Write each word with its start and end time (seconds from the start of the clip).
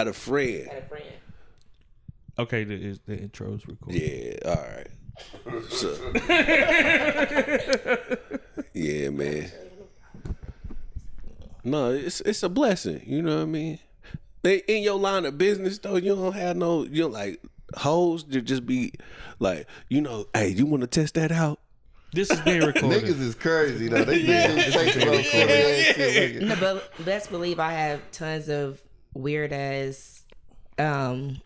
Got 0.00 0.06
a 0.06 0.12
friend. 0.12 0.68
Had 0.68 0.84
a 0.84 0.86
friend. 0.86 1.04
Okay, 2.38 2.62
the, 2.62 2.74
is- 2.74 3.00
the 3.04 3.16
intro's 3.18 3.66
recorded. 3.66 4.00
Yeah, 4.00 4.48
all 4.48 4.54
right. 4.54 4.86
So, 5.70 5.88
yeah, 8.74 9.10
man. 9.10 9.50
No, 11.64 11.90
it's 11.90 12.20
it's 12.20 12.44
a 12.44 12.48
blessing. 12.48 13.02
You 13.04 13.22
know 13.22 13.38
what 13.38 13.42
I 13.42 13.46
mean? 13.46 13.80
They, 14.42 14.58
in 14.68 14.84
your 14.84 15.00
line 15.00 15.26
of 15.26 15.36
business, 15.36 15.78
though, 15.78 15.96
you 15.96 16.14
don't 16.14 16.32
have 16.34 16.56
no, 16.56 16.84
you 16.84 17.02
know, 17.02 17.08
like 17.08 17.42
hoes 17.76 18.22
to 18.22 18.40
just 18.40 18.66
be 18.66 18.92
like, 19.40 19.66
you 19.88 20.00
know, 20.00 20.26
hey, 20.32 20.50
you 20.50 20.64
want 20.64 20.82
to 20.82 20.86
test 20.86 21.14
that 21.14 21.32
out? 21.32 21.58
This 22.12 22.30
is 22.30 22.40
being 22.42 22.60
recorded. 22.64 23.02
Niggas 23.02 23.20
is 23.20 23.34
crazy 23.34 23.88
though. 23.88 24.04
They 24.04 24.18
yeah. 24.20 24.46
do 24.46 24.60
fake 24.70 24.94
about 25.02 25.24
silly 25.24 25.52
ass 25.52 25.94
shit. 25.96 26.42
No, 26.42 26.54
but 26.54 26.88
best 27.04 27.30
believe 27.32 27.58
I 27.58 27.72
have 27.72 28.00
tons 28.12 28.48
of 28.48 28.80
weird 29.18 29.52
as 29.52 30.22
um 30.78 31.40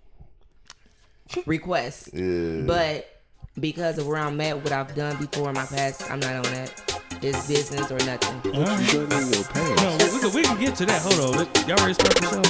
requests. 1.46 2.10
Yeah. 2.12 2.62
But 2.66 3.08
because 3.58 3.98
of 3.98 4.06
where 4.06 4.18
I'm 4.18 4.40
at, 4.40 4.62
what 4.62 4.72
I've 4.72 4.94
done 4.94 5.16
before 5.16 5.48
in 5.48 5.54
my 5.54 5.64
past, 5.66 6.10
I'm 6.10 6.20
not 6.20 6.34
on 6.34 6.42
that. 6.54 6.72
It's 7.22 7.46
business 7.46 7.90
or 7.90 7.98
nothing. 8.04 8.52
All 8.54 8.62
right. 8.64 8.86
Put 8.88 9.12
in 9.12 9.32
your 9.32 9.44
pants. 9.44 9.82
No, 9.82 9.96
we, 9.98 10.04
we 10.12 10.20
can, 10.20 10.32
we 10.34 10.42
can 10.42 10.58
get 10.60 10.74
to 10.76 10.86
that. 10.86 11.02
Hold 11.02 11.20
on. 11.34 11.38
Let- 11.38 11.68
Y'all 11.68 11.76
ready 11.78 11.94
to 11.94 12.00
start 12.00 12.14
the 12.16 12.26
show? 12.28 12.42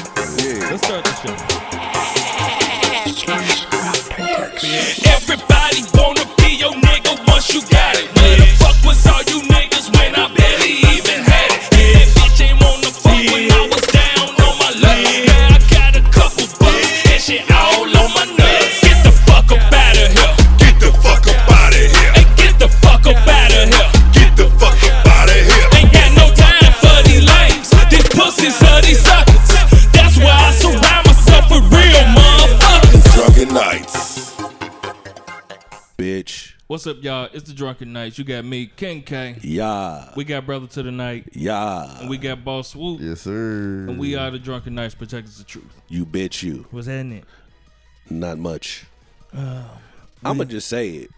Yeah. 0.43 0.71
Let's 0.71 0.83
start 0.87 1.05
the 1.05 1.13
show. 1.23 2.43
Everybody 4.53 5.83
wanna 5.95 6.25
be 6.39 6.57
your 6.57 6.73
nigga 6.73 7.15
once 7.29 7.53
you 7.55 7.61
got 7.71 7.97
it. 7.97 8.07
Where 8.17 8.37
the 8.37 8.47
fuck 8.59 8.77
was 8.85 9.07
all 9.07 9.23
you 9.31 9.41
niggas 9.49 9.89
when 9.97 10.15
I 10.15 10.29
barely 10.35 10.73
even 10.93 11.23
had 11.25 11.51
it? 11.53 11.63
Yeah, 11.73 12.22
all 17.83 17.97
on 17.99 18.15
my 18.15 18.25
nuts. 18.39 18.81
Get 18.81 19.03
the 19.03 19.13
fuck 19.27 19.51
up 19.51 19.73
out 19.73 19.97
of 19.99 20.09
here. 20.15 20.33
Get 20.59 20.79
the 20.79 20.93
fuck 21.03 21.27
up 21.27 21.51
out 21.51 21.75
of 21.75 21.83
here. 21.83 22.13
Hey, 22.15 22.27
get 22.39 22.55
the 22.59 22.69
fuck 22.69 23.07
up 23.07 23.19
out 23.27 23.51
of 23.51 23.65
here. 23.75 23.91
Get 24.15 24.31
the 24.39 24.47
fuck 24.59 24.79
up 24.87 25.07
out 25.07 25.29
of 25.29 25.43
here. 25.51 25.67
Ain't 25.75 25.91
got 25.91 26.11
no 26.15 26.27
time 26.35 26.73
for 26.79 26.99
these 27.09 27.25
lames. 27.27 27.71
These 27.91 28.09
pussies 28.15 28.63
are 28.63 28.83
these 28.83 29.03
suckers. 29.03 29.51
That's 29.91 30.17
why 30.19 30.31
I 30.31 30.53
surround 30.55 31.07
myself 31.07 31.51
with 31.51 31.67
real 31.75 32.07
motherfuckers. 32.15 33.05
Drunken 33.15 33.49
Knights. 33.55 34.37
Bitch. 35.99 36.53
What's 36.69 36.87
up, 36.87 37.03
y'all? 37.03 37.29
It's 37.35 37.47
the 37.49 37.55
Drunken 37.55 37.93
Knights. 37.93 38.17
You 38.19 38.25
got 38.25 38.47
me, 38.47 38.67
King 38.67 39.03
K. 39.03 39.37
Yeah. 39.43 40.11
We 40.17 40.25
got 40.25 40.47
Brother 40.47 40.67
to 40.69 40.83
the 40.83 40.91
Knight. 40.91 41.29
Yeah. 41.33 42.01
And 42.01 42.09
we 42.09 42.17
got 42.17 42.45
Boss 42.45 42.69
Swoop. 42.69 43.01
Yes, 43.03 43.21
sir. 43.21 43.85
And 43.89 43.99
we 43.99 44.15
are 44.17 44.31
the 44.31 44.39
Drunken 44.39 44.75
Knights, 44.75 44.95
protectors 44.95 45.39
of 45.39 45.47
truth. 45.47 45.83
You 45.89 46.07
bet 46.07 46.43
you. 46.43 46.65
What's 46.71 46.87
happening? 46.87 47.25
Not 48.21 48.39
much. 48.39 48.85
I'm 49.35 49.67
gonna 50.25 50.45
just 50.45 50.69
say 50.69 50.89
it. 50.91 51.11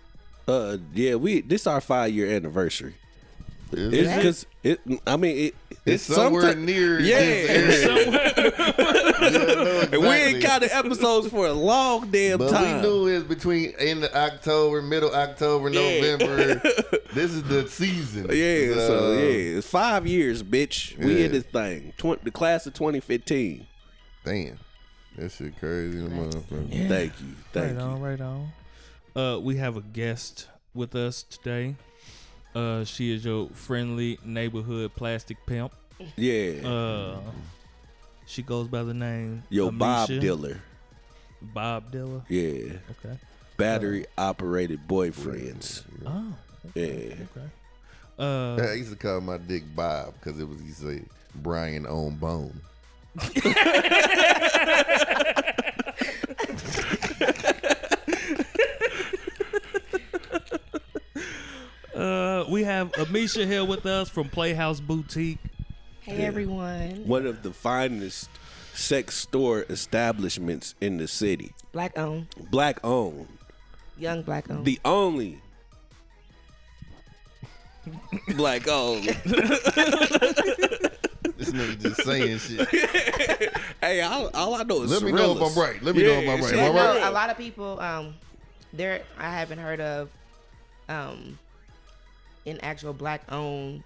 Uh, 0.47 0.77
yeah, 0.95 1.15
we 1.17 1.41
this 1.41 1.67
our 1.67 1.81
five 1.81 2.13
year 2.13 2.31
anniversary. 2.35 2.95
Is 3.73 3.93
It's 3.93 4.09
it? 4.13 4.17
because 4.17 4.47
it. 4.63 5.01
I 5.07 5.17
mean, 5.17 5.37
it, 5.49 5.55
It's 5.71 6.09
it's 6.09 6.15
somewhere 6.17 6.43
sometime- 6.43 6.65
near. 6.67 7.01
Yeah. 7.01 7.19
this 7.19 7.85
area. 7.87 8.53
Yeah, 9.25 9.27
I 9.27 9.31
know 9.31 9.81
And 9.93 10.03
we 10.03 10.09
ain't 10.09 10.37
exactly. 10.37 10.41
counted 10.43 10.73
episodes 10.77 11.29
for 11.29 11.47
a 11.47 11.53
long 11.53 12.11
damn 12.11 12.39
But 12.39 12.51
time. 12.51 12.77
we 12.77 12.83
knew 12.83 13.07
it 13.09 13.15
was 13.15 13.25
between 13.25 13.73
end 13.79 14.05
of 14.05 14.13
October, 14.15 14.83
middle 14.83 15.15
October, 15.15 15.71
Yeah. 15.71 15.81
November. 16.17 16.55
this 17.15 17.31
is 17.33 17.43
the 17.45 17.67
season. 17.69 18.25
Yeah, 18.27 18.75
so 18.87 19.13
yeah, 19.13 19.59
it's 19.59 19.67
five 19.69 20.07
years, 20.07 20.43
bitch. 20.43 20.97
We 20.99 21.19
Yeah. 21.21 21.25
in 21.27 21.33
this 21.33 21.45
thing. 21.45 21.95
Tw- 21.97 22.23
the 22.23 22.31
class 22.31 22.67
of 22.67 22.75
2015. 22.75 23.67
Damn. 24.25 24.59
That 25.17 25.31
shit 25.31 25.59
crazy, 25.61 25.99
motherfucker. 25.99 26.67
Yeah. 26.71 26.89
Thank 26.89 27.13
you, 27.21 27.27
thank 27.53 27.77
right 27.77 27.85
you. 27.85 27.91
on, 27.91 28.01
right 28.01 28.21
on. 28.21 28.53
Uh, 29.15 29.39
we 29.39 29.57
have 29.57 29.77
a 29.77 29.81
guest 29.81 30.49
with 30.75 30.95
us 30.97 31.23
today. 31.23 31.77
Uh, 32.55 32.85
she 32.85 33.13
is 33.15 33.25
your 33.25 33.49
friendly 33.51 34.19
neighborhood 34.25 34.93
plastic 34.95 35.37
pimp. 35.47 35.73
Yeah, 36.17 36.67
Uh, 36.69 37.21
she 38.27 38.43
goes 38.43 38.67
by 38.69 38.83
the 38.83 38.95
name 38.95 39.45
yo, 39.51 39.71
Bob 39.71 40.09
Ameisha. 40.09 40.21
Diller. 40.21 40.61
Bob 41.41 41.93
Diller. 41.93 42.23
Yeah, 42.29 42.79
Okay. 42.91 43.17
battery 43.57 44.07
operated 44.19 44.81
boyfriends. 44.89 45.85
Oh. 46.05 46.35
Yeah, 46.75 46.85
Okay. 46.85 47.49
Uh, 48.19 48.57
I 48.71 48.73
used 48.75 48.91
to 48.91 48.97
call 48.97 49.21
my 49.21 49.37
dick 49.39 49.63
Bob 49.77 50.15
because 50.15 50.41
it 50.41 50.49
was 50.49 50.59
he 50.61 50.71
say 50.71 51.03
Bryan 51.37 51.87
on 51.87 52.17
bone. 52.17 52.61
uh, 61.95 62.45
we 62.49 62.65
have 62.65 62.93
Ameisha 62.93 63.47
here 63.47 63.65
with 63.65 63.87
us 63.87 64.09
from 64.09 64.29
Playhouse 64.29 64.81
Boutique. 64.81 65.39
Hey 66.01 66.25
everyone. 66.27 67.07
one 67.07 67.27
of 67.27 67.43
the 67.43 67.51
finest 67.53 68.29
sex 68.75 69.15
store 69.17 69.65
establishments 69.71 70.75
in 70.83 70.99
the 70.99 71.09
city. 71.09 71.55
Black 71.73 71.99
owned. 71.99 72.27
Black 72.51 72.79
owned. 72.85 73.27
Young 73.97 74.23
black 74.23 74.51
owned. 74.51 74.65
The 74.67 74.79
only 74.85 75.41
black 78.37 78.69
owned. 78.69 79.07
This 81.37 81.51
nigga 81.51 81.81
just 81.81 82.05
saying 82.05 82.39
shit. 82.39 83.57
hey, 83.81 84.01
all, 84.03 84.31
all 84.35 84.55
I 84.55 84.63
know 84.63 84.83
is 84.83 84.91
Let 84.91 85.03
me 85.03 85.13
know 85.13 85.37
if 85.37 85.43
I'm 85.43 85.61
right. 85.63 85.83
Let 85.83 85.97
me 85.97 86.03
know 86.05 86.11
if 86.13 86.29
I'm 86.29 86.41
right. 86.41 86.55
Yeah, 86.55 86.63
Am 86.67 86.73
I 86.73 86.77
no, 86.77 86.95
right? 87.01 87.03
a 87.03 87.11
lot 87.11 87.31
of 87.31 87.37
people 87.37 87.81
um 87.81 88.15
there 88.73 89.03
I 89.19 89.31
haven't 89.31 89.59
heard 89.59 89.81
of 89.81 90.11
um 90.89 91.39
an 92.47 92.59
actual 92.63 92.93
black 92.93 93.23
owned 93.33 93.83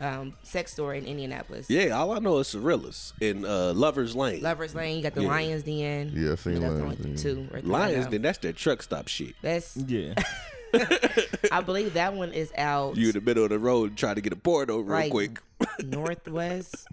um 0.00 0.34
sex 0.42 0.72
store 0.72 0.94
in 0.94 1.04
Indianapolis. 1.06 1.68
Yeah, 1.68 1.90
all 1.90 2.12
I 2.12 2.18
know 2.20 2.38
is 2.38 2.48
Cirilla's 2.48 3.12
in 3.20 3.44
uh, 3.44 3.72
Lovers 3.74 4.16
Lane. 4.16 4.42
Lovers 4.42 4.74
Lane, 4.74 4.96
you 4.96 5.02
got 5.02 5.14
the 5.14 5.22
Yeah. 5.22 5.28
Lions 5.28 5.62
Den. 5.64 6.12
Yeah, 6.14 6.32
I 6.32 6.34
seen 6.36 6.54
That's 6.54 6.64
Lions 6.74 6.80
only 6.82 6.96
Den. 6.96 7.16
two 7.16 7.48
right 7.52 7.64
Lions, 7.64 8.04
now. 8.06 8.10
then 8.10 8.22
that's 8.22 8.38
their 8.38 8.52
truck 8.52 8.82
stop 8.82 9.08
shit. 9.08 9.34
That's 9.42 9.76
Yeah. 9.76 10.14
I 11.52 11.60
believe 11.60 11.94
that 11.94 12.14
one 12.14 12.32
is 12.32 12.50
out 12.56 12.96
You 12.96 13.08
in 13.08 13.12
the 13.12 13.20
middle 13.20 13.44
of 13.44 13.50
the 13.50 13.58
road 13.58 13.96
trying 13.96 14.14
to 14.14 14.20
get 14.22 14.32
a 14.32 14.36
porno 14.36 14.76
real 14.78 14.84
Right. 14.86 15.10
quick. 15.10 15.38
Northwest. 15.84 16.86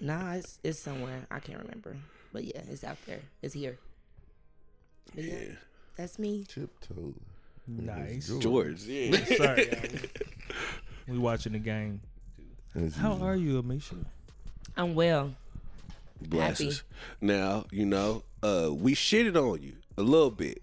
nah, 0.00 0.34
it's 0.34 0.58
it's 0.62 0.78
somewhere. 0.78 1.26
I 1.30 1.38
can't 1.40 1.60
remember. 1.60 1.96
But 2.32 2.44
yeah, 2.44 2.62
it's 2.70 2.84
out 2.84 2.98
there. 3.06 3.20
It's 3.42 3.54
here. 3.54 3.78
But 5.14 5.24
yeah, 5.24 5.38
that's 5.96 6.18
me. 6.18 6.44
Tiptoe. 6.48 7.14
nice. 7.66 8.28
George, 8.40 8.82
yeah. 8.82 9.24
Sorry. 9.36 9.68
y'all. 9.68 10.00
we 11.08 11.18
watching 11.18 11.52
the 11.52 11.58
game. 11.58 12.00
As 12.74 12.94
How 12.96 13.12
usual. 13.12 13.26
are 13.26 13.36
you, 13.36 13.62
Ameisha? 13.62 14.04
I'm 14.76 14.94
well. 14.94 15.34
Blessings. 16.20 16.82
Now, 17.20 17.64
you 17.70 17.86
know, 17.86 18.22
uh, 18.42 18.68
we 18.72 18.94
shitted 18.94 19.36
on 19.36 19.62
you 19.62 19.74
a 19.96 20.02
little 20.02 20.30
bit 20.30 20.62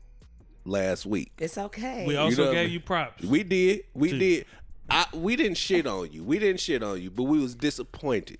last 0.66 1.06
week. 1.06 1.32
It's 1.40 1.58
okay. 1.58 2.06
We 2.08 2.16
also 2.16 2.44
know 2.44 2.48
what 2.50 2.52
I 2.52 2.60
gave 2.62 2.66
mean? 2.68 2.74
you 2.74 2.80
props. 2.80 3.24
We 3.24 3.44
did. 3.44 3.84
We 3.94 4.12
Gee. 4.12 4.20
did. 4.20 4.46
I 4.90 5.06
we 5.14 5.36
didn't 5.36 5.58
shit 5.58 5.88
on 5.88 6.12
you. 6.12 6.24
We 6.24 6.40
didn't 6.40 6.60
shit 6.60 6.84
on 6.84 7.02
you, 7.02 7.10
but 7.10 7.24
we 7.24 7.40
was 7.40 7.56
disappointed. 7.56 8.40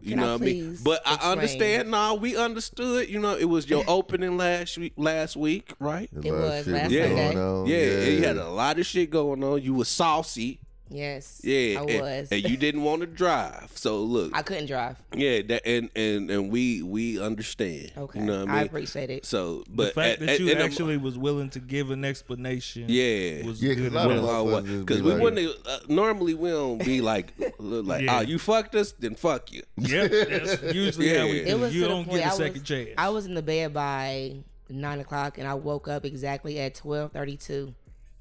You 0.00 0.10
Can 0.10 0.18
know 0.20 0.28
I 0.30 0.32
what 0.32 0.42
I 0.42 0.44
mean? 0.44 0.54
please 0.70 0.82
But 0.82 1.00
I 1.06 1.14
explain? 1.14 1.32
understand. 1.32 1.90
Nah, 1.92 2.14
we 2.14 2.36
understood. 2.36 3.08
You 3.08 3.20
know, 3.20 3.36
it 3.36 3.44
was 3.44 3.70
your 3.70 3.84
opening 3.88 4.36
last 4.36 4.76
week. 4.76 4.92
Last 4.96 5.36
week, 5.36 5.74
right? 5.78 6.10
A 6.16 6.26
It 6.26 6.32
was 6.32 6.64
shit 6.64 6.74
last 6.74 6.90
Yeah. 6.90 7.06
Sunday. 7.06 7.34
going. 7.34 7.66
Yeah, 7.68 8.04
you 8.04 8.22
had 8.24 8.36
a 8.36 8.48
lot 8.48 8.78
of 8.80 8.86
shit 8.86 9.10
going 9.10 9.44
on. 9.44 9.62
You 9.62 9.74
was 9.74 9.88
saucy. 9.88 10.58
Yes. 10.92 11.40
Yeah, 11.42 11.80
I 11.80 11.82
and, 11.84 12.00
was. 12.00 12.28
and 12.32 12.42
you 12.42 12.56
didn't 12.56 12.82
want 12.84 13.00
to 13.00 13.06
drive. 13.06 13.70
So 13.74 14.00
look, 14.00 14.30
I 14.36 14.42
couldn't 14.42 14.66
drive. 14.66 14.96
yeah, 15.14 15.42
that 15.42 15.66
and 15.66 15.90
and 15.96 16.30
and 16.30 16.50
we 16.52 16.82
we 16.82 17.20
understand. 17.20 17.92
Okay. 17.96 18.20
you 18.20 18.26
know 18.26 18.40
what 18.40 18.48
I 18.48 18.52
mean? 18.52 18.60
I 18.60 18.62
appreciate 18.62 19.10
it. 19.10 19.24
So, 19.26 19.64
but 19.68 19.94
the 19.94 20.00
fact 20.00 20.12
at- 20.12 20.20
that 20.20 20.28
at- 20.30 20.40
you 20.40 20.48
in 20.50 20.58
a- 20.58 20.64
actually 20.64 20.96
was 20.98 21.16
willing 21.18 21.50
to 21.50 21.58
give 21.60 21.90
an 21.90 22.04
explanation, 22.04 22.84
yeah, 22.88 23.44
was 23.44 23.62
Yeah, 23.62 23.74
'cause 23.74 23.82
good. 23.82 23.92
a 23.92 23.94
lot 23.96 24.10
of 24.10 24.18
enough. 24.18 24.30
motherfuckers 24.30 24.66
just 24.66 24.86
because 24.86 25.02
we 25.02 25.12
like- 25.12 25.22
wouldn't 25.22 25.56
uh, 25.66 25.78
normally 25.88 26.34
we 26.34 26.50
don't 26.50 26.84
be 26.84 27.00
like 27.12 27.32
like 27.58 28.02
Yeah. 28.02 28.18
oh 28.18 28.20
you 28.20 28.38
fucked 28.38 28.74
us 28.74 28.92
then 28.92 29.14
fuck 29.14 29.52
you. 29.52 29.62
Yep, 29.78 30.10
that's 30.28 30.62
usually 30.74 31.16
how 31.16 31.24
we 31.26 31.40
do. 31.44 31.46
It 31.46 31.58
was 31.58 31.74
you 31.74 31.82
the 31.82 31.88
don't 31.88 32.04
point 32.04 32.18
get 32.22 32.30
a 32.30 32.34
I 32.34 32.36
second 32.36 32.52
was, 32.60 32.62
chance. 32.62 32.88
I 32.98 33.08
was 33.08 33.26
in 33.26 33.34
the 33.34 33.42
bed 33.42 33.72
by 33.74 34.36
nine 34.68 35.00
o'clock 35.00 35.38
and 35.38 35.46
I 35.46 35.54
woke 35.54 35.88
up 35.88 36.04
exactly 36.04 36.58
at 36.60 36.74
twelve 36.74 37.12
thirty 37.12 37.36
two 37.36 37.74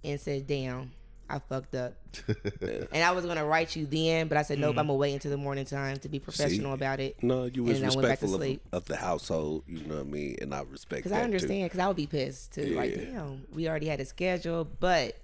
and 0.04 0.20
said, 0.20 0.48
Damn, 0.48 0.92
I 1.32 1.40
fucked 1.40 1.76
up. 1.76 1.94
and 2.92 3.04
I 3.04 3.12
was 3.12 3.26
gonna 3.26 3.46
write 3.46 3.76
you 3.76 3.86
then, 3.86 4.28
but 4.28 4.38
I 4.38 4.42
said, 4.42 4.60
Nope, 4.60 4.72
mm-hmm. 4.72 4.80
I'm 4.80 4.88
gonna 4.88 4.98
wait 4.98 5.14
until 5.14 5.32
the 5.32 5.38
morning 5.38 5.64
time 5.66 5.98
to 5.98 6.10
be 6.10 6.20
professional 6.20 6.74
about 6.74 7.00
it. 7.00 7.22
No, 7.24 7.46
you 7.46 7.64
was 7.64 7.78
And 7.80 7.86
I 7.90 7.96
went 7.96 8.08
back 8.08 8.20
to 8.20 8.26
respectful 8.26 8.36
of, 8.36 8.42
sleep. 8.42 8.62
of 8.72 8.86
the 8.86 8.98
household. 8.98 9.64
You 9.68 9.84
know 9.86 9.96
what 9.96 10.02
I 10.02 10.10
mean, 10.10 10.36
and 10.42 10.54
I 10.54 10.62
respect 10.64 11.04
Because 11.04 11.12
I 11.18 11.22
understand, 11.24 11.64
because 11.66 11.80
I 11.80 11.88
would 11.88 11.96
be 11.96 12.08
pissed 12.08 12.54
too. 12.54 12.76
Like, 12.76 12.92
Yeah. 12.96 13.06
damn, 13.06 13.46
we 13.54 13.70
already 13.70 13.88
had 13.88 14.00
a 14.02 14.06
schedule, 14.06 14.66
but 14.66 15.18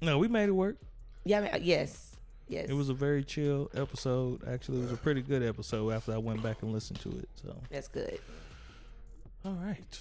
no, 0.00 0.18
we 0.18 0.26
made 0.28 0.48
it 0.48 0.52
work. 0.52 0.76
yeah, 1.24 1.38
I 1.38 1.40
mean, 1.42 1.50
yes, 1.62 2.16
yes. 2.48 2.68
It 2.68 2.74
was 2.74 2.88
a 2.88 2.94
very 2.94 3.22
chill 3.22 3.70
episode. 3.74 4.42
Actually, 4.48 4.78
it 4.78 4.82
was 4.82 4.92
a 4.92 4.96
pretty 4.96 5.22
good 5.22 5.42
episode 5.44 5.92
after 5.92 6.12
I 6.12 6.18
went 6.18 6.42
back 6.42 6.62
and 6.62 6.72
listened 6.72 7.00
to 7.00 7.10
it. 7.10 7.28
So 7.36 7.54
That's 7.70 7.86
good. 7.88 8.18
All 9.44 9.52
right. 9.52 10.00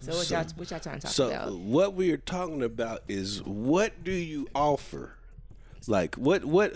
So 0.00 0.16
what 0.16 0.30
y'all 0.30 0.44
what 0.56 0.70
y'all 0.70 0.80
trying 0.80 0.96
to 0.96 1.02
talk 1.02 1.10
So 1.12 1.28
about? 1.28 1.52
what 1.56 1.94
we 1.94 2.10
are 2.12 2.16
talking 2.16 2.62
about 2.62 3.02
is 3.08 3.42
what 3.42 4.02
do 4.04 4.12
you 4.12 4.48
offer? 4.54 5.12
Like 5.86 6.14
what 6.16 6.44
what 6.44 6.74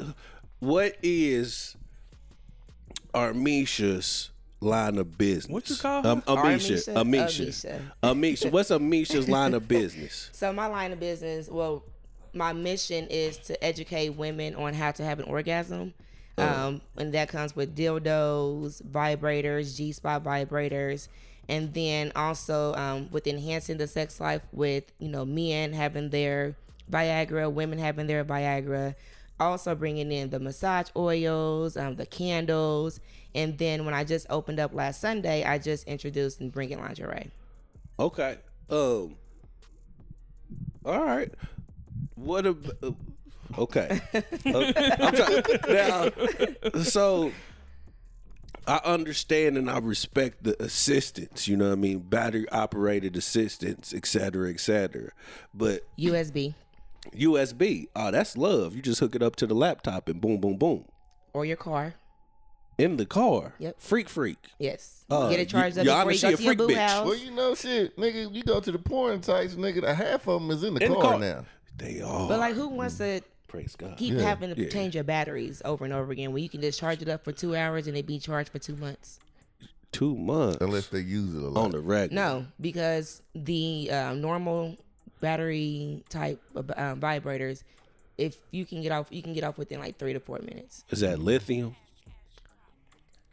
what 0.60 0.96
is 1.02 1.76
Armisha's 3.14 4.30
line 4.60 4.98
of 4.98 5.16
business? 5.18 5.48
What 5.52 5.70
you 5.70 5.76
call 5.76 6.02
her? 6.02 6.08
um, 6.10 6.22
Ameisha, 6.22 6.94
Armisha? 6.94 6.94
Ameisha, 6.94 7.46
Ameisha. 7.46 7.80
Ameisha. 8.02 8.50
What's 8.52 8.70
Amisha's 8.70 9.28
line 9.28 9.54
of 9.54 9.66
business? 9.68 10.30
So 10.34 10.52
my 10.52 10.66
line 10.66 10.92
of 10.92 11.00
business, 11.00 11.48
well, 11.48 11.82
my 12.32 12.52
mission 12.52 13.06
is 13.08 13.38
to 13.38 13.62
educate 13.64 14.10
women 14.10 14.54
on 14.54 14.74
how 14.74 14.90
to 14.92 15.04
have 15.04 15.18
an 15.18 15.24
orgasm. 15.26 15.94
Um, 16.38 16.80
and 16.96 17.12
that 17.12 17.28
comes 17.28 17.54
with 17.54 17.76
dildos, 17.76 18.80
vibrators, 18.82 19.76
G 19.76 19.92
spot 19.92 20.24
vibrators, 20.24 21.08
and 21.50 21.74
then 21.74 22.12
also 22.16 22.72
um, 22.76 23.08
with 23.10 23.26
enhancing 23.26 23.76
the 23.76 23.86
sex 23.86 24.20
life 24.20 24.40
with 24.52 24.84
you 24.98 25.08
know 25.08 25.24
men 25.26 25.72
having 25.74 26.08
their 26.08 26.54
Viagra, 26.90 27.52
women 27.52 27.78
having 27.78 28.06
their 28.06 28.24
Viagra, 28.24 28.94
also 29.38 29.74
bringing 29.74 30.10
in 30.10 30.30
the 30.30 30.40
massage 30.40 30.88
oils, 30.96 31.76
um, 31.76 31.96
the 31.96 32.06
candles, 32.06 33.00
and 33.34 33.58
then 33.58 33.84
when 33.84 33.94
I 33.94 34.04
just 34.04 34.26
opened 34.30 34.58
up 34.60 34.72
last 34.74 35.00
Sunday, 35.00 35.44
I 35.44 35.58
just 35.58 35.86
introduced 35.86 36.40
and 36.40 36.50
bringing 36.50 36.78
lingerie. 36.80 37.30
Okay. 37.98 38.38
Um. 38.70 39.16
All 40.84 41.04
right. 41.04 41.30
What 42.14 42.46
ab- 42.46 42.96
Okay. 43.58 44.00
Uh, 44.46 44.72
I'm 45.00 45.14
trying, 45.14 45.42
now, 45.68 46.82
so 46.82 47.30
I 48.70 48.80
understand 48.84 49.58
and 49.58 49.68
I 49.68 49.78
respect 49.78 50.44
the 50.44 50.60
assistance. 50.62 51.48
You 51.48 51.56
know 51.56 51.66
what 51.66 51.72
I 51.72 51.76
mean? 51.76 51.98
Battery 51.98 52.48
operated 52.50 53.16
assistance, 53.16 53.92
et 53.92 54.06
cetera, 54.06 54.48
et 54.50 54.60
cetera. 54.60 55.10
But 55.52 55.82
USB 55.98 56.54
USB, 57.16 57.88
oh, 57.96 58.10
that's 58.10 58.36
love. 58.36 58.76
You 58.76 58.82
just 58.82 59.00
hook 59.00 59.14
it 59.14 59.22
up 59.22 59.34
to 59.36 59.46
the 59.46 59.54
laptop 59.54 60.08
and 60.08 60.20
boom, 60.20 60.38
boom, 60.40 60.56
boom. 60.56 60.84
or 61.32 61.44
your 61.44 61.56
car. 61.56 61.94
In 62.78 62.96
the 62.96 63.04
car. 63.06 63.54
Yep. 63.58 63.76
Freak, 63.78 64.08
freak. 64.08 64.38
Yes. 64.58 65.04
Uh, 65.10 65.28
Get 65.28 65.40
it 65.40 65.48
charged 65.50 65.76
you- 65.76 65.82
up 65.82 65.86
your 65.86 65.94
before 65.96 66.00
Honor, 66.02 66.10
you 66.12 66.16
she 66.18 66.22
go 66.22 66.28
a 66.32 66.36
to 66.36 66.42
your 66.42 66.48
freak 66.54 66.58
boo 66.58 66.68
bitch. 66.68 66.86
house. 66.88 67.06
Well, 67.06 67.16
you 67.16 67.30
know, 67.32 67.54
shit, 67.54 67.96
nigga, 67.98 68.34
you 68.34 68.42
go 68.42 68.60
to 68.60 68.72
the 68.72 68.78
porn 68.78 69.22
sites, 69.22 69.54
nigga, 69.54 69.80
the 69.82 69.94
half 69.94 70.26
of 70.28 70.40
them 70.40 70.50
is 70.50 70.62
in 70.64 70.74
the, 70.74 70.84
In 70.84 70.92
car, 70.94 71.02
the 71.02 71.08
car. 71.08 71.18
now. 71.18 71.44
They 71.76 72.00
are. 72.00 72.28
But 72.28 72.38
like, 72.38 72.54
who 72.54 72.68
wants 72.68 72.96
to 72.98 73.20
praise 73.50 73.74
God. 73.76 73.96
keep 73.96 74.14
Yeah. 74.14 74.22
having 74.22 74.54
to 74.54 74.62
Yeah. 74.62 74.68
change 74.68 74.94
your 74.94 75.02
batteries 75.04 75.60
over 75.64 75.84
and 75.84 75.92
over 75.92 76.12
again 76.12 76.32
when 76.32 76.42
you 76.42 76.48
can 76.48 76.60
just 76.60 76.78
charge 76.78 77.02
it 77.02 77.08
up 77.08 77.24
for 77.24 77.32
two 77.32 77.56
hours 77.56 77.86
and 77.88 77.96
it 77.96 78.06
be 78.06 78.18
charged 78.18 78.50
for 78.50 78.58
two 78.60 78.76
months? 78.76 79.18
Two 79.92 80.14
months 80.16 80.58
Unless 80.60 80.86
they 80.86 81.00
use 81.00 81.34
it 81.34 81.42
a 81.42 81.48
lot. 81.48 81.64
on 81.64 81.70
the 81.72 81.80
regular. 81.80 82.22
No, 82.22 82.46
because 82.60 83.22
the 83.34 83.90
um, 83.90 84.20
normal 84.20 84.76
battery 85.20 86.04
type 86.08 86.40
of 86.54 86.70
um, 86.76 87.00
vibrators, 87.00 87.64
if 88.16 88.36
you 88.52 88.64
can 88.64 88.82
get 88.82 88.92
off, 88.92 89.08
you 89.10 89.20
can 89.22 89.34
get 89.34 89.42
off 89.42 89.58
within 89.58 89.80
like 89.80 89.98
three 89.98 90.12
to 90.12 90.20
four 90.20 90.38
minutes. 90.38 90.84
Is 90.90 91.00
that 91.00 91.18
lithium? 91.18 91.74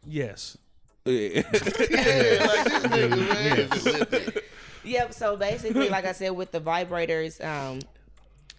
Yes. 0.06 0.58
Yeah. 1.06 1.42
Yep. 4.84 5.12
So 5.12 5.36
basically, 5.36 5.90
like 5.90 6.06
I 6.06 6.12
said, 6.12 6.30
with 6.30 6.50
the 6.50 6.60
vibrators, 6.60 7.44
um, 7.44 7.80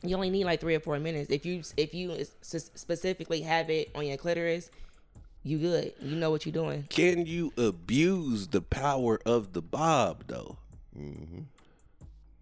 you 0.03 0.15
only 0.15 0.29
need 0.29 0.45
like 0.45 0.59
three 0.59 0.75
or 0.75 0.79
four 0.79 0.99
minutes. 0.99 1.29
If 1.29 1.45
you 1.45 1.63
if 1.77 1.93
you 1.93 2.15
specifically 2.41 3.41
have 3.41 3.69
it 3.69 3.91
on 3.95 4.05
your 4.05 4.17
clitoris, 4.17 4.71
you 5.43 5.57
good. 5.57 5.93
You 6.01 6.15
know 6.15 6.31
what 6.31 6.45
you're 6.45 6.53
doing. 6.53 6.85
Can 6.89 7.25
you 7.25 7.53
abuse 7.57 8.47
the 8.47 8.61
power 8.61 9.19
of 9.25 9.53
the 9.53 9.61
bob 9.61 10.25
though? 10.27 10.57
Mm-hmm. 10.97 11.41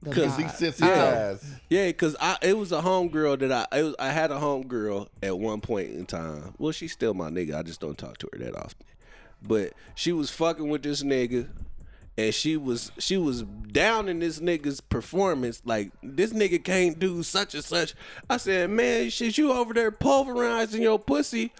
The 0.04 0.12
Cause 0.12 0.32
vibe. 0.34 0.44
He 0.44 0.50
sensitized. 0.50 1.46
Yeah, 1.70 1.92
cause 1.92 2.16
I 2.20 2.38
it 2.42 2.58
was 2.58 2.72
a 2.72 2.82
homegirl 2.82 3.40
that 3.40 3.52
I 3.52 3.78
it 3.78 3.84
was, 3.84 3.96
I 3.98 4.10
had 4.10 4.32
a 4.32 4.36
homegirl 4.36 5.08
at 5.24 5.38
one 5.38 5.62
point 5.62 5.90
in 5.90 6.06
time. 6.06 6.54
Well, 6.58 6.72
she's 6.72 6.92
still 6.92 7.14
my 7.14 7.30
nigga. 7.30 7.56
I 7.56 7.64
just 7.64 7.82
don't 7.82 7.98
talk 7.98 8.18
to 8.20 8.30
her 8.34 8.40
that 8.40 8.56
often. 8.56 8.86
But 9.42 9.74
she 9.96 10.12
was 10.12 10.30
fucking 10.30 10.68
with 10.70 10.84
this 10.84 11.04
nigga, 11.04 11.48
and 12.18 12.34
she 12.34 12.58
was 12.58 12.92
she 12.98 13.18
was 13.18 13.44
down 13.44 14.10
in 14.10 14.20
this 14.20 14.40
nigga's 14.40 14.82
performance. 14.82 15.62
Like 15.66 15.92
this 16.02 16.34
nigga 16.34 16.64
can't 16.64 16.98
do 16.98 17.22
such 17.24 17.54
and 17.54 17.64
such. 17.64 17.94
I 18.30 18.38
said, 18.38 18.70
man, 18.70 19.10
shit, 19.10 19.38
you 19.38 19.52
over 19.52 19.74
there 19.74 19.92
pulverizing 19.92 20.82
your 20.82 20.98
pussy 20.98 21.52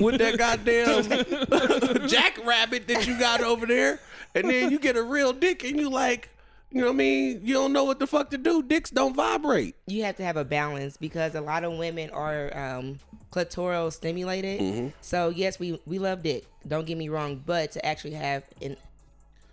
with 0.00 0.18
that 0.18 0.38
goddamn 0.38 1.04
jackrabbit 2.08 2.88
that 2.88 3.06
you 3.06 3.18
got 3.18 3.42
over 3.42 3.66
there, 3.66 4.00
and 4.34 4.48
then 4.48 4.70
you 4.70 4.78
get 4.78 4.96
a 4.96 5.02
real 5.02 5.32
dick, 5.32 5.64
and 5.64 5.78
you 5.78 5.90
like. 5.90 6.30
You 6.72 6.82
know 6.82 6.86
what 6.86 6.92
I 6.92 6.98
mean? 6.98 7.40
You 7.42 7.54
don't 7.54 7.72
know 7.72 7.82
what 7.82 7.98
the 7.98 8.06
fuck 8.06 8.30
to 8.30 8.38
do. 8.38 8.62
Dicks 8.62 8.90
don't 8.90 9.16
vibrate. 9.16 9.74
you 9.88 10.04
have 10.04 10.16
to 10.18 10.24
have 10.24 10.36
a 10.36 10.44
balance 10.44 10.96
because 10.96 11.34
a 11.34 11.40
lot 11.40 11.64
of 11.64 11.76
women 11.76 12.10
are 12.10 12.56
um, 12.56 13.00
clitoral 13.32 13.92
stimulated. 13.92 14.60
Mm-hmm. 14.60 14.88
So 15.00 15.30
yes, 15.30 15.58
we 15.58 15.80
we 15.84 15.98
love 15.98 16.22
dick. 16.22 16.46
Don't 16.68 16.86
get 16.86 16.96
me 16.96 17.08
wrong, 17.08 17.42
but 17.44 17.72
to 17.72 17.84
actually 17.84 18.14
have 18.14 18.44
an 18.62 18.76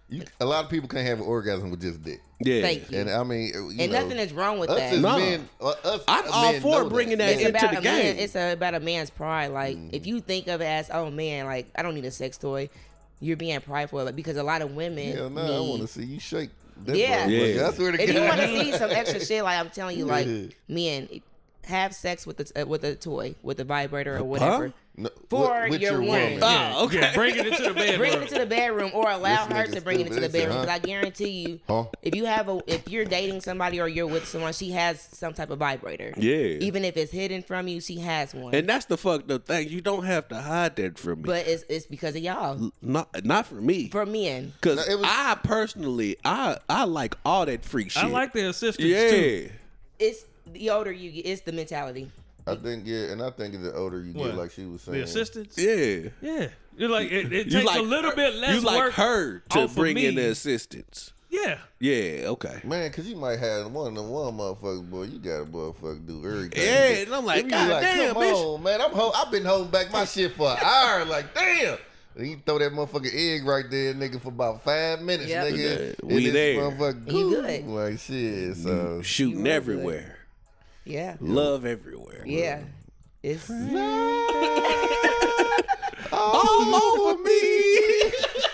You, 0.09 0.23
a 0.39 0.45
lot 0.45 0.63
of 0.63 0.71
people 0.71 0.87
can't 0.87 1.05
have 1.05 1.19
an 1.19 1.25
orgasm 1.25 1.69
with 1.69 1.81
just 1.81 2.01
dick. 2.01 2.21
Yeah. 2.39 2.61
thank 2.61 2.89
you, 2.89 2.97
And 2.99 3.09
I 3.09 3.23
mean, 3.23 3.51
you 3.53 3.75
and 3.79 3.91
know, 3.91 4.01
nothing 4.03 4.17
is 4.19 4.31
wrong 4.31 4.57
with 4.57 4.69
us 4.69 4.79
that. 4.79 4.93
as 4.93 5.01
No. 5.01 5.17
men, 5.17 5.49
uh, 5.59 5.67
us 5.83 6.03
I'm 6.07 6.23
all 6.31 6.51
men 6.53 6.61
for 6.61 6.83
know 6.83 6.89
bringing 6.89 7.17
that 7.17 7.29
it's 7.31 7.41
into 7.41 7.49
about 7.57 7.71
the 7.73 7.77
a 7.79 7.81
man. 7.81 8.01
game. 8.15 8.15
It's 8.23 8.35
a, 8.35 8.53
about 8.53 8.73
a 8.75 8.79
man's 8.79 9.09
pride. 9.09 9.47
Like 9.51 9.75
Mm. 9.75 9.89
if 9.91 10.07
you 10.07 10.21
think 10.21 10.47
of 10.47 10.61
it 10.61 10.65
as, 10.65 10.89
oh 10.93 11.11
man, 11.11 11.45
like 11.45 11.67
I 11.75 11.81
don't 11.83 11.93
need 11.95 12.05
a 12.05 12.11
sex 12.11 12.37
toy, 12.37 12.69
you're 13.19 13.35
being 13.35 13.59
prideful. 13.59 14.05
Like, 14.05 14.15
because 14.15 14.37
a 14.37 14.43
lot 14.43 14.61
of 14.61 14.75
women 14.75 15.13
Hell 15.13 15.29
no, 15.29 15.41
I 15.41 15.59
want 15.69 15.81
to 15.81 15.87
see 15.87 16.05
you 16.05 16.19
shake. 16.21 16.51
That 16.85 16.95
Yeah. 16.95 17.25
motherfucker. 17.27 17.55
Yeah. 17.55 17.67
I 17.67 17.71
swear 17.73 17.91
to 17.91 18.01
if 18.03 18.13
you 18.13 18.21
want 18.21 18.39
to 18.39 18.47
see 18.47 18.71
some 18.73 18.91
extra 18.91 19.19
shit, 19.25 19.43
like 19.43 19.59
I'm 19.59 19.69
telling 19.71 19.97
you, 19.97 20.05
like 20.05 20.27
Yeah. 20.27 20.45
men, 20.69 21.09
have 21.65 21.93
sex 21.93 22.25
with 22.25 22.37
the 22.37 22.61
uh, 22.61 22.65
with 22.65 22.85
a 22.85 22.95
toy, 22.95 23.35
with 23.43 23.59
a 23.59 23.65
vibrator 23.65 24.15
or 24.15 24.23
whatever. 24.23 24.71
No, 24.99 25.09
For 25.29 25.61
with, 25.63 25.71
with 25.73 25.81
your 25.81 25.91
your 25.91 26.01
woman. 26.01 26.39
woman. 26.39 26.39
Oh, 26.41 26.85
okay. 26.85 27.01
Yeah, 27.01 27.13
bring 27.13 27.35
it 27.35 27.45
into 27.45 27.61
the 27.61 27.73
bedroom. 27.75 27.97
Bring 27.99 28.13
it 28.13 28.21
into 28.23 28.39
the 28.39 28.45
bedroom 28.47 28.91
or 28.95 29.07
allow 29.11 29.45
This 29.45 29.55
her 29.57 29.67
to 29.75 29.81
bring 29.81 29.99
it 29.99 30.07
into 30.07 30.19
the 30.19 30.27
stupid. 30.27 30.49
bedroom. 30.49 30.65
Huh? 30.65 30.71
I 30.73 30.79
guarantee 30.79 31.29
you, 31.29 31.59
Huh? 31.67 31.85
if 32.01 32.15
you 32.15 32.25
have 32.25 32.49
a, 32.49 32.59
if 32.65 32.89
you're 32.89 33.05
dating 33.05 33.41
somebody 33.41 33.79
or 33.79 33.87
you're 33.87 34.07
with 34.07 34.27
someone, 34.27 34.53
she 34.53 34.71
has 34.71 34.99
some 34.99 35.35
type 35.35 35.51
of 35.51 35.59
vibrator. 35.59 36.13
Yeah. 36.17 36.33
Even 36.33 36.83
if 36.83 36.97
it's 36.97 37.11
hidden 37.11 37.43
from 37.43 37.67
you, 37.67 37.79
she 37.79 37.99
has 37.99 38.33
one. 38.33 38.55
and 38.55 38.67
that's 38.67 38.85
the 38.85 38.97
fucked 38.97 39.29
up 39.29 39.45
thing. 39.45 39.69
You 39.69 39.81
don't 39.81 40.03
have 40.05 40.27
to 40.29 40.41
hide 40.41 40.75
that 40.77 40.97
from 40.97 41.21
me. 41.21 41.25
but 41.27 41.45
it's 41.47 41.63
it's 41.69 41.85
because 41.85 42.15
of 42.15 42.23
y'all. 42.23 42.71
not 42.81 43.23
not 43.23 43.45
for 43.45 43.61
me. 43.61 43.89
For 43.89 44.03
men, 44.05 44.53
Cause 44.61 44.77
No, 44.77 44.81
it 44.93 44.97
was- 44.97 45.07
I 45.07 45.37
personally 45.43 46.17
I 46.25 46.57
I 46.67 46.85
like 46.85 47.15
all 47.23 47.45
that 47.45 47.63
freak 47.63 47.91
shit. 47.91 48.03
I 48.03 48.07
like 48.07 48.33
the 48.33 48.49
assistance 48.49 48.87
Yeah. 48.87 49.09
too. 49.11 49.49
it's 49.99 50.25
the 50.51 50.71
older 50.71 50.91
you 50.91 51.11
get, 51.11 51.25
it's 51.27 51.41
the 51.41 51.51
mentality. 51.51 52.09
I 52.47 52.55
think 52.55 52.83
yeah, 52.85 53.11
and 53.11 53.21
I 53.21 53.29
think 53.31 53.61
the 53.61 53.73
older 53.75 54.01
you 54.01 54.13
What? 54.13 54.27
get, 54.27 54.35
like 54.35 54.51
she 54.51 54.65
was 54.65 54.81
saying, 54.81 54.97
The 54.99 55.03
assistance. 55.03 55.55
Yeah. 55.57 56.09
Yeah. 56.21 56.47
You're 56.77 56.89
like 56.89 57.11
it, 57.11 57.31
it 57.33 57.49
takes 57.51 57.65
like 57.65 57.79
a 57.79 57.81
little 57.81 58.11
her- 58.11 58.15
bit 58.15 58.35
less 58.35 58.55
You 58.55 58.61
like 58.61 58.77
work 58.77 58.93
her 58.93 59.39
to 59.49 59.59
off 59.59 59.69
of 59.71 59.75
bring 59.75 59.97
in 59.97 60.15
me. 60.15 60.21
the 60.21 60.29
assistance. 60.31 61.11
Yeah. 61.29 61.57
Yeah, 61.79 62.27
okay. 62.29 62.61
Man, 62.63 62.89
cause 62.91 63.05
you 63.05 63.15
might 63.17 63.37
have 63.39 63.69
one 63.71 63.87
of 63.89 63.95
them 63.95 64.09
one 64.09 64.33
motherfucker, 64.37 64.89
boy. 64.89 65.03
You 65.03 65.19
got 65.19 65.41
a 65.41 65.45
motherfucker 65.45 66.05
do 66.07 66.19
everything. 66.25 66.63
Yeah, 66.63 67.03
and 67.03 67.13
I'm 67.13 67.25
like, 67.25 67.37
They 67.37 67.43
be 67.43 67.49
God 67.49 67.81
damn, 67.81 68.13
come 68.13 68.23
bitch. 68.23 68.33
on, 68.55 68.63
man. 68.63 68.81
I'm 68.81 68.91
ho- 68.91 69.11
I've 69.13 69.31
been 69.31 69.43
holding 69.45 69.69
back 69.71 69.91
my 69.91 70.05
shit 70.05 70.33
for 70.33 70.49
an 70.51 70.57
hour. 70.61 71.03
Like, 71.05 71.33
damn. 71.35 71.77
And 72.15 72.27
you 72.27 72.37
throw 72.45 72.57
that 72.59 72.71
motherfucking 72.71 73.11
egg 73.13 73.45
right 73.45 73.65
there, 73.69 73.93
nigga, 73.93 74.19
for 74.21 74.29
about 74.29 74.63
five 74.63 75.01
minutes, 75.01 75.29
Yep. 75.29 75.47
nigga. 75.53 75.57
Yeah, 75.57 75.93
we 76.03 76.15
and 76.15 76.25
this 76.27 76.33
there. 76.33 76.55
motherfucker 76.55 77.11
You 77.11 77.29
good. 77.29 77.67
Like 77.67 77.99
shit. 77.99 78.55
So 78.57 79.01
Shooting 79.03 79.45
everywhere. 79.47 80.16
Yeah, 80.87 81.17
Love 81.19 81.65
everywhere. 81.65 82.23
yeah. 82.25 82.61
It's 83.23 83.49
love 83.49 83.73
All 86.11 86.75
over 86.75 87.21
me. 87.21 87.31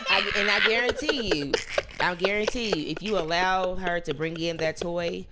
I, 0.10 0.32
and 0.38 0.50
I 0.50 0.60
guarantee 0.68 1.38
you, 1.38 1.52
I 2.00 2.16
guarantee 2.16 2.68
you, 2.76 2.92
if 2.92 3.04
you 3.04 3.18
allow 3.18 3.76
her 3.76 4.00
to 4.02 4.14
bring 4.14 4.40
in 4.40 4.58
that 4.58 4.78
toy, 4.78 5.26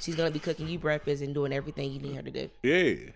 she's 0.00 0.14
gonna 0.16 0.30
be 0.30 0.38
cooking 0.38 0.68
you 0.68 0.78
breakfast 0.78 1.22
and 1.22 1.34
doing 1.34 1.52
everything 1.52 1.92
you 1.92 2.00
need 2.00 2.16
her 2.16 2.22
to 2.22 2.30
do 2.30 2.50
yeah. 2.62 3.10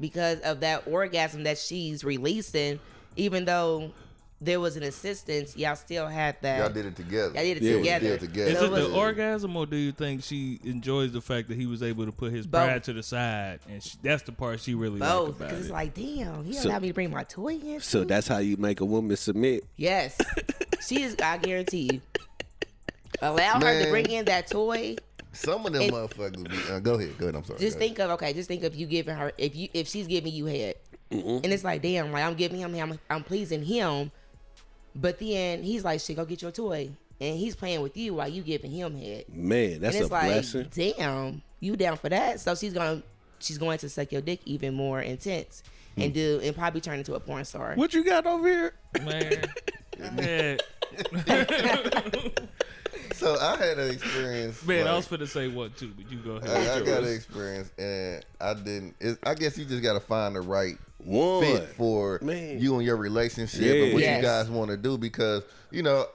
because 0.00 0.40
of 0.40 0.60
that 0.60 0.86
orgasm 0.88 1.44
that 1.44 1.58
she's 1.58 2.02
releasing. 2.02 2.80
Even 3.16 3.44
though 3.44 3.92
there 4.40 4.60
was 4.60 4.76
an 4.76 4.82
assistance, 4.82 5.56
y'all 5.56 5.76
still 5.76 6.06
had 6.06 6.36
that. 6.42 6.58
y'all 6.58 6.68
did 6.68 6.84
it 6.86 6.96
together. 6.96 7.32
Y'all 7.34 7.42
did 7.42 7.56
it 7.58 7.62
Yeah, 7.62 7.76
together. 7.76 8.04
did 8.06 8.12
it 8.14 8.20
together. 8.20 8.50
Is 8.50 8.58
So 8.58 8.64
it 8.66 8.68
the 8.70 8.88
was- 8.88 8.92
orgasm, 8.94 9.56
or 9.56 9.64
do 9.66 9.76
you 9.76 9.92
think 9.92 10.22
she 10.22 10.60
enjoys 10.64 11.12
the 11.12 11.20
fact 11.22 11.48
that 11.48 11.56
he 11.56 11.66
was 11.66 11.82
able 11.82 12.04
to 12.04 12.12
put 12.12 12.32
his 12.32 12.46
Both. 12.46 12.64
pride 12.66 12.84
to 12.84 12.92
the 12.92 13.02
side, 13.02 13.60
and 13.68 13.82
she, 13.82 13.96
that's 14.02 14.22
the 14.24 14.32
part 14.32 14.60
she 14.60 14.74
really 14.74 14.98
liked 14.98 15.12
both 15.12 15.36
about 15.36 15.48
because 15.48 15.60
it's 15.62 15.70
like, 15.70 15.94
damn, 15.94 16.44
he 16.44 16.52
So- 16.52 16.68
allowed 16.68 16.82
me 16.82 16.88
to 16.88 16.94
bring 16.94 17.10
my 17.10 17.24
toy 17.24 17.54
in. 17.54 17.80
So 17.80 18.00
too? 18.02 18.08
that's 18.08 18.28
how 18.28 18.38
you 18.38 18.56
make 18.58 18.80
a 18.80 18.84
woman 18.84 19.16
submit. 19.16 19.64
yes, 19.76 20.18
she 20.86 21.02
is. 21.02 21.16
I 21.22 21.38
guarantee 21.38 21.88
you. 21.92 22.00
Allow 23.22 23.60
her 23.60 23.84
to 23.84 23.90
bring 23.90 24.10
in 24.10 24.24
that 24.26 24.48
toy. 24.48 24.96
Some 25.32 25.64
of 25.66 25.72
them 25.72 25.82
And- 25.82 25.92
motherfuckers 25.92 26.48
be. 26.50 26.72
Uh, 26.72 26.80
go 26.80 26.94
ahead. 26.94 27.16
Go 27.18 27.26
ahead. 27.26 27.36
I'm 27.36 27.44
sorry. 27.44 27.58
Just 27.60 27.76
Go 27.76 27.80
think 27.86 27.98
of 28.00 28.10
okay. 28.12 28.32
Just 28.32 28.48
think 28.48 28.62
of 28.64 28.74
you 28.74 28.86
giving 28.86 29.14
her 29.16 29.32
if 29.38 29.56
you 29.56 29.68
if 29.72 29.88
she's 29.88 30.06
giving 30.06 30.32
you 30.32 30.46
head, 30.46 30.74
and 31.10 31.44
it's 31.46 31.64
like 31.64 31.80
damn, 31.82 32.12
like 32.12 32.24
I'm 32.24 32.34
giving 32.34 32.58
him, 32.60 32.74
I'm, 32.74 32.98
I'm 33.10 33.24
pleasing 33.24 33.64
him, 33.64 34.10
but 34.94 35.18
then 35.18 35.62
he's 35.62 35.84
like, 35.84 36.00
shit, 36.00 36.16
go 36.16 36.24
get 36.24 36.42
your 36.42 36.50
toy. 36.50 36.90
and 37.20 37.36
he's 37.36 37.54
playing 37.54 37.80
with 37.80 37.96
you 37.96 38.14
while 38.14 38.28
you 38.28 38.42
giving 38.42 38.70
him 38.70 38.96
head. 38.96 39.24
Man, 39.28 39.80
that's 39.80 39.96
and 39.96 40.02
a 40.02 40.04
it's 40.04 40.12
like, 40.12 40.26
blessing. 40.26 40.68
damn, 40.70 41.42
you 41.60 41.76
down 41.76 41.96
for 41.96 42.08
that? 42.08 42.40
So 42.40 42.54
she's 42.54 42.72
gonna 42.72 43.02
she's 43.38 43.58
going 43.58 43.78
to 43.78 43.88
suck 43.88 44.12
your 44.12 44.22
dick 44.22 44.40
even 44.44 44.74
more 44.74 45.00
intense 45.00 45.62
and 45.96 46.06
hmm. 46.06 46.14
do 46.14 46.40
and 46.42 46.56
probably 46.56 46.80
turn 46.80 46.98
into 46.98 47.14
a 47.14 47.20
porn 47.20 47.44
star. 47.44 47.74
What 47.74 47.94
you 47.94 48.04
got 48.04 48.26
over 48.26 48.48
here? 48.48 48.74
Man, 49.02 49.46
I 50.18 50.22
had, 50.22 50.62
So 53.14 53.38
I 53.38 53.56
had 53.56 53.78
an 53.78 53.92
experience. 53.92 54.64
man, 54.66 54.88
I 54.88 54.96
was 54.96 55.08
was 55.08 55.20
finna 55.20 55.28
say 55.28 55.48
what 55.48 55.76
too, 55.76 55.92
but 55.96 56.10
you 56.10 56.18
go 56.18 56.32
ahead. 56.32 56.68
I, 56.68 56.76
I 56.76 56.80
got 56.80 57.04
an 57.04 57.14
experience, 57.14 57.70
and 57.78 58.24
I 58.40 58.54
didn't. 58.54 58.96
It, 59.00 59.18
I 59.22 59.34
guess 59.34 59.56
you 59.56 59.64
just 59.64 59.82
got 59.82 59.92
to 59.94 60.00
find 60.00 60.34
the 60.34 60.40
right 60.40 60.76
One. 61.04 61.42
fit 61.44 61.68
for 61.70 62.18
Man. 62.22 62.58
you 62.60 62.74
and 62.76 62.84
your 62.84 62.96
relationship 62.96 63.60
Yeah. 63.62 63.82
and 63.84 63.92
what 63.94 64.02
Yes. 64.02 64.16
you 64.16 64.22
guys 64.22 64.50
want 64.50 64.70
to 64.70 64.76
do. 64.76 64.96
Because 64.98 65.42
you 65.70 65.82
know, 65.82 66.06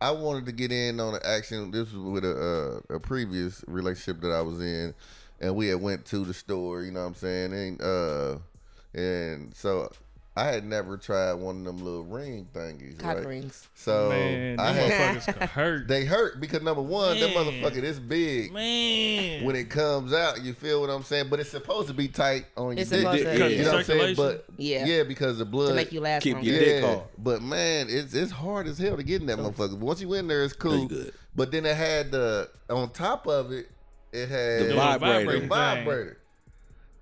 I 0.00 0.10
wanted 0.10 0.46
to 0.46 0.52
get 0.52 0.72
in 0.72 1.00
on 1.00 1.14
the 1.14 1.26
action. 1.26 1.70
This 1.70 1.92
was 1.92 2.02
with 2.02 2.24
a, 2.24 2.82
uh, 2.90 2.96
a 2.96 3.00
previous 3.00 3.64
relationship 3.66 4.20
that 4.22 4.32
I 4.32 4.40
was 4.42 4.60
in, 4.60 4.94
and 5.40 5.54
we 5.56 5.68
had 5.68 5.80
went 5.80 6.04
to 6.06 6.24
the 6.24 6.34
store. 6.34 6.82
You 6.82 6.90
know 6.92 7.00
what 7.00 7.06
I'm 7.06 7.14
saying? 7.14 7.52
And 7.52 7.80
uh, 7.82 8.38
and 8.94 9.54
so 9.54 9.90
I 10.36 10.46
had 10.46 10.64
never 10.64 10.96
tried 10.96 11.34
one 11.34 11.58
of 11.58 11.64
them 11.64 11.78
little 11.84 12.02
ring 12.02 12.48
thingies. 12.52 12.98
Cock 12.98 13.18
right? 13.18 13.26
rings. 13.26 13.68
So 13.76 14.08
Man, 14.08 14.58
I 14.58 14.72
had 14.72 15.16
motherfuckers 15.18 15.48
hurt. 15.50 15.86
they 15.86 16.04
hurt 16.04 16.40
because 16.40 16.60
number 16.62 16.82
one, 16.82 17.20
that 17.20 17.32
Man. 17.32 17.44
motherfucker 17.46 17.80
this 17.80 18.00
big 18.00 18.52
Man, 18.52 19.44
when 19.44 19.54
it 19.54 19.70
comes 19.70 20.12
out, 20.12 20.42
you 20.42 20.52
feel 20.52 20.80
what 20.80 20.90
I'm 20.90 21.04
saying? 21.04 21.26
But 21.30 21.38
it's 21.38 21.50
supposed 21.50 21.86
to 21.86 21.94
be 21.94 22.08
tight 22.08 22.46
on 22.56 22.76
your 22.76 22.84
dick. 22.84 22.90
to- 22.90 23.38
Yeah. 23.38 23.46
You 23.46 23.62
know 23.62 23.70
what 23.70 23.78
I'm 23.78 23.84
saying? 23.84 24.16
But 24.16 24.44
Yeah. 24.56 24.84
yeah, 24.86 25.02
because 25.04 25.38
the 25.38 25.44
blood 25.44 25.68
To 25.68 25.74
make 25.74 25.92
you 25.92 26.00
last 26.00 26.24
Keep 26.24 26.34
longer. 26.34 26.50
your 26.50 26.60
yeah, 26.60 26.66
dick 26.80 26.84
hard. 26.84 27.02
but 27.16 27.40
man, 27.42 27.86
it's 27.88 28.12
it's 28.12 28.32
hard 28.32 28.66
as 28.66 28.76
hell 28.78 28.96
to 28.96 29.04
get 29.04 29.20
in 29.20 29.28
that 29.28 29.38
oh. 29.38 29.50
motherfucker. 29.50 29.78
But 29.78 29.78
once 29.78 30.00
you 30.00 30.14
in 30.14 30.26
there, 30.26 30.42
it's 30.42 30.52
cool. 30.52 30.86
Good. 30.88 31.14
But 31.36 31.52
then 31.52 31.64
it 31.64 31.76
had 31.76 32.10
the 32.10 32.50
on 32.68 32.90
top 32.90 33.28
of 33.28 33.52
it, 33.52 33.68
it 34.12 34.28
had 34.28 34.68
The 34.70 34.74
vibrator. 34.74 35.40
the 35.40 35.46
vibrator. 35.46 36.18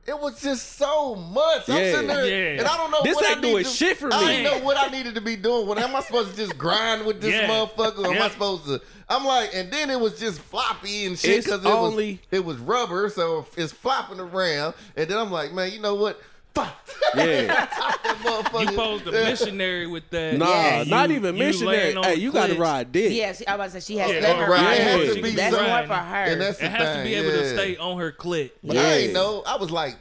It 0.05 0.19
was 0.19 0.41
just 0.43 0.77
so 0.79 1.15
much. 1.15 1.69
I'm 1.69 1.77
Yeah. 1.77 1.93
sitting 1.93 2.07
there, 2.09 2.27
Yeah. 2.27 2.59
and 2.61 2.67
I 2.67 2.77
don't 2.77 2.91
know 2.91 3.03
This 3.05 3.15
what 3.15 3.25
ain't 3.29 3.39
I 3.39 3.41
need 3.41 3.51
doing 3.53 3.65
to, 3.65 3.71
shit 3.71 3.97
for 3.99 4.13
I 4.13 4.25
didn't 4.27 4.43
know 4.45 4.65
what 4.67 4.77
I 4.77 4.89
needed 4.89 5.15
to 5.15 5.21
be 5.21 5.37
doing. 5.37 5.67
What 5.69 5.79
am 5.79 5.95
I 5.95 6.03
supposed 6.03 6.33
to 6.33 6.37
just 6.37 6.59
grind 6.59 7.07
with 7.07 7.21
this 7.21 7.33
Yeah. 7.33 7.47
motherfucker? 7.49 8.05
Or 8.07 8.13
am 8.13 8.21
I 8.21 8.29
supposed 8.29 8.65
to? 8.65 8.81
I'm 9.09 9.25
like, 9.25 9.51
and 9.55 9.71
then 9.73 9.91
it 9.91 10.01
was 10.01 10.19
just 10.19 10.41
floppy 10.41 11.07
and 11.07 11.17
shit 11.17 11.45
because 11.45 11.65
it 11.65 11.69
only- 11.69 12.21
was 12.33 12.39
it 12.41 12.45
was 12.45 12.57
rubber, 12.57 13.11
so 13.11 13.47
it's 13.57 13.73
flopping 13.73 14.19
around. 14.19 14.75
And 14.97 15.09
then 15.09 15.19
I'm 15.19 15.31
like, 15.31 15.53
man, 15.53 15.71
you 15.71 15.79
know 15.79 15.95
what? 15.95 16.21
Fuck. 16.55 16.75
Yeah. 17.17 17.47
Top 17.73 18.03
that 18.03 18.17
motherfucker. 18.23 18.71
you 18.71 18.77
posed 18.77 19.07
a 19.07 19.13
missionary 19.13 19.87
with 19.87 20.09
that. 20.11 20.37
Nah, 20.37 20.47
Yes. 20.47 20.87
not 20.89 21.09
You- 21.11 21.17
even 21.17 21.37
you 21.37 21.45
missionary. 21.45 21.77
laying 21.79 21.97
on 21.99 22.05
Hey, 22.05 22.15
you 22.17 22.31
got 22.33 22.49
to 22.49 22.55
ride 22.57 22.93
dick. 22.93 23.13
Yeah, 23.13 23.33
she, 23.33 23.47
I 23.47 23.57
was 23.57 23.73
about 23.73 23.83
say 23.83 23.93
she 23.95 23.99
has 23.99 24.11
Yeah, 24.13 24.21
to 24.21 24.27
her 24.35 24.51
right. 24.51 24.63
ride. 24.63 24.75
It 24.75 24.83
has 25.09 25.15
to 25.17 25.23
be 25.23 25.31
That's 25.31 25.57
ride. 25.57 25.89
more 25.89 25.97
for 25.97 26.03
her. 26.03 26.17
And 26.25 26.41
that's 26.41 26.59
It 26.59 26.63
the 26.63 26.69
has 26.69 26.97
to 26.99 27.03
be 27.05 27.11
thing, 27.15 27.25
able 27.25 27.31
to 27.39 27.49
stay 27.55 27.77
on 27.79 27.99
her 27.99 28.13
clit. 28.13 28.51
But 28.63 28.77
Yeah. 28.77 28.83
I 28.83 28.93
ain't 28.95 29.13
know. 29.13 29.43
I 29.47 29.57
was 29.57 29.71
like 29.71 29.97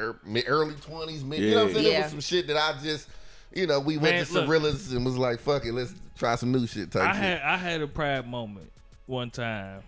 er, 0.00 0.16
early 0.46 0.74
twenties, 0.76 1.24
mid. 1.24 1.40
You 1.40 1.50
know 1.52 1.64
what 1.64 1.76
I'm 1.76 1.82
saying? 1.82 1.94
It 1.96 2.02
was 2.02 2.10
some 2.10 2.20
shit 2.20 2.46
that 2.48 2.56
I 2.56 2.74
just, 2.82 3.08
you 3.54 3.66
know, 3.66 3.80
we 3.80 3.96
went 3.98 4.16
Man, 4.16 4.26
to 4.26 4.32
look. 4.32 4.46
Cirilla's 4.48 4.92
and 4.92 5.04
was 5.04 5.16
like, 5.16 5.40
fuck 5.40 5.64
it, 5.64 5.72
let's 5.72 5.94
try 6.18 6.34
some 6.36 6.52
new 6.52 6.66
shit 6.66 6.90
type 6.90 7.08
I 7.08 7.12
shit. 7.12 7.20
had 7.22 7.42
I 7.42 7.56
had 7.56 7.80
a 7.82 7.86
pride 7.86 8.26
moment 8.28 8.70
one 9.06 9.30
time 9.30 9.82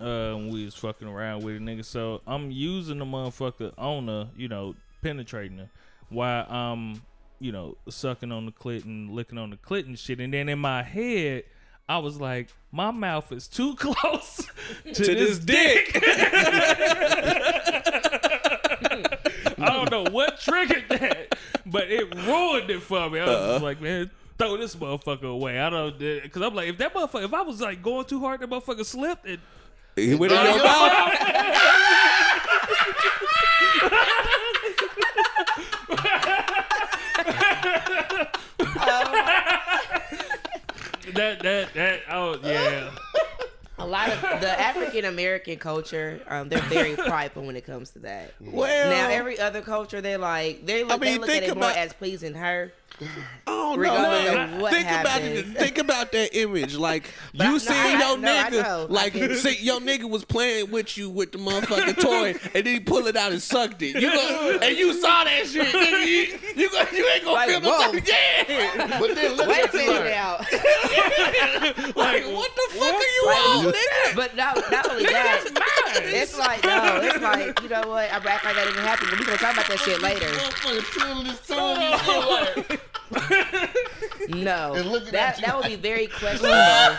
uh, 0.00 0.34
when 0.34 0.50
we 0.50 0.64
was 0.64 0.74
fucking 0.74 1.06
around 1.08 1.42
with 1.44 1.56
a 1.56 1.58
nigga. 1.58 1.84
So 1.84 2.20
I'm 2.26 2.50
using 2.50 2.98
the 2.98 3.04
motherfucker 3.04 3.72
on 3.78 4.08
her, 4.08 4.28
you 4.36 4.48
know, 4.48 4.74
penetrating 5.02 5.58
her 5.58 5.70
while 6.08 6.46
I'm, 6.48 7.02
you 7.40 7.52
know, 7.52 7.76
sucking 7.88 8.32
on 8.32 8.46
the 8.46 8.52
clit 8.52 8.84
and 8.84 9.10
licking 9.10 9.38
on 9.38 9.50
the 9.50 9.56
clit 9.56 9.86
and 9.86 9.98
shit. 9.98 10.20
And 10.20 10.32
then 10.32 10.48
in 10.48 10.58
my 10.58 10.82
head, 10.82 11.44
I 11.88 11.98
was 11.98 12.20
like, 12.20 12.48
my 12.72 12.90
mouth 12.90 13.30
is 13.32 13.46
too 13.48 13.74
close 13.78 14.46
to, 14.84 14.92
To 14.94 15.14
this, 15.14 15.38
this 15.38 15.38
dick. 15.38 16.00
I 19.58 19.72
don't 19.72 19.90
know 19.90 20.04
what 20.10 20.38
triggered 20.40 20.84
that, 20.90 21.34
but 21.64 21.90
it 21.90 22.14
ruined 22.26 22.70
it 22.70 22.82
for 22.82 23.08
me. 23.10 23.20
I 23.20 23.24
was 23.26 23.34
Uh-huh. 23.36 23.52
just 23.54 23.64
like, 23.64 23.80
man, 23.80 24.10
throw 24.38 24.56
this 24.56 24.76
motherfucker 24.76 25.24
away. 25.32 25.58
I 25.58 25.70
don't, 25.70 25.98
because 25.98 26.42
I'm 26.42 26.54
like, 26.54 26.68
if 26.68 26.78
that 26.78 26.92
motherfucker, 26.94 27.24
if 27.24 27.34
I 27.34 27.42
was 27.42 27.60
like 27.60 27.82
going 27.82 28.04
too 28.06 28.20
hard, 28.20 28.40
that 28.40 28.50
motherfucker 28.50 28.84
slipped. 28.84 29.26
It, 29.26 29.40
He 29.96 30.14
went 30.14 30.30
in 30.30 30.44
your 30.44 30.62
mouth. 30.62 31.12
that 41.14 41.40
that 41.42 41.74
that 41.74 42.00
oh 42.10 42.38
yeah. 42.42 42.90
A 43.78 43.86
lot 43.86 44.10
of 44.10 44.20
the 44.20 44.60
African 44.60 45.04
American 45.06 45.58
culture, 45.58 46.20
um, 46.28 46.48
they're 46.48 46.60
very 46.62 46.94
prideful 46.96 47.44
when 47.44 47.56
it 47.56 47.64
comes 47.64 47.90
to 47.90 47.98
that. 48.00 48.34
Well, 48.40 48.90
Now 48.90 49.08
every 49.08 49.38
other 49.38 49.62
culture, 49.62 50.00
they're 50.00 50.18
like 50.18 50.66
they 50.66 50.84
look, 50.84 51.00
they 51.00 51.12
mean, 51.12 51.20
look 51.20 51.30
at 51.30 51.40
think 51.40 51.52
it 51.52 51.56
more 51.58 51.70
as 51.70 51.92
pleasing 51.94 52.34
her. 52.34 52.72
Oh 53.48 53.74
no! 53.74 53.80
regardless 53.80 54.32
no. 54.32 54.42
of 54.56 54.60
what 54.62 54.72
think 54.72 54.88
about 54.88 55.20
it. 55.22 55.46
Think 55.46 55.78
about 55.78 56.12
that 56.12 56.34
image. 56.36 56.74
Like 56.76 57.12
But 57.34 57.42
I- 57.42 57.50
you 57.50 57.52
no, 57.52 57.58
seen 57.58 57.76
I- 57.76 57.90
your 58.08 58.18
no, 58.18 58.32
I 58.34 58.50
nigga, 58.50 58.62
know. 58.62 58.86
Like 58.88 59.12
get 59.12 59.36
see 59.38 59.56
your 59.60 59.80
nigga 59.80 60.08
was 60.08 60.24
playing 60.24 60.70
with 60.70 60.96
you 60.96 61.10
with 61.10 61.32
the 61.32 61.38
motherfucking 61.38 62.00
toy, 62.00 62.34
and 62.54 62.64
then 62.64 62.74
he 62.74 62.80
pull 62.80 63.06
it 63.06 63.14
out 63.16 63.32
and 63.32 63.42
sucked 63.42 63.82
it. 63.82 63.96
You 64.00 64.10
go, 64.10 64.58
and 64.62 64.76
you 64.76 64.94
saw 64.94 65.24
that 65.24 65.46
shit. 65.46 65.66
Nigga, 65.66 66.06
you, 66.06 66.38
you, 66.62 66.70
go, 66.70 66.84
you 66.92 67.06
ain't 67.08 67.24
gonna 67.24 67.34
Like, 67.34 67.50
feel 67.50 67.60
no 67.60 67.70
whoa. 67.70 67.92
type 67.92 68.02
of 68.02 68.08
yeah. 68.08 68.98
But 68.98 69.14
then 69.14 69.32
look 69.36 69.48
Wait 69.48 69.58
a 69.58 69.64
at 69.64 69.72
you 69.74 69.78
minute 69.80 69.92
learn. 69.92 70.10
now. 70.10 70.36
Like 71.96 72.24
what 72.26 72.50
the 72.56 72.66
fuck 72.78 72.94
are 72.94 73.12
you 73.16 73.24
Like, 73.26 73.46
on, 73.46 73.64
nigga? 73.72 74.16
But 74.16 74.36
not, 74.36 74.56
not 74.70 74.90
only 74.90 75.04
that, 75.04 75.44
it's 76.06 76.38
like 76.38 76.64
no, 76.64 77.00
it's 77.02 77.20
like 77.22 77.60
you 77.62 77.68
know 77.68 77.88
what? 77.88 78.10
I'm 78.12 78.26
act 78.26 78.44
like 78.44 78.54
that 78.54 78.64
didn't 78.66 78.82
happen, 78.84 79.06
but 79.10 79.18
we 79.20 79.24
gonna 79.26 79.38
talk 79.38 79.52
about 79.54 79.68
that 79.68 79.78
shit 79.80 80.00
later. 80.00 80.26
Motherfucker 83.12 83.28
twiddling 83.28 83.68
his 83.68 84.10
tongue 84.10 84.20
and 84.20 84.26
shit 84.30 84.30
like- 84.30 84.30
No, 84.30 84.74
that. 85.10 85.40
that 85.40 85.56
would 85.56 85.66
be 85.66 85.76
very 85.76 86.06
questionable. 86.08 86.54
on, 86.54 86.96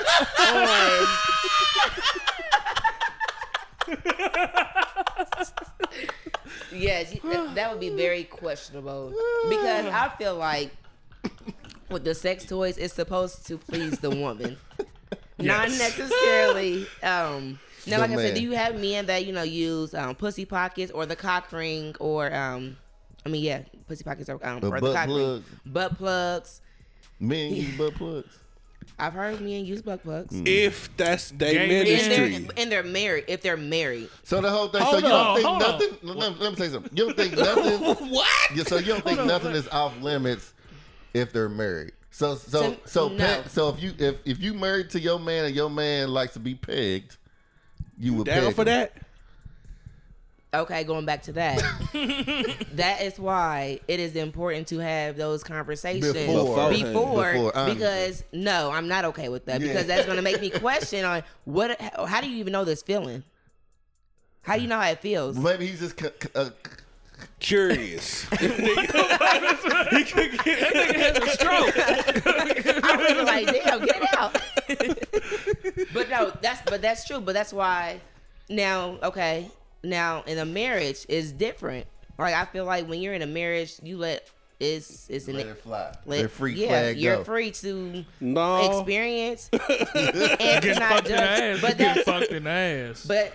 yes, 6.73 7.13
that, 7.53 7.69
would 7.71 7.79
be 7.79 7.89
very 7.89 8.23
questionable. 8.23 9.13
Because 9.49 9.85
I 9.85 10.09
feel 10.17 10.35
like 10.35 10.71
with 11.89 12.03
the 12.03 12.15
sex 12.15 12.45
toys, 12.45 12.77
it's 12.77 12.93
supposed 12.93 13.45
to 13.47 13.57
please 13.57 13.99
the 13.99 14.09
woman, 14.09 14.57
not 15.39 15.69
necessarily. 15.69 16.85
Um, 17.03 17.59
now, 17.85 17.97
The 17.97 18.01
like 18.01 18.11
I 18.11 18.15
said, 18.17 18.35
do 18.35 18.41
you 18.41 18.51
have 18.51 18.79
men 18.79 19.05
that 19.05 19.25
you 19.25 19.31
know 19.33 19.43
use 19.43 19.93
um, 19.93 20.15
pussy 20.15 20.43
pockets 20.45 20.91
or 20.91 21.05
the 21.05 21.15
cock 21.15 21.51
ring 21.53 21.95
or 21.99 22.33
um, 22.33 22.75
I 23.27 23.29
mean, 23.29 23.43
yeah, 23.43 23.63
pussy 23.87 24.03
pockets 24.05 24.29
are 24.29 24.39
um, 24.41 24.57
or 24.63 24.71
butt 24.79 24.81
the 24.81 24.93
cock 24.93 25.07
ring, 25.07 25.15
plugs. 25.17 25.45
butt 25.65 25.97
plugs. 25.97 26.61
Men 27.19 27.53
use 27.55 27.77
butt 27.77 27.95
plugs. 27.95 28.37
I've 28.99 29.11
heard 29.13 29.41
men 29.41 29.65
use 29.65 29.81
butt 29.81 30.01
plugs. 30.01 30.33
If 30.45 30.95
that's 30.95 31.31
their 31.31 31.51
Gang 31.51 31.61
And 31.63 31.69
ministry, 31.89 32.37
they're, 32.39 32.51
and 32.57 32.71
they're 32.71 32.83
married. 32.83 33.25
If 33.27 33.41
they're 33.41 33.57
married, 33.57 34.07
So 34.23 34.39
the 34.39 34.49
whole 34.49 34.69
thing. 34.69 34.81
Hold 34.81 35.01
so 35.01 35.07
you 35.07 35.13
on, 35.13 35.25
don't 35.25 35.35
think 35.35 35.47
hold 35.47 35.61
on. 35.63 35.71
nothing. 35.71 35.97
Let, 36.03 36.31
me- 36.31 36.37
let 36.39 36.51
me 36.51 36.57
say 36.57 36.69
something. 36.71 36.97
You 36.97 37.05
don't 37.07 37.17
think 37.17 37.35
nothing. 37.37 38.09
what? 38.11 38.27
Yeah, 38.55 38.63
so 38.63 38.77
you 38.77 38.85
don't 38.85 39.03
think 39.03 39.25
nothing 39.25 39.51
is 39.51 39.67
off 39.67 39.99
limits 40.01 40.53
if 41.13 41.33
they're 41.33 41.49
married. 41.49 41.91
So 42.11 42.35
so 42.35 42.71
To- 42.75 42.87
so 42.89 43.09
no. 43.09 43.17
pe- 43.43 43.49
so 43.49 43.67
if 43.69 43.83
you 43.83 43.93
if 43.99 44.15
if 44.25 44.39
you 44.39 44.53
married 44.53 44.89
to 44.91 44.99
your 45.01 45.19
man 45.19 45.43
and 45.45 45.53
your 45.55 45.69
man 45.69 46.09
likes 46.09 46.33
to 46.33 46.39
be 46.39 46.55
pegged, 46.55 47.17
you 47.99 48.13
would 48.13 48.27
Down 48.27 48.45
peg 48.45 48.55
for 48.55 48.61
him. 48.61 48.65
that? 48.67 48.93
Okay. 50.57 50.83
Going 50.83 51.05
back 51.05 51.23
to 51.23 51.31
that, 51.33 51.57
that 52.73 53.01
is 53.01 53.19
why 53.19 53.79
it 53.87 53.99
is 53.99 54.15
important 54.15 54.67
to 54.67 54.77
have 54.79 55.17
those 55.17 55.43
conversations 55.43 56.13
Before. 56.13 56.69
before, 56.69 57.33
Before, 57.33 57.57
honestly. 57.57 57.73
because 57.75 58.23
no, 58.33 58.71
I'm 58.71 58.87
not 58.87 59.05
okay 59.05 59.29
with 59.29 59.45
that 59.45 59.61
Yeah. 59.61 59.67
because 59.69 59.87
that's 59.87 60.05
going 60.05 60.17
to 60.17 60.23
make 60.23 60.41
me 60.41 60.49
question 60.51 61.05
on 61.05 61.23
what. 61.45 61.79
How, 61.79 62.05
how 62.05 62.21
do 62.21 62.29
you 62.29 62.37
even 62.37 62.53
know 62.53 62.65
this 62.65 62.81
feeling? 62.83 63.23
How 64.41 64.55
do 64.55 64.61
you 64.61 64.67
know 64.67 64.79
how 64.79 64.89
it 64.89 64.99
feels? 65.01 65.37
Maybe 65.37 65.67
he's 65.67 65.79
just 65.79 65.99
c- 65.99 66.07
c- 66.21 66.29
uh, 66.35 66.49
Curious. 67.39 68.25
I 68.31 68.35
was 73.15 73.25
like, 73.25 73.45
damn, 73.63 73.85
get 73.85 74.13
out. 74.17 74.33
but 75.93 76.09
no, 76.09 76.31
that's 76.41 76.61
but 76.69 76.81
that's 76.81 77.05
true. 77.05 77.19
But 77.21 77.33
that's 77.33 77.53
why 77.53 78.01
now, 78.49 78.97
okay, 79.03 79.49
now 79.83 80.23
in 80.27 80.37
a 80.37 80.45
marriage 80.45 81.05
is 81.09 81.31
different. 81.31 81.85
Like 82.17 82.33
I 82.33 82.45
feel 82.45 82.65
like 82.65 82.87
when 82.87 83.01
you're 83.01 83.13
in 83.13 83.21
a 83.21 83.27
marriage, 83.27 83.75
you 83.83 83.97
let 83.97 84.27
it's 84.59 85.07
it's 85.09 85.27
an 85.27 85.35
let 85.35 85.45
it 85.45 85.57
fly. 85.61 85.95
let- 86.07 86.21
Let 86.23 86.31
free 86.31 86.53
yeah, 86.55 86.67
flag 86.69 86.97
you're 86.97 87.17
go. 87.17 87.23
free 87.23 87.51
to 87.51 88.03
No. 88.19 88.79
experience 88.79 89.49
and 89.53 89.61
Getting 90.39 90.73
to 90.73 90.79
not 90.79 90.89
fucked 90.93 91.07
in 91.09 91.15
judge. 91.17 91.39
ass. 91.41 91.61
But 91.61 91.77
Getting 91.77 91.93
that's 91.95 92.01
fucked 92.09 92.31
in 92.31 92.43
the 92.45 92.49
ass. 92.49 93.05
but 93.05 93.33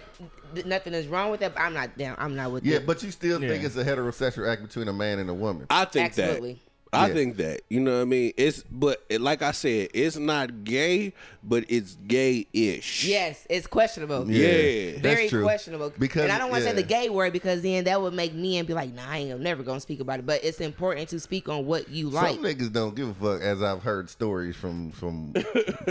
nothing 0.67 0.95
is 0.95 1.07
wrong 1.07 1.31
with 1.31 1.39
that. 1.41 1.55
But 1.55 1.63
I'm 1.63 1.75
not 1.75 1.97
down. 1.97 2.17
I'm 2.19 2.35
not 2.35 2.51
with 2.51 2.65
Yeah, 2.65 2.79
it. 2.79 2.87
but 2.87 3.03
you 3.05 3.13
still 3.13 3.39
think 3.39 3.63
it's 3.63 3.77
a 3.77 3.85
heterosexual 3.85 4.51
act 4.51 4.63
between 4.63 4.89
a 4.89 4.93
man 4.93 5.21
and 5.21 5.31
a 5.31 5.35
woman. 5.35 5.67
I 5.71 5.85
think 5.85 6.07
Absolutely. 6.09 6.55
that. 6.55 6.72
I 6.95 7.07
Yeah. 7.09 7.15
think 7.15 7.37
that 7.39 7.63
you 7.71 7.81
know 7.81 7.95
what 7.97 8.03
I 8.03 8.05
mean. 8.05 8.33
It's 8.37 8.63
but 8.71 9.03
like 9.19 9.41
I 9.41 9.53
said, 9.53 9.89
it's 9.95 10.19
not 10.19 10.63
gay, 10.65 11.15
but 11.43 11.65
it's 11.69 11.97
gay-ish. 12.07 13.05
Yes, 13.07 13.47
it's 13.49 13.67
questionable. 13.67 14.31
Yeah. 14.31 14.91
That's 14.93 15.01
Very 15.01 15.29
true. 15.31 15.43
questionable. 15.43 15.91
Because- 15.99 16.25
and 16.25 16.33
I 16.33 16.37
don't 16.39 16.51
want 16.51 16.63
to 16.65 16.69
yeah. 16.69 16.75
say 16.77 16.83
the 16.83 16.87
gay 16.87 17.09
word 17.09 17.33
because 17.33 17.63
then 17.63 17.85
that 17.85 18.03
would 18.03 18.13
make 18.13 18.35
men 18.35 18.67
be 18.67 18.75
like, 18.75 18.93
"Nah, 18.95 19.09
I 19.09 19.19
ain't 19.19 19.41
never 19.41 19.63
gonna 19.63 19.81
speak 19.81 20.01
about 20.01 20.19
it." 20.19 20.27
But 20.27 20.45
it's 20.45 20.61
important 20.61 21.09
to 21.11 21.21
speak 21.21 21.49
on 21.49 21.65
what 21.65 21.89
you 21.89 22.11
like. 22.11 22.35
Some 22.35 22.45
niggas 22.45 22.71
don't 22.73 22.95
give 22.95 23.09
a 23.09 23.15
fuck, 23.15 23.41
as 23.41 23.63
I've 23.63 23.83
heard 23.83 24.11
stories 24.11 24.55
from 24.57 24.91
from 24.93 25.33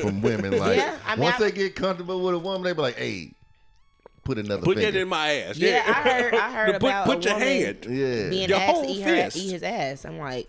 from 0.01 0.21
women. 0.21 0.57
Like 0.59 0.77
Yeah, 0.77 0.97
I 1.07 1.15
mean, 1.15 1.23
once 1.23 1.37
I- 1.37 1.45
they 1.45 1.51
get 1.51 1.75
comfortable 1.75 2.21
with 2.21 2.35
a 2.35 2.39
woman, 2.39 2.61
they 2.61 2.73
be 2.73 2.81
like, 2.81 2.97
"Hey, 2.97 3.31
put 4.23 4.37
another 4.37 4.61
Put 4.61 4.77
finger." 4.77 4.91
that 4.91 4.99
in 5.01 5.07
my 5.07 5.31
ass. 5.33 5.57
yeah, 5.57 5.81
I 5.87 5.93
heard. 5.93 6.35
I 6.35 6.51
heard 6.53 6.73
Put, 6.79 6.87
about 6.89 7.05
put 7.07 7.25
a 7.25 7.29
your 7.29 7.33
woman 7.39 7.47
hand. 7.49 7.85
yeah, 7.89 8.29
being 8.29 8.49
Your 8.49 8.57
asked 8.59 8.71
whole 8.71 8.83
to 8.83 8.89
eat 8.91 9.01
her 9.01 9.29
eat 9.33 9.51
his 9.51 9.63
ass. 9.63 10.05
I'm 10.05 10.19
like, 10.19 10.47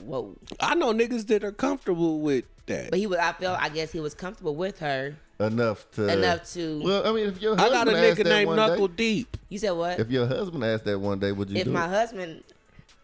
whoa. 0.00 0.34
I 0.60 0.74
know 0.74 0.92
niggas 0.92 1.26
that 1.28 1.44
are 1.44 1.52
comfortable 1.52 2.20
with 2.20 2.44
that. 2.66 2.90
But 2.90 2.98
he 2.98 3.06
was. 3.06 3.18
I 3.18 3.32
felt. 3.32 3.60
I 3.60 3.68
guess 3.68 3.92
he 3.92 4.00
was 4.00 4.14
comfortable 4.14 4.54
with 4.54 4.78
her 4.80 5.16
enough 5.40 5.90
to 5.92 6.08
enough 6.12 6.50
to. 6.52 6.80
Well, 6.84 7.06
I 7.06 7.12
mean, 7.12 7.26
if 7.28 7.42
your 7.42 7.54
I 7.58 7.62
husband 7.62 7.84
got 7.86 7.88
a 7.94 7.98
asked 8.08 8.18
nigga 8.20 8.24
that 8.24 8.30
named 8.30 8.46
one 8.48 8.56
Knuckle 8.56 8.88
day, 8.88 8.94
Deep. 8.96 9.36
you 9.48 9.58
said 9.58 9.70
what? 9.72 9.98
if 10.00 10.10
your 10.10 10.26
husband 10.26 10.64
asked 10.64 10.84
that 10.84 10.98
one 10.98 11.18
day, 11.18 11.32
would 11.32 11.50
you 11.50 11.56
if 11.56 11.64
do 11.64 11.70
my 11.72 11.84
it? 11.86 11.88
husband 11.88 12.44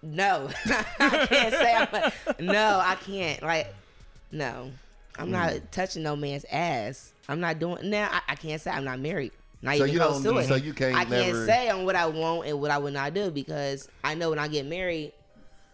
no 0.01 0.49
i 1.01 1.27
can't 1.27 1.55
say 1.55 1.75
I'm 1.75 1.89
like, 1.93 2.41
no 2.41 2.81
i 2.85 2.95
can't 2.95 3.43
like 3.43 3.75
no 4.31 4.71
i'm 5.19 5.33
not 5.33 5.51
Mm. 5.55 5.71
touching 5.73 6.05
no 6.05 6.15
man's 6.15 6.45
ass 6.53 7.13
i'm 7.29 7.41
not 7.41 7.59
doing 7.59 7.91
now 7.91 8.09
I, 8.13 8.21
I 8.29 8.35
can't 8.37 8.61
say 8.63 8.71
i'm 8.71 8.85
not 8.85 9.01
married 9.01 9.33
not 9.61 9.77
So 9.77 9.83
even 9.87 9.95
you 9.95 9.99
close 10.01 10.23
don't- 10.23 10.35
to 10.35 10.39
it 10.41 10.47
so 10.47 10.55
you 10.55 10.73
can't 10.73 10.95
i 10.95 11.05
can't 11.05 11.45
say 11.47 11.69
on 11.71 11.85
what 11.85 11.97
i 11.97 12.07
want 12.07 12.47
and 12.47 12.61
what 12.61 12.71
i 12.71 12.79
would 12.79 12.93
not 12.93 13.13
do 13.13 13.33
because 13.33 13.89
i 14.05 14.15
know 14.15 14.31
when 14.31 14.39
i 14.39 14.47
get 14.47 14.67
married 14.67 15.15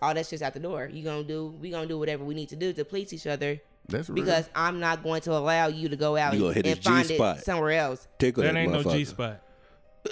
all 0.05 0.15
that 0.15 0.27
shit's 0.27 0.43
out 0.43 0.55
the 0.55 0.61
door 0.61 0.89
you 0.93 1.03
gonna 1.03 1.23
do 1.25 1.55
we 1.61 1.71
gonna 1.71 1.87
do 1.87 1.99
whatever 1.99 2.25
we 2.25 2.35
need 2.35 2.49
to 2.49 2.57
do 2.57 2.73
to 2.73 2.85
please 2.85 3.13
each 3.13 3.27
other 3.27 3.61
That's 3.89 4.09
real. 4.09 4.23
because 4.25 4.49
i'm 4.55 4.79
not 4.81 5.03
going 5.03 5.21
to 5.23 5.33
allow 5.33 5.67
you 5.69 5.89
to 5.89 5.97
go 5.97 6.17
out 6.17 6.35
You 6.35 6.47
and, 6.47 6.55
hit 6.57 6.67
and 6.67 6.83
find 6.85 7.09
G-spot. 7.09 7.39
it 7.39 7.45
somewhere 7.45 7.73
else 7.73 8.07
Tickle 8.19 8.43
That 8.43 8.55
that, 8.55 8.61
ain't 8.61 8.73
no. 8.73 8.83
G 8.83 9.05
spot. 9.05 9.41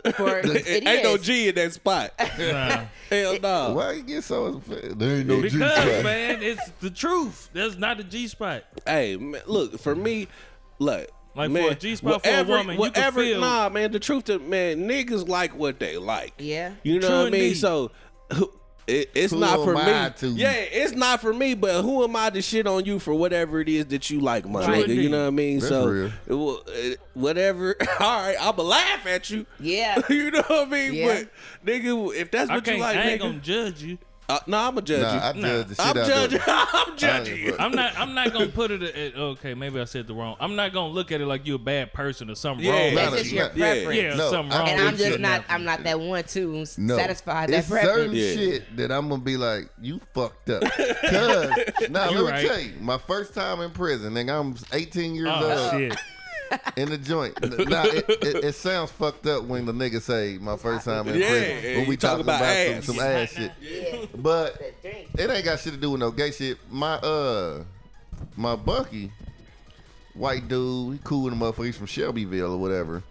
for 0.16 0.38
it 0.42 0.86
Ain't 0.86 1.02
no. 1.04 1.18
G 1.18 1.48
in 1.48 1.54
that 1.56 1.72
spot. 1.74 2.12
Nah. 2.38 2.84
Hell 3.10 3.38
no. 3.42 3.74
Why 3.74 3.92
you 3.92 4.02
get 4.02 4.24
so 4.24 4.44
offended? 4.46 4.98
There 4.98 5.18
ain't 5.18 5.26
no 5.26 5.42
G 5.42 5.50
Because 5.58 6.02
man, 6.02 6.42
it's 6.42 6.70
the 6.80 6.88
truth. 6.88 7.50
That's 7.52 7.76
not 7.76 8.00
a 8.00 8.04
G 8.04 8.26
spot. 8.26 8.64
Hey, 8.86 9.16
man, 9.18 9.42
look 9.46 9.78
for 9.78 9.94
me. 9.94 10.28
Look, 10.78 11.10
Like, 11.34 11.48
for 11.48 11.52
man, 11.52 11.72
a 11.72 11.74
G-spot 11.74 12.22
for 12.24 12.28
a 12.28 12.32
whatever- 12.32 12.56
woman, 12.56 12.80
you 12.80 12.90
can 12.90 13.12
feel- 13.12 13.40
Nah, 13.42 13.68
man. 13.68 13.92
The 13.92 14.00
truth, 14.00 14.30
is, 14.30 14.40
man, 14.40 14.88
niggas 14.88 15.28
like 15.28 15.54
what 15.54 15.78
they 15.78 15.98
like. 15.98 16.32
yeah 16.38 16.72
You 16.82 16.98
know 16.98 17.08
True 17.08 17.16
what 17.18 17.26
I 17.26 17.30
mean? 17.30 17.42
indeed. 17.42 17.54
So 17.58 17.90
who- 18.32 18.52
it, 18.92 19.10
it's 19.14 19.32
Who 19.32 19.40
not 19.40 19.56
for 19.64 19.74
me. 19.74 20.10
to- 20.18 20.28
Yeah, 20.38 20.52
it's 20.52 20.92
not 20.94 21.20
for 21.20 21.32
me. 21.32 21.54
But 21.54 21.82
who 21.82 22.04
am 22.04 22.14
I 22.16 22.30
to 22.30 22.42
shit 22.42 22.66
on 22.66 22.84
you 22.84 22.98
for 22.98 23.14
whatever 23.14 23.60
it 23.60 23.68
is 23.68 23.86
that 23.86 24.10
you 24.10 24.20
like, 24.20 24.46
my 24.48 24.64
True 24.64 24.74
nigga? 24.74 24.94
You 24.94 25.08
know 25.08 25.22
what 25.22 25.26
I 25.28 25.30
mean? 25.30 25.58
That's 25.58 25.68
so 25.68 25.86
real. 25.86 26.12
it 26.26 26.34
will- 26.34 26.62
it- 26.68 27.00
whatever. 27.14 27.76
All 28.00 28.22
right, 28.22 28.36
I'ma 28.40 28.62
laugh 28.62 29.06
at 29.06 29.30
you. 29.30 29.46
yeah 29.60 30.00
you 30.08 30.30
know 30.30 30.42
what 30.46 30.68
I 30.68 30.70
mean? 30.70 30.94
Yeah. 30.94 31.22
But 31.64 31.72
nigga, 31.72 32.14
if 32.14 32.30
that's 32.30 32.50
I 32.50 32.54
what 32.56 32.66
you 32.66 32.76
like, 32.78 32.96
I 32.96 33.02
ain't 33.02 33.20
nigga, 33.20 33.24
gonna 33.24 33.38
judge 33.40 33.82
you. 33.82 33.98
Uh, 34.28 34.38
no, 34.46 34.58
I'm 34.58 34.78
a 34.78 34.82
judge 34.82 35.02
Nah, 35.02 35.14
you. 35.14 35.20
I 35.20 35.32
judge 35.32 35.66
the 35.68 35.74
shit 35.74 35.84
I'm 35.86 35.98
out 35.98 36.06
judging. 36.06 36.38
of 36.40 36.44
I'm 36.48 36.96
judging 36.96 37.36
you. 37.38 37.56
I'm 37.58 37.72
not. 37.72 37.98
I'm 37.98 38.14
not 38.14 38.32
gonna 38.32 38.46
put 38.48 38.70
it. 38.70 38.82
At, 38.82 39.14
okay, 39.16 39.54
maybe 39.54 39.80
I 39.80 39.84
said 39.84 40.06
the 40.06 40.14
wrong. 40.14 40.36
I'm 40.40 40.56
not 40.56 40.72
gonna 40.72 40.92
look 40.92 41.12
at 41.12 41.20
it 41.20 41.26
like 41.26 41.46
you're 41.46 41.56
a 41.56 41.58
bad 41.58 41.92
person 41.92 42.30
or 42.30 42.34
something 42.34 42.64
Yeah. 42.64 42.72
wrong. 42.86 42.94
Nah, 42.94 43.10
that's 43.10 43.22
just 43.22 43.32
your 43.34 43.48
nah. 43.48 43.54
preference 43.54 43.96
yeah, 44.00 44.14
No, 44.14 44.30
something 44.30 44.58
wrong. 44.58 44.68
and 44.68 44.80
I'm 44.80 44.96
just 44.96 45.18
not. 45.18 45.40
now. 45.48 45.54
I'm 45.54 45.64
not 45.64 45.82
that 45.84 46.00
one 46.00 46.24
to 46.24 46.64
No. 46.78 46.96
satisfy 46.96 47.46
that 47.46 47.58
it's 47.58 47.68
preference. 47.68 47.96
certain 47.96 48.14
Yeah. 48.16 48.32
shit 48.34 48.76
that 48.76 48.92
I'm 48.92 49.08
gonna 49.08 49.22
be 49.22 49.36
like, 49.36 49.68
you 49.80 50.00
fucked 50.14 50.50
up. 50.50 50.62
Cause 51.10 51.88
now 51.90 52.10
You 52.10 52.20
let 52.20 52.30
right. 52.32 52.42
me 52.42 52.48
tell 52.48 52.60
you, 52.60 52.72
my 52.80 52.98
first 52.98 53.34
time 53.34 53.60
in 53.60 53.70
prison, 53.70 54.14
nigga, 54.14 54.38
I'm 54.40 54.54
18 54.72 55.14
years 55.14 55.28
Oh 55.30 55.70
old 55.72 55.80
shit! 55.80 55.98
In 56.76 56.88
the 56.90 56.98
joint. 56.98 57.40
Now 57.68 57.84
it, 57.84 58.04
it, 58.08 58.44
it 58.44 58.54
sounds 58.54 58.90
fucked 58.90 59.26
up 59.26 59.44
when 59.44 59.66
the 59.66 59.72
nigga 59.72 60.00
say 60.00 60.38
my 60.40 60.56
first 60.56 60.84
time 60.84 61.08
in 61.08 61.18
Yeah, 61.20 61.28
prison. 61.28 61.58
yeah, 61.62 61.76
When 61.78 61.88
we 61.88 61.96
talk 61.96 62.10
talking 62.12 62.24
about 62.24 62.40
about, 62.40 62.56
ass. 62.56 62.84
some, 62.86 62.96
some 62.96 63.04
ass 63.04 63.30
shit. 63.30 63.52
Yeah. 63.60 64.06
But 64.16 64.60
it 64.82 65.30
ain't 65.30 65.44
got 65.44 65.58
shit 65.60 65.72
to 65.74 65.78
do 65.78 65.90
with 65.92 66.00
no 66.00 66.10
gay 66.10 66.30
shit. 66.30 66.58
My 66.70 66.94
uh 66.94 67.64
my 68.36 68.56
Bucky, 68.56 69.10
white 70.14 70.46
dude, 70.48 70.94
he 70.94 71.00
cool 71.04 71.24
with 71.24 71.32
a 71.32 71.36
motherfucker. 71.36 71.66
He's 71.66 71.76
from 71.76 71.86
Shelbyville 71.86 72.52
or 72.54 72.58
whatever. 72.58 73.02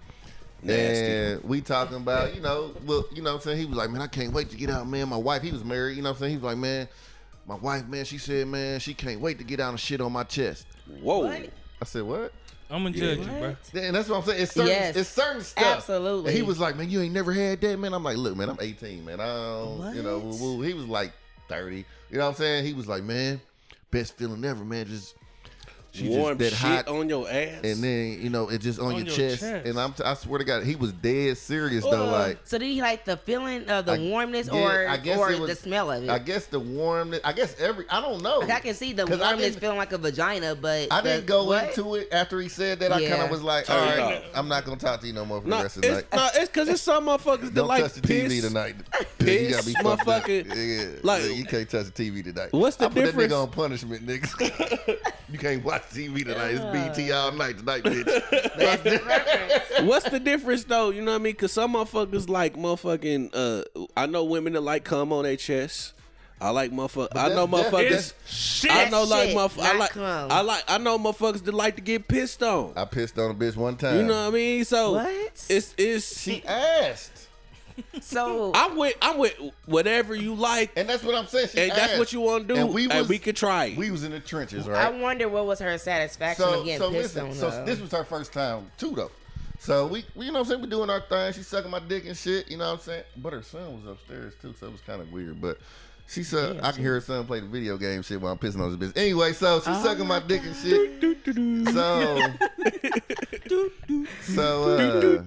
Nasty. 0.63 1.05
And 1.11 1.43
we 1.43 1.59
talking 1.61 1.97
about, 1.97 2.35
you 2.35 2.41
know, 2.41 2.71
well, 2.85 3.03
you 3.11 3.21
know 3.23 3.31
what 3.31 3.37
I'm 3.37 3.41
saying? 3.41 3.57
He 3.57 3.65
was 3.65 3.75
like, 3.77 3.89
Man, 3.89 4.01
I 4.01 4.07
can't 4.07 4.31
wait 4.31 4.49
to 4.51 4.57
get 4.57 4.69
out, 4.69 4.87
man. 4.87 5.09
My 5.09 5.17
wife, 5.17 5.41
he 5.41 5.51
was 5.51 5.63
married, 5.63 5.97
you 5.97 6.03
know 6.03 6.09
what 6.09 6.17
I'm 6.17 6.19
saying? 6.19 6.31
He 6.31 6.37
was 6.37 6.43
like, 6.45 6.57
Man, 6.57 6.87
my 7.47 7.55
wife, 7.55 7.87
man, 7.87 8.05
she 8.05 8.19
said, 8.19 8.47
man, 8.47 8.79
she 8.79 8.93
can't 8.93 9.19
wait 9.19 9.39
to 9.39 9.43
get 9.43 9.59
out 9.59 9.71
and 9.71 9.79
shit 9.79 9.99
on 9.99 10.11
my 10.11 10.23
chest. 10.23 10.67
Whoa. 11.01 11.21
What? 11.21 11.49
I 11.81 11.85
said, 11.85 12.03
What? 12.03 12.31
I'm 12.71 12.83
gonna 12.83 12.91
judge 12.97 13.19
you, 13.19 13.25
bro. 13.25 13.49
What? 13.49 13.73
And 13.83 13.95
that's 13.95 14.07
what 14.07 14.17
I'm 14.17 14.23
saying. 14.23 14.41
It's 14.43 14.53
certain, 14.53 14.69
Yes. 14.69 14.95
it's 14.95 15.09
certain 15.09 15.41
stuff. 15.41 15.77
Absolutely. 15.77 16.29
And 16.29 16.37
he 16.37 16.41
was 16.41 16.59
like, 16.59 16.77
man, 16.77 16.89
you 16.89 17.01
ain't 17.01 17.13
never 17.13 17.33
had 17.33 17.59
that, 17.61 17.77
man. 17.77 17.93
I'm 17.93 18.03
like, 18.03 18.17
look, 18.17 18.35
man, 18.37 18.49
I'm 18.49 18.57
18, 18.59 19.03
man. 19.03 19.19
I 19.19 19.25
don't, 19.27 19.95
you 19.95 20.03
know, 20.03 20.19
What? 20.19 20.39
woo, 20.39 20.55
woo. 20.57 20.61
he 20.61 20.73
was 20.73 20.85
like 20.87 21.11
30. 21.49 21.77
You 21.77 21.83
know 22.17 22.19
what 22.25 22.29
I'm 22.29 22.35
saying? 22.35 22.65
He 22.65 22.73
was 22.73 22.87
like, 22.87 23.03
man, 23.03 23.41
best 23.91 24.17
feeling 24.17 24.43
ever, 24.45 24.63
man. 24.63 24.85
Just, 24.87 25.15
she 25.93 26.07
Warm 26.07 26.37
just 26.37 26.55
shit 26.55 26.61
that 26.69 26.85
hot. 26.87 26.95
on 26.95 27.09
your 27.09 27.27
ass. 27.29 27.59
and 27.65 27.83
then, 27.83 28.19
you 28.21 28.29
know, 28.29 28.47
it 28.49 28.59
just 28.61 28.79
on, 28.79 28.87
On 28.87 28.91
your, 28.95 29.07
your 29.07 29.13
chest. 29.15 29.41
chest. 29.41 29.65
And 29.65 29.77
I'm, 29.77 29.91
t- 29.91 30.03
I 30.03 30.13
swear 30.13 30.39
to 30.39 30.45
God, 30.45 30.63
he 30.63 30.75
was 30.77 30.93
dead 30.93 31.37
serious, 31.37 31.83
though. 31.83 32.05
Like, 32.05 32.39
So 32.45 32.57
did 32.57 32.67
he 32.67 32.81
like 32.81 33.03
the 33.03 33.17
feeling 33.17 33.69
of 33.69 33.85
the 33.85 33.93
I- 33.93 33.97
warmness 33.99 34.47
yeah, 34.47 34.59
or 34.59 34.87
I 34.87 34.95
guess 34.95 35.17
or 35.17 35.37
was- 35.37 35.49
the 35.49 35.55
smell 35.55 35.91
of 35.91 36.03
it? 36.03 36.09
I 36.09 36.19
guess 36.19 36.45
the 36.45 36.61
warmness, 36.61 37.19
I 37.25 37.33
guess 37.33 37.59
every, 37.59 37.85
I 37.89 37.99
don't 37.99 38.21
know. 38.23 38.39
Like, 38.39 38.51
I 38.51 38.59
can 38.61 38.73
see 38.73 38.93
the 38.93 39.03
I 39.03 39.05
warmness 39.05 39.39
didn't- 39.49 39.59
feeling 39.59 39.77
like 39.77 39.91
a 39.91 39.97
vagina, 39.97 40.55
but 40.55 40.87
I 40.91 41.01
didn't 41.01 41.25
go 41.25 41.43
what? 41.43 41.69
into 41.77 41.95
it 41.95 42.07
after 42.13 42.39
he 42.39 42.47
said 42.47 42.79
that. 42.79 42.93
I 42.93 43.01
kind 43.09 43.21
of 43.23 43.29
was 43.29 43.41
like, 43.43 43.69
all 43.69 43.77
right, 43.77 43.89
Turn 43.95 43.99
it 43.99 44.01
right, 44.01 44.17
off. 44.19 44.23
I'm 44.33 44.47
not 44.47 44.63
going 44.63 44.77
to 44.77 44.85
talk 44.85 45.01
to 45.01 45.07
you 45.07 45.13
no 45.13 45.25
more 45.25 45.41
for 45.41 45.47
no, 45.49 45.57
the 45.57 45.63
rest 45.63 45.75
of 45.75 45.81
the 45.81 45.91
night. 45.91 46.05
it's, 46.11 46.15
no, 46.15 46.27
it's 46.35 46.49
because 46.49 46.69
it's 46.69 46.81
some 46.81 47.05
motherfuckers 47.07 47.41
that 47.41 47.53
Don't 47.55 47.67
like 47.67 47.83
touch 47.83 47.93
the 47.95 48.01
piss. 48.01 48.31
TV 48.31 48.41
tonight. 48.47 48.75
piss, 49.19 49.41
you 49.41 49.49
gotta 49.55 49.65
be 49.65 49.73
fucked 49.73 50.07
up. 50.07 50.23
motherfucker. 50.23 50.45
Yeah, 50.55 50.99
Like- 51.03 51.23
like 51.23 51.35
you 51.35 51.43
can't 51.43 51.69
touch 51.69 51.87
the 51.87 51.91
TV 51.91 52.23
tonight. 52.23 52.53
What's 52.53 52.77
the 52.77 52.85
I 52.85 52.87
put 52.89 53.03
that 53.05 53.15
nigga 53.15 53.41
on 53.43 53.49
punishment, 53.49 54.05
nigga. 54.07 54.97
you 55.31 55.37
can't 55.37 55.63
watch 55.63 55.80
TV 55.89 56.23
tonight. 56.25 56.55
It's 56.55 56.97
BT 56.97 57.11
all 57.11 57.31
night 57.31 57.57
tonight, 57.57 57.83
bitch. 57.83 58.05
That's 58.57 58.81
the 58.83 58.99
preference. 59.03 59.87
What's 59.89 60.09
the 60.09 60.19
difference 60.19 60.63
though? 60.63 60.89
You 60.89 61.01
know 61.01 61.11
what 61.11 61.21
I 61.21 61.23
mean? 61.23 61.35
Cause 61.35 61.51
some 61.51 61.73
motherfuckers 61.73 62.29
like 62.29 62.55
motherfucking. 62.55 63.31
Uh, 63.33 63.85
I 63.97 64.05
know 64.05 64.23
women 64.23 64.53
that 64.53 64.61
like 64.61 64.83
cum 64.83 65.11
on 65.13 65.23
their 65.23 65.35
chest. 65.37 65.93
I 66.39 66.49
like 66.49 66.71
motherfuckers. 66.71 67.15
I 67.15 67.29
know 67.29 67.45
motherfuckers. 67.47 68.13
Shit. 68.25 68.71
I 68.71 68.89
know 68.89 69.03
like 69.03 69.29
shit, 69.29 69.37
motherfuckers. 69.37 69.61
I 69.63 69.77
like. 69.77 69.89
cum. 69.91 70.31
I 70.31 70.41
like. 70.41 70.63
I 70.67 70.77
know 70.79 70.97
motherfuckers 70.97 71.43
that 71.43 71.53
like 71.53 71.75
to 71.75 71.81
get 71.83 72.07
pissed 72.07 72.41
on. 72.41 72.73
I 72.75 72.85
pissed 72.85 73.19
on 73.19 73.29
a 73.29 73.33
bitch 73.35 73.55
one 73.55 73.75
time. 73.77 73.97
You 73.97 74.03
know 74.03 74.23
what 74.25 74.33
I 74.33 74.35
mean? 74.35 74.65
So 74.65 74.93
What? 74.93 75.07
it's 75.49 75.75
it's. 75.77 76.19
She 76.19 76.43
asked, 76.45 77.20
So 78.01 78.51
I'm 78.55 78.77
with. 78.77 78.95
I'm 79.01 79.17
with 79.17 79.35
whatever 79.65 80.15
you 80.15 80.33
like, 80.33 80.71
and 80.75 80.87
that's 80.87 81.03
what 81.03 81.15
I'm 81.15 81.27
saying. 81.27 81.49
She 81.49 81.59
and 81.59 81.71
that's 81.71 81.97
what 81.97 82.13
you 82.13 82.21
want 82.21 82.47
to 82.47 82.53
do. 82.53 82.59
And 82.59 82.73
we 82.73 82.87
was, 82.87 83.07
we 83.07 83.19
could 83.19 83.35
try. 83.35 83.65
it. 83.65 83.77
we 83.77 83.91
was 83.91 84.03
in 84.03 84.11
the 84.11 84.19
trenches, 84.19 84.67
right? 84.67 84.87
I 84.87 84.89
wonder 84.89 85.29
what 85.29 85.45
was 85.45 85.59
her 85.59 85.77
satisfaction 85.77 86.45
so 86.45 86.59
of 86.59 86.65
getting 86.65 86.79
so 86.79 86.91
pissed 86.91 87.15
listen, 87.15 87.27
on. 87.27 87.33
so 87.33 87.49
though. 87.49 87.65
this 87.65 87.79
was 87.79 87.91
her 87.91 88.03
first 88.03 88.33
time 88.33 88.69
too, 88.77 88.91
though. 88.91 89.11
So 89.61 89.85
we, 89.85 90.03
we, 90.15 90.25
you 90.25 90.31
know 90.31 90.39
what 90.39 90.47
I'm 90.47 90.49
saying, 90.49 90.61
we 90.61 90.67
doing 90.67 90.89
our 90.89 91.01
thing. 91.01 91.33
She 91.33 91.43
sucking 91.43 91.69
my 91.69 91.77
dick 91.79 92.07
and 92.07 92.17
shit, 92.17 92.49
you 92.49 92.57
know 92.57 92.65
what 92.65 92.79
I'm 92.79 92.79
saying. 92.79 93.03
But 93.17 93.33
her 93.33 93.43
son 93.43 93.75
was 93.75 93.91
upstairs 93.91 94.33
too, 94.41 94.55
so 94.59 94.65
it 94.65 94.71
was 94.71 94.81
kind 94.81 95.01
of 95.01 95.11
weird. 95.11 95.39
But 95.39 95.59
she 96.11 96.23
said 96.23 96.59
I 96.61 96.73
can 96.73 96.81
hear 96.81 96.95
her 96.95 97.01
son 97.01 97.25
play 97.25 97.39
the 97.39 97.47
video 97.47 97.77
game 97.77 98.01
shit 98.01 98.19
while 98.19 98.33
I'm 98.33 98.37
pissing 98.37 98.59
on 98.59 98.77
this 98.77 98.91
bitch. 98.91 98.97
Anyway, 98.97 99.31
so 99.31 99.59
she's 99.59 99.69
Oh 99.69 99.83
sucking 99.83 100.05
my 100.05 100.19
dick 100.19 100.41
and 100.43 100.55
shit. 100.57 101.01
So, 101.73 102.19
so 104.23 104.63
uh, 104.63 105.23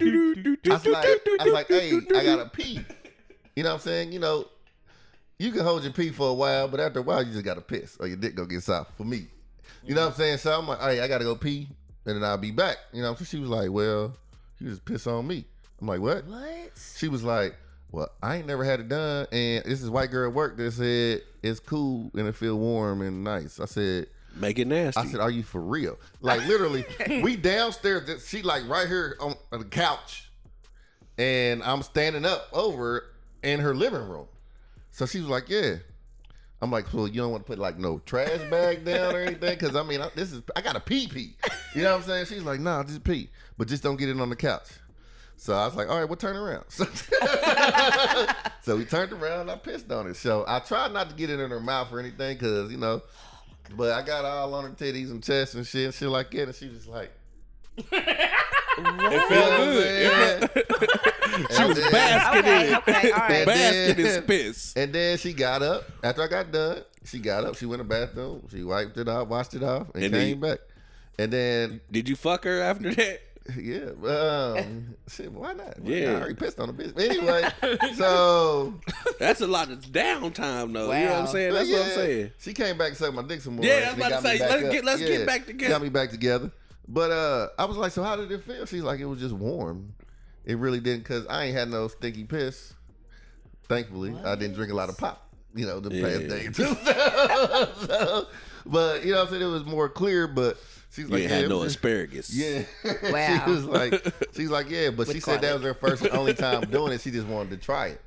I 0.66 0.74
was 0.74 0.86
like, 0.86 1.06
I 1.40 1.44
was 1.44 1.52
like, 1.54 1.68
hey, 1.68 1.92
I 2.14 2.24
gotta 2.24 2.50
pee. 2.52 2.80
You 3.56 3.62
know 3.62 3.70
what 3.70 3.74
I'm 3.76 3.80
saying? 3.80 4.12
You 4.12 4.18
know, 4.18 4.46
you 5.38 5.52
can 5.52 5.62
hold 5.64 5.84
your 5.84 5.92
pee 5.92 6.10
for 6.10 6.28
a 6.28 6.34
while, 6.34 6.68
but 6.68 6.80
after 6.80 6.98
a 6.98 7.02
while, 7.02 7.22
you 7.22 7.32
just 7.32 7.46
gotta 7.46 7.62
piss 7.62 7.96
or 7.98 8.06
your 8.06 8.18
dick 8.18 8.34
go 8.34 8.44
get 8.44 8.62
soft. 8.62 8.94
For 8.98 9.04
me, 9.04 9.28
you 9.84 9.94
know 9.94 10.02
what 10.02 10.08
I'm 10.08 10.14
saying? 10.16 10.38
So 10.38 10.58
I'm 10.58 10.68
like, 10.68 10.80
hey, 10.80 11.00
I 11.00 11.08
gotta 11.08 11.24
go 11.24 11.34
pee, 11.34 11.66
and 12.04 12.16
then 12.16 12.24
I'll 12.24 12.36
be 12.36 12.50
back. 12.50 12.76
You 12.92 13.00
know, 13.00 13.14
so 13.14 13.24
she 13.24 13.38
was 13.38 13.48
like, 13.48 13.70
well, 13.70 14.14
you 14.58 14.68
just 14.68 14.84
piss 14.84 15.06
on 15.06 15.26
me. 15.26 15.46
I'm 15.80 15.86
like, 15.86 16.00
what? 16.00 16.26
what? 16.26 16.72
She 16.96 17.08
was 17.08 17.24
like, 17.24 17.54
well, 17.94 18.10
I 18.22 18.36
ain't 18.36 18.46
never 18.46 18.64
had 18.64 18.80
it 18.80 18.88
done, 18.88 19.26
and 19.32 19.64
this 19.64 19.82
is 19.82 19.88
white 19.90 20.10
girl 20.10 20.28
at 20.28 20.34
work 20.34 20.56
that 20.56 20.72
said 20.72 21.22
it's 21.42 21.60
cool 21.60 22.10
and 22.14 22.26
it 22.26 22.34
feel 22.34 22.58
warm 22.58 23.00
and 23.02 23.22
nice. 23.24 23.60
I 23.60 23.64
said, 23.66 24.06
Make 24.36 24.58
it 24.58 24.66
nasty. 24.66 25.00
I 25.00 25.06
said, 25.06 25.20
"Are 25.20 25.30
you 25.30 25.44
for 25.44 25.60
real?" 25.60 25.96
Like 26.20 26.44
literally, 26.48 26.84
we 27.22 27.36
downstairs. 27.36 28.06
that- 28.08 28.20
She 28.20 28.42
like 28.42 28.68
right 28.68 28.88
here 28.88 29.16
on, 29.20 29.34
on 29.52 29.60
the 29.60 29.64
couch, 29.64 30.28
and 31.18 31.62
I'm 31.62 31.82
standing 31.82 32.24
up 32.24 32.48
over 32.52 33.04
in 33.44 33.60
her 33.60 33.74
living 33.74 34.08
room. 34.08 34.26
So 34.90 35.06
she 35.06 35.20
was 35.20 35.28
like, 35.28 35.48
"Yeah." 35.48 35.76
I'm 36.62 36.70
like, 36.70 36.92
"Well, 36.92 37.06
you 37.06 37.20
don't 37.20 37.30
want 37.30 37.44
to 37.44 37.46
put 37.46 37.58
like 37.58 37.78
no 37.78 37.98
trash 38.00 38.40
bag 38.50 38.84
down 38.84 39.14
or 39.14 39.20
anything, 39.20 39.56
because 39.58 39.76
I 39.76 39.82
mean, 39.82 40.00
I, 40.00 40.08
this 40.16 40.32
is 40.32 40.42
I 40.56 40.62
got 40.62 40.74
a 40.76 40.80
pee 40.80 41.06
pee." 41.06 41.36
You 41.76 41.82
know 41.82 41.92
what 41.92 42.02
I'm 42.02 42.08
saying? 42.08 42.26
She's 42.26 42.42
like, 42.42 42.58
"Nah, 42.58 42.82
just 42.82 43.04
pee, 43.04 43.28
but 43.58 43.68
just 43.68 43.82
don't 43.84 43.96
get 43.96 44.08
it 44.08 44.18
on 44.18 44.30
the 44.30 44.36
couch." 44.36 44.66
So 45.36 45.52
I 45.54 45.66
was 45.66 45.74
like, 45.74 45.88
all 45.90 45.98
right, 45.98 46.08
we'll 46.08 46.16
turn 46.16 46.36
around. 46.36 46.64
So, 46.70 46.86
so 48.62 48.76
we 48.76 48.84
turned 48.84 49.12
around 49.12 49.40
and 49.42 49.50
I 49.50 49.56
pissed 49.56 49.90
on 49.92 50.06
it. 50.08 50.16
So 50.16 50.44
I 50.48 50.58
tried 50.60 50.92
not 50.92 51.10
to 51.10 51.14
get 51.16 51.28
it 51.30 51.38
in 51.40 51.50
her 51.50 51.60
mouth 51.60 51.92
or 51.92 52.00
anything 52.00 52.36
because, 52.38 52.70
you 52.72 52.78
know, 52.78 53.02
but 53.76 53.92
I 53.92 54.02
got 54.02 54.24
all 54.24 54.54
on 54.54 54.64
her 54.64 54.70
titties 54.70 55.10
and 55.10 55.22
chest 55.22 55.54
and 55.54 55.66
shit, 55.66 55.84
and 55.86 55.94
shit 55.94 56.08
like 56.08 56.30
that. 56.30 56.42
And 56.44 56.54
she 56.54 56.68
was 56.68 56.86
like, 56.86 57.10
It 57.76 57.84
you 57.90 59.20
felt 59.28 59.30
good. 59.30 59.82
saying? 59.82 60.48
She 61.50 61.64
was 61.64 61.76
then- 61.76 61.90
basking 61.90 62.38
in 62.38 62.44
Okay, 62.46 62.72
it. 62.72 62.78
okay, 62.78 63.10
all 63.10 63.18
right. 63.18 63.46
Basking 63.46 64.04
then- 64.04 64.16
in 64.18 64.22
piss. 64.24 64.72
And 64.76 64.92
then 64.92 65.18
she 65.18 65.32
got 65.32 65.62
up 65.62 65.84
after 66.02 66.22
I 66.22 66.28
got 66.28 66.52
done. 66.52 66.82
She 67.04 67.18
got 67.18 67.44
up. 67.44 67.56
She 67.56 67.66
went 67.66 67.80
to 67.80 67.88
the 67.88 67.88
bathroom. 67.88 68.46
She 68.50 68.62
wiped 68.62 68.96
it 68.98 69.08
off, 69.08 69.28
washed 69.28 69.54
it 69.54 69.62
off, 69.62 69.88
and, 69.94 70.04
And 70.04 70.14
came 70.14 70.40
then- 70.40 70.50
back. 70.52 70.58
And 71.18 71.32
then, 71.32 71.80
Did 71.90 72.08
you 72.08 72.16
fuck 72.16 72.44
her 72.44 72.60
after 72.60 72.94
that? 72.94 73.20
yeah, 73.60 73.90
um, 74.08 74.94
shit, 75.06 75.30
why 75.30 75.52
not? 75.52 75.74
Yeah. 75.84 76.12
I 76.12 76.14
already 76.14 76.34
pissed 76.34 76.58
on 76.60 76.74
the 76.74 76.82
bitch. 76.82 76.98
Anyway, 76.98 77.92
so 77.94 78.72
That's 79.18 79.42
a 79.42 79.46
lot 79.46 79.70
of 79.70 79.80
downtime, 79.80 80.72
though. 80.72 80.90
You 80.92 81.04
know 81.04 81.10
what 81.10 81.12
I'm 81.18 81.24
Wow. 81.24 81.26
saying? 81.26 81.52
That's 81.52 81.70
what 81.70 81.82
I'm 81.82 81.90
saying. 81.90 82.30
She 82.38 82.54
came 82.54 82.78
back 82.78 82.88
and 82.88 82.96
sucked 82.96 83.14
my 83.14 83.22
dick 83.22 83.42
some 83.42 83.56
more. 83.56 83.64
Yeah, 83.66 83.90
I 83.92 83.94
was 83.94 84.06
about 84.06 84.22
to 84.22 84.28
say, 84.28 84.38
let's 84.38 84.64
up. 84.64 84.72
get- 84.72 84.84
let's 84.84 85.00
get 85.02 85.26
back 85.26 85.44
together. 85.46 85.74
Got 85.74 85.82
me 85.82 85.88
back 85.90 86.10
together. 86.10 86.50
But 86.88 87.10
uh, 87.10 87.48
I 87.58 87.66
was 87.66 87.76
like, 87.76 87.92
so 87.92 88.02
how 88.02 88.16
did 88.16 88.30
it 88.32 88.42
feel? 88.44 88.64
She's 88.66 88.82
like, 88.82 89.00
it 89.00 89.06
was 89.06 89.20
just 89.20 89.34
warm. 89.34 89.94
It 90.46 90.56
really 90.58 90.80
didn't, 90.80 91.04
cause 91.04 91.26
I 91.28 91.44
ain't 91.44 91.56
had 91.56 91.68
no 91.68 91.88
stinky 91.88 92.24
piss. 92.24 92.72
Thankfully, 93.68 94.14
I 94.24 94.34
didn't 94.36 94.54
drink 94.56 94.72
a 94.72 94.74
lot 94.74 94.88
of 94.90 94.96
pop. 94.98 95.20
You 95.54 95.66
know, 95.66 95.80
the 95.80 95.90
past 95.90 96.22
Yeah. 96.22 96.28
day 96.28 96.48
too. 96.48 96.76
So, 97.86 98.26
but 98.66 99.04
you 99.04 99.12
know, 99.12 99.18
what 99.18 99.24
I'm 99.26 99.30
saying 99.30 99.42
it 99.42 99.52
was 99.52 99.64
more 99.64 99.88
clear. 99.88 100.26
But 100.26 100.58
she's 100.94 101.08
like, 101.10 101.22
ain't 101.22 101.30
yeah, 101.30 101.36
had 101.36 101.44
it 101.44 101.48
no 101.48 101.62
just- 101.64 101.76
asparagus. 101.76 102.34
yeah. 102.34 102.62
Wow. 103.12 103.44
she 103.44 103.50
was 103.50 103.64
like, 103.64 104.14
she's 104.34 104.50
like, 104.50 104.70
yeah, 104.70 104.90
but 104.90 105.06
With 105.06 105.12
she 105.12 105.20
said 105.20 105.40
that 105.42 105.54
was 105.54 105.62
her 105.62 105.74
first 105.74 106.02
and 106.02 106.12
only 106.12 106.34
time 106.46 106.62
doing 106.70 106.92
it. 106.92 107.00
She 107.00 107.10
just 107.10 107.26
wanted 107.26 107.50
to 107.50 107.56
try 107.56 107.88
it. 107.88 108.00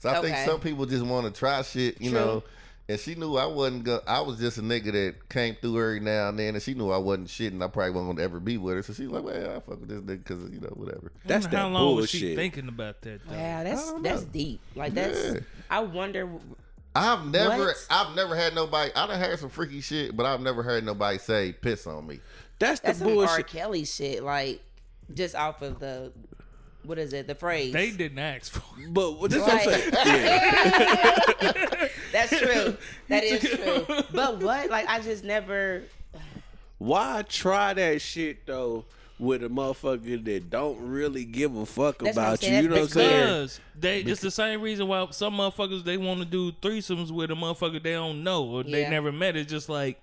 So 0.00 0.08
I 0.10 0.20
think 0.22 0.36
some 0.38 0.60
people 0.60 0.86
just 0.86 1.04
want 1.04 1.32
to 1.32 1.38
try 1.38 1.60
shit, 1.62 2.00
you 2.00 2.10
True. 2.10 2.18
know. 2.18 2.42
And 2.88 2.98
she 2.98 3.14
knew 3.14 3.36
I 3.36 3.46
wasn't 3.46 3.84
go 3.84 4.00
I 4.04 4.20
was 4.20 4.40
just 4.40 4.58
a 4.58 4.62
nigga 4.62 4.90
that 4.90 5.28
came 5.28 5.54
through 5.54 5.78
every 5.80 6.00
now 6.00 6.28
and 6.30 6.36
then, 6.38 6.54
and 6.54 6.62
she 6.62 6.74
knew 6.74 6.90
I 6.90 6.96
wasn't 6.98 7.30
shit, 7.30 7.52
and 7.52 7.62
I 7.62 7.68
probably 7.68 7.92
wasn't 7.92 8.16
gonna 8.16 8.24
ever 8.24 8.40
be 8.40 8.56
with 8.58 8.74
her. 8.74 8.82
So 8.82 8.92
she's 8.94 9.06
like, 9.06 9.22
well, 9.22 9.36
I 9.50 9.60
fuck 9.60 9.78
with 9.80 9.88
this 9.88 10.00
nigga 10.00 10.24
because 10.24 10.50
you 10.50 10.58
know 10.58 10.72
whatever. 10.74 11.12
That's 11.24 11.44
Wonder 11.44 11.56
how 11.56 11.68
that 11.68 11.74
long 11.74 11.96
was 11.96 12.10
she 12.10 12.34
thinking 12.34 12.66
about 12.66 13.00
that? 13.02 13.20
Though? 13.28 13.36
Wow, 13.36 13.62
that's 13.62 13.92
that's 14.02 14.22
deep. 14.24 14.60
Like 14.74 14.94
that's. 14.94 15.34
Yeah. 15.34 15.40
I 15.70 15.80
wonder. 15.80 16.28
I've 16.94 17.24
never, 17.26 17.66
What? 17.66 17.86
I've 17.90 18.16
never 18.16 18.34
had 18.34 18.54
nobody. 18.54 18.90
I 18.94 19.06
done 19.06 19.18
had 19.18 19.38
some 19.38 19.48
freaky 19.50 19.80
shit, 19.80 20.16
but 20.16 20.26
I've 20.26 20.40
never 20.40 20.62
heard 20.62 20.84
nobody 20.84 21.18
say 21.18 21.52
piss 21.52 21.86
on 21.86 22.06
me. 22.06 22.20
That's 22.58 22.80
the 22.80 22.86
That's 22.88 22.98
some 22.98 23.16
R. 23.18 23.42
Kelly 23.42 23.84
shit. 23.84 24.22
Like 24.22 24.60
just 25.14 25.34
off 25.34 25.62
of 25.62 25.78
the. 25.78 26.12
What 26.82 26.98
is 26.98 27.12
it? 27.12 27.26
The 27.26 27.34
phrase. 27.34 27.72
They 27.74 27.90
didn't 27.90 28.18
ask 28.18 28.50
for 28.52 28.62
it. 28.80 28.92
But 28.92 29.20
what 29.20 29.30
this 29.30 29.42
I'm 29.42 29.48
Right. 29.48 29.64
saying. 29.68 29.92
Yeah. 29.92 31.88
That's 32.12 32.30
true. 32.38 32.76
That 33.08 33.22
is 33.22 33.40
true. 33.42 33.84
But 34.12 34.42
what? 34.42 34.70
Like 34.70 34.88
I 34.88 35.00
just 35.00 35.22
never. 35.22 35.82
Why 36.78 37.22
try 37.28 37.74
that 37.74 38.00
shit 38.00 38.46
though 38.46 38.86
with 39.20 39.44
a 39.44 39.48
motherfucker 39.48 40.24
that 40.24 40.50
don't 40.50 40.80
really 40.80 41.24
give 41.24 41.54
a 41.54 41.66
fuck 41.66 41.98
That's 41.98 42.16
what 42.16 42.22
I'm 42.22 42.28
about 42.30 42.42
you? 42.42 42.48
saying. 42.48 42.62
You 42.64 42.68
know 42.70 42.74
what 42.76 42.80
I'm 42.80 42.84
That's 42.86 42.94
saying? 42.94 43.26
Because 43.26 43.60
they, 43.78 44.00
it's 44.00 44.20
the 44.20 44.30
same 44.30 44.60
reason 44.62 44.88
why 44.88 45.06
some 45.10 45.34
motherfuckers 45.34 45.84
they 45.84 45.96
want 45.98 46.20
to 46.20 46.24
do 46.26 46.50
threesomes 46.52 47.10
with 47.10 47.30
a 47.30 47.34
motherfucker 47.34 47.82
they 47.82 47.92
don't 47.92 48.24
know 48.24 48.44
or 48.44 48.64
they 48.64 48.80
Yeah. 48.82 48.90
never 48.90 49.12
met. 49.12 49.36
It's 49.36 49.50
just 49.50 49.68
like 49.68 50.00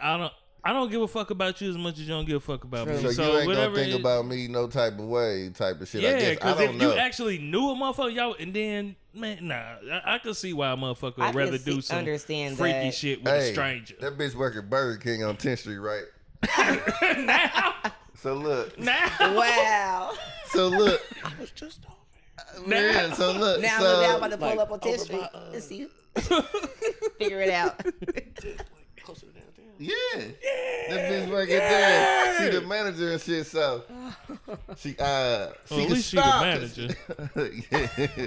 I 0.00 0.16
don't, 0.16 0.32
I 0.64 0.72
don't 0.72 0.90
give 0.90 1.02
a 1.02 1.08
fuck 1.08 1.30
about 1.30 1.60
you 1.60 1.70
as 1.70 1.76
much 1.76 1.94
as 1.94 2.00
you 2.02 2.08
don't 2.08 2.24
give 2.24 2.36
a 2.36 2.40
fuck 2.40 2.62
about 2.64 2.86
True. 2.86 3.00
me. 3.00 3.12
So, 3.12 3.32
you 3.32 3.38
ain't 3.38 3.46
whatever 3.48 3.74
gonna 3.74 3.84
think 3.84 3.94
it- 3.96 4.00
about 4.00 4.26
me 4.26 4.46
no 4.48 4.66
type 4.68 4.92
of 4.98 5.06
way, 5.06 5.50
type 5.54 5.80
of 5.80 5.88
shit. 5.88 6.04
I 6.04 6.08
Yeah, 6.08 6.18
guess 6.18 6.28
I 6.28 6.34
because 6.34 6.56
don't 6.58 6.68
if 6.74 6.80
know. 6.80 6.92
you 6.94 6.98
actually 7.00 7.38
knew 7.38 7.70
a 7.70 7.74
motherfucker, 7.74 8.14
y'all, 8.14 8.36
and 8.38 8.54
then 8.54 8.94
man, 9.14 9.38
nah, 9.48 9.54
I, 10.04 10.14
I 10.14 10.18
could 10.18 10.36
see 10.36 10.52
why 10.52 10.70
a 10.72 10.76
motherfucker 10.76 11.14
I 11.18 11.26
would 11.26 11.32
can 11.32 11.36
rather 11.36 11.58
see- 11.58 11.70
do 11.72 11.80
some 11.80 11.98
understand 11.98 12.58
freaky 12.58 12.72
that. 12.74 12.94
shit 12.94 13.24
with 13.24 13.32
a 13.32 13.52
stranger. 13.52 13.94
That 14.00 14.16
bitch 14.18 14.34
work 14.36 14.56
at 14.56 14.70
Burger 14.70 14.98
King 14.98 15.24
on 15.24 15.36
10th 15.36 15.58
Street, 15.58 15.78
right? 15.78 16.04
So 18.22 18.34
look, 18.34 18.78
Now, 18.78 19.08
Wow. 19.20 20.12
so 20.52 20.68
look, 20.68 21.00
I 21.24 21.32
was 21.40 21.50
just 21.50 21.80
over 21.84 22.68
yeah, 22.68 23.12
so 23.14 23.32
look, 23.32 23.60
Now 23.60 23.80
so, 23.80 24.04
I'm 24.10 24.16
about 24.16 24.30
to 24.30 24.36
pull 24.38 24.48
like, 24.48 24.58
up 24.60 24.70
on 24.70 24.78
over 24.80 24.88
10th 24.96 25.00
Street 25.00 25.20
by, 25.20 25.38
uh, 25.38 25.50
and 25.54 25.62
see. 25.64 25.88
Figure 27.18 27.40
it 27.40 27.50
out. 27.50 27.78
closer 29.02 29.26
to 29.26 29.32
downtown. 29.32 29.64
yeah, 29.78 29.94
that 30.88 31.10
bitch 31.10 31.30
work 31.30 31.50
at 31.50 31.58
there. 31.58 32.50
She 32.52 32.58
the 32.60 32.64
manager 32.66 33.10
and 33.12 33.20
shit, 33.20 33.46
so 33.46 33.82
she 34.76 34.94
uh 35.00 35.48
she 35.66 35.74
Well, 35.74 35.84
at 35.84 35.90
least 35.90 36.10
she 36.10 36.16
the 36.16 36.22
manager. 36.22 36.88
yeah. 38.18 38.26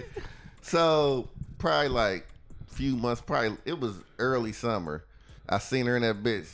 So 0.62 1.30
probably 1.58 1.88
like 1.90 2.28
few 2.68 2.98
months, 2.98 3.22
probably 3.22 3.56
it 3.64 3.80
was 3.80 3.96
early 4.20 4.52
summer. 4.52 5.06
I 5.48 5.60
seen 5.60 5.86
her 5.86 5.96
in 5.96 6.02
that 6.02 6.22
bitch. 6.22 6.50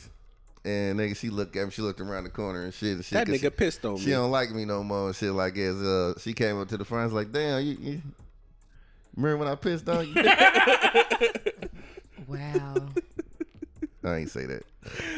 And 0.64 0.98
nigga, 1.00 1.16
she 1.16 1.28
looked 1.30 1.56
at 1.56 1.64
me. 1.64 1.70
She 1.72 1.82
looked 1.82 2.00
around 2.00 2.24
the 2.24 2.30
corner 2.30 2.62
and 2.62 2.72
shit. 2.72 2.92
And 2.96 3.04
shit 3.04 3.14
That 3.14 3.26
'cause 3.26 3.40
nigga 3.40 3.56
pissed 3.56 3.84
on 3.84 3.96
she 3.96 4.00
me. 4.00 4.06
She 4.06 4.10
don't 4.12 4.30
like 4.30 4.50
me 4.52 4.64
no 4.64 4.82
more 4.84 5.08
and 5.08 5.16
shit 5.16 5.32
like 5.32 5.56
as 5.58 5.76
Uh, 5.82 6.14
she 6.20 6.32
came 6.34 6.60
up 6.60 6.68
to 6.68 6.76
the 6.76 6.84
front, 6.84 7.04
was 7.12 7.12
like, 7.12 7.32
"Damn, 7.32 7.64
you, 7.64 7.76
you 7.80 8.02
remember 9.16 9.38
when 9.38 9.48
I 9.48 9.54
pissed 9.56 9.88
on 9.88 10.06
you?" 10.08 10.22
Wow. 12.28 12.74
I 14.04 14.16
ain't 14.16 14.30
say 14.30 14.46
that. 14.46 14.62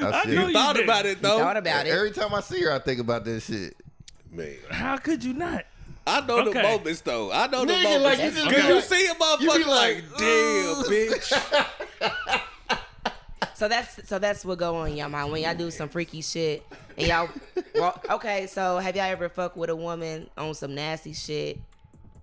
I 0.03 0.23
I 0.25 0.25
know 0.31 0.47
you 0.49 0.53
Thought 0.53 0.77
did. 0.77 0.85
about 0.85 1.07
it 1.07 1.23
though. 1.23 1.39
Thought 1.39 1.57
about 1.57 1.87
it. 1.87 1.91
Every 1.91 2.11
time 2.11 2.35
I 2.35 2.41
see 2.41 2.61
her, 2.63 2.73
I 2.73 2.79
think 2.79 3.01
about 3.01 3.25
that 3.25 3.41
shit. 3.43 3.75
Man, 4.31 4.57
how 4.71 4.97
could 4.99 5.23
you 5.25 5.33
not? 5.33 5.65
I 6.07 6.21
know 6.27 6.51
the 6.53 6.61
moments 6.63 7.01
though. 7.01 7.33
I 7.33 7.47
know 7.47 7.65
the 7.65 7.73
Nigga, 7.73 7.83
moments. 7.83 8.05
like, 8.05 8.19
you 8.19 8.31
just 8.31 8.45
Cause 8.45 8.67
be 8.67 8.75
you 8.75 8.81
see 8.83 9.07
a 9.07 9.09
you 9.09 9.15
motherfucker 9.15 9.57
be 9.59 9.65
like, 9.65 9.97
like, 9.97 10.05
damn, 10.19 10.85
bitch. 10.85 12.41
So 13.55 13.69
that's 13.69 14.09
so 14.09 14.19
that's 14.19 14.45
what 14.45 14.59
go 14.59 14.77
on 14.77 14.89
in 14.89 14.97
y'all 14.97 15.09
mind 15.09 15.31
when 15.31 15.43
y'all 15.43 15.55
do 15.55 15.71
some 15.71 15.89
freaky 15.89 16.23
shit 16.23 16.67
and 16.99 17.07
y'all. 17.07 17.29
Well, 17.75 18.01
okay, 18.11 18.47
so 18.47 18.79
have 18.79 18.97
y'all 18.97 19.05
ever 19.05 19.29
fucked 19.29 19.57
with 19.57 19.71
a 19.71 19.77
woman 19.77 20.29
on 20.37 20.55
some 20.55 20.75
nasty 20.75 21.13
shit, 21.13 21.59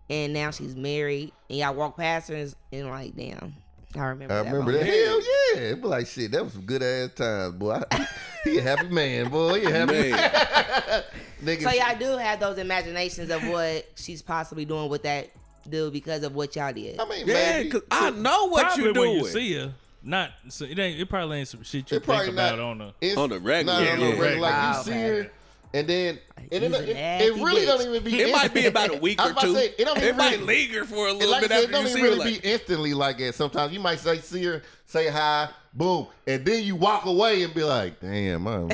and 0.09 0.33
now 0.33 0.51
she's 0.51 0.75
married, 0.75 1.31
and 1.49 1.59
y'all 1.59 1.73
walk 1.73 1.97
past 1.97 2.29
her 2.29 2.35
and, 2.35 2.53
and 2.71 2.89
like, 2.89 3.15
damn, 3.15 3.55
I 3.95 3.99
remember. 4.05 4.33
I 4.33 4.43
that 4.43 4.51
remember 4.51 4.71
that. 4.73 4.85
Hell 4.85 5.21
yeah! 5.21 5.61
It 5.71 5.81
be 5.81 5.87
like 5.87 6.07
shit. 6.07 6.31
That 6.31 6.43
was 6.43 6.53
some 6.53 6.63
good 6.63 6.83
ass 6.83 7.11
times, 7.15 7.55
boy. 7.55 7.81
he 8.43 8.57
a 8.57 8.61
happy 8.61 8.87
man, 8.89 9.29
boy. 9.29 9.59
He 9.61 9.65
a 9.65 9.71
happy 9.71 9.93
man. 9.93 10.11
Man, 10.11 11.03
Nigga, 11.43 11.63
So 11.63 11.71
y'all 11.71 11.97
do 11.97 12.17
have 12.17 12.39
those 12.39 12.57
imaginations 12.57 13.29
of 13.31 13.45
what 13.47 13.87
she's 13.95 14.21
possibly 14.21 14.65
doing 14.65 14.89
with 14.89 15.03
that 15.03 15.29
dude 15.69 15.93
because 15.93 16.23
of 16.23 16.35
what 16.35 16.55
y'all 16.55 16.71
did. 16.73 16.99
I 16.99 17.07
mean, 17.07 17.27
yeah, 17.27 17.57
maybe. 17.57 17.69
cause 17.71 17.81
I 17.91 18.09
know 18.11 18.45
what 18.47 18.65
Probably 18.67 18.83
you 18.83 18.85
when 18.85 18.93
doing. 18.93 19.15
you 19.15 19.27
see 19.27 19.53
her. 19.55 19.73
Not 20.03 20.31
so 20.49 20.65
it 20.65 20.77
ain't. 20.79 20.99
It 20.99 21.09
probably 21.09 21.39
ain't 21.39 21.47
some 21.47 21.63
shit 21.63 21.91
you 21.91 21.97
It 21.97 22.03
probably 22.03 22.25
think 22.25 22.35
about 22.35 22.57
not- 22.57 22.63
on 22.65 22.79
her. 22.79 22.93
It's 23.01 23.17
On 23.17 23.29
the 23.29 23.39
regular, 23.39 23.79
Not 23.81 23.87
on 23.91 23.99
the 23.99 24.05
yeah. 24.07 24.11
regular. 24.19 24.39
Like 24.41 24.51
Wow, 24.53 24.77
you 24.77 24.83
see 24.83 24.89
man. 24.91 25.09
her, 25.23 25.31
and 25.73 25.87
then 25.87 26.19
and 26.51 26.63
it, 26.63 26.73
it, 26.73 26.89
it 26.97 27.33
really 27.35 27.61
bitch. 27.61 27.65
don't 27.67 27.81
even 27.87 28.03
be. 28.03 28.19
It 28.21 28.31
might 28.31 28.53
be 28.53 28.65
about 28.65 28.89
a 28.95 28.97
week 28.97 29.21
or 29.21 29.33
two. 29.39 29.53
say, 29.53 29.67
it 29.77 29.85
don't 29.85 29.97
even 29.99 30.17
might 30.17 30.31
really- 30.39 30.45
linger 30.67 30.85
for 30.85 31.07
a 31.07 31.13
little 31.13 31.31
like 31.31 31.41
bit 31.41 31.51
said, 31.51 31.59
it 31.59 31.63
after 31.65 31.71
don't 31.71 31.81
you 31.83 31.87
even 31.89 31.93
see 31.93 32.01
her. 32.01 32.07
really 32.15 32.31
Like, 32.33 32.41
be 32.43 32.49
instantly 32.49 32.93
like 32.95 33.17
that. 33.19 33.35
Sometimes 33.35 33.71
you 33.73 33.79
might 33.79 33.99
say 33.99 34.17
see 34.19 34.43
her, 34.45 34.63
say 34.87 35.07
hi, 35.09 35.49
boom, 35.73 36.07
and 36.27 36.43
then 36.43 36.63
you 36.63 36.75
walk 36.75 37.05
away 37.05 37.43
and 37.43 37.53
be 37.53 37.63
like, 37.63 37.99
"Damn, 37.99 38.47
I'm, 38.47 38.71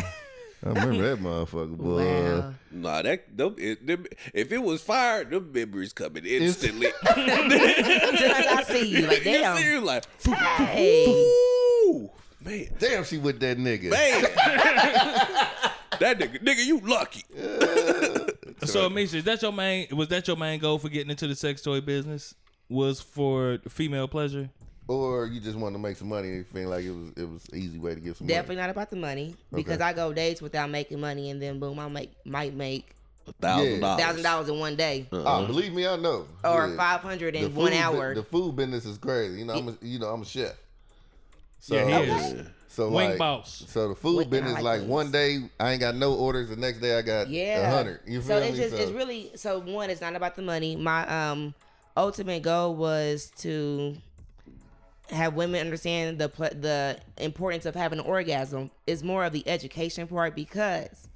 I 0.66 0.70
remember 0.70 1.16
that 1.16 1.20
motherfucker, 1.24 1.78
boy." 1.78 2.04
Wow. 2.40 2.54
nah, 2.72 3.02
that 3.04 3.38
them, 3.38 3.56
it, 3.58 3.86
them, 3.86 4.06
if 4.34 4.52
it 4.52 4.58
was 4.58 4.82
fire, 4.82 5.24
the 5.24 5.40
memories 5.40 5.94
coming 5.94 6.26
instantly. 6.26 6.88
As 7.06 7.16
soon 7.16 7.52
as 8.32 8.48
I 8.48 8.64
see 8.64 8.88
you, 8.88 9.08
like, 9.08 9.18
You 9.26 9.34
see 9.34 9.40
damn, 9.42 9.58
her 9.58 9.80
like, 9.82 10.06
hey, 10.24 11.06
ooh, 11.86 12.10
man, 12.44 12.68
Damn, 12.80 13.04
she 13.04 13.18
with 13.18 13.40
that 13.42 13.58
nigga. 13.58 13.92
man. 13.92 14.22
that 16.00 16.20
nigga, 16.20 16.44
nigga, 16.44 16.66
you 16.66 16.80
lucky. 16.80 17.24
So, 18.66 18.90
Misha, 18.90 19.18
is 19.18 19.24
that 19.26 19.42
your 19.42 19.52
main? 19.52 19.88
Was 19.96 20.08
that 20.10 20.28
your 20.28 20.38
main 20.38 20.60
goal 20.60 20.80
for 20.80 20.90
getting 20.90 21.12
into 21.12 21.28
the 21.28 21.36
sex 21.36 21.62
toy 21.62 21.82
business? 21.82 22.34
Was 22.70 23.00
for 23.00 23.60
female 23.70 24.08
pleasure? 24.08 24.50
Or 24.88 25.26
you 25.26 25.40
just 25.42 25.58
want 25.58 25.76
to 25.76 25.80
make 25.80 25.98
some 25.98 26.08
money 26.08 26.30
and 26.30 26.48
feel 26.48 26.70
like 26.70 26.86
it 26.86 26.92
was 26.92 27.10
it 27.18 27.30
was 27.30 27.46
an 27.52 27.60
easy 27.60 27.78
way 27.78 27.94
to 27.96 28.00
get 28.00 28.16
some 28.16 28.26
money. 28.28 28.36
definitely 28.36 28.56
not 28.58 28.70
about 28.70 28.90
the 28.90 28.96
money 28.96 29.36
because 29.54 29.76
Okay. 29.76 29.84
I 29.84 29.94
go 29.94 30.14
days 30.14 30.42
without 30.42 30.70
making 30.70 31.00
money, 31.02 31.30
and 31.30 31.42
then 31.42 31.60
boom, 31.60 31.78
I 31.80 31.88
make 31.90 32.12
might 32.26 32.54
make 32.54 32.90
A 33.28 33.34
thousand 33.34 33.82
Yeah. 33.82 33.98
thousand 33.98 34.24
dollars. 34.24 34.24
dollars 34.24 34.50
in 34.50 34.60
one 34.60 34.76
day 34.78 35.06
money. 35.12 35.24
Oh, 35.28 35.46
believe 35.46 35.74
me, 35.74 35.86
I 35.86 35.98
know. 35.98 36.26
or 36.46 36.68
Yeah. 36.70 36.78
five 36.78 37.02
hundred 37.02 37.34
The 37.34 37.40
in 37.40 37.54
one 37.56 37.68
food 37.68 37.78
bu- 37.78 37.84
hour. 37.84 38.16
The 38.16 38.24
food 38.24 38.56
business 38.56 38.86
is 38.86 38.98
crazy. 38.98 39.40
You 39.40 39.46
know, 39.46 39.56
I'm 39.56 39.68
a, 39.68 39.78
you 39.82 40.00
know 40.00 40.08
I'm 40.08 40.22
a 40.22 40.26
chef. 40.26 40.54
So, 41.60 41.76
Yeah, 41.76 42.00
he 42.06 42.12
is. 42.12 42.48
So 42.70 42.90
Wing 42.90 43.10
like, 43.10 43.18
boss. 43.18 43.64
So 43.68 43.90
the 43.90 43.96
food 43.96 44.16
What- 44.16 44.26
and 44.28 44.36
I 44.36 44.40
business, 44.40 44.62
like 44.64 44.82
like 44.82 44.88
one 44.90 45.12
day 45.12 45.40
I 45.60 45.72
ain't 45.72 45.82
got 45.82 45.96
no 45.96 46.14
orders, 46.14 46.48
the 46.50 46.56
next 46.56 46.80
day 46.80 46.98
I 46.98 47.02
got 47.02 47.28
a 47.28 47.30
yeah, 47.30 47.70
hundred. 47.76 48.00
You 48.08 48.22
so 48.22 48.28
feel 48.28 48.38
it's 48.44 48.58
me? 48.58 48.64
just 48.64 48.76
so, 48.78 48.82
it's 48.84 48.92
really 48.92 49.32
so 49.36 49.60
one. 49.60 49.90
It's 49.90 50.00
not 50.00 50.16
about 50.16 50.36
the 50.38 50.44
money. 50.44 50.76
My 50.78 51.32
um 51.32 51.54
ultimate 51.98 52.44
goal 52.44 52.76
was 52.76 53.32
to 53.40 53.98
have 55.10 55.34
women 55.34 55.62
understand 55.62 56.20
the 56.20 56.28
the 56.28 57.00
importance 57.18 57.66
of 57.66 57.76
having 57.76 58.00
an 58.00 58.06
orgasm. 58.06 58.72
Is 58.86 59.04
more 59.04 59.26
of 59.26 59.34
the 59.34 59.48
education 59.48 60.08
part 60.08 60.36
because, 60.36 61.08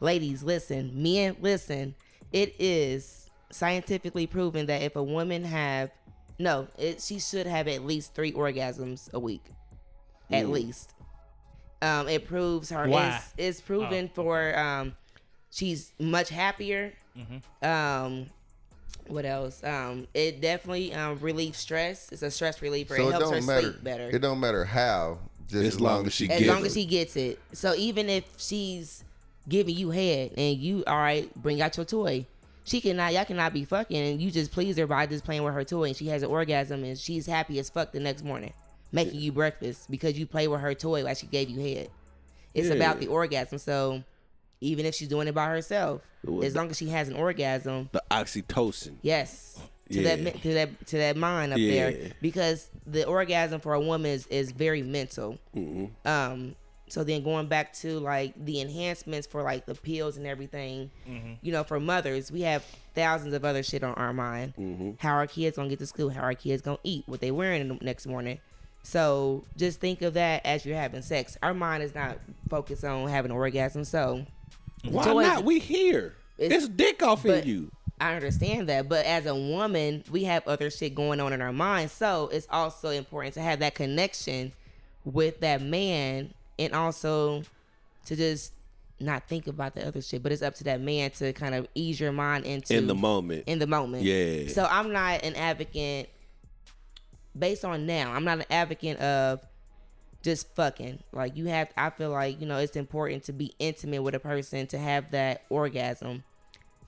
ladies, 0.00 0.42
listen, 0.42 1.02
men, 1.02 1.36
listen. 1.40 1.94
it 2.32 2.54
is 2.58 3.30
scientifically 3.50 4.26
proven 4.26 4.66
that 4.66 4.82
if 4.82 4.96
a 4.96 5.02
woman 5.02 5.44
have 5.44 5.90
no, 6.38 6.68
it, 6.78 7.00
she 7.00 7.18
should 7.18 7.46
have 7.46 7.68
at 7.68 7.84
least 7.84 8.14
three 8.14 8.32
orgasms 8.32 9.12
a 9.12 9.18
week, 9.18 9.44
at 10.30 10.48
least. 10.48 10.92
Um, 11.82 12.08
it 12.08 12.26
proves 12.26 12.70
her. 12.70 12.88
Why? 12.88 13.08
It's, 13.16 13.34
it's 13.36 13.60
proven 13.60 14.08
for 14.08 14.58
um, 14.58 14.96
she's 15.50 15.92
much 15.98 16.28
happier. 16.28 16.92
Um, 17.62 18.26
what 19.08 19.24
else? 19.24 19.62
Um, 19.64 20.06
it 20.14 20.40
definitely 20.40 20.92
um 20.94 21.18
relieves 21.20 21.58
stress. 21.58 22.08
It's 22.12 22.22
a 22.22 22.30
stress 22.30 22.60
reliever. 22.62 22.96
So 22.96 23.04
it 23.04 23.08
it 23.08 23.10
helps 23.12 23.30
her 23.30 23.36
don't 23.36 23.46
matter. 23.46 23.62
sleep 23.72 23.84
better 23.84 24.08
It 24.10 24.18
don't 24.20 24.40
matter 24.40 24.64
how, 24.64 25.18
just 25.48 25.54
As 25.54 25.74
as, 25.74 25.80
long 25.80 25.92
long 25.94 26.00
as 26.02 26.06
as 26.08 26.12
she 26.14 26.26
she 26.26 26.32
as 26.32 26.38
give 26.40 26.48
long 26.48 26.62
it. 26.62 26.66
as 26.66 26.74
she 26.74 26.84
gets 26.86 27.16
it. 27.16 27.38
So 27.52 27.74
even 27.74 28.08
if 28.10 28.24
she's 28.38 29.04
giving 29.48 29.76
you 29.76 29.90
head 29.90 30.32
and 30.36 30.56
you 30.58 30.82
all 30.86 30.96
right, 30.98 31.32
bring 31.40 31.60
out 31.62 31.76
your 31.76 31.86
toy. 31.86 32.26
She 32.64 32.80
cannot, 32.80 33.12
y'all 33.12 33.24
cannot 33.24 33.52
be 33.52 33.64
fucking, 33.64 33.96
and 33.96 34.20
you 34.20 34.28
just 34.32 34.50
please 34.50 34.76
her 34.76 34.88
by 34.88 35.06
just 35.06 35.22
playing 35.24 35.44
with 35.44 35.54
her 35.54 35.62
toy, 35.62 35.84
and 35.84 35.96
she 35.96 36.08
has 36.08 36.24
an 36.24 36.30
orgasm, 36.30 36.82
and 36.82 36.98
she's 36.98 37.24
happy 37.24 37.60
as 37.60 37.70
fuck 37.70 37.92
the 37.92 38.00
next 38.00 38.24
morning, 38.24 38.52
making 38.90 39.20
you 39.20 39.30
breakfast 39.30 39.88
because 39.88 40.18
you 40.18 40.26
play 40.26 40.48
with 40.48 40.60
her 40.60 40.74
toy 40.74 41.04
like 41.04 41.16
she 41.16 41.28
gave 41.28 41.48
you 41.48 41.60
head. 41.60 41.90
It's 42.54 42.66
Yeah. 42.66 42.74
about 42.74 42.98
the 42.98 43.06
orgasm. 43.06 43.58
So 43.58 44.02
even 44.60 44.86
if 44.86 44.94
she's 44.94 45.08
doing 45.08 45.28
it 45.28 45.34
by 45.34 45.46
herself, 45.46 46.02
Well, 46.24 46.44
as 46.44 46.54
long 46.54 46.70
as 46.70 46.76
she 46.78 46.88
has 46.88 47.08
an 47.08 47.14
orgasm, 47.16 47.88
The 47.92 48.02
oxytocin. 48.10 48.96
Yes. 49.02 49.58
To 49.92 50.00
Yeah. 50.02 50.16
that 50.16 50.42
to 50.42 50.54
that 50.54 50.86
to 50.88 50.96
that 50.98 51.16
mind 51.16 51.52
up 51.52 51.58
Yeah. 51.58 51.90
there 51.90 52.10
because 52.20 52.70
the 52.86 53.04
orgasm 53.06 53.60
for 53.60 53.74
a 53.74 53.80
woman 53.80 54.10
is, 54.10 54.26
is 54.28 54.50
very 54.50 54.82
mental. 54.82 55.38
Mm-hmm. 55.56 55.86
Um 56.08 56.56
so 56.88 57.02
then 57.04 57.22
going 57.24 57.46
back 57.48 57.72
to 57.74 57.98
like 58.00 58.32
the 58.44 58.60
enhancements 58.60 59.26
for 59.26 59.42
like 59.42 59.66
the 59.66 59.74
pills 59.74 60.16
and 60.16 60.26
everything, 60.26 60.90
you 61.42 61.50
know, 61.52 61.64
for 61.64 61.78
mothers, 61.80 62.30
we 62.32 62.42
have 62.42 62.64
thousands 62.94 63.34
of 63.34 63.44
other 63.44 63.62
shit 63.62 63.82
on 63.84 63.94
our 63.94 64.12
mind. 64.12 64.54
Mm-hmm. 64.56 64.90
How 64.98 65.14
our 65.14 65.26
kids 65.26 65.56
gonna 65.56 65.68
get 65.68 65.78
to 65.80 65.86
school, 65.86 66.10
how 66.10 66.22
our 66.22 66.34
kids 66.34 66.62
gonna 66.62 66.78
eat, 66.84 67.04
what 67.06 67.20
they 67.20 67.30
wearing 67.30 67.66
the 67.68 67.74
next 67.84 68.06
morning. 68.06 68.38
So 68.82 69.44
just 69.56 69.80
think 69.80 70.02
of 70.02 70.14
that 70.14 70.46
as 70.46 70.64
you're 70.64 70.76
having 70.76 71.02
sex. 71.02 71.36
Our 71.42 71.54
mind 71.54 71.82
is 71.82 71.92
not 71.94 72.18
focused 72.48 72.84
on 72.84 73.08
having 73.08 73.32
an 73.32 73.36
orgasm. 73.36 73.82
So 73.84 74.24
Why 74.90 75.12
not? 75.12 75.44
We 75.44 75.58
here. 75.58 76.14
It's- 76.38 76.64
It's, 76.64 76.68
dick 76.68 77.02
off 77.02 77.24
in 77.24 77.46
you. 77.46 77.70
I 77.98 78.14
understand 78.14 78.68
that, 78.68 78.88
but 78.90 79.06
as 79.06 79.24
a 79.24 79.34
woman, 79.34 80.04
we 80.10 80.24
have 80.24 80.46
other 80.46 80.70
shit 80.70 80.94
going 80.94 81.18
on 81.18 81.32
in 81.32 81.40
our 81.40 81.52
mind. 81.52 81.90
So 81.90 82.28
it's 82.30 82.46
also 82.50 82.90
important 82.90 83.34
to 83.34 83.40
have 83.40 83.60
that 83.60 83.74
connection 83.74 84.52
with 85.04 85.40
that 85.40 85.62
man 85.62 86.34
and 86.58 86.74
also 86.74 87.42
to 88.04 88.16
just 88.16 88.52
not 89.00 89.26
think 89.28 89.46
about 89.46 89.74
the 89.74 89.86
other 89.86 90.02
shit. 90.02 90.22
But 90.22 90.32
it's 90.32 90.42
up 90.42 90.54
to 90.56 90.64
that 90.64 90.80
man 90.82 91.10
to 91.12 91.32
kind 91.32 91.54
of 91.54 91.66
ease 91.74 91.98
your 91.98 92.12
mind 92.12 92.44
into 92.44 92.76
In 92.76 92.86
the 92.86 92.94
moment. 92.94 93.44
In 93.46 93.58
the 93.60 93.66
moment. 93.66 94.02
Yeah. 94.02 94.48
So 94.48 94.66
I'm 94.70 94.92
not 94.92 95.24
an 95.24 95.34
advocate 95.34 96.10
based 97.38 97.64
on 97.64 97.86
now, 97.86 98.12
I'm 98.12 98.24
not 98.24 98.38
an 98.38 98.44
advocate 98.50 98.98
of 98.98 99.40
just 100.26 100.52
fucking. 100.56 100.98
Like 101.12 101.36
you 101.36 101.46
have 101.46 101.70
I 101.76 101.90
feel 101.90 102.10
like, 102.10 102.40
you 102.40 102.46
know, 102.46 102.58
it's 102.58 102.74
important 102.74 103.22
to 103.24 103.32
be 103.32 103.54
intimate 103.60 104.02
with 104.02 104.16
a 104.16 104.18
person 104.18 104.66
to 104.66 104.78
have 104.78 105.12
that 105.12 105.42
orgasm 105.48 106.24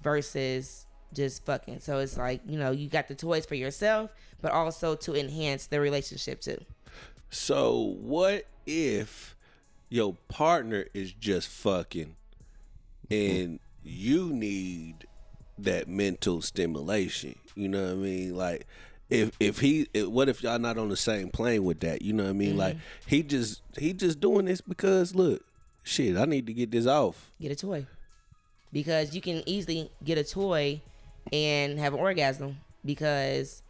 versus 0.02 0.86
just 1.14 1.46
fucking. 1.46 1.78
So 1.78 1.98
it's 1.98 2.16
like, 2.18 2.40
you 2.44 2.58
know, 2.58 2.72
you 2.72 2.88
got 2.88 3.06
the 3.06 3.14
toys 3.14 3.46
for 3.46 3.54
yourself, 3.54 4.10
but 4.42 4.50
also 4.50 4.96
to 4.96 5.14
enhance 5.14 5.66
the 5.66 5.80
relationship 5.80 6.40
too. 6.40 6.58
So 7.30 7.94
what 8.00 8.46
if 8.66 9.36
your 9.88 10.16
partner 10.26 10.86
is 10.92 11.12
just 11.12 11.46
fucking 11.46 12.16
and 13.08 13.60
you 13.84 14.32
need 14.32 15.06
that 15.58 15.86
mental 15.86 16.42
stimulation? 16.42 17.36
You 17.54 17.68
know 17.68 17.84
what 17.84 17.92
I 17.92 17.94
mean? 17.94 18.36
Like 18.36 18.66
if 19.10 19.32
if 19.40 19.58
he 19.60 19.88
if, 19.94 20.06
what 20.06 20.28
if 20.28 20.42
y'all 20.42 20.58
not 20.58 20.78
on 20.78 20.88
the 20.88 20.96
same 20.96 21.30
plane 21.30 21.64
with 21.64 21.80
that? 21.80 22.02
You 22.02 22.12
know 22.12 22.24
what 22.24 22.30
I 22.30 22.34
mean? 22.34 22.56
Like 22.56 22.74
mm-hmm. 22.74 23.08
he 23.08 23.22
just 23.22 23.62
he 23.76 23.92
just 23.92 24.20
doing 24.20 24.44
this 24.44 24.60
because 24.60 25.14
look, 25.14 25.42
shit, 25.82 26.16
I 26.16 26.24
need 26.24 26.46
to 26.46 26.52
get 26.52 26.70
this 26.70 26.86
off. 26.86 27.30
Get 27.40 27.52
a 27.52 27.56
toy. 27.56 27.86
Because 28.72 29.14
you 29.14 29.22
can 29.22 29.42
easily 29.46 29.90
get 30.04 30.18
a 30.18 30.24
toy 30.24 30.82
and 31.32 31.78
have 31.78 31.94
an 31.94 32.00
orgasm 32.00 32.58
because 32.84 33.62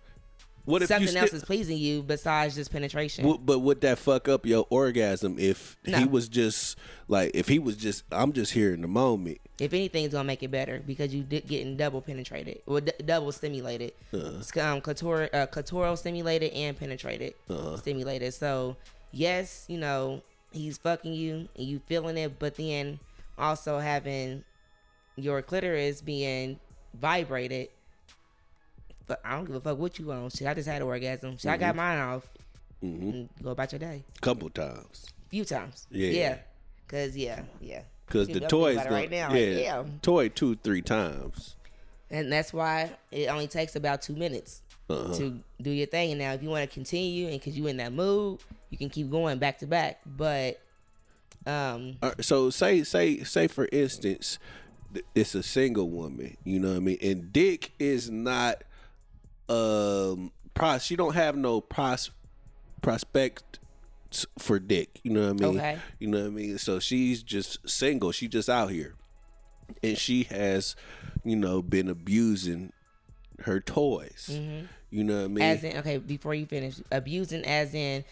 What 0.68 0.82
if 0.82 0.88
something 0.88 1.16
else 1.16 1.32
is 1.32 1.42
pleasing 1.44 1.78
you 1.78 2.02
besides 2.02 2.54
just 2.54 2.70
penetration. 2.70 3.26
Would- 3.26 3.46
but 3.46 3.60
would 3.60 3.80
that 3.80 3.98
fuck 3.98 4.28
up 4.28 4.44
your 4.44 4.66
orgasm 4.68 5.38
if 5.38 5.76
No. 5.86 5.98
he 5.98 6.04
was 6.04 6.28
just 6.28 6.76
like 7.08 7.30
if 7.32 7.48
he 7.48 7.58
was 7.58 7.76
just 7.76 8.04
I'm 8.12 8.32
just 8.34 8.52
here 8.52 8.74
in 8.74 8.82
the 8.82 8.88
moment. 8.88 9.38
If 9.58 9.72
anything, 9.72 10.04
it's 10.04 10.12
gonna 10.12 10.24
make 10.26 10.42
it 10.42 10.50
better 10.50 10.82
because 10.86 11.14
you 11.14 11.22
did 11.22 11.48
getting 11.48 11.76
double 11.78 12.02
penetrated, 12.02 12.60
or 12.66 12.82
d- 12.82 12.92
double 13.04 13.32
stimulated, 13.32 13.92
It's, 14.12 14.54
um, 14.58 14.80
clitor- 14.82 15.30
uh, 15.34 15.46
clitoral 15.46 15.96
stimulated 15.96 16.52
and 16.52 16.78
penetrated, 16.78 17.32
uh 17.48 17.76
stimulated. 17.78 18.34
So 18.34 18.76
yes, 19.10 19.64
you 19.68 19.78
know 19.78 20.22
he's 20.52 20.76
fucking 20.78 21.14
you 21.14 21.48
and 21.56 21.66
you 21.66 21.80
feeling 21.86 22.18
it, 22.18 22.38
but 22.38 22.56
then 22.56 22.98
also 23.38 23.78
having 23.78 24.44
your 25.16 25.40
clitoris 25.42 26.02
being 26.02 26.60
vibrated. 26.94 27.68
But 29.08 29.20
I 29.24 29.34
don't 29.36 29.46
give 29.46 29.56
a 29.56 29.60
fuck 29.60 29.78
what 29.78 29.98
you 29.98 30.12
on. 30.12 30.30
Shit, 30.30 30.46
I 30.46 30.54
just 30.54 30.68
had 30.68 30.82
an 30.82 30.86
orgasm. 30.88 31.36
Shit, 31.38 31.50
I 31.50 31.56
got 31.56 31.74
mine 31.74 31.98
off. 31.98 32.28
And 32.82 33.28
go 33.42 33.50
about 33.50 33.72
your 33.72 33.80
day. 33.80 34.04
Couple 34.20 34.48
times. 34.50 35.06
few 35.30 35.44
times. 35.44 35.86
Yeah. 35.90 36.10
Yeah. 36.10 36.38
Cause 36.86 37.16
yeah, 37.16 37.42
yeah. 37.60 37.80
Cause 38.06 38.28
the 38.28 38.40
toys 38.40 38.76
gonna- 38.76 38.90
right 38.90 39.10
now. 39.10 39.34
yeah, 39.34 39.54
Like, 39.56 39.64
yeah. 39.64 39.84
toy 40.00 40.28
two, 40.28 40.54
three 40.56 40.80
times. 40.82 41.56
And 42.10 42.32
that's 42.32 42.52
why 42.52 42.92
it 43.10 43.26
only 43.28 43.48
takes 43.48 43.74
about 43.76 44.00
two 44.00 44.14
minutes 44.14 44.62
Uh-huh. 44.88 45.12
to 45.16 45.40
do 45.60 45.70
your 45.70 45.86
thing. 45.86 46.12
And 46.12 46.18
now, 46.20 46.32
if 46.32 46.42
you 46.42 46.48
want 46.48 46.68
to 46.68 46.72
continue 46.72 47.26
and 47.28 47.38
because 47.40 47.58
you 47.58 47.66
in 47.66 47.76
that 47.78 47.92
mood, 47.92 48.38
you 48.70 48.78
can 48.78 48.88
keep 48.88 49.10
going 49.10 49.38
back 49.38 49.58
to 49.58 49.66
back. 49.66 50.00
But 50.06 50.60
um, 51.46 51.96
Uh, 52.02 52.12
so 52.20 52.48
say 52.50 52.82
say 52.84 53.22
say 53.24 53.46
for 53.48 53.68
instance, 53.72 54.38
it's 55.14 55.34
a 55.34 55.42
single 55.42 55.90
woman. 55.90 56.36
You 56.44 56.60
know 56.60 56.68
what 56.70 56.76
I 56.76 56.80
mean? 56.80 56.98
And 57.02 57.32
Dick 57.32 57.72
is 57.78 58.08
not 58.10 58.62
um 59.48 60.32
pros. 60.54 60.84
She 60.84 60.96
don't 60.96 61.14
have 61.14 61.36
no 61.36 61.60
pros 61.60 62.10
prospect 62.82 63.58
for 64.38 64.58
Dick. 64.58 65.00
You 65.02 65.12
know 65.12 65.32
what 65.32 65.42
I 65.42 65.46
mean? 65.46 65.58
Okay. 65.58 65.78
You 65.98 66.08
know 66.08 66.20
what 66.20 66.26
I 66.26 66.30
mean? 66.30 66.58
So 66.58 66.78
she's 66.78 67.22
just 67.22 67.68
single. 67.68 68.12
She 68.12 68.28
just 68.28 68.48
out 68.48 68.70
here, 68.70 68.94
and 69.82 69.96
she 69.96 70.24
has, 70.24 70.76
you 71.24 71.36
know, 71.36 71.62
been 71.62 71.88
abusing 71.88 72.72
her 73.40 73.60
toys. 73.60 74.38
You 74.90 75.04
know 75.04 75.16
what 75.16 75.24
I 75.24 75.28
mean? 75.28 75.36
Mm-hmm. 75.36 75.42
as 75.42 75.64
in, 75.64 75.76
okay, 75.78 75.98
before 75.98 76.34
you 76.34 76.46
finish, 76.46 76.76
abusing 76.90 77.44
as 77.44 77.74
in 77.74 78.04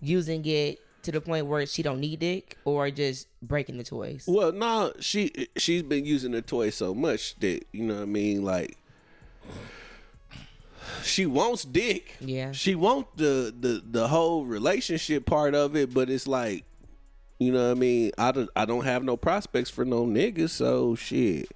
using 0.00 0.44
it 0.46 0.80
to 1.02 1.12
the 1.12 1.20
point 1.20 1.46
where 1.46 1.66
she 1.66 1.82
don't 1.82 2.00
need 2.00 2.20
dick 2.20 2.56
or 2.64 2.90
just 2.90 3.28
breaking 3.42 3.76
the 3.76 3.84
toys. 3.84 4.24
Well, 4.26 4.52
no, 4.52 4.92
she 5.00 5.48
she's 5.56 5.82
been 5.82 6.06
using 6.06 6.32
the 6.32 6.42
toy 6.42 6.70
so 6.70 6.94
much 6.94 7.38
that 7.40 7.64
you 7.72 7.84
know 7.84 7.96
what 7.96 8.02
I 8.02 8.06
mean. 8.06 8.42
Like 8.42 8.78
she 11.02 11.26
wants 11.26 11.64
dick. 11.64 12.16
Yeah. 12.20 12.52
She 12.52 12.74
wants 12.74 13.10
the 13.16 13.54
the 13.58 13.82
the 13.84 14.08
whole 14.08 14.44
relationship 14.44 15.26
part 15.26 15.54
of 15.54 15.76
it, 15.76 15.92
but 15.94 16.10
it's 16.10 16.26
like, 16.26 16.64
you 17.38 17.52
know 17.52 17.66
what 17.66 17.76
I 17.76 17.80
mean. 17.80 18.10
I 18.18 18.32
don't 18.32 18.50
I 18.56 18.64
don't 18.64 18.84
have 18.84 19.02
no 19.04 19.16
prospects 19.16 19.70
for 19.70 19.84
no 19.84 20.04
niggas, 20.06 20.50
so 20.50 20.94
shit. 20.94 21.48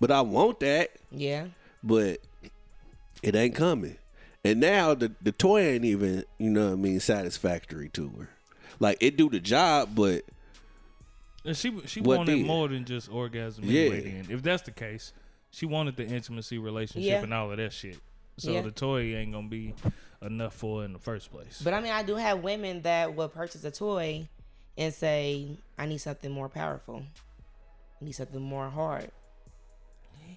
But 0.00 0.10
I 0.10 0.20
want 0.20 0.60
that, 0.60 0.90
Yeah. 1.10 1.46
but 1.82 2.18
it 3.22 3.34
ain't 3.34 3.54
coming. 3.54 3.96
And 4.44 4.60
now 4.60 4.94
the 4.94 5.12
the 5.22 5.32
toy 5.32 5.60
ain't 5.62 5.84
even 5.84 6.24
you 6.38 6.50
know 6.50 6.66
what 6.66 6.72
I 6.72 6.76
mean 6.76 7.00
satisfactory 7.00 7.88
to 7.90 8.08
her. 8.18 8.28
Like 8.78 8.98
it 9.00 9.16
do 9.16 9.28
the 9.30 9.40
job, 9.40 9.90
but 9.94 10.22
And 11.44 11.56
she 11.56 11.72
she 11.86 12.00
What 12.00 12.18
wanted 12.18 12.36
did? 12.36 12.46
more 12.46 12.68
than 12.68 12.84
just 12.84 13.10
orgasm 13.10 13.64
Yeah. 13.64 13.80
anyway. 13.82 14.00
Then, 14.22 14.26
if 14.36 14.42
that's 14.42 14.62
the 14.64 14.70
case, 14.72 15.12
she 15.50 15.64
wanted 15.64 15.96
the 15.96 16.06
intimacy 16.06 16.58
relationship 16.58 17.08
Yeah. 17.08 17.22
and 17.22 17.32
all 17.32 17.50
of 17.50 17.56
that 17.56 17.72
shit. 17.72 17.98
So 18.38 18.50
Yeah. 18.52 18.60
the 18.62 18.70
toy 18.70 19.14
ain't 19.16 19.32
gonna 19.32 19.48
be 19.48 19.74
enough 20.22 20.54
for 20.54 20.84
in 20.84 20.92
the 20.92 20.98
first 20.98 21.30
place. 21.30 21.60
But 21.64 21.72
I 21.74 21.80
mean, 21.80 21.92
I 21.92 22.02
do 22.02 22.16
have 22.16 22.42
women 22.42 22.82
that 22.82 23.14
will 23.14 23.28
purchase 23.28 23.64
a 23.64 23.70
toy 23.70 24.28
and 24.76 24.92
say, 24.92 25.56
"I 25.78 25.86
need 25.86 25.98
something 25.98 26.30
more 26.30 26.48
powerful. 26.48 27.02
I 28.00 28.04
need 28.04 28.12
something 28.12 28.40
more 28.42 28.68
hard." 28.68 29.10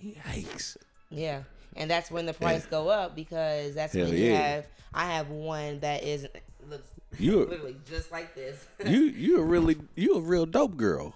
yikes. 0.03 0.77
Yeah, 1.09 1.43
and 1.75 1.89
that's 1.89 2.09
when 2.11 2.25
the 2.25 2.33
price 2.33 2.65
go 2.65 2.87
up 2.89 3.15
because 3.15 3.75
that's 3.75 3.93
Hell 3.93 4.05
when 4.05 4.13
you 4.17 4.31
yeah. 4.31 4.37
have. 4.55 4.67
I 4.93 5.05
have 5.11 5.29
one 5.29 5.79
that 5.81 6.03
is 6.03 6.27
looks 6.69 6.87
You 7.17 7.45
literally 7.45 7.75
just 7.89 8.11
like 8.11 8.33
this. 8.35 8.65
you 8.85 9.01
you 9.01 9.39
a 9.39 9.43
really 9.43 9.77
you 9.95 10.15
a 10.15 10.21
real 10.21 10.45
dope 10.45 10.77
girl. 10.77 11.13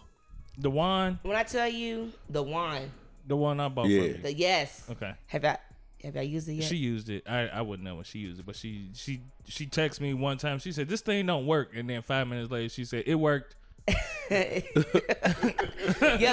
the 0.57 0.69
wine, 0.69 1.17
when 1.23 1.35
I 1.35 1.43
tell 1.43 1.67
you 1.67 2.11
the 2.29 2.43
wine, 2.43 2.91
the 3.27 3.35
one 3.37 3.59
I 3.59 3.69
bought 3.69 3.87
Yeah. 3.87 4.01
from 4.01 4.07
you. 4.09 4.17
the 4.17 4.33
yes, 4.33 4.85
Okay. 4.89 5.13
have 5.27 5.45
I 5.45 5.57
have 6.03 6.17
I 6.17 6.21
used 6.21 6.47
it 6.49 6.53
yet? 6.53 6.65
She 6.65 6.75
used 6.75 7.09
it. 7.09 7.23
I, 7.27 7.47
I 7.47 7.61
wouldn't 7.61 7.85
know 7.87 7.95
when 7.95 8.03
she 8.03 8.19
used 8.19 8.39
it, 8.39 8.45
but 8.45 8.55
she 8.55 8.89
she 8.93 9.21
she 9.47 9.65
texted 9.65 10.01
me 10.01 10.13
one 10.13 10.37
time. 10.37 10.59
She 10.59 10.71
said 10.71 10.87
this 10.89 11.01
thing 11.01 11.25
don't 11.25 11.45
work, 11.45 11.71
and 11.75 11.89
then 11.89 12.01
five 12.01 12.27
minutes 12.27 12.51
later 12.51 12.69
she 12.69 12.85
said 12.85 13.03
it 13.05 13.15
worked. 13.15 13.55
yeah, 14.31 14.61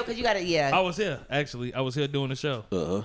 because 0.00 0.16
you 0.16 0.22
got 0.22 0.34
to 0.34 0.42
Yeah, 0.44 0.68
I 0.72 0.78
yeah. 0.78 0.80
was 0.80 0.96
here 0.96 1.20
actually. 1.30 1.74
I 1.74 1.80
was 1.80 1.94
here 1.94 2.08
doing 2.08 2.28
the 2.30 2.36
show. 2.36 2.64
Uh 2.70 2.84
huh. 2.86 3.02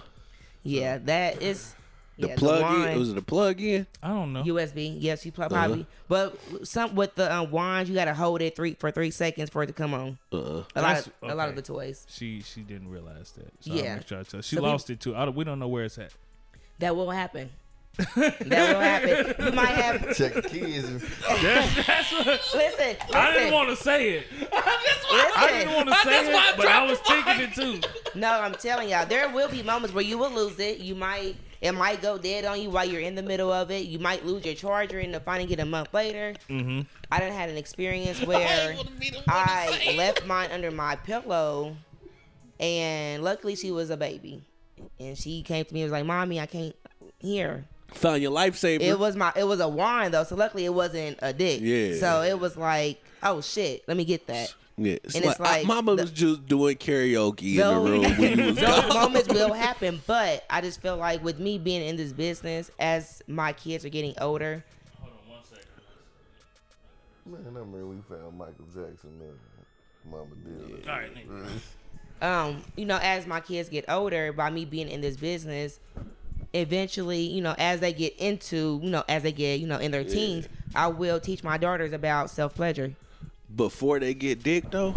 Yeah, 0.63 0.97
that 0.99 1.41
is 1.41 1.73
The 2.17 2.27
yeah, 2.29 2.35
plug 2.35 2.61
wine, 2.61 2.89
in 2.89 2.99
was 2.99 3.09
it 3.11 3.15
the 3.15 3.21
plug 3.21 3.59
in? 3.61 3.85
I 4.01 4.09
don't 4.09 4.33
know. 4.33 4.43
USB. 4.43 4.95
Yes, 4.99 5.25
you 5.25 5.31
Uh-huh. 5.31 5.47
plug 5.47 5.51
probably. 5.51 5.85
But 6.07 6.37
some 6.67 6.95
with 6.95 7.15
the 7.15 7.33
um, 7.33 7.51
wand, 7.51 7.87
you 7.89 7.95
gotta 7.95 8.13
hold 8.13 8.41
it 8.41 8.55
three 8.55 8.75
for 8.75 8.91
three 8.91 9.11
seconds 9.11 9.49
for 9.49 9.63
it 9.63 9.67
to 9.67 9.73
come 9.73 9.93
on. 9.93 10.17
Uh-huh. 10.31 10.41
A 10.43 10.51
lot 10.51 10.63
That's- 10.73 11.07
of 11.07 11.13
a 11.31 11.35
lot 11.35 11.49
of 11.49 11.55
the 11.55 11.61
toys 11.61 12.05
She 12.09 12.41
she 12.41 12.61
didn't 12.61 12.89
realize 12.89 13.31
that. 13.31 13.51
So 13.61 13.73
Yeah. 13.73 13.95
I'll 13.95 14.03
sure 14.05 14.19
I 14.19 14.23
tell. 14.23 14.41
She 14.41 14.55
So 14.55 14.61
we- 14.61 14.67
lost 14.67 14.89
it 14.89 14.99
too. 14.99 15.15
I 15.15 15.25
don't, 15.25 15.35
we 15.35 15.43
don't 15.43 15.59
know 15.59 15.67
where 15.67 15.83
it's 15.85 15.97
at. 15.97 16.13
That 16.79 16.95
will 16.95 17.11
happen. 17.11 17.49
that 18.15 18.39
will 18.41 18.79
happen. 18.81 19.45
You 19.45 19.51
might 19.53 19.67
have 19.67 20.15
Check 20.17 20.33
the 20.33 20.41
kids. 20.41 21.01
That's, 21.41 21.87
that's 21.87 22.11
what, 22.11 22.25
listen. 22.27 22.53
listen 22.53 22.97
I 23.13 23.33
didn't 23.33 23.53
want 23.53 23.69
to 23.69 23.75
say 23.77 24.09
it. 24.09 24.27
I 24.51 25.47
didn't 25.51 25.73
want 25.73 25.87
to 25.89 25.95
say 26.03 26.27
it, 26.27 26.57
but 26.57 26.67
I 26.67 26.85
was 26.85 26.99
thinking 26.99 27.39
it 27.39 27.53
too. 27.53 27.89
No, 28.19 28.31
I'm 28.31 28.53
telling 28.53 28.89
y'all, 28.89 29.05
there 29.05 29.29
will 29.29 29.47
be 29.47 29.63
moments 29.63 29.95
where 29.95 30.03
you 30.03 30.17
will 30.17 30.31
lose 30.31 30.59
it. 30.59 30.79
You 30.79 30.95
might 30.95 31.37
it 31.61 31.71
might 31.71 32.01
go 32.01 32.17
dead 32.17 32.45
on 32.45 32.61
you 32.61 32.69
while 32.69 32.85
you're 32.85 33.01
in 33.01 33.15
the 33.15 33.23
middle 33.23 33.51
of 33.51 33.71
it. 33.71 33.85
You 33.85 33.97
might 33.97 34.25
lose 34.25 34.45
your 34.45 34.55
charger 34.55 34.99
and 34.99 35.13
then 35.13 35.21
finding 35.21 35.49
it 35.49 35.59
a 35.59 35.65
month 35.65 35.93
later. 35.93 36.35
Mm-hmm. 36.49 36.81
I 37.11 37.19
done 37.19 37.31
had 37.31 37.49
an 37.49 37.57
experience 37.57 38.21
where 38.25 38.75
I 39.27 39.93
left 39.97 40.25
mine 40.27 40.51
under 40.51 40.69
my 40.69 40.95
pillow, 40.95 41.75
and 42.59 43.23
luckily 43.23 43.55
she 43.55 43.71
was 43.71 43.89
a 43.89 43.97
baby, 43.97 44.43
and 44.99 45.17
she 45.17 45.41
came 45.43 45.65
to 45.65 45.73
me 45.73 45.81
and 45.81 45.91
was 45.91 45.97
like, 45.99 46.05
"Mommy, 46.05 46.39
I 46.39 46.45
can't 46.45 46.75
hear." 47.19 47.65
found 47.93 48.21
your 48.21 48.31
lifesaver. 48.31 48.81
It 48.81 48.99
was 48.99 49.15
my 49.15 49.31
it 49.37 49.45
was 49.45 49.59
a 49.61 49.69
wine 49.69 50.11
though, 50.11 50.23
so 50.25 50.35
luckily 50.35 50.65
it 50.65 50.73
wasn't 50.73 51.17
a 51.21 51.31
dick. 51.31 51.61
Yeah. 51.61 51.95
So 51.99 52.23
it 52.23 52.37
was 52.39 52.57
like, 52.57 53.01
oh 53.23 53.39
shit, 53.41 53.83
let 53.87 53.95
me 53.95 54.03
get 54.03 54.27
that. 54.27 54.53
yeah, 54.77 54.97
it's 55.03 55.15
and 55.15 55.23
like, 55.23 55.31
it's 55.31 55.39
like 55.39 55.63
I- 55.63 55.67
mama 55.67 55.95
the- 55.95 56.01
was 56.03 56.11
just 56.11 56.45
doing 56.45 56.75
karaoke 56.75 57.51
in 57.53 57.57
the 57.57 57.79
room 57.79 58.03
when 58.17 58.39
you 58.39 58.45
was 58.47 58.55
those 58.57 58.65
gone. 58.81 58.89
moments 58.93 59.29
will 59.29 59.53
happen, 59.67 60.01
but 60.07 60.43
I 60.49 60.59
just 60.61 60.81
feel 60.81 60.97
like 60.97 61.23
with 61.23 61.39
me 61.39 61.57
being 61.57 61.83
in 61.87 61.95
this 61.95 62.11
business, 62.11 62.69
as 62.79 63.21
my 63.27 63.53
kids 63.53 63.85
are 63.85 63.89
getting 63.89 64.13
older, 64.19 64.65
Hold 64.99 65.13
on 65.23 65.29
one 65.35 65.43
second. 65.45 65.65
Man, 67.25 67.41
I 67.43 67.47
remember 67.59 67.85
we 67.87 67.95
found 68.09 68.37
Michael 68.37 68.65
Jackson. 68.65 69.11
Uh, 69.21 70.09
Mama 70.09 70.35
did. 70.43 70.89
All 70.89 70.97
right, 70.97 71.15
nigga. 71.15 71.45
um, 72.21 72.63
you 72.75 72.85
know, 72.85 72.97
as 73.01 73.27
my 73.27 73.39
kids 73.41 73.69
get 73.69 73.85
older, 73.89 74.31
by 74.33 74.49
me 74.49 74.65
being 74.65 74.89
in 74.89 75.01
this 75.01 75.17
business, 75.17 75.79
eventually, 76.53 77.21
you 77.21 77.41
know, 77.41 77.55
as 77.57 77.79
they 77.79 77.93
get 77.93 78.15
into, 78.17 78.79
you 78.81 78.89
know, 78.89 79.03
as 79.09 79.23
they 79.23 79.31
get, 79.31 79.59
you 79.59 79.67
know, 79.67 79.77
in 79.77 79.91
their 79.91 80.03
teens, 80.03 80.47
I 80.73 80.87
will 80.87 81.19
teach 81.19 81.43
my 81.43 81.57
daughters 81.57 81.91
about 81.93 82.29
self 82.29 82.55
pleasure, 82.55 82.93
Before 83.55 83.99
they 83.99 84.13
get 84.13 84.43
dick 84.43 84.69
though, 84.71 84.95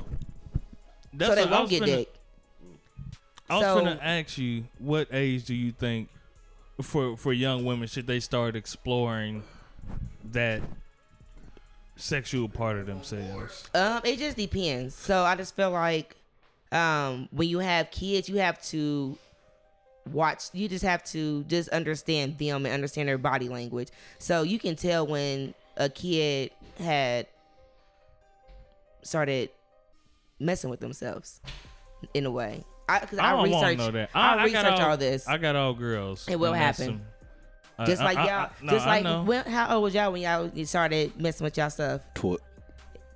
That's 1.12 1.30
so 1.30 1.34
they 1.44 1.50
won't 1.50 1.68
get 1.70 1.82
finna- 1.82 1.86
dick. 1.86 2.14
I 3.50 3.56
was 3.56 3.64
So- 3.64 3.74
gonna 3.78 3.98
ask 4.02 4.38
you, 4.38 4.64
what 4.78 5.08
age 5.12 5.44
do 5.44 5.54
you 5.54 5.72
think 5.72 6.08
for 6.82 7.16
for 7.16 7.32
young 7.32 7.64
women 7.64 7.88
should 7.88 8.06
they 8.06 8.20
start 8.20 8.54
exploring 8.54 9.42
that 10.32 10.62
sexual 11.96 12.48
part 12.48 12.76
of 12.78 12.86
themselves? 12.86 13.68
Um, 13.74 14.00
it 14.04 14.18
just 14.18 14.36
depends. 14.36 14.94
So 14.94 15.22
I 15.24 15.34
just 15.34 15.56
feel 15.56 15.70
like, 15.70 16.14
um, 16.72 17.28
when 17.30 17.48
you 17.48 17.58
have 17.60 17.90
kids, 17.90 18.28
you 18.28 18.36
have 18.36 18.60
to 18.64 19.16
watch. 20.12 20.44
You 20.52 20.68
just 20.68 20.84
have 20.84 21.02
to 21.04 21.44
just 21.44 21.68
understand 21.70 22.38
them 22.38 22.64
and 22.66 22.74
understand 22.74 23.08
their 23.08 23.18
body 23.18 23.48
language. 23.48 23.88
So 24.18 24.42
you 24.42 24.58
can 24.58 24.76
tell 24.76 25.06
when 25.06 25.54
a 25.76 25.88
kid 25.88 26.50
had 26.78 27.26
started 29.02 29.50
messing 30.38 30.70
with 30.70 30.80
themselves 30.80 31.40
in 32.14 32.26
a 32.26 32.30
way. 32.30 32.64
I, 32.88 33.00
cause 33.00 33.18
I, 33.18 33.32
don't 33.32 33.44
research. 33.44 33.78
know 33.78 33.90
that. 33.90 34.10
I, 34.14 34.36
got 34.36 34.44
research 34.44 34.80
all, 34.80 34.96
this. 34.96 35.28
I 35.28 35.36
got 35.38 35.56
all 35.56 35.74
girls. 35.74 36.26
It 36.28 36.36
will 36.38 36.52
and 36.54 36.62
that's 36.62 36.78
happen. 36.78 37.00
some- 37.76 37.86
just 37.86 38.00
I- 38.02 38.04
like 38.04 38.16
y'all. 38.16 38.26
I- 38.28 38.50
no, 38.62 38.72
just 38.72 38.86
I 38.86 38.90
like 38.90 39.04
know. 39.04 39.22
when, 39.22 39.44
how 39.44 39.74
old 39.74 39.84
was 39.84 39.94
y'all 39.94 40.10
when 40.10 40.22
y'all 40.22 40.50
started 40.66 41.18
messing 41.20 41.44
with 41.44 41.56
y'all 41.56 41.70
stuff? 41.70 42.00
tw- 42.14 42.40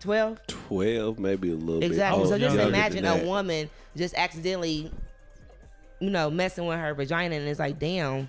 Twelve. 0.02 0.38
twelve, 0.46 1.18
maybe 1.18 1.50
a 1.50 1.54
little 1.54 1.82
Exactly. 1.82 2.22
bit. 2.22 2.24
Exactly. 2.24 2.28
So 2.28 2.38
just 2.38 2.68
imagine 2.68 3.04
a 3.06 3.24
woman 3.24 3.70
just 3.96 4.14
accidentally, 4.14 4.90
you 6.00 6.10
know, 6.10 6.30
messing 6.30 6.66
with 6.66 6.78
her 6.78 6.94
vagina, 6.94 7.36
and 7.36 7.46
it's 7.48 7.60
like, 7.60 7.78
damn, 7.78 8.28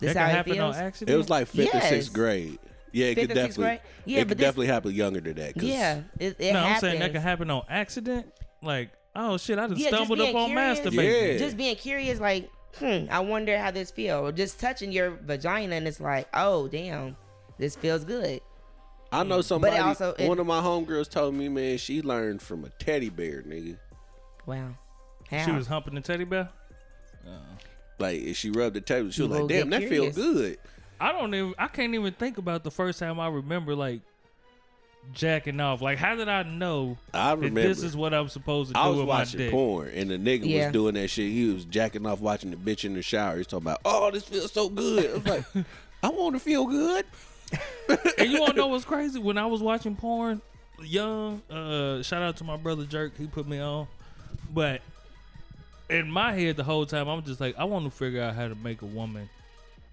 this 0.00 0.14
that 0.14 0.30
how 0.32 0.40
it 0.40 0.44
feels. 0.44 0.76
on 0.76 0.82
accident. 0.82 1.14
It 1.14 1.16
was 1.18 1.28
like 1.28 1.46
fifth 1.48 1.74
or 1.74 1.80
sixth 1.80 2.12
grade. 2.12 2.58
Yeah, 2.90 3.06
it 3.08 3.14
Fifth 3.16 3.28
could 3.28 3.36
or 3.36 3.40
sixth 3.42 3.56
definitely. 3.58 3.64
grade? 3.64 3.80
Yeah, 4.06 4.18
it 4.18 4.20
but 4.22 4.28
could 4.28 4.38
this- 4.38 4.44
definitely 4.46 4.66
happen 4.68 4.92
younger 4.92 5.20
than 5.20 5.34
that. 5.34 5.62
yeah, 5.62 6.00
it, 6.18 6.36
it 6.38 6.52
no, 6.54 6.58
I'm 6.60 6.64
happens. 6.64 6.80
saying 6.80 7.00
that 7.00 7.12
can 7.12 7.20
happen 7.20 7.50
on 7.50 7.62
accident. 7.68 8.26
Like, 8.62 8.90
oh 9.14 9.36
shit, 9.36 9.58
I 9.58 9.66
just 9.68 9.78
Yeah, 9.80 9.88
stumbled 9.88 10.18
being 10.18 10.34
up 10.34 10.42
on 10.42 10.48
curious. 10.50 10.80
masturbating. 10.80 11.32
Yeah. 11.32 11.38
Just 11.38 11.56
being 11.58 11.76
curious, 11.76 12.18
like, 12.18 12.48
hmm, 12.78 13.04
I 13.10 13.20
wonder 13.20 13.58
how 13.58 13.70
this 13.70 13.90
feels. 13.90 14.32
Just 14.34 14.58
touching 14.58 14.90
your 14.90 15.10
vagina, 15.10 15.76
and 15.76 15.86
it's 15.86 16.00
like, 16.00 16.28
oh, 16.32 16.66
damn, 16.68 17.16
this 17.58 17.76
feels 17.76 18.04
good. 18.04 18.40
I 19.10 19.22
know 19.24 19.40
somebody. 19.40 19.76
also- 19.78 20.14
it- 20.18 20.28
one 20.28 20.38
of 20.38 20.46
my 20.46 20.60
homegirls 20.60 21.08
told 21.08 21.34
me, 21.34 21.48
man, 21.48 21.78
she 21.78 22.02
learned 22.02 22.42
from 22.42 22.64
a 22.64 22.68
teddy 22.70 23.08
bear, 23.08 23.42
nigga. 23.42 23.76
Wow. 24.46 24.76
How? 25.30 25.44
She 25.44 25.52
was 25.52 25.66
humping 25.66 25.94
the 25.94 26.00
teddy 26.00 26.24
bear. 26.24 26.48
Uh-uh. 27.26 27.32
Like 27.98 28.20
if 28.20 28.36
she 28.36 28.50
rubbed 28.50 28.76
the 28.76 28.80
teddy, 28.80 29.10
she 29.10 29.22
was 29.22 29.30
like, 29.30 29.48
"Damn, 29.48 29.70
that 29.70 29.82
feels 29.88 30.14
good." 30.14 30.58
I 31.00 31.12
don't 31.12 31.34
even. 31.34 31.54
I 31.58 31.66
can't 31.68 31.94
even 31.94 32.12
think 32.14 32.38
about 32.38 32.64
the 32.64 32.70
first 32.70 32.98
time 32.98 33.18
I 33.20 33.28
remember 33.28 33.74
like 33.74 34.00
jacking 35.14 35.58
off. 35.60 35.80
Like, 35.82 35.98
how 35.98 36.14
did 36.14 36.28
I 36.28 36.42
know 36.44 36.96
I 37.14 37.30
that 37.34 37.38
remember. 37.38 37.62
this 37.62 37.82
is 37.82 37.96
what 37.96 38.12
I'm 38.14 38.28
supposed 38.28 38.68
to 38.68 38.74
do 38.74 38.80
I 38.80 38.88
was 38.88 38.98
with 38.98 39.08
watching 39.08 39.38
dick? 39.38 39.50
porn 39.50 39.88
and 39.90 40.10
the 40.10 40.16
nigga 40.18 40.46
Yeah. 40.46 40.66
was 40.66 40.72
doing 40.72 40.94
that 40.94 41.08
shit. 41.08 41.30
He 41.30 41.52
was 41.52 41.64
jacking 41.64 42.06
off 42.06 42.20
watching 42.20 42.50
the 42.50 42.56
bitch 42.56 42.84
in 42.84 42.94
the 42.94 43.02
shower. 43.02 43.36
He's 43.36 43.46
talking 43.46 43.64
about, 43.66 43.80
"Oh, 43.84 44.10
this 44.10 44.24
feels 44.24 44.52
so 44.52 44.68
good." 44.68 45.10
I 45.10 45.14
was 45.14 45.26
like, 45.26 45.44
"I 46.02 46.08
want 46.08 46.34
to 46.36 46.40
feel 46.40 46.66
good." 46.66 47.04
and 48.18 48.30
you 48.30 48.44
to 48.46 48.52
know 48.52 48.68
what's 48.68 48.84
crazy? 48.84 49.18
When 49.18 49.38
I 49.38 49.46
was 49.46 49.62
watching 49.62 49.96
porn, 49.96 50.40
young, 50.82 51.42
uh, 51.50 52.02
shout 52.02 52.22
out 52.22 52.36
to 52.38 52.44
my 52.44 52.56
brother 52.56 52.84
Jerk, 52.84 53.16
he 53.16 53.26
put 53.26 53.46
me 53.46 53.60
on. 53.60 53.86
But 54.52 54.82
in 55.88 56.10
my 56.10 56.32
head, 56.32 56.56
the 56.56 56.64
whole 56.64 56.86
time, 56.86 57.08
I'm 57.08 57.22
just 57.22 57.40
like, 57.40 57.56
I 57.58 57.64
want 57.64 57.84
to 57.84 57.90
figure 57.90 58.22
out 58.22 58.34
how 58.34 58.48
to 58.48 58.54
make 58.54 58.82
a 58.82 58.86
woman 58.86 59.28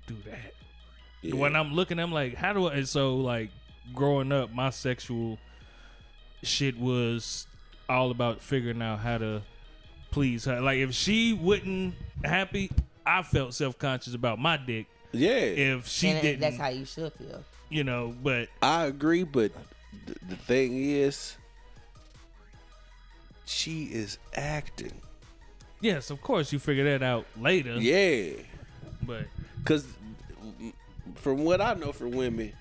do 0.07 0.15
that. 0.25 0.53
Yeah. 1.21 1.35
When 1.35 1.55
I'm 1.55 1.73
looking, 1.73 1.99
I'm 1.99 2.11
like, 2.11 2.35
how 2.35 2.53
do 2.53 2.67
I? 2.67 2.75
And 2.75 2.87
so, 2.87 3.15
like, 3.17 3.49
growing 3.93 4.31
up, 4.31 4.53
my 4.53 4.69
sexual 4.69 5.39
shit 6.43 6.77
was 6.77 7.47
all 7.87 8.11
about 8.11 8.41
figuring 8.41 8.81
out 8.81 8.99
how 8.99 9.17
to 9.17 9.41
please 10.11 10.45
her. 10.45 10.61
Like, 10.61 10.79
if 10.79 10.93
she 10.93 11.33
wouldn't 11.33 11.95
happy, 12.23 12.69
I 13.05 13.21
felt 13.23 13.53
self 13.53 13.77
conscious 13.77 14.13
about 14.13 14.39
my 14.39 14.57
dick. 14.57 14.87
Yeah, 15.15 15.29
If 15.31 15.87
she 15.87 16.09
and 16.09 16.21
didn't, 16.21 16.39
that's 16.41 16.57
how 16.57 16.67
you 16.69 16.85
should 16.85 17.11
feel. 17.13 17.43
you 17.69 17.83
know, 17.83 18.13
but 18.23 18.49
I 18.61 18.85
agree, 18.85 19.23
but 19.23 19.51
th- 20.05 20.17
the 20.29 20.35
thing 20.35 20.89
is, 20.91 21.35
she 23.45 23.83
is 23.85 24.17
acting. 24.33 24.93
Yes, 25.81 26.09
of 26.09 26.21
course 26.21 26.51
you 26.51 26.59
figure 26.59 26.83
that 26.97 27.03
out 27.03 27.25
later. 27.39 27.73
Yeah, 27.75 28.33
But 29.03 29.25
because 29.59 29.85
from 31.15 31.43
what 31.43 31.61
I 31.61 31.73
know 31.75 31.91
for 31.91 32.07
women, 32.07 32.53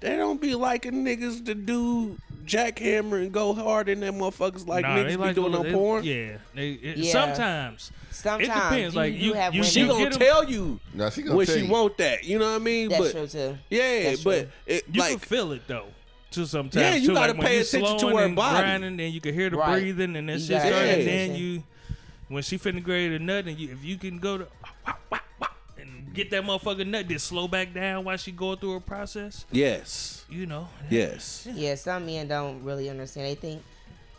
they 0.00 0.16
don't 0.16 0.40
be 0.40 0.54
liking 0.54 1.04
niggas 1.04 1.44
to 1.46 1.54
do 1.54 2.16
jackhammer 2.46 3.20
and 3.22 3.32
go 3.32 3.52
hard 3.54 3.88
in 3.88 4.00
them 4.00 4.16
motherfuckers 4.16 4.66
like 4.66 4.82
nah, 4.82 4.96
niggas 4.96 5.08
be 5.08 5.16
like 5.16 5.34
doing 5.34 5.52
to- 5.52 5.58
on 5.58 5.64
they- 5.66 5.72
porn. 5.72 6.04
Yeah, 6.04 6.38
they, 6.54 6.70
it, 6.72 6.96
Yeah. 6.98 7.12
sometimes. 7.12 7.92
Sometimes 8.10 8.48
it 8.48 8.54
depends. 8.54 8.94
you, 8.94 9.00
like 9.00 9.12
you 9.14 9.18
you, 9.20 9.32
have 9.34 9.54
you. 9.54 9.62
She 9.64 9.86
gonna 9.86 9.98
get 10.04 10.12
'em- 10.14 10.18
tell 10.18 10.44
you 10.48 10.80
Now 10.94 11.10
she 11.10 11.22
gonna 11.22 11.36
when 11.36 11.46
she 11.46 11.60
you. 11.60 11.68
want 11.70 11.98
that. 11.98 12.24
You 12.24 12.38
know 12.38 12.50
what 12.52 12.56
I 12.60 12.64
mean? 12.64 12.88
That's 12.88 13.02
but 13.02 13.12
true 13.12 13.26
too. 13.26 13.58
yeah, 13.68 14.02
That's 14.04 14.22
but 14.24 14.40
true. 14.40 14.50
it, 14.66 14.84
You 14.90 15.00
like 15.00 15.10
can 15.10 15.18
feel 15.20 15.52
it 15.52 15.62
though. 15.66 15.86
To 16.32 16.46
sometimes. 16.46 16.74
Yeah, 16.82 16.94
you 16.96 17.08
too. 17.08 17.14
gotta 17.14 17.32
like 17.34 17.42
pay 17.42 17.58
attention 17.58 17.98
to 17.98 18.08
her 18.16 18.24
and 18.24 18.34
body. 18.34 18.58
grinding, 18.58 19.00
and 19.00 19.12
you 19.14 19.20
can 19.20 19.32
hear 19.34 19.48
the 19.50 19.56
Right. 19.58 19.80
breathing, 19.80 20.16
and 20.16 20.28
that 20.28 20.40
shit 20.40 20.50
gotta 20.50 20.68
starting. 20.68 20.88
pay 20.94 20.98
And 21.00 21.08
then 21.32 21.36
you, 21.40 21.62
when 22.28 22.42
she 22.42 22.58
finna 22.58 22.82
grade 22.82 23.12
a 23.12 23.18
nut, 23.18 23.46
and 23.46 23.58
you, 23.58 23.70
if 23.72 23.84
you 23.84 23.96
can 23.96 24.18
go 24.18 24.38
to 24.38 24.46
and 25.78 26.12
get 26.14 26.30
that 26.30 26.42
motherfucker 26.42 26.86
nut, 26.86 27.06
then 27.08 27.18
slow 27.18 27.46
back 27.48 27.72
down 27.74 28.04
while 28.04 28.16
she 28.16 28.32
going 28.32 28.58
through 28.58 28.72
her 28.72 28.80
process. 28.80 29.44
yes, 29.52 30.15
You 30.28 30.46
know. 30.46 30.68
yes, 30.90 31.46
Yeah, 31.52 31.76
some 31.76 32.06
men 32.06 32.26
don't 32.28 32.62
really 32.64 32.90
understand. 32.90 33.26
They 33.26 33.34
think, 33.36 33.62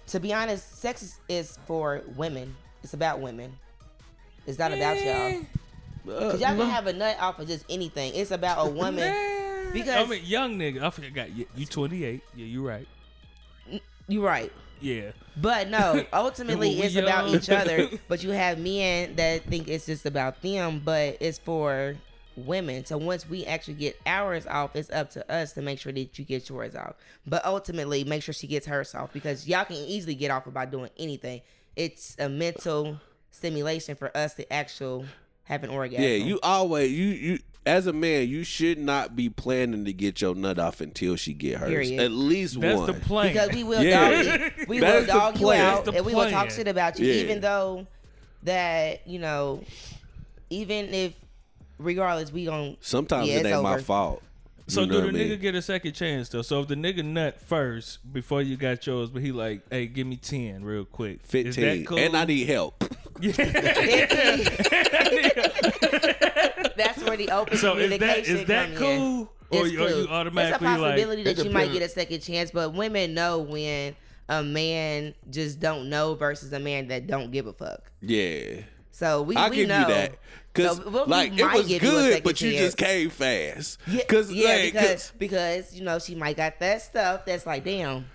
to 0.08 0.20
be 0.20 0.34
honest, 0.34 0.80
sex 0.80 1.04
is, 1.04 1.20
is 1.28 1.60
for 1.68 2.02
women. 2.16 2.56
It's 2.84 2.94
about 2.94 3.20
women. 3.20 3.52
It's 4.46 4.58
not 4.58 4.72
about 4.72 4.98
y'all. 5.04 5.42
Uh, 6.08 6.32
Cause 6.32 6.40
y'all 6.40 6.56
can 6.56 6.70
have 6.70 6.88
a 6.88 6.94
nut 6.94 7.18
off 7.20 7.40
of 7.40 7.48
just 7.48 7.66
anything. 7.70 8.14
It's 8.16 8.32
about 8.32 8.66
a 8.66 8.70
woman. 8.82 9.14
Because- 9.74 10.08
I 10.08 10.10
mean, 10.10 10.22
young 10.24 10.58
nigga. 10.58 10.82
I 10.82 10.90
forgot. 10.90 11.30
You, 11.36 11.46
you 11.56 11.66
28. 11.66 12.22
Yeah, 12.36 12.46
you 12.46 12.66
right. 12.66 12.88
You're 14.08 14.24
right. 14.24 14.52
Yeah. 14.80 15.12
But 15.36 15.70
no, 15.70 16.06
ultimately 16.14 16.70
When 16.70 16.80
we 16.80 16.84
it's 16.86 16.96
about 16.96 17.28
each 17.28 17.50
other. 17.50 17.90
But 18.08 18.24
you 18.24 18.30
have 18.30 18.58
men 18.60 19.16
that 19.18 19.44
think 19.44 19.68
it's 19.68 19.86
just 19.86 20.06
about 20.06 20.42
them, 20.42 20.82
but 20.86 21.18
it's 21.20 21.40
for 21.40 21.98
women. 22.38 22.86
So 22.86 22.98
once 22.98 23.28
we 23.30 23.46
actually 23.46 23.74
get 23.76 24.00
ours 24.06 24.46
off, 24.48 24.76
it's 24.76 24.90
up 24.92 25.10
to 25.12 25.32
us 25.32 25.54
to 25.54 25.62
make 25.62 25.80
sure 25.80 25.92
that 25.92 26.18
you 26.20 26.26
get 26.26 26.48
yours 26.50 26.76
off. 26.76 26.94
But 27.26 27.46
ultimately, 27.46 28.04
make 28.04 28.24
sure 28.24 28.34
she 28.34 28.48
gets 28.48 28.66
hers 28.68 28.94
off 28.96 29.12
because 29.14 29.48
y'all 29.48 29.66
can 29.66 29.76
easily 29.78 30.16
get 30.16 30.32
off 30.32 30.44
by 30.54 30.66
doing 30.66 30.90
anything. 30.98 31.42
It's 31.76 32.16
a 32.20 32.30
mental 32.30 33.00
stimulation 33.32 33.96
for 33.96 34.16
us 34.16 34.34
to 34.36 34.52
actual 34.54 35.06
have 35.44 35.64
an 35.64 35.70
orgasm. 35.70 36.04
Yeah, 36.04 36.10
you 36.12 36.40
always 36.44 36.92
you 36.92 37.06
you 37.08 37.40
as 37.66 37.86
a 37.86 37.94
man, 37.94 38.30
you 38.30 38.44
should 38.46 38.78
not 38.80 39.16
be 39.16 39.28
planning 39.30 39.84
to 39.86 39.92
get 39.94 40.22
your 40.22 40.34
nut 40.34 40.58
off 40.58 40.80
until 40.80 41.18
she 41.18 41.34
get 41.34 41.58
hers. 41.58 41.70
Period. 41.70 42.00
At 42.00 42.12
least 42.12 42.60
That's 42.62 42.78
one. 42.78 42.88
the 42.88 42.94
plan. 42.94 43.34
because 43.34 43.52
we 43.52 43.64
will 43.66 43.84
Yeah. 43.84 44.10
dog 44.10 44.26
you. 44.58 44.66
We 44.70 44.80
That's 44.80 45.08
will 45.08 45.14
dog 45.14 45.40
you 45.40 45.52
out, 45.52 45.86
That's 45.86 45.90
the 45.92 45.98
and 45.98 46.06
we 46.06 46.16
will 46.16 46.30
talk 46.30 46.50
shit 46.50 46.68
about 46.68 46.98
you, 46.98 47.08
Yeah. 47.08 47.24
even 47.24 47.42
though 47.42 47.86
that 48.44 49.06
you 49.08 49.20
know, 49.20 49.64
even 50.50 50.94
if 50.94 51.14
regardless 51.78 52.32
we 52.32 52.46
gon' 52.46 52.78
Sometimes 52.82 53.28
yeah, 53.28 53.36
it 53.36 53.46
it's 53.46 53.50
ain't 53.56 53.64
my 53.64 53.80
fault. 53.82 54.22
So 54.70 54.82
You 54.82 54.88
know 54.88 54.94
do 54.96 55.00
the 55.00 55.06
what 55.08 55.16
I 55.16 55.18
mean? 55.20 55.30
nigga 55.30 55.42
get 55.42 55.56
a 55.56 55.62
second 55.62 55.94
chance 55.94 56.28
though? 56.30 56.42
So 56.42 56.60
if 56.62 56.68
the 56.68 56.76
nigga 56.76 57.04
nut 57.06 57.40
first 57.40 58.12
before 58.12 58.42
you 58.42 58.58
got 58.58 58.86
yours, 58.86 59.10
but 59.10 59.22
he 59.22 59.32
like, 59.32 59.62
hey, 59.72 59.86
give 59.88 60.06
me 60.06 60.18
ten 60.18 60.64
real 60.66 60.84
quick. 60.84 61.22
Is 61.24 61.30
fifteen? 61.30 61.64
that 61.84 61.88
cool? 61.88 61.98
And 62.00 62.18
I 62.18 62.26
need 62.26 62.48
help. 62.48 62.84
That's 66.78 67.04
where 67.04 67.18
the 67.18 67.30
open 67.32 67.58
so 67.58 67.78
is 67.78 67.98
that 68.00 68.20
is 68.20 68.46
that 68.46 68.76
come 68.76 68.84
in. 68.86 69.00
cool? 69.00 69.34
Or 69.50 69.66
It's 69.66 69.72
you, 69.74 69.84
or 69.84 69.88
cool. 69.90 70.02
you 70.02 70.08
automatically 70.10 70.68
It's 70.68 70.78
a 70.78 70.82
like 70.82 70.92
possibility 70.96 71.24
that 71.24 71.44
you 71.44 71.50
might 71.52 71.72
get 71.72 71.82
a 71.82 71.90
second 71.90 72.20
chance, 72.22 72.52
but 72.52 72.74
women 72.74 73.14
know 73.14 73.40
when 73.40 73.96
a 74.30 74.44
man 74.44 75.16
just 75.30 75.60
don't 75.62 75.90
know 75.90 76.14
versus 76.16 76.52
a 76.52 76.60
man 76.60 76.90
that 76.90 77.08
don't 77.08 77.32
give 77.32 77.48
a 77.48 77.54
fuck. 77.54 77.90
Yeah. 78.02 78.62
So 78.98 79.22
we 79.22 79.36
I'll 79.36 79.52
we 79.52 79.58
give 79.58 79.68
know. 79.68 79.82
you 79.82 79.88
that. 79.94 80.16
Cause 80.56 80.78
So, 80.78 80.90
we 80.90 81.00
like 81.02 81.38
it 81.38 81.46
was 81.54 81.68
give 81.68 81.84
you 81.84 81.90
a 81.90 81.92
good, 81.92 82.24
but 82.24 82.42
you 82.42 82.50
chance. 82.52 82.64
just 82.66 82.78
came 82.78 83.12
fast. 83.12 83.78
Yeah, 83.86 84.04
Cause 84.06 84.32
yeah, 84.32 84.48
like, 84.50 84.74
because 84.74 84.90
'cause- 84.90 85.14
because 85.20 85.76
you 85.76 85.84
know 85.84 86.00
she 86.00 86.16
might 86.16 86.36
got 86.36 86.60
that 86.60 86.82
stuff 86.82 87.24
that's 87.26 87.46
like, 87.46 87.64
damn, 87.64 88.06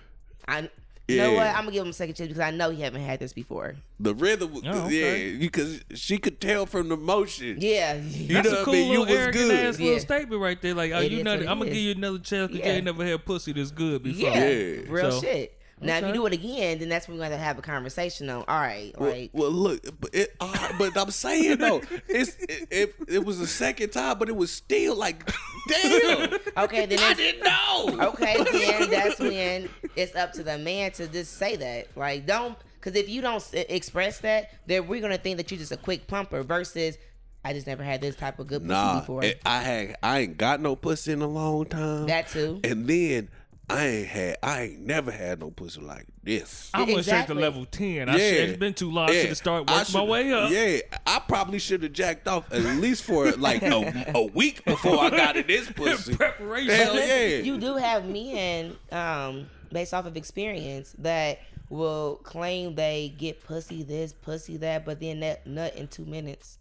I. 0.45 0.69
You 1.07 1.17
know 1.17 1.33
what? 1.33 1.47
I'm 1.47 1.55
gonna 1.65 1.71
give 1.71 1.83
him 1.83 1.89
a 1.89 1.93
second 1.93 2.15
chance 2.15 2.29
because 2.29 2.39
I 2.41 2.51
know 2.51 2.69
he 2.69 2.81
haven't 2.81 3.01
had 3.01 3.19
this 3.19 3.33
before. 3.33 3.75
the 3.99 4.13
rhythm, 4.15 4.53
Oh, 4.65 4.85
okay. 4.85 5.29
yeah, 5.31 5.37
because 5.39 5.81
she 5.95 6.17
could 6.17 6.39
tell 6.41 6.65
from 6.65 6.87
the 6.89 6.95
motion. 6.97 7.57
Yeah, 7.59 7.95
You 8.01 8.35
That's 8.35 8.49
know 8.51 8.61
a 8.61 8.65
cool 8.65 8.73
I 8.73 8.77
mean? 8.77 8.91
You 8.91 8.99
little 9.01 9.13
was 9.13 9.23
arrogant 9.23 9.45
good. 9.49 9.65
ass 9.65 9.79
little 9.79 9.93
Yeah. 9.93 9.99
statement 9.99 10.41
right 10.41 10.61
there. 10.61 10.73
Like, 10.73 10.91
oh, 10.93 10.99
It 11.01 11.11
you 11.11 11.17
is 11.19 11.23
know, 11.25 11.37
what 11.37 11.47
I'm 11.47 11.59
gonna 11.59 11.71
give 11.71 11.77
you 11.79 11.91
another 11.91 12.19
chance 12.19 12.51
because 12.51 12.65
you 12.67 12.71
ain't 12.73 12.85
never 12.85 13.05
had 13.05 13.23
pussy 13.25 13.51
this 13.53 13.69
good 13.71 14.01
before. 14.03 14.29
yeah, 14.29 14.47
Yeah. 14.49 14.81
real 14.87 15.11
So- 15.11 15.21
shit. 15.21 15.57
Now, 15.85 15.97
if 15.97 16.07
you 16.07 16.13
do 16.13 16.25
it 16.25 16.33
again, 16.33 16.79
then 16.79 16.89
that's 16.89 17.07
when 17.07 17.17
we're 17.17 17.23
gonna 17.25 17.37
have 17.37 17.57
a 17.57 17.61
conversation 17.61 18.29
on. 18.29 18.43
All 18.47 18.59
right, 18.59 18.93
Well, 18.97 19.11
like 19.11 19.29
well, 19.33 19.51
look, 19.51 19.81
but, 19.99 20.13
it, 20.13 20.35
uh, 20.39 20.69
but 20.77 20.95
I'm 20.97 21.11
saying 21.11 21.57
though, 21.59 21.81
it's 22.07 22.35
it, 22.39 22.67
it, 22.71 22.95
it 23.07 23.25
was 23.25 23.39
the 23.39 23.47
second 23.47 23.91
time, 23.91 24.17
but 24.19 24.29
it 24.29 24.35
was 24.35 24.51
still 24.51 24.95
like, 24.95 25.29
damn, 25.67 26.33
okay, 26.57 26.85
then 26.85 26.99
I 26.99 27.13
didn't 27.13 27.43
know. 27.43 28.07
okay, 28.09 28.43
then 28.51 28.89
that's 28.89 29.19
when 29.19 29.69
it's 29.95 30.15
up 30.15 30.33
to 30.33 30.43
the 30.43 30.57
man 30.57 30.91
to 30.93 31.07
just 31.07 31.33
say 31.37 31.55
that. 31.57 31.87
Like, 31.95 32.25
don't 32.25 32.57
because 32.75 32.95
if 32.99 33.07
you 33.07 33.21
don't 33.21 33.43
express 33.53 34.19
that, 34.19 34.51
then 34.65 34.87
we're 34.87 35.01
gonna 35.01 35.17
think 35.17 35.37
that 35.37 35.49
you're 35.51 35.59
just 35.59 35.71
a 35.71 35.77
quick 35.77 36.07
pumper. 36.07 36.43
Versus, 36.43 36.97
I 37.45 37.53
just 37.53 37.65
never 37.67 37.83
had 37.83 38.01
this 38.01 38.15
type 38.15 38.39
of 38.39 38.47
good 38.47 38.61
pussy 38.61 38.73
Nah, 38.73 38.99
before. 38.99 39.23
I 39.45 39.59
had 39.61 39.95
I 40.03 40.19
ain't 40.19 40.37
got 40.37 40.59
no 40.61 40.75
pussy 40.75 41.11
in 41.13 41.21
a 41.21 41.27
long 41.27 41.65
time. 41.65 42.07
that 42.07 42.27
too. 42.27 42.59
and 42.63 42.87
then 42.87 43.29
I 43.69 43.85
ain't 43.85 44.07
had 44.07 44.37
I 44.43 44.61
ain't 44.63 44.79
never 44.81 45.09
had 45.09 45.39
no 45.39 45.49
pussy 45.49 45.79
like 45.81 46.05
this. 46.21 46.69
I 46.73 46.79
went 46.79 46.89
straight 46.89 46.95
to 46.95 46.99
Exactly. 46.99 47.41
level 47.41 47.65
ten. 47.65 48.09
I 48.09 48.13
should, 48.17 48.49
it's 48.49 48.57
been 48.59 48.73
too 48.73 48.91
long. 48.91 49.09
I 49.09 49.13
should 49.13 49.27
have 49.29 49.37
started 49.37 49.69
I 49.69 49.77
working 49.79 49.93
my 49.93 49.99
shoulda- 49.99 50.11
way 50.11 50.33
up. 50.33 50.51
Yeah, 50.51 50.97
I 51.07 51.19
probably 51.27 51.59
should 51.59 51.81
have 51.83 51.93
jacked 51.93 52.27
off 52.27 52.51
at 52.51 52.61
least 52.61 53.03
for 53.03 53.31
like 53.33 53.61
a, 53.63 54.11
a 54.15 54.25
week 54.27 54.65
before 54.65 54.99
I 54.99 55.09
got 55.09 55.37
in 55.37 55.47
this 55.47 55.71
pussy. 55.75 56.15
Preparation. 56.15 56.75
Hell 56.75 56.93
Listen, 56.93 57.09
yeah. 57.09 57.37
You 57.37 57.57
do 57.57 57.75
have 57.77 58.05
men, 58.05 58.75
um, 58.91 59.47
based 59.71 59.93
off 59.93 60.05
of 60.05 60.17
experience, 60.17 60.93
that 60.99 61.39
will 61.69 62.17
claim 62.23 62.75
they 62.75 63.13
get 63.17 63.43
pussy 63.45 63.81
this, 63.83 64.11
pussy 64.13 64.57
that, 64.57 64.85
but 64.85 64.99
then 64.99 65.21
that 65.21 65.47
nut 65.47 65.75
in 65.77 65.87
two 65.87 66.05
minutes. 66.05 66.59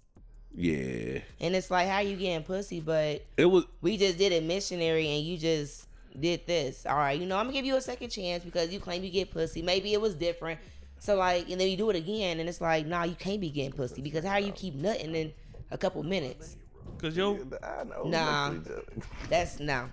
Yeah, 0.55 1.19
And 1.41 1.57
it's 1.57 1.71
like, 1.71 1.89
how 1.89 2.01
you 2.01 2.15
getting 2.17 2.45
pussy? 2.45 2.81
But 2.81 3.25
it 3.39 3.47
was. 3.47 3.65
we 3.81 3.97
just 3.97 4.19
did 4.19 4.33
it 4.33 4.43
missionary, 4.45 5.09
and 5.09 5.25
you 5.25 5.39
just 5.39 5.89
did 6.19 6.47
this. 6.47 6.87
All 6.87 6.97
right, 6.97 7.19
you 7.19 7.27
know, 7.27 7.37
I'm 7.37 7.47
gonna 7.47 7.55
give 7.55 7.65
you 7.65 7.77
a 7.77 7.81
second 7.81 8.11
chance 8.11 8.45
because 8.45 8.73
you 8.73 8.81
claim 8.81 9.03
you 9.03 9.11
get 9.11 9.31
pussy. 9.31 9.63
Maybe 9.63 9.93
it 9.93 10.01
was 10.01 10.15
different. 10.15 10.61
So 10.99 11.17
like, 11.17 11.51
and 11.51 11.61
then 11.61 11.69
you 11.69 11.77
do 11.77 11.91
it 11.91 11.97
again, 11.97 12.41
and 12.41 12.49
it's 12.49 12.61
like, 12.61 12.87
nah, 12.87 13.05
you 13.05 13.15
can't 13.15 13.41
be 13.41 13.51
getting 13.51 13.73
pussy 13.73 14.03
because 14.03 14.25
how 14.25 14.37
you 14.37 14.53
keep 14.53 14.75
nutting 14.75 15.15
in 15.15 15.33
a 15.71 15.79
couple 15.79 16.03
minutes? 16.03 16.57
Cause 16.99 17.17
yo, 17.17 17.41
I 17.63 17.85
know. 17.85 18.05
Nah. 18.05 18.55
That's 19.29 19.59
no. 19.59 19.91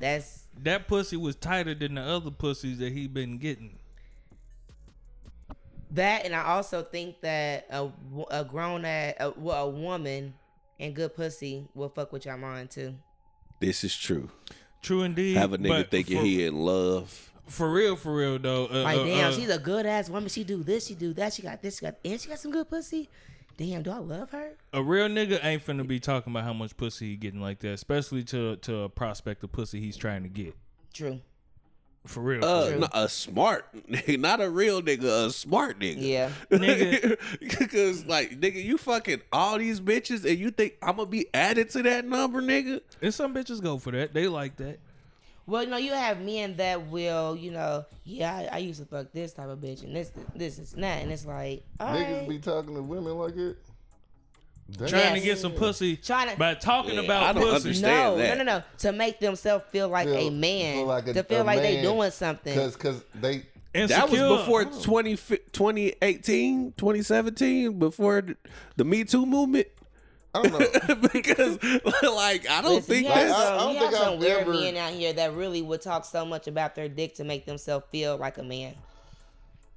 That's 0.00 0.48
that 0.62 0.88
pussy 0.88 1.16
was 1.16 1.36
tighter 1.36 1.74
than 1.74 1.94
the 1.94 2.02
other 2.02 2.32
pussies 2.32 2.78
that 2.78 2.92
he 2.92 3.06
been 3.06 3.38
getting. 3.38 3.78
That 5.92 6.24
and 6.24 6.34
I 6.34 6.44
also 6.44 6.82
think 6.82 7.20
that 7.20 7.66
a, 7.70 7.90
a 8.30 8.44
grown 8.44 8.84
ass 8.84 9.14
a, 9.20 9.30
well, 9.30 9.66
a 9.66 9.70
woman 9.70 10.34
and 10.80 10.94
good 10.94 11.14
pussy 11.14 11.68
will 11.74 11.90
fuck 11.90 12.12
with 12.12 12.26
your 12.26 12.36
mind 12.36 12.70
too. 12.70 12.96
This 13.60 13.84
is 13.84 13.96
true. 13.96 14.28
True 14.82 15.02
indeed. 15.02 15.36
Have 15.36 15.52
a 15.52 15.58
nigga 15.58 15.68
but 15.68 15.90
thinking 15.90 16.18
for, 16.18 16.24
he 16.24 16.44
in 16.44 16.56
love. 16.56 17.30
for 17.46 17.72
real, 17.72 17.96
for 17.96 18.14
real 18.14 18.38
though. 18.38 18.66
Uh, 18.66 18.82
Like 18.82 18.98
uh, 18.98 19.04
damn, 19.04 19.30
uh, 19.30 19.32
she's 19.32 19.48
a 19.48 19.58
good 19.58 19.86
ass 19.86 20.10
woman. 20.10 20.28
She 20.28 20.44
do 20.44 20.62
this, 20.62 20.86
she 20.86 20.94
do 20.94 21.12
that. 21.14 21.32
She 21.32 21.42
got 21.42 21.62
this, 21.62 21.78
she 21.78 21.86
got 21.86 21.94
and 22.04 22.20
she 22.20 22.28
got 22.28 22.38
some 22.38 22.50
good 22.52 22.68
pussy. 22.68 23.08
Damn, 23.56 23.82
do 23.82 23.90
I 23.90 23.98
love 23.98 24.30
her? 24.30 24.52
a 24.72 24.82
real 24.82 25.08
nigga 25.08 25.44
ain't 25.44 25.64
finna 25.64 25.86
be 25.86 26.00
talking 26.00 26.32
about 26.32 26.44
how 26.44 26.52
much 26.54 26.76
pussy 26.76 27.10
he 27.10 27.16
getting 27.16 27.40
like 27.40 27.60
that, 27.60 27.72
especially 27.72 28.24
to 28.24 28.56
to 28.56 28.78
a 28.80 28.88
prospect 28.88 29.44
of 29.44 29.52
pussy 29.52 29.78
he's 29.80 29.96
trying 29.96 30.22
to 30.24 30.28
get. 30.28 30.54
True. 30.92 31.20
For 32.06 32.20
real. 32.20 32.44
Uh, 32.44 32.70
True. 32.70 32.78
no, 32.80 32.88
a 32.92 33.08
smart, 33.08 33.66
nigga, 33.88 34.18
not 34.18 34.40
a 34.40 34.50
real 34.50 34.82
nigga, 34.82 35.26
a 35.26 35.30
smart 35.30 35.78
nigga. 35.78 35.96
Yeah. 35.98 36.30
Nigga. 36.50 37.16
Because 37.40 38.04
like, 38.06 38.40
nigga, 38.40 38.62
you 38.62 38.76
fucking 38.76 39.22
all 39.32 39.56
these 39.58 39.80
bitches, 39.80 40.28
and 40.28 40.38
you 40.38 40.50
think 40.50 40.76
I'm 40.82 40.96
gonna 40.96 41.06
be 41.06 41.28
added 41.32 41.70
to 41.70 41.82
that 41.84 42.04
number, 42.04 42.42
nigga? 42.42 42.80
and 43.00 43.14
some 43.14 43.32
bitches 43.32 43.62
go 43.62 43.78
for 43.78 43.92
that. 43.92 44.12
They 44.12 44.26
like 44.26 44.56
that. 44.56 44.78
Well, 45.46 45.64
you 45.64 45.70
know, 45.70 45.76
you 45.76 45.92
have 45.92 46.20
men 46.20 46.56
that 46.56 46.86
will, 46.86 47.36
you 47.36 47.50
know, 47.50 47.84
yeah, 48.04 48.48
I, 48.52 48.56
I 48.56 48.58
used 48.58 48.80
to 48.80 48.86
fuck 48.86 49.12
this 49.12 49.32
type 49.32 49.48
of 49.48 49.58
bitch 49.58 49.82
and 49.82 49.94
this, 49.94 50.12
this, 50.34 50.56
this, 50.56 50.72
and 50.74 50.84
that, 50.84 51.02
and 51.02 51.10
it's 51.10 51.26
like, 51.26 51.64
all 51.80 51.94
Niggas 51.96 52.18
right. 52.20 52.28
be 52.28 52.38
talking 52.38 52.74
to 52.76 52.82
women 52.82 53.16
like 53.18 53.36
it. 53.36 53.56
Damn. 54.76 54.88
Trying 54.88 55.14
to 55.14 55.20
get 55.20 55.38
some 55.38 55.52
pussy 55.52 55.96
Trying 55.96 56.30
to- 56.30 56.36
by 56.36 56.54
talking 56.54 56.94
Yeah, 56.94 57.00
about 57.02 57.22
I 57.24 57.32
don't 57.32 57.42
pussy. 57.42 57.54
understand. 57.68 58.16
no, 58.16 58.16
that. 58.22 58.38
no, 58.38 58.44
no, 58.44 58.58
no. 58.58 58.64
To 58.78 58.92
make 58.92 59.20
themselves 59.20 59.64
feel 59.70 59.88
like 59.88 60.08
Feel- 60.08 60.28
a 60.28 60.30
man, 60.30 60.74
feel 60.76 60.86
like 60.86 61.06
a- 61.08 61.12
to 61.14 61.22
feel 61.24 61.42
a 61.42 61.44
like 61.44 61.60
they 61.60 61.74
man. 61.74 61.84
doing 61.84 62.10
something. 62.10 62.54
Cause, 62.54 62.76
cause 62.76 63.02
they 63.14 63.42
That 63.74 64.10
was 64.10 64.18
before 64.40 64.64
20, 64.64 65.16
2018, 65.16 66.72
2017, 66.76 67.78
before 67.78 68.22
the, 68.22 68.36
the 68.76 68.84
Me 68.84 69.04
Too 69.04 69.26
movement. 69.26 69.66
I 70.34 70.42
don't 70.42 70.52
know. 70.58 70.94
because, 71.12 71.58
like, 72.02 72.48
I 72.48 72.62
don't 72.62 72.76
Listen, 72.76 72.82
think 72.94 73.06
you 73.06 73.12
have. 73.12 73.30
I- 73.30 73.54
I 73.54 73.58
don't 73.58 73.78
think 73.78 73.92
some 73.92 74.12
I've 74.14 74.18
weird 74.18 74.40
ever- 74.40 74.52
men 74.54 74.76
out 74.78 74.92
here 74.92 75.12
that 75.12 75.34
really 75.34 75.60
would 75.60 75.82
talk 75.82 76.04
so 76.06 76.24
much 76.24 76.46
about 76.48 76.74
their 76.74 76.88
dick 76.88 77.14
to 77.16 77.24
make 77.24 77.44
themselves 77.44 77.84
feel 77.92 78.16
like 78.16 78.38
a 78.38 78.42
man. 78.42 78.74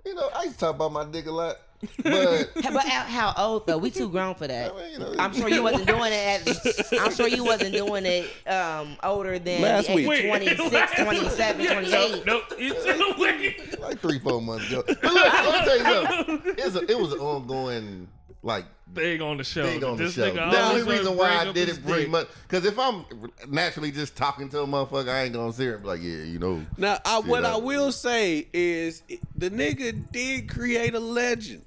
you 0.05 0.13
know, 0.15 0.29
I 0.33 0.43
used 0.43 0.53
to 0.55 0.59
talk 0.61 0.75
about 0.75 0.93
my 0.93 1.03
dick 1.03 1.25
a 1.25 1.31
lot, 1.31 1.55
but 2.03 2.49
But 2.55 2.85
how, 2.85 3.01
how 3.03 3.33
old 3.37 3.67
though? 3.67 3.77
We 3.77 3.91
too 3.91 4.09
grown 4.09 4.35
for 4.35 4.47
that. 4.47 4.71
I 4.75 4.75
mean, 4.75 4.91
you 4.93 4.99
know, 4.99 5.15
I'm 5.19 5.33
sure 5.33 5.49
you 5.49 5.63
wasn't 5.63 5.87
doing 5.87 6.11
it. 6.13 6.47
At, 6.93 7.01
I'm 7.01 7.13
sure 7.13 7.27
you 7.27 7.43
wasn't 7.43 7.73
doing 7.73 8.05
it 8.05 8.29
um, 8.47 8.97
older 9.03 9.39
than 9.39 9.61
Last 9.61 9.87
the 9.87 9.97
age 9.97 10.07
week. 10.07 10.19
of 10.23 10.27
26, 10.27 10.93
27, 11.03 11.65
28. 11.65 12.25
No, 12.25 12.41
it's 12.57 13.17
wait. 13.19 13.79
like 13.81 13.99
three, 13.99 14.19
four 14.19 14.41
months 14.41 14.67
ago. 14.69 14.83
But 14.87 15.03
look, 15.03 15.15
let 15.15 15.59
me 15.59 15.65
tell 15.65 15.77
you 15.77 16.15
something. 16.63 16.87
A, 16.87 16.91
it 16.91 16.99
was 16.99 17.13
an 17.13 17.19
ongoing 17.19 18.07
like 18.45 18.63
big 18.93 19.19
on 19.21 19.37
the 19.37 19.43
show. 19.43 19.65
thing 19.65 19.83
on 19.83 19.97
the 19.97 20.09
show. 20.11 20.31
nigga 20.31 20.51
The 20.51 20.61
only 20.69 20.83
reason 20.83 21.17
why 21.17 21.35
I 21.35 21.51
didn't 21.51 21.83
bring 21.83 22.01
dick. 22.03 22.09
much, 22.11 22.27
because 22.47 22.63
if 22.63 22.77
I'm 22.77 23.03
naturally 23.49 23.91
just 23.91 24.15
talking 24.15 24.47
to 24.49 24.61
a 24.61 24.67
motherfucker, 24.67 25.09
I 25.09 25.23
ain't 25.23 25.33
gonna 25.33 25.51
sit 25.51 25.63
here 25.63 25.73
and 25.73 25.81
be 25.81 25.87
like, 25.89 26.01
yeah, 26.03 26.17
you 26.23 26.37
know. 26.37 26.63
Now, 26.77 26.99
I, 27.03 27.19
what 27.21 27.43
I 27.43 27.53
I- 27.53 27.57
will 27.57 27.91
say 27.91 28.47
is 28.53 29.01
the 29.35 29.49
nigga 29.49 30.11
did 30.11 30.47
create 30.47 30.93
a 30.95 30.99
legend. 30.99 31.63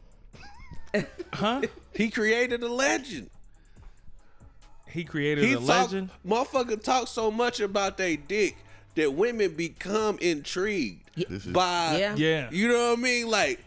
Huh? 1.34 1.60
He 1.94 2.08
created 2.10 2.62
a 2.62 2.68
legend. 2.72 3.28
He 4.86 5.04
created 5.04 5.44
He 5.44 5.52
a 5.52 5.56
talk, 5.56 5.66
legend. 5.68 6.10
motherfucker 6.26 6.82
talk 6.82 7.08
so 7.08 7.30
much 7.30 7.60
about 7.60 7.98
their 7.98 8.16
dick 8.16 8.56
that 8.94 9.12
women 9.12 9.52
become 9.54 10.16
intrigued 10.20 11.10
This 11.16 11.44
is- 11.44 11.52
by, 11.52 11.98
Yeah. 11.98 12.14
Yeah. 12.16 12.48
you 12.50 12.68
know 12.68 12.90
what 12.90 12.98
I 12.98 13.02
mean? 13.02 13.28
Like, 13.28 13.60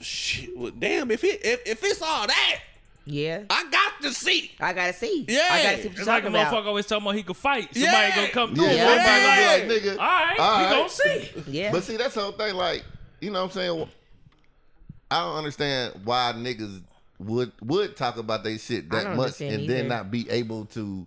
shit, 0.00 0.56
well, 0.56 0.72
damn, 0.76 1.10
if 1.10 1.24
it 1.24 1.40
if, 1.44 1.60
if 1.66 1.84
it's 1.84 2.00
all 2.02 2.26
that, 2.26 2.60
Yeah, 3.04 3.42
I 3.50 3.64
got 3.70 4.00
to 4.02 4.12
see. 4.12 4.52
I 4.60 4.72
gotta 4.72 4.92
see. 4.92 5.24
Yeah. 5.28 5.48
I 5.50 5.62
gotta 5.62 5.76
see 5.82 5.88
what 5.88 5.96
you're 5.96 6.00
It's 6.00 6.06
like 6.06 6.24
a 6.24 6.26
talking 6.30 6.40
motherfucker 6.40 6.48
about. 6.48 6.66
always 6.66 6.86
talking 6.86 7.04
about 7.06 7.14
he 7.16 7.22
could 7.22 7.36
fight. 7.36 7.74
Somebody 7.74 7.80
Yeah. 7.96 8.14
gonna 8.16 8.28
come 8.28 8.54
through. 8.54 8.64
Yeah, 8.66 8.72
Yeah. 8.74 8.86
Somebody 8.96 9.22
gonna 9.22 9.36
be 9.36 9.74
like, 9.74 9.82
like, 9.82 9.82
nigga. 9.82 9.92
all 9.92 10.06
right, 10.06 10.38
all 10.38 10.58
we 10.58 10.64
right. 10.64 10.76
gonna 10.76 10.88
see. 10.90 11.42
Yeah, 11.58 11.72
But 11.72 11.82
see, 11.84 11.96
that's 11.96 12.14
the 12.14 12.20
whole 12.20 12.32
thing. 12.32 12.54
Like, 12.54 12.84
you 13.20 13.30
know 13.30 13.40
what 13.40 13.44
I'm 13.46 13.50
saying? 13.52 13.88
I 15.10 15.20
don't 15.20 15.36
understand 15.38 16.00
why 16.04 16.32
niggas 16.36 16.82
would 17.18 17.50
would 17.62 17.96
talk 17.96 18.16
about 18.18 18.44
their 18.44 18.58
shit 18.58 18.84
I 18.90 18.96
that 18.96 19.04
don't 19.04 19.16
much 19.16 19.24
understand 19.40 19.54
and 19.62 19.68
then 19.70 19.88
not 19.88 20.10
be 20.10 20.28
able 20.30 20.66
to 20.66 21.06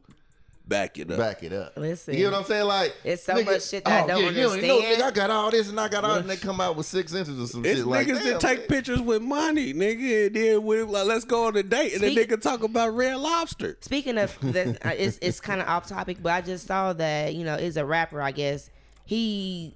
back 0.72 0.98
it 0.98 1.12
up. 1.12 1.18
back 1.20 1.44
it 1.44 1.54
up. 1.54 1.74
Listen. 1.78 2.16
you 2.16 2.24
know 2.26 2.32
what 2.32 2.40
I'm 2.40 2.46
saying? 2.46 2.66
Like 2.66 2.96
It's 3.04 3.24
so 3.24 3.44
much 3.44 3.68
shit 3.68 3.86
that 3.86 4.06
I 4.06 4.08
don't 4.08 4.24
yeah, 4.24 4.30
You 4.32 4.62
know, 4.68 4.80
nigga, 4.82 5.02
I 5.02 5.12
got 5.12 5.30
all 5.30 5.52
this 5.52 5.70
and 5.70 5.80
I 5.80 5.88
got 5.88 6.04
all, 6.04 6.16
and 6.16 6.30
they 6.30 6.38
come 6.38 6.60
out 6.60 6.76
with 6.76 6.86
six 6.88 7.14
inches 7.14 7.40
or 7.40 7.46
some 7.46 7.64
It's 7.66 7.78
shit 7.80 7.86
like 7.88 8.08
niggas 8.08 8.24
damn, 8.24 8.28
that 8.34 8.40
take 8.42 8.60
man. 8.60 8.68
pictures 8.68 9.02
with 9.02 9.22
money, 9.22 9.74
nigga, 9.74 10.28
and 10.28 10.36
then 10.36 10.64
we 10.64 10.82
like, 10.82 11.06
let's 11.06 11.26
go 11.26 11.46
on 11.46 11.56
a 11.58 11.62
date, 11.64 11.94
and 11.94 12.02
Speak- 12.02 12.30
the 12.30 12.36
nigga 12.38 12.42
talk 12.42 12.64
about 12.64 12.96
red 12.96 13.18
lobster. 13.18 13.78
Speaking 13.82 14.18
of 14.18 14.36
that, 14.54 14.84
uh, 14.86 14.92
it's 14.98 15.20
it's 15.22 15.40
kind 15.40 15.62
of 15.62 15.68
off 15.68 15.88
topic, 15.88 16.18
but 16.24 16.32
I 16.32 16.42
just 16.42 16.66
saw 16.66 16.94
that 16.94 17.36
you 17.36 17.44
know 17.44 17.56
is 17.56 17.78
a 17.78 17.86
rapper. 17.86 18.22
I 18.22 18.32
guess 18.32 18.70
he 19.06 19.76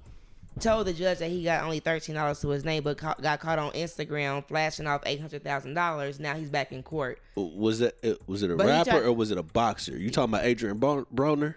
told 0.60 0.88
the 0.88 0.94
judge 0.94 1.20
that 1.20 1.30
he 1.30 1.44
got 1.44 1.64
only 1.64 1.80
thirteen 1.80 2.16
dollars 2.16 2.40
to 2.42 2.50
his 2.50 2.64
name, 2.66 2.84
but 2.84 2.98
ca- 2.98 3.16
got 3.22 3.40
caught 3.40 3.60
on 3.60 3.72
Instagram 3.74 4.46
flashing 4.48 4.88
off 4.88 5.02
eight 5.06 5.20
hundred 5.20 5.44
thousand 5.44 5.74
dollars. 5.74 6.20
Now 6.20 6.36
he's 6.36 6.50
back 6.50 6.72
in 6.72 6.84
court. 6.84 7.20
Was 7.36 7.80
that 7.80 7.96
uh, 8.04 8.16
was 8.28 8.44
it 8.44 8.52
a 8.52 8.56
But 8.56 8.68
rapper 8.68 8.92
tried- 8.92 9.04
or 9.04 9.14
was 9.14 9.32
it 9.32 9.38
a 9.38 9.44
boxer? 9.44 9.98
You 9.98 10.10
talking 10.10 10.34
about 10.34 10.46
Adrien 10.46 10.78
Bro- 10.78 11.08
Broner? 11.14 11.56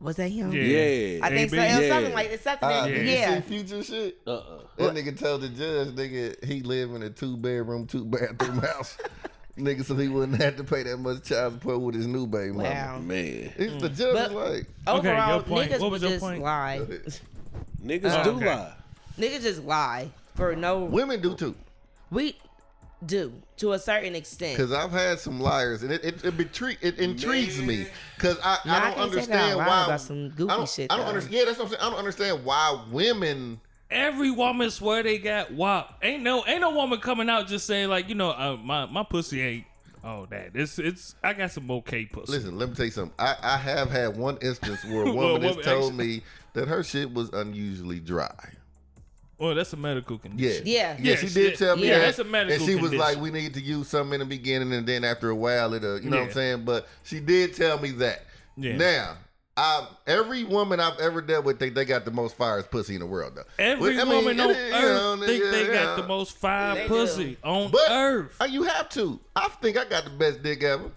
Was 0.00 0.16
that 0.16 0.28
him? 0.28 0.52
Yeah. 0.52 0.62
Yeah, 0.62 1.20
I 1.26 1.30
think 1.30 1.50
so. 1.50 1.56
It 1.56 1.60
was 1.76 1.80
Yeah. 1.80 1.88
something 1.88 2.12
like 2.12 2.28
it's 2.30 2.42
something. 2.42 2.68
That- 2.68 2.88
did 2.88 3.06
yeah. 3.06 3.36
you 3.36 3.42
see 3.42 3.48
future 3.48 3.82
shit? 3.82 4.18
Uh 4.26 4.30
uh 4.32 4.58
That 4.76 4.94
nigga 4.94 5.18
told 5.18 5.40
the 5.42 5.48
judge, 5.48 5.88
nigga, 5.88 6.44
he 6.44 6.60
live 6.62 6.90
in 6.94 7.02
a 7.02 7.10
two 7.10 7.36
bedroom, 7.36 7.86
two 7.86 8.04
bathroom 8.04 8.58
house. 8.74 8.98
nigga, 9.56 9.84
so 9.84 9.94
he 9.94 10.08
wouldn't 10.08 10.42
have 10.42 10.56
to 10.56 10.64
pay 10.64 10.82
that 10.82 10.96
much 10.98 11.22
child 11.22 11.54
support 11.54 11.80
with 11.80 11.94
his 11.94 12.06
new 12.06 12.26
baby 12.26 12.52
mama. 12.52 12.68
Wow. 12.68 12.98
Man, 12.98 13.52
It's 13.56 13.80
the 13.80 13.88
judge 13.88 14.14
But- 14.14 14.32
like, 14.32 14.66
Okay, 14.88 15.08
your 15.08 15.16
Overall, 15.16 15.42
point. 15.42 15.70
niggas 15.70 15.80
What 15.80 15.90
was 15.92 16.02
your 16.02 16.10
just 16.10 16.22
point? 16.22 16.42
lie. 16.42 16.82
Niggas 17.84 18.20
Oh, 18.20 18.24
do 18.24 18.30
okay. 18.36 18.46
lie. 18.46 18.72
niggas 19.18 19.42
just 19.42 19.62
lie 19.64 20.08
for 20.34 20.54
no. 20.56 20.84
women 20.84 21.20
do 21.20 21.34
too. 21.34 21.54
We 22.10 22.36
do 23.04 23.32
to 23.58 23.72
a 23.72 23.78
certain 23.78 24.14
extent. 24.14 24.56
Because 24.56 24.72
I've 24.72 24.90
had 24.90 25.18
some 25.18 25.40
liars, 25.40 25.82
and 25.82 25.92
it 25.92 26.04
it, 26.04 26.24
it, 26.24 26.36
betri- 26.36 26.78
it 26.80 26.98
intrigues 26.98 27.60
me. 27.60 27.86
Because 28.16 28.38
I, 28.42 28.58
Nah, 28.64 28.72
I 28.72 28.76
I 28.76 28.80
don't 28.80 28.94
can't 28.94 29.12
say 29.12 29.26
that 29.26 29.32
I 29.36 29.50
understand 29.52 29.58
lied 29.58 29.66
why. 29.66 29.84
about 29.84 30.00
some 30.00 30.28
goofy 30.30 30.50
I 30.52 30.56
don't, 30.56 30.68
shit, 30.68 30.92
I 30.92 30.96
don't 30.96 31.06
understand. 31.06 31.34
Yeah, 31.34 31.44
that's 31.44 31.58
what 31.58 31.64
I'm 31.66 31.70
saying. 31.72 31.82
I 31.82 31.90
don't 31.90 31.98
understand 31.98 32.44
why 32.44 32.84
women. 32.90 33.60
Every 33.90 34.30
woman 34.30 34.70
swear 34.70 35.02
they 35.02 35.18
got 35.18 35.52
WAP. 35.52 35.98
Ain't 36.02 36.22
no 36.22 36.44
ain't 36.46 36.60
no 36.62 36.70
woman 36.70 36.98
coming 37.00 37.28
out 37.28 37.46
just 37.46 37.66
saying 37.66 37.88
like 37.90 38.08
you 38.08 38.14
know 38.14 38.30
uh, 38.30 38.56
my 38.56 38.86
my 38.86 39.02
pussy 39.04 39.40
ain't 39.42 39.64
oh 40.02 40.26
that 40.30 40.50
it's 40.54 40.78
it's 40.78 41.14
I 41.22 41.34
got 41.34 41.50
some 41.52 41.70
okay 41.70 42.06
pussy. 42.06 42.32
Listen, 42.32 42.58
let 42.58 42.70
me 42.70 42.74
tell 42.74 42.86
you 42.86 42.90
something. 42.90 43.14
I, 43.18 43.36
I 43.42 43.56
have 43.58 43.90
had 43.90 44.16
one 44.16 44.38
instance 44.40 44.82
where 44.84 45.02
a 45.06 45.12
Well, 45.12 45.34
woman 45.34 45.42
has 45.42 45.50
woman 45.56 45.64
told 45.64 45.92
actually- 45.92 46.06
me 46.06 46.22
that 46.54 46.68
her 46.68 46.82
shit 46.82 47.12
was 47.12 47.28
unusually 47.32 48.00
dry. 48.00 48.32
Well, 49.38 49.54
that's 49.54 49.72
a 49.72 49.76
medical 49.76 50.16
condition. 50.16 50.62
Yeah. 50.64 50.96
Yeah, 51.00 51.10
yeah. 51.10 51.16
she 51.16 51.28
did 51.28 51.58
tell 51.58 51.76
me 51.76 51.88
Yeah, 51.88 51.98
that. 51.98 52.04
that's 52.06 52.18
a 52.20 52.24
medical 52.24 52.54
And 52.54 52.64
she 52.64 52.74
was 52.76 52.90
condition. 52.90 52.98
like, 52.98 53.20
we 53.20 53.30
need 53.30 53.52
to 53.54 53.60
use 53.60 53.88
something 53.88 54.14
in 54.14 54.20
the 54.20 54.26
beginning 54.26 54.72
and 54.72 54.86
then 54.86 55.02
after 55.04 55.28
a 55.28 55.34
while 55.34 55.74
it'll, 55.74 56.00
you 56.00 56.08
know 56.08 56.18
what 56.20 56.28
I'm 56.28 56.32
saying? 56.32 56.64
But 56.64 56.88
she 57.02 57.18
did 57.20 57.54
tell 57.54 57.78
me 57.80 57.90
that. 57.92 58.22
Yeah. 58.56 58.76
Now, 58.76 59.16
I, 59.56 59.88
every 60.06 60.44
woman 60.44 60.78
I've 60.80 60.98
ever 61.00 61.20
dealt 61.20 61.44
with 61.44 61.58
think 61.58 61.74
they 61.74 61.84
got 61.84 62.04
the 62.04 62.10
most 62.12 62.36
fires 62.36 62.64
pussy 62.68 62.94
in 62.94 63.00
the 63.00 63.06
world, 63.06 63.34
though. 63.36 63.42
Every 63.58 63.96
Well, 63.96 64.06
I 64.06 64.10
mean, 64.10 64.24
woman 64.24 64.40
on 64.40 64.50
it- 64.50 64.56
you 64.66 64.70
know, 64.70 65.12
earth 65.14 65.26
think 65.26 65.44
they 65.50 65.66
yeah. 65.66 65.72
got 65.84 65.96
the 65.96 66.06
most 66.06 66.36
fire 66.38 66.74
They 66.76 66.82
do. 66.82 66.88
pussy 66.88 67.36
on 67.42 67.70
But 67.72 67.90
earth. 67.90 68.36
uh, 68.40 68.44
you 68.44 68.62
have 68.62 68.88
to. 68.90 69.18
I 69.34 69.48
think 69.60 69.76
I 69.76 69.84
got 69.84 70.04
the 70.04 70.10
best 70.10 70.42
dick 70.44 70.62
ever. 70.62 70.90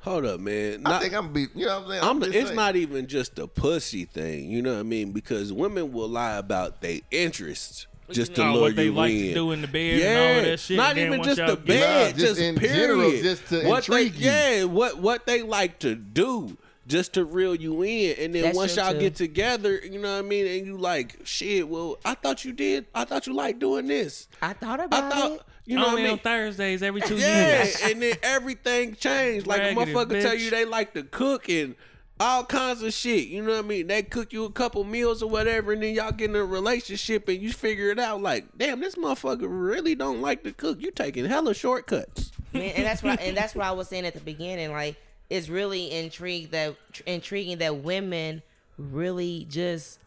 Hold 0.00 0.24
up, 0.24 0.40
man. 0.40 0.86
I 0.86 0.98
think 0.98 1.14
I'm 1.14 1.32
be. 1.32 1.46
You 1.54 1.66
know 1.66 1.80
what 1.80 1.84
I'm 1.84 1.90
saying? 1.90 2.02
I'm, 2.04 2.20
just 2.20 2.34
it's 2.34 2.44
saying. 2.46 2.56
not 2.56 2.76
even 2.76 3.06
just 3.06 3.38
a 3.38 3.46
pussy 3.46 4.06
thing, 4.06 4.50
you 4.50 4.62
know 4.62 4.72
what 4.74 4.80
I 4.80 4.84
mean? 4.84 5.12
Because 5.12 5.52
women 5.52 5.92
will 5.92 6.08
lie 6.08 6.36
about 6.36 6.80
their 6.80 7.00
interests 7.10 7.86
just 8.10 8.34
to 8.36 8.50
lure 8.50 8.62
what 8.62 8.76
they 8.76 8.86
you 8.86 8.92
like 8.92 9.12
in. 9.12 9.22
to 9.28 9.34
do 9.34 9.52
in 9.52 9.60
the 9.60 9.68
bed 9.68 9.98
yeah, 10.00 10.06
and 10.06 10.38
all 10.38 10.50
that 10.50 10.60
shit. 10.60 10.76
not 10.78 10.96
even 10.98 11.22
just 11.22 11.36
the 11.46 11.54
bed, 11.56 12.12
Nah, 12.14 12.18
just 12.18 12.26
just 12.28 12.40
in 12.40 12.56
period. 12.56 12.74
general, 12.76 13.10
just 13.10 13.46
to 13.48 13.68
what 13.68 13.84
they, 13.86 14.06
intrigue 14.06 14.14
you. 14.16 14.30
yeah, 14.30 14.64
what 14.64 14.98
what 14.98 15.26
they 15.26 15.42
like 15.42 15.78
to 15.80 15.94
do. 15.94 16.56
Just 16.86 17.12
to 17.14 17.24
reel 17.24 17.54
you 17.54 17.82
in, 17.84 18.16
and 18.18 18.34
then 18.34 18.42
That's 18.42 18.56
once 18.56 18.74
y'all 18.74 18.92
too. 18.92 18.98
get 18.98 19.14
together, 19.14 19.78
you 19.78 20.00
know 20.00 20.12
what 20.16 20.24
I 20.24 20.28
mean, 20.28 20.44
and 20.48 20.66
you 20.66 20.76
like, 20.76 21.18
shit. 21.22 21.68
Well, 21.68 21.98
I 22.04 22.14
thought 22.14 22.44
you 22.44 22.52
did. 22.52 22.86
I 22.92 23.04
thought 23.04 23.28
you 23.28 23.32
liked 23.32 23.60
doing 23.60 23.86
this. 23.86 24.26
I 24.42 24.54
thought 24.54 24.80
I 24.80 24.84
about 24.86 25.12
thought, 25.12 25.30
it. 25.32 25.42
You 25.66 25.76
know 25.76 25.86
what 25.88 25.98
I 25.98 26.02
mean. 26.02 26.10
on 26.12 26.18
Thursdays 26.18 26.82
every 26.82 27.00
two 27.00 27.16
Yeah, 27.18 27.58
years. 27.62 27.80
and 27.84 28.02
then 28.02 28.16
everything 28.22 28.94
changed. 28.96 29.46
Like 29.46 29.60
a 29.60 29.74
Raggedy 29.74 29.92
motherfucker 29.92 30.22
tell 30.22 30.34
you 30.34 30.50
they 30.50 30.64
like 30.64 30.94
to 30.94 31.02
cook 31.04 31.48
and 31.48 31.74
all 32.18 32.44
kinds 32.44 32.82
of 32.82 32.92
shit. 32.92 33.28
You 33.28 33.42
know 33.42 33.52
what 33.52 33.64
I 33.64 33.68
mean? 33.68 33.86
They 33.86 34.02
cook 34.02 34.32
you 34.32 34.44
a 34.44 34.50
couple 34.50 34.84
meals 34.84 35.22
or 35.22 35.30
whatever, 35.30 35.72
and 35.72 35.82
then 35.82 35.94
y'all 35.94 36.12
get 36.12 36.30
in 36.30 36.36
a 36.36 36.44
relationship 36.44 37.28
and 37.28 37.40
you 37.40 37.52
figure 37.52 37.90
it 37.90 37.98
out. 37.98 38.20
Like, 38.20 38.46
damn, 38.58 38.80
this 38.80 38.94
motherfucker 38.96 39.46
really 39.48 39.94
don't 39.94 40.20
like 40.20 40.44
to 40.44 40.52
cook. 40.52 40.80
You 40.80 40.90
taking 40.90 41.24
hella 41.24 41.54
shortcuts. 41.54 42.30
Man, 42.52 42.62
and 42.76 42.84
that's 42.84 43.02
what 43.02 43.18
I, 43.20 43.22
and 43.22 43.36
that's 43.36 43.54
what 43.54 43.64
I 43.64 43.70
was 43.72 43.88
saying 43.88 44.04
at 44.06 44.14
the 44.14 44.20
beginning. 44.20 44.70
Like, 44.72 44.96
it's 45.30 45.48
really 45.48 45.90
intrigued 45.92 46.50
that 46.52 46.74
tr- 46.92 47.02
intriguing 47.06 47.58
that 47.58 47.76
women 47.76 48.42
really 48.76 49.46
just 49.48 49.98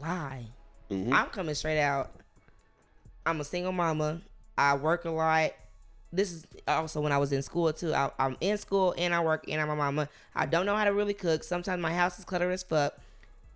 lie. 0.00 0.46
Mm-hmm. 0.90 1.12
I'm 1.12 1.26
coming 1.26 1.54
straight 1.54 1.80
out. 1.80 2.10
I'm 3.24 3.40
a 3.40 3.44
single 3.44 3.72
mama. 3.72 4.20
I 4.58 4.74
work 4.76 5.04
a 5.04 5.10
lot. 5.10 5.52
This 6.12 6.32
is 6.32 6.46
also 6.66 7.00
when 7.00 7.12
I 7.12 7.18
was 7.18 7.32
in 7.32 7.42
school 7.42 7.72
too. 7.72 7.92
I, 7.92 8.10
I'm 8.18 8.36
in 8.40 8.58
school 8.58 8.94
and 8.96 9.14
I 9.14 9.20
work 9.20 9.44
and 9.48 9.60
I'm 9.60 9.70
a 9.70 9.76
mama. 9.76 10.08
I 10.34 10.46
don't 10.46 10.66
know 10.66 10.76
how 10.76 10.84
to 10.84 10.92
really 10.92 11.14
cook. 11.14 11.44
Sometimes 11.44 11.82
my 11.82 11.92
house 11.92 12.18
is 12.18 12.24
cluttered 12.24 12.52
as 12.52 12.62
fuck. 12.62 12.94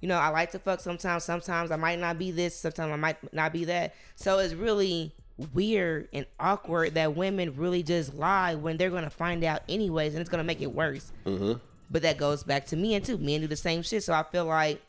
You 0.01 0.09
know, 0.09 0.19
I 0.19 0.29
like 0.29 0.51
to 0.53 0.59
fuck 0.59 0.81
sometimes. 0.81 1.25
Sometimes 1.25 1.71
I 1.71 1.77
might 1.77 1.99
not 1.99 2.19
be 2.19 2.31
this. 2.31 2.57
Sometimes 2.57 2.93
I 2.93 2.97
might 2.97 3.33
not 3.35 3.53
be 3.53 3.67
that. 3.67 3.95
So 4.17 4.39
it's 4.39 4.55
really 4.55 5.13
weird 5.55 6.09
and 6.13 6.27
awkward 6.39 6.95
that 6.95 7.17
women 7.17 7.55
really 7.57 7.83
just 7.83 8.15
lie 8.15 8.55
when 8.55 8.77
they're 8.77 8.91
gonna 8.91 9.11
find 9.11 9.45
out 9.45 9.63
anyways, 9.69 10.15
and 10.15 10.21
it's 10.21 10.31
gonna 10.31 10.45
make 10.45 10.61
it 10.61 10.75
worse. 10.75 11.13
Mm-hmm. 11.25 11.55
But 11.91 12.03
that 12.03 12.19
goes 12.19 12.43
back 12.45 12.67
to 12.67 12.77
men 12.77 13.03
too. 13.03 13.19
Men 13.19 13.41
do 13.41 13.47
the 13.47 13.57
same 13.57 13.83
shit. 13.83 14.03
So 14.03 14.13
I 14.13 14.23
feel 14.23 14.45
like 14.45 14.81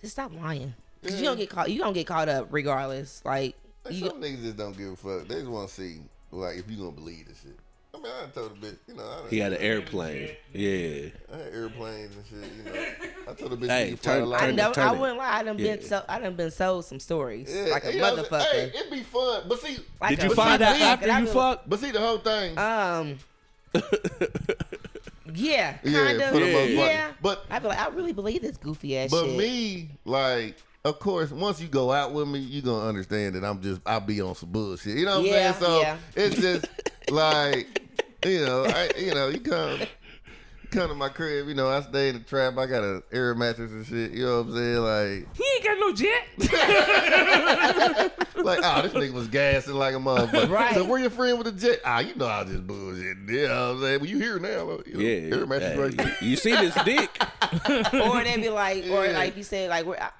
just 0.00 0.12
stop 0.12 0.32
lying. 0.40 0.74
Cause 1.02 1.14
you 1.14 1.22
mm. 1.22 1.24
don't 1.24 1.36
get 1.38 1.50
caught. 1.50 1.70
You 1.70 1.78
don't 1.78 1.94
get 1.94 2.06
caught 2.06 2.28
up 2.28 2.48
regardless. 2.50 3.22
Like, 3.24 3.56
you, 3.88 4.08
some 4.08 4.20
niggas 4.20 4.42
just 4.42 4.56
don't 4.56 4.76
give 4.76 4.88
a 4.92 4.96
fuck. 4.96 5.28
They 5.28 5.36
just 5.36 5.48
want 5.48 5.68
to 5.68 5.74
see, 5.74 5.98
like, 6.32 6.56
if 6.58 6.70
you 6.70 6.76
gonna 6.76 6.90
believe 6.92 7.26
this 7.28 7.40
shit. 7.42 7.56
I 7.92 7.98
mean, 7.98 8.12
I 8.24 8.26
told 8.30 8.52
a 8.52 8.54
bitch, 8.54 8.76
you 8.86 8.94
know, 8.94 9.02
I, 9.02 9.28
He 9.28 9.38
had 9.38 9.52
an 9.52 9.60
airplane. 9.60 10.30
Yeah. 10.54 11.08
I 11.32 11.36
had 11.38 11.52
airplanes 11.52 12.14
and 12.14 12.24
shit. 12.26 12.52
You 12.56 12.72
know, 12.72 12.86
I 13.28 13.34
told 13.34 13.52
a 13.52 13.56
bitch, 13.56 13.66
Hey, 13.68 13.84
you 13.90 13.96
can 13.96 13.96
fly 13.96 14.14
turn- 14.14 14.32
I 14.32 14.38
turn 14.46 14.72
turn 14.72 14.88
I 14.88 14.92
wouldn't 14.92 15.18
lie. 15.18 15.36
I 15.38 15.42
done 15.42 15.56
been 15.56 15.80
Yeah. 15.80 15.86
so. 15.86 16.04
I 16.08 16.18
done 16.20 16.34
been 16.36 16.50
sold 16.52 16.84
some 16.84 17.00
stories 17.00 17.52
Yeah, 17.52 17.62
like 17.72 17.84
a 17.84 17.92
you 17.92 17.98
know 18.00 18.14
what 18.14 18.18
I'm 18.20 18.24
motherfucker. 18.40 18.50
saying? 18.52 18.70
Hey, 18.70 18.78
it'd 18.78 18.92
be 18.92 19.02
fun, 19.02 19.42
but 19.48 19.60
see, 19.60 19.78
Like 20.00 20.10
Did 20.10 20.20
a 20.20 20.28
you 20.28 20.34
find 20.36 20.62
out 20.62 20.80
after 20.80 21.18
you 21.18 21.26
fucked? 21.26 21.68
but 21.68 21.80
see 21.80 21.90
the 21.90 22.00
whole 22.00 22.18
thing. 22.18 22.56
Um. 22.58 23.18
yeah, 25.34 25.78
yeah, 25.84 26.08
of. 26.10 26.32
for 26.32 26.40
the 26.40 26.46
Yeah. 26.46 26.84
Yeah. 26.86 27.10
But 27.20 27.44
I 27.50 27.58
be 27.58 27.68
like, 27.68 27.78
I 27.78 27.88
really 27.88 28.12
believe 28.12 28.42
this 28.42 28.56
goofy 28.56 28.96
ass 28.98 29.10
shit. 29.10 29.20
But 29.20 29.26
shit. 29.26 29.38
me, 29.38 29.90
like, 30.04 30.56
of 30.84 30.98
course, 30.98 31.30
once 31.30 31.60
you 31.60 31.68
go 31.68 31.92
out 31.92 32.12
with 32.12 32.26
me, 32.28 32.38
you 32.38 32.62
gonna 32.62 32.86
understand 32.88 33.34
that 33.34 33.44
I'm 33.44 33.60
just 33.60 33.80
I'll 33.86 34.00
be 34.00 34.20
on 34.20 34.34
some 34.34 34.50
bullshit. 34.50 34.96
You 34.96 35.04
know 35.06 35.20
what 35.20 35.28
Yeah, 35.30 35.48
I'm 35.54 35.60
saying? 35.60 35.64
So 35.70 35.80
yeah. 35.80 35.96
it's 36.16 36.36
just 36.40 36.66
like, 37.10 37.82
you 38.24 38.44
know, 38.46 38.64
I 38.64 38.90
you 38.98 39.14
know, 39.14 39.28
you 39.28 39.40
come 39.40 39.80
come 40.70 40.88
to 40.88 40.94
my 40.94 41.08
crib, 41.08 41.48
you 41.48 41.54
know, 41.54 41.68
I 41.68 41.80
stay 41.82 42.10
in 42.10 42.14
the 42.14 42.20
trap, 42.22 42.56
I 42.56 42.66
got 42.66 42.84
an 42.84 43.02
air 43.12 43.34
mattress 43.34 43.72
and 43.72 43.84
shit, 43.84 44.12
you 44.12 44.24
know 44.24 44.42
what 44.42 44.48
I'm 44.48 44.54
saying? 44.54 44.76
Like 44.78 45.36
He 45.36 45.44
ain't 45.56 45.64
got 45.64 45.78
no 45.80 45.92
jet. 45.92 46.22
like, 48.44 48.60
oh, 48.62 48.82
this 48.82 48.92
nigga 48.92 49.12
was 49.12 49.28
gassing 49.28 49.74
like 49.74 49.94
a 49.94 49.98
motherfucker. 49.98 50.48
Right. 50.48 50.74
So 50.74 50.84
where 50.84 51.00
your 51.00 51.10
friend 51.10 51.38
with 51.38 51.46
the 51.46 51.52
jet? 51.60 51.80
Ah, 51.84 51.98
you 52.00 52.14
know 52.14 52.26
I 52.26 52.44
just 52.44 52.66
bullshit. 52.66 53.16
You 53.28 53.48
know 53.48 53.68
what 53.68 53.74
I'm 53.76 53.80
saying? 53.82 54.00
Well, 54.00 54.08
you 54.08 54.18
here 54.18 54.38
now. 54.38 54.78
You 54.86 54.94
know, 54.94 55.00
Yeah. 55.00 55.36
Air 55.36 55.46
mattress 55.46 55.76
right 55.76 55.96
there. 55.96 56.16
You 56.22 56.36
see 56.36 56.52
this 56.52 56.74
dick? 56.84 57.10
or 57.92 58.22
they 58.24 58.36
be 58.36 58.48
like, 58.48 58.84
or 58.86 59.06
Yeah. 59.06 59.12
like 59.18 59.36
you 59.36 59.42
said, 59.42 59.70
like, 59.70 59.84
where, 59.86 60.00
I, 60.02 60.10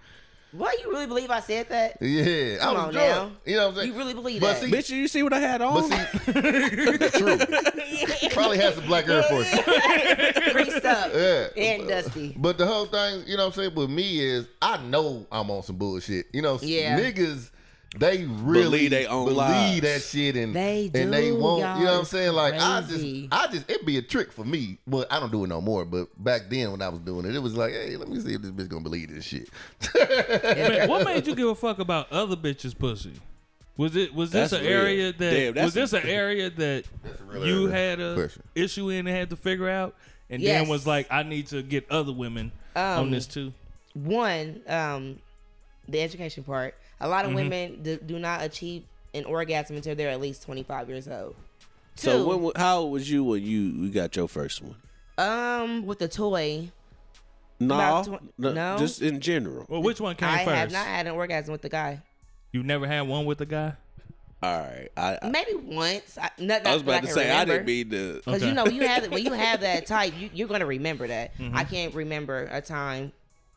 what 0.52 0.80
you 0.82 0.90
really 0.90 1.06
believe 1.06 1.30
I 1.30 1.40
said 1.40 1.68
that? 1.68 1.96
Yeah. 2.00 2.56
I 2.60 2.64
Come 2.64 2.74
was 2.74 2.84
on 2.86 2.92
drunk. 2.92 3.08
now. 3.08 3.30
You 3.44 3.56
know 3.56 3.62
what 3.66 3.68
I'm 3.70 3.74
saying? 3.76 3.88
You 3.92 3.98
really 3.98 4.14
believe 4.14 4.40
But 4.40 4.60
that? 4.60 4.62
see, 4.62 4.70
Bitch, 4.70 4.90
you 4.90 5.08
see 5.08 5.22
what 5.22 5.32
I 5.32 5.40
had 5.40 5.58
But 5.60 5.68
on? 5.68 5.90
see, 5.90 5.98
true. 7.18 7.38
Probably 8.30 8.58
had 8.58 8.74
some 8.74 8.86
black 8.86 9.08
Air 9.08 9.22
Force. 9.24 9.50
Creased 10.52 10.84
up 10.84 11.12
Yeah. 11.14 11.46
and 11.56 11.88
dusty. 11.88 12.34
But 12.36 12.58
the 12.58 12.66
whole 12.66 12.86
thing, 12.86 13.24
you 13.26 13.36
know 13.36 13.44
what 13.46 13.56
I'm 13.56 13.62
saying, 13.64 13.74
with 13.74 13.90
me 13.90 14.20
is 14.20 14.46
I 14.60 14.78
know 14.78 15.26
I'm 15.30 15.50
on 15.50 15.62
some 15.62 15.76
bullshit. 15.76 16.26
You 16.32 16.42
know, 16.42 16.58
Yeah. 16.62 16.98
niggas, 16.98 17.50
they 17.98 18.24
really 18.24 18.62
Believe 18.62 18.90
they 18.90 19.06
own 19.06 19.24
believe 19.24 19.36
lies. 19.38 19.80
that 19.80 20.02
shit 20.02 20.36
and 20.36 20.54
They 20.54 20.90
and 20.94 21.12
they 21.12 21.30
do, 21.30 21.38
won't. 21.40 21.60
y'all. 21.62 21.78
Know 21.80 21.84
what 21.92 21.98
I'm 22.00 22.04
saying? 22.04 22.32
Like 22.34 22.54
I 22.54 22.82
just, 22.82 23.04
I 23.32 23.46
just, 23.48 23.68
it'd 23.68 23.84
be 23.84 23.96
a 23.96 24.02
trick 24.02 24.30
for 24.30 24.44
me. 24.44 24.78
Well, 24.86 25.06
I 25.10 25.18
don't 25.18 25.32
do 25.32 25.42
it 25.42 25.48
no 25.48 25.60
more. 25.60 25.84
But 25.84 26.06
back 26.22 26.42
then 26.48 26.70
when 26.70 26.82
I 26.82 26.88
was 26.88 27.00
doing 27.00 27.26
it, 27.26 27.34
it 27.34 27.40
was 27.42 27.56
like, 27.56 27.72
hey, 27.72 27.96
let 27.96 28.08
me 28.08 28.20
see 28.20 28.34
if 28.34 28.42
this 28.42 28.52
bitch 28.52 28.68
gonna 28.68 28.82
believe 28.82 29.12
this 29.12 29.24
shit. 29.24 29.48
Man, 29.94 30.88
what 30.88 31.04
made 31.04 31.26
you 31.26 31.34
give 31.34 31.48
a 31.48 31.54
fuck 31.54 31.80
about 31.80 32.12
other 32.12 32.36
bitches' 32.36 32.78
pussy? 32.78 33.12
Was 33.76 33.96
it 33.96 34.14
was 34.14 34.30
this 34.30 34.50
That's 34.50 34.62
an 34.62 34.68
real. 34.68 34.78
area 34.82 35.12
that 35.12 35.54
Damn, 35.54 35.64
was 35.64 35.74
this 35.74 35.92
a- 35.92 35.98
an 36.00 36.08
area 36.08 36.50
that 36.50 36.84
That's 37.02 37.44
you 37.46 37.66
had 37.68 37.98
a 37.98 38.14
Question. 38.14 38.42
issue 38.54 38.90
in 38.90 39.06
and 39.06 39.16
had 39.16 39.30
to 39.30 39.36
figure 39.36 39.68
out, 39.68 39.96
and 40.28 40.40
Yes. 40.42 40.60
then 40.60 40.68
was 40.68 40.86
like, 40.86 41.06
I 41.10 41.22
need 41.22 41.48
to 41.48 41.62
get 41.62 41.90
other 41.90 42.12
women 42.12 42.52
on 42.76 42.98
Um, 43.04 43.10
this 43.10 43.26
too. 43.26 43.52
One, 43.94 44.60
um, 44.68 45.18
the 45.88 46.00
education 46.02 46.44
part. 46.44 46.76
A 47.00 47.08
lot 47.08 47.24
of 47.24 47.32
women 47.34 47.82
do, 47.82 47.96
do 47.96 48.18
not 48.18 48.42
achieve 48.42 48.84
an 49.14 49.24
orgasm 49.24 49.76
until 49.76 49.94
they're 49.94 50.10
at 50.10 50.20
least 50.20 50.42
25 50.42 50.88
years 50.88 51.08
old. 51.08 51.34
So 51.96 52.36
when 52.36 52.52
how 52.56 52.78
old 52.80 52.92
was 52.92 53.10
you 53.10 53.24
when 53.24 53.42
you, 53.42 53.60
you 53.60 53.90
got 53.90 54.14
your 54.16 54.28
first 54.28 54.62
one? 54.62 54.76
Um, 55.18 55.84
with 55.84 55.98
the 55.98 56.08
toy, 56.08 56.70
No, 57.58 58.02
tw- 58.04 58.38
no, 58.38 58.52
no. 58.52 58.78
just 58.78 59.02
in 59.02 59.20
general. 59.20 59.66
Well, 59.68 59.82
which 59.82 60.00
one 60.00 60.14
came 60.16 60.28
I 60.28 60.44
first? 60.44 60.56
have 60.56 60.72
not 60.72 60.86
had 60.86 61.06
an 61.06 61.12
orgasm 61.12 61.52
with 61.52 61.62
the 61.62 61.68
guy. 61.68 62.00
You 62.52 62.62
never 62.62 62.86
had 62.86 63.02
one 63.02 63.26
with 63.26 63.40
a 63.40 63.46
guy? 63.46 63.74
All 64.42 64.58
right, 64.58 64.88
I, 64.96 65.18
I, 65.20 65.28
Maybe 65.28 65.54
once. 65.54 66.16
I, 66.16 66.30
not, 66.38 66.66
I 66.66 66.72
was 66.74 66.82
that 66.84 66.88
about 66.88 67.00
to 67.02 67.06
can 67.08 67.14
say 67.14 67.30
I 67.30 67.44
didn't 67.44 67.66
mean 67.66 67.90
to. 67.90 68.14
Because 68.24 68.36
Okay. 68.36 68.48
you 68.48 68.54
know 68.54 68.64
when 68.64 68.74
you 68.74 68.86
have 68.88 69.10
when 69.12 69.22
you 69.22 69.32
have 69.34 69.60
that 69.60 69.84
type, 69.84 70.14
you, 70.18 70.30
you're 70.32 70.48
gonna 70.48 70.64
remember 70.64 71.06
that. 71.08 71.36
Mm-hmm. 71.36 71.54
I 71.56 71.64
can't 71.64 71.94
remember 71.94 72.48
a 72.50 72.62
time 72.62 73.12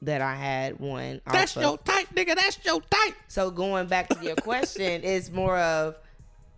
that 0.06 0.22
I 0.22 0.36
had 0.36 0.80
one. 0.80 1.22
That's 1.32 1.56
off 1.56 1.58
of- 1.58 1.70
your 1.70 1.78
type, 1.80 2.08
nigga. 2.16 2.36
That's 2.36 2.60
your 2.66 2.82
type. 2.82 3.16
So 3.28 3.50
going 3.52 3.88
back 3.88 4.10
to 4.10 4.24
your 4.24 4.36
question, 4.36 5.02
it's 5.04 5.32
more 5.32 5.58
of 5.58 5.96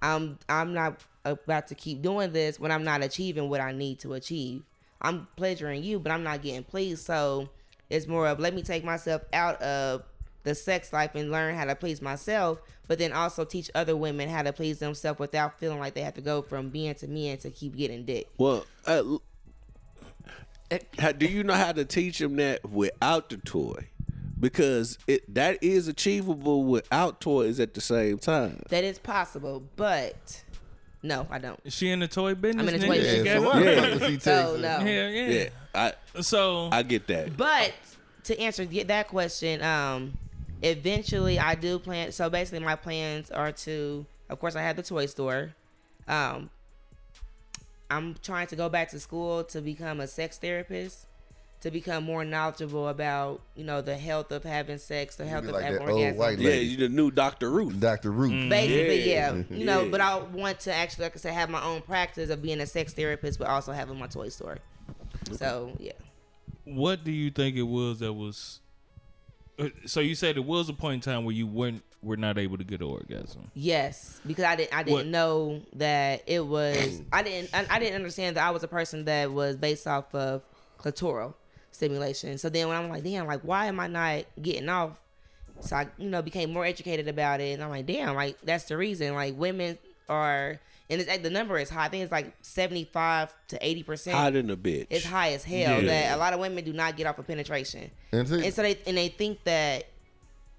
I'm 0.01 0.37
I'm 0.49 0.73
not 0.73 0.99
about 1.23 1.67
to 1.67 1.75
keep 1.75 2.01
doing 2.01 2.31
this 2.31 2.59
when 2.59 2.71
I'm 2.71 2.83
not 2.83 3.03
achieving 3.03 3.49
what 3.49 3.61
I 3.61 3.71
need 3.71 3.99
to 3.99 4.13
achieve. 4.13 4.63
I'm 5.01 5.27
pleasuring 5.35 5.83
you, 5.83 5.99
but 5.99 6.11
I'm 6.11 6.23
not 6.23 6.41
getting 6.41 6.63
pleased. 6.63 7.05
So 7.05 7.49
it's 7.89 8.07
more 8.07 8.27
of 8.27 8.39
let 8.39 8.53
me 8.53 8.61
take 8.63 8.83
myself 8.83 9.21
out 9.33 9.61
of 9.61 10.03
the 10.43 10.53
sex 10.53 10.93
life 10.93 11.15
and 11.15 11.31
learn 11.31 11.55
how 11.55 11.65
to 11.65 11.75
please 11.75 12.01
myself, 12.03 12.59
but 12.87 12.99
then 12.99 13.11
also 13.11 13.43
teach 13.45 13.71
other 13.73 13.95
women 13.97 14.29
how 14.29 14.43
to 14.43 14.53
please 14.53 14.77
themselves 14.77 15.19
without 15.19 15.59
feeling 15.59 15.79
like 15.79 15.95
they 15.95 16.01
have 16.01 16.13
to 16.13 16.21
go 16.21 16.43
from 16.43 16.69
being 16.69 16.93
to 16.93 17.07
men 17.07 17.37
to 17.37 17.49
keep 17.49 17.75
getting 17.75 18.05
dick. 18.05 18.27
Well, 18.37 18.63
uh, 18.87 18.91
l- 19.03 19.21
how, 20.99 21.11
do 21.11 21.26
you 21.26 21.43
know 21.43 21.53
how 21.53 21.72
to 21.72 21.86
teach 21.86 22.20
them 22.20 22.36
that 22.38 22.70
without 22.70 23.30
the 23.30 23.38
toy? 23.38 23.88
Because 24.39 24.97
it 25.07 25.34
that 25.34 25.63
is 25.63 25.88
achievable 25.88 26.66
without 26.66 27.22
toys 27.22 27.59
at 27.59 27.74
the 27.74 27.82
same 27.82 28.18
time. 28.18 28.61
That 28.70 28.84
is 28.84 28.99
possible, 28.99 29.63
but 29.76 30.43
no, 31.01 31.28
I 31.30 31.39
don't. 31.39 31.59
Is 31.63 31.74
she 31.74 31.89
in 31.89 31.99
the 31.99 32.07
toy 32.07 32.36
business? 32.36 32.68
I'm 32.68 32.74
in 32.74 32.80
the 32.82 32.88
toy 32.88 32.95
business. 32.97 33.26
Yeah, 33.26 33.39
so 33.39 33.49
up? 33.49 33.63
Yeah. 33.63 33.76
fuck 33.76 33.99
does 33.99 34.09
he 34.09 34.20
So 34.20 34.57
no. 34.57 34.80
Yeah, 34.80 35.09
yeah. 35.09 35.28
Yeah, 35.28 35.49
I 35.74 36.22
So 36.22 36.70
I 36.72 36.84
get 36.84 37.07
that. 37.07 37.38
But 37.38 37.74
to 38.26 38.39
answer 38.39 38.66
get 38.66 38.88
that 38.88 39.07
question, 39.07 39.61
um, 39.61 40.18
eventually 40.61 41.39
I 41.39 41.55
do 41.55 41.80
plan. 41.80 42.11
So 42.11 42.30
basically, 42.30 42.59
my 42.59 42.76
plans 42.76 43.32
are 43.32 43.51
to, 43.51 44.05
of 44.30 44.39
course, 44.39 44.55
I 44.55 44.61
have 44.63 44.76
the 44.76 44.84
toy 44.84 45.05
store. 45.05 45.53
Um, 46.07 46.49
I'm 47.89 48.15
trying 48.21 48.47
to 48.47 48.55
go 48.55 48.69
back 48.69 48.89
to 48.89 48.99
school 48.99 49.43
to 49.45 49.61
become 49.61 49.99
a 49.99 50.07
sex 50.07 50.38
therapist, 50.38 51.07
to 51.61 51.71
become 51.71 52.03
more 52.03 52.25
knowledgeable 52.25 52.88
about 52.89 53.41
you 53.55 53.63
know 53.63 53.81
the 53.81 53.95
health 53.97 54.31
of 54.31 54.43
having 54.43 54.77
sex, 54.77 55.15
the 55.15 55.25
health 55.25 55.43
be 55.43 55.49
of 55.49 55.55
like 55.55 55.63
having 55.63 55.79
that 55.79 55.89
old 55.89 55.99
orgasm. 55.99 56.17
white 56.17 56.39
Yeah, 56.39 56.49
lady. 56.49 56.65
you 56.65 56.77
the 56.77 56.89
new 56.89 57.11
Doctor 57.11 57.49
Ruth. 57.51 57.79
Dr. 57.79 58.11
Ruth. 58.11 58.31
Mm. 58.31 58.49
Basically, 58.49 59.09
Yeah. 59.09 59.33
yeah. 59.36 59.43
You 59.57 59.65
know, 59.65 59.83
Yeah. 59.83 59.89
but 59.91 60.01
I 60.01 60.17
want 60.17 60.59
to 60.61 60.73
actually, 60.73 61.03
like 61.05 61.15
I 61.15 61.19
said, 61.19 61.33
have 61.33 61.49
my 61.49 61.63
own 61.63 61.81
practice 61.81 62.29
of 62.29 62.41
being 62.41 62.59
a 62.61 62.65
sex 62.65 62.93
therapist, 62.93 63.38
but 63.39 63.47
also 63.47 63.71
having 63.71 63.97
my 63.99 64.07
toy 64.07 64.29
store. 64.29 64.57
So 65.33 65.71
yeah. 65.79 65.93
what 66.65 67.03
do 67.03 67.11
you 67.11 67.29
think 67.31 67.55
it 67.55 67.63
was 67.63 67.99
that 67.99 68.13
was? 68.13 68.59
uh, 69.59 69.69
So 69.86 69.99
you 70.01 70.15
said 70.15 70.38
it 70.38 70.45
was 70.45 70.69
a 70.69 70.73
point 70.73 70.95
in 70.95 71.01
time 71.13 71.23
where 71.25 71.36
you 71.36 71.47
weren't 71.47 71.83
were 72.05 72.15
not 72.17 72.37
able 72.37 72.57
to 72.57 72.63
get 72.63 72.81
an 72.81 72.87
orgasm. 72.87 73.49
Yes, 73.55 74.19
because 74.27 74.45
I 74.45 74.55
didn't 74.55 74.73
I 74.77 74.83
didn't 74.83 74.93
What- 74.97 75.05
know 75.07 75.61
that 75.73 76.21
it 76.27 76.45
was 76.45 77.01
I 77.11 77.23
didn't 77.23 77.49
I, 77.53 77.65
I 77.69 77.79
didn't 77.79 77.95
understand 77.95 78.37
that 78.37 78.45
I 78.47 78.51
was 78.51 78.63
a 78.63 78.67
person 78.67 79.05
that 79.05 79.31
was 79.31 79.55
based 79.55 79.87
off 79.87 80.13
of 80.13 80.43
clitoral 80.79 81.33
stimulation. 81.71 82.37
So 82.37 82.47
then 82.49 82.67
when 82.67 82.77
I'm 82.77 82.89
like, 82.89 83.03
damn, 83.03 83.25
like 83.25 83.41
why 83.41 83.65
am 83.65 83.79
I 83.79 83.87
not 83.87 84.25
getting 84.41 84.69
off? 84.69 84.91
So 85.61 85.75
I, 85.75 85.87
you 85.97 86.09
know, 86.09 86.21
became 86.21 86.53
more 86.53 86.65
educated 86.65 87.07
about 87.07 87.41
it 87.41 87.53
and 87.53 87.63
I'm 87.63 87.69
like, 87.69 87.85
damn, 87.87 88.13
like 88.15 88.37
that's 88.43 88.65
the 88.65 88.77
reason. 88.77 89.15
Like 89.15 89.35
women 89.37 89.77
are 90.07 90.59
and 90.87 91.01
it's 91.01 91.09
like 91.09 91.23
the 91.23 91.31
number 91.31 91.57
is 91.57 91.69
high. 91.71 91.85
I 91.85 91.89
think 91.89 92.03
it's 92.03 92.11
like 92.11 92.31
seventy 92.43 92.83
five 92.83 93.33
to 93.47 93.65
eighty 93.65 93.81
percent. 93.81 94.15
Hot 94.15 94.35
in 94.35 94.51
a 94.51 94.55
bitch. 94.57 94.85
It's 94.91 95.05
high 95.05 95.31
as 95.31 95.43
hell 95.43 95.81
Yeah. 95.81 95.81
that 95.81 96.15
a 96.15 96.17
lot 96.17 96.33
of 96.33 96.39
women 96.39 96.63
do 96.63 96.73
not 96.73 96.95
get 96.97 97.07
off 97.07 97.17
of 97.17 97.25
penetration. 97.25 97.89
And 98.11 98.27
see, 98.29 98.45
And 98.45 98.53
so 98.53 98.61
they 98.61 98.77
and 98.85 98.95
they 98.95 99.07
think 99.07 99.43
that 99.45 99.85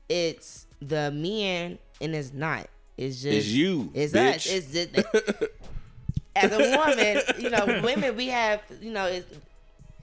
it's 0.08 0.65
the 0.80 1.10
men 1.10 1.78
and 2.00 2.14
it's 2.14 2.32
not. 2.32 2.68
It's 2.96 3.22
just 3.22 3.36
It's 3.36 3.46
you, 3.48 3.90
It's 3.94 4.12
bitch. 4.12 4.36
us. 4.36 4.46
It's 4.46 4.72
just 4.72 4.96
as 6.36 6.52
a 6.52 6.76
woman, 6.76 7.22
you 7.38 7.50
know, 7.50 7.80
women 7.82 8.16
we 8.16 8.28
have, 8.28 8.60
you 8.80 8.92
know, 8.92 9.06
it's, 9.06 9.26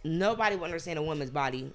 nobody 0.03 0.55
will 0.55 0.65
understand 0.65 0.99
a 0.99 1.01
woman's 1.03 1.32
body 1.32 1.71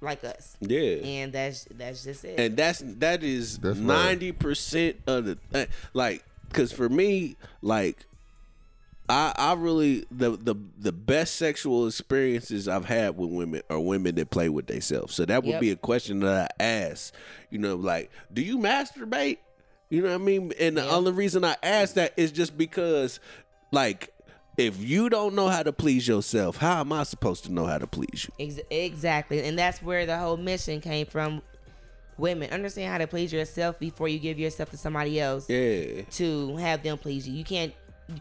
like 0.00 0.24
us, 0.24 0.56
yeah. 0.60 0.80
and 1.04 1.32
that's 1.32 1.64
that's 1.76 2.02
just 2.02 2.24
it. 2.24 2.38
and 2.38 2.56
that's 2.56 2.82
that 2.84 3.22
is 3.22 3.58
That's 3.58 3.78
ninety 3.78 4.32
percent 4.32 4.96
of 5.06 5.24
the 5.26 5.68
like. 5.94 6.24
Because 6.48 6.70
for 6.70 6.88
me, 6.88 7.36
like, 7.62 8.04
I 9.12 9.32
I 9.36 9.52
really 9.54 10.06
the 10.10 10.30
the 10.30 10.54
the 10.78 10.90
best 10.92 11.36
sexual 11.36 11.86
experiences 11.86 12.66
I've 12.66 12.86
had 12.86 13.16
with 13.18 13.30
women 13.30 13.60
are 13.68 13.78
women 13.78 14.14
that 14.14 14.30
play 14.30 14.48
with 14.48 14.66
themselves. 14.68 15.14
So 15.14 15.24
that 15.26 15.42
would 15.42 15.50
Yep. 15.52 15.60
be 15.60 15.70
a 15.70 15.76
question 15.76 16.20
that 16.20 16.54
I 16.58 16.62
ask. 16.64 17.14
You 17.50 17.58
know, 17.58 17.76
like, 17.76 18.10
do 18.32 18.40
you 18.42 18.56
masturbate? 18.58 19.36
You 19.90 20.00
know 20.00 20.08
what 20.08 20.14
I 20.14 20.24
mean? 20.24 20.52
And 20.58 20.78
the 20.78 20.82
Yeah. 20.84 20.90
only 20.90 21.12
reason 21.12 21.44
I 21.44 21.56
ask 21.62 21.94
that 21.94 22.14
is 22.16 22.32
just 22.32 22.56
because, 22.56 23.20
like. 23.70 24.08
If 24.58 24.78
you 24.78 25.08
don't 25.08 25.34
know 25.34 25.48
how 25.48 25.62
to 25.62 25.72
please 25.72 26.06
yourself, 26.06 26.58
how 26.58 26.80
am 26.80 26.92
I 26.92 27.04
supposed 27.04 27.44
to 27.44 27.52
know 27.52 27.64
how 27.64 27.78
to 27.78 27.86
please 27.86 28.28
you? 28.28 28.46
Ex- 28.46 28.60
exactly, 28.70 29.42
and 29.42 29.58
that's 29.58 29.82
where 29.82 30.04
the 30.04 30.18
whole 30.18 30.36
mission 30.36 30.82
came 30.82 31.06
from. 31.06 31.40
Women 32.18 32.50
understand 32.50 32.92
how 32.92 32.98
to 32.98 33.06
please 33.06 33.32
yourself 33.32 33.78
before 33.78 34.08
you 34.08 34.18
give 34.18 34.38
yourself 34.38 34.68
to 34.72 34.76
somebody 34.76 35.18
else. 35.18 35.48
Yeah. 35.48 36.02
to 36.02 36.54
have 36.58 36.82
them 36.82 36.98
please 36.98 37.26
you. 37.26 37.34
You 37.34 37.44
can't 37.44 37.72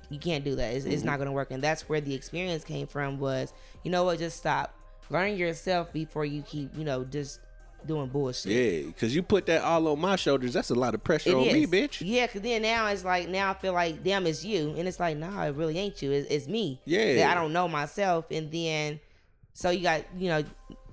you 0.09 0.19
can't 0.19 0.43
do 0.43 0.55
that. 0.55 0.73
It's, 0.73 0.85
it's 0.85 1.03
not 1.03 1.13
mm-hmm. 1.13 1.21
gonna 1.21 1.31
work. 1.31 1.51
And 1.51 1.63
that's 1.63 1.87
where 1.89 2.01
the 2.01 2.13
experience 2.13 2.63
came 2.63 2.87
from 2.87 3.19
was, 3.19 3.53
you 3.83 3.91
know 3.91 4.03
what, 4.03 4.19
just 4.19 4.37
stop. 4.37 4.73
Learn 5.09 5.35
yourself 5.35 5.91
before 5.91 6.25
you 6.25 6.41
keep, 6.41 6.75
you 6.77 6.85
know, 6.85 7.03
just 7.03 7.39
doing 7.85 8.07
bullshit. 8.07 8.51
Yeah, 8.51 8.87
because 8.87 9.15
you 9.15 9.23
put 9.23 9.45
that 9.47 9.63
all 9.63 9.87
on 9.87 9.99
my 9.99 10.15
shoulders. 10.15 10.53
That's 10.53 10.69
a 10.69 10.75
lot 10.75 10.93
of 10.93 11.03
pressure 11.03 11.31
It 11.31 11.35
on 11.35 11.43
me, 11.43 11.65
bitch. 11.65 12.01
Yeah, 12.01 12.27
cause 12.27 12.41
then 12.41 12.61
now 12.61 12.87
it's 12.87 13.03
like 13.03 13.29
now 13.29 13.51
I 13.51 13.53
feel 13.55 13.73
like 13.73 14.03
damn 14.03 14.27
it's 14.27 14.43
you, 14.43 14.73
and 14.77 14.87
it's 14.87 14.99
like 14.99 15.17
nah, 15.17 15.45
it 15.45 15.55
really 15.55 15.77
ain't 15.77 16.01
you. 16.01 16.11
It's, 16.11 16.27
it's 16.29 16.47
me. 16.47 16.79
Yeah. 16.85 17.15
that 17.15 17.37
I 17.37 17.39
don't 17.39 17.53
know 17.53 17.67
myself, 17.67 18.25
and 18.31 18.51
then 18.51 18.99
so 19.53 19.69
you 19.69 19.83
got 19.83 20.03
you 20.17 20.29
know 20.29 20.43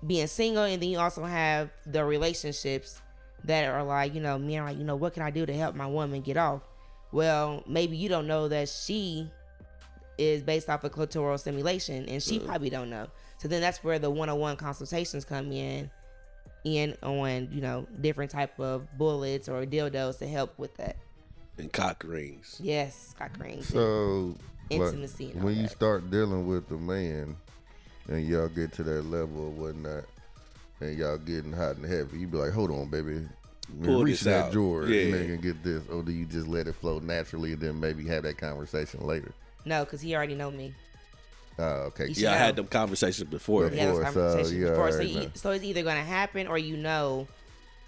being 0.06 0.26
single, 0.26 0.64
and 0.64 0.82
then 0.82 0.88
you 0.88 0.98
also 0.98 1.24
have 1.24 1.70
the 1.86 2.04
relationships 2.04 3.00
that 3.44 3.68
are 3.68 3.84
like 3.84 4.14
you 4.14 4.20
know 4.20 4.38
me 4.38 4.60
like 4.60 4.78
you 4.78 4.84
know 4.84 4.96
what 4.96 5.14
can 5.14 5.22
I 5.22 5.30
do 5.30 5.46
to 5.46 5.54
help 5.54 5.74
my 5.74 5.86
woman 5.86 6.20
get 6.22 6.36
off? 6.36 6.62
Well, 7.12 7.62
maybe 7.66 7.96
you 7.96 8.08
don't 8.08 8.26
know 8.26 8.48
that 8.48 8.68
she 8.68 9.30
is 10.18 10.42
based 10.42 10.68
off 10.68 10.84
of 10.84 10.92
clitoral 10.92 11.38
stimulation, 11.38 12.06
and 12.06 12.22
she 12.22 12.38
probably 12.38 12.70
don't 12.70 12.90
know. 12.90 13.06
So 13.38 13.48
then 13.48 13.60
that's 13.60 13.82
where 13.84 13.98
the 13.98 14.10
one-on-one 14.10 14.56
consultations 14.56 15.24
come 15.24 15.52
in, 15.52 15.90
in 16.64 16.96
on 17.02 17.48
you 17.52 17.60
know 17.60 17.86
different 18.00 18.30
type 18.30 18.58
of 18.58 18.86
bullets 18.98 19.48
or 19.48 19.64
dildos 19.64 20.18
to 20.18 20.26
help 20.26 20.58
with 20.58 20.76
that. 20.76 20.96
And 21.56 21.72
cock 21.72 22.04
rings. 22.06 22.56
Yes, 22.62 23.14
cock 23.18 23.30
rings. 23.38 23.68
so 23.68 24.34
like, 24.70 24.80
Intimacy 24.80 25.30
and 25.30 25.40
all 25.40 25.46
when 25.46 25.56
you 25.56 25.62
that. 25.62 25.70
start 25.70 26.10
dealing 26.10 26.46
with 26.46 26.68
the 26.68 26.76
man 26.76 27.36
and 28.08 28.26
y'all 28.26 28.48
get 28.48 28.72
to 28.72 28.82
that 28.82 29.04
level 29.06 29.44
or 29.46 29.50
whatnot, 29.50 30.04
and 30.80 30.96
y'all 30.98 31.18
getting 31.18 31.52
hot 31.52 31.76
and 31.76 31.84
heavy, 31.84 32.18
you 32.18 32.26
be 32.26 32.36
like, 32.36 32.52
hold 32.52 32.70
on, 32.70 32.88
baby. 32.90 33.20
Pull 33.84 34.04
Reach 34.04 34.14
this 34.20 34.24
that 34.24 34.44
out. 34.46 34.52
drawer 34.52 34.86
Yeah. 34.86 35.02
and 35.16 35.30
then 35.30 35.40
get 35.40 35.62
this, 35.62 35.82
or 35.90 36.02
do 36.02 36.10
you 36.12 36.24
just 36.24 36.48
let 36.48 36.66
it 36.66 36.74
flow 36.74 36.98
naturally 37.00 37.52
and 37.52 37.60
then 37.60 37.78
maybe 37.78 38.06
have 38.08 38.22
that 38.22 38.38
conversation 38.38 39.00
later? 39.06 39.32
No, 39.64 39.84
because 39.84 40.00
he 40.00 40.16
already 40.16 40.34
know 40.34 40.50
me. 40.50 40.74
Oh, 41.58 41.64
okay. 41.88 42.06
You 42.08 42.14
Yeah, 42.16 42.32
I 42.32 42.36
had 42.36 42.56
them 42.56 42.66
conversations 42.66 43.28
before. 43.28 43.66
We 43.68 43.76
had 43.78 43.88
those 43.88 43.98
Before, 43.98 44.12
so, 44.12 44.20
conversations 44.20 44.54
yeah, 44.62 44.68
before. 44.70 44.92
So, 44.92 44.98
alright, 44.98 45.10
you, 45.10 45.30
so 45.34 45.50
it's 45.50 45.64
either 45.64 45.82
gonna 45.82 46.02
happen 46.04 46.46
or 46.46 46.56
you 46.56 46.76
know. 46.76 47.26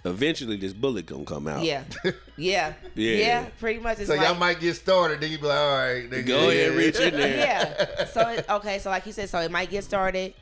Eventually, 0.05 0.57
this 0.57 0.73
bullet 0.73 1.07
gonna 1.07 1.25
come 1.25 1.47
out. 1.47 1.63
Yeah, 1.63 1.85
yeah, 2.37 2.73
Yeah. 2.95 3.13
yeah, 3.17 3.45
Pretty 3.61 3.81
much. 3.81 3.99
It's 3.99 4.09
So 4.09 4.15
like, 4.17 4.27
y'all 4.27 4.37
might 4.37 4.59
get 4.59 4.75
started, 4.75 5.21
then 5.21 5.31
you 5.31 5.39
be 5.39 5.47
like, 5.47 5.59
all 5.59 5.77
right, 5.79 6.11
nigga, 6.11 6.27
Go 6.27 6.51
ahead, 6.51 6.73
yeah, 6.73 6.79
reach 6.79 6.97
in 6.99 7.15
there. 7.17 7.37
yeah. 7.37 8.05
So 8.07 8.29
it, 8.29 8.45
okay, 8.51 8.79
so 8.79 8.91
like 8.91 9.05
you 9.07 9.13
said, 9.13 9.29
so 9.29 9.39
it 9.41 9.51
might 9.51 9.71
get 9.71 9.85
started, 9.85 10.33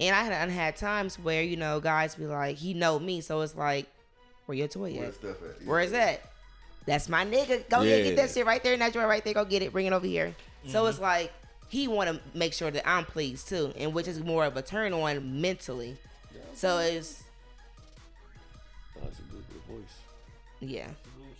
and 0.00 0.14
I 0.16 0.24
had 0.24 0.50
had 0.50 0.76
times 0.76 1.16
where 1.18 1.42
you 1.42 1.56
know 1.56 1.78
guys 1.80 2.16
be 2.16 2.26
like, 2.26 2.56
he 2.56 2.74
know 2.74 2.98
me, 2.98 3.20
so 3.20 3.40
it's 3.42 3.54
like, 3.54 3.86
where 4.46 4.56
your 4.56 4.68
toy 4.68 4.94
Where 4.94 5.06
at? 5.06 5.14
Stuff 5.14 5.42
at? 5.42 5.56
Yeah. 5.60 5.68
Where 5.68 5.80
is 5.80 5.92
that? 5.92 6.20
That's 6.86 7.08
my 7.08 7.24
nigga. 7.24 7.68
Go 7.68 7.82
yeah. 7.82 8.02
get 8.02 8.16
that 8.16 8.30
shit 8.30 8.44
right 8.44 8.62
there 8.62 8.74
in 8.74 8.80
that 8.80 8.92
drawer 8.92 9.06
right 9.06 9.24
there. 9.24 9.34
Go 9.34 9.44
get 9.44 9.62
it. 9.62 9.72
Bring 9.72 9.86
it 9.86 9.92
over 9.92 10.06
here. 10.06 10.26
Mm-hmm. 10.26 10.70
So 10.70 10.86
it's 10.86 10.98
like 10.98 11.32
he 11.68 11.88
want 11.88 12.10
to 12.10 12.20
make 12.38 12.52
sure 12.52 12.70
that 12.70 12.86
I'm 12.88 13.04
pleased 13.04 13.48
too, 13.48 13.72
and 13.76 13.94
which 13.94 14.06
is 14.06 14.20
more 14.20 14.44
of 14.44 14.56
a 14.56 14.62
turn 14.62 14.92
on 14.92 15.40
mentally. 15.40 15.96
Yeah, 16.32 16.40
so 16.54 16.78
good. 16.78 16.94
it's. 16.94 17.22
Oh, 18.96 19.00
that's 19.02 19.18
a 19.18 19.22
good, 19.22 19.44
good 19.48 19.76
voice. 19.76 19.94
Yeah. 20.60 20.88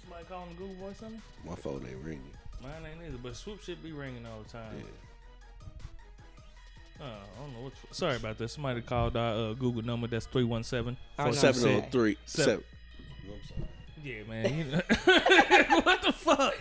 Somebody 0.02 0.24
calling 0.28 0.48
the 0.50 0.56
Google 0.56 0.86
voice 0.86 0.98
something? 0.98 1.22
My 1.46 1.54
phone 1.54 1.86
ain't 1.88 2.02
ringing. 2.02 2.30
Mine 2.62 2.72
ain't 2.90 3.06
either, 3.06 3.18
but 3.22 3.36
Swoop 3.36 3.62
should 3.62 3.82
be 3.82 3.92
ringing 3.92 4.24
all 4.26 4.42
the 4.42 4.48
time. 4.48 4.76
Yeah. 4.78 4.84
Uh, 7.00 7.06
I 7.06 7.40
don't 7.42 7.52
know 7.52 7.60
what. 7.64 7.72
Sorry 7.90 8.16
about 8.16 8.38
that. 8.38 8.48
Somebody 8.48 8.80
called 8.80 9.16
our 9.16 9.50
uh, 9.50 9.52
Google 9.52 9.82
number. 9.82 10.06
That's 10.06 10.26
317 10.26 10.96
703 11.34 12.16
yeah, 14.02 14.22
man. 14.28 14.58
You 14.58 14.64
know. 14.64 14.80
what 15.80 16.02
the 16.02 16.12
fuck? 16.12 16.56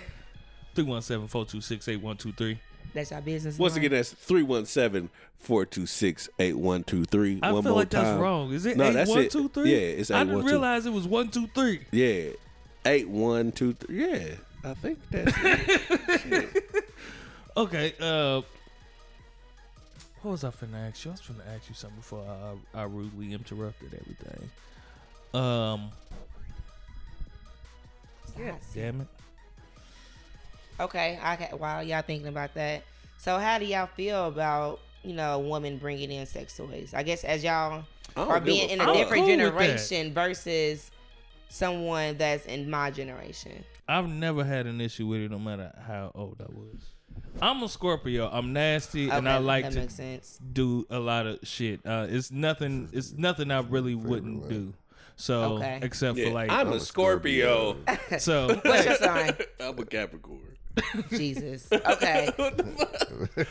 317 0.75 1.27
426 1.27 1.87
8123. 1.87 2.59
That's 2.93 3.11
our 3.11 3.21
business. 3.21 3.57
Once 3.57 3.73
line. 3.73 3.85
again, 3.85 3.97
that's 3.97 4.11
317 4.11 5.09
426 5.35 6.29
8123. 6.39 7.39
I 7.41 7.51
One 7.51 7.63
feel 7.63 7.71
more 7.71 7.79
like 7.81 7.89
time. 7.89 8.03
that's 8.03 8.19
wrong. 8.19 8.53
Is 8.53 8.65
it 8.65 8.77
no, 8.77 8.85
8123? 8.85 9.71
Yeah, 9.71 9.77
it's 9.77 10.11
8123. 10.11 10.15
I 10.15 10.23
didn't 10.23 10.45
realize 10.45 10.85
it 10.85 10.93
was 10.93 11.07
123. 11.07 11.79
Yeah. 11.91 12.31
8123. 12.85 13.97
Yeah, 13.97 14.35
I 14.63 14.73
think 14.75 14.99
that's 15.09 15.33
it. 16.25 16.63
okay. 17.57 17.93
Uh, 17.99 18.41
what 20.21 20.31
was 20.31 20.43
I 20.43 20.49
finna 20.49 20.87
ask 20.87 21.03
you? 21.03 21.11
I 21.11 21.13
was 21.13 21.21
finna 21.21 21.55
ask 21.55 21.69
you 21.69 21.75
something 21.75 21.99
before 21.99 22.25
I, 22.73 22.81
I 22.81 22.83
rudely 22.83 23.33
interrupted 23.33 23.93
everything. 23.93 24.49
Um, 25.33 25.91
Yes. 28.37 28.71
damn 28.73 29.01
it. 29.01 29.07
Okay, 30.79 31.19
I 31.21 31.35
while 31.55 31.83
y'all 31.83 32.01
thinking 32.01 32.27
about 32.27 32.53
that, 32.55 32.83
so 33.17 33.37
how 33.37 33.59
do 33.59 33.65
y'all 33.65 33.87
feel 33.87 34.27
about 34.27 34.79
you 35.03 35.13
know 35.13 35.39
women 35.39 35.77
bringing 35.77 36.11
in 36.11 36.25
sex 36.25 36.57
toys? 36.57 36.93
I 36.95 37.03
guess 37.03 37.23
as 37.23 37.43
y'all 37.43 37.85
are 38.15 38.39
being 38.39 38.69
in 38.69 38.81
a 38.81 38.85
fuck. 38.85 38.95
different 38.95 39.25
cool 39.25 39.35
generation 39.35 40.13
versus 40.13 40.91
someone 41.49 42.17
that's 42.17 42.45
in 42.45 42.69
my 42.69 42.91
generation. 42.91 43.63
I've 43.87 44.07
never 44.07 44.43
had 44.43 44.65
an 44.65 44.81
issue 44.81 45.07
with 45.07 45.21
it, 45.21 45.31
no 45.31 45.39
matter 45.39 45.71
how 45.85 46.11
old 46.15 46.37
I 46.41 46.51
was. 46.51 46.81
I'm 47.41 47.61
a 47.63 47.69
Scorpio. 47.69 48.29
I'm 48.31 48.53
nasty, 48.53 49.09
and 49.09 49.27
I 49.27 49.37
like 49.37 49.69
to 49.69 49.89
sense. 49.89 50.39
do 50.51 50.85
a 50.89 50.99
lot 50.99 51.27
of 51.27 51.39
shit. 51.43 51.85
Uh, 51.85 52.07
it's 52.09 52.31
nothing. 52.31 52.89
It's 52.91 53.11
nothing 53.11 53.51
I 53.51 53.59
really 53.59 53.95
wouldn't 53.95 54.49
do. 54.49 54.73
So 55.15 55.55
Okay. 55.55 55.79
except 55.81 56.17
Yeah, 56.17 56.27
for 56.27 56.31
like, 56.33 56.49
I'm, 56.51 56.67
I'm 56.67 56.73
a 56.73 56.75
a 56.77 56.79
Scorpio. 56.79 57.77
so 58.19 58.47
What's 58.63 58.85
your 58.85 58.95
sign? 58.95 59.35
I'm 59.59 59.77
a 59.77 59.85
Capricorn. 59.85 60.39
Jesus. 61.11 61.67
Okay, 61.71 62.29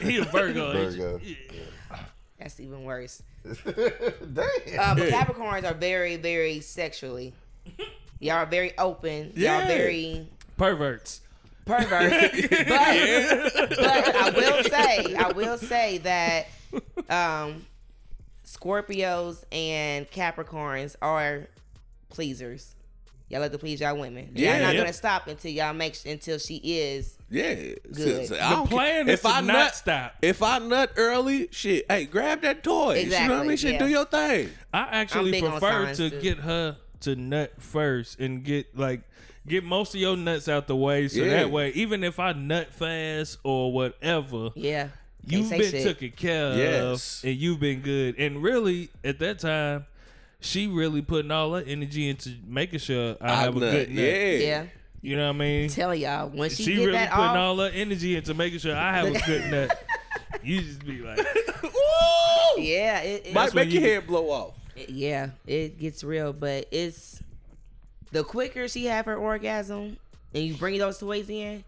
he 0.00 0.18
a 0.18 0.24
Virgo. 0.24 0.72
ain't 0.72 0.92
you? 0.96 1.02
Virgo. 1.02 1.20
that's 2.38 2.58
even 2.58 2.82
worse. 2.82 3.22
Damn. 3.44 3.68
Uh, 3.76 4.94
but 4.96 5.08
Capricorns 5.08 5.64
are 5.64 5.74
very, 5.74 6.16
very 6.16 6.58
sexually. 6.60 7.32
Y'all 8.18 8.36
are 8.38 8.46
very 8.46 8.76
open. 8.78 9.32
Yeah. 9.36 9.58
Y'all 9.60 9.68
very 9.68 10.26
Perverts. 10.56 11.20
pervert. 11.64 12.10
but, 12.10 13.52
but 13.68 14.16
I 14.16 14.32
will 14.34 14.64
say, 14.64 15.14
I 15.14 15.32
will 15.32 15.58
say 15.58 15.98
that 15.98 16.46
um, 17.08 17.64
Scorpios 18.53 19.44
and 19.50 20.11
Capricorns 20.11 20.96
are 21.03 21.48
pleasers. 22.11 22.74
Y'all 23.28 23.40
like 23.40 23.53
to 23.53 23.59
please 23.59 23.80
y'all 23.80 23.96
women. 23.96 24.30
Yeah. 24.34 24.57
y'all 24.59 24.62
not 24.66 24.74
Yeah. 24.74 24.80
gonna 24.82 24.92
stop 24.92 25.26
until 25.26 25.50
y'all 25.50 25.72
make 25.72 25.96
until 26.05 26.38
she 26.38 26.57
is. 26.57 27.16
Yeah. 27.30 27.55
Good. 27.55 27.96
So- 27.96 28.24
so 28.24 28.34
The 28.34 28.44
I 28.44 28.50
don't 28.50 28.68
plan 28.68 29.09
is 29.09 29.14
if 29.14 29.22
to 29.22 29.28
I 29.28 29.40
not 29.40 29.46
nut, 29.55 29.74
stop. 29.74 30.14
If 30.20 30.42
I 30.42 30.59
nut 30.59 30.92
early, 30.96 31.48
shit, 31.50 31.86
hey, 31.90 32.05
grab 32.05 32.42
that 32.42 32.62
toy. 32.62 32.72
You 32.72 32.76
know 32.76 32.84
what 32.84 32.94
I 32.94 33.22
Exactly, 33.24 33.48
mean? 33.48 33.57
Shit, 33.57 33.72
yeah. 33.72 33.78
do 33.78 33.88
your 33.88 34.05
thing. 34.05 34.50
I 34.74 34.80
actually 34.90 35.40
prefer 35.40 35.94
to 35.94 36.11
too. 36.11 36.20
get 36.20 36.38
her 36.40 36.76
to 37.00 37.16
nut 37.16 37.55
first 37.59 38.20
and 38.20 38.44
get 38.44 38.76
like 38.76 39.00
get 39.48 39.64
most 39.64 39.94
of 39.94 40.00
your 40.00 40.16
nuts 40.16 40.46
out 40.48 40.66
the 40.68 40.76
way, 40.76 41.09
so 41.09 41.20
Yeah. 41.22 41.30
that 41.30 41.50
way, 41.50 41.70
even 41.70 42.05
if 42.05 42.20
I 42.20 42.32
nut 42.32 42.72
fast 42.72 43.38
or 43.42 43.72
whatever, 43.72 44.50
Yeah. 44.55 44.88
Can't 45.28 45.40
you've 45.42 45.46
say 45.48 45.58
been 45.58 45.70
shit. 45.70 45.84
taken 45.84 46.10
care 46.16 46.56
Yes. 46.56 47.22
of 47.22 47.28
and 47.30 47.38
you've 47.38 47.60
been 47.60 47.80
good. 47.80 48.16
And 48.18 48.42
really, 48.42 48.90
at 49.04 49.18
that 49.20 49.38
time, 49.38 49.86
she 50.40 50.66
really 50.66 51.00
putting 51.02 51.30
all 51.30 51.54
her 51.54 51.62
energy 51.64 52.08
into 52.08 52.34
making 52.46 52.80
sure 52.80 53.16
I, 53.20 53.34
have 53.42 53.54
nut. 53.54 53.62
a 53.62 53.70
good 53.72 53.88
nut. 53.90 53.98
Yeah. 54.04 54.30
Yeah. 54.32 54.66
You 55.00 55.16
know 55.16 55.28
what 55.28 55.36
I 55.36 55.38
mean? 55.38 55.68
Tell 55.68 55.94
y'all 55.94 56.28
when 56.28 56.50
she, 56.50 56.62
She 56.64 56.74
get 56.74 56.80
really 56.80 56.92
that 56.92 57.10
putting 57.10 57.24
off. 57.26 57.36
all 57.36 57.56
her 57.58 57.70
energy 57.72 58.16
into 58.16 58.34
making 58.34 58.58
sure 58.60 58.76
I 58.76 58.92
have 58.96 59.06
a 59.14 59.20
good 59.20 59.50
nut. 59.50 59.84
You 60.42 60.60
just 60.60 60.84
be 60.84 60.98
like, 61.02 61.18
yeah. 62.56 63.00
It, 63.00 63.26
it, 63.26 63.34
Might 63.34 63.54
when 63.54 63.66
make 63.66 63.74
your 63.74 63.82
you- 63.82 63.88
head 63.90 64.06
blow 64.06 64.30
off. 64.30 64.54
yeah. 64.88 65.30
It 65.46 65.78
gets 65.78 66.02
real, 66.04 66.32
but 66.32 66.66
it's 66.70 67.20
the 68.10 68.24
quicker 68.24 68.68
she 68.68 68.86
have 68.86 69.06
her 69.06 69.16
orgasm 69.16 69.96
and 70.34 70.44
you 70.44 70.54
bring 70.54 70.78
those 70.78 70.98
toys 70.98 71.28
in, 71.30 71.62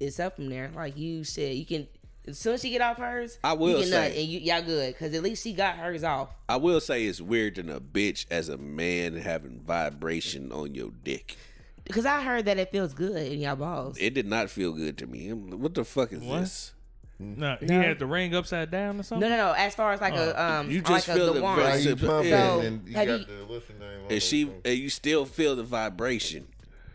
it's 0.00 0.20
up 0.20 0.36
from 0.36 0.48
there. 0.48 0.70
Like 0.74 0.96
you 0.98 1.24
said, 1.24 1.56
you 1.56 1.64
can. 1.66 1.86
As 2.28 2.38
soon 2.38 2.54
as 2.54 2.62
she 2.62 2.70
get 2.70 2.80
off 2.80 2.96
hers, 2.96 3.38
I 3.44 3.52
will 3.52 3.70
you 3.70 3.76
can 3.82 3.86
say- 3.88 4.20
and 4.20 4.28
you 4.28 4.40
y'all 4.40 4.62
good 4.62 4.94
because 4.94 5.14
at 5.14 5.22
least 5.22 5.44
she 5.44 5.52
got 5.52 5.76
hers 5.76 6.02
off. 6.02 6.30
I 6.48 6.56
will 6.56 6.80
say 6.80 7.04
it's 7.04 7.20
weird 7.20 7.54
than 7.56 7.68
a 7.70 7.80
bitch 7.80 8.26
as 8.30 8.48
a 8.48 8.56
man 8.56 9.14
having 9.16 9.60
vibration 9.60 10.50
on 10.52 10.74
your 10.74 10.90
dick. 11.04 11.36
Because 11.84 12.04
I 12.04 12.22
heard 12.22 12.46
that 12.46 12.58
it 12.58 12.72
feels 12.72 12.94
good 12.94 13.30
in 13.30 13.38
y'all 13.38 13.54
balls. 13.54 13.96
It 14.00 14.12
did 14.14 14.26
not 14.26 14.50
feel 14.50 14.72
good 14.72 14.98
to 14.98 15.06
me. 15.06 15.32
What 15.32 15.74
the 15.74 15.84
fuck 15.84 16.12
is 16.12 16.20
What? 16.20 16.40
this? 16.40 16.72
no, 17.20 17.56
he 17.60 17.66
No. 17.66 17.80
had 17.80 17.98
the 18.00 18.06
ring 18.06 18.34
upside 18.34 18.70
down 18.72 18.98
or 18.98 19.04
something. 19.04 19.30
no, 19.30 19.36
no. 19.36 19.46
No. 19.46 19.52
As 19.52 19.74
far 19.76 19.92
as 19.92 20.00
like 20.00 20.14
a 20.14 20.42
um, 20.42 20.68
You 20.70 20.78
like 20.78 20.86
just 20.88 21.08
a, 21.08 21.14
feel 21.14 21.26
the 21.28 21.32
the 21.34 21.42
wand. 21.42 21.60
How 21.62 21.66
vibration. 21.68 21.98
you 21.98 22.06
pumping 22.08 22.30
So, 22.32 22.60
and 22.60 22.88
you 22.88 22.92
got 22.94 23.06
you- 23.06 23.18
the 23.18 23.44
what's 23.46 23.66
the 23.68 23.72
name? 23.74 24.00
And 24.02 24.12
it? 24.12 24.20
she 24.20 24.50
and 24.64 24.76
you 24.76 24.90
still 24.90 25.24
feel 25.26 25.54
the 25.54 25.62
vibration. 25.62 26.48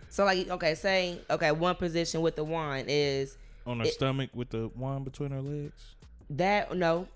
So 0.09 0.25
like 0.25 0.49
okay, 0.49 0.75
say 0.75 1.19
okay, 1.29 1.51
one 1.53 1.75
position 1.75 2.19
with 2.21 2.35
the 2.35 2.43
wand 2.43 2.87
is 2.89 3.37
On 3.65 3.79
her 3.79 3.85
stomach 3.85 4.29
with 4.33 4.49
the 4.49 4.69
wand 4.75 5.05
between 5.05 5.31
her 5.31 5.41
legs. 5.41 5.95
that 6.31 6.75
no, 6.75 7.07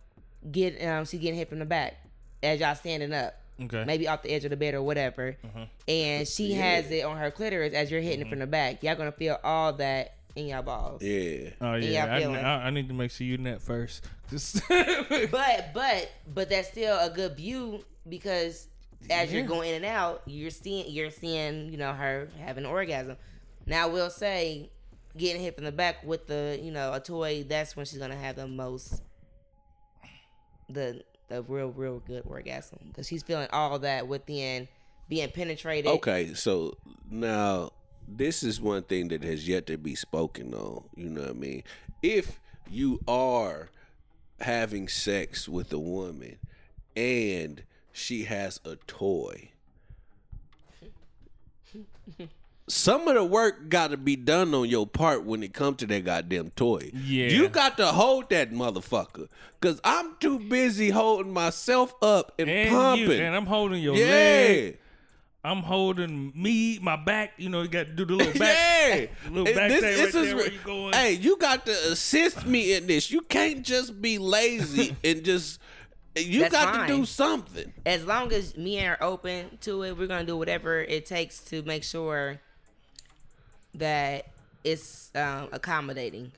get 0.51 0.81
um 0.85 1.05
she 1.05 1.17
getting 1.17 1.37
hit 1.37 1.49
from 1.49 1.59
the 1.59 1.65
back 1.65 1.95
as 2.43 2.59
y'all 2.59 2.75
standing 2.75 3.13
up. 3.13 3.35
Okay. 3.61 3.85
Maybe 3.85 4.07
off 4.07 4.21
the 4.21 4.31
edge 4.31 4.43
of 4.43 4.49
the 4.49 4.57
bed 4.57 4.73
or 4.73 4.81
whatever. 4.81 5.37
And 5.87 6.27
she 6.27 6.53
has 6.53 6.91
it 6.91 7.05
on 7.05 7.17
her 7.17 7.31
clitoris 7.31 7.73
as 7.73 7.89
you're 7.89 8.01
hitting 8.01 8.25
it 8.25 8.29
from 8.29 8.39
the 8.39 8.47
back. 8.47 8.83
Y'all 8.83 8.95
gonna 8.95 9.11
feel 9.13 9.37
all 9.43 9.73
that 9.73 10.15
in 10.35 10.47
y'all 10.47 10.61
balls. 10.61 11.01
Yeah. 11.01 11.51
Oh 11.61 11.75
Yeah, 11.75 12.05
yeah, 12.05 12.05
I 12.05 12.19
I. 12.19 12.39
I, 12.41 12.65
I 12.65 12.69
need 12.69 12.89
to 12.89 12.93
make 12.93 13.11
sure 13.11 13.25
you 13.25 13.37
net 13.37 13.61
first. 13.61 14.05
Just 14.29 14.61
But 14.67 15.69
but 15.73 16.11
but 16.33 16.49
that's 16.49 16.67
still 16.67 16.97
a 16.99 17.09
good 17.09 17.37
view 17.37 17.83
because 18.07 18.67
as 19.09 19.31
you're 19.31 19.43
going 19.43 19.69
in 19.69 19.75
and 19.75 19.85
out, 19.85 20.21
you're 20.25 20.49
seeing 20.49 20.91
you're 20.91 21.11
seeing 21.11 21.71
you 21.71 21.77
know 21.77 21.93
her 21.93 22.27
having 22.39 22.65
an 22.65 22.69
orgasm. 22.69 23.15
Now 23.65 23.87
we'll 23.87 24.09
say 24.09 24.69
getting 25.18 25.41
hit 25.41 25.55
from 25.55 25.66
the 25.66 25.72
back 25.72 26.03
with 26.03 26.28
the 26.28 26.59
you 26.61 26.72
know 26.72 26.93
a 26.93 26.99
toy. 26.99 27.43
That's 27.47 27.76
when 27.76 27.86
she's 27.86 27.99
gonna 27.99 28.16
have 28.16 28.36
the 28.36 28.47
most 28.47 29.01
the 30.70 31.03
the 31.28 31.41
real 31.43 31.70
real 31.70 31.99
good 31.99 32.24
orgasm 32.26 32.80
because 32.88 33.07
she's 33.07 33.24
feeling 33.24 33.47
all 33.51 33.80
that 33.80 34.07
within 34.07 34.68
being 35.09 35.30
penetrated. 35.32 35.91
Okay, 35.91 36.34
so 36.34 36.78
now 37.09 37.72
this 38.07 38.43
is 38.43 38.61
one 38.61 38.84
thing 38.84 39.07
that 39.09 39.24
has 39.24 39.47
yet 39.47 39.68
to 39.68 39.78
be 39.78 39.95
spoken 39.95 40.53
on. 40.53 40.84
You 40.95 41.09
know 41.09 41.22
what 41.22 41.30
I 41.32 41.34
mean? 41.34 41.63
If 42.01 42.39
you 42.70 42.99
are 43.07 43.70
having 44.39 44.88
sex 44.88 45.47
with 45.47 45.72
a 45.72 45.80
woman 45.80 46.38
and 46.95 47.63
she 47.91 48.24
has 48.24 48.59
a 48.66 48.76
toy, 48.88 49.51
some 52.68 53.07
of 53.07 53.13
the 53.13 53.24
work 53.24 53.70
got 53.70 53.91
to 53.91 53.97
be 53.97 54.16
done 54.16 54.53
on 54.53 54.68
your 54.68 54.88
part 54.88 55.24
when 55.24 55.43
it 55.43 55.53
comes 55.53 55.78
to 55.78 55.86
that 55.88 56.03
goddamn 56.03 56.49
toy. 56.51 56.89
Yeah. 56.93 57.28
You 57.28 57.47
got 57.47 57.78
to 57.78 57.88
hold 57.88 58.30
that 58.32 58.51
motherfucker. 58.51 59.28
Cause 59.61 59.80
I'm 59.84 60.16
too 60.20 60.39
busy 60.39 60.89
holding 60.89 61.34
myself 61.34 61.93
up 62.01 62.34
and, 62.39 62.49
and 62.49 62.70
pumping. 62.70 63.09
you 63.09 63.11
and 63.11 63.36
I'm 63.36 63.45
holding 63.45 63.82
your 63.82 63.95
yeah. 63.95 64.05
leg. 64.05 64.78
I'm 65.43 65.61
holding 65.61 66.32
me, 66.36 66.80
my 66.80 66.95
back. 66.95 67.34
You 67.38 67.49
know, 67.49 67.61
you 67.61 67.68
got 67.68 67.86
to 67.86 67.93
do 67.93 68.03
the 68.05 68.13
little 68.13 68.34
back. 68.39 69.09
Yeah. 69.11 69.30
little 69.30 69.53
back 69.53 69.70
this- 69.70 69.82
thing 69.82 69.99
right 69.99 70.07
is 70.07 70.13
there 70.13 70.36
where 70.36 70.51
you 70.51 70.59
going. 70.63 70.93
Hey, 70.93 71.13
you 71.13 71.38
got 71.38 71.68
to 71.68 71.91
assist 71.91 72.47
me 72.47 72.74
in 72.74 72.88
this. 72.88 73.11
You 73.11 73.22
can't 73.22 73.63
just 73.63 74.01
be 74.01 74.18
lazy 74.18 74.95
and 75.03 75.24
just. 75.24 75.59
You 76.18 76.39
That's 76.39 76.53
got 76.53 76.74
fine. 76.74 76.88
to 76.88 76.95
do 76.95 77.05
something. 77.05 77.74
as 77.86 78.05
long 78.05 78.32
as 78.32 78.55
me 78.55 78.78
and 78.78 78.88
her 78.88 79.03
are 79.03 79.09
open 79.09 79.57
to 79.61 79.84
it, 79.84 79.97
we're 79.97 80.07
gonna 80.07 80.24
do 80.24 80.38
whatever 80.38 80.80
it 80.80 81.05
takes 81.05 81.39
to 81.45 81.61
make 81.63 81.84
sure 81.84 82.39
that 83.80 84.28
it's 84.63 85.11
um, 85.15 85.49
accommodating. 85.51 86.32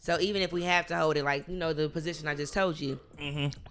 So 0.00 0.18
even 0.18 0.42
if 0.42 0.50
we 0.50 0.64
have 0.64 0.88
to 0.88 0.96
hold 0.96 1.16
it, 1.16 1.24
like 1.24 1.46
you 1.46 1.54
know 1.56 1.72
the 1.72 1.88
position 1.88 2.26
I 2.26 2.34
just 2.34 2.52
told 2.52 2.80
you, 2.80 2.98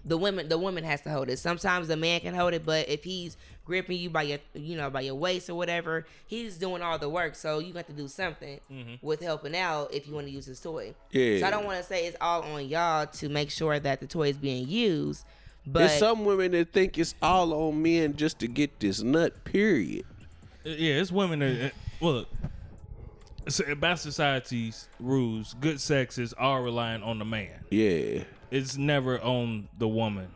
the 0.05 0.17
women 0.17 0.47
the 0.47 0.57
woman 0.57 0.85
has 0.85 1.01
to 1.01 1.09
hold 1.09 1.29
it. 1.29 1.39
Sometimes 1.39 1.89
the 1.89 1.97
man 1.97 2.21
can 2.21 2.33
hold 2.33 2.53
it, 2.53 2.65
but 2.65 2.87
if 2.87 3.03
he's 3.03 3.35
gripping 3.65 3.97
you 3.97 4.09
by 4.09 4.23
your 4.23 4.39
you 4.53 4.77
know 4.77 4.89
by 4.89 5.01
your 5.01 5.15
waist 5.15 5.49
or 5.49 5.55
whatever, 5.55 6.05
he's 6.25 6.57
doing 6.57 6.81
all 6.81 6.97
the 6.97 7.09
work. 7.09 7.35
So 7.35 7.59
you 7.59 7.73
got 7.73 7.87
to 7.87 7.93
do 7.93 8.07
something 8.07 8.61
with 9.01 9.21
helping 9.21 9.57
out 9.57 9.93
if 9.93 10.07
you 10.07 10.13
want 10.13 10.27
to 10.27 10.31
use 10.31 10.45
his 10.45 10.61
toy. 10.61 10.93
Yeah. 11.11 11.41
So 11.41 11.47
I 11.47 11.49
don't 11.49 11.65
want 11.65 11.79
to 11.79 11.83
say 11.83 12.07
it's 12.07 12.15
all 12.21 12.43
on 12.43 12.65
y'all 12.65 13.07
to 13.07 13.27
make 13.27 13.51
sure 13.51 13.77
that 13.77 13.99
the 13.99 14.07
toy 14.07 14.29
is 14.29 14.37
being 14.37 14.69
used, 14.69 15.25
but 15.67 15.79
There's 15.79 15.99
some 15.99 16.23
women 16.23 16.51
that 16.51 16.71
think 16.71 16.97
it's 16.97 17.13
all 17.21 17.53
on 17.53 17.81
men 17.83 18.15
just 18.15 18.39
to 18.39 18.47
get 18.47 18.79
this 18.79 19.01
nut. 19.01 19.43
Period. 19.43 20.05
Yeah, 20.63 20.93
it's 21.01 21.11
women 21.11 21.39
that 21.39 21.73
uh, 21.73 22.05
look. 22.05 22.29
So 23.47 23.75
By 23.75 23.95
society's 23.95 24.87
rules, 24.99 25.55
good 25.59 25.79
sex 25.79 26.17
is 26.17 26.33
all 26.33 26.61
relying 26.61 27.03
on 27.03 27.19
the 27.19 27.25
man. 27.25 27.65
Yeah. 27.69 28.23
It's 28.49 28.77
never 28.77 29.19
on 29.21 29.69
the 29.77 29.87
woman. 29.87 30.27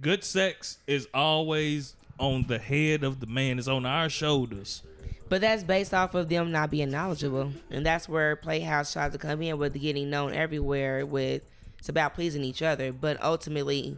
Good 0.00 0.24
sex 0.24 0.78
is 0.86 1.08
always 1.14 1.96
on 2.18 2.46
the 2.46 2.58
head 2.58 3.04
of 3.04 3.20
the 3.20 3.26
man. 3.26 3.58
It's 3.58 3.68
on 3.68 3.86
our 3.86 4.08
shoulders. 4.08 4.82
But 5.28 5.40
that's 5.40 5.62
based 5.62 5.94
off 5.94 6.14
of 6.14 6.28
them 6.28 6.52
not 6.52 6.70
being 6.70 6.90
knowledgeable, 6.90 7.52
and 7.70 7.86
that's 7.86 8.06
where 8.06 8.36
Playhouse 8.36 8.92
tries 8.92 9.12
to 9.12 9.18
come 9.18 9.40
in 9.40 9.56
with 9.56 9.80
getting 9.80 10.10
known 10.10 10.34
everywhere. 10.34 11.06
With 11.06 11.42
it's 11.78 11.88
about 11.88 12.14
pleasing 12.14 12.44
each 12.44 12.60
other, 12.60 12.92
but 12.92 13.22
ultimately 13.22 13.96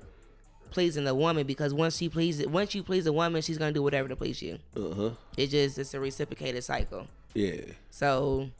pleasing 0.74 1.04
the 1.04 1.14
woman 1.14 1.46
because 1.46 1.72
once 1.72 1.96
she 1.96 2.10
pleases, 2.10 2.46
once 2.46 2.74
you 2.74 2.82
please 2.82 3.06
a 3.06 3.12
woman, 3.12 3.40
she's 3.40 3.56
gonna 3.56 3.72
do 3.72 3.82
whatever 3.82 4.08
to 4.08 4.16
please 4.16 4.42
you. 4.42 4.58
Uh 4.76 4.94
huh. 4.94 5.10
It 5.38 5.46
just 5.46 5.78
it's 5.78 5.94
a 5.94 6.00
reciprocated 6.00 6.62
cycle. 6.62 7.06
Yeah. 7.32 7.62
So, 7.90 8.50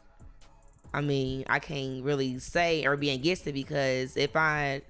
I 0.95 1.01
mean, 1.01 1.45
I 1.49 1.59
can't 1.59 2.03
really 2.03 2.39
say 2.39 2.87
or 2.87 2.97
be 2.97 3.11
against 3.11 3.47
it 3.47 3.53
because 3.53 4.17
if 4.17 4.35
I, 4.37 4.83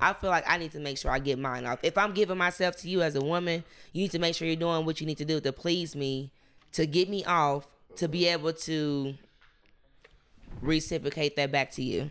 I 0.00 0.12
feel 0.12 0.30
like 0.30 0.44
I 0.46 0.58
need 0.58 0.72
to 0.72 0.80
make 0.80 0.98
sure 0.98 1.10
I 1.10 1.20
get 1.20 1.38
mine 1.38 1.64
off. 1.64 1.78
If 1.82 1.96
I'm 1.96 2.12
giving 2.12 2.36
myself 2.36 2.76
to 2.78 2.88
you 2.88 3.00
as 3.02 3.14
a 3.14 3.20
woman, 3.20 3.64
you 3.92 4.02
need 4.02 4.10
to 4.10 4.18
make 4.18 4.34
sure 4.34 4.46
you're 4.46 4.56
doing 4.56 4.84
what 4.84 5.00
you 5.00 5.06
need 5.06 5.18
to 5.18 5.24
do 5.24 5.40
to 5.40 5.52
please 5.52 5.96
me, 5.96 6.30
to 6.72 6.86
get 6.86 7.08
me 7.08 7.24
off, 7.24 7.66
to 7.96 8.08
be 8.08 8.26
able 8.26 8.52
to 8.52 9.14
reciprocate 10.60 11.36
that 11.36 11.52
back 11.52 11.70
to 11.72 11.82
you. 11.82 12.10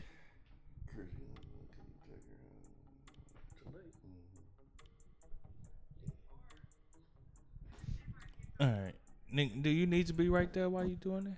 All 8.63 8.69
right, 8.69 8.93
Nick, 9.29 9.61
do 9.61 9.69
you 9.69 9.85
need 9.85 10.07
to 10.07 10.13
be 10.13 10.29
right 10.29 10.51
there 10.53 10.69
while 10.69 10.85
you 10.85 10.95
doing 10.95 11.25
that? 11.25 11.35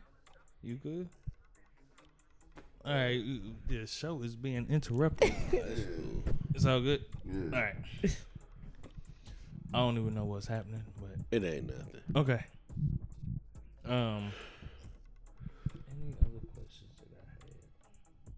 You 0.61 0.75
good? 0.75 1.09
All 2.85 2.93
right, 2.93 3.09
you- 3.19 3.55
the 3.67 3.87
show 3.87 4.21
is 4.21 4.35
being 4.35 4.67
interrupted. 4.69 5.33
it's 6.53 6.65
all 6.67 6.81
good. 6.81 7.03
All 7.51 7.59
right. 7.59 7.73
I 9.73 9.77
don't 9.79 9.97
even 9.97 10.13
know 10.13 10.25
what's 10.25 10.45
happening, 10.47 10.83
but 11.01 11.09
It 11.31 11.43
ain't 11.43 11.65
nothing. 11.67 12.01
okay. 12.15 12.43
Um. 13.87 14.31
Any 15.91 16.13
other 16.21 16.45
questions 16.53 16.91
that 16.99 17.09
I 17.11 17.25
had? 17.31 18.33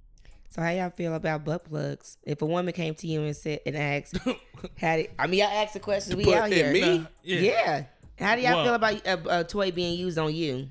So 0.49 0.61
how 0.61 0.69
y'all 0.69 0.89
feel 0.91 1.13
about 1.13 1.43
butt 1.43 1.65
plugs? 1.65 2.17
If 2.23 2.41
a 2.41 2.45
woman 2.45 2.73
came 2.73 2.95
to 2.95 3.05
you 3.07 3.21
and 3.23 3.35
said 3.35 3.59
and 3.65 3.75
asked, 3.75 4.17
how 4.79 4.95
did 4.95 5.09
I 5.19 5.27
mean 5.27 5.41
y'all 5.41 5.49
asked 5.49 5.73
the 5.73 5.79
questions 5.81 6.15
we 6.15 6.23
Put 6.23 6.35
out 6.35 6.51
here? 6.51 6.71
me? 6.71 6.79
Nah, 6.99 7.05
yeah. 7.23 7.39
Yeah. 7.41 7.83
How 8.19 8.35
do 8.35 8.41
y'all 8.41 8.55
Well- 8.55 8.65
feel 8.65 8.73
about 8.75 9.05
a, 9.05 9.39
a 9.39 9.43
toy 9.43 9.71
being 9.71 9.97
used 9.97 10.17
on 10.17 10.33
you? 10.33 10.69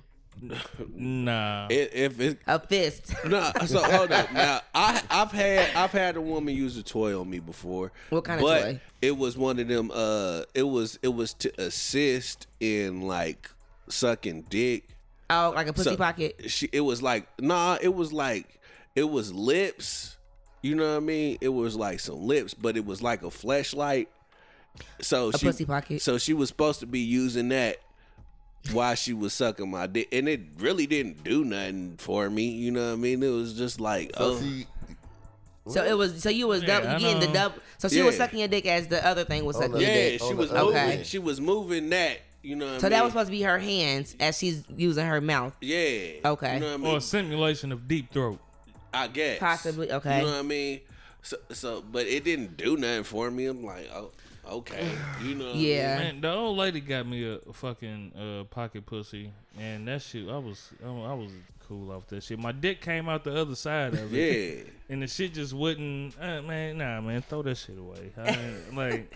Nah. 0.95 1.69
It, 1.71 1.91
if 1.95 2.21
it 2.21 2.39
A 2.47 2.59
fist. 2.61 3.15
no, 3.27 3.51
so 3.67 3.83
hold 3.83 4.13
up. 4.13 4.31
Now 4.33 4.61
I 4.75 5.03
I've 5.11 5.33
had 5.33 5.75
I've 5.75 5.93
had 5.93 6.17
a 6.17 6.21
woman 6.21 6.55
use 6.55 6.77
a 6.77 6.83
toy 6.83 7.19
on 7.19 7.29
me 7.31 7.39
before. 7.39 7.91
What 8.11 8.25
kind 8.25 8.41
of 8.41 8.47
toy? 8.47 8.81
It 9.01 9.17
was 9.17 9.39
one 9.39 9.59
of 9.59 9.69
them. 9.69 9.91
Uh, 9.93 10.43
it 10.55 10.65
was 10.65 10.99
it 11.03 11.09
was 11.09 11.33
to 11.35 11.61
assist 11.61 12.47
in 12.61 13.03
like 13.03 13.51
sucking 13.89 14.43
dick. 14.51 14.85
Oh, 15.31 15.53
like 15.57 15.69
a 15.69 15.73
pussy 15.73 15.91
So, 15.91 15.97
pocket. 15.97 16.39
She 16.49 16.69
it 16.73 16.83
was 16.83 17.03
like 17.03 17.27
nah. 17.41 17.79
It 17.81 17.95
was 17.95 18.13
like 18.13 18.61
it 18.95 19.05
was 19.09 19.33
lips. 19.33 20.19
You 20.63 20.75
know 20.75 20.91
what 20.93 20.97
I 20.97 21.01
mean? 21.01 21.39
It 21.41 21.49
was 21.51 21.77
like 21.77 22.01
some 22.01 22.27
lips, 22.27 22.53
but 22.53 22.77
it 22.77 22.85
was 22.85 23.01
like 23.01 23.23
a 23.23 23.31
flashlight. 23.31 24.09
So 25.01 25.31
A 25.31 25.39
she, 25.39 25.47
pussy 25.47 25.65
pocket. 25.65 26.03
So 26.03 26.19
she 26.19 26.33
was 26.35 26.49
supposed 26.49 26.81
to 26.81 26.87
be 26.87 27.01
using 27.01 27.49
that 27.51 27.77
while 28.73 28.95
she 28.95 29.13
was 29.13 29.33
sucking 29.33 29.71
my 29.71 29.87
dick, 29.87 30.09
and 30.13 30.29
it 30.29 30.41
really 30.59 30.87
didn't 30.87 31.23
do 31.23 31.45
nothing 31.45 31.97
for 31.99 32.29
me. 32.29 32.49
You 32.51 32.71
know 32.73 32.87
what 32.89 32.93
I 32.95 32.97
mean? 32.97 33.23
It 33.23 33.29
was 33.29 33.55
just 33.55 33.81
like 33.81 34.11
So 34.17 34.33
oh. 34.35 34.41
she, 34.41 34.67
So 35.69 35.85
it 35.85 35.97
was. 35.97 36.23
So 36.23 36.31
you 36.31 36.47
was 36.49 36.63
Yeah, 36.63 36.81
double, 36.81 36.99
getting 36.99 37.21
the 37.21 37.27
know. 37.29 37.33
double. 37.33 37.59
So 37.79 37.89
she 37.89 38.03
was 38.03 38.17
sucking 38.17 38.39
your 38.39 38.49
dick 38.49 38.67
as 38.67 38.89
the 38.89 39.05
other 39.07 39.25
thing 39.25 39.45
was 39.45 39.57
Oh, 39.57 39.61
sucking 39.61 39.75
no. 39.75 39.81
your 39.81 39.89
Yeah, 39.89 39.95
dick. 40.11 40.21
she 40.21 40.27
Oh, 40.33 40.35
was 40.37 40.51
no. 40.53 40.65
moving. 40.67 40.79
Okay. 40.81 41.03
She 41.05 41.19
was 41.19 41.41
moving 41.41 41.91
that. 41.91 42.19
You 42.43 42.55
know. 42.55 42.73
What 42.73 42.81
So 42.81 42.87
I 42.87 42.91
that 42.91 43.03
was 43.05 43.13
supposed 43.13 43.27
to 43.27 43.33
be 43.33 43.43
her 43.43 43.59
hands 43.59 44.15
as 44.21 44.39
she's 44.39 44.63
using 44.77 45.05
her 45.05 45.21
mouth. 45.21 45.53
Yeah. 45.61 46.21
Okay. 46.25 46.55
You 46.55 46.61
know 46.61 46.67
what 46.67 46.75
I 46.75 46.77
mean? 46.77 46.87
Or 46.93 46.97
a 46.99 47.01
simulation 47.01 47.73
of 47.73 47.89
deep 47.89 48.13
throat. 48.13 48.39
I 48.95 49.09
guess 49.09 49.39
Possibly, 49.41 49.91
okay. 49.93 50.21
You 50.21 50.27
know 50.27 50.31
what 50.33 50.39
I 50.39 50.43
mean? 50.43 50.81
So, 51.23 51.37
so, 51.51 51.83
but 51.91 52.07
it 52.07 52.23
didn't 52.25 52.57
do 52.57 52.77
nothing 52.77 53.03
for 53.03 53.31
me. 53.31 53.47
I'm 53.47 53.65
like, 53.65 53.91
oh, 53.93 54.13
okay. 54.49 54.89
You 55.23 55.35
know? 55.35 55.47
what 55.47 55.55
I 55.55 55.59
mean? 55.59 55.67
Yeah. 55.67 55.99
Man, 55.99 56.21
the 56.21 56.33
old 56.33 56.57
lady 56.59 56.81
got 56.81 57.07
me 57.07 57.25
a, 57.29 57.39
fucking 57.53 58.13
uh, 58.15 58.45
pocket 58.45 58.87
pussy, 58.87 59.33
and 59.59 59.87
that 59.89 60.03
shit, 60.03 60.29
I 60.29 60.39
was, 60.39 60.71
I 60.85 60.89
was 60.89 61.31
cool 61.69 61.91
off 61.93 62.07
that 62.09 62.23
shit. 62.23 62.39
My 62.39 62.53
dick 62.53 62.81
came 62.81 63.09
out 63.09 63.25
the 63.25 63.37
other 63.37 63.55
side 63.57 63.95
of 63.95 64.15
it. 64.15 64.67
Yeah. 64.67 64.71
and 64.89 65.03
the 65.03 65.07
shit 65.09 65.35
just 65.35 65.53
wouldn't. 65.53 66.15
Uh, 66.21 66.43
man, 66.43 66.79
nah, 66.79 67.01
man, 67.01 67.23
throw 67.23 67.43
that 67.43 67.57
shit 67.57 67.79
away. 67.79 68.13
I 68.17 68.29
ain't- 68.31 68.77
like, 68.77 69.15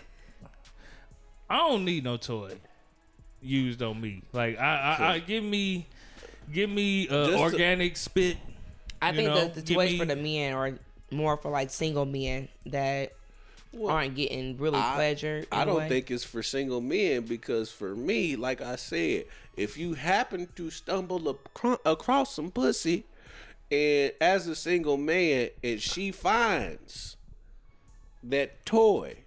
I 1.49 1.57
don't 1.57 1.83
need 1.85 2.03
no 2.03 2.17
toy 2.17 2.53
used 3.41 3.81
on 3.81 3.99
me. 3.99 4.23
Like, 4.33 4.59
I, 4.59 4.97
I, 4.99 5.13
I 5.13 5.19
give 5.19 5.43
me, 5.43 5.87
give 6.51 6.69
me 6.69 7.07
uh, 7.07 7.25
Just 7.27 7.37
to- 7.37 7.39
organic 7.39 7.97
spit. 7.97 8.37
I 9.01 9.13
think 9.13 9.29
know, 9.29 9.47
the, 9.47 9.61
the 9.61 9.73
toys 9.73 9.91
me- 9.91 9.97
for 9.97 10.05
the 10.05 10.15
men 10.15 10.53
are 10.53 10.77
more 11.09 11.35
for 11.37 11.49
like 11.51 11.69
single 11.71 12.05
men 12.05 12.47
that 12.67 13.13
aren't 13.79 14.15
getting 14.15 14.57
really 14.57 14.79
I- 14.79 14.95
pleasure. 14.95 15.45
I 15.51 15.65
don't 15.65 15.87
think 15.87 16.11
it's 16.11 16.23
for 16.23 16.43
single 16.43 16.81
men 16.81 17.21
because 17.21 17.71
for 17.71 17.95
me, 17.95 18.35
like 18.35 18.61
I 18.61 18.75
said, 18.75 19.25
if 19.57 19.77
you 19.77 19.93
happen 19.93 20.47
to 20.55 20.69
stumble 20.69 21.39
across 21.85 22.35
some 22.35 22.51
pussy, 22.51 23.05
and 23.71 24.11
as 24.19 24.47
a 24.47 24.55
single 24.55 24.97
man, 24.97 25.49
and 25.63 25.81
she 25.81 26.11
finds 26.11 27.15
that 28.23 28.65
toy, 28.65 29.17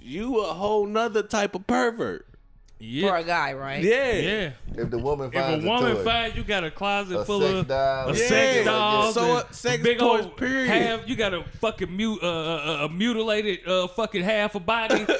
you 0.00 0.40
a 0.40 0.54
whole 0.54 0.86
nother 0.86 1.22
type 1.22 1.54
of 1.54 1.66
pervert. 1.66 2.26
Yeah, 2.86 3.08
for 3.08 3.16
a 3.16 3.24
guy, 3.24 3.52
right? 3.54 3.82
Yeah. 3.82 4.12
yeah. 4.12 4.50
if 4.76 4.90
the 4.90 4.98
woman 4.98 5.30
finds 5.30 5.36
If 5.36 5.42
a 5.42 5.48
finds 5.50 5.64
woman 5.64 5.96
toy, 5.96 6.04
finds 6.04 6.36
you 6.36 6.44
got 6.44 6.64
a 6.64 6.70
closet 6.70 7.18
A 7.20 7.24
full 7.24 7.40
sex 7.40 7.52
of 7.54 7.68
doll. 7.68 8.08
a 8.08 8.12
Yeah. 8.16 8.28
sex 8.28 8.64
dolls, 8.66 9.14
So, 9.14 9.22
and 9.22 9.32
uh, 9.32 9.50
sex 9.52 9.82
big 9.82 9.98
toys, 9.98 10.24
old 10.24 10.36
period. 10.36 10.68
half, 10.68 11.08
you 11.08 11.16
got 11.16 11.32
a 11.34 11.44
fucking 11.60 11.96
mute, 11.96 12.20
uh, 12.22 12.26
uh, 12.26 12.84
a 12.84 12.88
mutilated 12.88 13.66
uh, 13.66 13.88
fucking 13.88 14.22
half 14.22 14.54
a 14.54 14.60
body. 14.60 15.04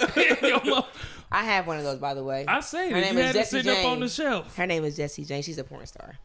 I 1.33 1.43
have 1.43 1.67
one 1.67 1.79
of 1.79 1.85
those, 1.85 1.99
by 1.99 2.15
the 2.15 2.23
way. 2.23 2.45
I 2.47 2.61
say 2.61 2.91
Her 2.91 2.97
it. 2.99 3.01
name 3.01 3.15
You 3.15 3.21
is 3.21 3.27
had 3.27 3.37
it 3.37 3.39
Jesse 3.41 3.51
sitting 3.63 3.73
up 3.73 3.85
on 3.93 4.01
the 4.01 4.07
Jane. 4.07 4.11
shelf. 4.27 4.57
Her 4.57 4.67
name 4.67 4.85
is 4.85 4.97
Jesse 4.97 5.25
Jane. 5.25 5.43
She's 5.43 5.59
a 5.59 5.65
porn 5.65 5.87
star. 5.87 6.17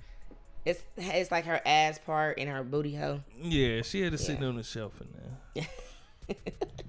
It's 0.65 0.83
it's 0.97 1.31
like 1.31 1.45
her 1.45 1.61
ass 1.65 1.99
part 2.05 2.37
and 2.37 2.49
her 2.49 2.63
booty 2.63 2.95
hole. 2.95 3.21
Yeah, 3.41 3.81
she 3.81 4.01
had 4.01 4.13
it 4.13 4.19
sitting 4.19 4.43
on 4.43 4.57
the 4.57 4.63
shelf 4.63 4.93
in 5.01 5.07
there. 5.55 5.65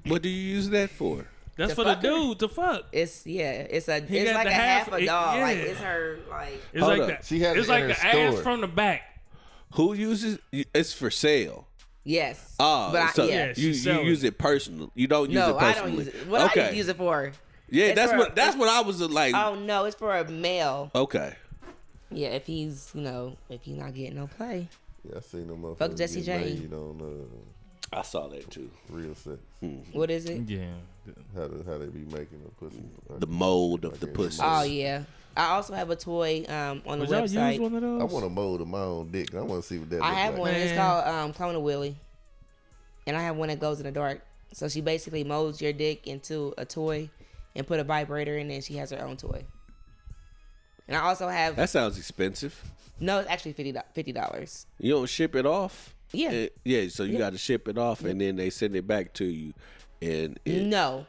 What 0.07 0.23
do 0.23 0.29
you 0.29 0.55
use 0.57 0.69
that 0.71 0.91
for? 0.91 1.27
That's 1.67 1.75
for 1.75 1.85
the 1.85 1.95
fuck 1.95 2.03
her? 2.03 2.09
dude 2.11 2.39
to 2.41 2.49
fuck. 2.49 2.85
It's 2.93 3.27
yeah. 3.27 3.51
It's 3.53 3.89
a 3.89 4.01
He 4.01 4.19
it's 4.19 4.31
got 4.33 4.37
like 4.37 4.47
the 4.47 4.51
a 4.51 4.55
half, 4.55 4.85
half- 4.87 4.93
a 4.95 4.97
it- 5.03 5.07
doll. 5.07 5.41
Like 5.41 5.57
yeah. 5.59 5.63
it's 5.65 5.81
her 5.81 6.19
like. 6.31 6.63
It's 6.73 6.83
Hold 6.85 6.93
like 6.93 7.01
up. 7.03 7.09
that. 7.09 7.25
She 7.25 7.41
has 7.41 7.57
it's 7.57 7.69
it 7.69 7.71
like 7.71 7.87
the 7.89 7.95
her 7.95 8.09
ass 8.09 8.33
store. 8.33 8.43
from 8.43 8.61
the 8.63 8.67
back. 8.69 9.03
Who 9.75 9.93
uses? 9.95 10.39
It's 10.53 10.93
for 10.93 11.11
sale. 11.11 11.67
Yes. 12.03 12.55
Oh, 12.59 12.91
but 12.93 13.03
I, 13.03 13.11
so 13.13 13.25
yeah. 13.25 13.35
Yeah, 13.35 13.47
you, 13.49 13.55
she 13.55 13.63
you 13.67 13.75
selling 13.75 14.07
use 14.07 14.25
it. 14.25 14.29
it 14.29 14.39
personal. 14.39 14.91
You 14.95 15.07
don't 15.07 15.31
use 15.31 15.39
it 15.41 15.43
personally. 15.43 15.53
no, 15.53 15.59
it 15.59 15.61
I 15.63 15.73
personally. 15.73 15.97
don't 15.97 15.99
use 16.15 16.23
it. 16.23 16.29
What 16.29 16.41
okay. 16.51 16.69
I 16.69 16.71
use 16.71 16.89
it 16.89 16.97
for? 16.97 17.33
yeah, 17.69 17.85
it's 17.87 17.95
that's 17.97 18.13
for- 18.13 18.19
what 18.19 18.35
that's 18.35 18.57
what 18.57 18.69
I 18.69 18.81
was 18.81 19.01
uh, 19.03 19.09
like. 19.09 19.35
Oh 19.35 19.55
no, 19.55 19.85
it's 19.85 19.97
for 19.97 20.17
a 20.17 20.29
male. 20.29 20.91
Okay. 20.95 21.35
Yeah, 22.11 22.29
if 22.31 22.47
he's 22.47 22.91
you 22.95 23.03
know 23.03 23.37
if 23.49 23.63
he's 23.63 23.77
not 23.77 23.95
getting 23.95 24.17
no 24.17 24.27
play. 24.27 24.69
yeah, 25.09 25.19
I 25.19 25.21
seen 25.21 25.47
them 25.47 25.63
motherfuckers 25.63 25.79
Fuck 25.79 25.95
Jesse 25.97 26.23
get 26.23 26.43
Jane. 26.43 26.61
laid 26.61 26.73
on 26.73 27.01
uh, 27.01 27.37
I 27.93 28.03
saw 28.03 28.29
that 28.29 28.49
too. 28.51 28.71
real 28.89 29.15
sex. 29.15 29.39
What 29.93 30.11
is 30.11 30.27
it? 30.27 30.43
Yeah. 30.49 30.67
How 31.35 31.49
they, 31.49 31.65
how 31.71 31.79
they 31.79 31.87
be 31.87 32.01
making 32.15 32.41
the 32.45 32.51
pussy. 32.59 32.83
The 33.19 33.27
mold 33.27 33.85
of 33.85 33.99
the 33.99 34.07
Okay. 34.07 34.15
pussy. 34.15 34.41
Oh 34.45 34.63
yeah. 34.63 35.03
I 35.37 35.47
also 35.51 35.75
have 35.75 35.91
a 35.91 35.97
toy 35.97 36.45
um, 36.49 36.83
on 36.87 36.99
the 36.99 37.05
Would 37.05 37.11
y'all 37.11 37.21
use 37.23 37.33
website. 37.35 37.61
one 37.61 37.75
of 37.75 37.83
those? 37.83 38.01
I 38.01 38.05
want 38.05 38.25
a 38.27 38.29
mold 38.29 38.61
of 38.61 38.69
my 38.69 38.79
own 38.81 39.11
dick. 39.11 39.35
I 39.35 39.41
want 39.41 39.63
to 39.63 39.69
see 39.69 39.79
what 39.79 39.91
that 39.91 40.03
I 40.03 40.13
have 40.15 40.35
like. 40.35 40.41
one. 40.41 40.55
It's 40.55 40.73
called 40.77 41.07
um, 41.07 41.33
Clone 41.33 41.55
a 41.55 41.61
Willy, 41.61 41.97
and 43.07 43.17
I 43.17 43.23
have 43.23 43.37
one 43.37 43.49
that 43.49 43.59
glows 43.61 43.79
in 43.81 43.87
the 43.87 43.93
dark. 43.93 44.23
So 44.53 44.69
she 44.69 44.81
basically 44.81 45.23
molds 45.25 45.61
your 45.63 45.73
dick 45.73 46.07
into 46.07 46.53
a 46.59 46.65
toy, 46.65 47.09
and 47.57 47.67
put 47.67 47.81
a 47.81 47.85
vibrator 47.85 48.37
in, 48.39 48.51
it, 48.51 48.55
and 48.55 48.65
she 48.65 48.75
has 48.77 48.91
her 48.91 49.03
own 49.03 49.17
toy. 49.17 49.45
And 50.89 50.97
I 50.97 51.01
also 51.03 51.29
have 51.29 51.57
That 51.57 51.71
sounds 51.71 51.97
expensive. 51.99 52.61
no, 52.99 53.21
it's 53.21 53.31
actually 53.31 53.53
fifty 53.53 54.13
dollars. 54.13 54.67
You 54.79 54.93
don't 54.93 55.09
ship 55.09 55.35
it 55.37 55.47
off. 55.47 55.95
Yeah. 56.13 56.31
Eh, 56.31 56.49
yeah. 56.65 56.89
So 56.89 57.05
you 57.05 57.15
Yeah. 57.15 57.19
got 57.19 57.33
to 57.33 57.39
ship 57.39 57.69
it 57.69 57.79
off, 57.79 58.03
and 58.05 58.21
then 58.21 58.37
they 58.37 58.51
send 58.51 58.75
it 58.77 58.87
back 58.87 59.13
to 59.15 59.25
you, 59.25 59.53
and 60.03 60.39
it, 60.45 60.63
No, 60.65 61.07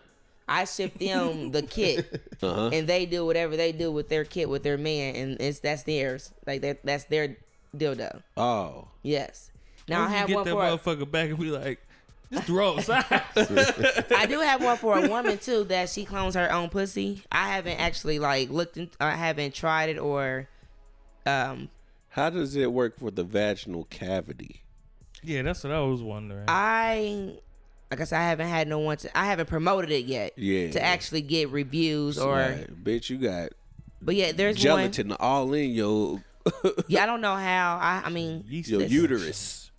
I 0.48 0.66
ship 0.66 0.98
them 1.00 1.52
the 1.52 1.62
kit, 1.64 2.22
uh-huh. 2.44 2.70
and 2.74 2.88
they 2.88 3.06
do 3.06 3.26
whatever 3.26 3.56
they 3.58 3.72
do 3.72 3.92
with 3.92 4.10
their 4.10 4.24
kit 4.26 4.50
with 4.50 4.64
their 4.64 4.78
man, 4.78 5.16
and 5.16 5.42
it's 5.42 5.60
that's 5.60 5.84
theirs. 5.84 6.34
Like 6.46 6.62
that, 6.62 6.86
that's 6.86 7.06
their 7.06 7.38
dildo. 7.76 8.22
oh, 8.38 8.88
Yes. 9.04 9.50
Now 9.88 10.02
I 10.02 10.04
Once 10.04 10.12
you 10.12 10.18
have 10.18 10.28
get 10.28 10.36
one 10.36 10.46
that 10.46 10.80
for. 10.86 10.94
motherfucker 10.96 11.12
back 11.12 11.30
and 11.30 11.40
be 11.40 11.50
like, 11.52 11.80
just 12.32 12.46
throw 12.46 12.78
it 12.78 12.80
aside. 12.88 13.24
I 14.16 14.26
do 14.28 14.40
have 14.40 14.64
one 14.64 14.78
for 14.78 14.98
a 15.04 15.10
woman 15.10 15.38
too 15.40 15.64
that 15.66 15.90
she 15.90 16.06
clones 16.06 16.36
her 16.36 16.52
own 16.52 16.70
pussy. 16.70 17.24
I 17.32 17.50
haven't 17.50 17.78
actually 17.80 18.20
like 18.20 18.50
looked. 18.52 18.78
In, 18.78 18.90
I 19.00 19.12
haven't 19.12 19.54
tried 19.56 19.90
it 19.90 19.98
or. 19.98 20.48
Um, 21.26 21.70
how 22.10 22.30
does 22.30 22.56
it 22.56 22.72
work 22.72 23.00
for 23.00 23.10
the 23.12 23.24
vaginal 23.24 23.86
cavity? 23.86 24.62
Yeah, 25.24 25.42
that's 25.42 25.64
what 25.64 25.74
I 25.74 25.80
was 25.82 26.02
wondering. 26.02 26.46
I. 26.48 27.36
Like 27.90 28.00
I 28.00 28.04
said, 28.06 28.20
I 28.20 28.24
haven't 28.30 28.48
had 28.48 28.70
no 28.70 28.80
one 28.80 28.96
to. 28.98 29.18
I 29.18 29.26
haven't 29.26 29.50
promoted 29.50 29.92
it 29.92 30.06
yet. 30.06 30.32
Yeah. 30.38 30.72
To 30.72 30.82
actually 30.82 31.22
get 31.24 31.50
reviews 31.50 32.18
or. 32.18 32.36
Like, 32.38 32.84
bitch, 32.84 33.10
you 33.10 33.18
got 33.18 33.50
But 34.02 34.16
yeah, 34.16 34.32
there's 34.32 34.56
one. 34.56 34.62
gelatin 34.62 35.12
all 35.20 35.52
in 35.54 35.72
your 35.72 36.24
Yeah, 36.88 37.04
I 37.04 37.06
don't 37.06 37.20
know 37.20 37.36
how. 37.36 37.78
I 37.82 38.04
I 38.06 38.10
mean, 38.10 38.46
your 38.48 38.80
this- 38.80 38.92
uterus. 38.92 39.72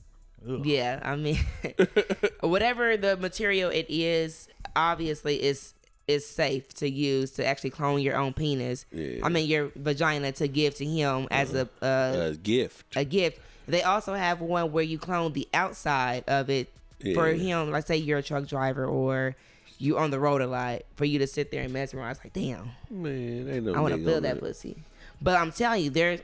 Yeah, 0.44 1.00
I 1.02 1.16
mean, 1.16 1.38
whatever 2.40 2.96
the 2.96 3.16
material 3.16 3.70
it 3.70 3.86
is, 3.88 4.48
obviously 4.76 5.42
is 5.42 5.74
is 6.08 6.26
safe 6.26 6.74
to 6.74 6.90
use 6.90 7.30
to 7.32 7.46
actually 7.46 7.70
clone 7.70 8.00
your 8.00 8.16
own 8.16 8.32
penis. 8.32 8.84
Yeah. 8.92 9.20
I 9.22 9.28
mean, 9.28 9.46
your 9.48 9.70
vagina 9.76 10.32
to 10.32 10.48
give 10.48 10.74
to 10.76 10.84
him 10.84 11.28
as 11.30 11.54
a 11.54 11.68
uh, 11.80 12.30
A 12.32 12.34
gift. 12.36 12.96
a 12.96 13.04
gift. 13.04 13.40
They 13.72 13.82
also 13.82 14.12
have 14.12 14.42
one 14.42 14.70
where 14.70 14.84
you 14.84 14.98
clone 14.98 15.32
the 15.32 15.48
outside 15.54 16.24
of 16.28 16.50
it 16.50 16.68
for 17.14 17.30
Yeah. 17.30 17.62
him. 17.62 17.70
Like 17.70 17.86
say 17.86 17.96
you're 17.96 18.18
a 18.18 18.22
truck 18.22 18.46
driver 18.46 18.84
or 18.84 19.34
you're 19.78 19.98
on 19.98 20.10
the 20.10 20.20
road 20.20 20.42
a 20.42 20.46
lot 20.46 20.82
for 20.94 21.06
you 21.06 21.18
to 21.20 21.26
sit 21.26 21.50
there 21.50 21.62
and 21.62 21.72
mesmerize. 21.72 22.18
Like, 22.22 22.34
damn, 22.34 22.72
Man, 22.90 23.48
ain't 23.48 23.64
no 23.64 23.74
I 23.74 23.80
want 23.80 23.94
to 23.94 24.04
feel 24.04 24.16
on 24.16 24.22
that 24.24 24.40
pussy. 24.40 24.76
But 25.22 25.40
I'm 25.40 25.50
telling 25.52 25.84
you, 25.84 25.88
there's 25.90 26.20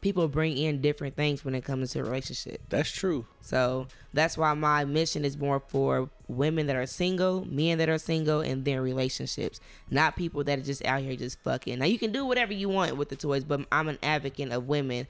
people 0.00 0.28
bring 0.28 0.56
in 0.56 0.80
different 0.80 1.16
things 1.16 1.44
when 1.44 1.56
it 1.56 1.64
comes 1.64 1.90
to 1.92 1.98
a 1.98 2.04
relationship. 2.04 2.62
That's 2.68 2.90
true. 2.90 3.26
So 3.40 3.88
that's 4.14 4.38
why 4.38 4.54
my 4.54 4.84
mission 4.84 5.24
is 5.24 5.36
more 5.36 5.60
for 5.68 6.08
women 6.28 6.68
that 6.68 6.76
are 6.76 6.86
single, 6.86 7.44
men 7.46 7.78
that 7.78 7.88
are 7.88 7.98
single, 7.98 8.40
and 8.42 8.64
their 8.64 8.80
relationships, 8.80 9.60
not 9.90 10.14
people 10.14 10.44
that 10.44 10.60
are 10.60 10.62
just 10.62 10.84
out 10.86 11.02
here 11.02 11.16
just 11.16 11.40
fucking. 11.40 11.80
Now 11.80 11.86
you 11.86 11.98
can 11.98 12.12
do 12.12 12.24
whatever 12.24 12.52
you 12.52 12.68
want 12.68 12.96
with 12.96 13.08
the 13.08 13.16
toys, 13.16 13.42
but 13.42 13.66
I'm 13.72 13.88
an 13.88 13.98
advocate 14.04 14.52
of 14.52 14.68
women 14.68 15.08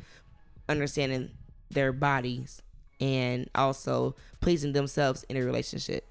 understanding 0.68 1.30
their 1.70 1.92
bodies 1.92 2.62
and 3.00 3.48
also 3.54 4.14
pleasing 4.40 4.72
themselves 4.72 5.24
in 5.28 5.36
a 5.36 5.42
relationship. 5.44 6.04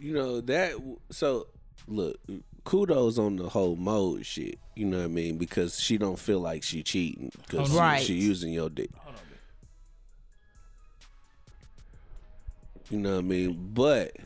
You 0.00 0.14
know 0.14 0.40
that. 0.42 0.74
So 1.10 1.48
look, 1.86 2.18
kudos 2.64 3.18
on 3.18 3.36
the 3.36 3.48
whole 3.48 3.76
mode 3.76 4.24
shit. 4.24 4.58
You 4.76 4.86
know 4.86 4.98
what 4.98 5.04
I 5.04 5.08
mean? 5.08 5.38
Because 5.38 5.80
she 5.80 5.98
don't 5.98 6.18
feel 6.18 6.40
like 6.40 6.62
she 6.62 6.82
cheating 6.82 7.32
because 7.44 7.70
Right. 7.70 8.00
she, 8.00 8.20
she 8.20 8.26
using 8.26 8.52
your 8.52 8.70
dick. 8.70 8.90
You 12.90 12.98
know 12.98 13.16
what 13.16 13.18
I 13.18 13.22
mean? 13.22 13.70
But 13.74 14.16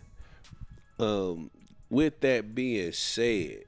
um, 1.01 1.51
with 1.91 2.21
that 2.21 2.55
being 2.55 2.93
said, 2.93 3.65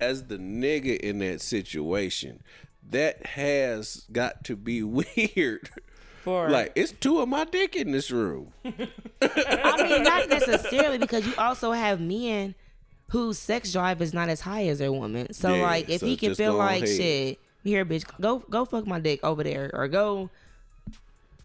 as 0.00 0.24
the 0.24 0.36
nigga 0.38 0.96
in 0.98 1.18
that 1.18 1.40
situation, 1.40 2.42
that 2.90 3.24
has 3.26 4.06
got 4.12 4.44
to 4.44 4.56
be 4.56 4.82
weird. 4.82 5.70
For 6.22 6.48
Like 6.50 6.72
it's 6.74 6.92
two 6.92 7.20
of 7.20 7.28
my 7.28 7.44
dick 7.44 7.76
in 7.76 7.92
this 7.92 8.10
room. 8.10 8.52
I 8.64 9.82
mean, 9.88 10.02
not 10.02 10.28
necessarily 10.28 10.98
because 10.98 11.26
you 11.26 11.34
also 11.38 11.72
have 11.72 12.00
men 12.00 12.54
whose 13.10 13.38
sex 13.38 13.72
drive 13.72 14.02
is 14.02 14.12
not 14.12 14.28
as 14.28 14.40
high 14.40 14.66
as 14.66 14.78
their 14.80 14.90
woman. 14.92 15.32
So 15.32 15.54
Yeah, 15.54 15.62
like, 15.62 15.88
if 15.88 16.00
so 16.00 16.06
he 16.06 16.16
can 16.16 16.34
feel 16.34 16.54
like 16.54 16.82
ahead. 16.82 16.96
shit, 16.96 17.38
here, 17.62 17.84
bitch, 17.84 18.04
go 18.20 18.38
go 18.50 18.64
fuck 18.64 18.86
my 18.86 18.98
dick 18.98 19.22
over 19.22 19.44
there, 19.44 19.70
or 19.72 19.86
go 19.88 20.30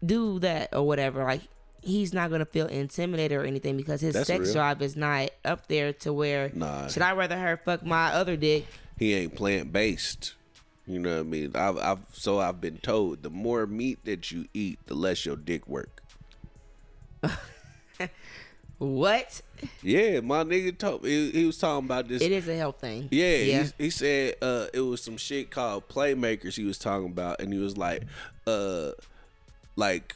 do 0.03 0.39
that 0.39 0.69
or 0.73 0.81
whatever. 0.87 1.23
Like, 1.23 1.41
he's 1.83 2.13
not 2.13 2.31
gonna 2.31 2.45
feel 2.45 2.65
intimidated 2.67 3.37
or 3.37 3.43
anything 3.45 3.77
because 3.77 4.01
his 4.01 4.13
That's 4.15 4.27
sex 4.27 4.45
real. 4.45 4.53
drive 4.53 4.81
is 4.81 4.95
not 4.95 5.29
up 5.45 5.67
there 5.67 5.93
to 5.93 6.11
where. 6.11 6.49
Nah. 6.55 6.87
Should 6.87 7.03
I 7.03 7.11
rather 7.13 7.37
her 7.37 7.57
fuck 7.63 7.85
my 7.85 8.11
other 8.13 8.35
dick? 8.35 8.65
he 8.97 9.13
ain't 9.13 9.35
plant 9.35 9.71
based. 9.71 10.33
You 10.88 10.99
know 10.99 11.17
what 11.17 11.19
I 11.19 11.23
mean? 11.23 11.51
I've, 11.55 11.77
I've 11.77 11.99
so 12.11 12.39
I've 12.39 12.59
been 12.59 12.77
told 12.77 13.23
the 13.23 13.29
more 13.29 13.65
meat 13.67 13.99
that 14.05 14.32
you 14.32 14.47
eat, 14.53 14.79
the 14.88 14.95
less 14.95 15.25
your 15.25 15.36
dick 15.36 15.67
work. 15.67 16.01
What? 18.82 19.43
Yeah, 19.84 20.21
my 20.21 20.43
nigga 20.43 20.75
told 20.75 21.05
he, 21.05 21.29
he 21.29 21.45
was 21.45 21.59
talking 21.59 21.86
about 21.86 22.07
this. 22.07 22.19
It 22.19 22.32
is 22.32 22.47
a 22.47 22.55
health 22.57 22.82
thing. 22.82 23.09
Yeah, 23.11 23.36
yeah. 23.36 23.63
He, 23.77 23.84
he 23.84 23.89
said 23.91 24.38
uh, 24.41 24.65
it 24.73 24.82
was 24.82 25.03
some 25.03 25.17
shit 25.17 25.51
called 25.51 25.88
playmakers 25.88 26.55
he 26.55 26.63
was 26.63 26.79
talking 26.79 27.05
about, 27.05 27.41
and 27.41 27.53
he 27.53 27.59
was 27.59 27.77
like, 27.77 28.01
uh, 28.47 28.93
like 29.75 30.15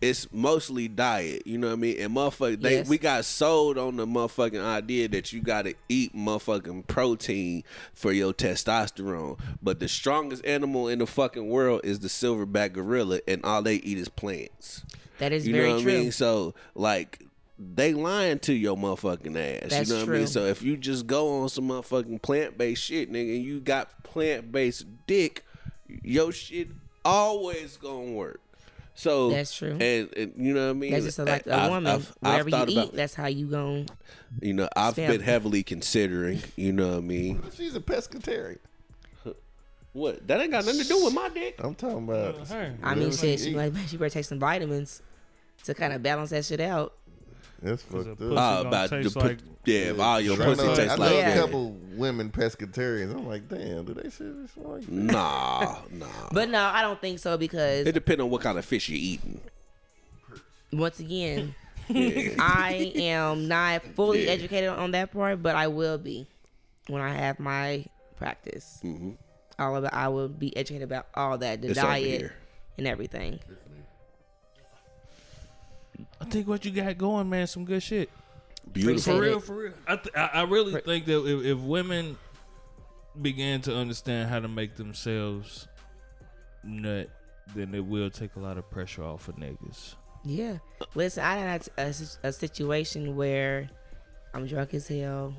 it's 0.00 0.32
mostly 0.32 0.86
diet. 0.88 1.42
You 1.46 1.58
know 1.58 1.66
what 1.68 1.72
I 1.74 1.76
mean? 1.76 2.00
And 2.00 2.14
motherfucker, 2.14 2.60
they 2.60 2.76
Yes. 2.76 2.88
we 2.88 2.98
got 2.98 3.24
sold 3.24 3.78
on 3.78 3.96
the 3.96 4.06
motherfucking 4.06 4.62
idea 4.64 5.08
that 5.08 5.32
you 5.32 5.40
got 5.40 5.62
to 5.62 5.74
eat 5.88 6.14
motherfucking 6.14 6.86
protein 6.86 7.64
for 7.94 8.12
your 8.12 8.32
testosterone. 8.32 9.38
But 9.62 9.80
the 9.80 9.88
strongest 9.88 10.44
animal 10.44 10.88
in 10.88 11.00
the 11.00 11.06
fucking 11.06 11.48
world 11.48 11.80
is 11.84 11.98
the 12.00 12.08
silverback 12.08 12.74
gorilla, 12.74 13.20
and 13.26 13.44
all 13.44 13.62
they 13.62 13.76
eat 13.76 13.98
is 13.98 14.08
plants. 14.08 14.84
That 15.18 15.32
is 15.32 15.46
You 15.46 15.54
very 15.54 15.68
know 15.68 15.74
what 15.76 15.82
true. 15.82 15.92
I 15.92 15.96
mean? 15.96 16.12
So 16.12 16.54
like 16.76 17.24
they 17.58 17.92
lying 17.92 18.38
to 18.38 18.54
your 18.54 18.76
motherfucking 18.76 19.36
ass. 19.36 19.70
That's 19.70 19.88
you 19.90 19.96
know 19.96 20.04
what 20.06 20.14
I 20.14 20.18
mean? 20.18 20.26
So 20.28 20.44
if 20.44 20.62
you 20.62 20.76
just 20.76 21.08
go 21.08 21.40
on 21.42 21.48
some 21.48 21.66
motherfucking 21.68 22.22
plant 22.22 22.56
based 22.56 22.84
shit, 22.84 23.10
nigga, 23.10 23.34
and 23.34 23.44
you 23.44 23.58
got 23.58 24.04
plant 24.04 24.52
based 24.52 24.86
dick, 25.08 25.44
your 26.04 26.30
shit 26.30 26.68
always 27.04 27.76
gonna 27.76 28.12
work. 28.12 28.40
So 28.98 29.30
That's 29.30 29.54
true. 29.54 29.76
And, 29.80 30.08
and 30.16 30.32
you 30.36 30.52
know 30.52 30.64
what 30.64 30.70
I 30.70 30.72
mean? 30.72 30.90
That's 30.90 31.04
just 31.04 31.20
like 31.20 31.46
a 31.46 31.54
I've- 31.54 31.68
woman. 31.70 31.86
I've- 31.86 32.06
I've 32.20 32.44
Whatever 32.46 32.48
you 32.50 32.64
eat, 32.66 32.78
about- 32.78 32.96
that's 32.96 33.14
how 33.14 33.26
you 33.26 33.46
gon' 33.46 33.86
you 34.42 34.52
know, 34.54 34.68
I've 34.74 34.96
Spam. 34.96 35.06
been 35.06 35.20
heavily 35.20 35.62
considering. 35.62 36.40
You 36.56 36.72
know 36.72 36.88
what 36.90 36.96
I 36.98 37.00
mean? 37.02 37.40
She's 37.56 37.76
a 37.76 37.80
pescatarian. 37.80 38.58
What? 39.92 40.26
That 40.26 40.40
ain't 40.40 40.50
got 40.50 40.64
nothing 40.66 40.82
to 40.82 40.88
do 40.88 41.04
with 41.04 41.14
my 41.14 41.28
dick. 41.28 41.60
I'm 41.62 41.76
talking 41.76 42.08
about. 42.08 42.50
I 42.50 42.64
mean, 42.64 42.78
whatever 42.80 43.12
shit, 43.16 43.38
she 43.40 43.52
she, 43.54 43.72
she 43.88 43.96
better 43.96 44.10
take 44.10 44.24
some 44.24 44.38
vitamins 44.40 45.00
to 45.64 45.74
kind 45.74 45.92
of 45.92 46.02
balance 46.02 46.30
that 46.30 46.44
shit 46.44 46.60
out. 46.60 46.94
That's 47.60 47.82
fucked 47.82 48.06
up. 48.06 48.18
pussy 48.18 48.28
gonna 48.34 48.60
about 48.68 48.90
the 48.90 49.10
put, 49.10 49.22
like- 49.24 49.38
yeah, 49.64 49.78
if 49.90 49.98
all 49.98 50.20
your 50.20 50.40
I 50.40 50.44
pussy 50.46 50.62
know, 50.66 50.74
tastes 50.76 50.92
I 50.92 50.96
know 50.96 51.02
like 51.02 51.12
a 51.12 51.16
Yeah. 51.18 51.34
couple 51.34 51.70
women 51.96 52.30
pescatarians. 52.30 53.12
I'm 53.14 53.26
like, 53.26 53.48
damn, 53.48 53.84
do 53.84 53.94
they 53.94 54.08
seriously 54.10 54.62
like 54.64 54.80
that? 54.82 54.90
Nah, 54.92 55.76
nah. 55.92 56.06
But 56.32 56.48
no, 56.50 56.60
I 56.62 56.82
don't 56.82 57.00
think 57.00 57.18
so 57.18 57.36
because 57.36 57.86
It 57.86 57.92
depends 57.92 58.22
on 58.22 58.30
what 58.30 58.40
kind 58.42 58.58
of 58.58 58.64
fish 58.64 58.88
you're 58.88 58.98
eating. 58.98 59.40
once 60.72 61.00
again, 61.00 61.54
I 61.90 62.92
am 62.96 63.48
not 63.48 63.82
fully 63.94 64.26
Yeah. 64.26 64.32
educated 64.32 64.68
on 64.70 64.90
that 64.92 65.12
part, 65.12 65.42
but 65.42 65.56
I 65.56 65.66
will 65.68 65.98
be 65.98 66.26
when 66.86 67.02
I 67.02 67.12
have 67.14 67.38
my 67.40 67.84
practice. 68.16 68.80
Mm-hmm. 68.84 69.10
All 69.58 69.74
of 69.76 69.84
it, 69.84 69.90
I 69.92 70.08
will 70.08 70.28
be 70.28 70.56
educated 70.56 70.84
about 70.84 71.06
all 71.14 71.36
that, 71.38 71.60
the 71.62 71.68
It's 71.70 71.80
diet 71.80 72.30
and 72.76 72.86
everything. 72.86 73.40
I 76.20 76.24
think 76.24 76.46
what 76.48 76.64
you 76.64 76.70
got 76.70 76.96
going, 76.98 77.28
man, 77.28 77.46
some 77.46 77.64
good 77.64 77.82
shit. 77.82 78.10
Beautiful. 78.72 79.14
For 79.14 79.20
real, 79.20 79.40
for 79.40 79.54
real. 79.56 79.72
I, 79.86 79.96
th- 79.96 80.16
I, 80.16 80.30
I 80.34 80.42
really 80.42 80.80
think 80.80 81.06
that 81.06 81.26
if, 81.26 81.44
if 81.44 81.58
women 81.58 82.16
began 83.20 83.60
to 83.62 83.74
understand 83.74 84.28
how 84.28 84.40
to 84.40 84.48
make 84.48 84.76
themselves 84.76 85.66
nut, 86.62 87.08
then 87.54 87.74
it 87.74 87.84
will 87.84 88.10
take 88.10 88.36
a 88.36 88.40
lot 88.40 88.58
of 88.58 88.70
pressure 88.70 89.02
off 89.02 89.28
of 89.28 89.36
niggas. 89.36 89.94
Yeah. 90.24 90.58
Listen, 90.94 91.24
I 91.24 91.36
had 91.36 91.68
a, 91.78 91.94
a 92.22 92.32
situation 92.32 93.16
where 93.16 93.70
I'm 94.34 94.46
drunk 94.46 94.74
as 94.74 94.88
hell. 94.88 95.34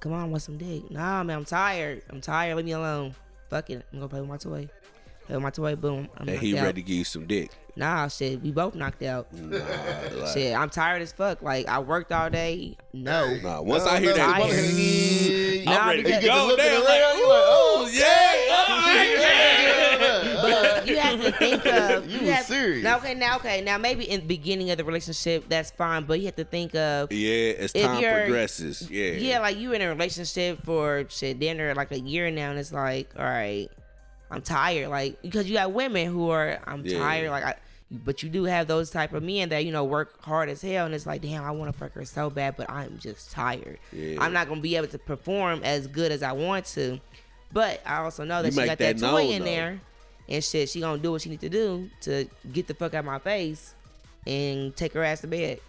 Come 0.00 0.12
on, 0.12 0.30
want 0.30 0.42
some 0.42 0.58
dick? 0.58 0.90
Nah, 0.90 1.22
man, 1.22 1.38
I'm 1.38 1.44
tired. 1.44 2.02
I'm 2.10 2.20
tired. 2.20 2.56
Leave 2.56 2.64
me 2.64 2.72
alone. 2.72 3.14
Fuck 3.50 3.70
it. 3.70 3.84
I'm 3.92 3.98
gonna 3.98 4.08
play 4.08 4.20
with 4.20 4.30
my 4.30 4.36
toy. 4.36 4.68
Play 5.26 5.36
with 5.36 5.42
my 5.42 5.50
toy. 5.50 5.76
Boom. 5.76 6.08
I'm 6.16 6.28
And 6.28 6.38
he 6.38 6.56
out. 6.58 6.64
ready 6.64 6.82
to 6.82 6.86
give 6.86 6.96
you 6.96 7.04
some 7.04 7.26
dick. 7.26 7.50
Nah, 7.74 8.06
shit. 8.08 8.42
We 8.42 8.50
both 8.52 8.74
knocked 8.74 9.02
out. 9.02 9.32
Nah, 9.32 9.56
like, 10.14 10.34
Shit, 10.34 10.54
I'm 10.54 10.68
tired 10.68 11.00
as 11.00 11.12
fuck. 11.12 11.40
Like 11.42 11.66
I 11.68 11.78
worked 11.78 12.12
all 12.12 12.28
day. 12.28 12.76
No. 12.92 13.34
nah, 13.42 13.62
once 13.62 13.84
No, 13.84 13.92
I 13.92 14.00
hear 14.00 14.10
no, 14.10 14.16
that, 14.16 14.28
I- 14.28 14.48
yeah, 14.48 15.64
Nah, 15.64 15.86
ready 15.88 16.02
to 16.02 16.08
because- 16.08 16.22
get 16.24 16.34
go 16.34 16.46
looking 16.48 16.64
there. 16.64 16.74
around, 16.74 16.84
Like, 16.84 17.16
you 17.16 17.28
like, 17.28 17.42
oh, 17.46 17.88
But 20.42 20.88
you 20.88 20.96
have 20.98 21.20
to 21.22 21.32
think 21.32 21.66
of 21.66 22.06
You 22.10 22.20
you 22.20 22.32
have, 22.32 22.44
serious. 22.46 22.82
Now, 22.82 22.96
okay, 22.98 23.14
now 23.14 23.36
okay, 23.36 23.60
now 23.60 23.78
maybe 23.78 24.08
in 24.10 24.20
the 24.20 24.26
beginning 24.26 24.70
of 24.70 24.78
the 24.78 24.84
relationship 24.84 25.44
that's 25.48 25.70
fine, 25.70 26.04
but 26.04 26.18
you 26.20 26.26
have 26.26 26.36
to 26.36 26.44
think 26.44 26.74
of 26.74 27.12
yeah, 27.12 27.54
as 27.58 27.72
time 27.72 28.02
progresses, 28.02 28.90
yeah, 28.90 29.12
yeah, 29.12 29.38
like 29.38 29.56
you 29.56 29.72
in 29.72 29.82
a 29.82 29.88
relationship 29.88 30.64
for 30.64 31.04
shit 31.08 31.38
dinner 31.38 31.74
like 31.74 31.92
a 31.92 32.00
year 32.00 32.30
now, 32.30 32.50
and 32.50 32.58
it's 32.58 32.72
like, 32.72 33.10
all 33.16 33.24
right, 33.24 33.70
I'm 34.32 34.42
tired, 34.42 34.88
like 34.88 35.20
because 35.22 35.48
you 35.48 35.54
got 35.54 35.72
women 35.72 36.06
who 36.10 36.30
are 36.30 36.58
I'm 36.66 36.84
Yeah. 36.86 36.98
tired, 36.98 37.30
like 37.30 37.44
I. 37.44 37.54
But 37.94 38.22
you 38.22 38.30
do 38.30 38.44
have 38.44 38.68
those 38.68 38.88
type 38.90 39.12
of 39.12 39.22
men 39.22 39.50
that 39.50 39.66
you 39.66 39.70
know 39.72 39.84
work 39.84 40.22
hard 40.22 40.48
as 40.48 40.62
hell, 40.62 40.86
and 40.86 40.94
it's 40.94 41.04
like, 41.04 41.20
damn, 41.20 41.44
I 41.44 41.50
want 41.50 41.70
to 41.70 41.78
fuck 41.78 41.92
her 41.92 42.06
so 42.06 42.30
bad, 42.30 42.56
but 42.56 42.70
I'm 42.70 42.98
just 42.98 43.30
tired. 43.32 43.78
Yeah. 43.92 44.16
I'm 44.18 44.32
not 44.32 44.48
gonna 44.48 44.62
be 44.62 44.76
able 44.76 44.86
to 44.88 44.98
perform 44.98 45.60
as 45.62 45.86
good 45.88 46.10
as 46.10 46.22
I 46.22 46.32
want 46.32 46.64
to. 46.68 46.98
But 47.52 47.82
I 47.84 47.98
also 47.98 48.24
know 48.24 48.40
that 48.42 48.54
You 48.54 48.62
she 48.62 48.66
got 48.66 48.78
that, 48.78 48.96
that 48.96 49.10
toy 49.10 49.24
in 49.28 49.40
though. 49.40 49.44
there, 49.44 49.80
and 50.26 50.42
shit, 50.42 50.70
she 50.70 50.80
gonna 50.80 51.02
do 51.02 51.12
what 51.12 51.20
she 51.20 51.28
need 51.28 51.40
to 51.42 51.50
do 51.50 51.90
to 52.00 52.26
get 52.50 52.66
the 52.66 52.72
fuck 52.72 52.94
out 52.94 53.00
of 53.00 53.04
my 53.04 53.18
face 53.18 53.74
and 54.26 54.74
take 54.74 54.94
her 54.94 55.04
ass 55.04 55.20
to 55.20 55.26
bed. 55.26 55.60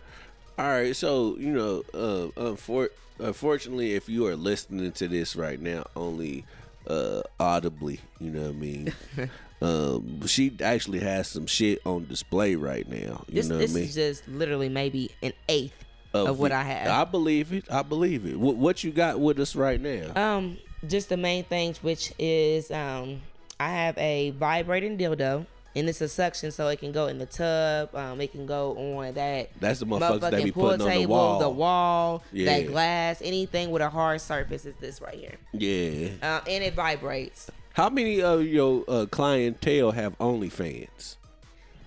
All 0.58 0.66
right, 0.70 0.96
so 0.96 1.36
you 1.38 1.52
know, 1.52 1.84
uh, 1.94 2.30
unfor- 2.40 2.92
unfortunately, 3.20 3.96
if 3.96 4.08
you 4.08 4.28
are 4.28 4.36
listening 4.38 4.94
to 4.94 5.10
this 5.10 5.36
right 5.36 5.60
now, 5.60 5.88
only 5.98 6.46
uh, 6.88 7.22
audibly, 7.40 8.00
you 8.20 8.30
know 8.32 8.42
what 8.42 8.50
I 8.50 8.54
mean. 8.54 8.94
um, 9.62 10.28
she 10.28 10.56
actually 10.62 11.00
has 11.00 11.28
some 11.28 11.46
shit 11.48 11.80
on 11.86 12.06
display 12.08 12.56
right 12.56 12.88
now. 12.88 13.24
You 13.28 13.36
This 13.36 13.48
know 13.50 13.58
this 13.58 13.72
what 13.72 13.78
I 13.78 13.80
mean? 13.82 13.90
is 13.90 13.96
just 13.96 14.28
literally 14.28 14.70
maybe 14.70 15.12
an 15.22 15.34
eighth 15.50 15.74
of 16.14 16.40
what 16.40 16.50
the- 16.50 16.56
I 16.58 16.64
have. 16.64 16.88
I 17.08 17.10
believe 17.10 17.54
it. 17.54 17.72
I 17.72 17.82
believe 17.82 18.26
it. 18.26 18.38
What, 18.40 18.56
what 18.58 18.84
you 18.84 18.92
got 18.92 19.20
with 19.20 19.40
us 19.40 19.56
right 19.56 19.80
now? 19.80 20.12
Um, 20.16 20.58
just 20.88 21.10
the 21.10 21.18
main 21.18 21.44
things, 21.46 21.82
which 21.82 22.12
is 22.20 22.70
um, 22.72 23.22
I 23.60 23.70
have 23.70 23.98
a 23.98 24.32
vibrating 24.32 24.98
dildo, 24.98 25.46
and 25.76 25.90
it's 25.90 26.02
a 26.02 26.08
suction, 26.08 26.52
so 26.52 26.68
it 26.68 26.80
can 26.80 26.92
go 26.92 27.08
in 27.08 27.18
the 27.18 27.26
tub. 27.26 27.94
Um, 27.96 28.22
it 28.22 28.32
can 28.32 28.46
go 28.46 28.78
on 28.98 29.14
that 29.16 29.50
That's 29.60 29.80
the 29.80 29.86
motherfuckers 29.86 30.20
that 30.22 30.32
be 30.44 30.52
motherfucking 30.52 30.54
pool 30.54 30.64
putting 30.70 30.82
on 30.82 30.88
the 30.88 30.94
table, 30.94 31.16
wall. 31.16 31.40
the 31.40 31.50
wall, 31.50 32.24
Yeah. 32.32 32.46
that 32.58 32.68
glass, 32.68 33.22
anything 33.24 33.72
with 33.72 33.82
a 33.82 33.90
hard 33.90 34.22
surface 34.22 34.66
is 34.66 34.76
this 34.80 35.02
right 35.02 35.16
here. 35.16 35.36
yeah. 35.54 36.10
Uh, 36.22 36.42
and 36.48 36.64
it 36.64 36.74
vibrates. 36.76 37.50
How 37.74 37.90
many 37.90 38.22
of 38.22 38.44
your 38.46 38.84
uh, 38.88 39.06
clientele 39.10 39.92
have 39.92 40.18
OnlyFans? 40.20 41.16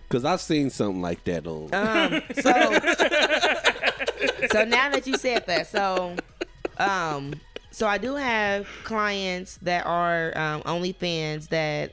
Because 0.08 0.24
I've 0.24 0.40
seen 0.40 0.70
something 0.70 1.00
like 1.02 1.22
that 1.24 1.46
on. 1.46 1.72
Um, 1.72 2.22
so, 2.34 2.52
so 4.52 4.64
now 4.64 4.90
that 4.90 5.02
you 5.06 5.16
said 5.16 5.46
that, 5.46 5.66
so, 5.68 6.16
um, 6.78 7.34
so 7.70 7.86
I 7.86 7.98
do 7.98 8.14
have 8.14 8.66
clients 8.84 9.58
that 9.62 9.84
are 9.86 10.36
um, 10.36 10.62
OnlyFans 10.62 11.48
that 11.48 11.92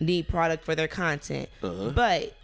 need 0.00 0.28
product 0.28 0.64
for 0.64 0.74
their 0.74 0.88
content, 0.88 1.48
Uh-huh. 1.62 1.90
but 1.90 2.34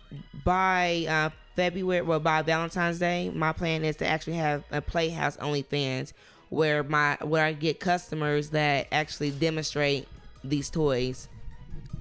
by 0.45 1.07
uh, 1.09 1.31
February, 1.57 2.03
well, 2.03 2.21
by 2.21 2.43
Valentine's 2.43 2.99
Day, 2.99 3.31
my 3.35 3.53
plan 3.53 3.85
is 3.85 3.97
to 3.97 4.07
actually 4.07 4.37
have 4.37 4.65
a 4.71 4.81
Playhouse 4.81 5.37
OnlyFans 5.37 6.13
where 6.49 6.83
my 6.83 7.17
where 7.23 7.45
I 7.45 7.53
get 7.53 7.79
customers 7.81 8.51
that 8.51 8.89
actually 8.93 9.31
demonstrate 9.31 10.09
these 10.43 10.69
toys. 10.71 11.29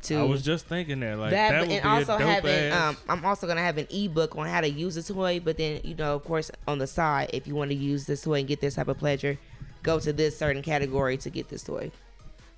To 0.04 0.16
I 0.16 0.24
was 0.24 0.42
just 0.44 0.66
thinking 0.66 1.02
that, 1.02 1.20
like 1.20 1.32
that, 1.32 1.52
that, 1.52 1.60
but- 1.60 1.68
would 1.68 1.76
and 1.76 1.84
be 1.84 1.90
also 1.90 2.16
a 2.16 2.20
dope 2.20 2.28
having 2.30 2.52
ass. 2.72 2.90
um 2.90 2.98
i'm 3.10 3.26
also 3.26 3.48
gonna 3.48 3.60
have 3.62 3.78
an 3.78 3.86
ebook 3.92 4.38
on 4.38 4.48
how 4.48 4.62
to 4.62 4.70
use 4.70 4.96
a 4.96 5.04
toy 5.04 5.42
but 5.44 5.58
then 5.58 5.82
you 5.84 5.94
know 5.94 6.16
of 6.16 6.24
course 6.24 6.50
on 6.70 6.78
the 6.80 6.88
side 6.88 7.30
if 7.34 7.46
you 7.46 7.54
want 7.54 7.70
to 7.70 7.76
use 7.76 8.06
this 8.06 8.22
toy 8.22 8.40
and 8.40 8.48
get 8.48 8.62
this 8.62 8.76
type 8.76 8.88
of 8.88 8.98
pleasure 8.98 9.38
go 9.84 10.00
to 10.00 10.14
this 10.14 10.38
certain 10.38 10.62
category 10.62 11.18
to 11.18 11.30
get 11.30 11.50
this 11.50 11.64
toy 11.64 11.92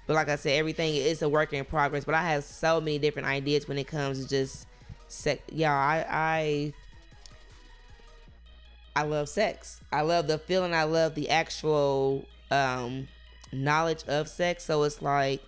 but 0.08 0.14
like 0.16 0.30
i 0.30 0.36
said 0.36 0.58
everything 0.58 0.96
is 0.96 1.22
a 1.22 1.30
work 1.30 1.54
in 1.54 1.64
progress 1.66 2.04
but 2.06 2.16
i 2.16 2.22
have 2.22 2.44
so 2.44 2.80
many 2.82 2.98
different 3.00 3.28
ideas 3.28 3.68
when 3.68 3.78
it 3.78 3.88
comes 3.88 4.22
to 4.24 4.28
just 4.30 4.66
sex 5.08 5.42
yeah 5.52 5.74
i 5.74 6.06
i 6.10 6.74
I 8.96 9.04
love 9.04 9.30
sex. 9.30 9.80
I 9.92 10.02
love 10.02 10.28
the 10.28 10.38
feeling. 10.38 10.74
I 10.74 10.84
love 10.84 11.16
the 11.16 11.30
actual 11.30 12.26
um, 12.52 13.08
knowledge 13.54 14.04
of 14.08 14.28
sex. 14.28 14.66
So 14.66 14.84
it's 14.84 15.02
like, 15.02 15.42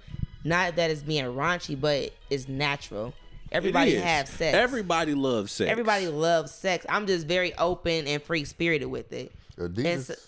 not 0.46 0.78
that 0.78 0.90
it's 0.92 1.02
being 1.02 1.26
raunchy, 1.26 1.80
but 1.80 2.12
it's 2.30 2.48
natural. 2.48 3.14
Everybody 3.52 3.96
is. 3.96 4.04
have 4.04 4.28
sex. 4.30 4.56
Everybody 4.56 5.14
loves 5.14 5.52
sex. 5.52 5.70
Everybody 5.70 6.08
loves 6.08 6.52
sex. 6.52 6.86
I'm 6.90 7.06
just 7.06 7.28
very 7.28 7.54
open 7.58 8.08
and 8.08 8.24
free 8.24 8.46
spirited 8.46 8.90
with 8.90 9.12
it. 9.12 9.32
Adidas. 9.58 9.78
It's- 10.10 10.28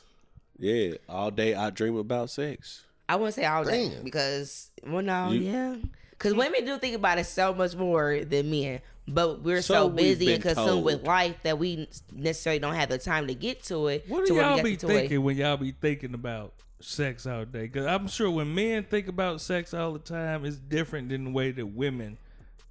Yeah, 0.59 0.95
all 1.09 1.31
day 1.31 1.55
I 1.55 1.69
dream 1.69 1.95
about 1.95 2.29
sex. 2.29 2.83
I 3.07 3.15
wouldn't 3.17 3.35
say 3.35 3.45
all 3.45 3.63
day 3.63 3.89
Damn. 3.89 4.03
because 4.03 4.71
well, 4.85 5.01
no, 5.03 5.31
You- 5.31 5.39
yeah, 5.41 5.75
because 6.11 6.33
women 6.33 6.65
do 6.65 6.77
think 6.77 6.95
about 6.95 7.17
it 7.19 7.25
so 7.25 7.53
much 7.53 7.75
more 7.75 8.19
than 8.23 8.49
men. 8.49 8.81
But 9.07 9.43
we're 9.43 9.61
So 9.61 9.73
so, 9.75 9.89
busy 9.89 10.33
and 10.33 10.41
consumed 10.41 10.67
told. 10.67 10.85
with 10.85 11.03
life 11.05 11.35
that 11.43 11.59
we 11.59 11.87
necessarily 12.11 12.57
don't 12.57 12.73
have 12.73 12.89
the 12.89 12.97
time 12.97 13.27
to 13.27 13.35
get 13.35 13.61
to 13.65 13.87
it. 13.87 14.05
What 14.07 14.25
do 14.25 14.33
where 14.33 14.43
y'all 14.43 14.63
be 14.63 14.75
the 14.75 14.87
toy. 14.87 14.93
thinking 15.01 15.23
when 15.23 15.37
y'all 15.37 15.57
be 15.57 15.73
thinking 15.79 16.15
about 16.15 16.53
sex 16.79 17.27
all 17.27 17.45
day? 17.45 17.67
Because 17.67 17.85
I'm 17.85 18.07
sure 18.07 18.31
when 18.31 18.55
men 18.55 18.83
think 18.83 19.07
about 19.07 19.41
sex 19.41 19.75
all 19.75 19.93
the 19.93 19.99
time, 19.99 20.43
it's 20.43 20.55
different 20.57 21.09
than 21.09 21.25
the 21.25 21.29
way 21.29 21.51
that 21.51 21.67
women 21.67 22.17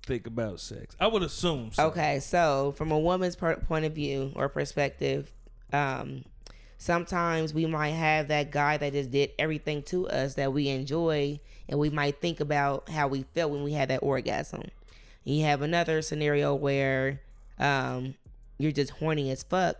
think 0.06 0.26
about 0.26 0.58
sex. 0.58 0.96
I 0.98 1.06
would 1.06 1.22
assume. 1.22 1.70
So. 1.72 1.86
Okay, 1.86 2.18
so 2.18 2.74
from 2.76 2.90
a 2.90 2.98
woman's 2.98 3.36
per- 3.36 3.54
point 3.58 3.84
of 3.84 3.92
view 3.92 4.32
or 4.34 4.48
perspective, 4.48 5.30
um, 5.72 6.24
sometimes 6.78 7.54
we 7.54 7.66
might 7.66 7.90
have 7.90 8.28
that 8.28 8.50
guy 8.50 8.76
that 8.76 8.92
just 8.92 9.10
did 9.10 9.30
everything 9.38 9.82
to 9.84 10.08
us 10.08 10.34
that 10.34 10.52
we 10.52 10.68
enjoy, 10.68 11.40
and 11.68 11.78
we 11.78 11.90
might 11.90 12.20
think 12.20 12.40
about 12.40 12.88
how 12.88 13.08
we 13.08 13.24
felt 13.34 13.50
when 13.52 13.62
we 13.62 13.72
had 13.72 13.88
that 13.90 14.02
orgasm. 14.02 14.62
You 15.24 15.44
have 15.44 15.62
another 15.62 16.02
scenario 16.02 16.54
where 16.54 17.20
um, 17.58 18.14
you're 18.58 18.72
just 18.72 18.90
horny 18.92 19.30
as 19.30 19.42
fuck, 19.42 19.76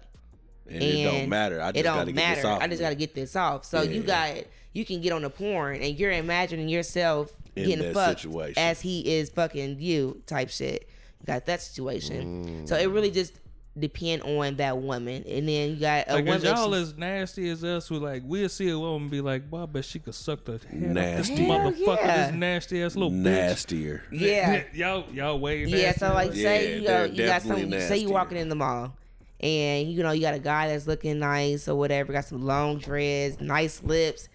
And, 0.69 0.83
it 0.83 1.05
don't 1.05 1.29
matter. 1.29 1.61
I 1.61 1.73
just 1.73 1.81
it 1.81 1.83
gotta 1.85 2.13
get 2.13 2.35
this 2.37 2.45
off. 2.45 2.63
I 2.63 2.69
just 2.69 2.81
gotta 2.81 2.95
get 2.95 3.15
this 3.15 3.37
off. 3.37 3.65
So 3.65 3.83
you 3.83 4.03
got 4.03 4.31
you 4.73 4.85
can 4.85 5.01
get 5.01 5.13
on 5.13 5.23
the 5.23 5.31
porn 5.31 5.83
and 5.83 5.99
you're 5.99 6.11
imagining 6.11 6.69
yourself 6.69 7.31
In 7.55 7.67
getting 7.69 7.93
fucked 7.95 8.21
situation. 8.23 8.55
as 8.63 8.81
he 8.81 9.01
is 9.19 9.29
fucking 9.31 9.77
you 9.81 10.23
type 10.27 10.49
shit. 10.51 10.89
You 11.21 11.27
got 11.27 11.47
that 11.47 11.61
situation. 11.63 12.67
So 12.67 12.75
Mm. 12.75 12.83
it 12.83 12.87
really 12.89 13.11
just 13.11 13.35
depend 13.79 14.23
on 14.23 14.57
that 14.57 14.79
woman. 14.79 15.25
And 15.27 15.49
then 15.49 15.71
you 15.71 15.77
got 15.77 16.09
a 16.09 16.15
Like, 16.15 16.25
woman 16.25 16.39
is 16.39 16.45
y'all 16.45 16.75
as 16.75 16.97
nasty 16.97 17.49
as 17.51 17.65
us? 17.65 17.89
Who 17.89 17.99
like 17.99 18.23
we'll 18.25 18.49
see 18.49 18.71
a 18.71 18.79
woman 18.79 19.09
be 19.09 19.21
like, 19.21 19.49
"Boy, 19.51 19.63
I 19.63 19.67
bet 19.67 19.85
she 19.85 19.99
could 19.99 20.15
suck 20.15 20.45
the 20.45 20.53
head 20.53 20.61
off 20.63 20.71
this 20.71 20.81
Nasty. 20.81 21.45
Hell 21.45 21.59
motherfucker, 21.59 21.97
yeah. 21.97 22.27
this 22.27 22.35
nasty 22.35 22.83
ass 22.83 22.95
little 22.95 23.11
nastier. 23.11 24.05
yeah. 24.13 24.65
y'all, 24.73 25.07
y'all 25.13 25.39
way 25.39 25.65
Yeah, 25.65 25.93
so 25.93 26.13
like 26.13 26.35
Yeah, 26.35 26.43
say 26.43 26.75
you, 26.77 26.87
they're 26.87 27.07
you 27.07 27.27
got 27.27 27.43
some 27.43 27.57
definitely 27.57 27.81
say 27.81 27.99
you 27.99 28.11
walking 28.11 28.39
in 28.39 28.49
the 28.49 28.55
mall 28.55 28.97
and 29.41 29.91
you 29.91 30.03
know 30.03 30.13
you 30.13 30.23
got 30.23 30.35
a 30.35 30.39
guy 30.39 30.69
that's 30.69 30.87
looking 30.87 31.19
nice 31.19 31.69
or 31.69 31.75
whatever, 31.77 32.13
got 32.13 32.25
some 32.25 32.45
long 32.45 32.79
dreads, 32.79 33.41
nice 33.41 33.83
lips. 33.83 34.29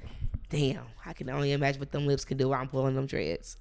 Damn, 0.49 0.83
I 1.05 1.13
can 1.13 1.29
only 1.29 1.51
imagine 1.51 1.79
what 1.79 1.91
them 1.91 2.07
lips 2.07 2.25
can 2.25 2.37
do 2.37 2.49
while 2.49 2.61
I'm 2.61 2.67
pulling 2.67 2.95
them 2.95 3.05
dreads. 3.05 3.57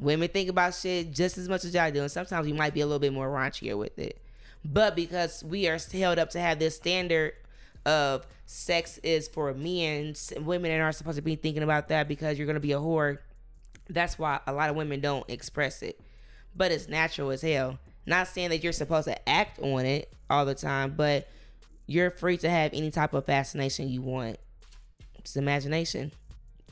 Women 0.00 0.28
think 0.28 0.48
about 0.48 0.74
shit 0.74 1.12
just 1.12 1.38
as 1.38 1.48
much 1.48 1.64
as 1.64 1.74
y'all 1.74 1.90
do, 1.90 2.02
and 2.02 2.10
sometimes 2.10 2.46
we 2.46 2.52
might 2.52 2.74
be 2.74 2.80
a 2.80 2.86
little 2.86 3.00
bit 3.00 3.12
more 3.12 3.28
raunchier 3.28 3.76
with 3.76 3.98
it. 3.98 4.20
But 4.64 4.94
because 4.94 5.42
we 5.42 5.68
are 5.68 5.78
held 5.92 6.18
up 6.18 6.30
to 6.30 6.40
have 6.40 6.58
this 6.58 6.76
standard 6.76 7.32
of 7.84 8.26
sex 8.46 8.98
is 9.02 9.28
for 9.28 9.52
men, 9.54 10.14
women 10.40 10.80
aren't 10.80 10.96
supposed 10.96 11.16
to 11.16 11.22
be 11.22 11.36
thinking 11.36 11.62
about 11.62 11.88
that 11.88 12.08
because 12.08 12.38
you're 12.38 12.46
gonna 12.46 12.60
be 12.60 12.72
a 12.72 12.78
whore. 12.78 13.18
That's 13.88 14.18
why 14.18 14.40
a 14.46 14.52
lot 14.52 14.70
of 14.70 14.76
women 14.76 15.00
don't 15.00 15.28
express 15.28 15.82
it. 15.82 16.00
But 16.54 16.70
it's 16.70 16.88
natural 16.88 17.30
as 17.30 17.42
hell. 17.42 17.78
Not 18.06 18.28
saying 18.28 18.50
that 18.50 18.62
you're 18.62 18.72
supposed 18.72 19.06
to 19.06 19.28
act 19.28 19.58
on 19.60 19.84
it 19.84 20.12
all 20.30 20.44
the 20.44 20.54
time, 20.54 20.94
but 20.96 21.28
you're 21.86 22.10
free 22.10 22.36
to 22.38 22.50
have 22.50 22.72
any 22.74 22.90
type 22.90 23.14
of 23.14 23.24
fascination 23.24 23.88
you 23.88 24.02
want. 24.02 24.38
It's 25.18 25.36
imagination 25.36 26.12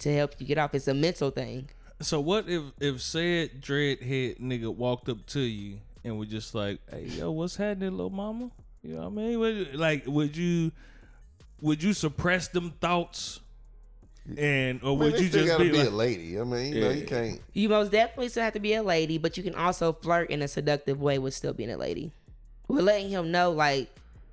to 0.00 0.14
help 0.14 0.34
you 0.38 0.46
get 0.46 0.58
off. 0.58 0.74
It's 0.74 0.88
a 0.88 0.94
mental 0.94 1.30
thing. 1.30 1.68
So 2.00 2.20
what 2.20 2.48
if 2.48 2.62
if 2.80 3.00
said 3.00 3.60
dreadhead 3.62 4.38
nigga 4.40 4.74
walked 4.74 5.08
up 5.08 5.24
to 5.28 5.40
you 5.40 5.78
and 6.04 6.18
was 6.18 6.28
just 6.28 6.54
like, 6.54 6.78
"Hey, 6.90 7.04
yo, 7.06 7.30
what's 7.30 7.56
happening, 7.56 7.92
little 7.92 8.10
mama?" 8.10 8.50
You 8.82 8.94
know 8.96 9.00
what 9.02 9.06
I 9.06 9.10
mean? 9.10 9.38
Would- 9.40 9.74
Like, 9.76 10.06
would 10.06 10.36
you 10.36 10.72
would 11.60 11.82
you 11.82 11.94
suppress 11.94 12.48
them 12.48 12.74
thoughts, 12.80 13.40
and 14.36 14.82
or 14.82 14.90
I 14.90 14.92
would 14.92 15.14
they 15.14 15.22
you 15.22 15.28
just 15.30 15.46
gotta 15.46 15.64
be 15.64 15.70
be, 15.70 15.78
like, 15.78 15.88
a 15.88 15.90
lady. 15.90 16.38
I 16.38 16.44
mean, 16.44 16.74
you 16.74 16.80
know, 16.80 16.90
you 16.90 17.00
Yeah. 17.00 17.06
can't. 17.06 17.40
You 17.54 17.68
most 17.70 17.92
definitely 17.92 18.28
still 18.28 18.42
have 18.44 18.52
to 18.52 18.60
be 18.60 18.74
a 18.74 18.82
lady, 18.82 19.16
but 19.16 19.36
you 19.38 19.42
can 19.42 19.54
also 19.54 19.92
flirt 19.94 20.28
in 20.30 20.42
a 20.42 20.48
seductive 20.48 21.00
way 21.00 21.18
with 21.18 21.32
still 21.32 21.54
being 21.54 21.70
a 21.70 21.78
lady. 21.78 22.12
We're 22.68 22.82
letting 22.82 23.08
him 23.08 23.30
know, 23.30 23.52
like, 23.52 23.88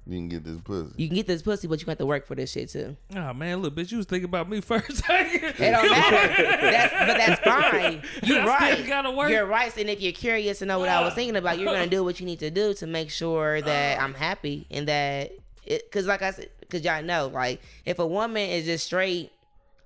You 0.06 0.18
can 0.18 0.28
get 0.28 0.44
this 0.44 0.60
pussy. 0.62 0.92
you 0.98 1.08
can 1.08 1.16
get 1.16 1.28
this 1.28 1.42
pussy, 1.42 1.68
but 1.68 1.80
you 1.82 1.86
have 1.88 1.98
to 1.98 2.06
work 2.06 2.26
for 2.28 2.36
this 2.36 2.52
shit 2.52 2.70
too. 2.70 2.98
"Oh 3.16 3.34
man, 3.34 3.62
look, 3.62 3.76
bitch, 3.76 3.92
you 3.92 3.98
was 3.98 4.06
thinking 4.06 4.26
about 4.26 4.50
me 4.50 4.62
first. 4.62 5.02
It 5.10 5.72
don't 5.72 5.90
matter. 5.92 6.44
that's, 6.62 6.94
but 6.94 7.18
that's 7.18 7.42
fine. 7.42 8.02
You're 8.24 8.40
That 8.46 8.48
right. 8.60 8.74
still 8.78 8.88
gotta 8.88 9.12
work. 9.12 9.30
You're 9.30 9.46
right. 9.46 9.76
And 9.78 9.90
if 9.90 10.02
you're 10.02 10.12
curious 10.14 10.60
to 10.60 10.66
know 10.66 10.80
what 10.80 10.90
I 10.90 11.02
was 11.02 11.12
ah. 11.12 11.16
thinking 11.16 11.36
about, 11.36 11.58
you're 11.60 11.72
gonna 11.74 11.88
do 11.88 12.04
what 12.04 12.20
you 12.20 12.26
need 12.26 12.40
to 12.40 12.50
do 12.50 12.74
to 12.76 12.88
make 12.88 13.10
sure 13.12 13.62
that 13.62 14.00
ah. 14.00 14.04
I'm 14.04 14.14
happy 14.14 14.68
and 14.72 14.88
that 14.88 15.32
it. 15.66 15.84
Because 15.90 16.08
like 16.08 16.22
I 16.22 16.32
said, 16.32 16.50
because 16.62 16.84
y'all 16.84 17.04
know, 17.04 17.28
like 17.28 17.62
if 17.86 18.00
a 18.00 18.08
woman 18.08 18.50
is 18.50 18.66
just 18.66 18.86
straight. 18.86 19.32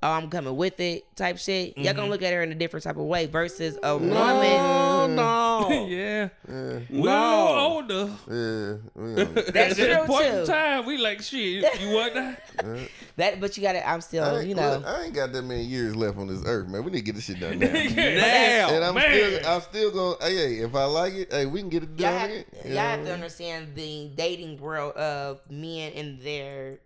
Oh, 0.03 0.11
I'm 0.11 0.29
coming 0.29 0.55
with 0.55 0.79
it, 0.79 1.05
type 1.15 1.39
shit. 1.39 1.75
Y'all 1.75 1.85
Mm-hmm. 1.87 1.95
gonna 1.97 2.09
look 2.11 2.21
at 2.21 2.31
her 2.31 2.43
in 2.43 2.51
a 2.51 2.55
different 2.55 2.83
type 2.83 2.97
of 2.97 3.05
way 3.05 3.25
versus 3.25 3.79
a 3.81 3.97
woman. 3.97 4.13
Oh 4.13 5.07
no. 5.07 5.85
yeah, 5.87 6.29
Yeah, 6.47 6.79
we're 6.91 7.09
No. 7.09 7.47
a 7.47 7.47
little 7.47 7.57
older. 7.57 8.11
yeah. 8.29 8.77
we 8.93 9.23
That's 9.51 9.71
At 9.71 9.77
that 9.77 9.97
true 9.97 10.05
point 10.05 10.25
in 10.27 10.45
time, 10.45 10.85
we 10.85 10.97
like 10.97 11.21
shit. 11.23 11.65
You 11.81 11.95
want 11.95 12.13
that? 12.13 12.43
That, 13.17 13.39
but 13.41 13.57
you 13.57 13.63
got 13.63 13.71
to 13.71 13.89
I'm 13.89 13.99
still, 14.01 14.23
I 14.23 14.39
ain't, 14.41 14.47
you 14.49 14.53
know. 14.53 14.73
look, 14.77 14.85
I 14.85 15.05
ain't 15.05 15.13
got 15.15 15.33
that 15.33 15.41
many 15.41 15.63
years 15.63 15.95
left 15.95 16.19
on 16.19 16.27
this 16.27 16.43
earth, 16.45 16.67
man. 16.67 16.83
We 16.83 16.91
need 16.91 16.99
to 16.99 17.03
get 17.03 17.15
this 17.15 17.23
shit 17.25 17.39
done 17.39 17.57
now. 17.57 17.65
Damn. 17.73 18.73
and 18.75 18.85
I'm 18.85 18.93
man. 18.93 19.11
still, 19.39 19.47
I'm 19.49 19.61
still 19.61 19.91
going. 19.91 20.15
Hey, 20.21 20.35
hey, 20.35 20.53
if 20.63 20.75
I 20.75 20.83
like 20.83 21.13
it, 21.15 21.33
hey, 21.33 21.47
we 21.47 21.61
can 21.61 21.69
get 21.69 21.81
it 21.81 21.89
y'all 21.97 22.11
done. 22.11 22.19
have, 22.19 22.29
again. 22.29 22.45
You 22.53 22.61
y'all 22.65 22.73
know 22.75 22.79
have 22.81 23.05
to 23.05 23.13
understand 23.15 23.73
the 23.73 24.11
dating 24.15 24.59
world 24.59 24.93
of 24.93 25.39
men 25.49 25.93
in 25.93 26.19
their 26.23 26.77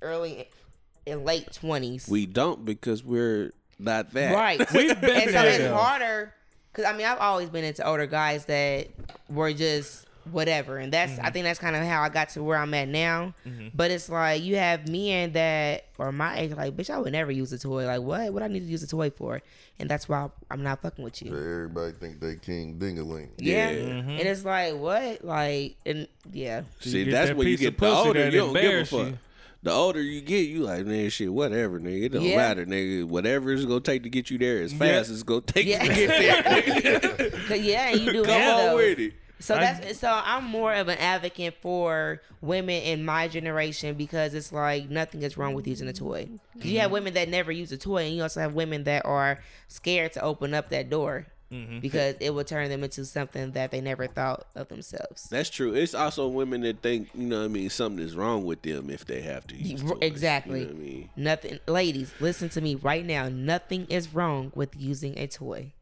early 0.00 0.48
and 1.08 1.24
late 1.24 1.52
twenties. 1.52 2.08
We 2.08 2.26
don't 2.26 2.64
because 2.64 3.04
we're 3.04 3.52
not 3.78 4.12
that. 4.12 4.34
right. 4.34 4.58
We've 4.72 5.00
been 5.00 5.10
and 5.10 5.30
so 5.30 5.42
there, 5.42 5.60
it's 5.60 5.72
harder 5.74 6.34
because 6.72 6.84
I 6.84 6.96
mean 6.96 7.06
I've 7.06 7.18
always 7.18 7.48
been 7.48 7.64
into 7.64 7.86
older 7.86 8.06
guys 8.06 8.44
that 8.46 8.88
were 9.28 9.52
just 9.52 10.08
whatever. 10.32 10.78
And 10.78 10.92
that's 10.92 11.12
I 11.12 11.22
mm-hmm. 11.22 11.32
think 11.32 11.44
that's 11.44 11.58
kind 11.58 11.76
of 11.76 11.82
how 11.84 12.02
I 12.02 12.08
got 12.08 12.30
to 12.30 12.42
where 12.42 12.58
I'm 12.58 12.72
at 12.74 12.88
now. 12.88 13.34
Mm-hmm. 13.46 13.68
But 13.74 13.90
it's 13.90 14.08
like 14.08 14.42
you 14.42 14.56
have 14.56 14.88
men 14.88 15.32
that 15.32 15.86
or 15.98 16.12
my 16.12 16.38
age, 16.38 16.52
like, 16.52 16.76
bitch, 16.76 16.90
I 16.90 16.98
would 16.98 17.12
never 17.12 17.32
use 17.32 17.52
a 17.52 17.58
toy. 17.58 17.86
Like, 17.86 18.00
what? 18.00 18.32
What 18.32 18.42
I 18.42 18.48
need 18.48 18.60
to 18.60 18.66
use 18.66 18.82
a 18.82 18.86
toy 18.86 19.10
for? 19.10 19.40
And 19.78 19.88
that's 19.88 20.08
why 20.08 20.28
I'm 20.50 20.62
not 20.62 20.82
fucking 20.82 21.04
with 21.04 21.22
you. 21.22 21.32
Everybody 21.32 21.92
think 21.92 22.20
they 22.20 22.36
King 22.36 22.78
Dingaling. 22.78 23.30
Yeah. 23.38 23.70
Yeah. 23.70 23.92
And 23.92 24.20
it's 24.20 24.44
like, 24.44 24.74
what? 24.74 25.24
Like, 25.24 25.76
and 25.86 26.08
yeah. 26.32 26.62
See, 26.80 27.04
get 27.04 27.12
that's 27.12 27.28
that 27.30 27.36
when 27.36 27.48
you 27.48 27.56
piece 27.56 27.66
of 27.66 27.76
get 27.76 27.80
the 27.80 27.94
older, 27.94 28.24
you 28.26 28.30
don't 28.30 28.52
give 28.52 28.56
a 28.56 28.66
embarrass 28.66 28.90
fuck. 28.90 29.06
you. 29.06 29.18
The 29.68 29.74
older 29.74 30.00
you 30.00 30.22
get, 30.22 30.48
you 30.48 30.60
like, 30.60 30.86
man, 30.86 31.10
shit, 31.10 31.30
whatever, 31.30 31.78
nigga. 31.78 32.04
It 32.04 32.08
don't 32.12 32.22
Yeah. 32.22 32.36
matter, 32.36 32.64
nigga. 32.64 33.04
Whatever 33.04 33.52
it's 33.52 33.66
gonna 33.66 33.80
take 33.80 34.02
to 34.04 34.08
get 34.08 34.30
you 34.30 34.38
there 34.38 34.62
as 34.62 34.72
fast 34.72 34.82
Yeah. 34.82 34.98
as 35.00 35.10
it's 35.10 35.22
gonna 35.22 35.40
take 35.42 35.66
Yeah. 35.66 35.82
you 35.84 35.90
to 35.90 36.06
get 36.06 37.48
there. 37.48 37.56
yeah, 37.58 37.90
you 37.90 38.10
do 38.12 38.24
Come 38.24 38.40
on 38.40 38.56
those. 38.56 38.76
with 38.76 38.98
it. 38.98 39.12
So 39.40 39.54
I- 39.56 39.60
that's 39.60 40.00
so 40.00 40.10
I'm 40.24 40.44
more 40.44 40.72
of 40.72 40.88
an 40.88 40.96
advocate 40.98 41.54
for 41.60 42.22
women 42.40 42.82
in 42.82 43.04
my 43.04 43.28
generation 43.28 43.94
because 43.94 44.32
it's 44.32 44.52
like 44.52 44.88
nothing 44.88 45.22
is 45.22 45.36
wrong 45.36 45.52
with 45.52 45.68
using 45.68 45.86
a 45.86 45.92
toy. 45.92 46.28
'Cause 46.56 46.64
You 46.64 46.78
have 46.78 46.86
mm-hmm. 46.86 46.94
women 46.94 47.14
that 47.14 47.28
never 47.28 47.52
use 47.52 47.70
a 47.70 47.76
toy, 47.76 48.06
and 48.06 48.16
you 48.16 48.22
also 48.22 48.40
have 48.40 48.54
women 48.54 48.84
that 48.84 49.04
are 49.04 49.38
scared 49.68 50.14
to 50.14 50.22
open 50.22 50.54
up 50.54 50.70
that 50.70 50.88
door 50.88 51.26
because 51.50 52.16
it 52.20 52.34
will 52.34 52.44
turn 52.44 52.68
them 52.68 52.84
into 52.84 53.04
something 53.04 53.52
that 53.52 53.70
they 53.70 53.80
never 53.80 54.06
thought 54.06 54.46
of 54.54 54.68
themselves. 54.68 55.24
That's 55.30 55.48
true. 55.50 55.74
It's 55.74 55.94
also 55.94 56.28
women 56.28 56.60
that 56.62 56.82
think, 56.82 57.08
you 57.14 57.26
know 57.26 57.38
what 57.38 57.44
I 57.46 57.48
mean, 57.48 57.70
something 57.70 58.04
is 58.04 58.14
wrong 58.14 58.44
with 58.44 58.62
them 58.62 58.90
if 58.90 59.04
they 59.06 59.22
have 59.22 59.46
to 59.48 59.56
use 59.56 59.82
toys. 59.82 59.98
exactly. 60.02 60.60
You 60.60 60.66
know 60.66 60.72
what 60.72 60.80
I 60.80 60.84
mean? 60.84 61.10
Nothing, 61.16 61.58
ladies, 61.66 62.12
listen 62.20 62.48
to 62.50 62.60
me 62.60 62.74
right 62.74 63.04
now. 63.04 63.28
Nothing 63.28 63.86
is 63.88 64.14
wrong 64.14 64.52
with 64.54 64.70
using 64.76 65.18
a 65.18 65.26
toy. 65.26 65.72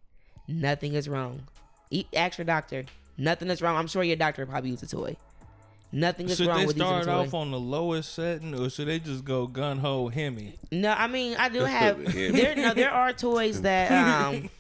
Nothing 0.49 0.95
is 0.95 1.09
wrong. 1.09 1.49
Eat, 1.91 2.07
ask 2.15 2.39
your 2.39 2.45
doctor. 2.45 2.85
Nothing 3.19 3.51
is 3.51 3.61
wrong. 3.63 3.77
I'm 3.77 3.89
sure 3.89 4.05
your 4.05 4.17
doctor 4.17 4.47
probably 4.47 4.71
used 4.71 4.83
a 4.83 4.87
toy. 4.87 5.17
Nothing 5.93 6.29
is 6.29 6.37
Should 6.37 6.49
wrong 6.49 6.59
they 6.59 6.67
with 6.67 6.77
using 6.77 6.93
a 6.93 7.03
start 7.05 7.27
off 7.29 7.35
on 7.35 7.53
the 7.53 7.61
lowest 7.61 8.13
setting, 8.13 8.55
or 8.59 8.69
should 8.69 8.89
they 8.89 8.99
just 8.99 9.25
go 9.25 9.47
gun 9.47 9.79
ho 9.79 10.09
Hemi? 10.09 10.55
No, 10.73 10.93
I 10.93 11.07
mean 11.07 11.37
I 11.39 11.49
do 11.49 11.61
have 11.61 12.13
there. 12.13 12.57
No, 12.57 12.75
there 12.75 12.91
are 12.91 13.13
toys 13.13 13.63
that. 13.63 13.93
um 14.27 14.51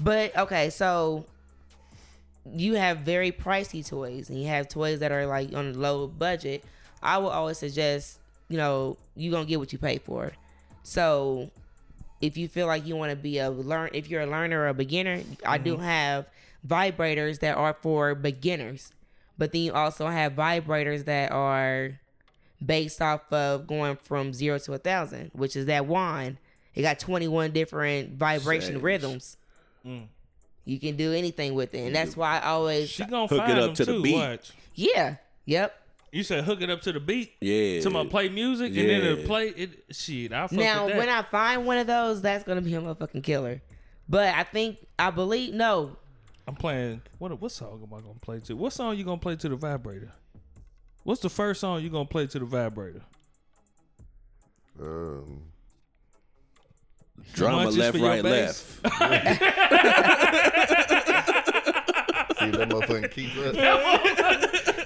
But 0.00 0.36
okay, 0.36 0.70
so 0.70 1.24
you 2.50 2.74
have 2.74 2.98
very 2.98 3.32
pricey 3.32 3.86
toys, 3.86 4.30
and 4.30 4.40
you 4.40 4.48
have 4.48 4.68
toys 4.68 5.00
that 5.00 5.12
are 5.12 5.26
like 5.26 5.52
on 5.54 5.68
a 5.68 5.72
low 5.72 6.06
budget. 6.06 6.64
I 7.02 7.18
will 7.18 7.30
always 7.30 7.58
suggest, 7.58 8.18
you 8.48 8.56
know, 8.56 8.96
you're 9.16 9.32
gonna 9.32 9.46
get 9.46 9.58
what 9.58 9.72
you 9.72 9.78
pay 9.78 9.98
for. 9.98 10.32
So 10.82 11.50
if 12.20 12.36
you 12.36 12.48
feel 12.48 12.66
like 12.66 12.86
you 12.86 12.96
want 12.96 13.10
to 13.10 13.16
be 13.16 13.38
a 13.38 13.50
learn, 13.50 13.90
if 13.92 14.08
you're 14.08 14.22
a 14.22 14.26
learner 14.26 14.60
or 14.60 14.68
a 14.68 14.74
beginner, 14.74 15.22
I 15.46 15.58
do 15.58 15.74
mm-hmm. 15.74 15.84
have 15.84 16.26
vibrators 16.66 17.40
that 17.40 17.56
are 17.56 17.74
for 17.80 18.14
beginners. 18.14 18.92
But 19.36 19.52
then 19.52 19.62
you 19.62 19.72
also 19.72 20.08
have 20.08 20.34
vibrators 20.34 21.04
that 21.04 21.30
are 21.30 22.00
based 22.64 23.00
off 23.00 23.32
of 23.32 23.66
going 23.66 23.96
from 24.02 24.32
zero 24.32 24.58
to 24.58 24.72
a 24.72 24.78
thousand, 24.78 25.30
which 25.32 25.54
is 25.54 25.66
that 25.66 25.86
wand. 25.86 26.38
It 26.74 26.82
got 26.82 26.98
21 26.98 27.52
different 27.52 28.14
vibration 28.14 28.66
Settings. 28.66 28.82
rhythms. 28.82 29.36
You 30.64 30.78
can 30.78 30.96
do 30.96 31.12
anything 31.14 31.54
with 31.54 31.72
it. 31.74 31.86
And 31.86 31.94
that's 31.96 32.16
why 32.16 32.38
I 32.40 32.48
always, 32.48 32.90
She 32.90 33.04
gonna 33.04 33.26
Hook 33.26 33.48
it 33.48 33.58
up 33.58 33.64
them 33.66 33.74
to 33.74 33.84
the 33.86 33.92
too. 33.94 34.02
beat. 34.02 34.14
Watch. 34.14 34.52
yeah, 34.74 35.16
yep. 35.46 35.74
You 36.12 36.22
said 36.22 36.44
hook 36.44 36.60
it 36.62 36.70
up 36.70 36.80
to 36.82 36.92
the 36.92 37.00
beat. 37.00 37.32
Yeah. 37.40 37.80
To 37.80 37.90
my 37.90 38.06
play 38.06 38.28
music 38.28 38.68
and 38.68 38.76
then 38.76 39.02
Yeah. 39.02 39.10
it'll 39.12 39.24
play 39.24 39.48
it. 39.48 39.84
Shit, 39.90 40.32
I 40.32 40.46
fuck 40.46 40.52
Now, 40.58 40.84
with 40.86 40.94
that. 40.94 40.98
when 40.98 41.08
I 41.10 41.22
find 41.22 41.66
one 41.66 41.78
of 41.78 41.86
those, 41.86 42.22
that's 42.22 42.44
going 42.44 42.56
to 42.56 42.62
be 42.62 42.74
a 42.74 42.80
motherfucking 42.80 43.22
killer. 43.22 43.60
But 44.08 44.34
I 44.34 44.42
think, 44.44 44.78
I 44.98 45.10
believe, 45.10 45.52
no, 45.54 45.96
I'm 46.46 46.54
playing. 46.54 47.02
What 47.18 47.38
what 47.40 47.52
song 47.52 47.82
am 47.86 47.92
I 47.92 48.00
gonna 48.00 48.14
play 48.20 48.40
to? 48.40 48.54
What 48.56 48.72
song 48.72 48.96
you 48.96 49.04
gonna 49.04 49.18
play 49.18 49.36
to 49.36 49.48
the 49.50 49.56
vibrator? 49.56 50.10
What's 51.04 51.20
the 51.20 51.28
first 51.28 51.60
song 51.60 51.82
you 51.82 51.90
gonna 51.90 52.06
play 52.06 52.26
to 52.26 52.38
the 52.38 52.46
vibrator? 52.46 53.02
Um, 54.80 55.42
Drama 57.34 57.70
Munchies 57.70 57.78
left, 57.78 57.98
right, 57.98 58.22
bass? 58.22 58.80
left. 58.82 58.98
see 62.38 62.50
that 62.50 62.68
motherfucker 62.68 63.10
keep 63.10 63.30
up. 63.38 63.54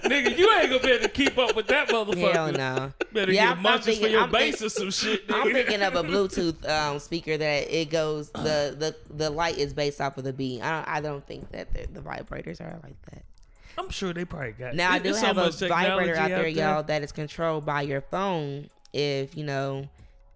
Nigga, 0.03 0.37
you 0.37 0.53
ain't 0.55 0.71
gonna 0.71 0.83
be 0.83 0.91
able 0.91 1.03
to 1.03 1.09
keep 1.09 1.39
up 1.39 1.55
with 1.57 1.67
that 1.69 1.89
motherfucker. 1.89 2.33
hell 2.33 2.53
no. 2.53 2.93
Better 3.13 3.33
Yeah, 3.33 3.43
get 3.43 3.49
I'm- 3.49 3.57
I'm 3.59 3.63
munches 3.63 3.85
for 3.87 3.93
thinking- 3.93 4.11
your 4.13 4.21
I'm 4.23 4.31
bass 4.31 4.55
think- 4.59 4.67
or 4.67 4.69
some 4.71 4.91
shit. 4.91 5.29
Nigga. 5.29 5.35
I'm 5.47 5.53
thinking 5.53 5.83
of 5.83 5.95
a 5.95 6.03
Bluetooth 6.03 6.69
um, 6.69 6.99
speaker 6.99 7.37
that 7.37 7.75
it 7.75 7.91
goes 7.91 8.31
the, 8.31 8.75
the 8.79 8.97
the 9.15 9.31
light 9.31 9.59
is 9.59 9.73
based 9.73 10.01
off 10.01 10.19
of 10.19 10.25
the 10.25 10.33
beat. 10.33 10.63
I 10.63 10.71
don't 10.83 10.89
I 10.89 11.01
don't 11.01 11.27
think 11.27 11.51
that 11.53 11.73
the, 11.73 11.87
the 11.93 12.01
vibrators 12.01 12.61
are 12.61 12.79
like 12.83 13.01
that. 13.13 13.23
I'm 13.79 13.89
sure 13.91 14.13
they 14.13 14.25
probably 14.27 14.53
got. 14.53 14.75
Now 14.75 14.93
I 14.93 14.97
it- 14.97 15.03
do 15.05 15.11
it's 15.11 15.21
so 15.21 15.27
have 15.27 15.39
a 15.39 15.45
much 15.45 15.57
technology 15.59 15.89
vibrator 15.89 16.17
out 16.17 16.29
there, 16.29 16.47
y'all, 16.49 16.83
that 16.83 17.03
is 17.03 17.13
controlled 17.13 17.65
by 17.65 17.83
your 17.83 18.01
phone. 18.03 18.69
If 18.93 19.37
you 19.37 19.45
know, 19.45 19.89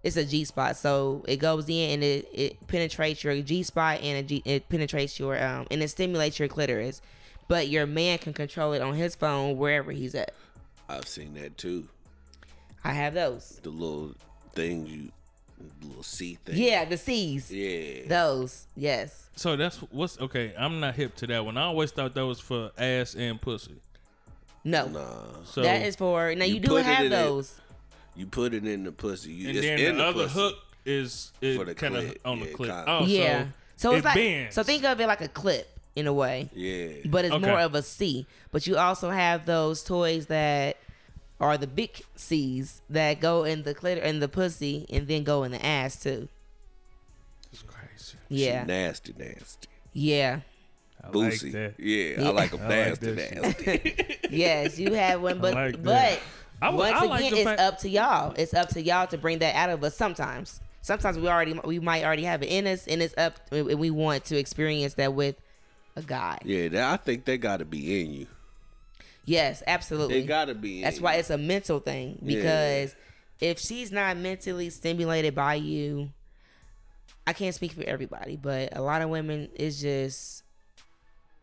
it's 0.07 0.17
a 0.17 0.25
G 0.25 0.45
spot, 0.45 0.77
so 0.77 1.25
it 1.27 1.39
goes 1.39 1.69
in 1.69 1.91
and 1.95 2.03
it, 2.05 2.29
it 2.33 2.67
penetrates 2.69 3.25
your 3.25 3.41
G 3.43 3.63
spot 3.65 4.01
and 4.01 4.19
a 4.19 4.23
G, 4.23 4.43
it 4.45 4.69
penetrates 4.69 5.19
your 5.19 5.43
um 5.43 5.67
and 5.71 5.83
it 5.83 5.89
stimulates 5.89 6.39
your 6.39 6.49
clitoris. 6.49 7.03
But 7.49 7.69
your 7.69 7.87
man 7.87 8.19
can 8.19 8.33
control 8.33 8.73
it 8.73 8.83
on 8.83 8.95
his 8.95 9.15
phone 9.15 9.57
wherever 9.57 9.93
he's 9.93 10.15
at. 10.15 10.33
I've 10.89 11.07
seen 11.07 11.35
that 11.35 11.57
too. 11.59 11.89
I 12.83 12.93
have 12.93 13.15
those. 13.15 13.61
The 13.63 13.71
little 13.71 14.15
things 14.53 14.91
you, 14.91 15.11
little 15.83 16.03
C 16.03 16.39
thing. 16.45 16.57
Yeah, 16.57 16.85
the 16.85 16.97
C's. 16.97 17.51
Yeah. 17.53 18.07
Those. 18.09 18.67
Yes. 18.77 19.29
So 19.37 19.57
that's 19.57 19.77
what's 19.77 20.19
okay. 20.21 20.55
I'm 20.57 20.81
not 20.81 20.95
hip 20.95 21.17
to 21.17 21.27
that 21.29 21.45
one. 21.45 21.57
I 21.57 21.63
always 21.63 21.91
thought 21.91 22.15
that 22.15 22.27
was 22.27 22.41
for 22.41 22.71
ass 22.79 23.15
and 23.15 23.41
pussy. 23.41 23.77
No. 24.65 24.87
Nah. 24.87 25.45
So 25.45 25.63
that 25.63 25.83
is 25.83 25.97
for 25.97 26.35
now. 26.35 26.45
You, 26.45 26.55
You 26.55 26.61
do 26.61 26.69
put 26.69 26.81
it 26.81 26.87
have 26.87 27.05
in 27.05 27.11
those. 27.11 27.61
You 28.17 28.27
put 28.27 28.55
it 28.55 28.67
in 28.67 28.85
the 28.85 28.93
pussy. 28.93 29.33
You, 29.33 29.49
and 29.49 29.59
it's 29.59 29.67
then 29.67 29.79
in 29.79 29.97
the, 29.99 30.03
the, 30.03 30.09
other 30.09 30.23
pussy. 30.25 30.39
hook 30.41 30.55
is 30.85 31.33
For 31.41 31.65
the 31.65 31.71
it 31.73 31.77
kind 31.77 31.97
of 31.97 32.05
clit. 32.05 32.17
on 32.25 32.41
the 32.41 32.47
Yeah, 32.47 32.53
clip. 32.53 32.71
kinda. 32.71 32.85
Oh, 32.89 33.05
yeah. 33.07 33.47
So, 33.77 33.93
it's 33.93 34.01
it 34.01 34.05
like 34.07 34.15
bends. 34.15 34.55
so 34.55 34.63
think 34.63 34.85
of 34.85 34.99
it 35.01 35.07
like 35.07 35.21
a 35.21 35.29
clip 35.29 35.69
in 35.95 36.07
a 36.07 36.13
way. 36.13 36.49
Yeah. 36.55 37.09
but 37.11 37.25
it's 37.27 37.35
Okay. 37.35 37.47
more 37.47 37.61
of 37.61 37.75
a 37.75 37.83
C. 37.83 38.27
But 38.53 38.67
you 38.67 38.77
also 38.79 39.11
have 39.11 39.45
those 39.47 39.83
toys 39.83 40.27
that 40.27 40.77
are 41.41 41.59
the 41.59 41.67
big 41.67 42.01
C's 42.15 42.81
that 42.89 43.21
go 43.21 43.45
in 43.45 43.63
the 43.65 43.75
clitor 43.75 44.03
in 44.03 44.21
the 44.21 44.29
pussy 44.29 44.87
and 44.91 45.07
then 45.07 45.23
go 45.25 45.43
in 45.45 45.53
the 45.53 45.65
ass 45.65 46.03
too. 46.03 46.29
It's 47.53 47.63
crazy. 47.63 48.17
Yeah, 48.29 48.63
She 48.63 48.67
nasty, 48.69 49.15
nasty. 49.19 49.69
yeah, 49.93 50.41
I 51.05 51.09
Boosie. 51.09 51.43
like 51.45 51.53
that. 51.53 51.75
Yeah, 51.79 52.21
Yeah. 52.23 52.29
I 52.29 52.31
like 52.33 52.51
them 52.53 52.61
I 52.63 52.65
like 52.69 53.03
nasty, 53.03 53.11
that 53.13 53.43
nasty. 53.43 54.19
yes. 54.31 54.79
You 54.79 54.95
have 54.95 55.21
one, 55.21 55.39
but 55.41 55.55
like 55.55 55.83
that. 55.83 55.85
but 55.85 56.21
I 56.63 56.71
would- 56.71 56.79
once 56.79 56.97
I 56.97 57.05
like 57.05 57.21
again, 57.21 57.33
the 57.33 57.37
it's 57.39 57.45
fact- 57.45 57.61
up 57.61 57.79
to 57.81 57.89
y'all. 57.89 58.35
It's 58.37 58.55
up 58.55 58.69
to 58.71 58.83
y'all 58.83 59.07
to 59.09 59.19
bring 59.19 59.39
that 59.41 59.55
out 59.55 59.71
of 59.71 59.83
us. 59.85 59.97
Sometimes, 59.97 60.61
sometimes 60.83 61.19
we 61.19 61.29
already 61.29 61.53
we 61.65 61.79
might 61.79 62.05
already 62.05 62.25
have 62.25 62.43
it 62.43 62.47
in 62.47 62.67
us, 62.67 62.87
and 62.87 63.03
it's 63.03 63.15
up. 63.19 63.35
And 63.53 63.67
we 63.79 63.91
want 63.91 64.25
to 64.27 64.39
experience 64.39 64.95
that 64.95 65.15
with 65.15 65.37
a 65.97 66.03
guy. 66.03 66.39
yeah, 66.45 66.69
that, 66.69 66.93
I 66.93 66.97
think 66.97 67.25
they 67.25 67.39
got 67.39 67.59
to 67.59 67.65
be 67.65 68.01
in 68.01 68.13
you. 68.13 68.27
Yes, 69.25 69.63
absolutely. 69.67 70.21
They 70.21 70.27
got 70.27 70.45
to 70.47 70.55
be. 70.55 70.79
In 70.79 70.83
That's 70.85 70.99
you. 70.99 71.03
why 71.03 71.15
it's 71.15 71.31
a 71.31 71.39
mental 71.39 71.81
thing 71.81 72.19
Yeah. 72.23 72.37
because 72.37 72.97
if 73.41 73.59
she's 73.59 73.91
not 73.91 74.17
mentally 74.17 74.71
stimulated 74.71 75.35
by 75.35 75.55
you, 75.55 76.11
I 77.27 77.33
can't 77.33 77.55
speak 77.55 77.73
for 77.73 77.83
everybody, 77.83 78.37
but 78.37 78.77
a 78.77 78.81
lot 78.81 79.03
of 79.03 79.09
women 79.11 79.49
is 79.57 79.81
just 79.81 80.43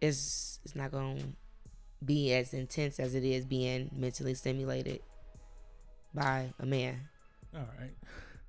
it's 0.01 0.59
it's 0.63 0.75
not 0.75 0.91
going 0.91 1.17
to 1.17 1.23
be 2.05 2.33
as 2.33 2.53
intense 2.53 2.99
as 2.99 3.15
it 3.15 3.23
is 3.23 3.45
being 3.45 3.89
mentally 3.95 4.33
stimulated 4.33 5.01
by 6.13 6.53
a 6.59 6.65
man. 6.65 6.99
All 7.55 7.67
right. 7.79 7.93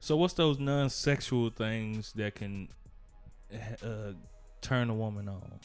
So 0.00 0.16
what's 0.16 0.34
those 0.34 0.58
non-sexual 0.58 1.50
things 1.50 2.12
that 2.12 2.34
can 2.34 2.68
uh, 3.82 4.12
turn 4.60 4.90
a 4.90 4.94
woman 4.94 5.28
on? 5.28 5.60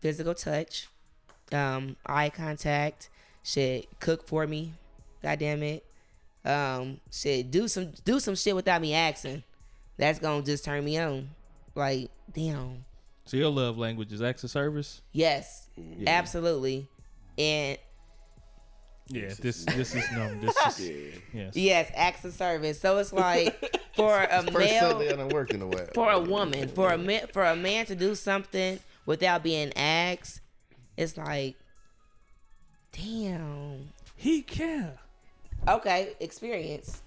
Physical 0.00 0.34
touch, 0.34 0.88
um, 1.52 1.96
eye 2.06 2.30
contact, 2.30 3.10
shit, 3.42 3.88
cook 4.00 4.26
for 4.26 4.46
me, 4.46 4.72
god 5.22 5.38
damn 5.38 5.62
it. 5.62 5.84
Um, 6.44 7.00
shit, 7.10 7.50
do 7.50 7.68
some 7.68 7.92
do 8.04 8.18
some 8.18 8.34
shit 8.34 8.56
without 8.56 8.80
me 8.80 8.94
asking. 8.94 9.42
That's 9.98 10.18
gonna 10.18 10.42
just 10.42 10.64
turn 10.64 10.84
me 10.84 10.98
on. 10.98 11.30
Like, 11.74 12.10
damn. 12.32 12.84
So 13.24 13.36
your 13.36 13.50
love 13.50 13.78
language 13.78 14.12
is 14.12 14.22
acts 14.22 14.42
of 14.44 14.50
service. 14.50 15.02
Yes, 15.12 15.68
absolutely. 16.06 16.88
And 17.38 17.78
Yeah, 19.08 19.32
this 19.40 19.64
this 19.64 19.94
is 19.94 20.04
no. 20.12 20.34
This 20.40 20.56
is 20.80 20.88
Yeah. 21.32 21.42
yes. 21.44 21.56
yes, 21.56 21.92
acts 21.94 22.24
of 22.24 22.32
service. 22.32 22.80
So 22.80 22.98
it's 22.98 23.12
like 23.12 23.80
for 23.96 24.20
a 24.22 24.42
First 24.42 24.58
male, 24.58 24.90
Sunday 24.90 25.12
I 25.12 25.16
done 25.16 25.28
work 25.28 25.50
in 25.52 25.62
a 25.62 25.66
while. 25.66 25.86
for 25.94 26.10
a 26.10 26.18
woman, 26.20 26.68
for 26.68 26.90
a 26.92 26.98
man, 26.98 27.26
for 27.32 27.44
a 27.44 27.54
man 27.56 27.86
to 27.86 27.94
do 27.94 28.14
something 28.14 28.78
without 29.06 29.42
being 29.42 29.72
asked, 29.76 30.40
it's 30.96 31.16
like, 31.16 31.56
damn. 32.92 33.90
He 34.16 34.42
care. 34.42 34.98
Okay, 35.68 36.14
experience. 36.20 37.02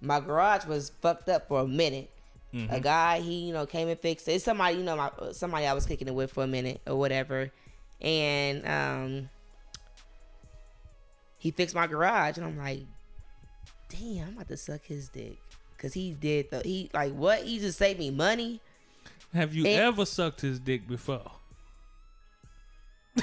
My 0.00 0.20
garage 0.20 0.66
was 0.66 0.90
fucked 1.00 1.28
up 1.28 1.48
for 1.48 1.60
a 1.60 1.66
minute. 1.66 2.10
A 2.70 2.78
guy, 2.80 3.20
he 3.20 3.34
you 3.46 3.52
know 3.52 3.66
came 3.66 3.88
and 3.88 3.98
fixed 3.98 4.28
it. 4.28 4.32
It's 4.34 4.44
somebody 4.44 4.76
you 4.76 4.82
know, 4.84 4.96
my 4.96 5.10
somebody 5.32 5.66
I 5.66 5.72
was 5.72 5.86
kicking 5.86 6.06
it 6.08 6.14
with 6.14 6.30
for 6.32 6.44
a 6.44 6.46
minute 6.46 6.80
or 6.86 6.96
whatever, 6.96 7.50
and 8.00 8.66
um, 8.66 9.28
he 11.38 11.50
fixed 11.50 11.74
my 11.74 11.86
garage, 11.88 12.36
and 12.36 12.46
I'm 12.46 12.56
like, 12.56 12.80
damn, 13.88 14.28
I'm 14.28 14.34
about 14.34 14.48
to 14.48 14.56
suck 14.56 14.84
his 14.84 15.08
dick. 15.08 15.38
Cause 15.78 15.92
he 15.92 16.12
did 16.12 16.50
the 16.50 16.60
he 16.60 16.90
like 16.94 17.12
what 17.12 17.42
he 17.42 17.58
just 17.58 17.76
saved 17.78 17.98
me 17.98 18.10
money. 18.10 18.60
Have 19.34 19.54
you 19.54 19.66
And- 19.66 19.80
ever 19.82 20.06
sucked 20.06 20.40
his 20.40 20.58
dick 20.60 20.86
before? 20.88 21.30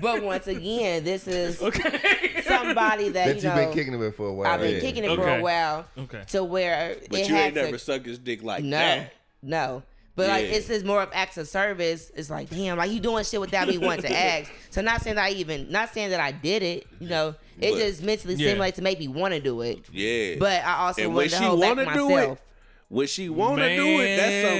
But 0.00 0.22
once 0.24 0.48
again, 0.48 1.04
this 1.04 1.28
is 1.28 1.62
Okay. 1.62 2.42
Somebody 2.66 3.08
that, 3.10 3.12
That 3.12 3.26
you 3.28 3.34
you've 3.34 3.44
know 3.44 3.54
been 3.66 3.72
kicking 3.72 3.94
it 3.94 3.96
with 3.98 4.16
for 4.16 4.26
a 4.28 4.32
while. 4.34 4.46
I've 4.46 4.60
been 4.60 4.74
yeah. 4.74 4.80
kicking 4.80 5.04
it 5.04 5.14
for 5.16 5.28
a 5.28 5.40
while 5.42 5.86
Okay. 5.98 6.22
to 6.28 6.44
where 6.44 6.96
But 7.10 7.20
it 7.20 7.28
you 7.28 7.34
had 7.34 7.44
ain't 7.46 7.54
to, 7.56 7.62
never 7.64 7.78
sucked 7.78 8.06
his 8.06 8.18
dick 8.18 8.42
like 8.42 8.62
no, 8.64 8.76
that. 8.76 9.12
no. 9.42 9.56
No. 9.76 9.82
But 10.16 10.28
like 10.28 10.44
Yeah. 10.44 10.52
it's 10.52 10.68
just 10.68 10.84
more 10.84 11.02
of 11.02 11.10
acts 11.12 11.36
of 11.38 11.48
service. 11.48 12.12
It's 12.14 12.30
like 12.30 12.48
damn, 12.48 12.78
like 12.78 12.90
you 12.92 13.00
doing 13.00 13.24
shit 13.24 13.40
without 13.40 13.66
me 13.68 13.78
wanting 13.78 14.02
to 14.02 14.16
ask. 14.16 14.50
So 14.70 14.80
not 14.80 15.00
saying 15.02 15.16
that 15.16 15.24
I 15.24 15.30
even, 15.30 15.70
not 15.72 15.92
saying 15.92 16.10
that 16.10 16.20
I 16.20 16.30
did 16.30 16.62
it. 16.62 16.86
You 17.00 17.08
know, 17.08 17.34
it 17.60 17.72
But- 17.72 17.78
just 17.80 18.02
mentally 18.02 18.34
Yeah. 18.34 18.48
stimulates 18.48 18.76
to 18.76 18.82
make 18.82 18.98
me 19.00 19.08
want 19.08 19.34
to 19.34 19.40
do 19.40 19.60
it. 19.62 19.80
Yeah. 19.92 20.36
But 20.38 20.64
I 20.64 20.86
also 20.86 21.02
and 21.02 21.14
when 21.14 21.24
wanted 21.24 21.30
to 21.30 21.36
hold 21.38 21.60
back 21.60 21.76
wanna 21.76 21.94
do 21.98 22.08
myself. 22.10 22.38
it, 22.38 22.44
when 22.88 23.06
she 23.08 23.28
wanna 23.28 23.76
do 23.76 24.00
it, 24.00 24.16
that's 24.16 24.48
some 24.48 24.58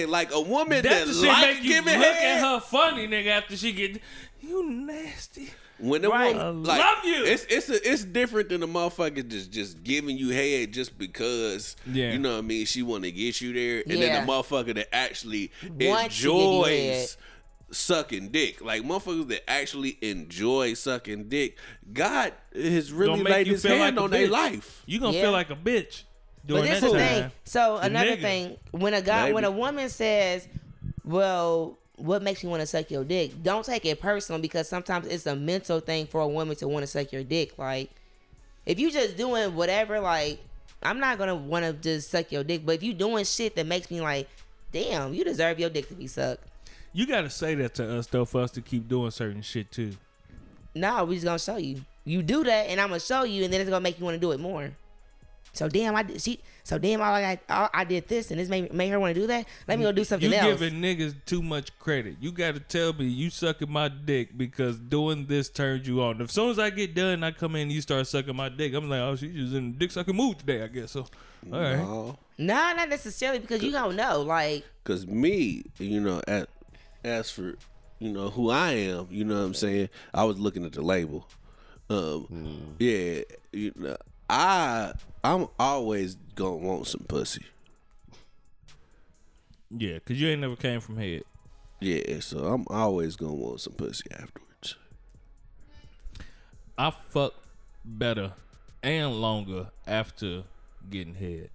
yeah, 0.00 0.04
like 0.08 0.32
a 0.32 0.40
woman 0.40 0.82
That's 0.82 0.98
that 1.00 1.06
the 1.06 1.12
shit 1.14 1.28
like 1.28 1.46
make 1.54 1.62
you 1.62 1.68
giving 1.74 1.98
look 2.00 2.08
head. 2.08 2.38
at 2.38 2.40
her 2.42 2.60
funny, 2.60 3.06
nigga, 3.06 3.26
after 3.28 3.56
she 3.56 3.72
get 3.72 4.00
you 4.40 4.68
nasty. 4.68 5.50
When 5.82 6.00
the 6.00 6.08
Right. 6.10 6.34
woman, 6.36 6.62
like, 6.62 6.78
love 6.78 7.04
you. 7.04 7.24
It's 7.24 7.44
it's 7.50 7.68
a, 7.68 7.90
it's 7.92 8.04
different 8.04 8.50
than 8.50 8.62
a 8.62 8.68
motherfucker 8.68 9.26
just 9.28 9.50
just 9.50 9.82
giving 9.82 10.16
you 10.16 10.28
head 10.30 10.72
just 10.72 10.96
because 10.96 11.74
Yeah. 11.92 12.12
you 12.12 12.18
know 12.20 12.32
what 12.32 12.38
I 12.38 12.42
mean. 12.42 12.66
She 12.66 12.82
want 12.82 13.02
to 13.04 13.10
get 13.10 13.40
you 13.40 13.52
there, 13.52 13.82
and 13.86 13.98
Yeah. 13.98 14.14
then 14.18 14.26
the 14.26 14.32
motherfucker 14.32 14.74
that 14.76 14.94
actually 14.94 15.50
Wants 15.62 16.16
to 16.18 16.22
give 16.22 16.32
you 16.32 16.62
head. 16.62 16.92
enjoys 16.94 17.16
sucking 17.72 18.28
dick, 18.28 18.60
like 18.60 18.82
motherfuckers 18.82 19.28
that 19.28 19.48
actually 19.50 19.98
enjoy 20.02 20.74
sucking 20.74 21.28
dick. 21.28 21.56
God 21.92 22.32
has 22.54 22.92
really 22.92 23.22
make 23.22 23.32
laid 23.32 23.46
you 23.48 23.54
His 23.54 23.62
feel 23.62 23.76
hand 23.76 23.96
like 23.96 24.00
a 24.00 24.04
on 24.04 24.10
their 24.10 24.28
life. 24.28 24.82
You 24.86 25.00
gonna 25.00 25.16
Yeah. 25.16 25.22
feel 25.22 25.32
like 25.32 25.50
a 25.50 25.56
bitch 25.56 26.02
during 26.46 26.64
But 26.64 26.70
this 26.70 26.80
that 26.80 26.86
is 26.86 26.92
the 26.92 26.98
thing. 26.98 27.30
So 27.44 27.76
another 27.78 28.16
nigga. 28.16 28.20
thing, 28.20 28.56
when 28.72 28.94
a 28.94 29.02
guy, 29.02 29.32
when 29.32 29.44
a 29.44 29.50
woman 29.50 29.88
says, 29.88 30.46
"Well, 31.04 31.78
what 31.96 32.22
makes 32.22 32.42
you 32.42 32.48
want 32.48 32.60
to 32.60 32.66
suck 32.66 32.90
your 32.90 33.04
dick?" 33.04 33.42
Don't 33.42 33.64
take 33.64 33.84
it 33.84 34.00
personal 34.00 34.40
because 34.40 34.68
sometimes 34.68 35.06
it's 35.06 35.26
a 35.26 35.36
mental 35.36 35.80
thing 35.80 36.06
for 36.06 36.20
a 36.20 36.28
woman 36.28 36.56
to 36.56 36.68
want 36.68 36.82
to 36.82 36.86
suck 36.86 37.12
your 37.12 37.24
dick. 37.24 37.58
Like, 37.58 37.90
if 38.66 38.78
you 38.78 38.90
just 38.90 39.16
doing 39.16 39.54
whatever, 39.54 40.00
like, 40.00 40.40
I'm 40.82 40.98
not 40.98 41.18
gonna 41.18 41.34
want 41.34 41.64
to 41.64 41.72
just 41.72 42.10
suck 42.10 42.32
your 42.32 42.44
dick. 42.44 42.66
But 42.66 42.76
if 42.76 42.82
you 42.82 42.92
doing 42.92 43.24
shit 43.24 43.54
that 43.56 43.66
makes 43.66 43.90
me 43.90 44.00
like, 44.00 44.28
damn, 44.72 45.14
you 45.14 45.24
deserve 45.24 45.58
your 45.60 45.70
dick 45.70 45.88
to 45.88 45.94
be 45.94 46.06
sucked. 46.06 46.44
You 46.92 47.06
gotta 47.06 47.30
say 47.30 47.54
that 47.56 47.74
to 47.76 47.98
us 47.98 48.06
though 48.06 48.24
for 48.24 48.42
us 48.42 48.50
to 48.52 48.60
keep 48.60 48.88
doing 48.88 49.10
certain 49.10 49.42
shit 49.42 49.70
too. 49.70 49.92
No, 50.74 51.04
we 51.04 51.16
just 51.16 51.24
gonna 51.24 51.38
show 51.38 51.56
you. 51.56 51.82
You 52.04 52.22
do 52.22 52.42
that, 52.44 52.68
and 52.68 52.80
I'm 52.80 52.88
gonna 52.88 53.00
show 53.00 53.22
you, 53.22 53.44
and 53.44 53.52
then 53.52 53.60
it's 53.60 53.70
gonna 53.70 53.80
make 53.80 53.98
you 53.98 54.04
want 54.04 54.16
to 54.16 54.20
do 54.20 54.32
it 54.32 54.40
more. 54.40 54.72
So 55.52 55.68
damn, 55.68 55.94
I 55.94 56.02
did 56.02 56.20
she. 56.22 56.40
So 56.64 56.78
damn, 56.78 57.00
all 57.00 57.12
I 57.12 57.38
got, 57.48 57.70
I 57.74 57.84
did 57.84 58.08
this, 58.08 58.30
and 58.30 58.40
this 58.40 58.48
made 58.48 58.72
made 58.72 58.88
her 58.88 58.98
want 59.00 59.14
to 59.14 59.20
do 59.20 59.26
that. 59.26 59.46
Let 59.68 59.78
me 59.78 59.84
go 59.84 59.92
do 59.92 60.04
something 60.04 60.30
You 60.30 60.36
else. 60.36 60.60
giving 60.60 60.80
niggas 60.80 61.14
too 61.26 61.42
much 61.42 61.76
credit. 61.78 62.16
You 62.20 62.32
gotta 62.32 62.60
tell 62.60 62.92
me 62.92 63.04
you 63.06 63.28
sucking 63.30 63.70
my 63.70 63.88
dick 63.88 64.36
because 64.38 64.78
doing 64.78 65.26
this 65.26 65.48
turns 65.50 65.86
you 65.86 66.02
on. 66.02 66.22
As 66.22 66.32
soon 66.32 66.50
as 66.50 66.58
I 66.58 66.70
get 66.70 66.94
done, 66.94 67.22
I 67.24 67.32
come 67.32 67.56
in 67.56 67.62
and 67.62 67.72
you 67.72 67.80
start 67.80 68.06
sucking 68.06 68.34
my 68.36 68.48
dick. 68.48 68.72
I'm 68.74 68.88
like, 68.88 69.00
oh, 69.00 69.16
she's 69.16 69.34
just 69.34 69.54
in 69.54 69.68
a 69.68 69.72
dick 69.72 69.90
sucking 69.90 70.16
mood 70.16 70.38
today, 70.38 70.62
I 70.62 70.68
guess. 70.68 70.92
So, 70.92 71.00
all 71.52 71.60
right. 71.60 71.76
No. 71.76 72.18
Nah, 72.38 72.72
not 72.72 72.88
necessarily 72.88 73.38
because 73.40 73.62
you 73.62 73.72
don't 73.72 73.94
know. 73.94 74.22
Like, 74.22 74.64
Cause 74.84 75.06
me, 75.06 75.64
you 75.78 76.00
know, 76.00 76.22
at 76.26 76.48
as 77.04 77.30
for 77.30 77.56
you 77.98 78.10
know 78.10 78.30
who 78.30 78.50
I 78.50 78.70
am, 78.72 79.08
you 79.10 79.24
know 79.24 79.34
what 79.34 79.44
I'm 79.46 79.54
saying. 79.54 79.90
I 80.14 80.24
was 80.24 80.38
looking 80.38 80.64
at 80.64 80.72
the 80.72 80.82
label. 80.82 81.28
Um, 81.90 82.74
yeah, 82.78 83.20
you 83.52 83.72
know, 83.76 83.96
I 84.32 84.94
I'm 85.22 85.46
always 85.58 86.14
gonna 86.34 86.56
want 86.56 86.86
some 86.86 87.04
pussy. 87.06 87.44
Yeah, 89.70 89.98
cause 90.00 90.16
you 90.18 90.28
ain't 90.28 90.40
never 90.40 90.56
came 90.56 90.80
from 90.80 90.96
head. 90.96 91.22
Yeah, 91.80 92.20
so 92.20 92.38
I'm 92.46 92.64
always 92.70 93.14
gonna 93.16 93.34
want 93.34 93.60
some 93.60 93.74
pussy 93.74 94.04
afterwards. 94.10 94.76
I 96.78 96.90
fuck 97.10 97.34
better 97.84 98.32
and 98.82 99.20
longer 99.20 99.68
after 99.86 100.44
getting 100.88 101.14
head. 101.14 101.50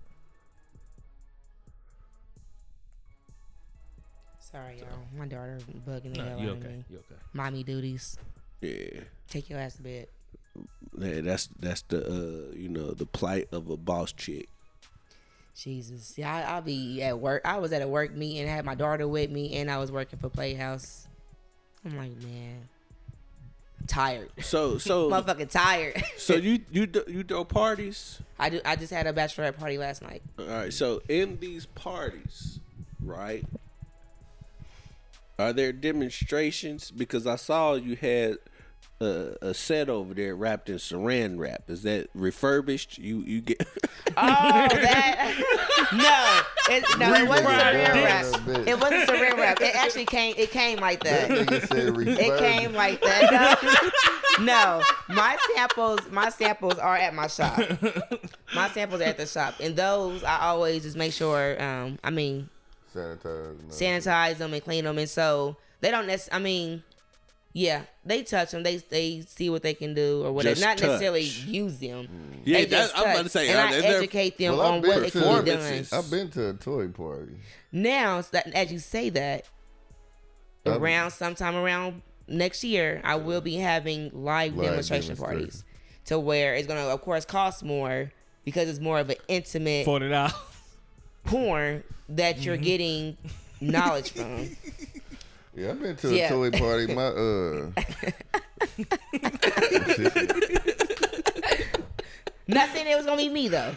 sorry, 4.39 4.77
y'all. 4.79 4.87
My 5.17 5.25
daughter 5.25 5.57
bugging 5.87 6.13
the 6.15 6.23
Nah, 6.23 6.29
hell 6.29 6.39
you 6.39 6.49
out 6.51 6.57
of 6.57 6.63
me. 6.63 6.85
You 6.89 6.97
okay? 6.97 7.21
Mommy 7.33 7.63
duties. 7.63 8.17
Yeah, 8.61 9.01
Take 9.27 9.49
your 9.49 9.59
ass 9.59 9.75
to 9.75 9.83
bed. 9.83 10.07
That's 10.93 11.47
that's 11.59 11.81
the 11.83 12.05
uh, 12.05 12.55
you 12.55 12.69
know 12.69 12.91
the 12.91 13.05
plight 13.05 13.47
of 13.51 13.69
a 13.69 13.77
boss 13.77 14.11
chick. 14.11 14.49
Jesus, 15.55 16.13
yeah, 16.17 16.33
I, 16.33 16.53
I'll 16.53 16.61
be 16.61 17.01
at 17.01 17.19
work. 17.19 17.41
I 17.43 17.57
was 17.57 17.73
at 17.73 17.81
a 17.81 17.87
work 17.87 18.13
meeting, 18.13 18.47
I 18.47 18.51
had 18.51 18.63
my 18.65 18.75
daughter 18.75 19.07
with 19.07 19.31
me, 19.31 19.55
and 19.55 19.71
I 19.71 19.77
was 19.79 19.91
working 19.91 20.19
for 20.19 20.29
Playhouse. 20.29 21.07
I'm 21.83 21.97
like, 21.97 22.15
man, 22.21 22.67
I'm 23.79 23.87
tired. 23.87 24.29
So 24.41 24.77
so 24.77 25.09
Motherfucking 25.09 25.49
tired. 25.49 26.03
so 26.17 26.35
you 26.35 26.59
you 26.71 26.85
do, 26.85 27.03
you 27.07 27.23
throw 27.23 27.43
parties. 27.43 28.19
I 28.37 28.49
do. 28.49 28.61
I 28.65 28.75
just 28.75 28.93
had 28.93 29.07
a 29.07 29.13
bachelorette 29.13 29.57
party 29.57 29.77
last 29.77 30.01
night. 30.03 30.21
All 30.37 30.45
right. 30.45 30.73
So 30.73 31.01
in 31.09 31.39
these 31.39 31.65
parties, 31.65 32.59
right? 33.03 33.43
Are 35.39 35.53
there 35.53 35.71
demonstrations? 35.71 36.89
Because 36.89 37.27
I 37.27 37.35
saw 37.35 37.75
you 37.75 37.95
had 37.95 38.37
a, 38.99 39.35
a 39.41 39.53
set 39.53 39.89
over 39.89 40.13
there 40.13 40.35
wrapped 40.35 40.69
in 40.69 40.77
saran 40.77 41.37
wrap. 41.37 41.69
Is 41.69 41.83
that 41.83 42.09
refurbished? 42.13 42.97
You 42.97 43.21
you 43.21 43.41
get 43.41 43.61
Oh, 44.17 44.67
that 44.71 45.33
no, 45.93 46.75
it, 46.75 46.83
no, 46.97 47.13
it 47.13 47.27
wasn't 47.27 47.47
Refried 47.47 47.85
saran 47.85 48.03
wrap. 48.03 48.67
It 48.67 48.79
wasn't 48.79 49.09
saran 49.09 49.37
wrap. 49.37 49.61
It 49.61 49.75
actually 49.75 50.05
came. 50.05 50.33
It 50.37 50.51
came 50.51 50.79
like 50.79 51.03
That 51.03 51.29
that. 51.29 52.17
It 52.19 52.39
came 52.39 52.73
like 52.73 53.01
that. 53.01 53.91
No, 54.39 54.45
no, 54.45 54.83
my 55.09 55.37
samples, 55.55 55.99
my 56.11 56.29
samples 56.29 56.75
are 56.75 56.95
at 56.95 57.13
my 57.13 57.27
shop. 57.27 57.59
My 58.55 58.69
samples 58.69 59.01
are 59.01 59.05
at 59.05 59.17
the 59.17 59.25
shop, 59.25 59.55
and 59.59 59.75
those 59.75 60.23
I 60.23 60.47
always 60.47 60.83
just 60.83 60.97
make 60.97 61.13
sure. 61.13 61.61
Um, 61.61 61.99
I 62.03 62.09
mean, 62.09 62.49
sanitized. 62.95 63.63
no. 63.63 63.69
sanitize 63.69 64.37
them 64.37 64.53
and 64.53 64.63
clean 64.63 64.85
them, 64.85 64.97
and 64.97 65.09
so 65.09 65.57
they 65.81 65.91
don't. 65.91 66.07
Nec- 66.07 66.29
I 66.31 66.39
mean, 66.39 66.83
yeah, 67.59 67.81
they 68.05 68.21
touch 68.21 68.51
them. 68.51 68.61
They 68.61 68.77
they 68.77 69.21
see 69.27 69.49
what 69.49 69.63
they 69.63 69.73
can 69.73 69.95
do 69.95 70.23
or 70.23 70.31
whatever. 70.31 70.53
Just 70.53 70.61
Not 70.67 70.79
necessarily 70.79 71.21
use 71.23 71.79
them. 71.79 72.07
Yeah, 72.45 72.57
They 72.59 72.65
that's- 72.65 72.91
just 72.91 72.97
I'm 73.03 73.11
about 73.11 73.23
to 73.23 73.29
say, 73.29 73.49
and 73.49 73.57
are 73.57 73.67
I 73.67 73.95
educate 73.95 74.37
them 74.37 74.57
Well, 74.57 74.73
on 74.73 74.81
what 74.83 75.01
they 75.01 75.09
to- 75.09 75.19
can 75.19 75.43
be 75.43 75.51
doing. 75.51 75.85
I've 75.91 76.11
been 76.11 76.29
to 76.31 76.49
a 76.49 76.53
toy 76.53 76.87
party. 76.89 77.33
Now, 77.71 78.21
so 78.21 78.29
that, 78.33 78.53
as 78.53 78.71
you 78.71 78.77
say 78.79 79.09
that, 79.09 79.45
Um, 80.67 80.73
around 80.83 81.11
sometime 81.11 81.55
around 81.55 82.01
next 82.27 82.63
year, 82.63 83.01
I 83.03 83.15
will 83.15 83.41
be 83.41 83.55
having 83.55 84.11
live, 84.13 84.55
Live 84.55 84.65
demonstration 84.69 85.15
demonstration. 85.15 85.39
parties, 85.39 85.63
to 86.05 86.19
where 86.19 86.53
it's 86.55 86.67
gonna, 86.67 86.81
of 86.81 87.01
course, 87.01 87.25
cost 87.25 87.63
more 87.63 88.11
because 88.45 88.69
it's 88.69 88.79
more 88.79 88.99
of 88.99 89.09
an 89.09 89.15
intimate 89.27 89.85
Forty 89.85 90.09
dollars. 90.09 90.33
porn 91.25 91.83
that 92.09 92.35
Mm-hmm. 92.35 92.43
you're 92.43 92.57
getting 92.57 93.17
knowledge 93.59 94.11
from. 94.11 94.55
Yeah, 95.57 95.71
I've 95.71 95.81
been 95.81 95.95
to 95.95 96.09
a 96.09 96.13
Yeah. 96.13 96.29
toy 96.29 96.51
party. 96.51 96.93
My 96.93 97.07
uh, 97.07 97.71
Not 102.47 102.69
saying 102.69 102.87
it 102.87 102.95
was 102.95 103.05
gonna 103.05 103.17
be 103.17 103.29
me 103.29 103.47
though. 103.47 103.75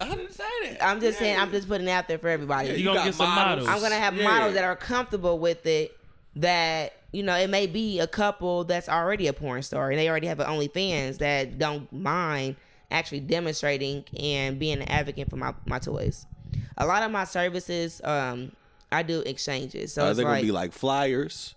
I 0.00 0.08
didn't 0.10 0.32
say 0.32 0.44
that. 0.64 0.84
I'm 0.84 1.00
just 1.00 1.18
saying 1.18 1.38
I'm 1.38 1.50
just 1.50 1.68
putting 1.68 1.88
it 1.88 1.90
out 1.90 2.06
there 2.06 2.18
for 2.18 2.28
everybody. 2.28 2.70
You 2.74 2.84
gonna 2.84 2.98
got 2.98 3.04
get 3.06 3.14
some 3.14 3.30
models. 3.30 3.68
I'm 3.68 3.80
gonna 3.80 3.94
have 3.96 4.16
Yeah. 4.16 4.24
models 4.24 4.54
that 4.54 4.64
are 4.64 4.76
comfortable 4.76 5.38
with 5.38 5.64
it. 5.66 5.96
That 6.36 6.92
you 7.12 7.22
know, 7.22 7.36
it 7.36 7.50
may 7.50 7.66
be 7.66 7.98
a 7.98 8.06
couple 8.06 8.64
that's 8.64 8.88
already 8.88 9.26
a 9.26 9.32
porn 9.32 9.62
star 9.62 9.90
and 9.90 9.98
they 9.98 10.08
already 10.08 10.26
have 10.26 10.40
an 10.40 10.46
OnlyFans 10.46 11.18
that 11.18 11.58
don't 11.58 11.90
mind 11.92 12.56
actually 12.90 13.20
demonstrating 13.20 14.04
and 14.18 14.58
being 14.58 14.80
an 14.82 14.88
advocate 14.88 15.28
for 15.30 15.36
my, 15.36 15.54
my 15.66 15.78
toys. 15.78 16.26
A 16.78 16.86
lot 16.86 17.02
of 17.02 17.10
my 17.10 17.24
services, 17.24 18.00
um, 18.04 18.52
I 18.92 19.02
do 19.02 19.20
exchanges. 19.20 19.92
So 19.94 20.04
Are 20.04 20.10
it's 20.10 20.16
they 20.18 20.22
gonna 20.24 20.34
like, 20.36 20.42
be 20.44 20.52
like 20.52 20.72
flyers? 20.72 21.54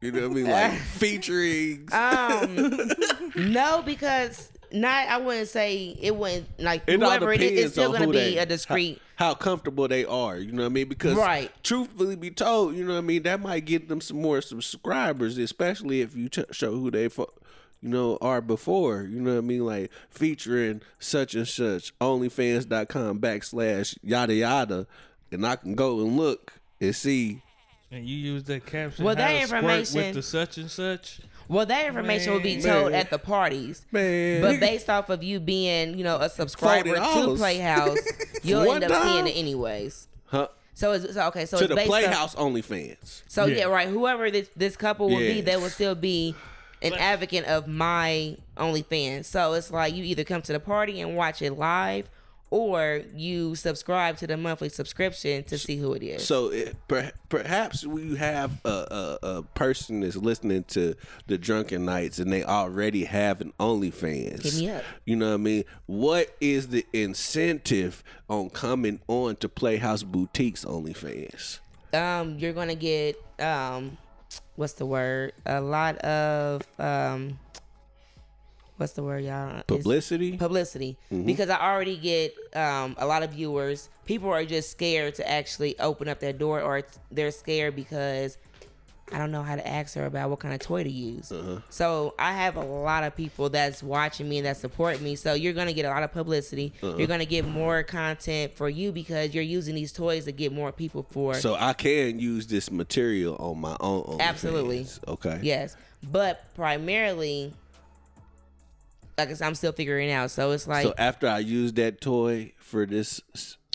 You 0.00 0.12
know 0.12 0.22
what 0.28 0.30
I 0.30 0.34
mean? 0.34 0.48
Like 0.50 0.72
featuring. 0.78 1.88
um, 1.92 2.90
no, 3.52 3.82
because 3.84 4.50
not. 4.72 5.08
I 5.08 5.18
wouldn't 5.18 5.48
say 5.48 5.96
it 6.00 6.16
wouldn't 6.16 6.46
like 6.58 6.84
It 6.86 7.00
whoever 7.00 7.32
it 7.32 7.42
is. 7.42 7.64
It's 7.66 7.72
still 7.72 7.92
gonna 7.92 8.06
be 8.06 8.12
they- 8.12 8.38
a 8.38 8.46
discreet. 8.46 9.00
how 9.16 9.34
comfortable 9.34 9.88
they 9.88 10.06
are. 10.06 10.38
You 10.38 10.52
know 10.52 10.62
what 10.62 10.70
I 10.70 10.72
mean? 10.72 10.88
Because 10.88 11.16
Right. 11.18 11.50
truthfully 11.62 12.16
be 12.16 12.30
told, 12.30 12.74
you 12.76 12.84
know 12.84 12.92
what 12.94 12.98
I 13.00 13.02
mean, 13.02 13.24
that 13.24 13.40
might 13.40 13.66
get 13.66 13.88
them 13.88 14.00
some 14.00 14.22
more 14.22 14.40
subscribers, 14.40 15.36
especially 15.36 16.00
if 16.00 16.16
you 16.16 16.30
ch- 16.30 16.46
show 16.52 16.70
who 16.70 16.90
they 16.90 17.08
fo- 17.08 17.32
you 17.82 17.90
know 17.90 18.16
are 18.22 18.40
before. 18.40 19.02
You 19.02 19.20
know 19.20 19.32
what 19.32 19.38
I 19.38 19.42
mean? 19.42 19.66
Like 19.66 19.90
featuring 20.08 20.80
such 20.98 21.34
and 21.34 21.46
such 21.46 21.92
OnlyFans.com 21.98 23.18
backslash 23.20 23.98
yada 24.02 24.34
yada, 24.34 24.86
and 25.32 25.46
I 25.46 25.56
can 25.56 25.74
go 25.74 26.00
and 26.00 26.16
look 26.16 26.52
and 26.80 26.94
see 26.94 27.42
And 27.92 28.06
you 28.06 28.16
use 28.16 28.44
that 28.44 28.66
caption. 28.66 29.04
Well, 29.04 29.16
that 29.16 29.42
information- 29.42 29.96
with 30.00 30.14
the 30.14 30.22
such 30.22 30.58
and 30.58 30.70
such. 30.70 31.20
Well, 31.48 31.66
that 31.66 31.86
information 31.86 32.32
will 32.32 32.40
be 32.40 32.60
told 32.62 32.92
Man. 32.92 33.00
at 33.00 33.10
the 33.10 33.18
parties. 33.18 33.84
Man. 33.90 34.40
But 34.40 34.60
based 34.60 34.88
off 34.88 35.10
of 35.10 35.24
you 35.24 35.40
being, 35.40 35.98
you 35.98 36.04
know, 36.04 36.16
a 36.18 36.28
subscriber 36.30 36.94
to 36.94 37.00
$40. 37.00 37.36
Playhouse, 37.38 37.98
you'll 38.44 38.70
end 38.70 38.84
up 38.84 39.02
seeing 39.02 39.26
it 39.26 39.32
anyways. 39.36 40.06
huh? 40.26 40.46
So 40.74 40.92
it's 40.92 41.12
so, 41.14 41.26
okay. 41.26 41.46
So 41.46 41.58
To 41.58 41.64
it's 41.64 41.68
the 41.70 41.74
based 41.74 41.90
off- 41.90 41.98
Playhouse 42.04 42.34
OnlyFans. 42.36 43.22
So 43.26 43.46
yeah. 43.46 43.56
Yeah. 43.56 43.64
right. 43.64 43.88
Whoever 43.88 44.30
this 44.30 44.48
this 44.54 44.76
couple 44.76 45.08
will 45.10 45.18
be, 45.18 45.40
they 45.40 45.56
will 45.56 45.68
still 45.70 45.96
be 45.96 46.36
an 46.82 46.92
advocate 46.94 47.44
of 47.46 47.66
my 47.66 48.36
OnlyFans. 48.56 49.24
So 49.24 49.54
it's 49.54 49.72
like 49.72 49.92
you 49.94 50.04
either 50.04 50.22
come 50.22 50.42
to 50.42 50.52
the 50.52 50.60
party 50.60 51.00
and 51.00 51.16
watch 51.16 51.42
it 51.42 51.52
live, 51.58 52.08
or 52.50 53.02
you 53.14 53.54
subscribe 53.54 54.16
to 54.18 54.26
the 54.26 54.36
monthly 54.36 54.68
subscription 54.68 55.44
to 55.44 55.56
see 55.58 55.76
who 55.76 55.92
it 55.94 56.02
is. 56.02 56.26
So 56.26 56.48
it, 56.48 56.76
per, 56.88 57.10
perhaps 57.28 57.86
we 57.86 58.16
have 58.16 58.52
a, 58.64 58.68
a, 58.68 59.18
a 59.22 59.42
person 59.42 60.00
that's 60.00 60.16
listening 60.16 60.64
to 60.64 60.94
the 61.26 61.38
Drunken 61.38 61.84
Knights 61.84 62.18
and 62.18 62.32
they 62.32 62.44
already 62.44 63.04
have 63.04 63.40
an 63.40 63.52
OnlyFans. 63.60 64.42
Hit 64.42 64.54
me 64.56 64.70
up. 64.70 64.82
You 65.04 65.16
know 65.16 65.28
what 65.28 65.34
I 65.34 65.38
mean? 65.38 65.64
What 65.86 66.34
is 66.40 66.68
the 66.68 66.84
incentive 66.92 68.02
on 68.28 68.50
coming 68.50 69.00
on 69.08 69.36
to 69.36 69.48
Playhouse 69.48 70.02
Boutiques 70.02 70.64
OnlyFans? 70.64 71.60
um, 71.92 72.38
you're 72.38 72.52
gonna 72.52 72.74
get 72.74 73.16
um, 73.38 73.96
what's 74.56 74.74
the 74.74 74.86
word? 74.86 75.32
A 75.46 75.60
lot 75.60 75.96
of 75.98 76.62
um, 76.78 77.38
what's 78.80 78.94
the 78.94 79.02
word, 79.02 79.22
y'all? 79.24 79.50
It's- 79.50 79.64
Publicity? 79.66 80.36
publicity 80.38 80.96
Mm-hmm. 81.12 81.26
because 81.26 81.50
I 81.50 81.60
already 81.60 81.96
get 81.98 82.34
um, 82.56 82.96
a 82.98 83.06
lot 83.06 83.22
of 83.22 83.30
viewers. 83.32 83.88
People 84.06 84.30
are 84.30 84.44
just 84.44 84.70
scared 84.70 85.14
to 85.16 85.30
actually 85.30 85.78
open 85.78 86.08
up 86.08 86.18
their 86.20 86.32
door, 86.32 86.62
or 86.62 86.82
they're 87.10 87.30
scared 87.30 87.76
because 87.76 88.38
I 89.12 89.18
don't 89.18 89.32
know 89.32 89.42
how 89.42 89.56
to 89.56 89.66
ask 89.66 89.96
her 89.96 90.06
about 90.06 90.30
what 90.30 90.38
kind 90.38 90.54
of 90.54 90.60
toy 90.60 90.84
to 90.84 90.90
use. 90.90 91.30
Uh-huh. 91.32 91.58
So 91.68 92.14
I 92.18 92.32
have 92.32 92.56
a 92.56 92.60
lot 92.64 93.02
of 93.04 93.14
people 93.16 93.48
that's 93.50 93.82
watching 93.82 94.28
me 94.28 94.38
and 94.38 94.46
that 94.46 94.56
support 94.56 95.00
me. 95.00 95.16
So 95.16 95.34
you're 95.34 95.52
gonna 95.52 95.72
get 95.72 95.84
a 95.84 95.88
lot 95.90 96.02
of 96.04 96.12
publicity. 96.12 96.72
Uh-huh. 96.82 96.96
You're 96.96 97.08
gonna 97.08 97.24
get 97.26 97.44
more 97.46 97.82
content 97.82 98.54
for 98.54 98.68
you 98.70 98.92
because 98.92 99.34
you're 99.34 99.42
using 99.44 99.74
these 99.74 99.92
toys 99.92 100.24
to 100.26 100.32
get 100.32 100.52
more 100.52 100.70
people 100.72 101.04
for. 101.10 101.34
So 101.34 101.54
I 101.58 101.72
can 101.72 102.18
use 102.20 102.46
this 102.46 102.70
material 102.70 103.34
on 103.36 103.60
my 103.60 103.76
own. 103.80 104.18
Absolutely. 104.20 104.86
Okay. 105.08 105.40
Yes, 105.42 105.76
but 106.10 106.54
primarily, 106.54 107.52
like 109.20 109.30
I 109.30 109.34
said, 109.34 109.46
I'm 109.46 109.54
still 109.54 109.72
figuring 109.72 110.08
it 110.08 110.12
out. 110.12 110.30
So 110.30 110.50
it's 110.52 110.66
like, 110.66 110.82
So 110.84 110.94
after 110.98 111.28
I 111.28 111.38
use 111.40 111.72
that 111.74 112.00
toy 112.00 112.52
for 112.58 112.86
this, 112.86 113.20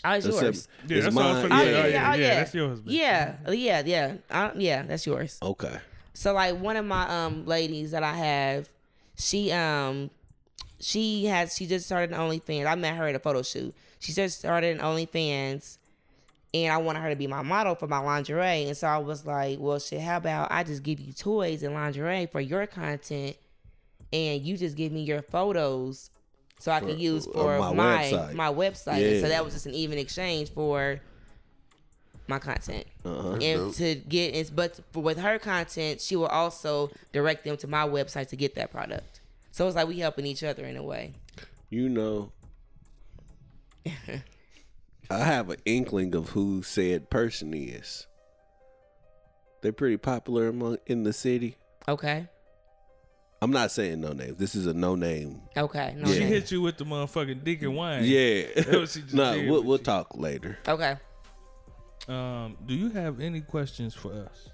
oh, 0.04 0.12
it's 0.12 0.26
that's 0.26 0.26
yours. 0.26 0.68
it- 0.84 0.90
Yeah, 0.90 0.96
it's 0.96 1.04
that's 1.06 1.14
mine. 1.14 1.52
Oh 1.52 1.56
Yeah, 1.56 1.62
yeah, 1.62 1.62
oh, 1.62 1.62
yeah, 1.62 1.86
yeah, 1.88 1.88
yeah, 1.88 2.14
yeah. 2.16 2.34
that's 2.34 2.54
yours, 2.54 2.80
bitch. 2.80 2.84
Yeah, 2.92 3.36
yeah, 3.50 3.82
yeah, 3.84 4.14
I, 4.30 4.52
yeah. 4.56 4.82
That's 4.82 5.06
yours. 5.06 5.38
Okay. 5.42 5.76
So 6.14 6.32
like 6.32 6.58
one 6.58 6.76
of 6.76 6.84
my 6.84 7.08
um 7.26 7.46
ladies 7.46 7.90
that 7.92 8.02
I 8.02 8.14
have, 8.14 8.68
she 9.18 9.52
um 9.52 10.10
she 10.80 11.26
has 11.26 11.54
she 11.56 11.66
just 11.66 11.86
started 11.86 12.12
an 12.14 12.18
OnlyFans. 12.20 12.66
I 12.66 12.74
met 12.74 12.96
her 12.96 13.06
at 13.08 13.14
a 13.14 13.18
photo 13.18 13.42
shoot. 13.42 13.74
She 13.98 14.12
just 14.12 14.38
started 14.38 14.76
an 14.78 14.82
OnlyFans, 14.82 15.78
and 16.54 16.72
I 16.72 16.76
wanted 16.78 17.00
her 17.00 17.10
to 17.10 17.16
be 17.16 17.26
my 17.26 17.42
model 17.42 17.74
for 17.74 17.86
my 17.86 17.98
lingerie. 17.98 18.64
And 18.66 18.76
so 18.76 18.86
I 18.86 18.98
was 18.98 19.24
like, 19.26 19.58
well, 19.58 19.78
shit, 19.78 20.00
how 20.02 20.18
about 20.18 20.52
I 20.52 20.64
just 20.64 20.82
give 20.82 21.00
you 21.00 21.12
toys 21.12 21.62
and 21.62 21.74
lingerie 21.74 22.26
for 22.26 22.40
your 22.40 22.66
content, 22.66 23.36
and 24.12 24.42
you 24.42 24.56
just 24.56 24.76
give 24.76 24.92
me 24.92 25.02
your 25.02 25.22
photos. 25.22 26.10
So 26.58 26.72
I 26.72 26.80
can 26.80 26.98
use 26.98 27.26
on 27.26 27.32
for 27.34 27.58
my 27.58 27.72
my 27.74 28.02
website. 28.04 28.32
my 28.34 28.48
website. 28.52 29.12
And 29.12 29.20
so 29.20 29.28
that 29.28 29.44
was 29.44 29.52
just 29.54 29.66
an 29.66 29.74
even 29.74 29.98
exchange 29.98 30.50
for 30.50 31.00
my 32.28 32.38
content 32.40 32.84
Uh-huh. 33.04 33.32
and 33.34 33.40
dope. 33.60 33.74
to 33.76 33.94
get 33.94 34.34
is 34.34 34.50
but 34.50 34.80
for, 34.90 35.00
with 35.00 35.16
her 35.18 35.38
content 35.38 36.00
she 36.00 36.16
will 36.16 36.26
also 36.26 36.90
direct 37.12 37.44
them 37.44 37.56
to 37.58 37.68
my 37.68 37.86
website 37.86 38.26
to 38.30 38.34
get 38.36 38.56
that 38.56 38.72
product 38.72 39.20
so 39.52 39.64
it's 39.68 39.76
like 39.76 39.86
we 39.86 40.00
helping 40.00 40.26
each 40.26 40.42
other 40.42 40.64
in 40.64 40.76
a 40.76 40.82
way 40.82 41.12
You 41.70 41.88
know, 41.88 42.32
I 45.10 45.18
have 45.18 45.50
an 45.50 45.58
inkling 45.64 46.16
of 46.16 46.30
who 46.30 46.62
said 46.64 47.10
person 47.10 47.54
is. 47.54 48.06
They're 49.62 49.72
pretty 49.72 49.96
popular 49.96 50.48
among 50.48 50.78
in 50.86 51.04
the 51.04 51.12
city. 51.12 51.56
okay 51.86 52.26
I'm 53.42 53.50
not 53.50 53.70
saying 53.70 54.00
no 54.00 54.12
names. 54.12 54.38
This 54.38 54.54
is 54.54 54.66
a 54.66 54.72
no 54.74 54.94
name. 54.94 55.42
okay 55.56 55.94
no 55.96 56.08
Yeah. 56.08 56.14
She 56.14 56.18
shame. 56.20 56.28
hit 56.28 56.50
you 56.50 56.62
with 56.62 56.78
the 56.78 56.84
motherfucking 56.84 57.44
dick 57.44 57.62
and 57.62 57.76
wine. 57.76 58.04
Yeah. 58.04 58.44
That's 58.56 58.66
what 58.68 58.88
she 58.88 59.02
just 59.02 59.14
nah, 59.14 59.32
did 59.34 59.48
we'll, 59.48 59.58
with 59.60 59.66
we'll 59.66 59.78
you. 59.78 59.84
talk 59.84 60.16
later. 60.16 60.58
okay 60.66 60.96
Um, 62.08 62.56
do 62.66 62.74
you 62.74 62.90
have 62.90 63.20
any 63.20 63.40
questions 63.42 63.94
for 63.94 64.12
us 64.12 64.48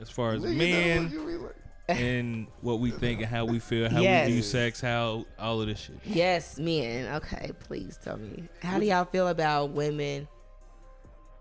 as 0.00 0.08
far 0.10 0.32
as 0.32 0.42
Nigga, 0.42 0.56
men 0.56 1.02
what 1.04 1.12
you 1.12 1.20
mean, 1.26 1.42
like- 1.42 1.52
and 1.88 2.46
what 2.62 2.80
we 2.80 2.90
think 2.90 3.20
and 3.20 3.28
how 3.28 3.44
we 3.44 3.58
feel, 3.60 3.88
how 3.88 4.00
Yes. 4.00 4.26
we 4.26 4.32
view 4.34 4.42
sex, 4.42 4.80
how 4.80 5.24
all 5.38 5.60
of 5.60 5.68
this 5.68 5.78
shit? 5.80 5.96
yes 6.04 6.58
men 6.58 7.14
okay 7.16 7.52
please 7.60 7.98
tell 8.02 8.16
me 8.16 8.44
how 8.60 8.78
do 8.78 8.86
y'all 8.86 9.04
feel 9.04 9.28
about 9.28 9.70
women 9.70 10.26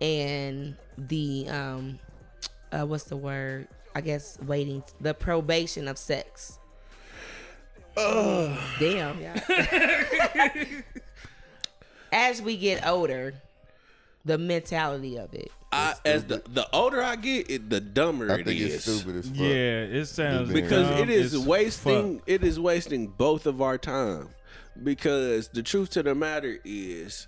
and 0.02 0.76
the 0.98 1.48
um 1.50 2.00
uh 2.72 2.86
what's 2.86 3.06
the 3.06 3.16
word 3.18 3.68
i 3.96 4.02
guess 4.02 4.38
waiting 4.46 4.84
the 5.02 5.14
probation 5.14 5.88
of 5.88 5.98
sex 5.98 6.60
damn 7.96 9.20
yeah. 9.22 10.52
as 12.12 12.42
we 12.42 12.58
get 12.58 12.86
older 12.86 13.34
the 14.26 14.38
mentality 14.38 15.18
of 15.18 15.34
it 15.34 15.52
I, 15.72 15.96
as 16.06 16.24
the 16.26 16.42
the 16.48 16.68
older 16.74 17.02
I 17.04 17.18
get, 17.18 17.50
it, 17.50 17.70
the 17.70 17.82
dumber 17.82 18.32
I 18.32 18.36
it 18.36 18.46
think 18.46 18.62
is. 18.62 18.76
it's 18.76 18.86
stupid 18.86 19.18
as 19.18 19.28
fuck. 19.28 19.38
Yeah, 19.38 19.82
it 19.82 20.06
sounds 20.06 20.52
because 20.54 20.88
dumb 20.88 21.00
it 21.00 21.10
is 21.10 21.34
as 21.34 21.46
wasting 21.46 22.20
fuck. 22.20 22.24
it 22.28 22.44
is 22.46 22.58
wasting 22.60 23.08
both 23.08 23.46
of 23.46 23.62
our 23.62 23.78
time 23.78 24.30
because 24.82 25.50
the 25.50 25.62
truth 25.62 25.90
to 25.92 26.04
the 26.04 26.16
matter 26.16 26.60
is 26.64 27.28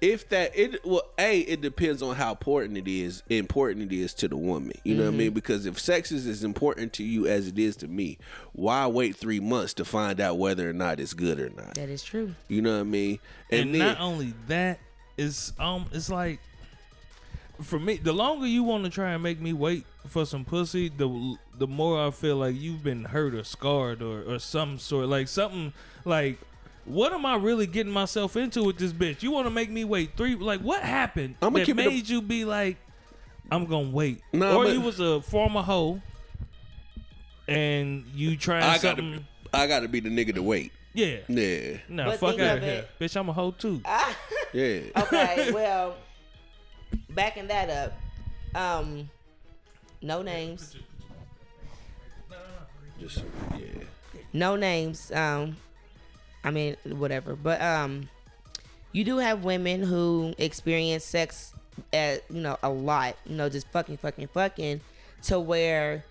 if 0.00 0.28
that 0.28 0.56
it 0.56 0.84
well 0.84 1.02
a 1.18 1.40
it 1.40 1.60
depends 1.60 2.02
on 2.02 2.14
how 2.14 2.30
important 2.30 2.76
it 2.78 2.86
is 2.88 3.22
important 3.28 3.90
it 3.92 3.96
is 3.96 4.14
to 4.14 4.28
the 4.28 4.36
woman 4.36 4.72
you 4.84 4.94
know 4.94 5.02
what 5.02 5.08
i 5.08 5.10
Mm-hmm. 5.10 5.18
mean 5.18 5.32
because 5.32 5.66
if 5.66 5.78
sex 5.78 6.12
is 6.12 6.26
as 6.26 6.44
important 6.44 6.92
to 6.94 7.02
you 7.04 7.26
as 7.26 7.48
it 7.48 7.58
is 7.58 7.76
to 7.76 7.88
me 7.88 8.16
why 8.52 8.86
wait 8.86 9.16
three 9.16 9.40
months 9.40 9.74
to 9.74 9.84
find 9.84 10.20
out 10.20 10.38
whether 10.38 10.68
or 10.68 10.72
not 10.72 11.00
it's 11.00 11.14
good 11.14 11.40
or 11.40 11.50
not 11.50 11.74
that 11.74 11.88
is 11.88 12.02
true 12.04 12.34
you 12.46 12.62
know 12.62 12.74
what 12.74 12.80
i 12.80 12.84
mean 12.84 13.18
and, 13.50 13.74
then 13.74 13.78
not 13.80 14.00
only 14.00 14.34
that, 14.46 14.78
it's 15.16 15.52
um, 15.58 15.86
it's 15.92 16.10
like 16.10 16.38
for 17.60 17.80
me, 17.80 17.96
the 17.96 18.12
longer 18.12 18.46
you 18.46 18.62
want 18.62 18.84
to 18.84 18.90
try 18.90 19.10
and 19.14 19.22
make 19.22 19.40
me 19.40 19.52
wait 19.52 19.84
for 20.06 20.24
some 20.24 20.44
pussy, 20.44 20.88
the 20.90 21.36
the 21.58 21.66
more 21.66 22.06
I 22.06 22.12
feel 22.12 22.36
like 22.36 22.54
you've 22.54 22.84
been 22.84 23.04
hurt 23.04 23.34
or 23.34 23.42
scarred 23.42 24.00
or 24.00 24.22
or 24.22 24.38
some 24.38 24.78
sort, 24.78 25.08
like 25.08 25.26
something 25.28 25.72
like. 26.04 26.38
What 26.88 27.12
am 27.12 27.26
I 27.26 27.36
really 27.36 27.66
getting 27.66 27.92
myself 27.92 28.36
into 28.36 28.64
with 28.64 28.78
this 28.78 28.92
bitch? 28.92 29.22
You 29.22 29.30
want 29.30 29.46
to 29.46 29.50
make 29.50 29.70
me 29.70 29.84
wait 29.84 30.16
three? 30.16 30.34
Like, 30.36 30.60
what 30.60 30.82
happened 30.82 31.34
I'ma 31.42 31.58
that 31.58 31.66
keep 31.66 31.78
it 31.78 31.86
a- 31.86 31.90
made 31.90 32.08
you 32.08 32.22
be 32.22 32.44
like, 32.46 32.76
I'm 33.50 33.66
gonna 33.66 33.90
wait? 33.90 34.22
Nah, 34.32 34.54
or 34.56 34.64
but- 34.64 34.72
you 34.72 34.80
was 34.80 34.98
a 34.98 35.20
former 35.20 35.62
hoe, 35.62 36.00
and 37.46 38.04
you 38.14 38.36
trying 38.36 38.62
i 38.62 38.76
something? 38.78 39.24
gotta 39.52 39.64
i 39.64 39.66
gotta 39.66 39.88
be 39.88 40.00
the 40.00 40.08
nigga 40.10 40.34
to 40.34 40.42
wait 40.42 40.72
yeah, 40.94 41.18
yeah 41.28 41.76
no, 41.88 42.06
But 42.06 42.18
fuck 42.20 42.30
think 42.30 42.42
out 42.42 42.58
of 42.58 42.62
here, 42.64 42.72
it- 42.72 42.90
bitch. 43.04 43.16
I'm 43.16 43.28
a 43.28 43.32
hoe 43.32 43.52
too. 43.52 43.80
yeah 44.52 44.80
okay 44.96 45.50
well 45.54 45.94
backing 47.10 47.46
that 47.48 47.70
up 47.70 47.92
um 48.54 49.08
no 50.02 50.22
names 50.22 50.76
just 53.00 53.22
yeah 53.58 53.84
no 54.32 54.56
names 54.56 55.10
um 55.12 55.56
i 56.44 56.50
mean 56.50 56.76
whatever. 56.84 57.34
But 57.36 57.60
um 57.60 58.08
you 58.92 59.04
do 59.04 59.18
have 59.18 59.44
women 59.44 59.82
who 59.82 60.34
experience 60.38 61.04
sex 61.04 61.52
at 61.92 62.22
you 62.30 62.40
know 62.40 62.56
a 62.62 62.70
lot 62.70 63.16
you 63.26 63.36
know 63.36 63.48
just 63.48 63.68
fucking 63.68 63.96
fucking 63.98 64.28
fucking 64.28 64.80
to 65.24 65.38
where 65.38 66.04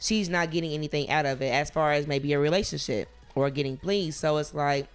she's 0.00 0.28
not 0.28 0.50
getting 0.50 0.72
anything 0.72 1.10
out 1.10 1.26
of 1.26 1.42
it 1.42 1.52
as 1.52 1.70
far 1.70 1.92
as 1.92 2.06
maybe 2.06 2.32
a 2.32 2.38
relationship 2.38 3.08
or 3.34 3.50
getting 3.50 3.76
pleased. 3.76 4.18
So 4.18 4.36
it's 4.38 4.54
like 4.54 4.86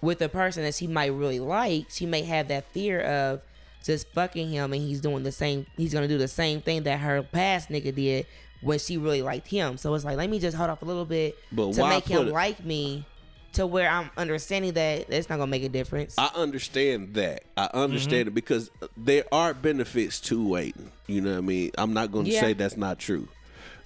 with 0.00 0.20
a 0.22 0.28
person 0.28 0.62
that 0.62 0.74
she 0.74 0.86
might 0.86 1.12
really 1.12 1.40
like 1.40 1.86
she 1.90 2.06
may 2.06 2.22
have 2.22 2.48
that 2.48 2.64
fear 2.72 3.00
of 3.02 3.42
just 3.84 4.08
fucking 4.08 4.48
him 4.50 4.72
and 4.72 4.82
he's 4.82 5.00
doing 5.00 5.22
the 5.22 5.32
same 5.32 5.66
he's 5.76 5.92
gonna 5.92 6.08
do 6.08 6.18
the 6.18 6.28
same 6.28 6.60
thing 6.60 6.82
that 6.84 6.98
her 7.00 7.22
past 7.22 7.68
nigga 7.68 7.94
did 7.94 8.26
when 8.62 8.78
she 8.78 8.96
really 8.98 9.22
liked 9.22 9.48
him. 9.48 9.76
So 9.78 9.94
it's 9.94 10.04
like 10.04 10.16
let 10.16 10.30
me 10.30 10.38
just 10.38 10.56
hold 10.56 10.70
off 10.70 10.82
a 10.82 10.84
little 10.84 11.04
bit 11.04 11.36
But 11.52 11.72
to 11.74 11.86
make 11.88 12.04
him 12.06 12.28
it- 12.28 12.32
like 12.32 12.64
me 12.64 13.04
to 13.52 13.66
where 13.66 13.88
i'm 13.90 14.10
understanding 14.16 14.72
that 14.72 15.06
it's 15.10 15.28
not 15.28 15.36
gonna 15.36 15.50
make 15.50 15.62
a 15.62 15.68
difference 15.68 16.14
I 16.18 16.30
understand 16.34 17.14
that. 17.14 17.44
I 17.56 17.68
understand 17.72 18.22
it 18.22 18.26
mm-hmm. 18.26 18.34
because 18.34 18.70
there 18.96 19.24
are 19.32 19.54
benefits 19.54 20.20
to 20.22 20.46
waiting. 20.46 20.90
You 21.06 21.20
know 21.20 21.32
what 21.32 21.38
I 21.38 21.40
mean? 21.42 21.70
I'm 21.78 21.92
not 21.94 22.12
going 22.12 22.26
to 22.26 22.30
Yeah. 22.30 22.40
say 22.40 22.52
that's 22.52 22.76
not 22.76 22.98
true. 22.98 23.28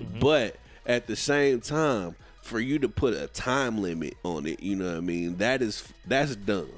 Mm-hmm. 0.02 0.18
But 0.20 0.56
at 0.86 1.06
the 1.06 1.16
same 1.16 1.60
time, 1.60 2.16
for 2.42 2.60
you 2.60 2.78
to 2.80 2.88
put 2.88 3.14
a 3.14 3.26
time 3.28 3.80
limit 3.80 4.16
on 4.22 4.46
it, 4.46 4.62
you 4.62 4.76
know 4.76 4.86
what 4.86 4.96
I 4.96 5.00
mean? 5.00 5.36
That 5.36 5.62
is 5.62 5.84
that's 6.06 6.36
dumb 6.36 6.70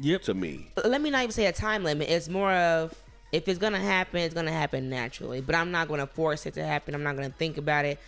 Yep. 0.00 0.22
to 0.22 0.34
me. 0.34 0.70
let 0.84 1.00
me 1.00 1.10
not 1.10 1.22
even 1.22 1.32
say 1.32 1.46
a 1.46 1.52
time 1.52 1.84
limit 1.84 2.08
it's 2.10 2.28
more 2.28 2.52
of 2.52 2.94
if 3.32 3.48
it's 3.48 3.58
gonna 3.58 3.80
happen, 3.80 4.20
it's 4.20 4.34
gonna 4.34 4.52
happen 4.52 4.88
naturally. 4.90 5.40
But 5.40 5.54
I'm 5.54 5.70
not 5.70 5.88
gonna 5.88 6.06
force 6.06 6.46
it 6.46 6.54
to 6.54 6.64
happen. 6.64 6.94
I'm 6.94 7.02
not 7.02 7.16
gonna 7.16 7.30
think 7.30 7.56
about 7.56 7.84
it. 7.84 7.98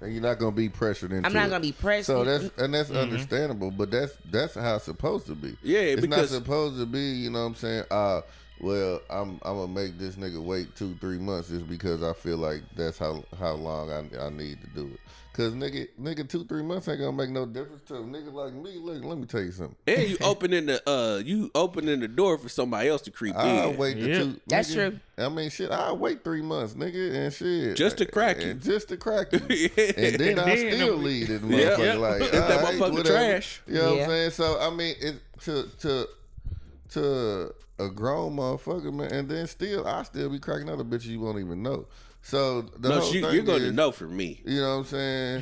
I'm, 0.00 0.04
and 0.06 0.12
you're 0.14 0.22
not 0.22 0.38
gonna 0.38 0.52
be 0.54 0.68
pressured 0.68 1.12
into. 1.12 1.26
I'm 1.26 1.32
not 1.32 1.46
it. 1.46 1.50
gonna 1.50 1.60
be 1.62 1.72
pressured. 1.72 2.06
So 2.06 2.24
that's 2.24 2.50
and 2.58 2.74
that's 2.74 2.88
Mm-hmm. 2.90 2.98
understandable, 2.98 3.70
but 3.70 3.90
that's 3.90 4.12
that's 4.30 4.54
how 4.54 4.76
it's 4.76 4.84
supposed 4.84 5.26
to 5.26 5.34
be. 5.34 5.56
Yeah, 5.62 5.80
it's 5.80 6.00
because- 6.02 6.30
not 6.32 6.38
supposed 6.42 6.78
to 6.78 6.86
be. 6.86 7.00
You 7.00 7.30
know 7.30 7.40
what 7.40 7.46
I'm 7.46 7.54
saying? 7.54 7.84
Uh, 7.90 8.20
well, 8.60 9.00
I'm 9.10 9.38
I'm 9.42 9.56
gonna 9.56 9.68
make 9.68 9.98
this 9.98 10.16
nigga 10.16 10.42
wait 10.42 10.74
two 10.76 10.94
three 11.00 11.18
months 11.18 11.48
just 11.50 11.68
because 11.68 12.02
I 12.02 12.12
feel 12.14 12.38
like 12.38 12.62
that's 12.74 12.98
how 12.98 13.24
how 13.38 13.52
long 13.52 13.90
I 13.90 13.98
I 14.26 14.30
need 14.30 14.60
to 14.62 14.66
do 14.68 14.90
it. 14.94 15.00
Cause 15.36 15.52
nigga 15.52 15.86
nigga 16.00 16.26
two 16.26 16.44
three 16.46 16.62
months 16.62 16.88
ain't 16.88 16.98
gonna 16.98 17.12
make 17.12 17.28
no 17.28 17.44
difference 17.44 17.82
to 17.88 17.96
a 17.96 17.98
nigga 17.98 18.32
like 18.32 18.54
me. 18.54 18.78
Look, 18.78 19.04
let 19.04 19.18
me 19.18 19.26
tell 19.26 19.42
you 19.42 19.52
something. 19.52 19.76
And 19.86 20.08
you 20.08 20.16
opening 20.22 20.64
the 20.64 20.82
uh, 20.88 21.18
you 21.18 21.50
opening 21.54 22.00
the 22.00 22.08
door 22.08 22.38
for 22.38 22.48
somebody 22.48 22.88
else 22.88 23.02
to 23.02 23.10
creep 23.10 23.34
in. 23.34 23.40
I'll 23.42 23.68
in. 23.72 23.76
wait 23.76 24.00
the 24.00 24.08
Yeah. 24.08 24.18
two. 24.18 24.40
That's 24.46 24.70
nigga, 24.70 24.74
true. 25.16 25.24
I 25.26 25.28
mean, 25.28 25.50
shit. 25.50 25.70
I'll 25.70 25.98
wait 25.98 26.24
three 26.24 26.40
months, 26.40 26.72
nigga, 26.72 27.14
and 27.14 27.34
shit. 27.34 27.76
Just 27.76 27.98
to 27.98 28.06
crack 28.06 28.40
you. 28.40 28.52
And 28.52 28.62
just 28.62 28.88
to 28.88 28.96
crack 28.96 29.30
you. 29.34 29.40
Yeah. 29.50 29.92
and 29.98 30.16
then 30.18 30.38
I 30.38 30.44
then 30.56 30.72
still 30.72 30.96
the- 30.96 31.04
leave 31.04 31.28
it, 31.28 31.42
Yeah. 31.44 31.48
motherfucker. 31.48 31.84
Yeah. 31.84 31.94
Like 31.96 32.22
If 32.22 32.32
that 32.32 32.50
alright, 32.52 32.74
motherfucker 32.76 32.92
whatever. 32.92 33.08
trash. 33.10 33.62
You 33.66 33.74
know 33.74 33.88
what 33.90 33.96
Yeah. 33.96 34.02
I'm 34.04 34.08
saying? 34.08 34.30
So 34.30 34.58
I 34.58 34.70
mean, 34.74 34.94
it 35.02 35.16
to 35.42 35.68
to 35.80 36.08
to 36.90 37.54
a 37.78 37.88
grown 37.90 38.36
motherfucker, 38.36 38.90
man, 38.90 39.12
and 39.12 39.28
then 39.28 39.46
still 39.46 39.86
I 39.86 40.02
still 40.04 40.30
be 40.30 40.38
cracking 40.38 40.70
other 40.70 40.84
bitches 40.84 41.06
you 41.06 41.20
won't 41.20 41.38
even 41.40 41.62
know. 41.62 41.86
So 42.26 42.62
the 42.62 42.88
no, 42.88 43.08
you, 43.12 43.20
you're 43.30 43.44
going 43.44 43.62
to 43.62 43.70
know 43.70 43.92
for 43.92 44.08
me. 44.08 44.40
You 44.44 44.60
know 44.60 44.78
what 44.78 44.92
I'm 44.92 44.96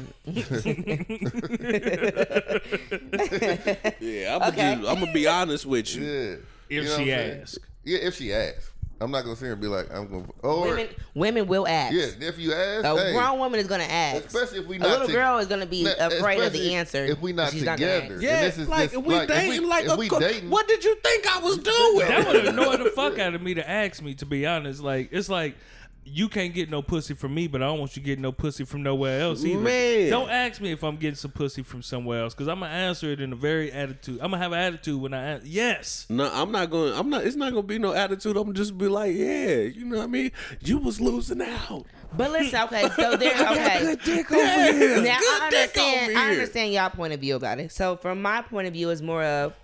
saying? 0.05 0.06
Yeah, 4.01 4.35
I'm 4.35 4.40
gonna 4.40 4.52
Okay. 4.52 4.73
I'm 4.73 4.82
gonna 5.01 5.12
be 5.12 5.27
honest 5.27 5.65
with 5.65 5.94
you. 5.97 6.05
Yeah. 6.05 6.11
If 6.11 6.40
You 6.69 6.82
know 6.85 6.85
she 6.85 6.90
what 6.90 7.01
I'm 7.01 7.06
saying? 7.06 7.40
asks. 7.40 7.59
Yeah, 7.85 7.98
if 8.02 8.15
she 8.16 8.32
asks. 8.35 8.70
I'm 9.01 9.11
not 9.11 9.24
gonna 9.24 9.35
sit 9.36 9.47
here 9.47 9.52
and 9.55 9.61
be 9.62 9.66
like, 9.66 9.90
I'm 9.93 10.09
gonna 10.09 10.27
or 10.43 10.61
women, 10.69 10.89
women 11.15 11.47
will 11.47 11.66
ask. 11.66 11.94
yeah, 11.94 12.06
if 12.28 12.39
you 12.39 12.52
ask, 12.52 12.85
A 12.85 12.97
hey, 12.97 13.12
grown 13.12 13.39
woman 13.39 13.59
is 13.61 13.66
gonna 13.66 13.82
ask. 13.85 14.27
especially 14.27 14.59
if 14.61 14.66
we 14.66 14.77
not. 14.78 14.86
a 14.86 14.90
not 14.90 14.93
little 15.01 15.06
to- 15.09 15.12
girl 15.15 15.39
is 15.39 15.47
gonna 15.47 15.66
be 15.66 15.85
Now, 15.85 15.93
afraid 15.93 16.39
of 16.39 16.44
especially 16.44 16.59
the 16.61 16.74
answer. 16.74 17.05
if 17.06 17.20
we 17.20 17.32
not 17.32 17.51
She's 17.52 17.65
not 17.65 17.78
together. 17.78 18.15
ask. 18.15 18.23
Yeah, 18.23 18.43
this 18.43 18.59
is 18.59 18.69
like 18.69 18.90
just- 18.93 19.01
if 19.01 19.05
we 19.05 19.15
like, 19.15 19.31
if 19.31 19.48
we- 19.48 19.61
like 19.66 19.85
if 19.86 19.97
we 19.97 20.09
course- 20.09 20.23
dating- 20.24 20.51
what 20.51 20.69
did 20.69 20.85
you 20.85 20.94
think 21.02 21.27
I 21.35 21.39
was 21.40 21.59
doing? 21.59 22.09
That 22.15 22.27
would 22.28 22.47
annoy 22.47 22.77
the 22.77 22.90
fuck 22.90 23.19
out 23.19 23.35
of 23.35 23.43
me 23.43 23.55
to 23.55 23.69
ask 23.69 24.01
me. 24.02 24.15
To 24.16 24.27
be 24.27 24.47
honest, 24.47 24.81
like 24.82 25.09
it's 25.12 25.28
like 25.28 25.56
you 26.05 26.29
can't 26.29 26.53
get 26.55 26.71
no 26.71 26.83
pussy 26.83 27.15
from 27.15 27.35
me, 27.35 27.47
but 27.47 27.63
I 27.63 27.67
don't 27.67 27.79
want 27.79 27.97
you 27.97 28.03
to 28.03 28.07
get 28.07 28.19
no 28.19 28.33
pussy 28.33 28.65
from 28.65 28.83
nowhere 28.83 29.21
else 29.21 29.45
either. 29.45 29.61
Man. 29.61 30.11
Don't 30.11 30.31
ask 30.31 30.61
me 30.61 30.71
if 30.71 30.83
I'm 30.85 30.97
getting 30.97 31.15
some 31.17 31.31
pussy 31.31 31.63
from 31.63 31.83
somewhere 31.83 32.23
else, 32.23 32.35
because 32.35 32.49
I'm 32.49 32.61
gonna 32.61 32.73
answer 32.73 33.11
it 33.11 33.21
in 33.21 33.33
a 33.33 33.37
very 33.37 33.73
attitude. 33.73 34.19
I'm 34.21 34.31
gonna 34.31 34.43
have 34.43 34.53
an 34.53 34.59
attitude 34.59 35.01
when 35.01 35.15
I 35.15 35.33
ask. 35.33 35.43
Yes. 35.47 36.07
No, 36.09 36.31
I'm 36.33 36.53
not 36.53 36.71
going. 36.71 36.95
I'm 36.95 37.11
not. 37.11 37.25
It's 37.25 37.37
not 37.37 37.53
going 37.53 37.65
to 37.65 37.67
be 37.67 37.79
no 37.79 37.93
attitude. 37.93 38.37
I'm 38.37 38.53
just 38.55 38.77
be 38.77 38.89
like, 38.89 39.15
yeah, 39.15 39.57
you 39.57 39.85
know 39.85 39.99
what 39.99 40.05
I 40.05 40.07
mean. 40.09 40.31
You 40.61 40.79
was 40.79 41.01
losing 41.01 41.43
out. 41.43 41.87
But 42.17 42.31
listen, 42.31 42.61
okay, 42.63 42.89
so 42.97 43.17
there, 43.17 43.33
okay. 43.33 43.79
Good 43.81 44.01
dick 44.05 44.33
over 44.33 44.73
here. 44.73 45.03
Now 45.03 45.19
Good 45.19 45.43
I 45.43 45.51
dick 45.51 45.77
over 45.77 45.87
understand. 45.87 46.11
here. 46.11 46.19
I 46.19 46.31
understand 46.31 46.73
y'all 46.73 46.91
point 46.91 47.13
of 47.13 47.21
view 47.21 47.37
about 47.37 47.59
it. 47.59 47.73
So 47.73 47.97
from 47.97 48.23
my 48.23 48.43
point 48.43 48.69
of 48.69 48.73
view, 48.73 48.91
it's 48.91 49.03
more 49.03 49.25
of 49.25 49.55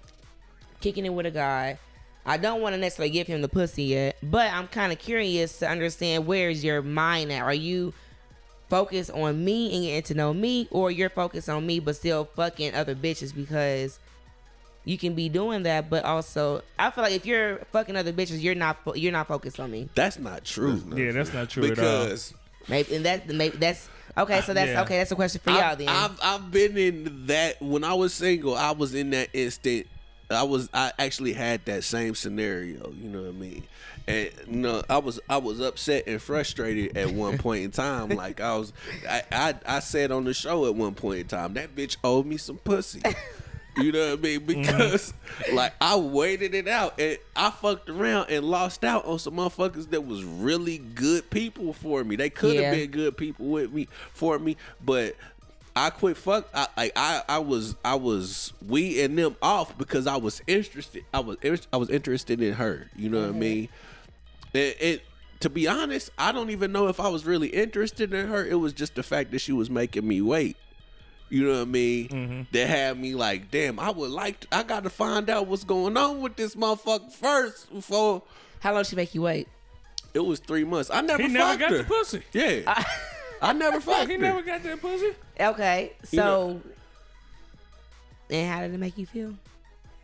kicking 0.81 1.05
it 1.05 1.11
with 1.15 1.27
a 1.27 1.31
guy. 1.31 1.79
I 2.27 2.37
don't 2.37 2.61
want 2.61 2.75
to 2.75 2.79
necessarily 2.81 3.11
give 3.11 3.27
him 3.27 3.41
the 3.43 3.49
pussy 3.49 3.85
yet, 3.85 4.17
but 4.23 4.53
I'm 4.53 4.69
kind 4.69 4.93
of 4.93 4.99
curious 4.99 5.59
to 5.61 5.69
understand 5.69 6.27
where's 6.27 6.63
your 6.63 6.83
mind 6.83 7.33
at. 7.33 7.43
Are 7.43 7.55
you 7.55 7.95
focused 8.69 9.11
on 9.11 9.45
me 9.45 9.75
and 9.75 9.85
getting 9.85 10.03
to 10.03 10.15
know 10.15 10.33
me, 10.33 10.69
or 10.71 10.91
you're 10.91 11.11
focused 11.11 11.49
on 11.49 11.67
me 11.67 11.81
but 11.81 11.97
still 11.97 12.27
fucking 12.37 12.75
other 12.75 12.95
bitches 12.95 13.35
because 13.35 13.99
you 14.85 14.97
can 14.97 15.15
be 15.15 15.29
doing 15.29 15.63
that, 15.65 15.91
but 15.91 16.05
also 16.05 16.63
I 16.79 16.91
feel 16.91 17.05
like 17.05 17.15
if 17.15 17.27
you're 17.27 17.59
fucking 17.73 17.97
other 17.97 18.13
bitches, 18.13 18.43
you're 18.43 18.55
not 18.55 18.83
fo- 18.85 18.95
you're 18.95 19.13
not 19.13 19.27
focused 19.29 19.59
on 19.59 19.71
me. 19.71 19.89
That's 19.95 20.19
not 20.19 20.45
true. 20.45 20.83
Yeah, 20.95 21.13
that's 21.13 21.33
not 21.33 21.51
true 21.51 21.65
at 21.65 21.71
all. 21.79 22.05
because 22.05 22.35
Maybe 22.69 22.95
and 22.97 23.05
that 23.07 23.29
maybe 23.29 23.57
that's 23.57 23.89
okay. 24.17 24.43
So 24.43 24.55
that's 24.55 24.71
Yeah. 24.71 24.83
okay. 24.83 24.99
That's 24.99 25.11
a 25.11 25.17
question 25.17 25.41
for 25.43 25.51
y'all 25.51 25.61
I've, 25.63 25.79
then. 25.79 25.89
I've 25.89 26.19
I've 26.23 26.51
been 26.51 26.77
in 26.77 27.27
that 27.27 27.61
when 27.61 27.83
I 27.85 27.95
was 27.95 28.13
single. 28.15 28.55
I 28.55 28.71
was 28.73 28.95
in 28.95 29.11
that 29.11 29.29
instant. 29.33 29.87
I 30.31 30.43
was 30.45 30.69
I 30.73 30.93
actually 30.99 31.33
had 31.33 31.65
that 31.67 31.85
same 31.85 32.15
scenario. 32.15 32.91
You 32.93 33.09
know 33.09 33.23
what 33.23 33.29
I 33.29 33.33
mean? 33.33 33.65
And 34.07 34.31
you 34.49 34.57
know, 34.57 34.83
I 34.89 34.99
was 34.99 35.21
I 35.29 35.37
was 35.39 35.61
upset 35.61 36.05
and 36.07 36.21
frustrated 36.21 36.97
at 36.97 37.11
one 37.13 37.39
point 37.39 37.65
in 37.65 37.71
time. 37.71 38.11
Like 38.11 38.41
I 38.41 38.57
was, 38.57 38.73
I, 39.09 39.23
I 39.31 39.55
I 39.67 39.81
said 39.81 40.11
on 40.11 40.25
the 40.25 40.35
show 40.35 40.67
at 40.67 40.75
one 40.75 40.95
point 40.95 41.21
in 41.21 41.27
time 41.27 41.55
that 41.55 41.75
bitch 41.75 41.97
owed 42.05 42.27
me 42.27 42.37
some 42.37 42.57
pussy. 42.59 43.03
You 43.77 43.93
know 43.93 44.11
what 44.11 44.19
I 44.19 44.23
mean? 44.23 44.41
Mm-hmm. 44.41 44.63
Because 44.63 45.15
like 45.53 45.73
I 45.81 45.97
waited 45.97 46.55
it 46.55 46.67
out 46.67 46.99
and 47.01 47.19
I 47.37 47.51
fucked 47.51 47.89
around 47.89 48.29
and 48.29 48.45
lost 48.45 48.85
out 48.85 49.05
on 49.07 49.19
some 49.21 49.35
motherfuckers 49.35 49.91
that 49.91 50.05
was 50.05 50.25
really 50.25 50.79
good 50.79 51.31
people 51.31 51.73
for 51.73 52.03
me. 52.03 52.17
They 52.17 52.31
could 52.31 52.57
have 52.57 52.65
Yeah. 52.65 52.71
been 52.75 52.91
good 52.91 53.17
people 53.17 53.47
with 53.47 53.73
me 53.73 53.87
for 54.13 54.39
me, 54.41 54.57
but 54.85 55.15
I 55.75 55.91
quit 55.91 56.17
fuck 56.17 56.49
I 56.55 56.67
like 56.77 56.93
I 56.97 57.23
I 57.29 57.39
was 57.39 57.77
I 57.85 57.95
was 57.95 58.53
we 58.67 59.03
and 59.03 59.17
them 59.17 59.37
off 59.41 59.77
because 59.79 60.07
I 60.07 60.17
was 60.17 60.43
interested. 60.47 61.05
I 61.15 61.21
was 61.21 61.39
I 61.73 61.77
was 61.77 61.91
interested 61.91 62.43
in 62.43 62.55
her. 62.55 62.89
You 62.97 63.09
know 63.09 63.21
what 63.21 63.29
I 63.29 63.31
mm-hmm. 63.31 63.39
mean? 63.39 63.69
It, 64.53 64.77
it 64.81 65.03
to 65.41 65.49
be 65.49 65.67
honest, 65.69 66.11
I 66.19 66.33
don't 66.33 66.51
even 66.51 66.73
know 66.73 66.89
if 66.89 67.01
I 67.01 67.09
was 67.09 67.25
really 67.25 67.49
interested 67.49 68.13
in 68.13 68.29
her. 68.29 68.45
It 68.45 68.57
was 68.57 68.73
just 68.73 68.95
the 68.95 69.03
fact 69.03 69.31
that 69.31 69.41
she 69.41 69.53
was 69.53 69.71
making 69.71 70.07
me 70.07 70.21
wait. 70.21 70.57
You 71.31 71.47
know 71.47 71.53
what 71.53 71.63
I 71.63 71.65
mean? 71.67 72.09
Mm-hmm. 72.09 72.43
That 72.53 72.69
had 72.69 72.99
me 72.99 73.15
like, 73.15 73.51
damn, 73.51 73.79
I 73.79 73.91
would 73.91 74.11
like, 74.11 74.41
to, 74.41 74.49
I 74.53 74.65
got 74.65 74.83
to 74.83 74.91
find 74.91 75.31
out 75.31 75.47
what's 75.47 75.63
going 75.63 75.97
on 75.97 76.21
with 76.21 76.35
this 76.35 76.57
motherfucker 76.57 77.13
first 77.13 77.73
before 77.73 78.23
How 78.59 78.75
long 78.75 78.83
she 78.83 78.97
make 78.97 79.15
you 79.15 79.23
wait? 79.23 79.47
it 80.13 80.21
was 80.21 80.41
three 80.41 80.65
months. 80.65 80.91
I 80.93 81.01
never 81.03 81.23
He 81.23 81.29
never 81.29 81.51
fucked 81.51 81.61
got 81.61 81.71
her. 81.71 81.79
the 81.79 81.85
pussy. 81.85 82.23
Yeah, 82.33 82.63
I 82.67 82.85
never 83.53 83.81
fucked 83.81 84.09
He 84.09 84.15
her. 84.15 84.21
never 84.21 84.43
got 84.43 84.63
that 84.63 84.81
pussy. 84.81 85.15
Okay, 85.39 85.93
so 86.05 86.17
know- 86.17 86.61
and 88.31 88.51
how 88.51 88.61
did 88.61 88.75
it 88.75 88.79
make 88.79 88.97
you 88.99 89.07
feel? 89.07 89.35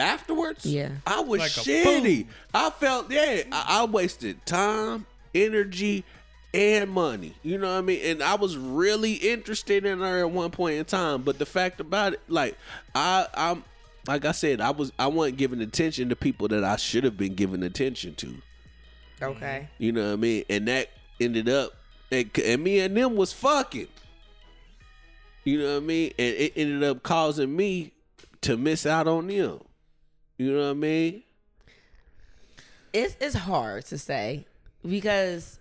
Afterwards, 0.01 0.67
Yeah. 0.67 0.91
I 1.07 1.21
was 1.21 1.41
Like 1.41 1.51
shitty. 1.53 2.27
I 2.53 2.71
felt, 2.71 3.11
yeah, 3.11 3.43
I, 3.53 3.81
I 3.81 3.85
wasted 3.87 4.45
time, 4.45 5.07
energy, 5.35 6.05
and 6.53 6.91
money. 6.91 7.35
You 7.43 7.57
know 7.59 7.71
what 7.73 7.79
I 7.79 7.81
mean? 7.83 8.01
And 8.05 8.23
I 8.23 8.35
was 8.35 8.57
really 8.59 9.15
interested 9.15 9.87
in 9.87 10.01
her 10.01 10.21
at 10.21 10.31
one 10.31 10.51
point 10.51 10.77
in 10.77 10.85
time. 10.85 11.23
But 11.23 11.39
the 11.39 11.47
fact 11.47 11.81
about 11.81 12.15
it, 12.15 12.21
like, 12.29 12.59
I, 12.95 13.27
I'm, 13.35 13.65
like 14.07 14.25
I 14.27 14.33
said, 14.33 14.61
I 14.61 14.71
was, 14.71 14.93
I 14.99 15.07
wasn't 15.07 15.39
giving 15.39 15.61
attention 15.63 16.09
to 16.11 16.17
people 16.17 16.49
that 16.49 16.63
I 16.65 16.77
should 16.77 17.05
have 17.05 17.17
been 17.17 17.35
giving 17.35 17.63
attention 17.63 18.15
to. 18.17 18.35
Okay, 19.23 19.67
You 19.79 19.93
know 19.93 20.09
what 20.09 20.13
I 20.13 20.17
mean? 20.17 20.45
And 20.51 20.69
that 20.69 20.91
ended 21.21 21.49
up, 21.49 21.73
and, 22.11 22.31
and 22.45 22.63
me 22.65 22.81
and 22.81 22.97
them 22.97 23.17
was 23.17 23.33
fucking. 23.33 23.89
You 25.45 25.59
know 25.61 25.75
what 25.75 25.83
I 25.83 25.87
mean? 25.87 26.13
And 26.19 26.35
it 26.35 26.53
ended 26.57 26.83
up 26.83 27.03
causing 27.03 27.55
me 27.55 27.93
to 28.43 28.57
miss 28.57 28.85
out 28.87 29.07
on 29.07 29.29
them. 29.29 29.61
You 30.39 30.53
know 30.53 30.65
what 30.65 30.71
I 30.71 30.75
mean? 30.75 31.23
it's 32.93 33.17
it's 33.21 33.35
hard 33.35 33.85
to 33.85 33.99
say 33.99 34.47
because 34.87 35.59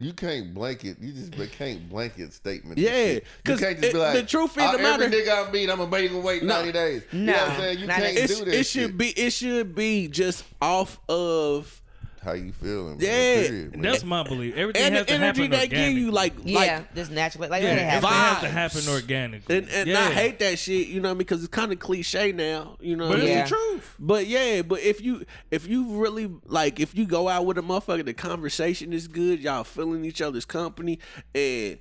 You 0.00 0.12
can't 0.12 0.52
blanket. 0.52 0.96
You 1.00 1.12
just 1.12 1.32
can't 1.56 1.88
blanket 1.88 2.32
statement. 2.32 2.78
Yeah, 2.78 2.90
this 2.90 3.06
shit. 3.14 3.22
you 3.24 3.28
'cause 3.44 3.60
can't 3.60 3.80
just 3.80 3.92
be 3.92 3.98
like 3.98 4.14
the 4.14 4.22
truth 4.24 4.56
of 4.56 4.62
"Uh, 4.62 4.72
the 4.72 4.78
matter- 4.82 5.04
Every 5.04 5.20
nigga 5.22 5.48
I 5.48 5.50
meet, 5.52 5.70
I'm 5.70 5.78
gonna 5.78 5.90
make 5.90 6.10
him 6.10 6.22
wait 6.22 6.42
No. 6.42 6.56
ninety 6.56 6.72
days. 6.72 7.02
you 7.12 7.20
know 7.20 7.32
No, 7.32 7.38
what 7.38 7.48
I'm 7.50 7.60
saying? 7.60 7.78
You 7.78 7.86
can't 7.86 8.16
do 8.28 8.34
that. 8.44 8.48
it 8.48 8.66
should 8.66 8.88
shit. 8.90 8.98
be 8.98 9.08
it 9.10 9.30
should 9.32 9.74
be 9.74 10.08
just 10.08 10.44
off 10.60 10.98
of 11.08 11.80
how 12.24 12.32
you 12.32 12.52
feeling. 12.52 12.96
Yeah. 12.98 13.10
man, 13.10 13.46
period. 13.48 13.82
That's 13.82 14.04
my 14.04 14.22
belief. 14.22 14.56
Everything 14.56 14.82
and 14.82 14.94
has 14.94 15.06
the 15.06 15.12
to 15.12 15.14
energy 15.14 15.42
happen 15.42 15.50
they 15.50 15.62
organic. 15.64 15.88
give 15.94 15.98
you, 15.98 16.10
like 16.10 16.34
yeah, 16.44 16.58
like 16.58 16.94
just 16.94 17.10
naturally 17.10 17.48
like 17.48 17.62
yeah, 17.62 17.68
let 17.68 17.78
it 17.78 17.82
everything 17.82 18.10
happen. 18.18 18.50
has 18.50 18.72
to 18.72 18.80
happen 18.80 18.92
Vibes. 18.92 18.94
organically. 19.02 19.58
and, 19.58 19.68
and 19.68 19.88
yeah. 19.88 20.00
I 20.00 20.10
hate 20.12 20.38
that 20.40 20.58
shit, 20.58 20.88
you 20.88 21.00
know, 21.00 21.08
what 21.08 21.10
I 21.10 21.14
mean? 21.14 21.18
because 21.18 21.44
it's 21.44 21.50
kind 21.54 21.72
of 21.72 21.78
cliche 21.78 22.32
now, 22.32 22.76
you 22.80 22.96
know. 22.96 23.08
but 23.08 23.18
it's? 23.20 23.28
Yeah. 23.28 23.42
the 23.44 23.48
truth. 23.48 23.94
But 23.98 24.26
yeah, 24.26 24.62
but 24.62 24.80
if 24.80 25.00
you 25.00 25.24
if 25.50 25.68
you 25.68 26.00
really 26.02 26.30
like 26.46 26.80
if 26.80 26.96
you 26.96 27.06
go 27.06 27.28
out 27.28 27.46
with 27.46 27.58
a 27.58 27.62
motherfucker, 27.62 28.04
the 28.04 28.14
conversation 28.14 28.92
is 28.92 29.06
good, 29.08 29.40
y'all 29.40 29.64
feeling 29.64 30.04
each 30.04 30.20
other's 30.22 30.44
company, 30.44 30.98
and 31.34 31.78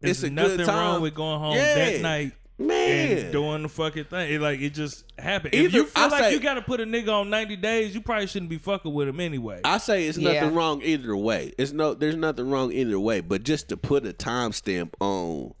There's 0.00 0.18
it's 0.18 0.22
a 0.24 0.30
nothing 0.30 0.58
good 0.58 0.66
time. 0.66 0.76
wrong 0.76 1.02
with 1.02 1.14
going 1.14 1.38
home 1.40 1.54
Yeah. 1.56 1.74
that 1.74 2.00
night 2.00 2.32
man. 2.58 3.18
and 3.18 3.32
doing 3.32 3.62
the 3.62 3.68
fucking 3.68 4.04
thing. 4.04 4.32
It, 4.34 4.40
like 4.40 4.60
it 4.60 4.70
just 4.74 5.04
happened. 5.18 5.54
Either- 5.54 5.66
if 5.66 5.72
you 5.74 5.84
feel 5.84 6.04
I 6.04 6.08
like 6.08 6.20
say- 6.24 6.32
you 6.32 6.40
got 6.40 6.54
to 6.54 6.62
put 6.62 6.80
a 6.80 6.84
nigga 6.84 7.08
on 7.12 7.30
90 7.30 7.56
days, 7.56 7.94
you 7.94 8.00
probably 8.00 8.26
shouldn't 8.26 8.50
be 8.50 8.58
fucking 8.58 8.92
with 8.92 9.08
him 9.08 9.20
anyway. 9.20 9.60
I 9.64 9.78
say 9.78 10.06
it's 10.06 10.18
nothing 10.18 10.34
Yeah. 10.52 10.56
wrong 10.56 10.82
either 10.82 11.16
way. 11.16 11.52
It's 11.58 11.72
no, 11.72 11.94
there's 11.94 12.16
nothing 12.16 12.50
wrong 12.50 12.72
either 12.72 12.98
way. 12.98 13.20
But 13.20 13.44
just 13.44 13.68
to 13.68 13.76
put 13.76 14.06
a 14.06 14.12
timestamp 14.12 14.90
on, 15.00 15.54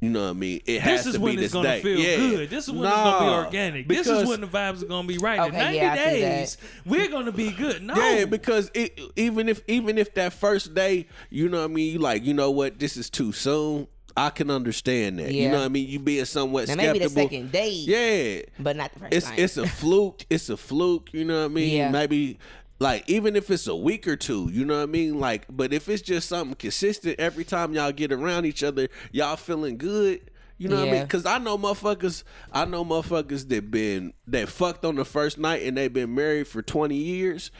you 0.00 0.10
know 0.10 0.24
what 0.24 0.30
I 0.30 0.32
mean? 0.32 0.60
It 0.66 0.80
has 0.80 1.00
this 1.00 1.06
is 1.06 1.14
to 1.14 1.20
when 1.20 1.36
be 1.36 1.44
it's 1.44 1.52
this 1.52 1.52
gonna 1.52 1.68
day. 1.76 1.82
feel 1.82 1.98
Yeah. 2.00 2.16
good. 2.16 2.50
This 2.50 2.64
is 2.64 2.72
when 2.72 2.84
it's 2.84 2.92
gonna 2.96 3.20
be 3.20 3.26
Nah, 3.26 3.44
organic. 3.44 3.86
This 3.88 4.08
is 4.08 4.28
when 4.28 4.40
the 4.40 4.48
vibes 4.48 4.82
are 4.82 4.86
gonna 4.86 5.06
be 5.06 5.18
right. 5.18 5.38
In 5.38 5.44
Okay, 5.54 5.58
90 5.58 5.76
yeah, 5.76 5.94
days, 5.94 6.58
we're 6.84 7.06
gonna 7.06 7.30
be 7.30 7.50
good. 7.52 7.82
No, 7.84 7.94
Yeah, 7.94 8.24
because 8.24 8.68
it, 8.74 8.98
even 9.14 9.48
if 9.48 9.62
even 9.68 9.98
if 9.98 10.12
that 10.14 10.32
first 10.32 10.74
day, 10.74 11.06
you 11.30 11.48
know 11.48 11.58
what 11.58 11.64
I 11.70 11.74
mean, 11.74 11.92
you 11.92 12.00
like, 12.00 12.24
you 12.24 12.34
know 12.34 12.50
what, 12.50 12.80
this 12.80 12.96
is 12.96 13.10
too 13.10 13.30
soon. 13.30 13.86
I 14.16 14.30
can 14.30 14.50
understand 14.50 15.18
that. 15.18 15.32
You 15.32 15.48
know 15.48 15.58
what 15.58 15.64
I 15.64 15.68
mean? 15.68 15.88
You 15.88 15.98
being 15.98 16.24
somewhat 16.24 16.68
Now 16.68 16.74
maybe 16.74 16.98
the 16.98 17.08
skeptical. 17.08 17.22
second 17.30 17.52
day, 17.52 17.70
Yeah. 17.70 18.42
but 18.58 18.76
not 18.76 18.92
the 18.92 19.00
first 19.00 19.14
It's 19.14 19.28
night. 19.28 19.38
it's 19.38 19.56
a 19.56 19.66
fluke. 19.66 20.24
It's 20.30 20.48
a 20.48 20.56
fluke. 20.56 21.12
You 21.12 21.24
know 21.24 21.38
what 21.40 21.44
I 21.46 21.54
mean? 21.54 21.76
Yeah. 21.76 21.90
Maybe 21.90 22.38
Like 22.78 23.08
even 23.08 23.36
if 23.36 23.48
it's 23.50 23.66
a 23.68 23.76
week 23.76 24.08
or 24.08 24.16
two, 24.16 24.50
you 24.52 24.64
know 24.64 24.76
what 24.78 24.82
I 24.82 24.86
mean? 24.86 25.20
Like, 25.20 25.46
but 25.48 25.72
if 25.72 25.88
it's 25.88 26.02
just 26.02 26.28
something 26.28 26.56
consistent 26.56 27.20
every 27.20 27.44
time 27.44 27.74
y'all 27.74 27.92
get 27.92 28.10
around 28.12 28.44
each 28.44 28.62
other, 28.64 28.88
y'all 29.12 29.36
feeling 29.36 29.78
good. 29.78 30.20
You 30.58 30.68
know 30.68 30.80
what 30.80 30.88
I 30.88 30.92
mean? 30.92 31.06
Cause 31.08 31.24
I 31.26 31.38
know 31.38 31.56
motherfuckers, 31.58 32.22
I 32.52 32.64
know 32.66 32.84
motherfuckers 32.84 33.48
that 33.48 33.70
been 33.70 34.12
that 34.28 34.48
fucked 34.48 34.84
on 34.84 34.94
the 34.96 35.04
first 35.04 35.38
night 35.38 35.62
and 35.62 35.76
they've 35.76 35.92
been 35.92 36.14
married 36.14 36.46
for 36.48 36.60
twenty 36.62 36.96
years, 36.96 37.50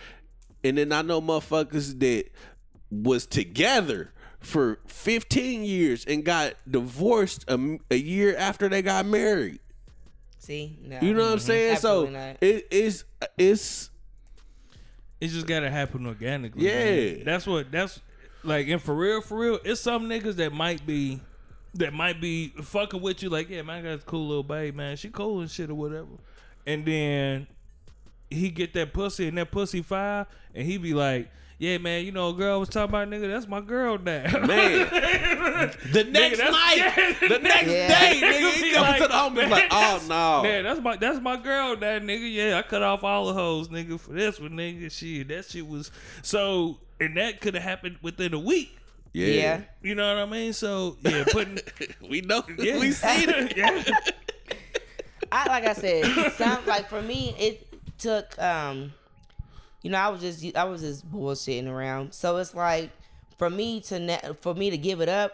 and 0.63 0.77
then 0.79 0.93
I 0.93 1.03
know 1.03 1.21
motherfuckers 1.21 1.99
that 2.01 2.27
was 2.91 3.27
together 3.27 4.12
for 4.43 4.79
fifteen 4.87 5.65
years 5.65 6.05
and 6.05 6.25
got 6.25 6.55
divorced 6.69 7.45
a, 7.49 7.79
a 7.91 7.97
year 7.97 8.37
after 8.37 8.69
they 8.69 8.83
got 8.83 9.07
married. 9.07 9.61
See, 10.39 10.77
no. 10.83 10.99
You 11.01 11.15
know 11.15 11.21
what 11.21 11.33
I'm 11.33 11.39
mm-hmm. 11.39 11.47
saying? 11.47 11.77
So 11.77 12.03
Absolutely 12.03 12.19
not. 12.19 12.37
it, 12.41 12.67
it's 12.71 13.05
it's 13.39 13.91
It 15.21 15.29
just 15.29 15.47
gotta 15.47 15.71
happen 15.71 16.05
organically. 16.07 16.67
Yeah. 16.67 17.17
man. 17.17 17.25
that's 17.25 17.47
what 17.47 17.71
that's 17.71 18.01
like. 18.43 18.67
And 18.67 18.83
for 18.83 18.95
real, 18.95 19.21
for 19.21 19.39
real, 19.39 19.61
it's 19.65 19.81
some 19.81 20.09
niggas 20.09 20.35
that 20.37 20.53
might 20.53 20.85
be 20.85 21.21
that 21.75 21.93
might 21.93 22.21
be 22.21 22.49
fucking 22.49 23.01
with 23.01 23.23
you. 23.23 23.31
Like, 23.31 23.49
yeah, 23.49 23.63
man, 23.63 23.79
I 23.79 23.89
got 23.91 24.01
a 24.01 24.05
cool 24.05 24.27
little 24.27 24.43
babe, 24.43 24.75
man. 24.75 24.97
She 24.97 25.11
cool 25.11 25.41
and 25.41 25.51
shit 25.51 25.71
or 25.71 25.77
whatever. 25.77 26.09
And 26.67 26.85
then 26.85 27.47
he 28.29 28.51
get 28.51 28.75
that 28.75 28.93
pussy 28.93 29.29
and 29.29 29.39
that 29.39 29.53
pussy 29.53 29.83
fire, 29.83 30.27
and 30.55 30.67
he 30.67 30.77
be 30.77 30.93
like. 30.95 31.31
Yeah, 31.63 31.79
man, 31.79 32.05
you 32.05 32.11
know, 32.11 32.31
a 32.31 32.33
girl 32.33 32.59
was 32.59 32.69
talking 32.71 32.89
about 32.89 33.09
nigga. 33.09 33.31
That's 33.33 33.47
my 33.47 33.61
girl 33.61 33.97
now. 33.97 34.25
man. 34.25 34.89
the 35.93 36.05
next 36.11 36.39
that's- 36.39 36.51
night, 36.51 36.77
yeah. 36.77 37.29
the 37.29 37.39
next 37.43 37.69
Yeah. 37.69 38.01
day, 38.01 38.21
nigga, 38.21 38.51
he 38.55 38.63
Be 38.63 38.73
comes 38.73 38.89
like, 38.89 39.03
to 39.03 39.07
the 39.07 39.15
home 39.15 39.35
man, 39.35 39.49
like, 39.49 39.69
oh 39.71 40.03
no. 40.09 40.43
Man, 40.43 40.65
that's 40.65 40.81
my 40.81 40.97
that's 40.97 41.21
my 41.21 41.37
girl, 41.37 41.77
that 41.77 42.03
nigga. 42.03 42.35
Yeah, 42.35 42.59
I 42.59 42.63
cut 42.63 42.83
off 42.83 43.05
all 43.05 43.27
the 43.27 43.35
hoes, 43.35 43.69
nigga, 43.69 44.01
for 44.01 44.13
this 44.13 44.41
one, 44.41 44.51
nigga. 44.55 44.91
Shit, 44.91 45.29
that 45.29 45.45
shit 45.45 45.65
was 45.65 45.93
so, 46.23 46.79
and 46.99 47.17
that 47.17 47.41
could 47.41 47.55
have 47.55 47.63
happened 47.63 47.99
within 48.03 48.35
a 48.35 48.41
week. 48.41 48.77
Yeah, 49.13 49.27
Yeah. 49.29 49.61
You 49.83 49.95
know 49.95 50.17
what 50.17 50.21
I 50.21 50.27
mean? 50.29 50.53
So 50.55 50.97
yeah, 51.03 51.23
putting 51.31 51.61
we 52.11 52.23
know, 52.23 52.43
yeah, 52.59 52.81
we 52.81 52.91
seen 52.91 53.29
it. 53.29 53.57
yeah. 53.57 53.85
I 55.31 55.47
like 55.47 55.65
I 55.67 55.75
said, 55.75 56.33
some 56.33 56.67
like 56.67 56.89
for 56.89 57.01
me, 57.03 57.37
it 57.39 57.69
took 57.99 58.37
um, 58.43 58.95
you 59.83 59.91
know, 59.91 59.99
I 59.99 60.09
was 60.09 60.21
just 60.21 60.57
I 60.57 60.65
was 60.65 60.81
just 60.81 61.11
bullshitting 61.11 61.69
around. 61.69 62.15
So 62.15 62.37
it's 62.39 62.55
like 62.55 62.91
for 63.37 63.51
me 63.51 63.81
to 63.83 63.99
ne- 63.99 64.21
for 64.41 64.55
me 64.55 64.71
to 64.71 64.79
give 64.79 65.01
it 65.01 65.09
up, 65.09 65.33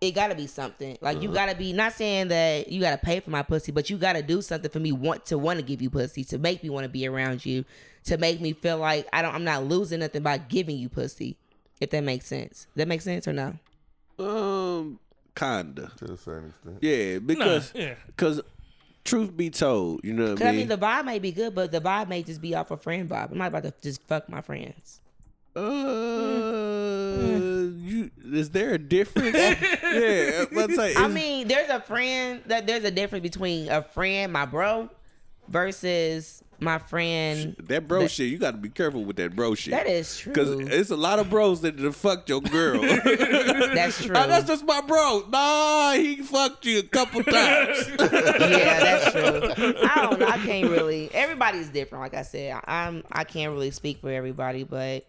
it 0.00 0.12
got 0.12 0.28
to 0.28 0.34
be 0.34 0.46
something. 0.46 0.98
Like 1.00 1.22
you 1.22 1.32
got 1.32 1.48
to 1.48 1.56
be 1.56 1.72
not 1.72 1.92
saying 1.92 2.28
that 2.28 2.68
you 2.68 2.80
got 2.80 2.90
to 2.90 3.04
pay 3.04 3.20
for 3.20 3.30
my 3.30 3.42
pussy, 3.42 3.72
but 3.72 3.90
you 3.90 3.96
got 3.96 4.14
to 4.14 4.22
do 4.22 4.42
something 4.42 4.70
for 4.70 4.80
me 4.80 4.92
want 4.92 5.26
to 5.26 5.38
want 5.38 5.58
to 5.58 5.64
give 5.64 5.80
you 5.80 5.90
pussy 5.90 6.24
to 6.24 6.38
make 6.38 6.62
me 6.62 6.70
want 6.70 6.84
to 6.84 6.88
be 6.88 7.06
around 7.06 7.46
you, 7.46 7.64
to 8.04 8.16
make 8.18 8.40
me 8.40 8.52
feel 8.52 8.78
like 8.78 9.08
I 9.12 9.22
don't 9.22 9.34
I'm 9.34 9.44
not 9.44 9.64
losing 9.64 10.00
nothing 10.00 10.22
by 10.22 10.38
giving 10.38 10.76
you 10.76 10.88
pussy. 10.88 11.36
If 11.80 11.90
that 11.90 12.02
makes 12.02 12.26
sense. 12.26 12.66
That 12.74 12.88
makes 12.88 13.04
sense 13.04 13.28
or 13.28 13.32
no? 13.32 13.54
Um, 14.18 14.98
kinda. 15.36 15.92
To 15.98 16.12
a 16.12 16.16
certain 16.16 16.48
extent. 16.48 16.78
Yeah, 16.80 17.18
because 17.20 17.72
yeah. 17.72 17.94
Truth 19.08 19.36
be 19.36 19.50
told, 19.50 20.00
you 20.04 20.12
know 20.12 20.32
what 20.32 20.42
I 20.42 20.48
I 20.48 20.50
mean. 20.50 20.58
mean 20.60 20.68
the 20.68 20.78
vibe 20.78 21.04
may 21.04 21.18
be 21.18 21.32
good, 21.32 21.54
but 21.54 21.72
the 21.72 21.80
vibe 21.80 22.08
may 22.08 22.22
just 22.22 22.40
be 22.40 22.54
off 22.54 22.70
a 22.70 22.76
friend 22.76 23.08
vibe. 23.08 23.32
I'm 23.32 23.38
not 23.38 23.48
about 23.48 23.62
to 23.64 23.72
just 23.82 24.02
fuck 24.06 24.28
my 24.28 24.40
friends. 24.40 25.00
uh, 25.56 25.60
you 27.78 28.10
is 28.32 28.50
there 28.50 28.74
a 28.74 28.78
difference? 28.78 29.34
yeah, 29.36 30.44
let's 30.52 30.76
say. 30.76 30.94
I 30.94 31.08
mean, 31.08 31.48
there's 31.48 31.70
a 31.70 31.80
friend 31.80 32.42
that 32.46 32.66
there's 32.66 32.84
a 32.84 32.90
difference 32.90 33.22
between 33.22 33.68
a 33.68 33.82
friend, 33.82 34.32
my 34.32 34.44
bro, 34.46 34.88
versus 35.48 36.42
my 36.60 36.78
friend. 36.78 37.54
that 37.68 37.86
bro 37.86 38.00
that- 38.02 38.10
shit. 38.10 38.28
You 38.28 38.38
got 38.38 38.50
to 38.52 38.56
be 38.56 38.68
careful 38.68 39.04
with 39.04 39.16
that 39.16 39.36
bro 39.36 39.54
shit. 39.54 39.70
That 39.72 39.86
is 39.86 40.18
true. 40.18 40.32
Cause 40.32 40.50
it's 40.50 40.90
a 40.90 40.96
lot 40.96 41.18
of 41.20 41.30
bros 41.30 41.60
that 41.60 41.76
done 41.76 41.92
fucked 41.92 42.28
your 42.28 42.40
girl. 42.40 42.80
Ah, 43.70 43.74
that's 43.74 44.02
true. 44.04 44.14
Oh, 44.16 44.26
that's 44.26 44.46
just 44.46 44.64
my 44.64 44.80
bro. 44.80 45.24
Nah, 45.28 45.92
he 45.92 46.16
fucked 46.22 46.64
you 46.66 46.80
a 46.80 46.82
couple 46.82 47.22
times. 47.24 47.88
yeah, 47.98 48.80
that's 48.80 49.12
true. 49.12 49.74
I 49.84 49.94
don't 50.08 50.18
know. 50.18 50.26
I 50.26 50.38
can't 50.38 50.68
really. 50.70 51.10
Everybody's 51.14 51.68
different. 51.68 52.02
Like 52.02 52.14
I 52.14 52.22
said, 52.22 52.60
I'm. 52.66 53.04
I 53.12 53.24
can't 53.24 53.52
really 53.52 53.70
speak 53.70 54.00
for 54.00 54.10
everybody, 54.10 54.64
but 54.64 55.06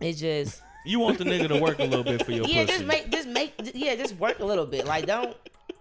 it 0.00 0.12
just. 0.14 0.62
You 0.84 1.00
want 1.00 1.18
the 1.18 1.24
nigga 1.24 1.48
to 1.48 1.60
work 1.60 1.78
a 1.80 1.84
little 1.84 2.04
bit 2.04 2.24
for 2.24 2.30
your 2.32 2.46
Yeah, 2.46 2.64
pussy. 2.64 2.72
just 2.78 2.84
make, 2.84 3.10
just 3.10 3.26
make, 3.28 3.52
yeah, 3.74 3.96
just 3.96 4.14
work 4.18 4.38
a 4.38 4.44
little 4.44 4.66
bit. 4.66 4.86
Like 4.86 5.06
don't. 5.06 5.36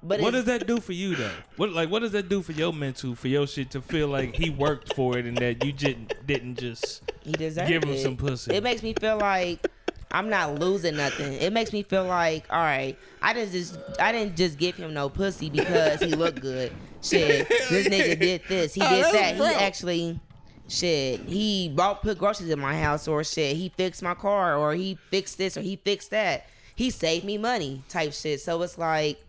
But 0.08 0.22
what 0.22 0.34
does 0.34 0.46
that 0.46 0.68
do 0.68 0.80
for 0.80 0.94
you 0.94 1.16
though? 1.16 1.32
What 1.58 1.72
like 1.74 1.90
what 1.90 2.00
does 2.00 2.12
that 2.12 2.30
do 2.30 2.42
for 2.42 2.52
your 2.52 2.72
mental, 2.72 3.16
for 3.16 3.28
your 3.28 3.48
shit 3.48 3.72
to 3.72 3.82
feel 3.82 4.08
like 4.08 4.36
he 4.36 4.50
worked 4.50 4.94
for 4.94 5.18
it 5.18 5.26
and 5.26 5.38
that 5.40 5.64
you 5.64 5.72
didn't 5.72 6.14
didn't 6.28 6.60
just 6.60 7.02
He 7.24 7.32
deserved 7.32 7.68
Give 7.68 7.84
him 7.84 7.92
it. 7.92 8.00
some 8.04 8.16
pussy. 8.18 8.54
It 8.54 8.64
makes 8.64 8.84
me 8.84 8.94
feel 8.94 9.18
like 9.18 9.66
I'm 10.12 10.30
not 10.30 10.60
losing 10.60 10.96
nothing. 10.96 11.34
It 11.34 11.52
makes 11.52 11.74
me 11.74 11.84
feel 11.84 12.06
like, 12.06 12.46
all 12.50 12.60
right, 12.60 12.98
I 13.22 13.34
didn't 13.34 13.52
just 13.52 13.78
I 14.00 14.12
didn't 14.12 14.38
just 14.38 14.58
give 14.58 14.76
him 14.76 14.94
no 14.94 15.10
pussy 15.10 15.50
because 15.50 16.00
he 16.02 16.12
looked 16.16 16.40
good. 16.42 16.72
Shit, 17.02 17.48
this 17.50 17.88
nigga 17.88 18.20
did 18.20 18.42
this. 18.48 18.74
He 18.74 18.82
Oh, 18.82 18.90
did 18.90 19.06
that. 19.14 19.36
He 19.36 19.44
actually 19.44 20.20
shit. 20.68 21.22
He 21.22 21.70
bought 21.70 22.02
put 22.02 22.18
groceries 22.18 22.50
in 22.50 22.60
my 22.60 22.80
house 22.80 23.08
or 23.08 23.24
shit. 23.24 23.56
He 23.58 23.70
fixed 23.70 24.02
my 24.04 24.14
car 24.14 24.56
or 24.58 24.74
he 24.76 24.98
fixed 25.10 25.38
this 25.38 25.58
or 25.58 25.62
he 25.62 25.76
fixed 25.78 26.12
that. 26.12 26.46
He 26.76 26.90
saved 26.90 27.26
me 27.26 27.38
money 27.38 27.84
type 27.90 28.14
shit. 28.14 28.42
So 28.42 28.62
it's 28.62 28.78
like 28.78 29.20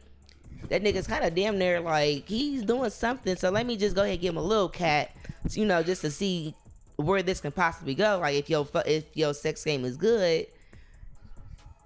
that 0.68 0.82
nigga's 0.82 1.06
kind 1.06 1.24
of 1.24 1.34
damn 1.34 1.58
near 1.58 1.80
like 1.80 2.28
he's 2.28 2.62
doing 2.62 2.90
something. 2.90 3.36
So 3.36 3.50
let 3.50 3.66
me 3.66 3.76
just 3.76 3.94
go 3.94 4.02
ahead 4.02 4.14
and 4.14 4.20
give 4.20 4.30
him 4.34 4.38
a 4.38 4.42
little 4.42 4.68
cat, 4.68 5.10
you 5.50 5.64
know, 5.64 5.82
just 5.82 6.02
to 6.02 6.10
see 6.10 6.54
where 6.96 7.22
this 7.22 7.40
can 7.40 7.52
possibly 7.52 7.94
go. 7.94 8.18
Like 8.20 8.34
if 8.36 8.50
your 8.50 8.66
if 8.86 9.04
your 9.16 9.34
sex 9.34 9.64
game 9.64 9.84
is 9.84 9.96
good. 9.96 10.46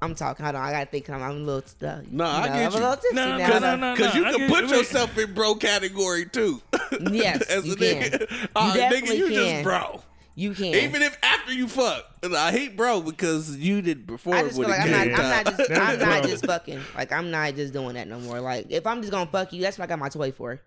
I'm 0.02 0.14
talking. 0.14 0.44
Hold 0.46 0.56
on, 0.56 0.64
I 0.64 0.72
gotta 0.72 0.86
think. 0.86 1.10
I'm, 1.10 1.22
I'm 1.22 1.30
a 1.30 1.34
little. 1.34 1.62
Uh, 1.86 2.00
No, 2.10 2.24
I 2.24 2.44
you 2.44 2.46
know, 2.48 2.54
get 2.54 2.54
I'm 2.54 2.60
you. 2.62 2.68
a 2.68 2.80
little 2.80 2.96
tipsy 2.96 3.14
No, 3.16 3.36
now. 3.36 3.48
no, 3.48 3.52
so- 3.52 3.58
no, 3.60 3.76
no. 3.76 3.96
Cause 3.96 4.14
you 4.14 4.22
can 4.24 4.48
put 4.48 4.64
wait. 4.64 4.70
yourself 4.76 5.18
in 5.18 5.34
bro 5.34 5.54
category 5.56 6.24
too. 6.26 6.62
Yes, 7.12 7.42
As 7.50 7.66
you 7.66 7.74
a 7.74 7.76
nigga. 7.76 8.28
can. 8.28 8.48
Uh, 8.56 8.72
nigga, 8.74 9.16
you 9.16 9.26
can. 9.26 9.34
just 9.34 9.62
bro. 9.62 10.02
You 10.40 10.54
can. 10.54 10.74
Even 10.74 11.02
if 11.02 11.18
after 11.22 11.52
you 11.52 11.68
fuck. 11.68 12.06
And 12.22 12.34
I 12.34 12.50
hate 12.50 12.74
bro 12.74 13.02
because 13.02 13.58
you 13.58 13.82
did 13.82 14.06
before. 14.06 14.34
I 14.34 14.42
just 14.44 14.56
feel 14.56 14.66
like 14.68 14.80
I'm 14.80 14.90
not, 14.90 15.04
game 15.04 15.14
I'm 15.16 15.44
not 15.44 15.44
just 15.44 15.70
I'm 15.70 15.98
not 15.98 16.22
just 16.22 16.46
fucking. 16.46 16.80
Like 16.96 17.12
I'm 17.12 17.30
not 17.30 17.54
just 17.56 17.74
doing 17.74 17.92
that 17.94 18.08
no 18.08 18.18
more. 18.20 18.40
Like 18.40 18.66
if 18.70 18.86
I'm 18.86 19.02
just 19.02 19.12
gonna 19.12 19.30
fuck 19.30 19.52
you, 19.52 19.60
that's 19.60 19.78
what 19.78 19.84
I 19.84 19.88
got 19.88 19.98
my 19.98 20.08
toy 20.08 20.32
for. 20.32 20.62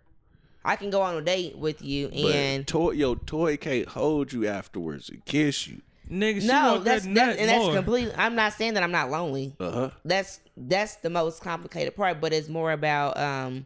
I 0.63 0.75
can 0.75 0.91
go 0.91 1.01
on 1.01 1.15
a 1.15 1.21
date 1.21 1.57
with 1.57 1.81
you 1.81 2.07
But 2.09 2.35
and 2.35 2.67
toy, 2.67 2.91
your 2.91 3.15
toy 3.15 3.57
can't 3.57 3.87
hold 3.87 4.31
you 4.31 4.47
afterwards 4.47 5.09
and 5.09 5.25
kiss 5.25 5.67
you. 5.67 5.81
nigga 6.09 6.41
she 6.41 6.47
no, 6.47 6.77
that's 6.77 7.05
that 7.05 7.13
that, 7.15 7.27
nut 7.27 7.37
and 7.39 7.49
that's 7.49 7.63
more. 7.63 7.73
completely. 7.73 8.13
I'm 8.15 8.35
not 8.35 8.53
saying 8.53 8.75
that 8.75 8.83
I'm 8.83 8.91
not 8.91 9.09
lonely. 9.09 9.55
Uh 9.59 9.71
huh. 9.71 9.89
That's 10.05 10.39
that's 10.55 10.97
the 10.97 11.09
most 11.09 11.41
complicated 11.41 11.95
part, 11.95 12.21
but 12.21 12.31
it's 12.31 12.47
more 12.47 12.71
about 12.71 13.17
um 13.17 13.65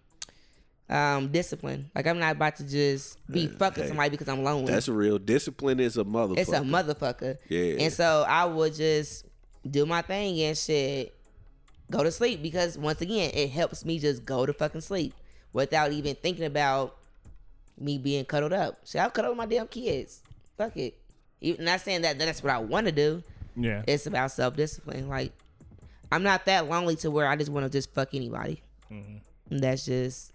um 0.90 1.28
discipline. 1.30 1.90
Like 1.96 2.08
I'm 2.08 2.20
not 2.20 2.36
about 2.36 2.56
to 2.58 2.64
just 2.68 3.18
be 3.30 3.48
fucking 3.48 3.84
hey, 3.84 3.90
somebody 3.90 4.10
because 4.10 4.30
I'm 4.30 4.44
lonely. 4.44 4.72
That's 4.72 4.88
real. 4.88 5.20
Discipline 5.20 5.80
is 5.80 5.98
a 5.98 6.04
motherfucker. 6.04 6.38
It's 6.38 6.52
a 6.52 6.62
motherfucker. 6.62 7.38
Yeah. 7.50 7.84
And 7.84 7.94
so 7.94 8.26
I 8.28 8.46
would 8.46 8.74
just 8.74 9.26
do 9.70 9.86
my 9.86 10.02
thing 10.02 10.40
and 10.42 10.58
shit, 10.58 11.14
go 11.92 12.04
to 12.04 12.12
sleep 12.12 12.42
because 12.42 12.78
once 12.78 13.02
again, 13.02 13.32
it 13.34 13.50
helps 13.50 13.84
me 13.84 14.00
just 14.00 14.26
go 14.26 14.46
to 14.46 14.54
fucking 14.54 14.82
sleep 14.82 15.14
without 15.54 15.92
even 15.92 16.16
thinking 16.16 16.46
about 16.46 16.96
me 17.78 17.98
being 17.98 18.26
cuddled 18.26 18.54
up. 18.54 18.80
Shit, 18.86 19.02
I'll 19.02 19.10
cuddle 19.10 19.36
my 19.36 19.46
damn 19.46 19.68
kids. 19.68 20.22
Fuck 20.58 20.78
it. 20.78 20.98
Even 21.42 21.66
not 21.66 21.82
saying 21.82 22.02
that 22.02 22.18
that's 22.18 22.42
what 22.42 22.54
I 22.54 22.60
want 22.60 22.88
to 22.88 22.92
do. 22.92 23.24
Yeah. 23.56 23.84
It's 23.88 24.08
about 24.08 24.32
self 24.32 24.56
discipline. 24.56 25.10
Like 25.10 25.34
I'm 26.12 26.24
not 26.24 26.46
that 26.46 26.70
lonely 26.70 26.96
to 26.98 27.12
where 27.12 27.28
I 27.28 27.36
just 27.36 27.52
want 27.52 27.66
to 27.66 27.70
just 27.70 27.94
fuck 27.94 28.14
anybody. 28.14 28.62
Mm-hmm. 28.92 29.58
That's 29.58 29.86
just 29.86 30.32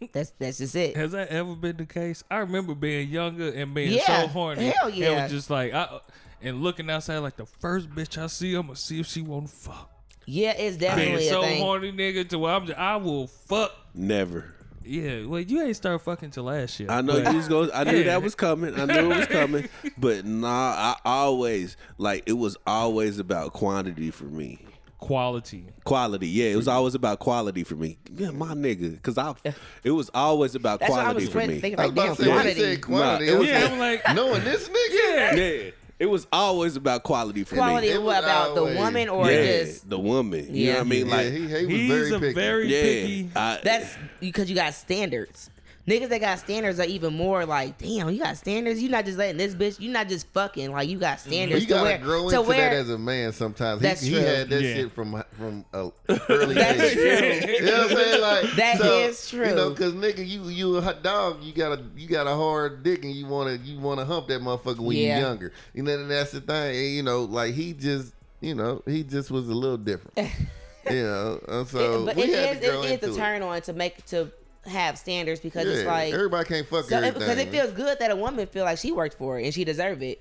that's 0.12 0.30
that's 0.38 0.58
just 0.58 0.74
it. 0.76 0.96
Has 0.96 1.12
that 1.12 1.28
ever 1.28 1.54
been 1.54 1.76
the 1.76 1.86
case? 1.86 2.22
I 2.30 2.38
remember 2.38 2.74
being 2.74 3.08
younger 3.08 3.48
and 3.50 3.74
being 3.74 3.92
Yeah. 3.92 4.22
so 4.22 4.28
horny. 4.28 4.66
Hell 4.66 4.86
And 4.88 4.96
yeah. 4.96 5.22
was 5.24 5.32
just 5.32 5.50
like 5.50 5.72
I 5.72 6.00
and 6.42 6.62
looking 6.62 6.90
outside 6.90 7.18
like 7.18 7.36
the 7.36 7.46
first 7.46 7.90
bitch 7.90 8.16
I 8.16 8.26
see, 8.28 8.54
I'm 8.54 8.62
gonna 8.66 8.76
see 8.76 9.00
if 9.00 9.06
she 9.06 9.22
wanna 9.22 9.48
fuck. 9.48 9.90
Yeah, 10.26 10.50
it's 10.52 10.76
Being 10.76 10.90
definitely 10.90 11.28
so 11.28 11.42
thing. 11.42 11.60
horny 11.62 11.92
nigga 11.92 12.28
to 12.28 12.38
where 12.38 12.54
I'm 12.54 12.66
just, 12.66 12.78
I 12.78 12.96
will 12.96 13.26
fuck. 13.26 13.72
Never. 13.94 14.54
Yeah, 14.84 15.26
well, 15.26 15.40
you 15.40 15.60
ain't 15.62 15.76
start 15.76 16.00
fucking 16.02 16.30
till 16.30 16.44
last 16.44 16.80
year. 16.80 16.90
I 16.90 17.00
know 17.02 17.20
but- 17.22 17.30
you 17.32 17.36
was 17.36 17.48
going. 17.48 17.70
I 17.74 17.84
knew 17.84 17.98
Yeah. 17.98 18.04
that 18.04 18.22
was 18.22 18.34
coming. 18.34 18.78
I 18.80 18.84
knew 18.86 19.10
it 19.12 19.16
was 19.18 19.26
coming. 19.26 19.68
But 19.98 20.24
nah, 20.24 20.48
I 20.48 20.96
always 21.04 21.76
like 21.98 22.22
it 22.26 22.32
was 22.32 22.56
always 22.66 23.18
about 23.18 23.52
quantity 23.52 24.10
for 24.10 24.24
me. 24.24 24.64
Quality. 25.00 25.64
Quality, 25.84 26.28
yeah, 26.28 26.46
it 26.46 26.56
was 26.56 26.68
always 26.68 26.94
about 26.94 27.18
quality 27.18 27.64
for 27.64 27.74
me. 27.74 27.98
Yeah, 28.14 28.30
my 28.30 28.54
nigga, 28.54 28.92
because 28.92 29.18
I, 29.18 29.34
it 29.82 29.90
was 29.90 30.10
always 30.14 30.54
about 30.54 30.80
That's 30.80 30.90
what 30.90 31.00
I 31.00 31.04
quality 31.04 31.24
was 31.26 31.32
for 31.32 31.38
me. 31.46 31.58
thinking. 31.60 31.80
I 31.80 31.86
was 31.86 31.92
Like, 31.92 31.92
about 31.92 32.06
damn, 32.06 32.16
to 32.16 32.22
say, 32.22 32.28
when 32.28 32.36
quantity. 32.40 32.60
said 32.60 32.82
quantity. 32.82 33.26
Nah, 33.26 33.32
it 33.32 33.38
was 33.38 33.48
Yeah, 33.48 33.60
like, 33.62 33.70
I'm 33.72 33.78
like, 33.78 34.14
knowing 34.14 34.44
this 34.44 34.68
nigga. 34.68 35.36
Yeah, 35.36 35.70
it 35.98 36.06
was 36.06 36.26
always 36.32 36.76
about 36.76 37.02
quality 37.02 37.44
for 37.44 37.56
Quality 37.56 37.88
me. 37.88 37.92
It 37.94 38.02
was 38.02 38.18
about 38.18 38.54
the 38.54 38.64
woman 38.64 39.08
or 39.10 39.30
yeah, 39.30 39.62
just 39.64 39.88
the 39.90 39.98
woman. 39.98 40.46
You 40.54 40.66
know 40.66 40.72
Yeah. 40.72 40.74
what 40.78 40.80
I 40.80 40.84
mean? 40.84 41.06
Yeah, 41.08 41.14
Like, 41.16 41.26
he, 41.26 41.38
he 41.38 41.42
was 41.44 41.66
he's 41.68 41.88
very 41.90 42.10
a 42.14 42.18
picky. 42.20 42.32
very 42.34 42.66
yeah, 42.68 42.82
picky. 42.82 43.30
I, 43.36 43.58
that's 43.62 43.96
because 44.18 44.48
you 44.48 44.56
got 44.56 44.72
standards. 44.74 45.50
Niggas 45.88 46.08
that 46.10 46.20
got 46.20 46.38
standards 46.38 46.78
are 46.78 46.84
even 46.86 47.14
more 47.14 47.44
like, 47.46 47.78
damn, 47.78 48.10
you 48.10 48.18
got 48.20 48.36
standards. 48.36 48.80
You 48.82 48.88
not 48.88 49.04
just 49.04 49.18
letting 49.18 49.36
this 49.38 49.54
bitch. 49.54 49.80
You 49.80 49.90
not 49.90 50.08
just 50.08 50.26
fucking. 50.28 50.70
Like 50.72 50.88
you 50.88 50.98
got 50.98 51.18
But 51.18 51.20
standards 51.30 51.62
you 51.62 51.68
to 51.68 51.74
gotta 51.74 51.84
where 51.84 51.98
grow 51.98 52.30
to 52.30 52.36
into 52.36 52.48
where 52.48 52.70
that 52.70 52.76
as 52.76 52.90
a 52.90 52.98
man. 52.98 53.32
Sometimes 53.32 53.80
That's 53.82 54.00
he, 54.02 54.10
he 54.10 54.16
had 54.22 54.48
that 54.50 54.62
Yeah. 54.62 54.74
shit 54.74 54.92
from 54.92 55.22
from 55.32 55.64
a 55.72 55.90
early 56.28 56.54
That's 56.54 56.80
age. 56.80 56.92
true. 56.94 57.50
You 57.54 57.64
know 57.64 57.78
what 57.82 57.90
I'm 57.90 57.96
saying? 57.96 58.20
Like 58.20 58.56
That 58.56 58.78
so, 58.78 58.98
is 59.00 59.32
You 59.32 59.38
know, 59.40 59.54
true. 59.54 59.70
because 59.70 59.92
nigga, 59.94 60.26
you 60.28 60.44
you 60.48 60.76
a 60.76 60.80
hot 60.82 61.02
dog. 61.02 61.42
You 61.42 61.52
got 61.52 61.78
a 61.78 61.82
you 61.96 62.06
got 62.08 62.26
a 62.26 62.34
hard 62.34 62.82
dick, 62.82 63.04
and 63.04 63.12
you 63.14 63.26
wanna 63.26 63.58
you 63.64 63.78
wanna 63.80 64.04
hump 64.04 64.28
that 64.28 64.40
motherfucker 64.42 64.80
when 64.80 64.96
Yeah. 64.96 65.18
you're 65.18 65.26
younger. 65.28 65.52
You 65.74 65.82
know, 65.82 65.94
and 65.98 66.10
that's 66.10 66.32
the 66.32 66.40
thing. 66.40 66.76
And, 66.76 66.86
you 66.96 67.02
know, 67.02 67.24
like 67.24 67.54
he 67.54 67.72
just 67.72 68.12
you 68.40 68.54
know 68.54 68.82
he 68.86 69.02
just 69.02 69.30
was 69.30 69.48
a 69.48 69.54
little 69.54 69.76
different. 69.78 70.16
you 70.90 71.02
know, 71.02 71.40
and 71.48 71.68
so 71.68 72.02
It- 72.02 72.06
but 72.06 72.16
we 72.16 72.22
it 72.24 72.38
had 72.38 72.56
is 72.56 72.62
to 72.62 72.68
grow 72.70 72.82
it 72.82 72.86
is 72.86 72.92
into 72.92 73.12
a 73.12 73.16
turn 73.16 73.42
on 73.42 73.60
to 73.62 73.72
make 73.72 74.04
to 74.06 74.30
have 74.66 74.98
standards 74.98 75.40
because 75.40 75.66
it's 75.66 75.86
like 75.86 76.12
everybody 76.12 76.46
can't 76.48 76.66
fuck 76.66 76.84
so 76.84 76.96
everything. 76.96 77.20
because 77.20 77.38
it 77.38 77.48
feels 77.50 77.72
good 77.72 77.98
that 77.98 78.10
a 78.10 78.16
woman 78.16 78.46
feel 78.46 78.64
like 78.64 78.78
she 78.78 78.92
worked 78.92 79.16
for 79.16 79.38
it 79.38 79.44
and 79.44 79.54
she 79.54 79.64
deserve 79.64 80.02
it. 80.02 80.20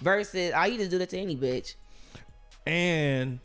Versus, 0.00 0.52
I 0.52 0.66
you 0.66 0.78
just 0.78 0.90
do 0.90 0.98
that 0.98 1.10
to 1.10 1.18
any 1.18 1.36
bitch. 1.36 1.74
And 2.66 3.40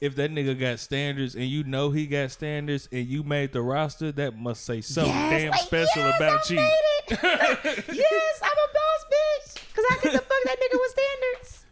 if 0.00 0.16
that 0.16 0.30
nigga 0.30 0.58
got 0.58 0.78
standards 0.80 1.34
and 1.34 1.44
you 1.44 1.62
know 1.64 1.90
he 1.90 2.06
got 2.06 2.30
standards 2.30 2.88
and 2.90 3.06
you 3.06 3.22
made 3.22 3.52
the 3.52 3.60
roster, 3.62 4.10
that 4.12 4.36
must 4.36 4.64
say 4.64 4.80
something 4.80 5.12
Yes, 5.14 5.42
damn 5.42 5.50
like, 5.50 5.60
special 5.60 6.02
yes, 6.02 6.16
about 6.16 6.50
I 6.50 6.54
you. 6.54 6.56
made 6.60 6.70
it. 7.10 7.84
yes, 7.96 8.40
I'm 8.42 8.50
a 8.50 8.72
boss 8.72 9.04
bitch 9.12 9.68
because 9.68 9.84
I 9.90 9.94
get 10.02 10.12
to 10.12 10.18
fuck 10.18 10.42
that 10.46 10.56
nigga 10.56 10.78
with 10.80 10.90
standards. 10.90 11.66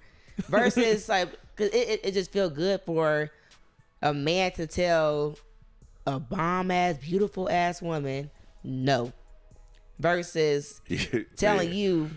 Versus, 0.49 1.09
like, 1.09 1.31
cause 1.57 1.69
it, 1.69 1.75
it, 1.75 2.01
it 2.05 2.15
just 2.15 2.31
feel 2.31 2.49
good 2.51 2.81
for 2.83 3.31
a 4.03 4.13
man 4.15 4.53
to 4.53 4.67
tell 4.67 5.37
a 6.15 6.19
bomb 6.19 6.71
ass, 6.71 6.97
beautiful 6.99 7.49
ass 7.51 7.81
woman 7.83 8.31
no. 8.65 9.13
Versus 9.99 10.81
telling 11.37 11.73
you, 11.73 12.11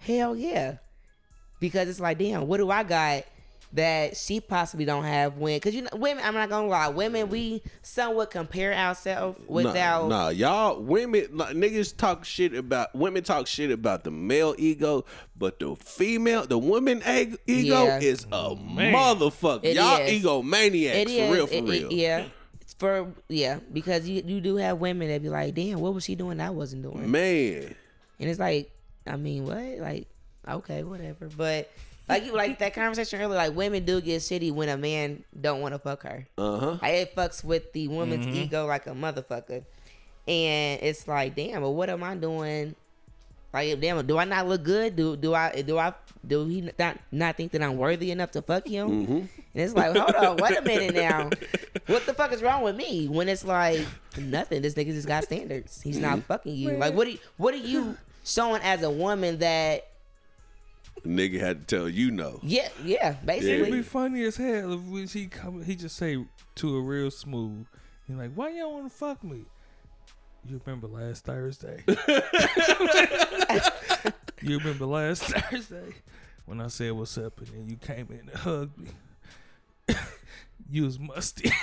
hell 0.00 0.36
yeah. 0.36 0.76
Because 1.60 1.88
it's 1.88 2.00
like, 2.00 2.18
damn, 2.18 2.46
what 2.46 2.58
do 2.58 2.70
I 2.70 2.82
got 2.82 3.24
that 3.72 4.16
she 4.16 4.40
possibly 4.40 4.84
don't 4.84 5.04
have 5.04 5.38
when? 5.38 5.56
Because 5.56 5.74
you 5.74 5.82
know, 5.82 5.88
women, 5.94 6.22
I'm 6.22 6.34
not 6.34 6.50
gonna 6.50 6.68
lie, 6.68 6.88
women, 6.88 7.30
we 7.30 7.62
somewhat 7.80 8.30
compare 8.30 8.74
ourselves 8.74 9.38
without. 9.48 10.08
Nah, 10.08 10.24
nah, 10.24 10.28
y'all 10.28 10.82
women 10.82 11.26
like, 11.32 11.56
niggas 11.56 11.96
talk 11.96 12.26
shit 12.26 12.54
about 12.54 12.94
women 12.94 13.24
talk 13.24 13.46
shit 13.46 13.70
about 13.70 14.04
the 14.04 14.10
male 14.10 14.54
ego, 14.58 15.06
but 15.38 15.58
the 15.58 15.74
female, 15.76 16.46
the 16.46 16.58
woman 16.58 17.02
ego 17.06 17.84
Yeah. 17.84 17.98
is 18.00 18.26
a 18.30 18.54
Man. 18.56 18.92
motherfucker. 18.94 19.60
It 19.64 19.76
y'all 19.76 20.02
is. 20.02 20.22
egomaniacs 20.22 20.94
It 20.94 21.08
for 21.08 21.14
is, 21.14 21.32
real, 21.32 21.46
for 21.46 21.54
it- 21.54 21.64
it- 21.64 21.68
real. 21.70 21.92
yeah. 21.92 22.24
It's 22.76 22.80
For 22.80 23.08
yeah, 23.28 23.58
because 23.72 24.08
you 24.08 24.22
you 24.26 24.40
do 24.40 24.56
have 24.56 24.78
women 24.78 25.08
that 25.08 25.22
be 25.22 25.28
like, 25.28 25.54
damn, 25.54 25.80
what 25.80 25.94
was 25.94 26.04
she 26.04 26.14
doing? 26.14 26.40
I 26.40 26.50
wasn't 26.50 26.82
doing. 26.82 27.10
Man, 27.10 27.74
And 28.20 28.28
it's 28.30 28.38
like, 28.38 28.70
I 29.06 29.16
mean, 29.16 29.46
what? 29.46 29.78
Like, 29.78 30.06
okay, 30.46 30.82
whatever. 30.82 31.28
But 31.34 31.70
like 32.08 32.24
you 32.26 32.34
like 32.34 32.58
that 32.58 32.74
conversation 32.74 33.20
earlier, 33.20 33.36
like 33.36 33.56
women 33.56 33.84
do 33.84 34.00
get 34.00 34.20
shitty 34.22 34.52
when 34.52 34.68
a 34.68 34.76
man 34.76 35.24
don't 35.40 35.60
want 35.60 35.74
to 35.74 35.78
fuck 35.78 36.02
her. 36.02 36.26
uh 36.38 36.58
huh. 36.58 36.78
Like, 36.82 36.92
it 36.94 37.16
fucks 37.16 37.42
with 37.42 37.72
the 37.72 37.88
woman's 37.88 38.26
Mm-hmm. 38.26 38.36
ego 38.36 38.66
like 38.66 38.86
a 38.86 38.90
motherfucker. 38.90 39.64
And 40.28 40.82
it's 40.82 41.06
like, 41.08 41.34
damn, 41.36 41.62
but 41.62 41.70
what 41.70 41.88
am 41.88 42.02
I 42.02 42.14
doing? 42.16 42.74
Like, 43.54 43.80
damn, 43.80 44.04
do 44.06 44.18
I 44.18 44.24
not 44.24 44.46
look 44.48 44.62
good? 44.64 44.96
Do 44.96 45.16
do 45.16 45.32
I 45.34 45.62
do 45.62 45.78
I 45.78 45.94
do 46.26 46.44
he 46.46 46.68
not 46.78 46.98
not 47.10 47.36
think 47.36 47.52
that 47.52 47.62
I'm 47.62 47.76
worthy 47.78 48.10
enough 48.10 48.32
to 48.32 48.42
fuck 48.42 48.66
him? 48.68 48.88
Mm-hmm. 49.06 49.20
And 49.56 49.64
it's 49.64 49.72
like, 49.74 49.96
hold 49.96 50.14
on, 50.14 50.36
wait 50.36 50.58
a 50.58 50.60
minute 50.62 50.94
now. 50.94 51.30
What 51.86 52.04
the 52.04 52.12
fuck 52.12 52.30
is 52.32 52.42
wrong 52.42 52.62
with 52.62 52.76
me? 52.76 53.06
When 53.08 53.26
it's 53.28 53.42
like 53.44 53.80
nothing, 54.18 54.60
this 54.60 54.74
nigga 54.74 54.92
just 54.92 55.06
got 55.08 55.24
standards. 55.24 55.80
He's 55.80 55.96
not 55.98 56.18
Mm-hmm. 56.18 56.26
fucking 56.26 56.54
you. 56.54 56.72
Like, 56.72 56.92
what 56.94 57.06
are 57.06 57.10
you, 57.10 57.18
what 57.38 57.54
are 57.54 57.58
you 57.58 57.96
showing 58.24 58.60
as 58.62 58.82
a 58.82 58.90
woman 58.90 59.38
that? 59.38 59.86
Nigga 61.06 61.38
had 61.40 61.66
to 61.68 61.76
tell 61.76 61.88
you 61.88 62.10
no. 62.10 62.40
Yeah, 62.42 62.68
yeah, 62.84 63.12
basically. 63.24 63.52
It'd 63.62 63.72
be 63.72 63.82
funny 63.82 64.24
as 64.24 64.36
hell 64.36 64.72
if 64.74 64.80
we, 64.82 65.06
he 65.06 65.26
come, 65.26 65.62
he 65.62 65.74
just 65.76 65.96
say 65.96 66.22
to 66.56 66.76
a 66.76 66.80
real 66.82 67.10
smooth, 67.10 67.66
he 68.06 68.12
like, 68.14 68.32
"Why 68.34 68.50
you 68.50 68.58
don't 68.58 68.72
want 68.74 68.90
to 68.90 68.96
fuck 68.96 69.22
me?" 69.24 69.44
You 70.48 70.60
remember 70.66 70.88
last 70.88 71.24
Thursday? 71.24 71.82
you 74.42 74.58
remember 74.58 74.86
last 74.86 75.22
Thursday 75.24 75.94
when 76.46 76.60
I 76.60 76.68
said 76.68 76.92
what's 76.92 77.16
up 77.18 77.38
and 77.38 77.46
then 77.48 77.68
you 77.68 77.76
came 77.76 78.08
in 78.10 78.28
and 78.28 78.38
hugged 78.38 78.78
me? 78.78 78.90
you 80.70 80.84
was 80.84 80.98
musty. 80.98 81.50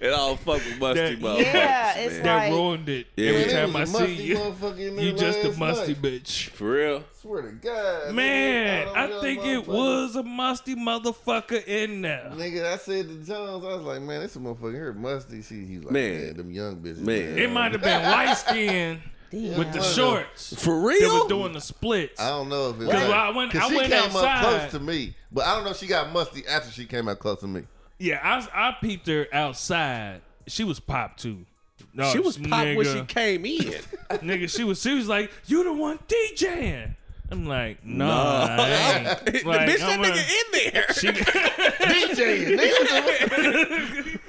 It 0.00 0.12
all 0.12 0.36
fuck 0.36 0.56
with 0.56 0.78
musty 0.78 1.00
That- 1.00 1.20
motherfuckers. 1.20 1.42
Yeah, 1.42 1.96
it's 1.98 2.14
man. 2.16 2.22
that 2.24 2.36
Like- 2.36 2.52
ruined 2.52 2.88
it. 2.88 3.06
Yeah. 3.16 3.30
Every 3.30 3.52
Man, 3.52 3.66
time 3.72 3.76
I 3.76 3.84
see 3.84 4.22
you, 4.22 4.36
motherfucker 4.36 4.78
in 4.78 4.96
there 4.96 5.04
you 5.04 5.12
just 5.12 5.44
a 5.44 5.52
musty 5.58 5.92
night. 5.94 6.02
bitch. 6.02 6.48
for 6.50 6.70
real. 6.72 7.04
Swear 7.20 7.42
to 7.42 7.52
God, 7.52 8.14
Man, 8.14 8.86
nigga, 8.86 8.96
I 8.96 9.06
don't 9.06 9.20
think 9.20 9.44
it 9.44 9.66
was 9.66 10.16
a 10.16 10.22
musty 10.22 10.74
motherfucker 10.76 11.66
in 11.66 12.02
there. 12.02 12.30
Nigga, 12.34 12.72
I 12.72 12.76
said 12.76 13.08
to 13.08 13.14
Jones, 13.24 13.64
I 13.64 13.68
was 13.76 13.82
like, 13.82 14.02
man, 14.02 14.20
this 14.20 14.36
motherfucker 14.36 14.74
here 14.74 14.92
musty. 14.92 15.42
She, 15.42 15.64
he's 15.64 15.82
like, 15.84 15.92
Man. 15.92 16.20
man, 16.26 16.36
them 16.36 16.50
young 16.50 16.76
bitches. 16.76 16.98
Man. 16.98 17.38
It 17.38 17.50
might 17.50 17.72
have 17.72 17.82
been 17.82 18.02
light 18.02 18.34
skin 18.34 19.02
Damn. 19.32 19.58
with 19.58 19.72
the 19.72 19.78
Yeah. 19.80 19.92
shorts. 19.92 20.54
For 20.62 20.70
They 20.92 20.98
real? 21.00 21.20
was 21.20 21.28
doing 21.28 21.52
the 21.54 21.60
splits. 21.60 22.20
I 22.20 22.28
don't 22.28 22.48
know 22.48 22.68
if 22.70 22.76
it's 22.80 22.92
Cause 22.92 23.08
like, 23.08 23.10
I 23.18 23.30
went- 23.30 23.50
'cause 23.52 23.62
I 23.62 23.68
she 23.70 23.76
went 23.76 23.88
came 23.92 24.02
outside. 24.04 24.24
up 24.44 24.44
close 24.60 24.70
to 24.72 24.78
me, 24.80 25.14
but 25.32 25.44
I 25.46 25.54
don't 25.54 25.64
know 25.64 25.70
if 25.70 25.78
she 25.78 25.86
got 25.86 26.12
musty 26.12 26.46
after 26.46 26.70
she 26.70 26.84
came 26.84 27.08
out 27.08 27.18
close 27.18 27.40
to 27.40 27.46
me. 27.48 27.62
Yeah, 27.98 28.20
I, 28.22 28.68
I 28.68 28.76
peeped 28.80 29.06
her 29.08 29.26
outside. 29.32 30.20
She 30.46 30.62
was 30.64 30.78
popped 30.80 31.20
too. 31.22 31.46
No, 31.94 32.10
she 32.12 32.18
was 32.20 32.36
pop 32.38 32.64
when 32.76 32.84
she 32.84 33.02
came 33.04 33.44
in. 33.44 33.60
nigga. 34.10 34.48
She 34.54 34.64
was. 34.64 34.80
She 34.80 34.94
was 34.94 35.08
like, 35.08 35.30
"You 35.46 35.64
the 35.64 35.72
one 35.72 35.98
DJing." 36.08 36.94
I'm 37.30 37.46
like, 37.46 37.84
"No, 37.84 38.08
I 38.10 38.98
ain't." 38.98 39.26
the 39.26 39.42
Like, 39.48 39.68
bitch, 39.68 39.78
that 39.78 39.98
I'm 39.98 40.04
a- 40.04 40.08
nigga 40.08 40.30
in 40.38 40.72
there. 40.72 40.84
she- 40.94 41.08
DJ, 42.12 42.56
nigga. 42.58 44.20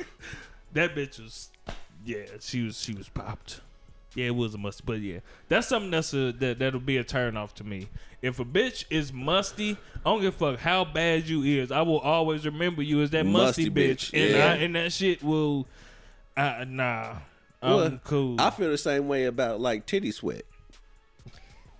that 0.73 0.95
bitch 0.95 1.19
was. 1.21 1.49
Yeah, 2.05 2.19
she 2.39 2.63
was. 2.63 2.79
She 2.79 2.93
was 2.93 3.09
popped. 3.09 3.61
Yeah, 4.15 4.27
it 4.27 4.35
was 4.35 4.53
a 4.53 4.57
must. 4.57 4.85
But 4.85 4.99
yeah, 5.01 5.19
that's 5.47 5.67
something 5.67 5.91
that's 5.91 6.13
a 6.13 6.31
that 6.33 6.59
that'll 6.59 6.79
be 6.79 6.97
a 6.97 7.03
turn 7.03 7.35
off 7.37 7.55
to 7.55 7.63
me. 7.63 7.89
If 8.21 8.39
a 8.39 8.45
bitch 8.45 8.85
is 8.89 9.11
musty, 9.11 9.77
I 10.05 10.09
don't 10.09 10.21
give 10.21 10.35
a 10.35 10.37
fuck 10.37 10.59
how 10.59 10.85
bad 10.85 11.27
you 11.27 11.43
is. 11.43 11.71
I 11.71 11.81
will 11.81 11.99
always 11.99 12.45
remember 12.45 12.81
you 12.81 13.01
as 13.01 13.09
that 13.11 13.25
musty, 13.25 13.69
Musty 13.69 13.69
bitch, 13.69 14.11
bitch, 14.11 14.21
and 14.21 14.31
yeah. 14.35 14.45
I, 14.45 14.55
and 14.55 14.75
that 14.75 14.91
shit 14.91 15.23
will. 15.23 15.67
Uh, 16.35 16.65
nah, 16.67 17.15
I'm 17.61 17.75
Well, 17.75 17.99
cool. 18.03 18.39
I 18.39 18.49
feel 18.49 18.69
the 18.69 18.77
same 18.77 19.07
way 19.07 19.25
about 19.25 19.59
like 19.59 19.85
titty 19.85 20.11
sweat. 20.11 20.43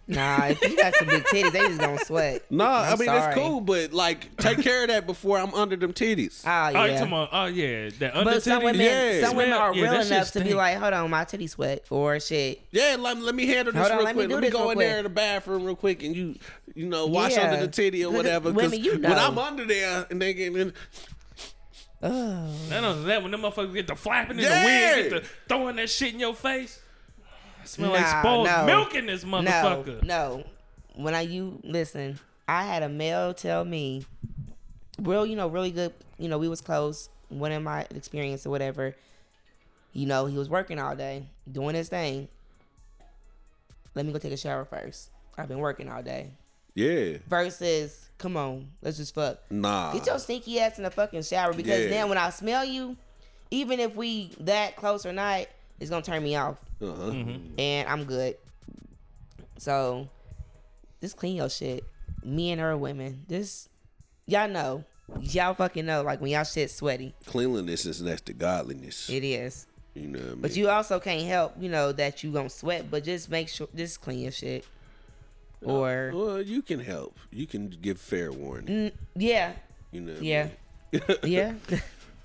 Nah, 0.06 0.48
if 0.48 0.62
you 0.62 0.76
got 0.76 0.94
some 0.96 1.08
big 1.08 1.24
titties, 1.24 1.52
they 1.54 1.60
just 1.68 1.80
gonna 1.80 1.98
sweat. 2.04 2.44
Nah, 2.52 2.66
i 2.82 2.92
I'm 2.92 3.00
mean 3.00 3.08
sorry. 3.08 3.26
it's 3.34 3.36
cool, 3.36 3.62
but 3.62 3.94
like 3.94 4.36
take 4.36 4.62
care 4.62 4.82
of 4.84 4.90
that 4.90 5.08
before 5.08 5.40
I'm 5.40 5.54
under 5.54 5.78
them 5.78 5.94
titties. 5.94 6.44
Oh 6.46 6.50
Oh, 6.52 6.68
you 6.84 6.92
yeah. 6.92 6.98
talking 7.00 7.14
about? 7.14 7.30
Oh 7.32 7.46
yeah, 7.46 7.90
that 8.00 8.14
under 8.16 8.32
but 8.32 8.44
some 8.44 8.54
titty- 8.62 8.66
women, 8.66 8.82
Yeah. 8.82 9.22
some 9.28 9.38
women 9.38 9.54
are 9.54 9.74
yeah, 9.74 9.82
real 9.84 9.92
that 9.94 10.04
shit 10.04 10.12
enough 10.12 10.32
to 10.34 10.40
be 10.40 10.46
stink. 10.48 10.58
like, 10.58 10.78
hold 10.78 10.94
on, 10.94 11.10
my 11.10 11.24
titty 11.24 11.48
sweat 11.48 11.86
or 11.90 12.20
shit. 12.20 12.62
Yeah, 12.72 12.98
let, 13.00 13.18
let 13.20 13.34
me 13.34 13.46
handle 13.48 13.72
this 13.74 13.80
Hold 13.82 13.92
on, 13.92 13.98
real 14.00 14.06
let 14.06 14.16
me 14.18 14.20
quick. 14.24 14.30
do 14.30 14.36
let 14.36 14.42
me 14.42 14.48
this 14.50 14.54
go 14.58 14.62
real 14.64 14.72
in 14.72 14.78
there 14.80 14.98
in 14.98 15.04
the 15.06 15.10
bathroom 15.10 15.64
real 15.64 15.76
quick 15.78 16.04
and 16.04 16.16
you, 16.16 16.36
you 16.76 16.86
know, 16.88 17.06
wash 17.06 17.36
Yeah. 17.38 17.44
under 17.52 17.66
the 17.66 17.72
titty 17.72 18.04
or 18.04 18.10
Cause 18.10 18.18
whatever. 18.18 18.52
women, 18.52 18.72
Because 18.72 18.86
you 18.86 19.00
when. 19.00 19.18
I'm 19.18 19.38
under 19.38 19.66
there 19.66 20.06
and 20.10 20.22
they 20.22 20.34
get 20.34 20.54
in, 20.54 20.74
Oh. 22.06 22.54
That 22.68 22.84
on 22.84 23.06
that 23.08 23.22
when 23.24 23.32
them 23.32 23.42
motherfuckers 23.44 23.74
get 23.74 23.88
the 23.88 23.96
flapping 23.96 24.38
in 24.38 24.44
Yeah. 24.44 24.60
the 24.60 24.66
wind, 25.02 25.12
get 25.12 25.24
the 25.24 25.30
throwing 25.48 25.76
that 25.78 25.90
shit 25.90 26.14
in 26.14 26.20
your 26.20 26.34
face. 26.36 26.80
I 27.64 27.66
smell 27.66 27.92
like 27.92 28.02
Nah, 28.02 28.22
spoiled 28.22 28.46
no. 28.48 28.66
milk 28.66 28.94
in 28.96 29.06
this 29.06 29.24
motherfucker. 29.24 30.04
No, 30.04 30.38
no. 30.38 30.44
When 30.96 31.16
I 31.16 31.22
you 31.22 31.60
listen, 31.64 32.20
I 32.48 32.64
had 32.66 32.84
a 32.84 32.90
male 32.90 33.34
tell 33.34 33.64
me, 33.66 34.06
real, 35.02 35.26
you 35.26 35.36
know, 35.36 35.48
really 35.48 35.72
good. 35.72 35.94
You 36.20 36.28
know, 36.30 36.38
we 36.38 36.48
was 36.50 36.62
close. 36.62 37.10
One 37.30 37.52
of 37.52 37.64
my 37.64 37.82
experience 37.96 38.46
or 38.46 38.50
whatever. 38.52 38.96
You 39.94 40.06
know, 40.08 40.26
he 40.26 40.38
was 40.38 40.50
working 40.50 40.78
all 40.80 40.96
day, 40.96 41.26
doing 41.52 41.74
his 41.76 41.88
thing. 41.90 42.28
Let 43.96 44.06
me 44.06 44.12
go 44.12 44.20
take 44.20 44.34
a 44.34 44.38
shower 44.38 44.66
first. 44.66 45.10
I've 45.38 45.48
been 45.48 45.60
working 45.60 45.90
all 45.90 46.02
day. 46.04 46.32
yeah, 46.76 47.18
Versus, 47.28 48.10
come 48.18 48.36
on, 48.38 48.68
let's 48.82 48.98
just 48.98 49.14
fuck. 49.16 49.40
nah. 49.52 49.94
Get 49.94 50.06
your 50.08 50.20
stinky 50.20 50.60
ass 50.60 50.78
in 50.78 50.84
the 50.84 50.92
fucking 50.92 51.22
shower 51.24 51.54
because 51.54 51.82
Yeah. 51.86 51.90
then 51.90 52.10
when 52.10 52.18
I 52.18 52.30
smell 52.32 52.66
you, 52.66 52.98
even 53.52 53.80
if 53.80 53.96
we 53.96 54.32
that 54.42 54.76
close 54.76 55.06
or 55.06 55.14
not, 55.14 55.46
it's 55.80 55.90
gonna 55.90 56.02
turn 56.04 56.24
me 56.24 56.36
off 56.36 56.58
uh-huh. 56.92 57.38
and 57.58 57.88
I'm 57.88 58.04
good. 58.06 58.36
So 59.58 60.10
just 61.02 61.18
clean 61.18 61.36
your 61.38 61.50
shit. 61.50 61.84
Me 62.24 62.52
and 62.52 62.62
her 62.62 62.78
women. 62.78 63.24
This 63.28 63.70
y'all 64.26 64.48
know. 64.50 64.84
Y'all 65.22 65.54
fucking 65.54 65.86
know 65.86 66.02
like 66.02 66.22
when 66.22 66.32
y'all 66.32 66.44
shit 66.46 66.72
sweaty. 66.72 67.14
Cleanliness 67.26 67.86
is 67.86 68.02
next 68.02 68.26
to 68.28 68.34
godliness. 68.34 69.10
It 69.10 69.24
is. 69.24 69.68
you 69.94 70.08
know 70.08 70.20
what 70.20 70.26
I 70.26 70.30
mean? 70.32 70.42
But 70.42 70.56
you 70.56 70.70
also 70.70 71.00
can't 71.00 71.28
help, 71.28 71.56
you 71.60 71.70
know, 71.70 71.92
that 71.92 72.24
you 72.24 72.32
gonna 72.32 72.50
sweat, 72.50 72.90
but 72.90 73.04
just 73.04 73.30
make 73.30 73.50
sure 73.50 73.68
just 73.76 74.02
clean 74.02 74.20
your 74.20 74.32
shit. 74.32 74.66
Or 75.62 76.12
well, 76.14 76.42
you 76.42 76.62
can 76.62 76.80
help. 76.80 77.18
You 77.32 77.48
can 77.48 77.70
give 77.70 78.00
fair 78.00 78.32
warning. 78.32 78.68
Mm, 78.68 78.92
yeah. 79.16 79.54
You 79.92 80.02
know. 80.02 80.14
what 80.14 80.22
I 80.22 80.26
Yeah. 80.26 80.44
mean? 80.92 81.02
Yeah. 81.24 81.54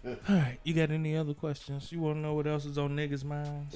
All 0.06 0.16
right, 0.28 0.58
you 0.62 0.74
got 0.74 0.90
any 0.90 1.16
other 1.16 1.34
questions? 1.34 1.90
You 1.90 2.00
want 2.00 2.16
to 2.16 2.20
know 2.20 2.34
what 2.34 2.46
else 2.46 2.64
is 2.64 2.78
on 2.78 2.96
niggas' 2.96 3.24
minds? 3.24 3.74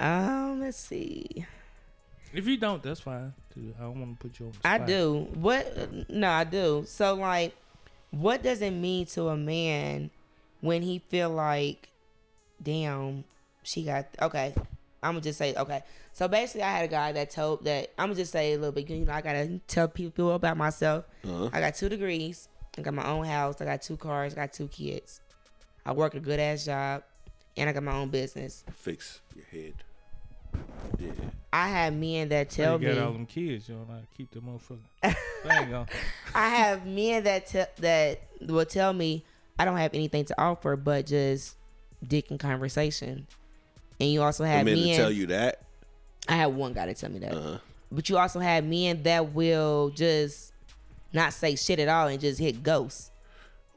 Um, 0.00 0.60
let's 0.60 0.78
see. 0.78 1.44
If 2.32 2.46
you 2.46 2.56
don't, 2.56 2.82
that's 2.82 3.00
fine. 3.00 3.32
Too. 3.52 3.74
I 3.78 3.82
don't 3.82 4.00
want 4.00 4.20
to 4.20 4.28
put 4.28 4.40
you 4.40 4.46
on. 4.46 4.52
The 4.52 4.68
I 4.68 4.78
do. 4.78 5.28
What? 5.34 6.10
No, 6.10 6.30
I 6.30 6.44
do. 6.44 6.84
So 6.86 7.14
like, 7.14 7.54
what 8.10 8.42
does 8.42 8.62
it 8.62 8.70
mean 8.70 9.06
to 9.06 9.28
a 9.28 9.36
man 9.36 10.10
when 10.60 10.82
he 10.82 10.98
feel 11.08 11.30
like, 11.30 11.88
damn, 12.62 13.24
she 13.62 13.84
got 13.84 14.06
okay. 14.20 14.54
I'm 15.02 15.12
gonna 15.12 15.20
just 15.20 15.38
say 15.38 15.54
okay. 15.54 15.82
So 16.12 16.26
basically, 16.26 16.62
I 16.62 16.70
had 16.70 16.84
a 16.84 16.88
guy 16.88 17.12
that 17.12 17.30
told 17.30 17.64
that 17.64 17.92
I'm 17.98 18.06
gonna 18.06 18.16
just 18.16 18.32
say 18.32 18.54
a 18.54 18.56
little 18.56 18.72
bit. 18.72 18.88
You 18.90 19.04
know, 19.04 19.12
I 19.12 19.20
gotta 19.20 19.60
tell 19.68 19.88
people 19.88 20.32
about 20.32 20.56
myself. 20.56 21.04
Uh-huh. 21.24 21.50
I 21.52 21.60
got 21.60 21.74
two 21.76 21.88
degrees. 21.88 22.48
I 22.78 22.82
got 22.82 22.94
my 22.94 23.06
own 23.08 23.24
house. 23.24 23.60
I 23.60 23.64
got 23.64 23.82
two 23.82 23.96
cars. 23.96 24.32
I 24.32 24.36
got 24.36 24.52
two 24.52 24.68
kids. 24.68 25.20
I 25.84 25.92
work 25.92 26.14
a 26.14 26.20
good 26.20 26.38
ass 26.40 26.64
job, 26.64 27.02
and 27.56 27.68
I 27.68 27.72
got 27.72 27.82
my 27.82 27.92
own 27.94 28.08
business. 28.08 28.64
Fix 28.72 29.20
your 29.34 29.44
head. 29.46 29.74
Yeah. 30.98 31.10
I 31.52 31.68
have 31.68 31.94
men 31.94 32.28
that 32.30 32.50
Tell 32.50 32.78
tell 32.78 32.82
you 32.82 32.88
got 32.94 32.96
me. 33.00 33.06
all 33.06 33.12
them 33.12 33.26
kids. 33.26 33.68
You 33.68 33.76
know, 33.76 33.86
like, 33.88 34.04
keep 34.16 34.30
the 34.30 34.40
motherfucker. 34.40 35.14
Bang 35.44 35.74
on. 35.74 35.86
I 36.34 36.48
have 36.48 36.86
men 36.86 37.24
that 37.24 37.46
te- 37.46 37.64
that 37.80 38.20
will 38.40 38.64
tell 38.66 38.92
me 38.92 39.24
I 39.58 39.64
don't 39.64 39.76
have 39.76 39.94
anything 39.94 40.24
to 40.26 40.40
offer 40.40 40.76
but 40.76 41.06
just 41.06 41.56
dick 42.06 42.30
and 42.30 42.38
conversation. 42.38 43.26
And 44.00 44.10
you 44.12 44.22
also 44.22 44.44
The 44.44 44.50
have 44.50 44.64
men 44.66 44.74
men. 44.76 44.88
to 44.88 44.96
tell 44.96 45.10
you 45.10 45.26
that. 45.28 45.62
I 46.28 46.34
had 46.34 46.46
one 46.54 46.72
guy 46.74 46.86
to 46.86 46.94
tell 46.94 47.10
me 47.10 47.18
that. 47.20 47.32
Uh-huh. 47.32 47.58
But 47.90 48.08
you 48.10 48.18
also 48.18 48.38
have 48.40 48.64
men 48.64 49.02
that 49.04 49.32
will 49.32 49.90
just 49.90 50.52
not 51.12 51.32
say 51.32 51.56
shit 51.56 51.78
at 51.78 51.88
all 51.88 52.08
and 52.08 52.20
just 52.20 52.38
hit 52.38 52.62
ghosts. 52.62 53.10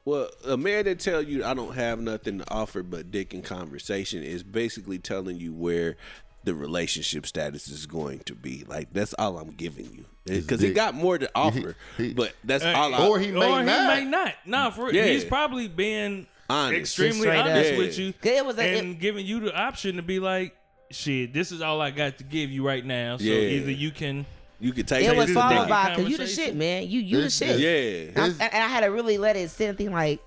Well, 0.04 0.30
a 0.48 0.58
man 0.58 0.86
that 0.86 1.00
tell 1.00 1.22
you 1.22 1.44
I 1.46 1.54
don't 1.54 1.76
have 1.76 2.00
nothing 2.00 2.40
to 2.40 2.52
offer 2.52 2.82
but 2.82 3.12
dick 3.12 3.34
and 3.34 3.44
conversation 3.44 4.24
is 4.24 4.42
basically 4.44 4.98
telling 4.98 5.38
you 5.38 5.54
where 5.54 5.96
the 6.44 6.56
relationship 6.56 7.28
status 7.28 7.68
is 7.68 7.86
going 7.86 8.20
to 8.22 8.34
be. 8.34 8.64
Like 8.68 8.92
that's 8.92 9.14
all 9.14 9.38
I'm 9.38 9.52
giving 9.52 9.86
you 9.94 10.06
because 10.26 10.64
eh, 10.64 10.68
he 10.68 10.74
got 10.74 10.96
more 10.96 11.20
to 11.20 11.30
offer. 11.36 11.76
he- 11.98 12.14
but 12.16 12.34
that's 12.44 12.64
Hey, 12.64 12.74
all. 12.74 12.96
I, 12.96 13.08
or 13.08 13.20
he 13.20 13.32
may 13.32 13.46
or 13.46 13.64
not. 13.64 13.98
he 14.00 14.06
may 14.06 14.10
not. 14.10 14.34
Nah, 14.46 14.70
for 14.72 14.86
real. 14.86 14.96
Yeah. 14.96 15.06
He's 15.06 15.24
probably 15.24 15.68
being 15.68 16.26
Honest. 16.50 16.80
extremely 16.80 17.20
Straight 17.22 17.38
up. 17.40 17.46
honest 17.46 17.78
with 17.78 18.00
you. 18.00 18.14
It 18.24 18.44
was 18.46 18.58
a- 18.58 18.80
and 18.80 19.00
giving 19.00 19.26
you 19.26 19.40
the 19.42 19.56
option 19.56 19.98
to 19.98 20.02
be 20.02 20.20
like, 20.20 20.56
shit, 20.90 21.32
this 21.32 21.52
is 21.52 21.62
all 21.62 21.80
I 21.80 21.92
got 21.92 22.18
to 22.18 22.24
give 22.24 22.50
you 22.50 22.66
right 22.66 22.84
now. 22.84 23.18
So 23.18 23.24
Yeah. 23.24 23.36
either 23.60 23.72
you 23.72 23.92
can 23.92 24.26
you 24.62 24.72
could 24.74 24.88
take 24.88 25.06
It 25.06 25.16
was 25.18 25.28
this 25.28 25.36
followed 25.36 25.68
by 25.68 25.90
because 25.96 26.10
you 26.10 26.18
the 26.18 26.28
shit, 26.28 26.56
man. 26.56 26.88
You 26.88 27.02
you 27.02 27.22
the 27.22 27.30
shit. 27.30 27.60
Yeah. 27.60 28.22
I'm- 28.22 28.32
It's- 28.32 28.40
and 28.54 28.64
I 28.64 28.68
had 28.68 28.82
to 28.82 28.88
really 28.88 29.18
let 29.18 29.36
it 29.36 29.50
sit 29.50 29.68
and 29.70 29.78
think 29.78 29.92
like 29.92 30.20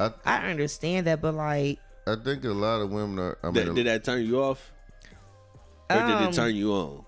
I, 0.00 0.10
I 0.24 0.50
understand 0.50 1.06
that, 1.06 1.20
but 1.20 1.34
like 1.34 1.78
I 2.06 2.16
think 2.16 2.44
a 2.44 2.48
lot 2.48 2.80
of 2.80 2.90
women 2.90 3.18
are. 3.18 3.38
I 3.42 3.50
mean, 3.50 3.66
That, 3.66 3.74
did 3.74 3.86
that 3.86 4.04
turn 4.04 4.24
you 4.24 4.42
off, 4.42 4.72
or 5.90 5.96
did 5.96 6.02
Um, 6.10 6.28
it 6.28 6.34
turn 6.34 6.54
you 6.54 6.72
on? 6.72 7.04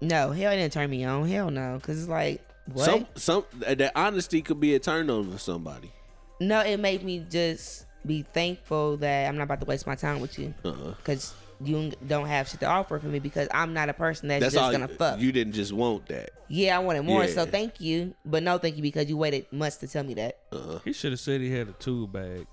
no, 0.00 0.30
hell 0.30 0.52
it 0.52 0.56
didn't 0.56 0.72
turn 0.72 0.88
me 0.90 1.04
on. 1.04 1.26
Hell 1.28 1.50
no, 1.50 1.76
because 1.80 1.98
it's 2.00 2.08
like 2.08 2.40
what? 2.72 2.84
Some 2.84 3.06
some 3.16 3.44
that 3.60 3.92
honesty 3.94 4.40
could 4.42 4.60
be 4.60 4.74
a 4.74 4.78
turn 4.78 5.10
on 5.10 5.30
for 5.32 5.38
somebody. 5.38 5.92
No, 6.40 6.60
it 6.60 6.78
made 6.78 7.02
me 7.02 7.24
just 7.30 7.86
be 8.06 8.22
thankful 8.22 8.98
that 8.98 9.28
I'm 9.28 9.36
not 9.36 9.44
about 9.44 9.60
to 9.60 9.66
waste 9.66 9.86
my 9.86 9.94
time 9.94 10.20
with 10.20 10.38
you 10.38 10.52
Uh-uh. 10.64 10.94
because 10.98 11.32
you 11.62 11.92
don't 12.06 12.26
have 12.26 12.48
shit 12.48 12.60
to 12.60 12.66
offer 12.66 12.98
for 12.98 13.06
me 13.06 13.18
because 13.18 13.48
I'm 13.52 13.72
not 13.74 13.88
a 13.88 13.94
person 13.94 14.28
that's, 14.28 14.42
That's 14.42 14.54
just 14.54 14.72
gonna 14.72 14.88
fuck. 14.88 15.20
You 15.20 15.32
didn't 15.32 15.52
just 15.54 15.72
want 15.72 16.06
that. 16.06 16.30
yeah, 16.48 16.76
I 16.76 16.80
wanted 16.80 17.02
more, 17.04 17.26
so 17.28 17.46
thank 17.46 17.80
you, 17.80 18.14
but 18.24 18.42
no, 18.42 18.58
thank 18.58 18.76
you 18.76 18.82
because 18.82 19.08
you 19.08 19.16
waited 19.16 19.46
months 19.52 19.76
to 19.78 19.88
tell 19.88 20.02
me 20.04 20.14
that. 20.14 20.38
Uh-huh. 20.52 20.78
He 20.84 20.92
should 20.92 21.12
have 21.12 21.20
said 21.20 21.40
he 21.40 21.50
had 21.50 21.68
a 21.68 21.72
tool 21.72 22.06
bag. 22.06 22.46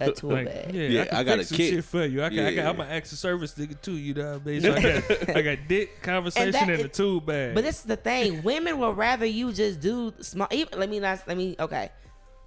A 0.00 0.10
tool 0.14 0.32
Like, 0.32 0.46
bag. 0.46 0.74
yeah, 0.74 0.88
Yeah, 0.88 1.00
I, 1.02 1.04
can 1.06 1.16
I 1.16 1.24
got 1.24 1.36
fix 1.38 1.44
a 1.44 1.48
some 1.48 1.56
kit. 1.56 1.74
shit 1.74 1.84
for 1.84 2.04
you. 2.04 2.22
I 2.22 2.28
can, 2.28 2.38
I 2.40 2.48
Yeah. 2.50 2.62
got, 2.64 2.74
I'm 2.74 2.80
an 2.82 2.88
active 2.90 3.18
service 3.18 3.54
nigga 3.54 3.80
too. 3.80 3.96
You 3.96 4.12
know 4.12 4.32
what 4.34 4.42
I 4.42 4.44
mean? 4.44 4.60
So 4.60 4.74
I 4.74 4.82
got, 4.82 5.28
I 5.36 5.42
got 5.42 5.58
dick 5.66 6.02
conversation 6.02 6.52
that 6.52 6.62
and 6.68 6.82
a 6.82 6.84
is- 6.84 6.90
tool 6.96 7.20
bag. 7.22 7.54
But 7.54 7.64
this 7.64 7.76
is 7.78 7.84
the 7.84 7.96
thing: 7.96 8.42
women 8.42 8.78
will 8.78 8.92
rather 8.92 9.24
you 9.24 9.52
just 9.54 9.80
do 9.80 10.12
small. 10.20 10.46
Even, 10.50 10.78
let 10.78 10.90
me 10.90 11.00
not. 11.00 11.22
Let 11.26 11.38
me 11.38 11.56
okay, 11.58 11.88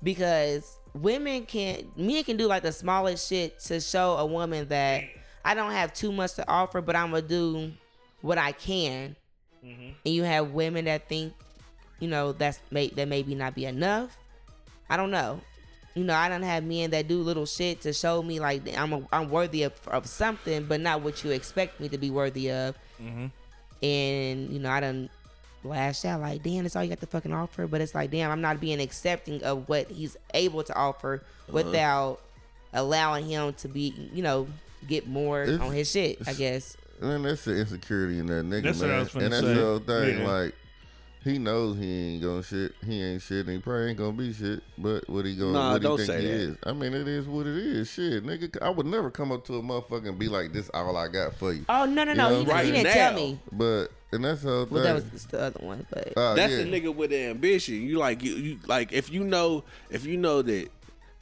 because 0.04 0.78
women 0.94 1.46
can, 1.46 1.92
men 1.96 2.24
can 2.24 2.38
do 2.38 2.48
like 2.48 2.64
the 2.64 2.72
smallest 2.72 3.28
shit 3.28 3.60
to 3.62 3.80
show 3.80 4.14
a 4.18 4.26
woman 4.26 4.68
that 4.70 5.04
I 5.50 5.56
don't 5.56 5.72
have 5.72 5.96
too 5.96 6.12
much 6.12 6.36
to 6.36 6.48
offer, 6.48 6.80
but 6.80 6.96
I'm 6.96 7.10
gonna 7.10 7.24
do 7.24 7.72
what 8.22 8.38
I 8.38 8.52
can. 8.52 9.16
Mm-hmm. 9.66 9.90
And 10.06 10.14
you 10.14 10.22
have 10.22 10.52
women 10.52 10.86
that 10.86 11.10
think, 11.10 11.34
you 12.00 12.08
know, 12.08 12.34
that's 12.34 12.60
may 12.70 12.90
that 12.90 13.08
maybe 13.08 13.34
not 13.34 13.56
be 13.56 13.66
enough. 13.66 14.16
I 14.92 14.96
don't 14.96 15.10
know. 15.10 15.42
You 15.96 16.04
know, 16.04 16.14
I 16.14 16.30
don't 16.30 16.44
have 16.44 16.64
men 16.64 16.92
that 16.92 17.08
do 17.08 17.24
little 17.24 17.48
shit 17.48 17.82
to 17.82 17.94
show 17.94 18.22
me 18.22 18.40
like 18.40 18.62
I'm 18.78 18.94
a, 18.94 19.02
I'm 19.12 19.32
worthy 19.32 19.64
of, 19.64 19.74
of 19.88 20.06
something, 20.06 20.66
but 20.66 20.82
not 20.82 21.02
what 21.02 21.24
you 21.24 21.32
expect 21.32 21.80
me 21.80 21.90
to 21.90 21.98
be 21.98 22.12
worthy 22.12 22.52
of 22.52 22.76
mm-hmm. 23.02 23.26
and 23.82 24.50
you 24.54 24.60
know 24.60 24.70
I 24.70 24.80
don't 24.82 25.10
lashed 25.64 26.06
out 26.06 26.22
like, 26.22 26.44
damn, 26.44 26.62
that's 26.62 26.76
all 26.76 26.84
you 26.84 26.90
got 26.90 27.00
to 27.00 27.08
fucking 27.08 27.34
offer. 27.34 27.66
But 27.66 27.82
it's 27.82 27.96
like, 27.96 28.12
damn, 28.12 28.30
I'm 28.30 28.42
not 28.42 28.62
being 28.62 28.80
accepting 28.80 29.44
of 29.44 29.68
what 29.68 29.90
he's 29.90 30.16
able 30.36 30.62
to 30.62 30.76
offer 30.76 31.24
uh-huh. 31.24 31.54
without 31.54 32.20
allowing 32.72 33.26
him 33.26 33.54
to 33.54 33.68
be, 33.68 34.12
you 34.14 34.22
know, 34.22 34.48
get 34.88 35.08
more 35.08 35.44
It's- 35.44 35.60
on 35.60 35.72
his 35.74 35.90
shit. 35.92 36.18
I 36.28 36.34
guess. 36.34 36.76
Man, 37.02 37.22
that's 37.24 37.46
the 37.46 37.56
insecurity 37.56 38.20
in 38.20 38.26
that 38.28 38.46
nigga, 38.46 38.64
That's 38.64 38.80
what 38.80 38.88
man. 38.90 38.96
I 38.96 39.00
was 39.04 39.16
and 39.16 39.32
that's 39.34 39.40
say. 39.46 39.54
the 39.54 39.62
whole 39.62 39.80
thing. 39.80 40.20
Yeah. 40.20 40.28
Like, 40.28 40.56
he 41.24 41.38
knows 41.38 41.78
he 41.78 42.14
ain't 42.16 42.24
gonna 42.24 42.44
shit. 42.44 42.74
He 42.86 43.02
ain't 43.02 43.22
shit, 43.22 43.46
and 43.46 43.56
he 43.56 43.60
probably 43.60 43.90
ain't 43.90 43.98
gonna 43.98 44.12
be 44.14 44.34
shit. 44.34 44.62
But 44.78 45.10
what 45.10 45.26
he 45.26 45.36
gonna? 45.36 45.52
Nah, 45.54 45.72
what 45.74 45.82
don't 45.82 46.00
he 46.00 46.06
think 46.06 46.18
say 46.18 46.22
he 46.22 46.28
that. 46.28 46.34
is? 46.34 46.58
I 46.64 46.72
mean, 46.74 46.94
it 46.94 47.08
is 47.08 47.26
what 47.28 47.46
it 47.46 47.56
is. 47.58 47.90
Shit, 47.90 48.26
nigga. 48.26 48.62
I 48.62 48.70
would 48.70 48.86
never 48.86 49.10
come 49.12 49.32
up 49.32 49.46
to 49.46 49.56
a 49.58 49.62
motherfucker 49.62 50.08
and 50.10 50.20
be 50.20 50.28
like, 50.30 50.52
"This 50.54 50.70
all 50.74 50.96
I 50.98 51.08
got 51.10 51.36
for 51.36 51.54
you." 51.54 51.66
Oh 51.70 51.86
no, 51.86 52.04
no, 52.06 52.14
no, 52.14 52.30
You 52.30 52.36
know 52.36 52.40
he, 52.40 52.46
what 52.48 52.56
I'm 52.58 52.66
he 52.66 52.72
didn't 52.72 52.94
tell 52.94 53.12
Now. 53.12 53.18
me. 53.18 53.40
But 53.52 53.88
and 54.12 54.26
that's 54.26 54.42
the 54.44 54.50
whole 54.50 54.66
thing. 54.66 54.74
Well, 54.76 54.84
that 54.84 54.96
was 55.14 55.26
the 55.26 55.40
other 55.42 55.60
one, 55.66 55.86
but 55.90 56.14
Uh, 56.18 56.34
That's 56.36 56.54
yeah. 56.54 56.60
a 56.60 56.66
nigga 56.66 56.96
with 56.96 57.12
ambition. 57.14 57.76
You 57.82 57.98
like 57.98 58.24
you, 58.24 58.36
you 58.36 58.60
like 58.68 58.92
if 58.94 59.12
you 59.12 59.24
know 59.24 59.64
if 59.90 60.06
you 60.06 60.16
know 60.18 60.42
that 60.42 60.70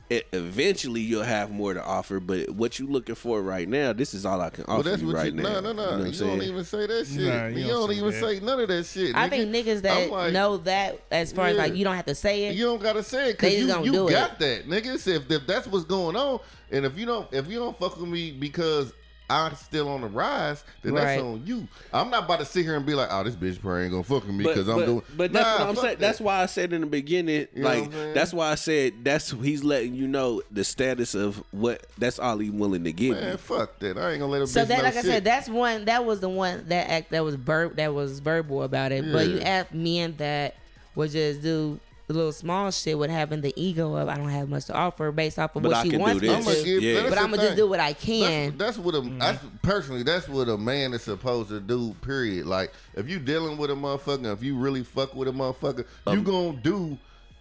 it, 0.09 0.27
eventually 0.31 1.01
you'll 1.01 1.23
have 1.23 1.51
more 1.51 1.73
to 1.73 1.83
offer, 1.83 2.19
but 2.19 2.49
what 2.51 2.79
you 2.79 2.87
looking 2.87 3.15
for 3.15 3.41
right 3.41 3.67
now, 3.67 3.91
this 3.93 4.13
is 4.13 4.25
all 4.25 4.39
I 4.39 4.49
can 4.49 4.63
offer 4.65 4.73
Well, 4.75 4.83
that's 4.83 5.01
you 5.01 5.07
what 5.07 5.15
right 5.17 5.33
you. 5.33 5.41
now. 5.41 5.59
No, 5.59 5.73
no, 5.73 5.73
no. 5.73 5.81
You, 5.83 5.87
know 5.89 5.97
what 5.97 6.19
You, 6.19 6.25
I'm 6.25 6.39
don't 6.39 6.41
even 6.43 6.63
say 6.63 6.87
that 6.87 7.07
shit. 7.07 7.19
Nah, 7.19 7.47
you, 7.47 7.57
you 7.57 7.67
don't, 7.67 7.87
don't 7.87 7.91
even 7.91 8.11
that. 8.11 8.21
say 8.21 8.39
none 8.39 8.59
of 8.59 8.67
that 8.69 8.85
shit. 8.85 9.15
I 9.15 9.27
nigga. 9.27 9.29
think 9.29 9.55
niggas 9.55 9.81
that 9.81 10.09
like, 10.09 10.33
know 10.33 10.57
that 10.57 11.01
as 11.11 11.33
far 11.33 11.47
as 11.47 11.57
like 11.57 11.75
you 11.75 11.83
don't 11.83 11.95
have 11.95 12.05
to 12.05 12.15
say 12.15 12.45
it. 12.45 12.55
You 12.55 12.65
don't 12.65 12.81
gotta 12.81 13.03
say 13.03 13.29
it 13.29 13.33
because 13.33 13.53
you, 13.53 13.67
gonna 13.67 13.85
you 13.85 13.91
do 13.91 14.07
it. 14.07 14.11
got 14.11 14.39
that, 14.39 14.67
nigga. 14.67 14.97
So 14.97 15.11
if, 15.11 15.29
if 15.29 15.45
that's 15.45 15.67
what's 15.67 15.85
going 15.85 16.15
on, 16.15 16.39
and 16.71 16.85
if 16.85 16.97
you 16.97 17.05
don't 17.05 17.31
if 17.33 17.47
you 17.47 17.59
don't 17.59 17.77
fuck 17.77 17.99
with 17.99 18.09
me 18.09 18.31
because 18.31 18.93
I'm 19.29 19.55
still 19.55 19.89
on 19.89 20.01
the 20.01 20.07
rise, 20.07 20.63
then 20.83 20.93
Right. 20.93 21.05
that's 21.17 21.21
on 21.21 21.45
you. 21.45 21.67
I'm 21.91 22.09
not 22.09 22.23
about 22.23 22.39
to 22.39 22.45
sit 22.45 22.63
here 22.63 22.75
and 22.77 22.85
be 22.85 22.95
like, 22.95 23.09
oh, 23.11 23.23
this 23.23 23.35
bitch 23.35 23.59
probably 23.61 23.83
ain't 23.83 23.91
gonna 23.91 24.03
fuck 24.03 24.25
with 24.25 24.33
me 24.33 24.45
because 24.45 24.69
I'm 24.69 24.77
but, 24.77 24.85
doing. 24.85 25.01
but 25.17 25.33
that's 25.33 25.45
Nah, 25.59 25.59
what 25.65 25.69
I'm 25.69 25.75
saying. 25.75 25.87
that. 25.87 25.99
That's 25.99 26.21
why 26.21 26.41
I 26.41 26.45
said 26.45 26.71
in 26.71 26.79
the 26.81 26.87
beginning, 26.87 27.47
You 27.53 27.63
like 27.63 27.79
what 27.79 27.87
I'm 27.87 27.91
saying? 27.93 28.13
that's 28.13 28.33
why 28.33 28.51
I 28.51 28.55
said 28.55 28.93
that's 29.03 29.31
he's 29.31 29.63
letting 29.65 29.95
you 29.95 30.07
know 30.07 30.41
the 30.49 30.63
status 30.63 31.13
of 31.13 31.43
what 31.51 31.85
that's 31.97 32.19
all 32.19 32.37
he's 32.37 32.51
willing 32.51 32.85
to 32.85 32.93
give 32.93 33.17
Man, 33.17 33.31
you. 33.31 33.37
fuck 33.37 33.79
that. 33.79 33.97
I 33.97 34.11
ain't 34.11 34.19
gonna 34.21 34.31
let 34.31 34.41
a 34.43 34.47
So 34.47 34.63
bitch 34.63 34.67
that, 34.69 34.77
know 34.77 34.83
like 34.85 34.95
I 34.95 35.01
said, 35.01 35.23
that's 35.25 35.49
one. 35.49 35.85
That 35.85 36.05
was 36.05 36.21
the 36.21 36.29
one 36.29 36.63
that 36.69 36.89
act 36.89 37.11
that 37.11 37.23
was 37.25 37.35
verb 37.35 37.75
that 37.75 37.93
was 37.93 38.19
verbal 38.19 38.63
about 38.63 38.93
it. 38.93 39.11
But 39.11 39.27
you 39.27 39.37
Yeah. 39.39 39.49
have 39.49 39.73
men 39.73 40.15
that 40.19 40.55
would 40.95 41.11
just 41.11 41.41
do 41.41 41.79
the 42.07 42.13
little 42.13 42.31
small 42.31 42.71
shit 42.71 42.97
with 42.97 43.09
having 43.09 43.41
the 43.41 43.53
ego 43.61 43.95
of 43.95 44.07
I 44.07 44.15
don't 44.15 44.29
have 44.29 44.47
much 44.49 44.65
to 44.65 44.73
offer 44.73 45.11
based 45.11 45.37
off 45.37 45.55
of 45.57 45.63
But 45.63 45.73
what 45.73 45.77
I 45.85 45.89
she 45.89 45.97
wants 45.97 46.21
me. 46.21 46.29
I'ma 46.29 46.51
give- 46.63 46.81
Yeah. 46.81 47.09
but 47.09 47.17
I'm 47.17 47.29
gonna 47.31 47.41
just 47.43 47.57
do 47.57 47.67
what 47.67 47.81
I 47.81 47.91
can. 47.93 48.57
That's, 48.57 48.77
that's 48.77 48.77
what 48.77 48.95
a 48.95 49.01
that's, 49.01 49.43
personally 49.61 50.03
that's 50.03 50.27
what 50.29 50.47
a 50.47 50.57
man 50.57 50.93
is 50.93 51.03
supposed 51.03 51.49
to 51.49 51.59
do. 51.59 51.93
Period. 52.01 52.45
Like 52.47 52.71
if 52.95 53.09
you 53.09 53.19
dealing 53.19 53.57
with 53.57 53.71
a 53.71 53.73
motherfucker, 53.75 54.31
if 54.33 54.41
you 54.41 54.57
really 54.57 54.83
fuck 54.83 55.13
with 55.15 55.27
a 55.27 55.31
motherfucker, 55.31 55.85
Um, 56.05 56.17
you 56.17 56.23
gonna 56.23 56.53
do 56.61 56.97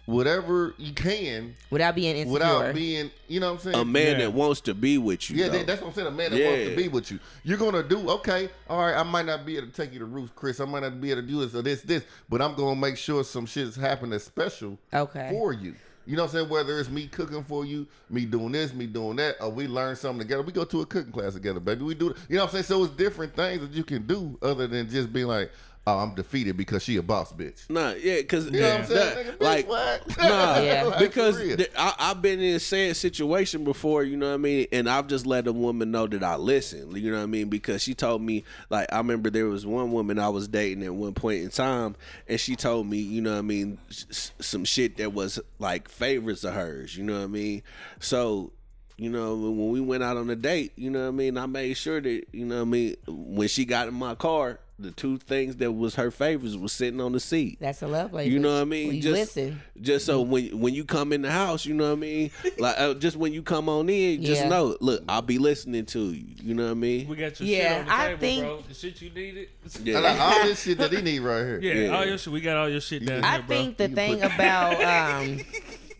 whatever 0.07 0.73
you 0.77 0.93
can 0.93 1.53
without 1.69 1.93
being 1.93 2.15
insecure. 2.15 2.33
without 2.33 2.73
being, 2.73 3.11
you 3.27 3.39
know 3.39 3.53
what 3.53 3.65
I'm 3.65 3.71
saying? 3.73 3.75
A 3.75 3.85
man 3.85 4.13
Yeah. 4.13 4.17
that 4.25 4.33
wants 4.33 4.61
to 4.61 4.73
be 4.73 4.97
with 4.97 5.29
you. 5.29 5.35
Yeah, 5.37 5.47
though. 5.49 5.57
that, 5.59 5.67
that's 5.67 5.81
what 5.81 5.89
I'm 5.89 5.93
saying. 5.93 6.07
A 6.07 6.11
man 6.11 6.31
that 6.31 6.43
wants 6.43 6.69
to 6.69 6.75
be 6.75 6.87
with 6.87 7.11
you. 7.11 7.19
You're 7.43 7.57
gonna 7.57 7.83
do 7.83 8.09
okay. 8.11 8.49
All 8.69 8.79
right, 8.79 8.95
I 8.95 9.03
might 9.03 9.25
not 9.25 9.45
be 9.45 9.57
able 9.57 9.67
to 9.67 9.73
take 9.73 9.91
you 9.93 9.99
to 9.99 10.05
Ruth's 10.05 10.31
Chris. 10.35 10.59
I 10.59 10.65
might 10.65 10.81
not 10.83 10.99
be 10.99 11.11
able 11.11 11.21
to 11.21 11.27
do 11.27 11.41
this 11.45 11.53
or 11.53 11.61
this, 11.61 11.81
this, 11.81 12.03
but 12.29 12.41
I'm 12.41 12.55
gonna 12.55 12.79
make 12.79 12.97
sure 12.97 13.23
some 13.23 13.45
shit's 13.45 13.75
happening 13.75 14.17
special 14.19 14.77
Okay. 14.93 15.29
for 15.31 15.51
you. 15.53 15.75
You 16.05 16.15
know 16.15 16.23
what 16.23 16.29
I'm 16.29 16.37
saying? 16.39 16.49
Whether 16.49 16.79
it's 16.79 16.89
me 16.89 17.07
cooking 17.07 17.43
for 17.43 17.65
you, 17.65 17.85
me 18.09 18.23
doing 18.23 18.53
this, 18.53 18.73
me 18.73 18.85
doing 18.87 19.17
that, 19.17 19.35
or 19.41 19.49
we 19.49 19.67
learn 19.67 19.97
something 19.97 20.19
together. 20.25 20.41
We 20.41 20.53
go 20.53 20.63
to 20.63 20.79
a 20.79 20.85
cooking 20.85 21.11
class 21.11 21.33
together, 21.33 21.59
baby. 21.59 21.83
We 21.83 21.95
do. 21.95 22.15
You 22.29 22.37
know 22.37 22.43
what 22.45 22.45
I'm 22.45 22.51
saying? 22.53 22.63
So 22.63 22.85
it's 22.85 22.93
different 22.95 23.35
things 23.35 23.59
that 23.59 23.71
you 23.71 23.83
can 23.83 24.07
do 24.07 24.37
other 24.41 24.67
than 24.67 24.89
just 24.89 25.11
being 25.11 25.27
like, 25.27 25.51
oh, 25.87 25.99
I'm 25.99 26.13
defeated 26.15 26.57
because 26.57 26.83
she 26.83 26.97
a 26.97 27.01
boss 27.01 27.31
bitch. 27.31 27.69
Nah, 27.69 27.93
yeah, 27.93 28.21
cause 28.23 28.45
You 28.45 28.59
know 28.59 28.69
what 28.69 28.75
I'm 28.75 28.81
uh, 28.81 28.85
saying? 28.85 29.15
that- 29.27 29.39
Nigga, 29.39 29.41
like, 29.43 29.67
what? 29.69 30.17
nah, 30.17 30.59
Yeah. 30.59 30.95
Because 30.99 31.37
th- 31.37 31.71
I, 31.77 31.93
I've 31.97 32.21
been 32.21 32.39
in 32.41 32.55
a 32.55 32.59
sad 32.59 32.95
situation 32.97 33.63
before, 33.63 34.03
you 34.03 34.17
know 34.17 34.27
what 34.27 34.33
I 34.33 34.37
mean, 34.37 34.67
and 34.73 34.89
I've 34.89 35.07
just 35.07 35.25
let 35.25 35.47
a 35.47 35.53
woman 35.53 35.89
know 35.91 36.05
that 36.07 36.23
I 36.23 36.35
listen, 36.35 36.93
you 36.95 37.09
know 37.11 37.17
what 37.17 37.23
I 37.23 37.27
mean, 37.27 37.47
because 37.49 37.81
she 37.81 37.93
told 37.95 38.21
me, 38.21 38.43
like, 38.69 38.91
I 38.91 38.97
remember 38.97 39.29
there 39.29 39.45
was 39.47 39.65
one 39.65 39.91
woman 39.93 40.19
I 40.19 40.29
was 40.29 40.47
dating 40.47 40.83
at 40.83 40.93
one 40.93 41.13
point 41.13 41.43
in 41.43 41.49
time, 41.49 41.95
and 42.27 42.37
she 42.39 42.55
told 42.57 42.85
me, 42.87 42.97
you 42.97 43.21
know 43.21 43.31
what 43.31 43.39
I 43.39 43.41
mean, 43.43 43.77
s- 43.89 44.31
some 44.39 44.65
shit 44.65 44.97
that 44.97 45.13
was 45.13 45.39
like 45.59 45.87
favorites 45.89 46.43
of 46.43 46.53
hers, 46.53 46.97
you 46.97 47.03
know 47.05 47.17
what 47.17 47.23
I 47.23 47.27
mean, 47.27 47.63
so. 47.99 48.51
You 48.97 49.11
know, 49.11 49.35
when 49.35 49.69
we 49.69 49.79
went 49.79 50.01
out 50.03 50.17
on 50.17 50.27
a 50.31 50.35
date, 50.35 50.73
you 50.75 50.89
know 50.89 51.01
what 51.03 51.07
I 51.09 51.11
mean? 51.11 51.37
I 51.37 51.45
made 51.45 51.75
sure 51.77 52.01
that, 52.01 52.23
you 52.31 52.45
know 52.45 52.55
what 52.55 52.61
I 52.61 52.65
mean, 52.65 52.95
when 53.07 53.47
she 53.47 53.63
got 53.63 53.87
in 53.87 53.93
my 53.93 54.15
car, 54.15 54.59
the 54.79 54.89
two 54.91 55.17
things 55.19 55.55
that 55.57 55.71
was 55.71 55.95
her 55.95 56.09
favorites 56.11 56.55
was 56.55 56.71
sitting 56.73 56.99
on 57.01 57.11
the 57.11 57.19
seat. 57.19 57.57
That's 57.59 57.81
a 57.83 57.87
love 57.87 58.13
language. 58.13 58.33
You 58.33 58.39
know 58.39 58.53
what 58.55 58.61
I 58.61 58.65
mean? 58.65 58.89
We 58.89 58.99
just 58.99 59.13
listen. 59.35 59.61
just 59.81 60.05
so 60.05 60.21
when 60.21 60.59
when 60.59 60.73
you 60.75 60.83
come 60.83 61.13
in 61.13 61.21
the 61.23 61.31
house, 61.31 61.65
you 61.65 61.73
know 61.73 61.85
what 61.85 61.93
I 61.93 61.95
mean. 61.95 62.31
Like 62.59 62.79
uh, 62.79 62.93
just 62.95 63.17
when 63.17 63.33
you 63.33 63.41
come 63.43 63.69
on 63.69 63.87
in, 63.89 64.23
just 64.23 64.41
Yeah. 64.43 64.49
know, 64.49 64.75
look, 64.81 65.03
I'll 65.09 65.21
be 65.23 65.37
listening 65.39 65.85
to 65.87 65.99
you. 66.11 66.25
You 66.43 66.53
know 66.55 66.65
what 66.65 66.71
I 66.71 66.75
mean? 66.75 67.07
We 67.07 67.15
got 67.15 67.39
your 67.39 67.49
Yeah, 67.49 67.57
shit 67.69 67.79
on 67.81 67.85
the 67.87 67.93
I 67.93 68.05
table, 68.07 68.19
think- 68.19 68.43
bro. 68.43 68.61
The 68.67 68.73
shit 68.75 69.01
you 69.01 69.09
needed. 69.11 69.49
I 69.95 69.99
like 69.99 70.19
all 70.19 70.43
this 70.43 70.61
shit 70.63 70.77
that 70.79 70.91
he 70.91 71.01
need 71.01 71.19
right 71.21 71.39
here. 71.39 71.59
Yeah, 71.61 71.73
Yeah. 71.85 71.89
all 71.97 72.05
your 72.05 72.17
shit. 72.19 72.33
We 72.33 72.41
got 72.41 72.57
all 72.57 72.69
your 72.69 72.81
shit 72.81 73.03
down 73.05 73.23
I 73.23 73.31
here, 73.33 73.41
bro. 73.43 73.55
think 73.57 73.77
the 73.77 73.87
thing 73.89 74.21
about 74.23 75.21
um 75.23 75.39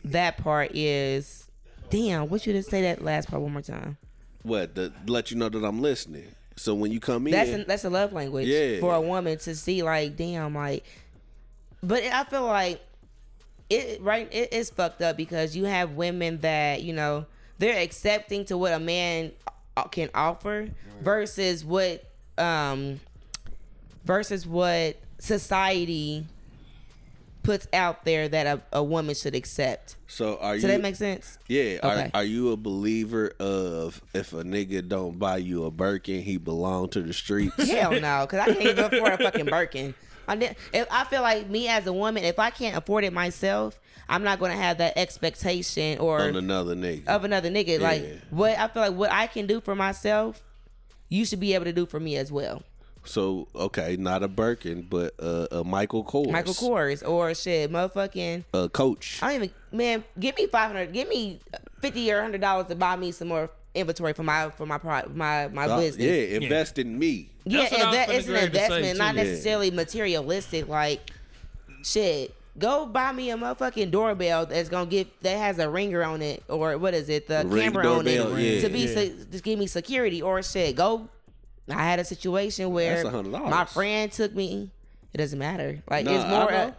that 0.06 0.38
part 0.38 0.76
is, 0.76 1.47
damn. 1.90 2.30
What 2.30 2.46
you 2.46 2.54
just 2.54 2.70
say 2.70 2.82
that 2.84 3.04
last 3.04 3.30
part 3.30 3.42
one 3.42 3.54
more 3.54 3.62
time? 3.62 3.98
What 4.44 4.76
to 4.76 4.92
let 5.08 5.32
you 5.32 5.38
know 5.38 5.50
that 5.50 5.64
I'm 5.64 5.82
listening. 5.82 6.26
So 6.56 6.74
when 6.74 6.92
you 6.92 7.00
come 7.00 7.28
in, 7.28 7.34
That's 7.34 7.50
a, 7.52 7.64
that's 7.66 7.86
a 7.86 7.90
love 7.90 8.14
language 8.14 8.48
Yeah. 8.48 8.80
for 8.80 8.94
a 8.96 9.02
woman 9.02 9.38
to 9.40 9.56
see 9.56 9.84
like, 9.84 10.16
damn, 10.16 10.56
like. 10.56 10.84
But 11.84 12.04
I 12.04 12.24
feel 12.24 12.46
like 12.46 12.82
it 13.70 14.02
right. 14.02 14.28
It 14.34 14.54
is 14.54 14.70
fucked 14.70 15.02
up 15.02 15.18
because 15.18 15.56
you 15.56 15.66
have 15.66 15.92
women 15.92 16.40
that 16.42 16.82
you 16.82 16.94
know 16.94 17.26
they're 17.60 17.80
accepting 17.80 18.46
to 18.46 18.58
what 18.58 18.74
a 18.74 18.80
man 18.80 19.32
uh, 19.76 19.84
can 19.84 20.10
offer 20.16 20.70
versus 21.02 21.64
what 21.64 22.04
um 22.40 23.00
versus 24.06 24.48
what 24.48 24.98
society 25.20 26.26
puts 27.48 27.66
out 27.72 28.04
there 28.04 28.28
that 28.28 28.46
a, 28.46 28.62
a 28.74 28.84
woman 28.84 29.16
should 29.16 29.34
accept. 29.34 29.96
so 30.08 30.38
are 30.42 30.56
you? 30.56 30.62
So 30.62 30.68
that 30.68 30.82
makes 30.82 31.00
sense. 31.00 31.40
yeah. 31.48 31.80
Okay. 31.82 32.12
Are, 32.14 32.20
are 32.20 32.24
you 32.26 32.52
a 32.52 32.58
believer 32.58 33.32
of 33.40 34.02
if 34.14 34.34
a 34.34 34.44
nigga 34.44 34.86
don't 34.86 35.18
buy 35.18 35.38
you 35.38 35.64
a 35.64 35.72
Birkin, 35.72 36.22
he 36.22 36.36
belong 36.36 36.90
to 36.90 37.02
the 37.02 37.14
streets? 37.14 37.56
Hell 37.72 37.98
no, 38.02 38.28
because 38.30 38.40
I 38.40 38.46
can't 38.48 38.62
even 38.62 38.84
afford 38.94 39.14
a 39.14 39.18
fucking 39.18 39.46
Birkin. 39.46 39.96
I, 40.28 40.56
if 40.74 40.88
I 40.92 41.06
feel 41.06 41.22
like 41.22 41.50
me 41.50 41.70
as 41.70 41.88
a 41.88 41.94
woman, 41.94 42.26
if 42.26 42.38
I 42.38 42.50
can't 42.50 42.76
afford 42.76 43.06
it 43.06 43.14
myself, 43.14 43.80
I'm 44.10 44.24
not 44.24 44.40
gonna 44.40 44.58
have 44.58 44.80
that 44.80 44.98
expectation 44.98 46.00
or 46.00 46.20
on 46.20 46.36
another 46.36 46.76
nigga. 46.76 47.08
of 47.08 47.24
another 47.24 47.50
nigga. 47.50 47.80
Like 47.80 48.24
what 48.30 48.60
I 48.60 48.68
feel 48.68 48.82
like 48.82 48.94
what 48.94 49.14
I 49.14 49.28
can 49.28 49.48
do 49.48 49.62
for 49.62 49.74
myself, 49.74 50.44
you 51.08 51.24
should 51.24 51.40
be 51.40 51.54
able 51.54 51.64
to 51.64 51.74
do 51.74 51.86
for 51.86 52.02
me 52.02 52.18
as 52.18 52.30
well. 52.30 52.62
So 53.08 53.48
okay, 53.56 53.96
not 53.98 54.22
a 54.24 54.28
Birkin, 54.28 54.86
but 54.90 55.14
uh, 55.20 55.48
a 55.52 55.64
Michael 55.64 56.04
Kors. 56.04 56.32
Michael 56.32 56.54
Kors 56.54 57.08
or 57.08 57.34
shit, 57.34 57.72
motherfucking. 57.72 58.44
a 58.54 58.70
coach. 58.70 59.20
I 59.22 59.28
don't 59.34 59.36
even 59.44 59.50
man. 59.72 60.04
Give 60.20 60.36
me 60.38 60.48
five 60.48 60.68
hundred. 60.72 60.94
Give 60.94 61.08
me 61.10 61.40
fifty 61.82 62.12
or 62.12 62.22
hundred 62.22 62.42
dollars 62.42 62.68
to 62.68 62.76
buy 62.76 62.96
me 62.96 63.12
some 63.12 63.30
more 63.30 63.50
inventory 63.74 64.14
for 64.14 64.24
my 64.24 64.50
for 64.52 64.66
my 64.66 64.78
pro, 64.78 65.02
my 65.14 65.48
my 65.48 65.66
Uh, 65.68 65.80
business. 65.80 66.06
yeah, 66.06 66.38
invest 66.38 66.78
in 66.80 66.98
me. 66.98 67.30
Yeah, 67.46 67.62
That's 67.62 67.72
what 67.72 67.80
I 67.80 67.84
and 67.84 67.90
was 67.90 67.98
that 67.98 68.10
finna 68.10 68.18
is 68.18 68.28
an 68.28 68.32
grade 68.34 68.52
to 68.54 68.58
say, 68.60 68.64
investment, 68.66 68.98
not 68.98 69.12
too. 69.12 69.18
Yeah. 69.18 69.24
necessarily 69.24 69.72
materialistic. 69.72 70.68
Like, 70.68 71.00
shit, 71.84 72.34
go 72.58 72.86
buy 72.86 73.12
me 73.12 73.30
a 73.32 73.38
motherfucking 73.38 73.92
doorbell 73.92 74.46
that's 74.48 74.70
gonna 74.70 74.90
get 74.90 75.22
that 75.22 75.38
has 75.38 75.60
a 75.60 75.70
ringer 75.70 76.04
on 76.04 76.22
it, 76.22 76.44
or 76.50 76.78
what 76.78 76.94
is 76.94 77.08
it, 77.10 77.28
the 77.28 77.44
Ring 77.46 77.64
camera 77.72 77.88
on 77.88 78.08
it, 78.08 78.16
yeah. 78.16 78.62
to 78.62 78.70
be 78.70 78.80
Yeah. 78.82 78.94
se- 78.94 79.14
just 79.32 79.44
give 79.44 79.58
me 79.60 79.68
security, 79.68 80.22
or 80.22 80.42
shit, 80.44 80.76
go. 80.76 81.08
I 81.70 81.84
had 81.84 82.00
a 82.00 82.06
situation 82.06 82.72
where 82.72 83.04
my 83.04 83.66
friend 83.66 84.12
took 84.12 84.34
me. 84.34 84.72
It 85.14 85.18
doesn't 85.18 85.40
matter. 85.40 85.82
Like 85.90 86.06
Nah, 86.06 86.12
it's 86.14 86.24
more. 86.30 86.52
know. 86.52 86.58
uh, 86.58 86.72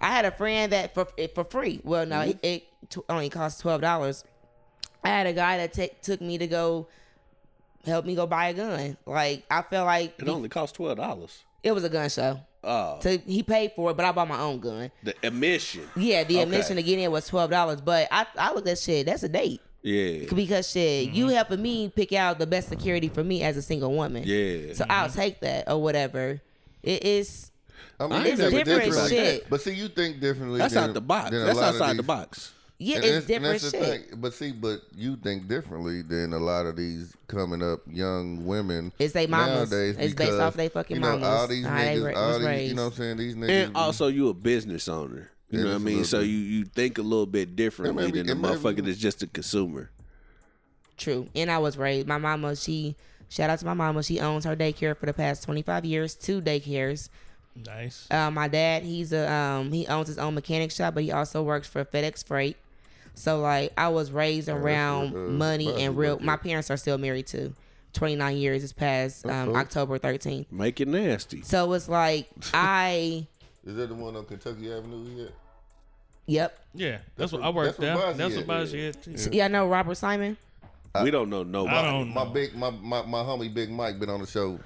I 0.00 0.08
had 0.10 0.24
a 0.24 0.30
friend 0.30 0.72
that 0.72 0.94
for 0.94 1.06
it- 1.16 1.34
for 1.34 1.44
free. 1.44 1.80
Well, 1.84 2.04
no, 2.06 2.16
Mm-hmm. 2.16 2.30
it, 2.30 2.38
it 2.44 2.64
t- 2.90 3.00
only 3.08 3.30
cost 3.30 3.60
twelve 3.60 3.80
dollars. 3.80 4.24
I 5.02 5.08
had 5.08 5.26
a 5.26 5.32
guy 5.32 5.56
that 5.58 5.72
ta- 5.72 5.94
took 6.02 6.20
me 6.20 6.36
to 6.38 6.46
go 6.46 6.88
help 7.84 8.04
me 8.04 8.14
go 8.14 8.26
buy 8.26 8.48
a 8.48 8.54
gun. 8.54 8.96
Like 9.06 9.44
I 9.50 9.62
felt 9.62 9.86
like 9.86 10.14
It 10.20 10.28
only 10.28 10.48
costs 10.48 10.76
twelve 10.76 10.98
dollars. 10.98 11.44
it 11.62 11.72
was 11.72 11.84
a 11.84 11.88
gun 11.88 12.08
show. 12.10 12.40
Oh, 12.68 12.98
So 13.00 13.16
he 13.18 13.44
paid 13.44 13.72
for 13.76 13.92
it, 13.92 13.96
but 13.96 14.04
I 14.04 14.10
bought 14.10 14.26
my 14.28 14.40
own 14.40 14.58
gun. 14.58 14.90
the 15.04 15.14
admission. 15.22 15.88
Yeah, 15.94 16.24
the 16.24 16.34
Okay. 16.34 16.42
admission 16.42 16.76
to 16.76 16.82
get 16.82 16.98
in 16.98 17.10
was 17.12 17.26
twelve 17.28 17.50
dollars. 17.50 17.80
But 17.80 18.08
I, 18.10 18.26
I 18.36 18.52
looked 18.52 18.68
at 18.68 18.78
shit. 18.78 19.06
That's 19.06 19.22
a 19.22 19.28
date 19.28 19.60
Yeah, 19.86 20.24
because 20.34 20.68
shit, 20.70 21.10
you 21.10 21.26
Mm-hmm. 21.26 21.34
helping 21.34 21.62
me 21.62 21.88
pick 21.94 22.12
out 22.12 22.40
the 22.40 22.46
best 22.46 22.68
security 22.68 23.08
for 23.08 23.22
me 23.22 23.42
as 23.44 23.56
a 23.56 23.62
single 23.62 23.92
woman. 23.94 24.24
yeah. 24.26 24.72
So 24.74 24.84
I'll 24.90 25.08
take 25.08 25.38
that 25.40 25.70
or 25.70 25.80
whatever. 25.80 26.40
It 26.82 27.04
is. 27.04 27.50
I 28.00 28.04
mean, 28.08 28.12
I 28.12 28.16
you 28.24 28.28
ain't 28.30 28.38
think 28.38 28.52
never 28.52 28.64
different 28.64 28.84
differently. 28.92 29.16
shit. 29.16 29.50
But 29.50 29.60
see, 29.60 29.74
you 29.74 29.88
think 29.88 30.20
differently. 30.20 30.58
That's 30.58 30.74
than, 30.74 30.88
out 30.90 30.94
the 30.94 31.00
box. 31.00 31.30
That's 31.30 31.56
lot 31.56 31.74
of 31.74 31.80
outside 31.80 31.96
the 31.96 32.02
box. 32.02 32.52
Yeah, 32.78 32.96
and 32.96 33.04
it's 33.04 33.26
that's- 33.26 33.26
different 33.26 33.62
that's 33.62 33.70
shit. 33.72 34.08
thing. 34.10 34.20
But 34.20 34.34
see, 34.34 34.52
but 34.52 34.80
you 34.94 35.16
think 35.16 35.46
differently 35.48 36.02
than 36.02 36.32
a 36.32 36.38
lot 36.38 36.66
of 36.66 36.76
these 36.76 37.14
coming 37.28 37.62
up 37.62 37.80
young 37.88 38.44
women. 38.44 38.92
It's 38.98 39.14
they 39.14 39.26
mamas. 39.28 39.70
nowadays 39.70 39.96
It's 39.98 40.14
based 40.14 40.32
off 40.40 40.54
they 40.54 40.68
fucking 40.68 40.96
you 40.96 41.00
know, 41.02 41.22
All 41.24 41.46
these 41.46 41.64
niggas, 41.64 42.16
all 42.16 42.28
was 42.40 42.46
these, 42.46 42.68
you 42.70 42.74
know 42.74 42.84
what 42.84 42.90
I'm 42.92 42.96
saying? 42.98 43.16
These 43.18 43.36
niggas. 43.36 43.64
And 43.66 43.76
also, 43.76 44.08
you 44.08 44.28
a 44.30 44.34
business 44.34 44.88
owner. 44.88 45.30
You 45.50 45.58
Yeah, 45.58 45.64
know 45.64 45.70
what 45.72 45.76
I 45.76 45.84
mean? 45.84 46.04
So 46.04 46.20
bit. 46.20 46.26
you 46.28 46.36
you 46.38 46.64
think 46.64 46.98
a 46.98 47.02
little 47.02 47.26
bit 47.26 47.54
differently 47.56 48.10
be- 48.10 48.18
than 48.18 48.26
the 48.26 48.32
it 48.32 48.34
may 48.36 48.48
be- 48.50 48.54
motherfucker 48.56 48.84
that's 48.84 48.98
just 48.98 49.22
a 49.22 49.26
consumer. 49.26 49.90
True. 50.96 51.28
And 51.34 51.50
I 51.50 51.58
was 51.58 51.76
raised. 51.76 52.06
My 52.08 52.18
mama, 52.18 52.56
she 52.56 52.96
shout 53.28 53.50
out 53.50 53.58
to 53.58 53.66
my 53.66 53.74
mama. 53.74 54.02
She 54.02 54.18
owns 54.20 54.44
her 54.44 54.56
daycare 54.56 54.96
for 54.96 55.06
the 55.06 55.12
past 55.12 55.42
twenty 55.44 55.62
five 55.62 55.84
years, 55.84 56.14
two 56.14 56.40
daycares. 56.40 57.08
Nice. 57.64 58.06
Uh, 58.10 58.30
my 58.30 58.48
dad, 58.48 58.82
he's 58.82 59.12
a 59.12 59.30
um, 59.30 59.72
he 59.72 59.86
owns 59.86 60.08
his 60.08 60.18
own 60.18 60.34
mechanic 60.34 60.70
shop, 60.70 60.94
but 60.94 61.02
he 61.04 61.12
also 61.12 61.42
works 61.42 61.68
for 61.68 61.84
FedEx 61.84 62.26
Freight. 62.26 62.56
So 63.14 63.40
like, 63.40 63.72
I 63.78 63.88
was 63.88 64.10
raised 64.10 64.48
around 64.50 65.12
what, 65.12 65.18
uh, 65.20 65.28
money 65.30 65.82
and 65.84 65.96
real. 65.96 66.14
work 66.16 66.22
My 66.22 66.36
parents 66.36 66.70
are 66.70 66.76
still 66.76 66.98
married 66.98 67.26
too. 67.26 67.54
Twenty 67.92 68.14
nine 68.16 68.36
years 68.36 68.60
this 68.62 68.72
past 68.74 69.24
um, 69.26 69.50
Uh-oh. 69.50 69.56
October 69.56 69.98
thirteenth. 69.98 70.50
Make 70.52 70.80
it 70.82 70.88
nasty. 70.88 71.40
So 71.42 71.72
it's 71.72 71.88
like 71.88 72.28
I, 72.54 73.26
Is 73.66 73.74
that 73.76 73.88
the 73.88 73.94
one 73.94 74.16
on 74.16 74.24
Kentucky 74.24 74.72
Avenue 74.72 75.04
yet? 75.24 75.32
yep. 76.26 76.58
Yeah, 76.74 76.98
that's, 77.16 77.32
what 77.32 77.40
what- 77.42 77.46
I 77.48 77.50
worked 77.50 77.78
that's 77.80 77.96
what 77.98 78.16
there. 78.16 78.28
That's 78.28 78.46
what 78.46 78.46
Bozzy 78.46 78.78
yeah. 78.78 78.84
had 78.86 79.02
too. 79.02 79.16
So, 79.16 79.30
yeah, 79.32 79.44
I 79.46 79.48
know 79.48 79.68
Robert 79.68 79.96
Simon. 79.96 80.36
we 81.02 81.10
don't 81.10 81.28
know 81.30 81.40
I 81.40 81.44
nobody. 81.44 81.82
don't 81.88 82.14
My 82.14 82.24
know. 82.24 82.30
big, 82.30 82.54
my, 82.56 82.70
my 82.70 83.02
my 83.02 83.18
homie 83.18 83.52
Big 83.52 83.70
Mike 83.70 83.98
been 83.98 84.08
on 84.10 84.20
the 84.20 84.26
show 84.26 84.58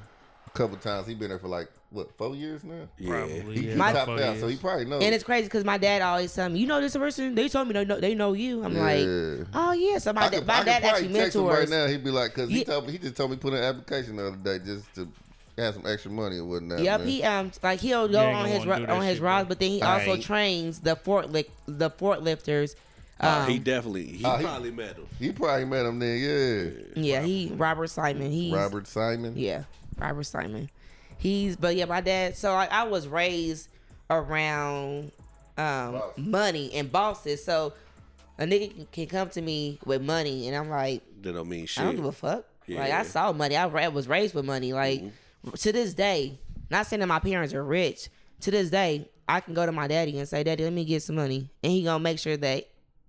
a 0.47 0.51
couple 0.51 0.77
times. 0.77 1.07
He 1.07 1.15
been 1.15 1.31
there 1.31 1.39
for 1.39 1.49
like 1.49 1.69
what 1.91 2.17
four 2.17 2.37
years 2.37 2.63
now. 2.63 2.87
Yeah. 2.99 3.09
Probably. 3.11 3.55
He, 3.57 3.65
yeah, 3.67 3.71
he 3.73 3.77
My- 3.79 3.93
topped 3.93 4.07
four 4.07 4.23
out, 4.23 4.37
so 4.39 4.47
he 4.49 4.57
probably 4.57 4.85
knows. 4.85 5.03
And 5.03 5.13
it's 5.15 5.25
crazy 5.25 5.45
because 5.47 5.65
my 5.65 5.77
dad 5.79 6.03
always 6.03 6.33
tell 6.35 6.49
me, 6.49 6.61
you 6.61 6.67
know 6.67 6.81
this 6.81 6.97
person. 6.97 7.35
They 7.35 7.49
told 7.49 7.67
me 7.69 7.73
they 7.75 7.85
know 7.85 7.99
they 8.01 8.15
know 8.15 8.33
you. 8.35 8.63
I'm 8.65 8.75
Yeah. 8.77 8.83
like, 8.83 9.47
oh 9.55 9.73
yeah. 9.73 9.99
So 9.99 10.13
my, 10.13 10.27
I 10.27 10.29
da- 10.31 10.41
my 10.45 10.55
I 10.55 10.59
could 10.59 10.65
dad 10.67 10.83
probably 10.83 10.89
actually 11.07 11.15
text 11.15 11.37
him 11.37 11.47
right 11.47 11.69
now. 11.69 11.87
He'd 11.89 12.05
be 12.05 12.11
like, 12.11 12.35
because 12.35 12.49
he 12.51 12.59
Yeah. 12.59 12.65
told 12.65 12.87
me, 12.87 12.93
he 12.93 12.99
just 12.99 13.17
told 13.17 13.31
me 13.33 13.37
put 13.37 13.55
an 13.55 13.63
application 13.65 14.17
the 14.17 14.29
other 14.29 14.37
day 14.37 14.65
just 14.65 14.93
to 14.95 15.09
have 15.61 15.75
some 15.75 15.87
extra 15.87 16.11
money 16.11 16.39
or 16.39 16.45
whatnot. 16.45 16.81
Yep, 16.81 17.01
man. 17.01 17.09
he 17.09 17.23
um 17.23 17.53
like 17.63 17.81
he'll 17.81 18.09
go 18.09 18.21
You 18.29 18.35
on 18.35 18.47
his 18.49 18.67
ro- 18.67 18.87
on 18.89 19.03
his 19.03 19.15
shit, 19.17 19.23
rods, 19.23 19.49
but 19.49 19.59
then 19.61 19.71
he 19.71 19.83
also 19.83 20.17
Aight. 20.17 20.23
trains 20.23 20.81
the 20.81 20.97
forklift 20.97 21.49
the 21.67 21.91
forklifters. 21.91 22.75
Uh, 23.21 23.43
Um, 23.45 23.51
he 23.51 23.59
definitely. 23.59 24.07
He 24.07 24.17
he- 24.17 24.23
probably 24.23 24.71
met 24.71 24.97
him. 24.97 25.07
He 25.19 25.31
probably 25.33 25.67
met 25.67 25.85
him 25.87 25.99
then, 25.99 26.19
yeah, 26.97 27.03
Yeah, 27.03 27.23
he 27.23 27.53
Robert 27.55 27.89
Simon. 27.89 28.31
He's 28.33 28.51
yeah. 28.53 28.57
Robert 28.63 28.87
Simon. 28.87 29.35
Yeah, 29.37 29.65
Robert 29.99 30.25
Simon. 30.25 30.71
He's 31.19 31.55
but 31.57 31.77
yeah, 31.77 31.85
my 31.85 32.01
dad. 32.01 32.37
So 32.37 32.53
like 32.55 32.73
I 32.73 32.85
was 32.85 33.07
raised 33.07 33.69
around 34.09 35.13
um 35.59 35.93
Boss. 35.93 36.13
money 36.17 36.73
and 36.75 36.91
bosses. 36.91 37.45
So 37.45 37.73
a 38.39 38.45
nigga 38.45 38.75
can- 38.75 38.87
can 38.93 39.07
come 39.07 39.29
to 39.31 39.43
me 39.43 39.79
with 39.85 40.01
money, 40.03 40.49
and 40.49 40.57
I'm 40.57 40.71
like, 40.71 41.03
That 41.23 41.33
don't 41.35 41.49
mean 41.49 41.67
shit. 41.67 41.83
I 41.83 41.87
don't 41.87 41.97
give 41.97 42.05
a 42.07 42.13
fuck. 42.13 42.37
Like 42.37 42.45
Yeah. 42.67 42.87
Mm-hmm. 42.89 43.01
I 43.01 43.03
saw 43.05 43.33
money. 43.33 43.57
I 43.57 43.67
was 43.89 44.09
raised 44.09 44.35
with 44.35 44.45
money. 44.45 44.73
Like 44.73 45.03
to 45.59 45.73
this 45.73 45.95
day, 45.95 46.39
not 46.71 46.87
saying 46.87 47.01
that 47.01 47.07
my 47.07 47.19
parents 47.19 47.55
are 47.55 47.65
rich. 47.65 48.09
To 48.43 48.51
this 48.51 48.71
day, 48.71 49.09
I 49.29 49.41
can 49.41 49.55
go 49.55 49.67
to 49.67 49.73
my 49.73 49.87
daddy 49.87 50.19
and 50.19 50.29
say, 50.29 50.43
"Daddy, 50.43 50.65
let 50.65 50.73
me 50.73 50.85
get 50.85 51.03
some 51.03 51.17
money," 51.17 51.51
and 51.63 51.73
he 51.73 51.83
gonna 51.85 52.03
make 52.03 52.19
sure 52.19 52.37
that 52.37 52.65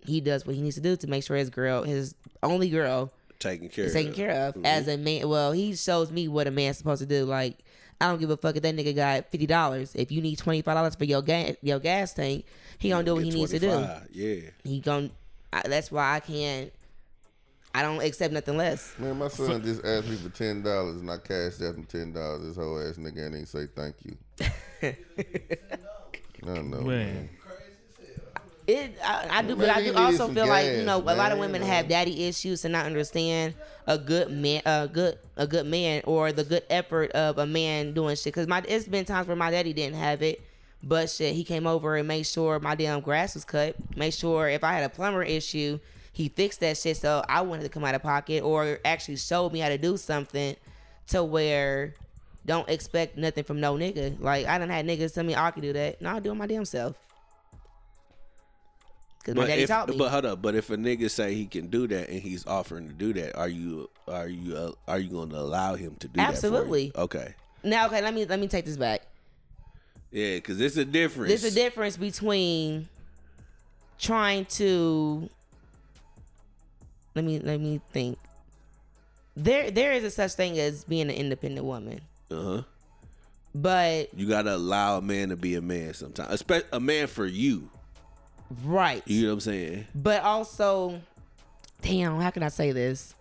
he 0.05 0.19
does 0.21 0.45
what 0.45 0.55
he 0.55 0.61
needs 0.61 0.75
to 0.75 0.81
do 0.81 0.95
to 0.97 1.07
make 1.07 1.23
sure 1.23 1.37
his 1.37 1.49
girl, 1.49 1.83
his 1.83 2.15
only 2.43 2.69
girl, 2.69 3.11
Taken 3.39 3.69
care 3.69 3.85
is 3.85 3.91
of. 3.91 3.97
taken 4.01 4.13
care 4.13 4.31
of 4.47 4.55
Mm-hmm. 4.55 4.65
as 4.65 4.87
a 4.87 4.97
man. 4.97 5.27
Well, 5.29 5.51
he 5.51 5.75
shows 5.75 6.11
me 6.11 6.27
what 6.27 6.47
a 6.47 6.51
man's 6.51 6.77
supposed 6.77 7.01
to 7.01 7.05
do. 7.07 7.23
Like 7.25 7.57
I 7.99 8.07
don't 8.07 8.19
give 8.19 8.29
a 8.29 8.37
fuck 8.37 8.55
if 8.55 8.61
that 8.63 8.75
nigga 8.75 8.95
got 8.95 9.31
fifty 9.31 9.47
dollars. 9.47 9.93
If 9.95 10.11
you 10.11 10.21
need 10.21 10.37
twenty 10.37 10.61
five 10.61 10.75
dollars 10.75 10.95
for 10.95 11.05
your 11.05 11.21
gas 11.21 11.55
your 11.61 11.79
gas 11.79 12.13
tank, 12.13 12.45
he 12.77 12.89
gonna 12.89 13.03
do 13.03 13.15
what 13.15 13.23
he 13.23 13.29
Get 13.31 13.37
needs 13.37 13.51
to 13.51 13.59
do. 13.59 13.87
Yeah. 14.11 14.49
He 14.63 14.79
gonna. 14.79 15.09
I, 15.53 15.61
that's 15.67 15.91
why 15.91 16.15
I 16.15 16.19
can't. 16.19 16.71
I 17.73 17.81
don't 17.81 18.01
accept 18.01 18.33
nothing 18.33 18.57
less. 18.57 18.93
Man, 18.97 19.17
my 19.17 19.27
son 19.29 19.63
just 19.63 19.85
asked 19.85 20.07
me 20.07 20.15
for 20.17 20.29
ten 20.29 20.61
dollars, 20.61 20.99
and 21.01 21.09
I 21.09 21.17
cashed 21.17 21.61
out 21.61 21.75
him 21.75 21.85
ten 21.85 22.11
dollars. 22.11 22.45
This 22.45 22.55
whole 22.57 22.79
ass 22.79 22.97
nigga 22.97 23.25
ain't 23.25 23.35
even 23.35 23.45
say 23.45 23.67
thank 23.75 23.95
you. 24.03 24.17
I 26.43 26.55
don't 26.55 26.69
know, 26.69 26.81
man. 26.81 26.87
Man. 26.87 27.29
It, 28.67 28.95
I, 29.03 29.39
I 29.39 29.41
do, 29.41 29.55
but 29.55 29.69
I 29.69 29.83
do 29.83 29.93
also 29.95 30.17
some 30.17 30.35
feel 30.35 30.47
like 30.47 30.65
you 30.65 30.71
gas, 30.77 30.85
know 30.85 30.97
a 30.97 31.15
lot 31.15 31.31
of 31.31 31.39
women 31.39 31.61
you 31.61 31.67
have 31.67 31.87
daddy 31.87 32.25
issues 32.25 32.63
and 32.63 32.71
not 32.71 32.85
understand 32.85 33.55
a 33.87 33.97
good 33.97 34.29
man, 34.29 34.61
a 34.65 34.87
good 34.87 35.17
a 35.35 35.47
good 35.47 35.65
man, 35.65 36.01
or 36.05 36.31
the 36.31 36.43
good 36.43 36.63
effort 36.69 37.11
of 37.11 37.37
a 37.37 37.45
man 37.45 37.93
doing 37.93 38.15
shit. 38.15 38.25
Because 38.25 38.47
my 38.47 38.63
it's 38.67 38.87
been 38.87 39.03
times 39.03 39.27
where 39.27 39.35
my 39.35 39.51
daddy 39.51 39.73
didn't 39.73 39.97
have 39.97 40.21
it, 40.21 40.41
but 40.83 41.09
shit, 41.09 41.33
he 41.35 41.43
came 41.43 41.65
over 41.65 41.95
and 41.95 42.07
made 42.07 42.23
sure 42.23 42.59
my 42.59 42.75
damn 42.75 43.01
grass 43.01 43.33
was 43.33 43.45
cut. 43.45 43.75
Made 43.95 44.13
sure 44.13 44.47
if 44.47 44.63
I 44.63 44.73
had 44.73 44.83
a 44.83 44.89
plumber 44.89 45.23
issue, 45.23 45.79
he 46.11 46.29
fixed 46.29 46.59
that 46.59 46.77
shit 46.77 46.97
so 46.97 47.23
I 47.27 47.41
wanted 47.41 47.63
to 47.63 47.69
come 47.69 47.83
out 47.83 47.95
of 47.95 48.03
pocket, 48.03 48.43
or 48.43 48.79
actually 48.83 49.17
showed 49.17 49.53
me 49.53 49.59
how 49.59 49.69
to 49.69 49.77
do 49.77 49.97
something 49.97 50.55
to 51.07 51.23
where 51.23 51.93
don't 52.45 52.67
expect 52.69 53.17
nothing 53.17 53.43
from 53.43 53.59
no 53.59 53.75
nigga. 53.75 54.19
Like 54.19 54.47
I 54.47 54.57
done 54.57 54.69
had 54.69 54.85
niggas 54.85 55.13
tell 55.13 55.23
me 55.23 55.35
I 55.35 55.51
can 55.51 55.61
do 55.61 55.73
that. 55.73 56.01
No, 56.01 56.09
I'll 56.09 56.21
do 56.21 56.31
it 56.31 56.35
my 56.35 56.47
damn 56.47 56.65
self. 56.65 56.95
Cause 59.23 59.35
my 59.35 59.43
But 59.43 59.47
daddy 59.47 59.61
if, 59.61 59.69
taught 59.69 59.87
me. 59.89 59.97
but 59.97 60.09
hold 60.09 60.25
up, 60.25 60.41
but 60.41 60.55
if 60.55 60.71
a 60.71 60.77
nigga 60.77 61.09
say 61.09 61.35
he 61.35 61.45
can 61.45 61.67
do 61.67 61.87
that 61.87 62.09
and 62.09 62.19
he's 62.19 62.45
offering 62.47 62.87
to 62.87 62.93
do 62.93 63.13
that, 63.13 63.35
are 63.37 63.47
you 63.47 63.87
are 64.07 64.27
you 64.27 64.55
uh, 64.57 64.71
are 64.87 64.97
you 64.97 65.09
going 65.09 65.29
to 65.29 65.37
allow 65.37 65.75
him 65.75 65.95
to 65.99 66.07
do 66.07 66.19
Absolutely. 66.19 66.89
that? 66.89 66.99
Absolutely. 66.99 67.27
Okay. 67.29 67.35
now, 67.63 67.85
okay, 67.85 68.01
let 68.01 68.15
me 68.15 68.25
let 68.25 68.39
me 68.39 68.47
take 68.47 68.65
this 68.65 68.77
back. 68.77 69.03
Yeah, 70.09 70.35
because 70.35 70.59
it's 70.59 70.75
a 70.77 70.85
difference. 70.85 71.29
There's 71.29 71.53
a 71.53 71.55
difference 71.55 71.97
between 71.97 72.89
trying 73.99 74.45
to 74.45 75.29
let 77.15 77.25
me 77.25 77.39
let 77.39 77.59
me 77.59 77.81
think. 77.91 78.17
There 79.35 79.71
there 79.71 79.93
is 79.93 80.03
a 80.03 80.11
such 80.11 80.33
thing 80.33 80.59
as 80.59 80.83
being 80.83 81.09
an 81.09 81.15
independent 81.15 81.65
woman, 81.65 82.01
Uh 82.29 82.41
huh. 82.43 82.61
but 83.55 84.13
You 84.13 84.27
got 84.27 84.43
to 84.43 84.55
allow 84.55 84.97
a 84.97 85.01
man 85.01 85.29
to 85.29 85.37
be 85.37 85.55
a 85.55 85.61
man 85.61 85.93
sometimes. 85.93 86.41
Espe- 86.41 86.65
a 86.73 86.79
man 86.79 87.07
for 87.07 87.25
you. 87.25 87.69
right. 88.65 89.01
You 89.05 89.23
know 89.23 89.27
what 89.29 89.33
I'm 89.35 89.39
saying? 89.41 89.87
but 89.95 90.23
also, 90.23 90.99
damn, 91.81 92.19
how 92.19 92.29
can 92.29 92.43
I 92.43 92.49
say 92.49 92.71
this? 92.71 93.15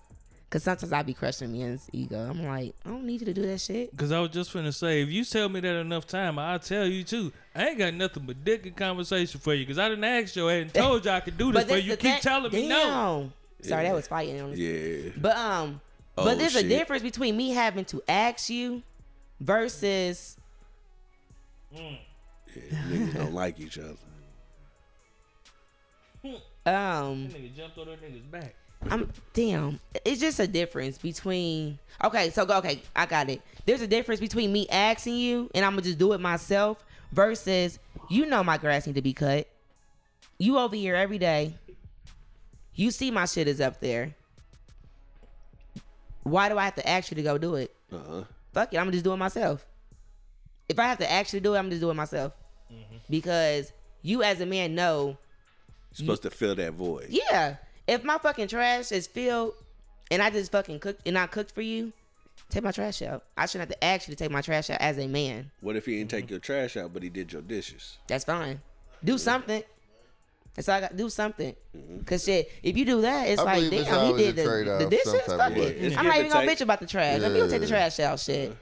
Because 0.49 0.65
sometimes 0.65 0.93
I 0.93 1.03
be 1.05 1.15
crushing 1.15 1.53
men's 1.57 1.89
ego. 1.93 2.19
I'm 2.29 2.45
like, 2.45 2.75
I 2.85 2.89
don't 2.89 3.05
need 3.05 3.21
you 3.21 3.27
to 3.27 3.33
do 3.35 3.43
that 3.43 3.61
shit. 3.61 3.97
Cause 3.97 4.11
I 4.11 4.19
was 4.19 4.31
just 4.31 4.53
finna 4.53 4.75
say, 4.75 5.01
if 5.03 5.09
you 5.09 5.25
tell 5.25 5.49
me 5.49 5.61
that 5.61 5.77
enough 5.77 6.09
time, 6.09 6.41
I'll 6.41 6.59
tell 6.59 6.87
you 6.87 7.05
too. 7.05 7.33
I 7.55 7.69
ain't 7.69 7.79
got 7.79 7.95
nothing 7.95 8.25
but 8.27 8.45
dick 8.45 8.67
and 8.67 8.75
conversation 8.75 9.39
for 9.39 9.55
you. 9.55 9.65
Cause 9.65 9.79
I 9.79 9.89
didn't 9.89 10.03
ask 10.03 10.35
your 10.35 10.51
ass 10.51 10.63
and 10.63 10.75
told 10.75 11.05
you 11.05 11.11
I 11.13 11.21
could 11.21 11.39
do 11.39 11.53
this 11.53 11.63
for 11.63 11.69
this 11.69 11.85
you. 11.85 11.91
Keep 11.93 12.01
thing- 12.01 12.21
telling 12.21 12.51
me 12.53 12.69
no. 12.69 13.31
Damn. 13.63 13.69
Sorry, 13.69 13.85
that 13.85 13.95
was 13.95 14.09
fighting 14.09 14.41
on 14.41 14.51
this. 14.51 14.59
Yeah. 14.59 15.13
But 15.17 15.37
um, 15.37 15.81
Oh, 16.21 16.25
but 16.25 16.39
there's 16.39 16.57
a 16.57 16.63
difference 16.63 17.03
between 17.03 17.37
me 17.37 17.51
having 17.51 17.85
to 17.87 18.03
ask 18.09 18.51
you 18.51 18.83
versus 19.41 20.37
yeah 21.73 21.97
niggas 22.89 23.15
don't 23.15 23.33
like 23.33 23.59
each 23.59 23.79
other. 23.79 23.97
um. 26.67 27.29
Nigga 27.29 27.57
jumped 27.57 27.79
on 27.79 27.87
that 27.87 28.03
nigga's 28.03 28.27
back. 28.27 28.55
I'm 28.91 29.11
damn. 29.33 29.81
It's 30.05 30.21
just 30.21 30.41
a 30.41 30.47
difference 30.47 30.99
between. 30.99 31.79
Okay, 32.05 32.31
so 32.31 32.45
go. 32.45 32.59
Okay, 32.59 32.83
I 32.95 33.07
got 33.07 33.31
it. 33.31 33.41
There's 33.65 33.83
a 33.83 33.87
difference 33.87 34.21
between 34.21 34.53
me 34.53 34.67
asking 34.69 35.17
you 35.17 35.51
and 35.55 35.65
I'm 35.65 35.73
gonna 35.73 35.83
just 35.83 35.99
do 35.99 36.13
it 36.13 36.21
myself 36.21 36.85
versus 37.13 37.79
you 38.09 38.27
know 38.27 38.43
my 38.43 38.59
grass 38.59 38.87
need 38.87 38.97
to 38.97 39.03
be 39.03 39.15
cut. 39.15 39.49
You 40.39 40.59
over 40.59 40.77
here 40.77 40.97
every 40.97 41.19
day. 41.19 41.55
You 42.81 42.91
see 42.91 43.11
my 43.11 43.27
shit 43.27 43.47
is 43.47 43.61
up 43.61 43.79
there. 43.79 44.15
Why 46.23 46.49
do 46.49 46.57
I 46.57 46.65
have 46.65 46.77
to 46.77 46.89
ask 46.89 47.11
you 47.11 47.15
to 47.17 47.23
go 47.23 47.37
do 47.37 47.57
it? 47.57 47.77
Uh 47.93 47.99
huh. 48.09 48.25
fuck 48.55 48.73
it, 48.73 48.79
I'm 48.79 48.85
gonna 48.87 48.93
just 48.93 49.05
do 49.05 49.13
it 49.13 49.19
myself. 49.19 49.67
If 50.67 50.79
I 50.79 50.85
have 50.85 50.97
to 50.97 51.13
actually 51.13 51.41
do 51.41 51.55
it, 51.55 51.59
I'm 51.59 51.65
gonna 51.65 51.73
just 51.73 51.83
do 51.83 51.91
it 51.91 51.95
myself. 51.95 52.33
Because 53.11 53.71
you 54.01 54.23
as 54.23 54.41
a 54.41 54.47
man 54.47 54.75
know, 54.75 55.19
You're 55.93 56.07
Supposed 56.07 56.23
to 56.23 56.31
fill 56.31 56.55
that 56.55 56.73
void. 56.73 57.09
yeah, 57.11 57.57
if 57.87 58.03
my 58.03 58.17
fucking 58.17 58.49
trash 58.49 58.93
is 58.93 59.07
filled 59.07 59.53
and 60.11 60.23
I 60.23 60.31
just 60.31 60.51
fucking 60.51 60.79
cooked 60.79 61.03
and 61.07 61.19
I 61.19 61.27
cooked 61.27 61.53
for 61.53 61.61
you, 61.61 61.93
take 62.49 62.63
my 62.65 62.73
trash 62.73 63.03
out. 63.03 63.25
I 63.37 63.45
shouldn't 63.45 63.69
have 63.69 63.79
to 63.79 63.85
ask 63.85 64.09
you 64.09 64.15
to 64.15 64.19
take 64.25 64.31
my 64.31 64.41
trash 64.41 64.71
out 64.71 64.81
as 64.81 64.99
a 64.99 65.07
man. 65.07 65.51
What 65.61 65.77
if 65.77 65.85
he 65.85 65.99
didn't 65.99 66.13
take 66.13 66.31
your 66.31 66.39
trash 66.39 66.79
out, 66.79 66.95
but 66.95 67.03
he 67.03 67.11
did 67.11 67.31
your 67.31 67.43
dishes? 67.43 67.99
That's 68.07 68.25
fine. 68.25 68.63
Do 69.05 69.19
something. 69.19 69.65
That's 70.57 70.69
all 70.69 70.77
I 70.77 70.81
got 70.81 70.91
to 70.91 70.97
Do 70.97 71.09
something. 71.09 71.55
Cause 72.07 72.25
shit, 72.25 72.51
if 72.63 72.77
you 72.77 72.85
do 72.85 73.01
that, 73.03 73.29
it's 73.29 73.41
I 73.41 73.45
like 73.45 73.55
believe 73.57 73.73
it's 73.81 73.89
he 73.89 74.13
did 74.25 74.39
a 74.39 74.43
the, 74.43 74.79
the 74.85 74.91
dishes. 74.91 75.05
some 75.05 75.21
type 75.21 75.29
of 75.29 75.39
Fuck 75.39 75.57
it. 75.57 75.77
It's 75.79 75.97
I'm 75.97 76.07
not 76.07 76.17
even 76.19 76.31
gonna 76.31 76.47
bitch 76.51 76.61
about 76.61 76.81
the 76.81 76.87
trash. 76.87 77.21
If 77.21 77.33
you 77.33 77.39
don't 77.39 77.51
take 77.51 77.61
the 77.61 77.67
trash 77.69 78.01
out, 78.01 78.19
shit. 78.21 78.57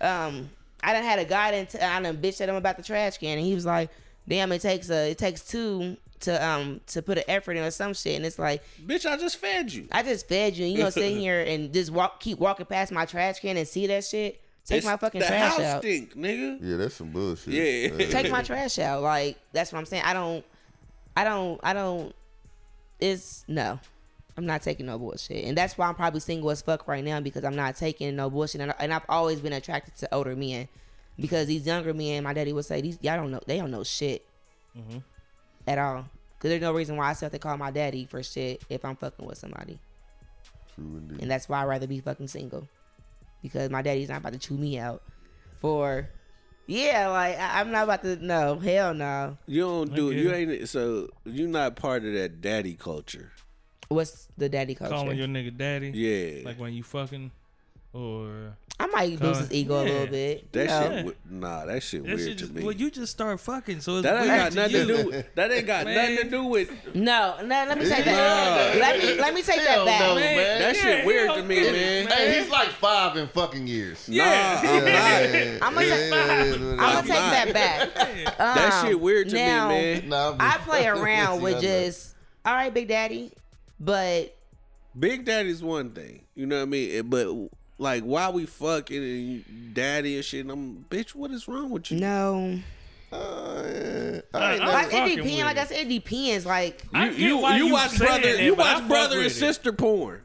Um, 0.00 0.50
I 0.82 0.92
done 0.92 1.02
had 1.02 1.18
a 1.18 1.24
guy 1.24 1.50
that 1.52 1.70
t- 1.70 1.78
I 1.78 2.00
done 2.00 2.16
bitched 2.18 2.40
at 2.40 2.48
him 2.48 2.54
about 2.56 2.76
the 2.76 2.82
trash 2.82 3.18
can, 3.18 3.38
and 3.38 3.46
he 3.46 3.54
was 3.54 3.64
like, 3.66 3.90
"Damn, 4.28 4.52
it 4.52 4.60
takes 4.60 4.90
a 4.90 5.10
it 5.10 5.18
takes 5.18 5.42
two 5.46 5.96
to 6.20 6.46
um 6.46 6.80
to 6.88 7.02
put 7.02 7.18
an 7.18 7.24
effort 7.26 7.56
in 7.56 7.64
or 7.64 7.70
some 7.70 7.94
shit." 7.94 8.16
And 8.16 8.24
it's 8.24 8.38
like, 8.38 8.62
Bitch, 8.86 9.04
I 9.10 9.16
just 9.16 9.36
fed 9.38 9.72
you. 9.72 9.88
I 9.90 10.02
just 10.02 10.28
fed 10.28 10.56
you, 10.56 10.64
and 10.64 10.72
you 10.72 10.78
gonna 10.78 10.90
sit 10.92 11.16
here 11.18 11.40
and 11.40 11.72
just 11.72 11.90
walk, 11.90 12.20
keep 12.20 12.38
walking 12.38 12.66
past 12.66 12.92
my 12.92 13.06
trash 13.06 13.40
can 13.40 13.56
and 13.56 13.66
see 13.66 13.86
that 13.88 14.04
shit. 14.04 14.40
Take 14.66 14.78
It's 14.78 14.86
my 14.86 14.96
fucking 14.96 15.20
the 15.20 15.26
trash 15.26 15.52
house 15.52 15.60
out. 15.60 15.82
stink, 15.82 16.14
nigga. 16.16 16.58
Yeah, 16.62 16.76
that's 16.76 16.94
some 16.94 17.10
bullshit. 17.10 17.52
Yeah. 17.52 18.06
take 18.08 18.30
my 18.30 18.42
trash 18.42 18.78
out. 18.78 19.02
Like 19.02 19.38
that's 19.52 19.72
what 19.72 19.78
I'm 19.78 19.84
saying. 19.84 20.04
I 20.06 20.14
don't, 20.14 20.44
I 21.16 21.24
don't, 21.24 21.60
I 21.62 21.72
don't. 21.72 22.14
It's 23.00 23.44
no, 23.48 23.78
I'm 24.36 24.46
not 24.46 24.62
taking 24.62 24.86
no 24.86 24.98
bullshit, 24.98 25.44
and 25.44 25.56
that's 25.56 25.78
why 25.78 25.86
I'm 25.86 25.94
probably 25.94 26.20
single 26.20 26.50
as 26.50 26.62
fuck 26.62 26.88
right 26.88 27.04
now 27.04 27.20
because 27.20 27.44
I'm 27.44 27.56
not 27.56 27.76
taking 27.76 28.16
no 28.16 28.30
bullshit, 28.30 28.60
and, 28.60 28.70
I, 28.72 28.74
and 28.80 28.92
I've 28.92 29.04
always 29.08 29.40
been 29.40 29.52
attracted 29.52 29.96
to 29.98 30.14
older 30.14 30.34
men 30.34 30.68
because 31.18 31.46
these 31.46 31.66
younger 31.66 31.94
men, 31.94 32.24
my 32.24 32.32
daddy 32.32 32.52
would 32.52 32.64
say 32.64 32.80
these 32.80 32.98
y'all 33.00 33.16
don't 33.16 33.30
know, 33.30 33.40
they 33.46 33.58
don't 33.58 33.70
know 33.70 33.84
shit 33.84 34.26
mm-hmm. 34.76 34.98
at 35.66 35.78
all. 35.78 36.06
Cause 36.40 36.50
there's 36.50 36.60
no 36.60 36.74
reason 36.74 36.96
why 36.96 37.08
I 37.08 37.12
still 37.14 37.26
have 37.26 37.32
to 37.32 37.38
call 37.38 37.56
my 37.56 37.70
daddy 37.70 38.04
for 38.04 38.22
shit 38.22 38.62
if 38.68 38.84
I'm 38.84 38.96
fucking 38.96 39.24
with 39.24 39.38
somebody, 39.38 39.78
True 40.74 40.98
indeed. 40.98 41.22
and 41.22 41.30
that's 41.30 41.48
why 41.48 41.62
I'd 41.62 41.66
rather 41.66 41.86
be 41.86 42.00
fucking 42.00 42.28
single 42.28 42.68
because 43.40 43.70
my 43.70 43.82
daddy's 43.82 44.08
not 44.08 44.18
about 44.18 44.34
to 44.34 44.38
chew 44.38 44.56
me 44.56 44.78
out 44.78 45.02
for. 45.60 46.08
Yeah, 46.66 47.08
like 47.08 47.38
I, 47.38 47.60
I'm 47.60 47.70
not 47.70 47.84
about 47.84 48.02
to. 48.02 48.16
No, 48.16 48.58
hell 48.58 48.94
no. 48.94 49.36
You 49.46 49.60
don't 49.62 49.94
do 49.94 50.10
I 50.10 50.14
it. 50.14 50.18
You 50.18 50.30
it. 50.30 50.60
ain't 50.60 50.68
so 50.68 51.08
you're 51.24 51.48
not 51.48 51.76
part 51.76 52.04
of 52.04 52.12
that 52.14 52.40
daddy 52.40 52.74
culture. 52.74 53.32
What's 53.88 54.28
the 54.38 54.48
daddy 54.48 54.74
culture? 54.74 54.94
Calling 54.94 55.18
your 55.18 55.28
nigga 55.28 55.56
daddy. 55.56 55.90
Yeah. 55.90 56.44
Like 56.44 56.58
when 56.58 56.72
you 56.72 56.82
fucking 56.82 57.30
or 57.94 58.56
I 58.80 58.86
might 58.86 59.20
boost 59.20 59.40
his 59.42 59.52
ego 59.52 59.82
a 59.82 59.84
little 59.84 60.06
bit. 60.08 60.52
that 60.52 60.66
know. 60.66 60.96
shit 60.96 61.04
Yeah. 61.06 61.12
nah, 61.30 61.64
that 61.66 61.80
shit 61.80 62.02
that 62.04 62.16
weird 62.16 62.28
shit 62.28 62.38
to 62.48 62.52
me. 62.52 62.62
well, 62.64 62.72
you 62.72 62.90
just 62.90 63.12
start 63.12 63.38
fucking, 63.38 63.80
so 63.80 63.98
it's 63.98 64.02
that 64.02 64.16
ain't 64.16 64.26
weird 64.26 64.38
got 64.40 64.50
to 64.50 64.56
nothing 64.56 64.76
you. 64.76 64.86
to 64.86 65.02
do 65.04 65.08
with 65.10 65.34
that 65.36 65.52
ain't 65.52 65.66
got 65.68 65.84
Man. 65.84 65.94
nothing 65.94 66.16
to 66.16 66.30
do 66.30 66.44
with 66.44 66.94
No, 66.94 67.36
no, 67.40 67.46
let 67.68 67.78
me 67.78 67.88
take 67.88 68.04
that. 68.04 68.76
Let 68.76 68.98
me 68.98 69.14
let 69.20 69.32
me 69.32 69.42
take 69.42 69.60
that 69.60 69.84
back. 69.86 70.00
no, 70.00 70.14
Man, 70.16 70.36
man. 70.36 70.60
that 70.60 70.76
shit 70.76 71.06
weird 71.06 71.30
to 71.34 71.42
me, 71.44 71.54
don't 71.62 71.72
man. 71.72 72.06
Hey, 72.08 72.40
he's 72.42 72.50
like 72.50 72.68
five 72.70 73.16
in 73.16 73.28
fucking 73.28 73.66
years. 73.68 74.08
Nah, 74.08 74.14
Yeah. 74.16 74.60
I'm 74.64 74.84
not. 74.84 74.90
Yeah, 74.90 75.58
I'ma 75.62 75.80
take- 75.80 76.10
yeah, 76.10 76.70
I'm 76.72 76.76
gonna 76.76 77.06
take 77.06 77.08
that 77.08 77.52
back. 77.54 77.90
That 78.38 78.72
Um, 78.82 78.86
shit 78.88 79.00
weird 79.00 79.28
to 79.28 79.34
now, 79.36 79.68
me, 79.68 79.74
man. 79.74 80.08
Nah, 80.08 80.30
I'm 80.32 80.36
I 80.40 80.52
just- 80.54 80.64
play 80.64 80.86
around 80.88 81.42
with 81.42 81.56
I 81.58 81.60
just 81.60 82.16
all 82.44 82.54
right, 82.54 82.74
Big 82.74 82.88
Daddy, 82.88 83.32
but 83.78 84.36
Big 84.98 85.24
Daddy's 85.24 85.62
one 85.62 85.90
thing, 85.90 86.24
you 86.34 86.46
know 86.46 86.56
what 86.56 86.62
I 86.62 86.66
mean. 86.66 86.90
Eh, 86.98 87.02
But 87.02 87.28
like, 87.78 88.02
why 88.04 88.30
we 88.30 88.46
fucking 88.46 89.02
and 89.02 89.74
daddy 89.74 90.16
and 90.16 90.24
shit? 90.24 90.40
And 90.42 90.50
I'm 90.50 90.84
bitch. 90.90 91.14
What 91.14 91.30
is 91.30 91.48
wrong 91.48 91.70
with 91.70 91.90
you? 91.90 91.98
no. 92.00 92.58
Uh, 93.12 93.62
yeah. 93.64 94.20
I- 94.34 94.38
I 94.38 94.52
I- 94.54 94.58
never- 94.58 94.72
Like 94.72 94.86
it 94.92 95.16
depends. 95.16 95.44
Like 95.44 95.56
I 95.58 95.62
it. 95.62 95.68
said, 95.68 95.78
it 95.78 95.88
depends. 95.88 96.46
Like 96.46 96.82
I 96.92 97.08
You 97.10 97.12
you, 97.38 97.48
you 97.48 97.54
you 97.66 97.72
watch 97.72 97.96
brother 97.98 98.20
that, 98.36 98.42
you 98.42 98.54
watch 98.54 98.88
brother 98.88 99.16
and 99.16 99.24
with 99.24 99.32
it. 99.32 99.38
sister 99.38 99.72
porn. 99.72 100.22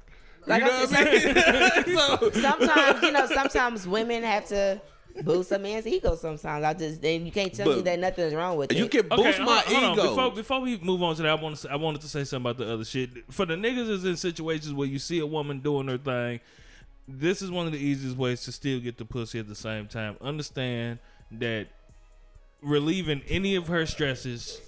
Like 0.48 0.64
you 0.64 0.68
know 0.70 0.80
what 0.80 0.98
I 0.98 1.86
mean? 1.86 1.98
so, 2.32 2.32
sometimes 2.42 3.02
you 3.04 3.12
know, 3.12 3.28
sometimes 3.28 3.88
women 3.88 4.24
have 4.24 4.48
to 4.48 4.82
boost 5.24 5.52
a 5.52 5.60
man's 5.60 5.86
ego. 5.86 6.16
Sometimes 6.16 6.64
I 6.64 6.74
just 6.74 7.00
then 7.02 7.26
you 7.28 7.32
can't 7.32 7.54
tell 7.54 7.76
me 7.76 7.82
that 7.84 8.00
nothing's 8.00 8.34
wrong 8.34 8.58
with 8.58 8.72
you 8.74 8.86
it. 8.86 8.94
You 8.96 9.02
can 9.04 9.10
boost 9.10 9.22
Okay, 9.40 9.44
my 9.44 9.58
hold, 9.60 9.84
hold 9.84 9.98
ego. 10.00 10.02
on. 10.02 10.16
Before 10.16 10.32
before 10.32 10.62
we 10.62 10.78
move 10.80 11.04
on 11.04 11.16
to 11.18 11.22
that, 11.22 11.30
I 11.30 11.36
want 11.40 11.56
to 11.58 11.62
say, 11.62 11.70
I 11.70 11.76
wanted 11.76 12.02
to 12.02 12.08
say 12.08 12.24
something 12.24 12.50
about 12.50 12.58
the 12.58 12.74
other 12.74 12.86
shit. 12.86 13.10
For 13.32 13.46
the 13.46 13.54
niggas 13.54 13.90
is 13.90 14.06
in 14.06 14.18
situations 14.18 14.74
where 14.74 14.88
you 14.88 14.98
see 14.98 15.20
a 15.20 15.28
woman 15.28 15.60
doing 15.60 15.88
her 15.90 16.00
thing, 16.00 16.40
this 17.18 17.42
is 17.42 17.50
one 17.50 17.66
of 17.66 17.72
the 17.72 17.80
easiest 17.80 18.18
ways 18.18 18.44
to 18.44 18.52
still 18.52 18.80
get 18.80 18.98
the 18.98 19.06
pussy 19.06 19.40
at 19.40 19.48
the 19.48 19.56
same 19.56 19.88
time. 19.88 20.16
Understand 20.22 21.00
that 21.32 21.68
relieving 22.62 23.22
any 23.28 23.56
of 23.56 23.68
her 23.68 23.86
stresses 23.86 24.62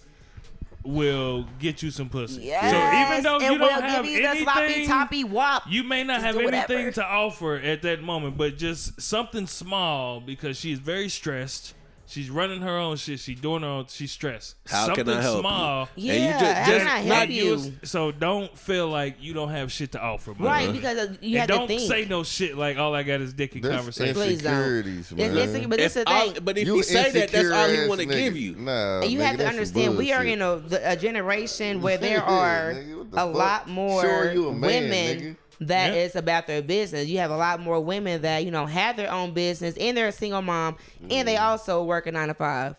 will 0.83 1.45
get 1.59 1.83
you 1.83 1.91
some 1.91 2.09
pussy. 2.09 2.41
Yes, 2.43 2.71
so 2.71 3.11
even 3.11 3.23
though 3.23 3.53
you 3.53 3.57
don't 3.59 3.83
have 3.83 4.05
you 4.05 4.43
sloppy 4.43 4.63
anything, 4.63 4.87
toppy 4.87 5.23
wop. 5.23 5.63
you 5.69 5.83
may 5.83 6.03
not 6.03 6.21
have 6.21 6.35
anything 6.35 6.45
whatever. 6.45 6.91
to 6.91 7.05
offer 7.05 7.55
at 7.55 7.83
that 7.83 8.01
moment, 8.01 8.37
but 8.37 8.57
just 8.57 8.99
something 8.99 9.45
small 9.45 10.19
because 10.19 10.57
she's 10.57 10.79
very 10.79 11.09
stressed. 11.09 11.75
She's 12.11 12.29
running 12.29 12.61
her 12.61 12.77
own 12.77 12.97
shit. 12.97 13.21
She's 13.21 13.39
doing 13.39 13.61
her 13.61 13.69
own. 13.69 13.85
She's 13.87 14.11
stressed. 14.11 14.57
How 14.67 14.87
can 14.87 14.95
Something 15.05 15.15
I 15.17 15.21
help 15.21 15.35
you? 15.37 15.39
small. 15.41 15.89
Yeah, 15.95 16.13
And 16.13 16.23
you 16.25 16.29
just- 16.31 16.57
how 16.57 16.65
just 16.71 16.85
can 16.85 16.87
I 16.87 17.03
not 17.07 17.15
help 17.17 17.29
you? 17.29 17.43
use- 17.45 17.71
So 17.83 18.11
don't 18.11 18.57
feel 18.59 18.89
like 18.89 19.15
you 19.21 19.33
don't 19.33 19.47
have 19.49 19.71
shit 19.71 19.93
to 19.93 20.01
offer, 20.01 20.31
man. 20.31 20.43
Right, 20.43 20.73
because 20.73 20.97
uh, 20.97 21.13
you 21.21 21.39
and 21.39 21.39
have 21.39 21.47
don't 21.47 21.67
to 21.69 21.77
think. 21.77 21.89
say 21.89 22.03
no 22.09 22.23
shit 22.23 22.57
like 22.57 22.77
all 22.77 22.93
I 22.93 23.03
got 23.03 23.21
is 23.21 23.31
dick 23.33 23.55
in 23.55 23.61
That's 23.61 23.75
conversation. 23.75 24.13
Please 24.13 24.41
don't. 24.41 24.51
insecurities, 24.53 25.11
man. 25.13 25.31
It's 25.31 25.37
insecure, 25.47 25.67
but 25.69 25.77
this 25.79 25.91
is 25.95 25.97
If 26.01 26.05
the 26.05 26.11
all- 26.11 26.31
thing. 26.31 26.43
but 26.43 26.57
if 26.57 26.67
You 26.67 26.75
you 26.75 26.83
say 26.83 27.11
that, 27.11 27.29
that's 27.31 27.49
all 27.49 27.63
he 27.67 27.71
insecure 27.75 27.87
want 27.87 28.01
to 28.01 28.05
give 28.07 28.35
you. 28.35 28.55
Nah, 28.57 28.99
And 29.03 29.09
you 29.11 29.19
nigga, 29.19 29.23
have 29.23 29.37
to 29.37 29.47
understand, 29.47 29.97
we 29.97 30.11
are 30.11 30.25
in 30.25 30.41
a, 30.41 30.61
a 30.83 30.97
generation 30.97 31.81
where 31.81 31.97
there 31.97 32.21
are 32.21 32.73
nigga, 32.73 33.09
the 33.11 33.17
a 33.17 33.25
fuck? 33.25 33.33
lot 33.35 33.69
more 33.69 34.01
Sure, 34.01 34.33
you 34.33 34.49
a 34.49 34.53
man, 34.53 34.61
women 34.83 35.17
nigga. 35.19 35.35
That 35.61 35.93
Yeah. 35.93 35.99
is 36.01 36.15
about 36.15 36.47
their 36.47 36.61
business. 36.61 37.07
You 37.07 37.19
have 37.19 37.31
a 37.31 37.37
lot 37.37 37.59
more 37.61 37.79
women 37.79 38.21
that 38.23 38.43
you 38.43 38.51
know 38.51 38.65
have 38.65 38.97
their 38.97 39.11
own 39.11 39.31
business 39.33 39.75
and 39.77 39.95
they're 39.95 40.07
a 40.07 40.11
single 40.11 40.41
mom 40.41 40.75
and 41.09 41.27
they 41.27 41.35
Mm. 41.35 41.41
also 41.41 41.83
work 41.83 42.07
a 42.07 42.11
nine 42.11 42.27
to 42.29 42.33
five. 42.33 42.75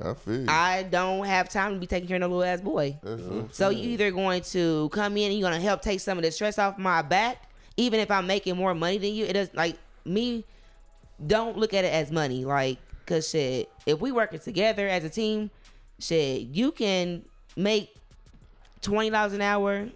I 0.00 0.14
feel. 0.14 0.50
I 0.50 0.82
don't 0.84 1.24
have 1.24 1.48
time 1.48 1.74
to 1.74 1.78
be 1.80 1.86
taking 1.86 2.08
care 2.08 2.16
of 2.16 2.20
no 2.22 2.28
little 2.28 2.42
ass 2.44 2.60
boy. 2.60 2.98
That's 3.02 3.22
what 3.22 3.32
I'm 3.32 3.52
So 3.52 3.68
you 3.70 3.90
either 3.90 4.10
going 4.10 4.42
to 4.42 4.88
come 4.90 5.16
in 5.16 5.30
and 5.30 5.38
you're 5.38 5.48
gonna 5.48 5.60
help 5.62 5.82
take 5.82 6.00
some 6.00 6.18
of 6.18 6.24
the 6.24 6.30
stress 6.32 6.58
off 6.58 6.78
my 6.78 7.02
back, 7.02 7.42
even 7.76 8.00
if 8.00 8.10
I'm 8.10 8.26
making 8.26 8.56
more 8.56 8.74
money 8.74 8.98
than 8.98 9.12
you. 9.14 9.24
It 9.24 9.36
is 9.36 9.50
like 9.54 9.76
me. 10.04 10.44
Don't 11.24 11.56
look 11.56 11.72
at 11.74 11.84
it 11.84 11.92
as 11.92 12.10
money, 12.10 12.44
like, 12.44 12.78
cause 13.06 13.30
shit. 13.30 13.70
If 13.86 14.00
we 14.00 14.10
working 14.10 14.40
together 14.40 14.88
as 14.88 15.04
a 15.04 15.08
team, 15.08 15.50
shit, 16.00 16.42
you 16.42 16.72
can 16.72 17.24
make 17.56 17.94
twenty 18.80 19.10
dollars 19.10 19.32
an 19.32 19.40
hour, 19.40 19.88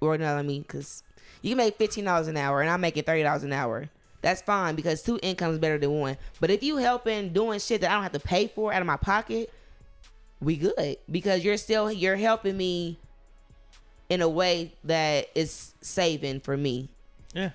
or 0.00 0.18
no, 0.18 0.36
I 0.36 0.42
mean, 0.42 0.64
cause 0.64 1.02
you 1.42 1.56
make 1.56 1.76
fifteen 1.76 2.04
dollars 2.04 2.28
an 2.28 2.36
hour, 2.36 2.60
and 2.60 2.70
I'm 2.70 2.80
making 2.80 3.04
thirty 3.04 3.22
dollars 3.22 3.42
an 3.44 3.52
hour. 3.52 3.88
That's 4.22 4.42
fine 4.42 4.74
because 4.74 5.02
two 5.02 5.20
incomes 5.22 5.58
better 5.58 5.78
than 5.78 5.90
one. 5.92 6.16
But 6.40 6.50
if 6.50 6.62
you 6.62 6.78
helping 6.78 7.32
doing 7.32 7.60
shit 7.60 7.80
that 7.82 7.90
I 7.90 7.94
don't 7.94 8.02
have 8.02 8.12
to 8.12 8.20
pay 8.20 8.48
for 8.48 8.72
out 8.72 8.80
of 8.80 8.86
my 8.86 8.96
pocket, 8.96 9.52
we 10.40 10.56
good 10.56 10.96
because 11.10 11.44
you're 11.44 11.56
still 11.56 11.92
you're 11.92 12.16
helping 12.16 12.56
me 12.56 12.98
in 14.08 14.22
a 14.22 14.28
way 14.28 14.72
that 14.84 15.28
is 15.34 15.74
saving 15.80 16.40
for 16.40 16.56
me. 16.56 16.88
Yeah. 17.34 17.50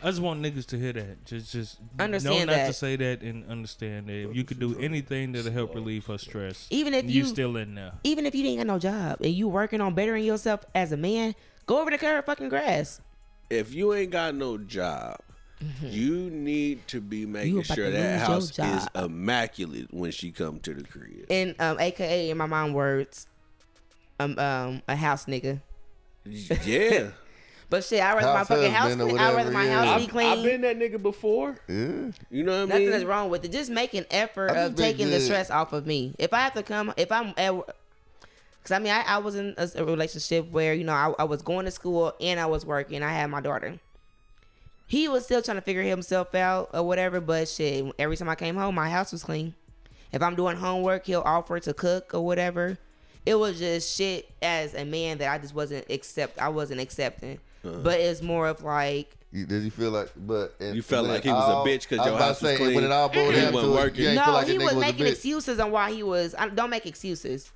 I 0.00 0.10
just 0.10 0.20
want 0.20 0.40
niggas 0.40 0.66
to 0.66 0.78
hear 0.78 0.92
that. 0.92 1.24
Just, 1.24 1.50
just 1.50 1.78
Understand 1.98 2.46
know 2.48 2.56
not 2.56 2.66
to 2.66 2.72
say 2.72 2.94
that 2.94 3.20
and 3.22 3.44
understand 3.50 4.06
that 4.06 4.30
if 4.30 4.36
you 4.36 4.44
could 4.44 4.60
do 4.60 4.78
anything 4.78 5.32
that'll 5.32 5.50
help 5.50 5.74
relieve 5.74 6.06
her 6.06 6.18
stress, 6.18 6.68
Even 6.70 6.94
if 6.94 7.06
you 7.06 7.10
you- 7.22 7.24
still 7.24 7.56
in 7.56 7.74
there. 7.74 7.92
Even 8.04 8.24
if 8.24 8.32
you 8.34 8.44
didn't 8.44 8.58
got 8.58 8.66
no 8.68 8.78
job 8.78 9.18
and 9.20 9.32
you 9.32 9.48
working 9.48 9.80
on 9.80 9.94
bettering 9.94 10.24
yourself 10.24 10.64
as 10.72 10.92
a 10.92 10.96
man, 10.96 11.34
go 11.68 11.80
over 11.80 11.90
to 11.90 11.98
cut 11.98 12.16
her 12.16 12.22
fucking 12.22 12.48
grass. 12.48 13.00
If 13.50 13.72
you 13.72 13.94
ain't 13.94 14.10
got 14.10 14.34
no 14.34 14.58
job, 14.58 15.18
you 15.82 16.30
need 16.30 16.86
to 16.88 17.00
be 17.00 17.24
making 17.26 17.54
Mm-hmm. 17.62 17.74
sure 17.74 17.90
that 17.90 18.20
house 18.26 18.58
is 18.58 18.88
immaculate 18.94 19.92
when 19.92 20.10
she 20.10 20.30
come 20.32 20.58
to 20.60 20.74
the 20.74 20.82
crib. 20.84 21.26
And 21.30 21.54
um, 21.60 21.78
AKA 21.78 22.30
in 22.30 22.36
my 22.36 22.46
mom 22.46 22.72
words, 22.72 23.26
um, 24.20 24.38
um, 24.38 24.82
a 24.88 24.96
house 24.96 25.26
nigga. 25.26 25.60
yeah. 26.64 27.10
But 27.70 27.84
shit, 27.84 28.02
I 28.02 28.14
rather 28.14 28.32
my 28.32 28.44
fucking 28.44 28.72
house. 28.72 28.84
husband 28.84 29.02
or 29.02 29.08
Clean. 29.10 29.20
I 29.20 29.34
rather 29.34 29.50
my 29.50 29.66
yeah. 29.66 29.84
house 29.84 29.98
be 30.00 30.04
I've, 30.04 30.10
clean. 30.10 30.26
I've 30.38 30.42
been 30.42 30.60
that 30.62 30.78
nigga 30.78 31.02
before. 31.02 31.58
Yeah. 31.68 31.74
You 32.30 32.42
know 32.42 32.52
what 32.52 32.62
I 32.62 32.64
Nothing 32.64 32.84
mean? 32.86 32.92
is 32.94 33.04
wrong 33.04 33.28
with 33.28 33.44
it. 33.44 33.52
Just 33.52 33.70
make 33.70 33.92
an 33.92 34.06
effort 34.10 34.52
I 34.52 34.54
just 34.54 34.70
of 34.70 34.76
been 34.76 34.84
taking 34.86 35.10
the 35.10 35.20
stress 35.20 35.50
off 35.50 35.74
of 35.74 35.86
me. 35.86 36.14
If 36.18 36.32
I 36.32 36.38
have 36.40 36.54
to 36.54 36.62
come, 36.62 36.94
if 36.96 37.12
I'm 37.12 37.34
at, 37.36 37.52
because 38.68 38.80
I 38.80 38.82
mean, 38.82 38.92
I, 38.92 39.14
I 39.14 39.18
was 39.18 39.34
in 39.34 39.54
a, 39.56 39.68
a 39.76 39.84
relationship 39.84 40.50
where 40.50 40.74
you 40.74 40.84
know 40.84 40.92
I, 40.92 41.14
I 41.18 41.24
was 41.24 41.42
going 41.42 41.64
to 41.64 41.70
school 41.70 42.14
and 42.20 42.38
I 42.38 42.46
was 42.46 42.66
working. 42.66 43.02
I 43.02 43.12
had 43.12 43.30
my 43.30 43.40
daughter. 43.40 43.78
He 44.86 45.08
was 45.08 45.24
still 45.24 45.42
trying 45.42 45.56
to 45.56 45.62
figure 45.62 45.82
himself 45.82 46.34
out 46.34 46.70
or 46.72 46.82
whatever, 46.82 47.20
but 47.20 47.48
shit, 47.48 47.92
every 47.98 48.16
time 48.16 48.28
I 48.28 48.34
came 48.34 48.56
home, 48.56 48.74
my 48.74 48.88
house 48.88 49.12
was 49.12 49.22
clean. 49.22 49.54
If 50.12 50.22
I'm 50.22 50.34
doing 50.34 50.56
homework, 50.56 51.04
he'll 51.04 51.20
offer 51.20 51.60
to 51.60 51.74
cook 51.74 52.14
or 52.14 52.24
whatever. 52.24 52.78
It 53.26 53.34
was 53.34 53.58
just 53.58 53.94
shit 53.94 54.30
as 54.40 54.72
a 54.74 54.86
man 54.86 55.18
that 55.18 55.30
I 55.30 55.36
just 55.38 55.54
wasn't 55.54 55.84
accept. 55.90 56.38
I 56.38 56.48
wasn't 56.48 56.80
accepting. 56.80 57.38
Uh-huh. 57.64 57.80
But 57.82 58.00
it's 58.00 58.22
more 58.22 58.48
of 58.48 58.62
like 58.62 59.14
You, 59.30 59.44
did 59.44 59.62
you 59.62 59.70
feel 59.70 59.90
like, 59.90 60.10
but 60.16 60.54
and 60.60 60.74
You 60.74 60.80
felt 60.80 61.02
when 61.04 61.14
like 61.14 61.24
he 61.24 61.30
was 61.30 61.66
a 61.66 61.68
bitch 61.68 61.88
because 61.88 62.06
your 62.06 62.14
about 62.14 62.20
house 62.28 62.40
was 62.40 62.50
say, 62.52 62.56
clean 62.56 62.74
When 62.74 62.84
it 62.84 62.92
all 62.92 63.10
boiled 63.10 63.28
and 63.28 63.36
he 63.36 63.40
down 63.42 63.52
wasn't 63.52 63.72
to 63.74 63.78
it, 63.78 63.82
working. 63.82 64.02
you 64.02 64.08
ain't 64.08 64.16
no, 64.16 64.24
feel 64.24 64.34
like 64.34 64.46
he 64.46 64.58
was 64.58 64.74
was 64.74 64.76
making 64.76 65.06
excuses 65.06 65.60
on 65.60 65.70
why 65.70 65.92
he 65.92 66.02
was. 66.02 66.34
I, 66.38 66.48
don't 66.48 66.70
make 66.70 66.86
excuses. 66.86 67.50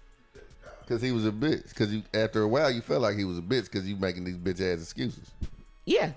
Because 0.92 1.02
he 1.02 1.12
was 1.12 1.26
a 1.26 1.32
bitch. 1.32 1.68
Because 1.70 1.92
you, 1.92 2.02
after 2.12 2.42
a 2.42 2.48
while, 2.48 2.70
you 2.70 2.82
felt 2.82 3.00
like 3.02 3.16
he 3.16 3.24
was 3.24 3.38
a 3.38 3.42
bitch 3.42 3.64
because 3.64 3.88
you 3.88 3.96
making 3.96 4.24
these 4.24 4.36
bitch 4.36 4.60
ass 4.60 4.82
excuses. 4.82 5.30
Yeah, 5.86 6.06
You 6.08 6.12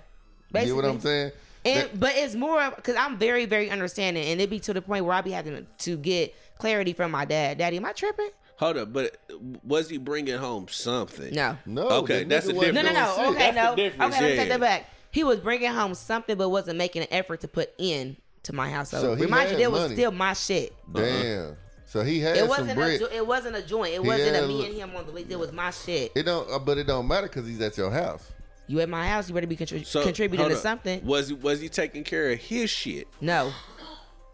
basically. 0.52 0.68
get 0.68 0.76
what 0.76 0.94
I'm 0.94 1.00
saying? 1.00 1.32
And 1.64 1.80
That- 1.82 2.00
but 2.00 2.12
it's 2.14 2.34
more 2.34 2.70
because 2.76 2.94
I'm 2.96 3.16
very 3.18 3.46
very 3.46 3.70
understanding, 3.70 4.24
and 4.26 4.40
it 4.40 4.50
be 4.50 4.60
to 4.60 4.72
the 4.74 4.82
point 4.82 5.04
where 5.04 5.14
I 5.14 5.20
be 5.22 5.32
having 5.32 5.66
to 5.78 5.96
get 5.96 6.34
clarity 6.58 6.92
from 6.92 7.10
my 7.10 7.24
dad. 7.24 7.58
Daddy, 7.58 7.78
am 7.78 7.84
I 7.84 7.92
tripping? 7.92 8.30
Hold 8.58 8.76
up, 8.78 8.92
but 8.92 9.16
was 9.64 9.88
he 9.88 9.98
bringing 9.98 10.38
home 10.38 10.66
something? 10.68 11.34
No. 11.34 11.58
no. 11.66 11.88
Okay, 11.88 12.24
that's 12.24 12.46
nigga 12.46 12.52
a 12.52 12.54
wasn't 12.54 12.74
No, 12.74 12.82
no, 12.82 12.92
no. 12.92 13.14
shit. 13.16 13.26
Okay, 13.26 13.38
That's 13.38 13.56
no. 13.56 13.72
Okay, 13.72 13.82
difference, 13.82 14.12
let 14.14 14.22
me 14.22 14.28
yeah. 14.30 14.36
take 14.36 14.48
that 14.48 14.60
back. 14.60 14.90
He 15.10 15.24
was 15.24 15.40
bringing 15.40 15.70
home 15.72 15.94
something, 15.94 16.36
but 16.38 16.48
wasn't 16.48 16.78
making 16.78 17.02
an 17.02 17.08
effort 17.10 17.40
to 17.40 17.48
put 17.48 17.70
in 17.78 18.16
to 18.44 18.52
my 18.54 18.70
household. 18.70 19.02
So 19.02 19.14
Remind 19.14 19.50
you, 19.50 19.56
had 19.56 19.62
it 19.62 19.72
was 19.72 19.90
still 19.92 20.10
my 20.12 20.32
shit. 20.34 20.72
Damn. 20.92 21.56
So 21.96 22.04
he 22.04 22.20
had 22.20 22.36
It 22.36 22.46
wasn't 22.46 22.72
a 22.72 22.74
bread. 22.74 23.00
jo- 23.00 23.08
it 23.10 23.26
wasn't 23.26 23.56
a 23.56 23.62
joint. 23.62 23.94
It 23.94 24.02
He 24.02 24.06
wasn't 24.06 24.36
a 24.36 24.44
a 24.44 24.46
me 24.48 24.54
li- 24.54 24.66
and 24.66 24.74
him 24.74 24.94
on 24.96 25.06
the 25.06 25.12
list. 25.12 25.30
It 25.30 25.38
was 25.38 25.50
my 25.50 25.70
shit. 25.70 26.12
It 26.14 26.24
don't, 26.24 26.46
uh, 26.50 26.58
but 26.58 26.76
it 26.76 26.86
don't 26.86 27.08
matter 27.08 27.26
because 27.26 27.46
he's 27.46 27.58
at 27.62 27.74
your 27.78 27.90
house. 27.90 28.22
You 28.66 28.80
at 28.80 28.88
my 28.90 29.08
house, 29.08 29.28
you 29.28 29.34
better 29.34 29.46
be 29.46 29.56
contri- 29.56 29.86
So, 29.86 30.02
contributing 30.02 30.46
to 30.50 30.56
up. 30.56 30.60
something. 30.60 31.02
Was 31.06 31.28
he 31.28 31.34
was 31.34 31.58
he 31.62 31.70
taking 31.70 32.04
care 32.04 32.32
of 32.32 32.38
his 32.38 32.68
shit? 32.68 33.08
No, 33.20 33.50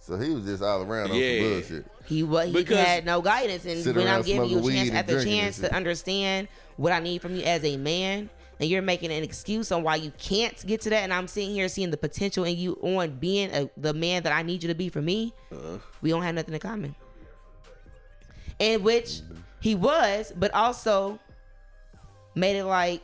So 0.00 0.16
he 0.18 0.30
was 0.30 0.44
just 0.44 0.60
all 0.60 0.82
around 0.82 1.12
on 1.12 1.16
Yeah. 1.16 1.38
some 1.38 1.50
bullshit. 1.50 1.86
He 2.06 2.22
was 2.24 2.46
he 2.46 2.52
Because- 2.52 2.78
had 2.78 3.06
no 3.06 3.20
guidance, 3.22 3.64
and 3.64 3.94
when 3.94 4.08
I'm 4.08 4.22
giving 4.22 4.50
you 4.50 4.58
a 4.58 4.60
chance 4.62 4.66
weed 4.66 4.88
and 4.88 4.96
after 4.98 5.22
chance 5.24 5.58
to 5.60 5.72
understand 5.72 6.48
what 6.76 6.92
I 6.92 6.98
need 6.98 7.22
from 7.22 7.36
you 7.36 7.44
as 7.44 7.62
a 7.64 7.76
man, 7.76 8.28
and 8.58 8.68
you're 8.68 8.82
making 8.82 9.12
an 9.12 9.22
excuse 9.22 9.70
on 9.70 9.84
why 9.84 9.94
you 9.94 10.10
can't 10.18 10.66
get 10.66 10.80
to 10.80 10.90
that, 10.90 11.04
and 11.04 11.12
I'm 11.14 11.28
sitting 11.28 11.50
here 11.54 11.68
seeing 11.68 11.92
the 11.92 11.96
potential 11.96 12.42
in 12.42 12.56
you 12.56 12.76
on 12.82 13.10
being 13.20 13.50
a, 13.54 13.70
the 13.76 13.94
man 13.94 14.24
that 14.24 14.32
I 14.32 14.42
need 14.42 14.64
you 14.64 14.68
to 14.68 14.74
be 14.74 14.88
for 14.88 15.00
me, 15.00 15.32
Uh-huh. 15.52 15.78
we 16.00 16.10
don't 16.10 16.22
have 16.22 16.34
nothing 16.34 16.54
in 16.54 16.58
common. 16.60 16.96
In 18.62 18.82
which 18.84 19.20
he 19.60 19.74
was, 19.74 20.32
but 20.36 20.54
also 20.54 21.18
made 22.36 22.56
it 22.56 22.64
like 22.64 23.02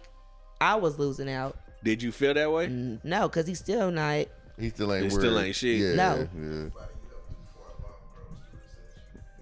I 0.60 0.76
was 0.76 0.98
losing 0.98 1.28
out. 1.28 1.58
Did 1.82 2.00
you 2.02 2.12
feel 2.12 2.32
that 2.34 2.50
way? 2.52 2.68
No, 2.68 3.28
because 3.28 3.46
he's 3.46 3.58
still 3.58 3.90
not. 3.90 4.26
He 4.58 4.70
still 4.70 4.92
ain't. 4.92 5.04
He 5.04 5.10
still 5.10 5.34
worried. 5.34 5.46
ain't 5.46 5.56
shit. 5.56 5.80
Yeah, 5.80 5.94
No. 5.94 6.28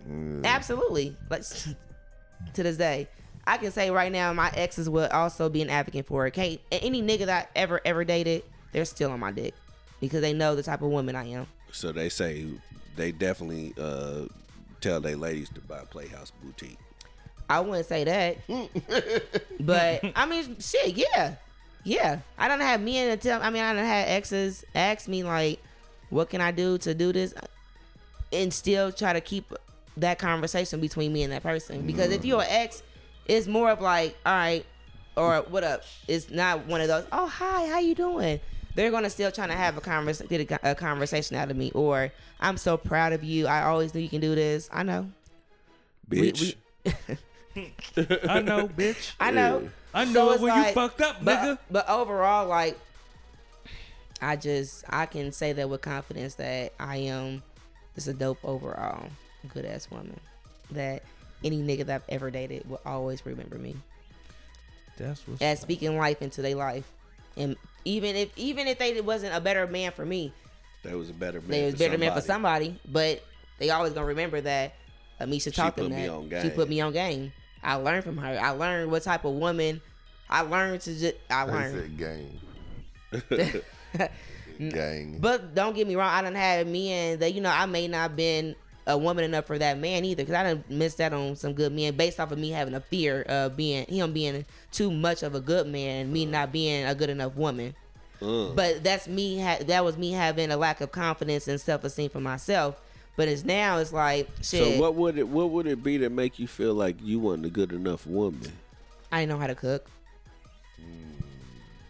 Yeah. 0.09 0.41
Absolutely. 0.45 1.17
Like 1.29 1.43
to 2.55 2.63
this 2.63 2.77
day. 2.77 3.09
I 3.47 3.59
can 3.59 3.71
say 3.71 3.91
right 3.91 4.11
now 4.11 4.33
my 4.33 4.51
exes 4.55 4.89
would 4.89 5.11
also 5.11 5.49
be 5.49 5.63
an 5.63 5.71
advocate 5.71 6.07
for 6.07 6.27
it. 6.27 6.33
Kate, 6.33 6.61
any 6.73 7.03
nigga 7.03 7.27
that 7.27 7.49
I 7.55 7.59
ever 7.59 7.81
ever 7.85 8.05
dated, 8.05 8.43
they're 8.73 8.85
still 8.85 9.11
on 9.11 9.21
my 9.21 9.33
dick. 9.33 9.55
Because 10.01 10.21
they 10.23 10.33
know 10.33 10.55
the 10.57 10.63
type 10.63 10.81
of 10.83 10.89
woman 10.89 11.15
I 11.15 11.29
am. 11.29 11.47
So 11.73 11.93
they 11.93 12.09
say 12.09 12.47
they 12.97 13.13
definitely 13.13 13.75
uh, 13.79 14.27
tell 14.87 15.01
their 15.01 15.17
ladies 15.17 15.49
to 15.51 15.61
buy 15.63 15.81
Playhouse 15.91 16.33
Boutique. 16.43 16.79
I 17.49 17.61
wouldn't 17.61 17.87
say 17.87 18.05
that. 18.05 18.39
but 19.61 20.01
I 20.15 20.27
mean 20.27 20.59
shit, 20.61 20.97
yeah. 20.97 21.35
Yeah. 21.85 22.21
I 22.39 22.49
don't 22.49 22.61
have 22.61 22.81
men 22.81 23.17
to 23.17 23.17
tell 23.17 23.43
I 23.43 23.51
mean 23.51 23.63
I 23.63 23.73
don't 23.73 23.85
have 23.85 24.09
exes 24.09 24.65
ask 24.75 25.09
me 25.09 25.25
like, 25.25 25.61
what 26.11 26.31
can 26.31 26.41
I 26.41 26.53
do 26.53 26.79
to 26.79 26.95
do 26.95 27.13
this? 27.13 27.35
And 28.33 28.53
still 28.53 28.93
try 28.93 29.13
to 29.13 29.21
keep 29.21 29.53
that 29.97 30.19
conversation 30.19 30.81
between 30.81 31.13
me 31.13 31.23
and 31.23 31.33
that 31.33 31.43
person. 31.43 31.87
Because 31.87 32.11
if 32.11 32.25
you're 32.25 32.43
an 32.43 32.49
ex, 32.49 32.83
it's 33.27 33.47
more 33.47 33.71
of 33.71 33.81
like, 33.81 34.17
all 34.25 34.35
right, 34.35 34.67
or 35.17 35.39
what 35.49 35.65
up? 35.65 35.83
It's 36.07 36.31
not 36.31 36.67
one 36.67 36.81
of 36.81 36.89
those, 36.89 37.07
oh 37.11 37.27
hi, 37.27 37.67
how 37.67 37.79
you 37.79 37.95
doing? 37.95 38.41
They're 38.77 38.91
gonna 38.91 39.11
still 39.11 39.33
trying 39.33 39.49
to 39.49 39.55
have 39.57 39.77
a 39.77 39.81
conversation, 39.81 40.29
get 40.29 40.51
a, 40.63 40.71
a 40.71 40.75
conversation 40.75 41.37
out 41.37 41.51
of 41.51 41.57
me, 41.57 41.73
or 41.75 42.13
I'm 42.41 42.57
so 42.59 42.77
proud 42.77 43.13
of 43.15 43.25
you. 43.25 43.47
I 43.47 43.63
always 43.65 43.95
knew 43.95 44.01
you 44.01 44.09
can 44.09 44.21
do 44.21 44.35
this. 44.35 44.69
I 44.73 44.83
know. 44.83 45.11
We- 46.09 46.31
Bitch. 46.33 46.55
I 48.29 48.41
know, 48.41 48.69
bitch. 48.69 49.13
I 49.19 49.31
know. 49.31 49.69
I 49.95 50.05
So 50.05 50.11
know 50.13 50.31
it 50.31 50.35
it's 50.35 50.43
when 50.43 50.57
you 50.67 50.73
fucked 50.73 51.01
up, 51.01 51.17
but, 51.25 51.39
nigga. 51.39 51.59
But 51.71 51.89
overall, 51.89 52.47
like, 52.47 52.79
I 54.21 54.37
just 54.37 54.85
I 54.89 55.07
can 55.07 55.33
say 55.33 55.53
that 55.55 55.69
with 55.69 55.81
confidence 55.81 56.35
that 56.37 56.75
I 56.79 56.99
am 56.99 57.43
just 57.95 58.09
a 58.09 58.13
dope 58.13 58.39
overall 58.45 59.09
good 59.55 59.65
ass 59.65 59.91
woman. 59.91 60.21
That 60.73 61.03
any 61.43 61.63
nigga 61.63 61.87
that 61.87 61.95
I've 62.03 62.09
ever 62.11 62.31
dated 62.31 62.69
will 62.69 62.81
always 62.85 63.25
remember 63.25 63.57
me 63.57 63.77
That's 64.97 65.27
what's 65.29 65.41
as 65.43 65.61
speaking 65.61 65.97
life 65.97 66.21
into 66.23 66.43
their 66.43 66.57
life, 66.57 66.91
and 67.37 67.57
even 67.87 68.17
if 68.17 68.37
even 68.37 68.67
if 68.67 68.79
they 68.79 69.01
wasn't 69.01 69.35
a 69.35 69.41
better 69.41 69.67
man 69.67 69.93
for 69.93 70.05
me, 70.05 70.33
That 70.83 70.97
was 70.97 71.09
a 71.09 71.13
better 71.15 71.41
man. 71.41 71.51
they 71.51 71.65
was 71.67 71.75
for 71.75 71.79
better 71.79 71.99
man 71.99 72.13
for 72.13 72.21
somebody. 72.21 72.67
somebody. 72.67 72.81
But 72.93 73.23
they 73.59 73.71
always 73.71 73.93
gonna 73.93 74.07
remember 74.07 74.41
that 74.43 74.75
Ameisha 75.21 75.55
taught 75.55 75.77
them 75.77 75.87
put 75.87 75.95
me 75.97 76.07
that 76.07 76.13
on 76.13 76.31
she 76.43 76.51
put 76.51 76.69
me 76.69 76.81
on 76.81 76.93
game. 76.93 77.33
I 77.63 77.75
learned 77.77 78.05
from 78.05 78.19
her. 78.19 78.39
I 78.41 78.51
learned 78.51 78.91
what 78.91 79.03
type 79.05 79.25
of 79.25 79.35
woman. 79.35 79.81
I 80.29 80.41
learned 80.43 80.81
to 80.83 80.99
just. 80.99 81.15
I 81.31 81.47
They 81.47 81.53
learned. 81.53 81.75
said 81.75 81.97
gang. 81.97 82.41
gang. 84.71 85.19
But 85.21 85.55
don't 85.55 85.75
get 85.75 85.87
me 85.87 85.97
wrong, 85.97 86.11
I 86.13 86.23
done 86.23 86.35
had 86.35 86.67
men 86.67 87.19
that 87.21 87.33
you 87.35 87.41
know 87.41 87.51
I 87.51 87.67
may 87.67 87.87
not 87.89 88.17
been 88.17 88.55
a 88.87 88.97
woman 88.97 89.25
enough 89.25 89.47
for 89.47 89.59
that 89.59 89.79
man 89.79 90.05
either, 90.05 90.23
because 90.23 90.35
I 90.35 90.43
done 90.45 90.65
missed 90.69 90.99
that 90.99 91.13
on 91.13 91.35
some 91.37 91.53
good 91.55 91.73
men 91.73 91.97
based 91.97 92.21
off 92.21 92.31
of 92.31 92.39
me 92.39 92.51
having 92.51 92.75
a 92.75 92.81
fear 92.81 93.23
of 93.23 93.57
being 93.57 93.85
him 93.87 94.13
being 94.13 94.45
too 94.71 94.91
much 94.91 95.23
of 95.23 95.35
a 95.35 95.41
good 95.41 95.67
man, 95.67 96.03
and 96.03 96.13
me 96.13 96.25
not 96.27 96.53
being 96.53 96.85
a 96.87 96.95
good 96.95 97.11
enough 97.11 97.35
woman. 97.35 97.75
Uh. 98.23 98.51
But 98.55 98.83
that's 98.85 99.09
me. 99.09 99.41
Ha- 99.41 99.59
that 99.67 99.85
was 99.85 99.99
me 99.99 100.13
having 100.13 100.51
a 100.51 100.57
lack 100.57 100.81
of 100.81 100.93
confidence 100.93 101.49
and 101.49 101.61
self 101.61 101.85
esteem 101.85 102.11
for 102.11 102.21
myself. 102.21 102.81
But 103.17 103.29
it's 103.29 103.45
now 103.45 103.79
it's 103.79 103.93
like 103.93 104.29
shit. 104.43 104.75
So 104.77 104.81
what 104.81 104.95
would 104.95 105.19
it 105.19 105.29
what 105.29 105.51
would 105.51 105.67
it 105.67 105.83
be 105.83 105.99
to 105.99 106.09
make 106.09 106.39
you 106.39 106.47
feel 106.47 106.75
like 106.75 106.97
you 107.03 107.19
weren't 107.19 107.45
a 107.45 107.51
good 107.51 107.73
enough 107.73 108.07
woman? 108.07 108.53
I 109.11 109.21
didn't 109.21 109.31
know 109.31 109.39
how 109.39 109.47
to 109.49 109.55
cook. 109.55 109.87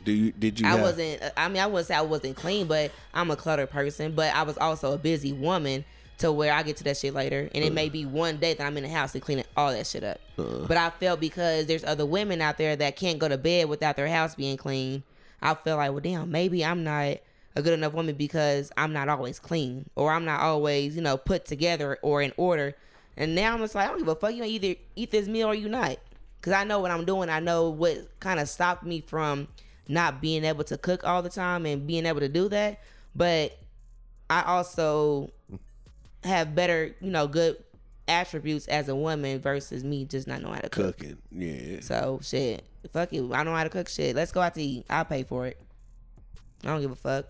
Do 0.05 0.13
you 0.13 0.31
did 0.33 0.61
you 0.61 0.67
I 0.67 0.71
have- 0.71 0.81
wasn't. 0.83 1.21
I 1.37 1.49
mean, 1.49 1.61
I 1.61 1.67
wouldn't 1.67 1.89
say 1.89 1.95
I 1.95 2.03
wasn't 2.03 2.37
clean, 2.37 2.67
but 2.69 2.93
I'm 3.13 3.31
a 3.31 3.37
cluttered 3.37 3.71
person. 3.71 4.13
But 4.13 4.35
I 4.35 4.45
was 4.45 4.57
also 4.57 4.93
a 4.93 4.99
busy 4.99 5.33
woman 5.33 5.85
to 6.19 6.33
where 6.33 6.53
I 6.53 6.63
get 6.63 6.79
to 6.79 6.85
that 6.85 6.97
shit 6.97 7.15
later, 7.15 7.49
and 7.55 7.65
it 7.65 7.73
may 7.73 7.89
uh. 7.89 7.91
be 7.91 8.07
one 8.07 8.39
day 8.39 8.55
that 8.55 8.67
I'm 8.67 8.77
in 8.77 8.85
the 8.85 8.89
house 8.89 9.15
and 9.15 9.23
cleaning 9.23 9.45
all 9.57 9.73
that 9.73 9.87
shit 9.87 10.05
up. 10.05 10.21
Uh. 10.39 10.67
But 10.67 10.77
I 10.77 10.91
felt 10.91 11.21
because 11.21 11.67
there's 11.67 11.85
other 11.85 12.07
women 12.07 12.41
out 12.41 12.59
there 12.59 12.77
that 12.77 12.97
can't 12.97 13.19
go 13.19 13.29
to 13.29 13.39
bed 13.39 13.69
without 13.69 13.97
their 13.97 14.09
house 14.09 14.35
being 14.35 14.57
clean. 14.57 15.03
I 15.43 15.55
felt 15.55 15.79
like, 15.79 15.91
well, 15.91 16.01
damn, 16.01 16.31
maybe 16.31 16.65
I'm 16.65 16.83
not 16.83 17.19
a 17.57 17.63
good 17.63 17.73
enough 17.73 17.95
woman 17.95 18.15
because 18.15 18.71
I'm 18.77 18.93
not 18.93 19.09
always 19.09 19.39
clean 19.39 19.89
or 19.97 20.13
I'm 20.13 20.25
not 20.25 20.41
always, 20.41 20.97
you 20.97 21.03
know, 21.03 21.17
put 21.17 21.45
together 21.45 21.99
or 22.03 22.23
in 22.23 22.33
order. 22.37 22.75
And 23.17 23.35
now 23.35 23.55
I'm 23.55 23.61
just 23.61 23.75
like, 23.75 23.87
I 23.87 23.91
don't 23.91 23.99
give 23.99 24.09
a 24.09 24.15
fuck. 24.15 24.35
You 24.35 24.45
either 24.45 24.75
eat 24.95 25.11
this 25.11 25.27
meal 25.27 25.49
or 25.49 25.55
you 25.55 25.69
not. 25.69 25.99
Cause 26.43 26.53
I 26.53 26.65
know 26.65 26.79
what 26.79 26.91
I'm 26.91 27.05
doing. 27.05 27.29
I 27.29 27.41
know 27.41 27.71
what 27.71 28.21
kind 28.21 28.39
of 28.39 28.49
stopped 28.49 28.85
me 28.85 29.01
from 29.01 29.49
not 29.89 30.21
being 30.21 30.45
able 30.45 30.65
to 30.65 30.79
cook 30.79 31.05
all 31.05 31.23
the 31.23 31.31
time 31.31 31.67
and 31.67 31.87
being 31.87 32.07
able 32.07 32.21
to 32.21 32.29
do 32.29 32.49
that. 32.51 32.81
But 33.15 33.59
I 34.29 34.43
also 34.43 35.31
have 36.25 36.55
better, 36.55 36.95
you 37.01 37.11
know, 37.11 37.27
good 37.29 37.57
attributes 38.09 38.69
as 38.69 38.89
a 38.89 38.95
woman 38.97 39.41
versus 39.41 39.83
me 39.85 40.05
just 40.05 40.27
not 40.29 40.41
knowing 40.41 40.55
how 40.55 40.61
to 40.61 40.69
cook. 40.69 40.99
cooking? 40.99 41.19
Yeah. 41.33 41.81
So 41.81 42.21
shit, 42.23 42.65
fuck 42.93 43.13
it. 43.13 43.23
I 43.33 43.43
know 43.43 43.55
how 43.55 43.65
to 43.65 43.71
cook 43.71 43.89
shit. 43.89 44.15
Let's 44.17 44.33
go 44.33 44.41
out 44.41 44.55
to 44.55 44.63
eat. 44.63 44.87
I'll 44.89 45.05
pay 45.05 45.23
for 45.25 45.47
it. 45.47 45.61
I 46.65 46.69
don't 46.69 46.81
give 46.81 46.91
a 46.93 46.97
fuck. 46.97 47.27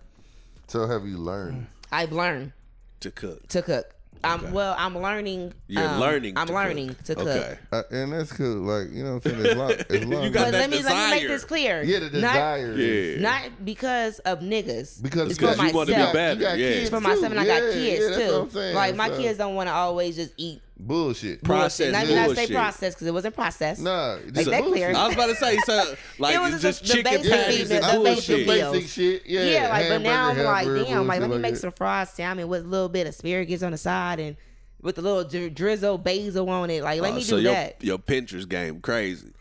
So 0.69 0.87
have 0.87 1.07
you 1.07 1.17
learned? 1.19 1.67
I've 1.93 2.13
learned 2.13 2.53
To 3.01 3.11
cook. 3.11 3.47
to 3.49 3.63
cook. 3.63 3.95
I'm 4.25 4.41
Okay. 4.45 4.53
well. 4.53 4.75
I'm 4.79 4.97
learning. 4.99 5.53
You're 5.69 5.89
um, 5.89 6.01
learning. 6.01 6.37
I'm 6.37 6.47
to 6.49 6.53
learning 6.53 6.89
cook. 6.89 7.05
to 7.05 7.15
cook. 7.17 7.27
Okay. 7.29 7.59
Uh, 7.73 7.83
and 7.91 8.13
that's 8.13 8.33
cool. 8.33 8.57
Like 8.59 8.91
you 8.93 9.05
know 9.05 9.15
what 9.17 9.27
I'm 9.27 9.33
saying. 9.33 9.47
As 9.47 9.57
long, 9.57 9.71
as 9.91 10.05
long 10.07 10.23
You 10.25 10.31
got 10.31 10.45
But 10.47 10.51
that 10.53 10.53
let 10.53 10.71
me 10.71 10.83
let 10.83 11.11
me 11.11 11.19
make 11.21 11.29
this 11.29 11.45
clear. 11.45 11.83
yeah, 11.83 11.99
the 12.01 12.21
Not- 12.21 12.33
desire. 12.33 12.73
is- 12.73 13.17
Yeah. 13.17 13.23
Not 13.23 13.65
because 13.65 14.19
of 14.21 14.41
niggas. 14.41 15.03
Because 15.03 15.31
it's 15.31 15.39
Because 15.39 15.57
for 15.57 15.65
you 15.67 15.75
want 15.75 15.89
to 15.89 15.95
be 15.95 15.99
myself. 15.99 16.13
better. 16.15 16.41
You 16.41 16.47
got 16.47 16.59
yeah. 16.59 16.69
kids 16.69 16.81
It's 16.83 16.91
for 16.91 17.01
myself, 17.01 17.31
and 17.31 17.41
I 17.41 17.47
got 17.47 17.61
kids 17.73 17.77
yeah, 18.01 18.09
that's 18.09 18.17
too. 18.17 18.33
what 18.33 18.43
I'm 18.43 18.51
saying. 18.51 18.75
Like 18.75 18.95
my 18.97 19.09
So- 19.09 19.19
kids 19.19 19.39
don't 19.39 19.55
want 19.55 19.69
to 19.69 19.73
always 19.75 20.17
just 20.17 20.33
eat 20.37 20.63
bullshit. 20.79 21.43
Processed 21.43 21.93
Not 21.93 22.05
even 22.05 22.19
I 22.19 22.33
say 22.35 22.47
process 22.53 22.95
because 22.95 23.07
it 23.07 23.15
wasn't 23.15 23.35
processed. 23.35 23.81
Nah, 23.83 24.17
Make 24.17 24.35
just 24.35 24.51
that 24.51 24.61
bullshit. 24.63 24.73
clear. 24.73 24.95
I 24.95 25.07
was 25.07 25.15
about 25.15 25.27
to 25.27 25.35
say 25.37 25.57
so 25.59 25.95
like 26.19 26.35
It 26.35 26.39
was 26.41 26.55
it's 26.55 26.63
just 26.63 26.85
just 26.85 26.93
the 26.93 27.03
chicken 27.03 27.23
basic 27.23 27.33
patties 27.33 27.71
and 27.71 27.83
the 27.85 27.87
I 27.89 27.93
the 27.93 27.99
bullshit. 28.05 28.47
basic 28.47 28.89
shit. 28.89 29.23
Yeah, 29.27 29.45
Yeah, 29.45 29.69
like 29.71 29.89
but 29.89 30.03
now 30.03 30.29
I'm 30.31 30.39
like, 30.39 30.87
damn, 30.87 31.07
like 31.07 31.21
let 31.21 31.23
me 31.23 31.27
bullshit 31.29 31.41
make 31.43 31.55
that. 31.55 31.61
some 31.61 31.73
fried 31.73 32.09
salmon 32.09 32.49
with 32.49 32.65
a 32.65 32.69
little 32.69 32.89
bit 32.89 33.07
of 33.07 33.15
asparagus 33.15 33.63
on 33.63 33.73
the 33.73 33.79
side 33.79 34.21
and 34.21 34.37
with 34.83 34.99
a 34.99 35.03
little 35.03 35.25
dri- 35.25 35.51
drizzle 35.51 35.99
basil 35.99 36.49
on 36.51 36.71
it. 36.71 36.83
Like 36.83 37.01
let 37.01 37.13
Oh, 37.13 37.17
me 37.17 37.23
so 37.23 37.37
do 37.37 37.43
your, 37.45 37.53
that. 37.53 37.83
Your 37.83 37.99
Pinterest 37.99 38.49
game 38.49 38.81
crazy. 38.81 39.33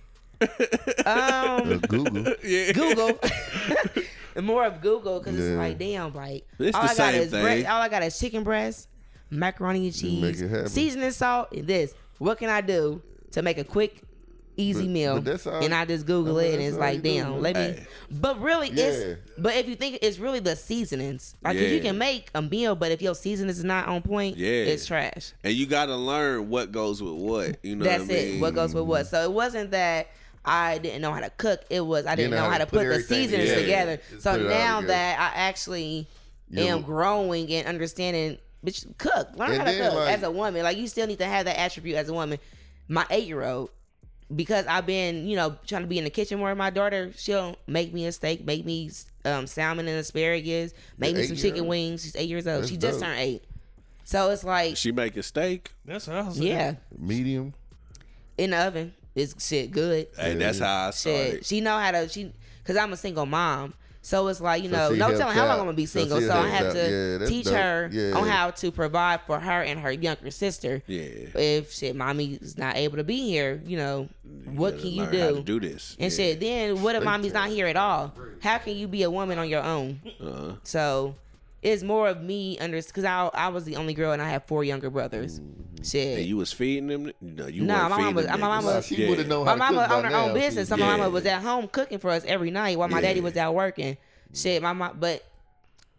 Um, 1.05 1.79
Google. 1.87 2.33
Yeah. 2.43 2.71
Google. 2.73 3.19
And 4.35 4.45
more 4.45 4.65
of 4.65 4.81
Google 4.81 5.19
because 5.19 5.37
it's 5.39 5.57
like, 5.57 5.77
damn, 5.77 6.13
like 6.13 6.45
It's 6.59 6.75
all 6.75 6.83
the 6.83 6.89
I 6.91 6.95
got 6.95 7.13
is 7.13 7.31
thing. 7.31 7.41
breast, 7.43 7.67
all 7.67 7.81
I 7.81 7.89
got 7.89 8.03
is 8.03 8.17
chicken 8.19 8.43
breast, 8.43 8.87
macaroni 9.35 9.85
and 9.87 9.95
cheese, 9.95 10.43
seasoning 10.71 11.11
salt, 11.11 11.51
and 11.51 11.67
this. 11.67 11.93
What 12.17 12.37
can 12.37 12.49
I 12.49 12.61
do 12.61 13.01
to 13.31 13.41
make 13.41 13.57
a 13.57 13.63
quick, 13.63 14.01
easy 14.57 14.83
But- 14.83 14.89
meal? 14.89 15.21
but 15.21 15.45
all- 15.47 15.63
and 15.63 15.73
I 15.73 15.83
just 15.85 16.05
Google 16.05 16.37
I 16.39 16.43
mean, 16.43 16.51
it, 16.51 16.53
and 16.55 16.63
it's 16.63 16.77
like, 16.77 16.95
you 16.95 17.01
do, 17.01 17.13
damn, 17.15 17.41
let 17.41 17.55
me. 17.55 17.61
Hey. 17.61 17.87
But 18.09 18.39
really, 18.41 18.69
Yeah. 18.71 18.85
it's. 18.85 19.21
But 19.37 19.55
if 19.57 19.67
you 19.67 19.75
think 19.75 19.99
it's 20.01 20.17
really 20.17 20.39
the 20.39 20.55
seasonings, 20.55 21.35
like 21.43 21.57
'cause 21.57 21.67
you 21.69 21.81
can 21.81 21.97
make 21.97 22.29
a 22.33 22.41
meal, 22.41 22.75
but 22.75 22.91
if 22.91 23.01
your 23.01 23.15
seasonings 23.15 23.57
is 23.57 23.65
not 23.65 23.87
on 23.87 24.01
point, 24.01 24.37
Yeah. 24.37 24.47
it's 24.49 24.85
trash. 24.85 25.33
And 25.43 25.53
you 25.53 25.65
gotta 25.65 25.95
learn 25.95 26.49
what 26.49 26.71
goes 26.71 27.01
with 27.01 27.13
what. 27.13 27.57
You 27.63 27.75
know 27.75 27.83
That's 27.85 28.03
what 28.03 28.11
I 28.11 28.13
mean? 28.13 28.35
it. 28.37 28.41
What 28.41 28.55
goes 28.55 28.73
with 28.73 28.85
what? 28.85 29.07
So 29.07 29.21
it 29.23 29.31
wasn't 29.31 29.71
that 29.71 30.07
I 30.45 30.77
didn't 30.77 31.01
know 31.01 31.11
how 31.11 31.19
to 31.21 31.31
cook. 31.31 31.61
It 31.69 31.81
was 31.81 32.05
I 32.05 32.15
didn't 32.15 32.31
know, 32.31 32.49
how 32.49 32.59
to 32.59 32.65
put, 32.67 32.75
the 32.79 32.85
everything 32.93 33.17
seasonings 33.23 33.49
together. 33.49 33.61
together. 33.97 34.01
Just 34.11 34.23
So 34.23 34.31
put 34.33 34.41
it 34.41 34.43
all 34.45 34.49
now 34.51 34.75
together. 34.81 34.87
that 34.93 35.19
I 35.19 35.37
actually 35.39 36.07
Yeah. 36.51 36.63
am 36.65 36.83
growing 36.83 37.51
and 37.51 37.67
understanding, 37.67 38.37
bitch, 38.65 38.97
cook. 38.97 39.29
Learn 39.35 39.51
And 39.51 39.57
how 39.61 39.65
to 39.65 39.71
then, 39.77 39.89
cook 39.91 39.99
like- 39.99 40.13
as 40.17 40.23
a 40.23 40.31
woman. 40.31 40.63
Like 40.63 40.77
you 40.77 40.87
still 40.87 41.07
need 41.07 41.19
to 41.19 41.25
have 41.25 41.45
that 41.45 41.59
attribute 41.59 41.95
as 41.95 42.09
a 42.09 42.13
woman. 42.13 42.39
My 42.87 43.05
eight 43.09 43.27
year 43.27 43.43
old. 43.43 43.69
Because 44.35 44.65
I've 44.65 44.87
been, 44.87 45.27
you 45.27 45.35
know, 45.35 45.55
trying 45.67 45.83
to 45.83 45.87
be 45.87 45.99
in 45.99 46.03
the 46.03 46.09
kitchen 46.09 46.39
more. 46.39 46.53
My 46.55 46.71
daughter, 46.71 47.11
she'll 47.15 47.57
make 47.67 47.93
me 47.93 48.07
a 48.07 48.11
steak, 48.11 48.43
make 48.43 48.65
me 48.65 48.89
um, 49.23 49.45
salmon 49.45 49.87
and 49.87 49.99
asparagus, 49.99 50.73
make 50.97 51.15
me 51.15 51.23
some 51.27 51.35
chicken 51.35 51.49
eight-year-old? 51.49 51.69
wings. 51.69 52.03
She's 52.03 52.15
eight 52.15 52.27
years 52.27 52.47
old. 52.47 52.61
That's 52.63 52.71
she 52.71 52.77
just 52.77 52.99
dope. 52.99 53.07
turned 53.07 53.19
eight. 53.19 53.43
So 54.03 54.31
it's 54.31 54.43
like, 54.43 54.77
She 54.77 54.91
make 54.91 55.15
a 55.15 55.21
steak. 55.21 55.71
That's 55.85 56.07
awesome. 56.07 56.41
yeah, 56.41 56.73
Medium. 56.97 57.53
in 58.37 58.49
the 58.49 58.57
oven. 58.57 58.95
It's 59.13 59.47
shit 59.47 59.69
good. 59.69 60.07
Hey, 60.17 60.33
that's 60.33 60.57
how 60.59 60.87
I 60.87 60.91
started. 60.91 61.31
Shit, 61.31 61.45
she 61.45 61.61
know 61.61 61.77
how 61.77 61.91
to 61.91 62.09
she 62.09 62.33
because 62.63 62.77
I'm 62.77 62.91
a 62.93 62.97
single 62.97 63.27
mom. 63.27 63.75
So 64.06 64.27
it's 64.27 64.40
like 64.40 64.61
you 64.61 64.69
So 64.69 64.76
know, 64.94 65.10
no 65.10 65.18
telling 65.18 65.36
how 65.36 65.48
long. 65.48 65.53
I'm 65.61 65.65
gonna 65.65 65.73
be 65.73 65.88
single. 65.88 66.19
she 66.19 66.27
So, 66.27 66.34
I 66.36 66.48
have 66.48 66.68
out. 66.68 66.73
to 66.73 67.18
Yeah, 67.22 67.27
teach 67.27 67.45
dope. 67.45 67.56
her 67.56 67.90
Yeah. 67.91 68.15
on 68.15 68.27
how 68.27 68.52
to 68.52 68.72
provide 68.72 69.22
for 69.26 69.40
her 69.40 69.64
and 69.64 69.80
her 69.80 69.91
younger 69.91 70.30
sister. 70.30 70.84
Yeah. 70.86 71.02
If 71.34 71.73
shit, 71.73 71.95
mommy 71.95 72.38
is 72.40 72.56
not 72.56 72.77
able 72.77 72.98
to 72.98 73.03
be 73.03 73.18
here, 73.27 73.64
you 73.65 73.77
know, 73.77 74.07
what 74.53 74.77
can 74.77 74.90
you 74.90 75.07
do? 75.07 75.41
do 75.44 75.60
this. 75.60 75.95
And 75.99 76.11
Yeah. 76.11 76.15
shit, 76.18 76.40
then 76.40 76.84
what 76.84 76.95
if 76.95 77.03
mommy's 77.03 77.34
not 77.34 77.49
here 77.49 77.65
at 77.65 77.77
all? 77.77 78.14
How 78.44 78.60
can 78.60 78.76
you 78.77 78.88
be 78.88 79.02
a 79.02 79.10
woman 79.10 79.40
on 79.40 79.49
your 79.49 79.64
own? 79.64 79.99
Uh-huh. 80.22 80.52
So 80.64 81.15
it's 81.65 81.83
more 81.83 82.07
of 82.07 82.21
me 82.21 82.57
under 82.59 82.79
because 82.81 83.03
I 83.03 83.29
I 83.33 83.47
was 83.49 83.65
the 83.65 83.75
only 83.75 83.93
girl 83.93 84.11
and 84.11 84.21
I 84.21 84.29
have 84.29 84.45
four 84.45 84.63
younger 84.63 84.89
brothers. 84.89 85.39
Mm-hmm. 85.39 85.83
Shit. 85.83 86.17
And 86.19 86.25
you 86.27 86.37
was 86.37 86.51
feeding 86.53 86.87
them? 86.87 87.11
No, 87.21 87.47
you 87.47 87.63
no, 87.63 87.75
my 87.89 87.97
feeding 87.97 88.05
mama- 88.15 88.21
them 88.23 88.39
my 88.39 88.47
niggas. 88.47 88.49
mama- 88.49 88.73
Nah, 88.75 88.81
she 88.81 88.95
Yeah. 88.95 89.09
would 89.09 89.17
have 89.19 89.27
known 89.27 89.45
My 89.45 89.51
how 89.51 89.57
mama 89.57 89.87
owned 89.91 90.05
her 90.05 90.11
now. 90.11 90.25
own 90.29 90.33
business. 90.33 90.69
So 90.69 90.75
She- 90.75 90.81
my 90.81 90.97
mama 90.97 91.09
was 91.09 91.25
at 91.25 91.41
home 91.41 91.67
cooking 91.67 91.99
for 91.99 92.09
us 92.11 92.23
every 92.25 92.49
night 92.51 92.77
while 92.79 92.87
my 92.87 93.01
daddy 93.01 93.21
was 93.21 93.35
out 93.37 93.53
working. 93.53 93.97
Shit, 94.33 94.61
my 94.63 94.73
mom, 94.73 94.97
but 94.99 95.23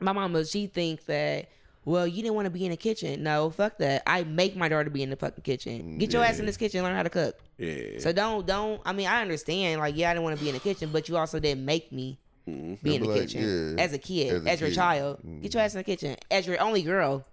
my 0.01 0.13
mama, 0.13 0.45
she 0.45 0.67
thinks 0.67 1.05
that. 1.05 1.49
Well, 1.85 2.05
you 2.05 2.21
didn't 2.21 2.35
want 2.35 2.47
to 2.47 2.51
be 2.51 2.65
in 2.65 2.73
the 2.73 2.77
kitchen. 2.77 3.23
No, 3.23 3.49
fuck 3.51 3.79
that. 3.79 4.03
I 4.09 4.25
make 4.25 4.57
my 4.57 4.69
daughter 4.69 4.91
be 4.91 5.05
in 5.05 5.11
the 5.11 5.15
fucking 5.17 5.43
kitchen. 5.45 5.83
Mm, 5.95 5.99
Get 6.01 6.13
your 6.13 6.25
ass 6.25 6.41
in 6.41 6.47
this 6.47 6.57
kitchen, 6.57 6.83
learn 6.83 6.97
how 6.97 7.05
to 7.05 7.11
cook. 7.11 7.39
Yeah. 7.59 8.01
So 8.01 8.13
don't 8.13 8.45
don't. 8.45 8.81
I 8.85 8.93
mean, 8.93 9.07
I 9.07 9.23
understand. 9.23 9.79
Like, 9.81 9.97
yeah, 9.97 10.11
I 10.11 10.15
didn't 10.15 10.25
want 10.25 10.37
to 10.37 10.43
be 10.43 10.49
in 10.49 10.55
the 10.55 10.61
kitchen, 10.61 10.91
but 10.93 11.09
you 11.09 11.17
also 11.17 11.39
didn't 11.39 11.65
make 11.65 11.93
me 11.93 12.19
be 12.47 12.53
in 12.97 13.03
the 13.03 13.09
Like, 13.09 13.21
kitchen 13.23 13.77
yeah, 13.77 13.83
as 13.85 13.93
a 13.93 13.99
kid, 13.99 14.33
as 14.35 14.47
as, 14.47 14.61
a 14.61 14.65
your 14.65 14.69
kid. 14.71 14.75
child. 14.77 15.19
Get 15.43 15.55
your 15.55 15.63
ass 15.63 15.75
in 15.75 15.79
the 15.79 15.85
kitchen 15.85 16.17
as 16.31 16.47
your 16.47 16.61
only 16.61 16.83
girl. 16.83 17.25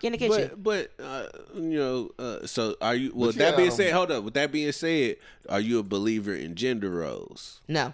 Get 0.00 0.08
in 0.08 0.12
the 0.12 0.18
kitchen. 0.18 0.50
But 0.56 0.90
but 0.98 1.04
uh, 1.04 1.26
you 1.54 1.60
know, 1.78 2.10
uh, 2.18 2.46
so 2.46 2.74
are 2.80 2.94
you? 2.94 3.12
Well, 3.14 3.28
But 3.30 3.36
that 3.36 3.50
yeah, 3.52 3.56
being 3.56 3.70
said, 3.70 3.92
hold 3.92 4.10
up. 4.10 4.24
With 4.24 4.34
that 4.34 4.50
being 4.52 4.72
said, 4.72 5.16
are 5.48 5.60
you 5.60 5.78
a 5.78 5.82
believer 5.82 6.34
in 6.34 6.54
gender 6.54 6.90
roles? 6.90 7.60
no. 7.68 7.92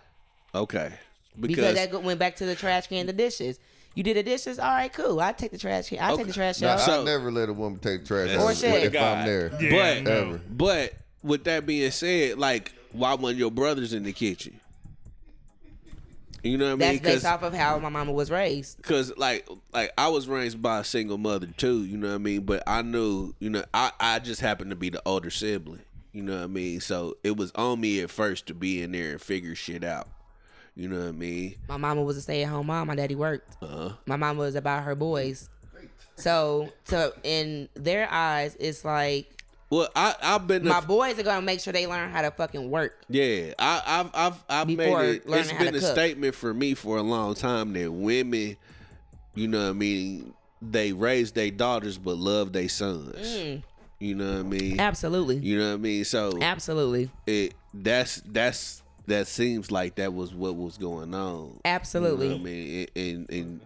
Okay, 0.52 0.92
because, 1.38 1.56
because, 1.56 1.74
that 1.76 2.02
went 2.02 2.18
back 2.18 2.34
to 2.36 2.46
the 2.46 2.56
trash 2.56 2.88
can, 2.88 3.06
the 3.06 3.12
dishes. 3.12 3.60
You 3.94 4.02
did 4.02 4.16
the 4.16 4.22
dishes, 4.24 4.58
all 4.58 4.68
right, 4.68 4.92
cool. 4.92 5.20
I 5.20 5.30
take 5.32 5.52
the 5.52 5.58
trash 5.58 5.88
can. 5.90 5.98
I 6.00 6.08
Okay. 6.12 6.18
take 6.18 6.26
the 6.28 6.32
trash 6.32 6.60
Nah, 6.60 6.70
out. 6.70 6.80
So- 6.80 7.02
I 7.02 7.04
never 7.04 7.30
let 7.30 7.48
a 7.48 7.52
woman 7.52 7.78
take 7.78 8.04
trash 8.04 8.30
out 8.30 8.40
Or 8.40 8.52
shit. 8.54 8.82
if 8.84 8.92
God. 8.92 9.18
I'm 9.18 9.26
there. 9.26 9.50
Yeah, 9.60 9.70
but 9.70 10.02
no. 10.02 10.10
Ever. 10.10 10.40
but 10.50 10.92
with 11.22 11.44
that 11.44 11.66
being 11.66 11.90
said, 11.92 12.36
like 12.38 12.72
why 12.92 13.14
weren't 13.14 13.36
your 13.38 13.50
brothers 13.52 13.92
in 13.92 14.02
the 14.02 14.12
kitchen? 14.12 14.58
You 16.42 16.56
know 16.56 16.66
what 16.66 16.84
I 16.84 16.92
mean? 16.92 17.02
That's 17.02 17.14
based 17.14 17.26
off 17.26 17.42
of 17.42 17.54
how 17.54 17.78
my 17.78 17.88
mama 17.88 18.12
was 18.12 18.30
raised. 18.30 18.82
Cause 18.82 19.12
like 19.16 19.48
like 19.72 19.92
I 19.98 20.08
was 20.08 20.28
raised 20.28 20.60
by 20.62 20.80
a 20.80 20.84
single 20.84 21.18
mother 21.18 21.48
too, 21.56 21.84
you 21.84 21.96
know 21.96 22.08
what 22.08 22.14
I 22.14 22.18
mean? 22.18 22.42
But 22.42 22.62
I 22.66 22.82
knew, 22.82 23.34
you 23.38 23.50
know, 23.50 23.64
I, 23.74 23.92
I 24.00 24.18
just 24.18 24.40
happened 24.40 24.70
to 24.70 24.76
be 24.76 24.90
the 24.90 25.02
older 25.04 25.30
sibling. 25.30 25.80
You 26.12 26.22
know 26.22 26.36
what 26.36 26.44
I 26.44 26.48
mean? 26.48 26.80
So 26.80 27.16
it 27.22 27.36
was 27.36 27.52
on 27.52 27.80
me 27.80 28.00
at 28.00 28.10
first 28.10 28.46
to 28.46 28.54
be 28.54 28.82
in 28.82 28.92
there 28.92 29.12
and 29.12 29.20
figure 29.20 29.54
shit 29.54 29.84
out. 29.84 30.08
You 30.74 30.88
know 30.88 30.98
what 30.98 31.08
I 31.08 31.12
mean? 31.12 31.56
My 31.68 31.76
mama 31.76 32.02
was 32.02 32.16
a 32.16 32.22
stay 32.22 32.42
at 32.42 32.48
home 32.48 32.66
mom. 32.66 32.88
My 32.88 32.94
daddy 32.94 33.14
worked. 33.14 33.62
Uh-huh. 33.62 33.92
My 34.06 34.16
mama 34.16 34.40
was 34.40 34.54
about 34.54 34.84
her 34.84 34.94
boys. 34.94 35.48
So 36.16 36.70
to 36.86 37.14
in 37.22 37.68
their 37.74 38.08
eyes, 38.10 38.56
it's 38.60 38.84
like 38.84 39.39
Well, 39.70 39.88
I 39.94 40.14
I've 40.20 40.48
been 40.48 40.66
my 40.66 40.80
boys 40.80 41.16
are 41.18 41.22
gonna 41.22 41.42
make 41.42 41.60
sure 41.60 41.72
they 41.72 41.86
learn 41.86 42.10
how 42.10 42.22
to 42.22 42.32
fucking 42.32 42.70
work. 42.70 43.00
Yeah, 43.08 43.54
I, 43.56 43.82
I've 43.86 44.10
I've 44.12 44.44
I've 44.48 44.66
Before 44.66 45.02
made 45.02 45.08
it. 45.08 45.22
It's 45.26 45.52
been 45.52 45.74
a 45.74 45.78
cook. 45.78 45.92
statement 45.92 46.34
for 46.34 46.52
me 46.52 46.74
for 46.74 46.96
a 46.96 47.02
long 47.02 47.34
time 47.34 47.72
that 47.74 47.90
women, 47.90 48.56
you 49.36 49.46
know, 49.46 49.62
what 49.62 49.70
I 49.70 49.72
mean, 49.74 50.34
they 50.60 50.92
raise 50.92 51.30
their 51.32 51.52
daughters 51.52 51.98
but 51.98 52.16
love 52.16 52.52
their 52.52 52.68
sons. 52.68 53.14
Mm. 53.14 53.62
You 54.00 54.14
know 54.16 54.32
what 54.32 54.40
I 54.40 54.42
mean? 54.42 54.80
Absolutely. 54.80 55.36
You 55.36 55.58
know 55.58 55.68
what 55.68 55.74
I 55.74 55.78
mean? 55.78 56.04
So 56.04 56.38
Absolutely. 56.40 57.10
it 57.26 57.54
that's 57.72 58.22
that's 58.22 58.82
that 59.06 59.26
seems 59.28 59.70
like 59.70 59.96
that 59.96 60.12
was 60.12 60.34
what 60.34 60.56
was 60.56 60.78
going 60.78 61.14
on. 61.14 61.60
Absolutely. 61.64 62.26
You 62.26 62.34
know 62.34 62.38
what 62.38 62.48
I 62.48 62.52
mean, 62.52 62.88
and, 62.96 63.06
and, 63.06 63.30
and 63.30 63.60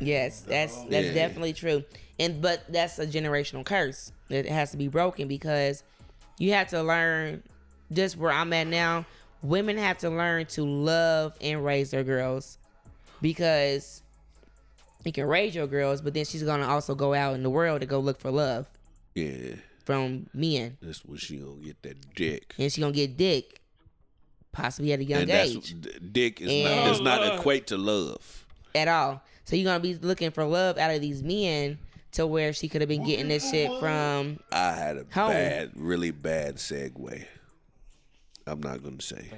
Yes, 0.00 0.40
that's 0.42 0.74
that's 0.84 1.06
Yeah. 1.06 1.14
definitely 1.14 1.52
true. 1.52 1.84
And 2.18 2.40
but 2.40 2.64
that's 2.72 2.98
a 2.98 3.06
generational 3.06 3.64
curse. 3.64 4.12
That 4.28 4.46
it 4.46 4.52
has 4.52 4.70
to 4.72 4.76
be 4.76 4.88
broken 4.88 5.28
because 5.28 5.82
you 6.38 6.52
have 6.52 6.68
to 6.68 6.82
learn 6.82 7.42
just 7.92 8.16
where 8.16 8.30
I'm 8.32 8.52
at 8.52 8.66
now, 8.66 9.04
women 9.42 9.76
have 9.78 9.98
to 9.98 10.10
learn 10.10 10.46
to 10.46 10.64
love 10.64 11.34
and 11.40 11.64
raise 11.64 11.90
their 11.90 12.02
girls 12.04 12.58
because 13.20 14.02
you 15.04 15.12
can 15.12 15.26
raise 15.26 15.54
your 15.54 15.66
girls, 15.66 16.00
but 16.00 16.14
then 16.14 16.24
she's 16.24 16.42
gonna 16.42 16.66
also 16.66 16.94
go 16.94 17.14
out 17.14 17.34
in 17.34 17.42
the 17.42 17.50
world 17.50 17.80
to 17.80 17.86
go 17.86 17.98
look 18.00 18.18
for 18.20 18.30
love 18.30 18.66
Yeah, 19.14 19.56
from 19.84 20.28
men. 20.32 20.78
that's 20.80 21.04
when 21.04 21.18
she 21.18 21.36
gonna 21.36 21.56
get 21.62 21.82
that 21.82 22.14
dick. 22.14 22.54
And 22.58 22.72
she 22.72 22.80
gonna 22.80 22.92
get 22.92 23.16
dick 23.16 23.60
possibly 24.52 24.92
at 24.92 25.00
a 25.00 25.04
young 25.04 25.22
and 25.22 25.30
that's 25.30 25.50
age. 25.50 25.74
d- 25.80 25.90
dick 26.12 26.40
is 26.40 26.48
And- 26.50 26.64
not 26.64 26.84
does 26.88 27.00
not 27.00 27.22
Oh, 27.22 27.36
equate 27.36 27.66
to 27.68 27.76
love. 27.76 28.46
at 28.74 28.88
all. 28.88 29.22
So 29.44 29.56
you're 29.56 29.64
gonna 29.64 29.80
be 29.80 29.94
looking 29.94 30.30
for 30.30 30.44
love 30.44 30.78
out 30.78 30.90
of 30.94 31.00
these 31.00 31.22
men 31.22 31.78
to 32.12 32.26
where 32.26 32.52
she 32.52 32.68
could 32.68 32.80
have 32.80 32.88
been 32.88 33.04
getting 33.04 33.28
this 33.28 33.50
shit 33.50 33.70
from 33.80 34.38
I 34.52 34.72
had 34.72 34.96
a 34.96 35.06
Home. 35.14 35.30
bad, 35.30 35.70
really 35.74 36.10
bad 36.10 36.56
segue. 36.56 37.24
I'm 38.46 38.60
not 38.60 38.82
gonna 38.82 39.02
say. 39.02 39.30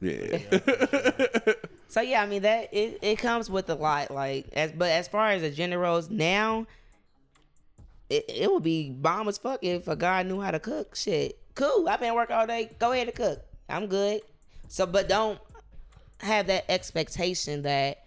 Yeah, 0.00 0.38
So 1.88 2.00
yeah, 2.00 2.22
I 2.22 2.26
mean 2.26 2.42
that 2.42 2.74
it, 2.74 2.98
it 3.02 3.18
comes 3.18 3.48
with 3.48 3.70
a 3.70 3.74
lot. 3.74 4.10
Like 4.10 4.48
as 4.52 4.72
but 4.72 4.90
as 4.90 5.08
far 5.08 5.30
as 5.30 5.42
the 5.42 5.50
gender 5.50 5.78
roles 5.78 6.10
now, 6.10 6.66
it, 8.10 8.24
it 8.28 8.52
would 8.52 8.62
be 8.62 8.90
bomb 8.90 9.28
as 9.28 9.38
fuck 9.38 9.62
if 9.62 9.88
a 9.88 9.96
guy 9.96 10.22
knew 10.24 10.40
how 10.40 10.50
to 10.50 10.58
cook. 10.60 10.94
Shit, 10.94 11.38
cool. 11.54 11.88
I've 11.88 12.00
been 12.00 12.08
at 12.10 12.14
work 12.14 12.30
all 12.30 12.46
day. 12.46 12.70
Go 12.78 12.92
ahead 12.92 13.06
and 13.08 13.16
cook. 13.16 13.40
I'm 13.68 13.86
good. 13.86 14.20
So, 14.68 14.86
but 14.86 15.08
don't 15.08 15.38
have 16.18 16.48
that 16.48 16.64
expectation 16.68 17.62
that 17.62 18.03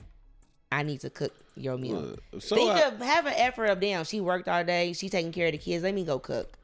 I 0.72 0.84
need 0.84 1.02
to 1.02 1.10
cook 1.10 1.34
your 1.56 1.78
meal. 1.78 2.18
so 2.40 2.56
Think 2.56 2.72
I- 2.72 2.82
of 2.88 3.00
have 3.00 3.26
an 3.26 3.34
effort 3.36 3.66
of 3.66 3.80
damn. 3.80 4.04
She 4.04 4.22
worked 4.22 4.48
all 4.48 4.64
day. 4.64 4.94
She 4.94 5.10
taking 5.10 5.32
care 5.32 5.48
of 5.48 5.54
the 5.54 5.58
kids. 5.58 5.84
Let 5.84 5.94
me 5.94 6.04
go 6.04 6.20
cook 6.20 6.58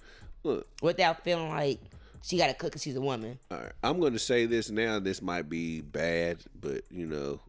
look, 0.43 0.67
without 0.81 1.23
feeling 1.23 1.49
like 1.49 1.79
she 2.21 2.37
got 2.37 2.47
to 2.47 2.53
cook 2.53 2.71
because 2.71 2.81
she's 2.83 2.95
a 2.95 3.01
woman. 3.01 3.39
all 3.51 3.57
right, 3.59 3.71
I'm 3.83 3.99
gonna 3.99 4.19
say 4.19 4.45
this 4.45 4.69
now. 4.69 4.99
This 4.99 5.21
might 5.21 5.49
be 5.49 5.81
bad, 5.81 6.37
but 6.59 6.81
you 6.91 7.05
know, 7.05 7.39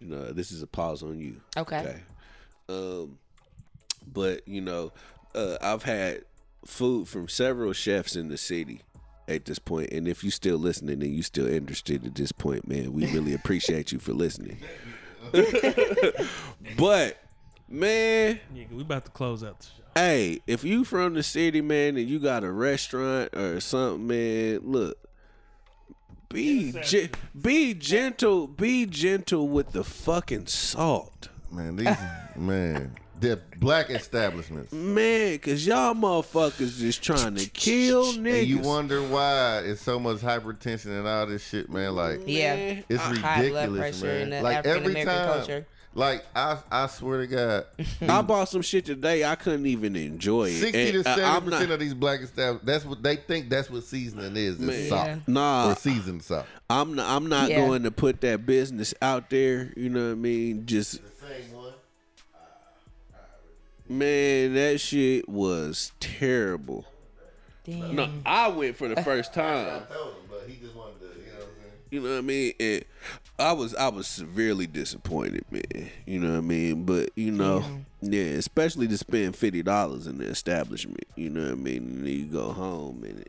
you 0.00 0.08
know, 0.08 0.32
this 0.32 0.52
is 0.52 0.62
a 0.62 0.66
pause 0.66 1.02
on 1.02 1.18
you. 1.18 1.40
Okay. 1.56 2.00
Um, 2.68 3.18
but 4.12 4.46
you 4.46 4.60
know, 4.60 4.92
uh, 5.34 5.56
I've 5.60 5.82
had 5.84 6.24
food 6.64 7.08
from 7.08 7.28
several 7.28 7.72
chefs 7.72 8.14
in 8.16 8.28
the 8.28 8.38
city 8.38 8.82
at 9.28 9.44
this 9.44 9.58
point, 9.58 9.90
and 9.92 10.06
if 10.06 10.22
you're 10.22 10.30
still 10.32 10.58
listening 10.58 11.02
and 11.02 11.14
you 11.14 11.22
still 11.22 11.46
interested 11.48 12.04
at 12.06 12.14
this 12.14 12.32
point, 12.32 12.68
man, 12.68 12.92
we 12.92 13.06
really 13.06 13.32
appreciate 13.40 13.90
you 13.92 13.98
for 13.98 14.12
listening. 14.12 14.58
but 16.76 17.18
man, 17.68 18.40
Yeah, 18.54 18.64
we 18.70 18.82
about 18.82 19.04
to 19.06 19.10
close 19.10 19.42
out 19.42 19.60
the 19.60 19.66
show. 19.66 19.82
hey, 19.94 20.40
if 20.46 20.64
you 20.64 20.84
from 20.84 21.14
the 21.14 21.22
city, 21.22 21.60
man, 21.60 21.96
and 21.96 22.08
you 22.08 22.18
got 22.18 22.44
a 22.44 22.50
restaurant 22.52 23.34
or 23.34 23.60
something, 23.60 24.06
man, 24.06 24.60
look. 24.62 24.98
Be 26.28 26.72
ge- 26.82 27.10
be 27.38 27.74
gentle, 27.74 28.46
be 28.46 28.86
gentle 28.86 29.48
with 29.48 29.72
the 29.72 29.84
fucking 29.84 30.46
salt. 30.46 31.28
Man, 31.50 31.76
these 31.76 31.94
man, 32.36 32.96
they're 33.20 33.40
black 33.58 33.90
establishments. 33.90 34.72
Man, 34.72 35.38
cause 35.38 35.64
y'all 35.66 35.94
motherfuckers 35.94 36.78
just 36.78 37.02
trying 37.02 37.36
to 37.36 37.46
kill 37.48 38.12
niggas. 38.14 38.40
And 38.40 38.46
you 38.48 38.58
wonder 38.58 39.02
why 39.02 39.58
it's 39.64 39.80
so 39.82 39.98
much 40.00 40.18
hypertension 40.18 40.86
and 40.98 41.06
all 41.06 41.26
this 41.26 41.46
shit, 41.46 41.70
man. 41.70 41.94
Like 41.94 42.22
Yeah. 42.26 42.80
it's 42.88 43.00
High 43.02 43.48
blood 43.48 43.68
ridiculous, 43.70 44.02
in 44.02 44.08
man. 44.08 44.30
the 44.30 44.42
Like 44.42 44.66
every 44.66 44.94
time, 44.94 45.04
culture. 45.32 45.66
like 45.94 46.24
I, 46.34 46.58
I 46.70 46.86
swear 46.88 47.20
to 47.20 47.26
God, 47.28 47.66
I 48.08 48.22
bought 48.22 48.48
some 48.48 48.62
shit 48.62 48.86
today. 48.86 49.24
I 49.24 49.36
couldn't 49.36 49.66
even 49.66 49.94
enjoy 49.94 50.46
it. 50.48 50.58
sixty 50.60 50.82
And 50.82 50.92
to 50.94 51.04
seventy 51.04 51.22
I'm 51.24 51.44
percent 51.44 51.68
not- 51.68 51.74
of 51.74 51.80
these 51.80 51.94
black 51.94 52.20
establishments, 52.22 52.66
that's 52.66 52.84
what 52.84 53.02
they 53.04 53.16
think. 53.16 53.50
That's 53.50 53.70
what 53.70 53.84
seasoning 53.84 54.36
is. 54.36 54.58
Is 54.60 54.88
salt 54.88 55.06
Yeah. 55.06 55.16
Nah, 55.28 55.70
or 55.70 55.74
seasoned 55.76 56.22
salt. 56.24 56.46
I'm 56.68 56.94
not. 56.94 57.08
I'm 57.08 57.28
not 57.28 57.50
Yeah. 57.50 57.66
going 57.66 57.82
to 57.84 57.90
put 57.92 58.20
that 58.22 58.46
business 58.46 58.94
out 59.02 59.30
there. 59.30 59.72
You 59.76 59.90
know 59.90 60.06
what 60.06 60.12
I 60.12 60.14
mean? 60.16 60.66
Just 60.66 60.92
Same 60.94 61.02
one. 61.04 61.11
Man, 63.98 64.54
that 64.54 64.80
shit 64.80 65.28
was 65.28 65.92
terrible. 66.00 66.84
Damn. 67.64 67.94
No, 67.94 68.10
I 68.26 68.48
went 68.48 68.76
for 68.76 68.88
the 68.88 69.00
first 69.02 69.32
time. 69.34 69.82
told 69.92 70.14
him, 70.14 70.20
but 70.28 70.44
he 70.48 70.56
just 70.56 70.74
wanted 70.74 70.98
to, 71.00 71.06
you 71.06 71.26
know 71.32 71.38
what 71.38 71.42
I'm 71.42 71.54
saying? 71.62 71.72
You 71.90 72.00
know 72.00 72.10
what 72.10 72.18
I 72.18 72.20
mean? 72.22 72.52
And 72.58 72.84
I 73.38 73.52
was 73.52 73.74
I 73.76 73.88
was 73.88 74.06
severely 74.06 74.66
disappointed, 74.66 75.44
man. 75.50 75.90
You 76.06 76.18
know 76.20 76.32
what 76.32 76.38
I 76.38 76.40
mean? 76.42 76.84
But 76.84 77.10
you 77.16 77.30
know, 77.30 77.64
yeah, 78.00 78.22
especially 78.22 78.88
to 78.88 78.98
spend 78.98 79.36
fifty 79.36 79.62
dollars 79.62 80.06
in 80.06 80.18
the 80.18 80.24
establishment. 80.24 81.04
You 81.16 81.30
know 81.30 81.42
what 81.44 81.52
I 81.52 81.54
mean? 81.54 81.76
And 81.84 81.98
then 82.06 82.12
you 82.12 82.24
go 82.26 82.52
home 82.52 83.04
and 83.04 83.20
it, 83.20 83.28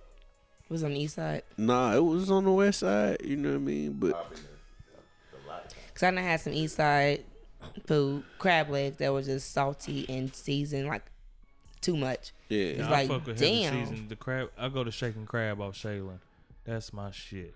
It 0.63 0.69
was 0.69 0.83
on 0.83 0.91
the 0.93 0.99
east 0.99 1.15
side. 1.15 1.43
nah, 1.57 1.93
it 1.95 2.03
was 2.03 2.31
on 2.31 2.43
the 2.45 2.51
west 2.51 2.79
side. 2.79 3.17
You 3.23 3.37
know 3.37 3.49
what 3.49 3.55
I 3.55 3.59
mean? 3.59 3.93
But 3.93 4.13
Cause 5.93 6.03
I 6.03 6.11
done 6.11 6.23
had 6.23 6.41
some 6.41 6.53
east 6.53 6.75
side 6.77 7.23
food, 7.87 8.23
crab 8.39 8.69
legs 8.69 8.97
that 8.97 9.09
was 9.13 9.25
just 9.27 9.51
salty 9.51 10.05
and 10.09 10.33
seasoned 10.35 10.87
like 10.87 11.03
too 11.81 11.97
much. 11.97 12.31
yeah, 12.49 12.59
It's 12.65 12.83
I 12.83 12.89
like, 12.91 13.07
fuck 13.09 13.25
with 13.27 13.39
heavy 13.39 13.61
damn. 13.63 13.85
season. 13.87 14.07
The 14.07 14.15
crab. 14.15 14.51
I 14.57 14.69
go 14.69 14.83
to 14.83 14.91
shaking 14.91 15.25
crab 15.25 15.59
off 15.61 15.75
Shadeland. 15.75 16.19
That's 16.65 16.93
my 16.93 17.11
shit. 17.11 17.53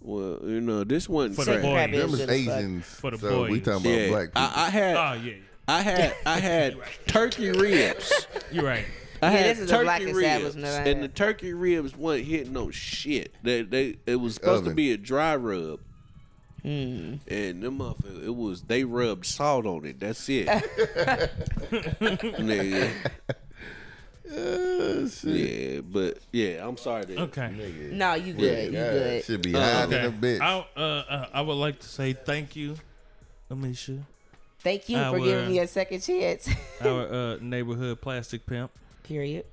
well, 0.00 0.38
you 0.42 0.60
know, 0.60 0.82
this 0.84 1.08
wasn't 1.08 1.36
For 1.36 1.44
the 1.44 1.52
crab. 1.52 1.62
boy. 1.62 1.72
Crab 1.74 1.90
Them 1.92 2.00
is 2.00 2.12
is 2.12 2.18
good 2.20 2.30
as 2.30 2.44
fuck. 2.46 2.56
Asians. 2.56 2.84
For 2.86 3.10
the 3.12 3.18
so 3.18 3.42
we 3.46 3.60
talking 3.60 3.86
about 3.92 4.00
Yeah, 4.00 4.08
black 4.08 4.26
people. 4.28 4.42
I, 4.42 4.52
I 4.66 4.70
had 4.70 4.96
Oh 4.96 5.12
yeah, 5.24 5.34
I 5.68 5.82
had 5.82 6.16
I 6.26 6.38
had 6.40 6.76
turkey 7.06 7.50
ribs. 7.50 8.26
you're 8.50 8.64
right. 8.64 8.86
I 9.22 9.26
Yeah, 9.26 9.36
had 9.36 9.44
this 9.56 9.58
is 9.60 9.70
a 9.70 9.74
turkey 9.74 9.84
black 9.84 10.00
ribs, 10.00 10.16
establishment 10.18 10.88
and 10.88 11.02
the 11.04 11.08
turkey 11.08 11.52
ribs 11.52 11.94
wasn't 11.96 12.26
hitting 12.26 12.52
no 12.54 12.70
shit. 12.72 13.34
They 13.44 13.62
they 13.62 13.98
it 14.06 14.16
was 14.16 14.34
supposed 14.34 14.64
to 14.64 14.74
be 14.74 14.90
a 14.92 14.96
dry 14.96 15.36
rub. 15.36 15.78
Hmm. 16.62 17.14
And 17.28 17.62
them 17.62 17.78
motherfuckers, 17.78 18.24
it 18.26 18.34
was 18.36 18.62
they 18.62 18.84
rubbed 18.84 19.24
salt 19.26 19.64
on 19.66 19.84
it. 19.86 19.98
That's 20.00 20.28
it. 20.28 20.46
Nigga. 22.00 22.90
Uh, 24.30 25.08
shit. 25.08 25.24
Yeah, 25.24 25.80
but 25.80 26.18
yeah, 26.32 26.66
I'm 26.66 26.76
sorry. 26.76 27.04
That, 27.06 27.18
Okay. 27.18 27.50
No, 27.92 28.14
you 28.14 28.32
good. 28.34 28.66
you 28.66 28.78
God, 28.78 28.92
good. 28.92 29.24
Should 29.24 29.42
be 29.42 29.54
Uh, 29.54 29.60
hiding 29.60 29.94
Okay. 29.94 30.06
a 30.06 30.10
bitch. 30.10 30.40
I, 30.40 30.66
uh, 30.76 30.80
uh, 30.80 31.26
I 31.32 31.40
would 31.40 31.54
like 31.54 31.80
to 31.80 31.88
say 31.88 32.12
thank 32.12 32.54
you, 32.54 32.76
Ameisha, 33.50 34.02
Thank 34.60 34.88
you 34.88 34.98
I 34.98 35.10
for 35.10 35.18
giving 35.18 35.48
me 35.48 35.58
a 35.58 35.66
second 35.66 36.00
chance. 36.02 36.48
our 36.82 37.08
uh, 37.12 37.36
neighborhood 37.40 38.00
plastic 38.00 38.46
pimp. 38.46 38.70
Period. 39.02 39.46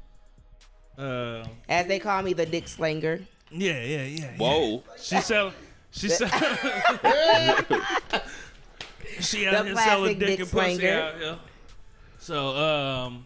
Uh, 0.98 1.46
As 1.70 1.88
they 1.88 2.00
call 2.00 2.22
me, 2.22 2.34
the 2.34 2.46
dick 2.46 2.68
slanger. 2.68 3.22
yeah, 3.52 3.82
yeah, 3.84 4.04
yeah. 4.04 4.06
yeah. 4.06 4.38
Whoa. 4.38 4.84
She 5.00 5.20
sell. 5.22 5.54
She 5.92 6.10
sell. 6.10 6.30
she 9.20 9.48
out 9.48 9.54
The 9.54 9.64
here 9.64 9.76
selling 9.76 10.20
dick 10.20 10.28
dick 10.28 10.40
and 10.42 10.52
pussy 10.52 10.90
out 10.90 11.18
here. 11.18 11.40
So, 12.20 12.56
um, 12.56 13.26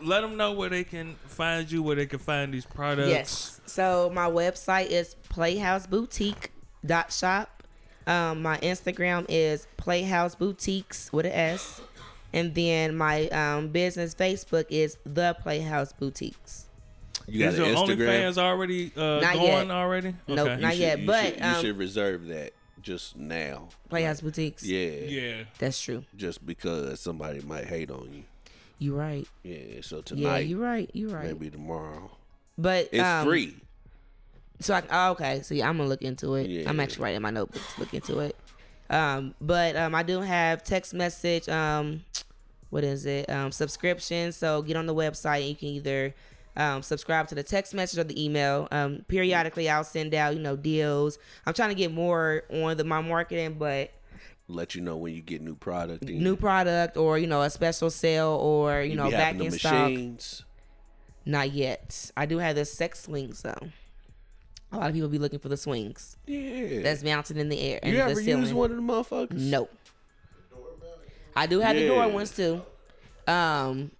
let 0.00 0.20
them 0.20 0.36
know 0.36 0.52
where 0.52 0.68
they 0.68 0.84
can 0.84 1.16
find 1.26 1.68
you, 1.70 1.82
where 1.82 1.96
they 1.96 2.06
can 2.06 2.18
find 2.18 2.52
these 2.52 2.66
products. 2.66 3.08
Yes. 3.08 3.60
So 3.66 4.10
my 4.12 4.28
website 4.30 4.88
is 4.88 5.16
playhouseboutique.shop. 5.30 7.62
Um, 8.06 8.42
my 8.42 8.58
Instagram 8.58 9.24
is 9.28 9.66
Playhouse 9.78 10.34
Boutiques 10.34 11.10
with 11.12 11.24
an 11.26 11.32
S. 11.32 11.80
And 12.32 12.54
then 12.54 12.96
my 12.96 13.28
um, 13.28 13.68
business 13.68 14.14
Facebook 14.14 14.66
is 14.68 14.96
The 15.06 15.36
Playhouse 15.40 15.92
Boutiques. 15.92 16.63
You 17.26 17.40
got 17.44 17.54
Is 17.54 17.58
an 17.58 17.64
your 17.66 17.76
Instagram? 17.76 17.96
OnlyFans 18.08 18.38
already 18.38 18.92
uh, 18.96 19.20
Not 19.20 19.34
going 19.34 19.46
yet. 19.68 19.70
already? 19.70 20.14
Nope, 20.28 20.38
Okay. 20.40 20.60
not 20.60 20.76
You 20.76 20.82
yet, 20.82 20.98
you 21.00 21.06
but, 21.06 21.24
should, 21.24 21.36
you 21.38 21.44
um, 21.44 21.60
should 21.62 21.78
reserve 21.78 22.26
that 22.26 22.52
just 22.82 23.16
now. 23.16 23.68
Playhouse 23.88 24.20
Boutiques. 24.20 24.62
Yeah, 24.62 24.88
Yeah. 25.06 25.44
That's 25.58 25.80
true. 25.80 26.04
just 26.16 26.44
because 26.44 27.00
somebody 27.00 27.40
might 27.40 27.64
hate 27.66 27.90
on 27.90 28.10
you. 28.12 28.24
You 28.78 28.94
right. 28.94 29.26
Yeah, 29.42 29.80
so 29.82 29.96
Yeah, 29.96 30.02
tonight, 30.02 30.46
you 30.46 30.62
right. 30.62 30.90
You 30.92 31.08
right. 31.08 31.26
maybe 31.26 31.48
tomorrow. 31.48 32.10
But 32.58 32.88
It's 32.92 33.02
um, 33.02 33.26
free. 33.26 33.56
So 34.60 34.74
I, 34.74 34.82
oh, 34.90 35.10
okay, 35.12 35.40
see, 35.42 35.62
I'm 35.62 35.76
gonna 35.78 35.88
look 35.88 36.02
into 36.02 36.34
it. 36.34 36.44
I'm 36.68 36.76
Yeah. 36.76 36.82
actually 36.82 37.02
writing 37.04 37.22
my 37.22 37.30
notebook 37.30 37.62
to 37.74 37.80
look 37.80 37.94
into 37.94 38.18
it. 38.20 38.36
Um, 38.90 39.34
but 39.40 39.76
um, 39.76 39.94
I 39.94 40.02
do 40.02 40.20
have 40.20 40.62
text 40.62 40.92
message. 40.94 41.48
Um, 41.48 42.04
what 42.70 42.84
is 42.84 43.06
it? 43.06 43.30
Um, 43.30 43.50
subscription. 43.50 44.30
So 44.32 44.60
get 44.62 44.76
on 44.76 44.86
the 44.86 44.94
website 44.94 45.40
and 45.40 45.48
you 45.48 45.56
can 45.56 45.68
either 45.68 46.14
um, 46.56 46.82
subscribe 46.82 47.28
to 47.28 47.34
the 47.34 47.42
text 47.42 47.74
message 47.74 47.98
or 47.98 48.04
the 48.04 48.22
email. 48.24 48.68
Um, 48.70 49.04
periodically, 49.08 49.68
I'll 49.68 49.84
send 49.84 50.14
out 50.14 50.34
you 50.34 50.40
know 50.40 50.56
deals. 50.56 51.18
I'm 51.46 51.54
trying 51.54 51.70
to 51.70 51.74
get 51.74 51.92
more 51.92 52.42
on 52.50 52.76
the 52.76 52.84
my 52.84 53.00
marketing, 53.00 53.54
but 53.58 53.90
Let 54.48 54.74
you 54.74 54.80
know 54.82 54.96
when 54.96 55.14
you 55.14 55.20
get 55.22 55.40
new 55.42 55.54
product. 55.56 56.02
and 56.04 56.20
new 56.20 56.36
product 56.36 56.96
or 56.96 57.18
you 57.18 57.26
know 57.26 57.42
a 57.42 57.50
special 57.50 57.90
sale 57.90 58.38
or 58.40 58.82
you, 58.82 58.90
you 58.90 58.96
know 58.96 59.10
back 59.10 59.34
in 59.34 59.50
the 59.50 59.58
stock. 59.58 59.90
Not 61.26 61.52
yet. 61.52 62.10
I 62.16 62.26
do 62.26 62.38
have 62.38 62.54
the 62.54 62.64
sex 62.66 63.00
swings 63.04 63.42
though. 63.42 63.68
A 64.72 64.76
lot 64.78 64.88
of 64.88 64.94
people 64.94 65.08
be 65.08 65.18
looking 65.18 65.38
for 65.38 65.48
the 65.48 65.56
swings 65.56 66.16
Yeah. 66.26 66.80
that's 66.82 67.02
mounted 67.04 67.36
in 67.38 67.48
the 67.48 67.58
air. 67.60 67.78
you 67.82 67.90
and 67.90 67.96
ever 67.96 68.14
the 68.14 68.16
ceiling. 68.22 68.42
use 68.42 68.52
one 68.52 68.70
of 68.72 68.76
the 68.76 68.82
motherfuckers? 68.82 69.32
No. 69.38 69.68
I 71.36 71.46
do 71.46 71.60
have 71.60 71.76
the 71.76 71.86
door 71.86 72.08
ones 72.08 72.34
too. 72.34 72.62
Um, 73.26 73.90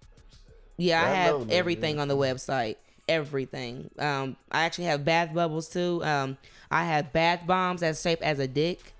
yeah, 0.77 1.01
I 1.01 1.05
I 1.05 1.09
have 1.09 1.39
know 1.39 1.43
that, 1.45 1.53
everything 1.53 1.99
on 1.99 2.07
the 2.07 2.17
website. 2.17 2.75
Everything. 3.07 3.89
Um, 3.99 4.35
I 4.51 4.63
actually 4.63 4.85
have 4.85 5.05
bath 5.05 5.33
bubbles 5.33 5.69
too. 5.69 6.01
Um, 6.03 6.37
I 6.71 6.85
have 6.85 7.13
bath 7.13 7.45
bombs 7.45 7.81
that's 7.81 8.01
shaped 8.01 8.23
as 8.23 8.39
a 8.39 8.47
dick. 8.47 8.93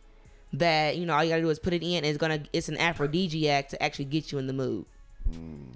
That 0.54 0.96
you 0.98 1.06
know, 1.06 1.16
all 1.16 1.24
you 1.24 1.32
gotta 1.32 1.42
do 1.42 1.50
is 1.50 1.60
put 1.60 1.74
it 1.74 1.84
in. 1.84 1.98
And 1.98 2.06
it's 2.06 2.18
gonna. 2.18 2.44
It's 2.54 2.70
an 2.70 2.78
aphrodisiac 2.78 3.70
to 3.70 3.82
actually 3.84 4.06
get 4.06 4.32
you 4.32 4.38
in 4.38 4.48
the 4.48 4.54
mood. 4.54 4.86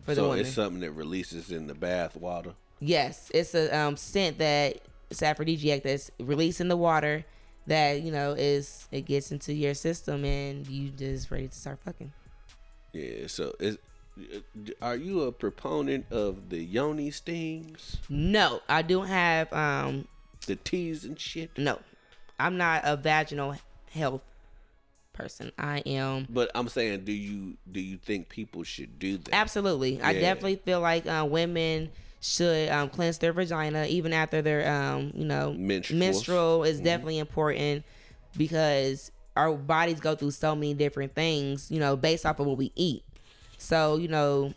For 0.05 0.11
the 0.13 0.15
So 0.15 0.27
woman. 0.29 0.39
it's 0.41 0.53
something 0.53 0.79
that 0.81 0.91
releases 0.91 1.51
in 1.51 1.65
the 1.67 1.73
bath 1.73 2.15
water. 2.15 2.53
Yes, 2.79 3.31
it's 3.33 3.55
a 3.55 3.75
um, 3.75 3.97
scent 3.97 4.37
that 4.37 4.77
it's 5.09 5.23
aphrodisiac 5.23 5.81
that's 5.83 6.11
released 6.19 6.61
in 6.61 6.67
the 6.67 6.77
water. 6.77 7.25
That 7.67 8.01
you 8.03 8.11
know 8.11 8.33
is 8.37 8.87
it 8.91 9.01
gets 9.01 9.31
into 9.31 9.53
your 9.53 9.73
system 9.73 10.23
and 10.23 10.65
you 10.67 10.89
just 10.91 11.29
ready 11.31 11.47
to 11.47 11.55
start 11.55 11.79
fucking. 11.83 12.13
Yeah. 12.93 13.27
So 13.27 13.53
is 13.59 13.77
are 14.81 14.95
you 14.95 15.21
a 15.23 15.31
proponent 15.31 16.05
of 16.11 16.49
the 16.49 16.57
yoni 16.63 17.11
steams, 17.11 17.97
No, 18.09 18.61
I 18.69 18.81
don't 18.81 19.07
have 19.07 19.51
um 19.53 20.07
the 20.47 20.55
teas 20.55 21.05
and 21.05 21.19
shit? 21.19 21.57
no. 21.57 21.79
I'm 22.39 22.55
not 22.57 22.81
a 22.85 22.95
vaginal 22.95 23.55
health 23.91 24.23
person. 25.13 25.51
I 25.57 25.79
am 25.85 26.27
But 26.29 26.49
I'm 26.55 26.69
saying, 26.69 27.03
do 27.03 27.11
you 27.11 27.57
do 27.71 27.81
you 27.81 27.97
think 27.97 28.29
people 28.29 28.63
should 28.63 28.97
do 28.99 29.17
that? 29.17 29.33
absolutely. 29.35 30.01
I 30.01 30.13
definitely 30.13 30.55
feel 30.57 30.79
like 30.79 31.05
uh, 31.05 31.27
women 31.29 31.89
should 32.21 32.69
um, 32.69 32.89
cleanse 32.89 33.17
their 33.17 33.33
vagina 33.33 33.85
even 33.85 34.11
after 34.13 34.41
their 34.41 34.69
um 34.71 35.11
you 35.15 35.25
know 35.25 35.53
Menstruals. 35.57 35.99
menstrual 35.99 36.63
is 36.63 36.79
definitely 36.79 37.19
important 37.19 37.83
because 38.37 39.11
our 39.35 39.53
bodies 39.55 39.99
go 39.99 40.15
through 40.15 40.31
so 40.31 40.53
many 40.55 40.73
different 40.73 41.15
things 41.15 41.69
you 41.71 41.79
know 41.79 41.95
based 41.95 42.25
off 42.25 42.39
of 42.39 42.47
what 42.47 42.57
we 42.57 42.71
eat. 42.75 43.03
So 43.59 43.97
you 43.97 44.07
know 44.07 44.53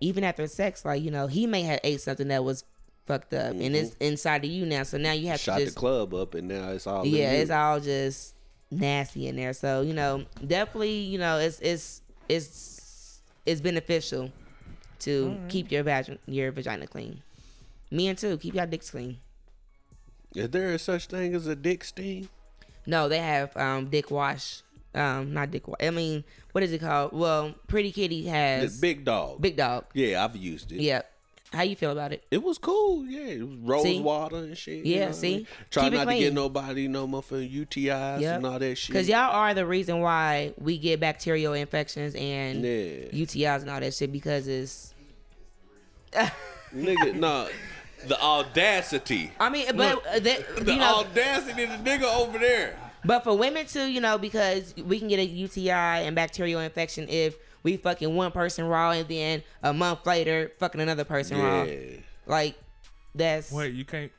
even 0.00 0.24
after 0.24 0.46
sex, 0.46 0.84
like 0.84 1.02
you 1.02 1.10
know 1.10 1.26
he 1.26 1.46
may 1.46 1.62
have 1.62 1.80
ate 1.82 2.00
something 2.00 2.28
that 2.28 2.44
was 2.44 2.64
fucked 3.06 3.34
up 3.34 3.52
and 3.52 3.76
it's 3.76 3.94
inside 4.00 4.44
of 4.44 4.50
you 4.50 4.66
now. 4.66 4.82
So 4.82 4.98
now 4.98 5.12
you 5.12 5.28
have 5.28 5.40
Shot 5.40 5.58
to 5.58 5.64
just 5.64 5.76
the 5.76 5.80
club 5.80 6.14
up, 6.14 6.34
and 6.34 6.48
now 6.48 6.70
it's 6.70 6.86
all. 6.86 7.02
in 7.02 7.10
yeah, 7.10 7.32
you. 7.32 7.38
it's 7.38 7.50
all 7.50 7.80
just 7.80 8.34
nasty 8.70 9.28
in 9.28 9.36
there. 9.36 9.52
So 9.52 9.80
you 9.80 9.94
know, 9.94 10.24
definitely, 10.46 10.98
you 10.98 11.18
know, 11.18 11.38
it's 11.38 11.60
it's 11.60 12.02
it's 12.28 13.20
it's 13.46 13.60
beneficial 13.60 14.30
to 15.00 15.36
keep 15.48 15.70
your 15.70 15.82
vagina 15.82 16.18
your 16.26 16.52
vagina 16.52 16.86
clean. 16.86 17.22
Men 17.90 18.16
too, 18.16 18.36
keep 18.38 18.54
your 18.54 18.66
dicks 18.66 18.90
clean. 18.90 19.18
Is 20.34 20.50
there 20.50 20.72
a 20.72 20.78
such 20.78 21.06
thing 21.06 21.34
as 21.34 21.46
a 21.46 21.54
dick 21.54 21.84
steam? 21.84 22.28
No, 22.86 23.08
they 23.08 23.18
have 23.18 23.56
um 23.56 23.86
dick 23.86 24.10
wash. 24.10 24.62
Um, 24.94 25.32
not 25.34 25.50
dick. 25.50 25.64
I 25.80 25.90
mean, 25.90 26.24
what 26.52 26.62
is 26.62 26.72
it 26.72 26.80
called? 26.80 27.12
Well, 27.12 27.54
Pretty 27.66 27.90
Kitty 27.92 28.22
The 28.22 28.28
has 28.30 28.80
big 28.80 29.04
dog. 29.04 29.40
Big 29.40 29.56
Dog. 29.56 29.86
Yeah, 29.92 30.24
I've 30.24 30.36
used 30.36 30.70
it. 30.72 30.80
Yep. 30.80 31.10
How 31.52 31.62
you 31.62 31.76
feel 31.76 31.92
about 31.92 32.12
it? 32.12 32.24
It 32.32 32.42
was 32.42 32.58
cool, 32.58 33.04
yeah. 33.06 33.26
It 33.26 33.46
was 33.48 33.56
rose 33.58 33.82
See? 33.84 34.00
water 34.00 34.36
and 34.38 34.58
shit. 34.58 34.84
you 34.84 34.94
Yeah, 34.94 35.00
know 35.02 35.06
what 35.06 35.08
I 35.16 35.18
see? 35.18 35.36
mean? 35.36 35.46
Try 35.70 35.84
Keep 35.84 35.92
not 35.92 36.04
to 36.08 36.18
get 36.18 36.32
nobody 36.32 36.88
no 36.88 37.06
motherfucking 37.06 37.66
UTIs 37.66 38.20
Yep. 38.22 38.36
and 38.36 38.46
all 38.46 38.58
that 38.58 38.74
shit. 38.76 38.88
Because 38.88 39.08
y'all 39.08 39.30
are 39.32 39.54
the 39.54 39.64
reason 39.64 40.00
why 40.00 40.52
we 40.58 40.78
get 40.78 40.98
bacterial 40.98 41.52
infections 41.52 42.16
and 42.16 42.64
Yeah. 42.64 43.08
UTIs 43.12 43.60
and 43.62 43.70
all 43.70 43.78
that 43.78 43.94
shit 43.94 44.10
because 44.10 44.48
it's 44.48 44.94
nigga, 46.74 47.14
nah, 47.18 47.46
the 48.06 48.20
audacity. 48.20 49.30
I 49.38 49.48
mean, 49.48 49.66
but 49.76 50.04
uh, 50.06 50.18
that, 50.20 50.56
The 50.64 50.72
you 50.72 50.78
know, 50.78 50.96
audacity 51.00 51.64
of 51.64 51.70
the 51.84 51.90
nigga 51.90 52.02
over 52.04 52.38
there. 52.38 52.76
But 53.04 53.24
for 53.24 53.36
women 53.36 53.66
too, 53.66 53.86
you 53.86 54.00
know, 54.00 54.18
because 54.18 54.74
we 54.76 54.98
can 54.98 55.08
get 55.08 55.18
a 55.18 55.24
UTI 55.24 55.70
and 55.70 56.14
bacterial 56.16 56.60
infection 56.60 57.08
if 57.08 57.36
we 57.62 57.76
fucking 57.76 58.14
one 58.14 58.30
person 58.32 58.66
raw 58.66 58.90
and 58.92 59.08
then 59.08 59.42
a 59.62 59.72
month 59.72 60.06
later 60.06 60.52
fucking 60.58 60.80
another 60.80 61.04
person 61.04 61.38
raw. 61.40 61.62
Yeah. 61.64 61.96
Like 62.26 62.56
that's 63.14 63.50
Wait, 63.52 63.74
you 63.74 63.84
can't. 63.84 64.10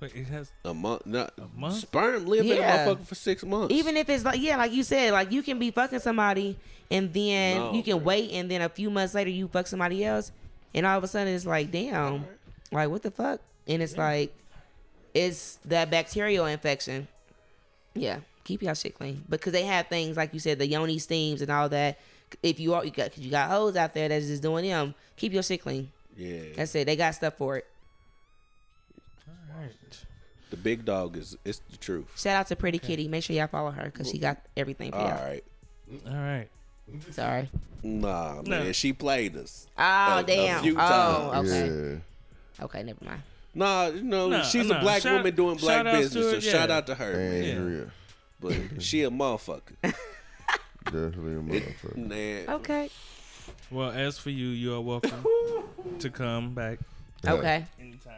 Wait, 0.00 0.14
it 0.14 0.24
has. 0.26 0.50
A 0.64 0.74
month, 0.74 1.06
not 1.06 1.32
a 1.38 1.58
month? 1.58 1.76
Sperm 1.76 2.26
live 2.26 2.44
Yeah. 2.44 2.54
in 2.54 2.88
a 2.88 2.94
motherfucker 2.94 3.06
for 3.06 3.14
six 3.14 3.44
months. 3.44 3.72
even 3.74 3.96
if 3.96 4.08
it's 4.08 4.24
like 4.24 4.40
yeah, 4.40 4.56
like 4.56 4.72
you 4.72 4.82
said, 4.82 5.12
like 5.12 5.30
you 5.32 5.42
can 5.42 5.58
be 5.58 5.70
fucking 5.70 6.00
somebody 6.00 6.56
and 6.90 7.12
then 7.12 7.56
No, 7.58 7.72
you 7.74 7.82
can 7.82 7.96
bro. 7.98 8.06
wait 8.06 8.30
and 8.32 8.50
then 8.50 8.60
a 8.62 8.68
few 8.68 8.90
months 8.90 9.14
later 9.14 9.30
you 9.30 9.48
fuck 9.48 9.66
somebody 9.66 10.04
else 10.04 10.30
and 10.74 10.84
all 10.86 10.98
of 10.98 11.04
a 11.04 11.06
sudden 11.08 11.32
it's 11.34 11.46
like 11.46 11.70
damn, 11.70 12.24
like 12.72 12.88
what 12.90 13.02
the 13.02 13.10
fuck? 13.10 13.40
And 13.66 13.82
it's 13.82 13.96
like 13.96 14.34
it's 15.14 15.58
that 15.66 15.90
bacterial 15.90 16.46
infection. 16.46 17.06
Yeah, 17.94 18.18
keep 18.44 18.62
y'all 18.62 18.74
shit 18.74 18.94
clean 18.94 19.24
because 19.28 19.52
they 19.52 19.64
have 19.64 19.88
things 19.88 20.16
like 20.16 20.32
you 20.34 20.40
said, 20.40 20.58
the 20.58 20.66
yoni 20.66 20.98
steams 20.98 21.42
and 21.42 21.50
all 21.50 21.68
that. 21.70 21.98
If 22.42 22.60
you 22.60 22.74
are 22.74 22.84
you 22.84 22.90
got 22.90 23.10
cause 23.12 23.18
you 23.24 23.30
got 23.30 23.48
hoes 23.50 23.76
out 23.76 23.94
there 23.94 24.08
that's 24.08 24.26
just 24.26 24.42
doing 24.42 24.64
them, 24.66 24.94
keep 25.16 25.32
your 25.32 25.42
shit 25.42 25.62
clean. 25.62 25.90
yeah, 26.16 26.40
That's 26.56 26.74
it. 26.74 26.84
They 26.86 26.96
got 26.96 27.14
stuff 27.14 27.34
for 27.34 27.56
it. 27.58 27.66
All 29.28 29.60
right. 29.60 29.70
the 30.50 30.56
big 30.56 30.84
dog 30.84 31.16
is 31.16 31.36
it's 31.44 31.60
the 31.70 31.76
truth. 31.76 32.06
Shout 32.16 32.36
out 32.36 32.46
to 32.48 32.56
Pretty 32.56 32.78
Kitty. 32.78 33.08
Make 33.08 33.24
sure 33.24 33.36
y'all 33.36 33.46
follow 33.46 33.70
her 33.70 33.84
because 33.84 34.10
she 34.10 34.18
got 34.18 34.38
everything 34.56 34.90
for 34.90 34.98
All 34.98 35.08
y'all. 35.08 35.24
right, 35.24 35.44
All 36.08 36.12
right. 36.14 36.48
Sorry. 37.12 37.48
nah, 37.82 38.42
No. 38.42 38.50
man, 38.50 38.72
she 38.72 38.92
played 38.92 39.36
us. 39.36 39.66
Oh 39.78 39.82
A- 39.82 40.20
a 40.20 40.22
damn. 40.24 40.62
few 40.62 40.74
oh, 40.74 40.76
times. 40.76 41.50
okay. 41.52 41.68
Yeah. 42.58 42.64
Okay, 42.64 42.82
never 42.82 43.04
mind. 43.04 43.22
Nah, 43.54 43.86
you 43.86 44.02
know, 44.02 44.28
Nah, 44.28 44.42
she's 44.42 44.66
nah, 44.68 44.78
a 44.78 44.80
black 44.80 45.02
shout- 45.02 45.14
woman 45.14 45.34
doing 45.34 45.56
black 45.56 45.76
shout 45.78 45.86
outs 45.86 45.96
to 45.96 46.02
business, 46.18 46.34
her, 46.34 46.40
so 46.40 46.50
shout 46.58 46.70
out 46.70 46.86
to 46.88 46.94
her, 46.96 47.12
man. 47.12 47.44
Andrea. 47.56 47.90
But 48.40 48.54
she 48.82 49.02
a 49.04 49.10
motherfucker, 49.10 49.94
Definitely 50.84 51.32
a 51.32 51.60
motherfucker. 51.60 51.96
man. 52.08 52.48
Okay. 52.48 52.90
Well, 53.70 53.90
as 53.90 54.18
for 54.18 54.30
you, 54.30 54.48
you 54.48 54.74
are 54.74 54.80
welcome 54.80 55.24
to 55.98 56.10
come 56.10 56.54
back 56.54 56.78
Okay. 57.26 57.64
anytime. 57.80 58.12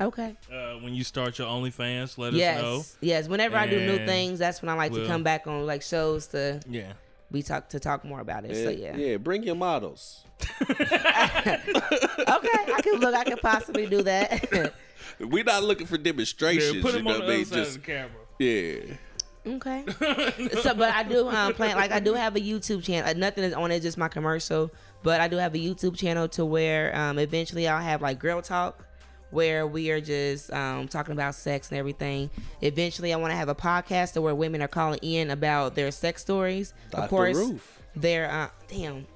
Okay. 0.00 0.34
Uh, 0.52 0.74
when 0.80 0.94
you 0.94 1.04
start 1.04 1.38
your 1.38 1.46
OnlyFans, 1.48 2.16
let 2.18 2.32
Yes. 2.32 2.58
us 2.58 2.62
know. 2.62 2.82
Yes. 3.00 3.28
Whenever 3.28 3.56
I 3.56 3.66
do 3.66 3.78
new 3.86 4.04
things, 4.06 4.38
that's 4.38 4.62
when 4.62 4.68
I 4.70 4.74
like 4.74 4.92
to 4.92 5.00
we'll- 5.00 5.06
come 5.08 5.22
back 5.22 5.46
on 5.46 5.66
like 5.66 5.82
shows 5.82 6.26
to 6.28 6.60
Yeah. 6.68 6.92
we 7.30 7.42
talk 7.42 7.68
to 7.70 7.80
talk 7.80 8.04
more 8.04 8.20
about 8.20 8.44
it. 8.44 8.56
So 8.56 8.70
yeah. 8.70 8.96
yeah, 8.96 9.16
bring 9.18 9.42
your 9.42 9.56
models. 9.56 10.24
Okay. 10.62 10.74
I 10.98 12.80
could 12.82 13.00
look. 13.00 13.14
I 13.14 13.24
could 13.24 13.40
possibly 13.40 13.86
do 13.86 14.02
that. 14.02 14.72
We're 15.18 15.44
not 15.44 15.62
looking 15.64 15.86
for 15.86 15.98
demonstrations. 15.98 16.76
Yeah, 16.76 16.82
put 16.82 16.94
you 16.94 17.02
know 17.02 17.10
on 17.10 17.18
the 17.18 17.24
what 17.24 17.30
I 17.30 17.36
mean? 17.36 17.40
other 17.42 17.44
side 17.44 17.56
Just 17.56 17.76
of 17.76 17.82
the 17.82 17.86
camera. 17.86 18.10
yeah. 18.38 18.96
Okay. 19.46 19.84
so, 20.62 20.74
but 20.74 20.94
I 20.94 21.02
do 21.02 21.28
um 21.28 21.54
plan 21.54 21.76
like 21.76 21.92
I 21.92 22.00
do 22.00 22.14
have 22.14 22.36
a 22.36 22.40
YouTube 22.40 22.82
channel. 22.82 23.08
Uh, 23.08 23.14
nothing 23.14 23.44
is 23.44 23.54
on 23.54 23.70
it, 23.70 23.80
just 23.80 23.96
my 23.98 24.08
commercial. 24.08 24.70
But 25.02 25.20
I 25.20 25.28
do 25.28 25.36
have 25.36 25.54
a 25.54 25.58
YouTube 25.58 25.96
channel 25.96 26.28
to 26.28 26.44
where 26.44 26.94
um 26.96 27.18
eventually 27.18 27.66
I'll 27.66 27.80
have 27.82 28.02
like 28.02 28.18
girl 28.18 28.42
talk. 28.42 28.84
Where 29.30 29.64
we 29.64 29.92
are 29.92 30.00
just 30.00 30.52
um, 30.52 30.88
talking 30.88 31.12
about 31.12 31.36
sex 31.36 31.70
and 31.70 31.78
everything. 31.78 32.30
Eventually, 32.62 33.14
I 33.14 33.16
want 33.16 33.30
to 33.30 33.36
have 33.36 33.48
a 33.48 33.54
podcast 33.54 34.14
to 34.14 34.20
where 34.20 34.34
women 34.34 34.60
are 34.60 34.66
calling 34.66 34.98
in 35.02 35.30
about 35.30 35.76
their 35.76 35.92
sex 35.92 36.20
stories. 36.20 36.74
Dr. 36.90 37.02
Of 37.04 37.10
course, 37.10 37.36
Ruth. 37.36 37.80
they're 37.94 38.28
uh, 38.28 38.48
damn 38.66 39.06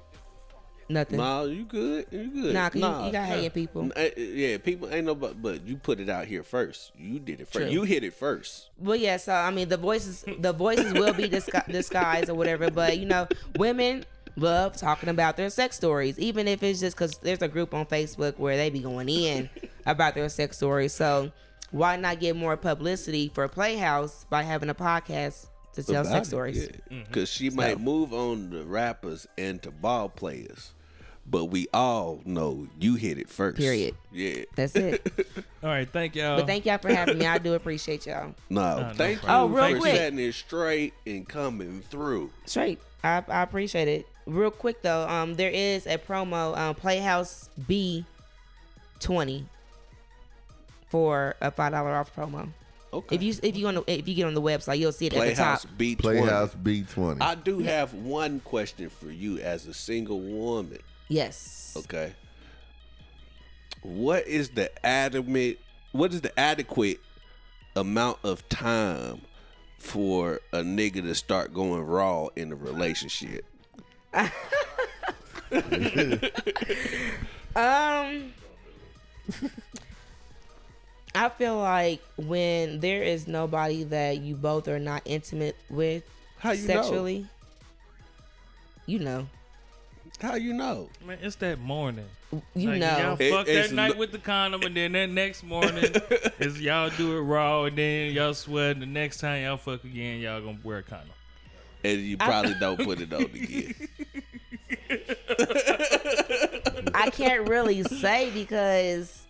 nothing. 0.89 1.17
Nah, 1.17 1.43
you 1.43 1.63
good? 1.65 2.05
You 2.11 2.27
good? 2.27 2.53
Nah, 2.53 2.69
'cause 2.69 2.81
you- 2.81 3.05
you 3.07 3.11
got 3.11 3.25
hating 3.25 3.49
people. 3.51 3.91
Eh, 3.95 4.09
Yeah, 4.17 4.57
people 4.57 4.93
ain't 4.93 5.05
no 5.05 5.15
but, 5.15 5.41
but 5.41 5.65
you 5.67 5.77
put 5.77 5.99
it 5.99 6.09
out 6.09 6.25
here 6.25 6.43
first. 6.43 6.91
You 6.97 7.19
did 7.19 7.41
it 7.41 7.47
first. 7.47 7.65
True. 7.65 7.67
You 7.69 7.83
hit 7.83 8.03
it 8.03 8.13
first. 8.13 8.69
Well, 8.79 8.95
yeah. 8.95 9.17
So 9.17 9.33
I 9.33 9.51
mean, 9.51 9.69
the 9.69 9.77
voices, 9.77 10.25
the 10.39 10.53
voices 10.53 10.93
will 10.93 11.13
be 11.13 11.27
disgu- 11.29 11.67
disguised 11.71 12.29
or 12.29 12.35
whatever. 12.35 12.69
But 12.69 12.97
you 12.99 13.05
know, 13.05 13.27
women 13.57 14.05
love 14.37 14.75
talking 14.75 15.09
about 15.09 15.37
their 15.37 15.49
sex 15.49 15.75
stories, 15.77 16.19
even 16.19 16.47
if 16.47 16.61
it's 16.61 16.79
just 16.81 16.95
because 16.97 17.17
there's 17.19 17.41
a 17.41 17.47
group 17.47 17.73
on 17.73 17.85
Facebook 17.85 18.37
where 18.37 18.57
they 18.57 18.69
be 18.69 18.79
going 18.79 19.07
in 19.09 19.49
about 19.85 20.13
their 20.15 20.27
sex 20.29 20.57
stories. 20.57 20.93
So 20.93 21.31
why 21.71 21.95
not 21.95 22.19
get 22.19 22.35
more 22.35 22.55
publicity 22.57 23.31
for 23.33 23.47
Playhouse 23.47 24.25
by 24.29 24.43
having 24.43 24.69
a 24.69 24.75
podcast 24.75 25.47
to 25.73 25.83
tell 25.83 26.05
sex 26.05 26.27
it, 26.27 26.29
stories? 26.29 26.69
yeah. 26.89 27.03
Cause 27.11 27.27
she 27.29 27.49
might 27.49 27.79
move 27.81 28.13
on 28.13 28.49
the 28.49 28.63
rappers 28.63 29.27
and 29.37 29.61
to 29.63 29.71
ball 29.71 30.07
players. 30.09 30.71
But 31.27 31.45
we 31.45 31.67
all 31.73 32.21
know 32.23 32.67
you 32.79 32.95
hit 32.95 33.17
it 33.17 33.29
first. 33.29 33.57
Period. 33.57 33.95
Yeah. 34.11 34.43
That's 34.55 34.75
it. 34.75 35.01
All 35.63 35.69
right. 35.69 35.89
Thank 35.89 36.15
y'all. 36.15 36.37
But 36.37 36.45
thank 36.45 36.65
y'all 36.65 36.77
for 36.77 36.93
having 36.93 37.17
me. 37.17 37.25
I 37.25 37.39
do 37.39 37.55
appreciate 37.55 38.05
y'all. 38.05 38.35
No, 38.49 38.79
no 38.79 38.93
thank 38.93 39.21
you 39.21 39.27
problem. 39.27 39.51
Oh, 39.51 39.55
real 39.55 39.75
for 39.75 39.79
quick. 39.79 39.95
setting 39.95 40.19
it 40.19 40.33
straight 40.33 40.93
and 41.07 41.27
coming 41.27 41.81
through. 41.89 42.29
Straight. 42.45 42.79
I, 43.03 43.23
I 43.27 43.41
appreciate 43.41 43.87
it. 43.87 44.07
Real 44.27 44.51
quick 44.51 44.81
though, 44.81 45.07
um, 45.07 45.33
there 45.35 45.49
is 45.49 45.87
a 45.87 45.97
promo, 45.97 46.55
um, 46.57 46.75
Playhouse 46.75 47.49
B 47.67 48.05
twenty 48.99 49.45
for 50.89 51.35
a 51.41 51.51
five 51.51 51.71
dollar 51.71 51.95
off 51.95 52.15
promo. 52.15 52.49
Okay. 52.93 53.15
If 53.15 53.23
you 53.23 53.33
if 53.43 53.57
you 53.57 53.67
on 53.67 53.75
the, 53.75 53.83
if 53.87 54.07
you 54.07 54.15
get 54.15 54.25
on 54.25 54.33
the 54.33 54.41
website, 54.41 54.79
you'll 54.79 54.91
see 54.91 55.07
it 55.07 55.13
at 55.13 55.19
the 55.19 55.35
top. 55.35 55.35
Playhouse 55.35 55.65
beat 55.77 55.99
Playhouse 55.99 56.55
B20. 56.55 57.17
I 57.21 57.35
do 57.35 57.59
have 57.59 57.93
one 57.93 58.39
question 58.39 58.89
for 58.89 59.11
you 59.11 59.39
as 59.39 59.67
a 59.67 59.73
single 59.73 60.21
woman. 60.21 60.79
Yes. 61.07 61.73
Okay. 61.77 62.13
What 63.81 64.27
is 64.27 64.49
the 64.49 64.71
adequate 64.85 65.59
what 65.91 66.13
is 66.13 66.21
the 66.21 66.37
adequate 66.37 66.99
amount 67.75 68.19
of 68.23 68.47
time 68.49 69.21
for 69.77 70.41
a 70.51 70.57
nigga 70.59 71.01
to 71.03 71.15
start 71.15 71.53
going 71.53 71.81
raw 71.83 72.27
in 72.35 72.51
a 72.51 72.55
relationship? 72.55 73.45
Um, 77.55 78.33
I 81.15 81.29
feel 81.29 81.57
like 81.57 82.01
when 82.17 82.81
there 82.81 83.01
is 83.01 83.27
nobody 83.27 83.83
that 83.85 84.17
you 84.17 84.35
both 84.35 84.67
are 84.67 84.79
not 84.79 85.03
intimate 85.05 85.55
with 85.69 86.03
How 86.37 86.51
you 86.51 86.57
sexually, 86.57 87.27
you 88.85 88.99
know, 88.99 89.19
know? 89.19 89.27
How 90.25 90.35
you 90.35 90.53
know? 90.53 90.89
Man, 91.05 91.19
it's 91.21 91.35
that 91.37 91.59
morning. 91.59 92.05
you 92.55 92.69
Like, 92.71 92.79
know. 92.79 92.97
y'all 92.97 93.17
It- 93.19 93.29
fuck 93.31 93.47
it's 93.47 93.69
that 93.69 93.75
night 93.75 93.91
lo- 93.93 93.97
with 93.99 94.11
the 94.11 94.17
condom, 94.17 94.63
and 94.63 94.75
then 94.75 94.93
that 94.93 95.09
next 95.09 95.43
morning 95.43 95.83
is 96.39 96.59
y'all 96.59 96.89
do 96.89 97.15
it 97.15 97.21
raw, 97.21 97.65
and 97.65 97.77
then 97.77 98.11
y'all 98.11 98.33
sweat. 98.33 98.71
And 98.71 98.81
the 98.81 98.85
next 98.87 99.19
time 99.19 99.43
y'all 99.43 99.57
fuck 99.57 99.83
again, 99.83 100.19
y'all 100.21 100.41
gonna 100.41 100.57
wear 100.63 100.79
a 100.79 100.83
condom. 100.83 101.09
And 101.83 102.01
you 102.01 102.17
probably 102.17 102.55
don't 102.59 102.83
put 102.83 102.99
it 103.01 103.13
on 103.13 103.21
again. 103.21 103.75
I 106.95 107.09
can't 107.11 107.47
really 107.47 107.83
say 107.83 108.31
because 108.31 109.27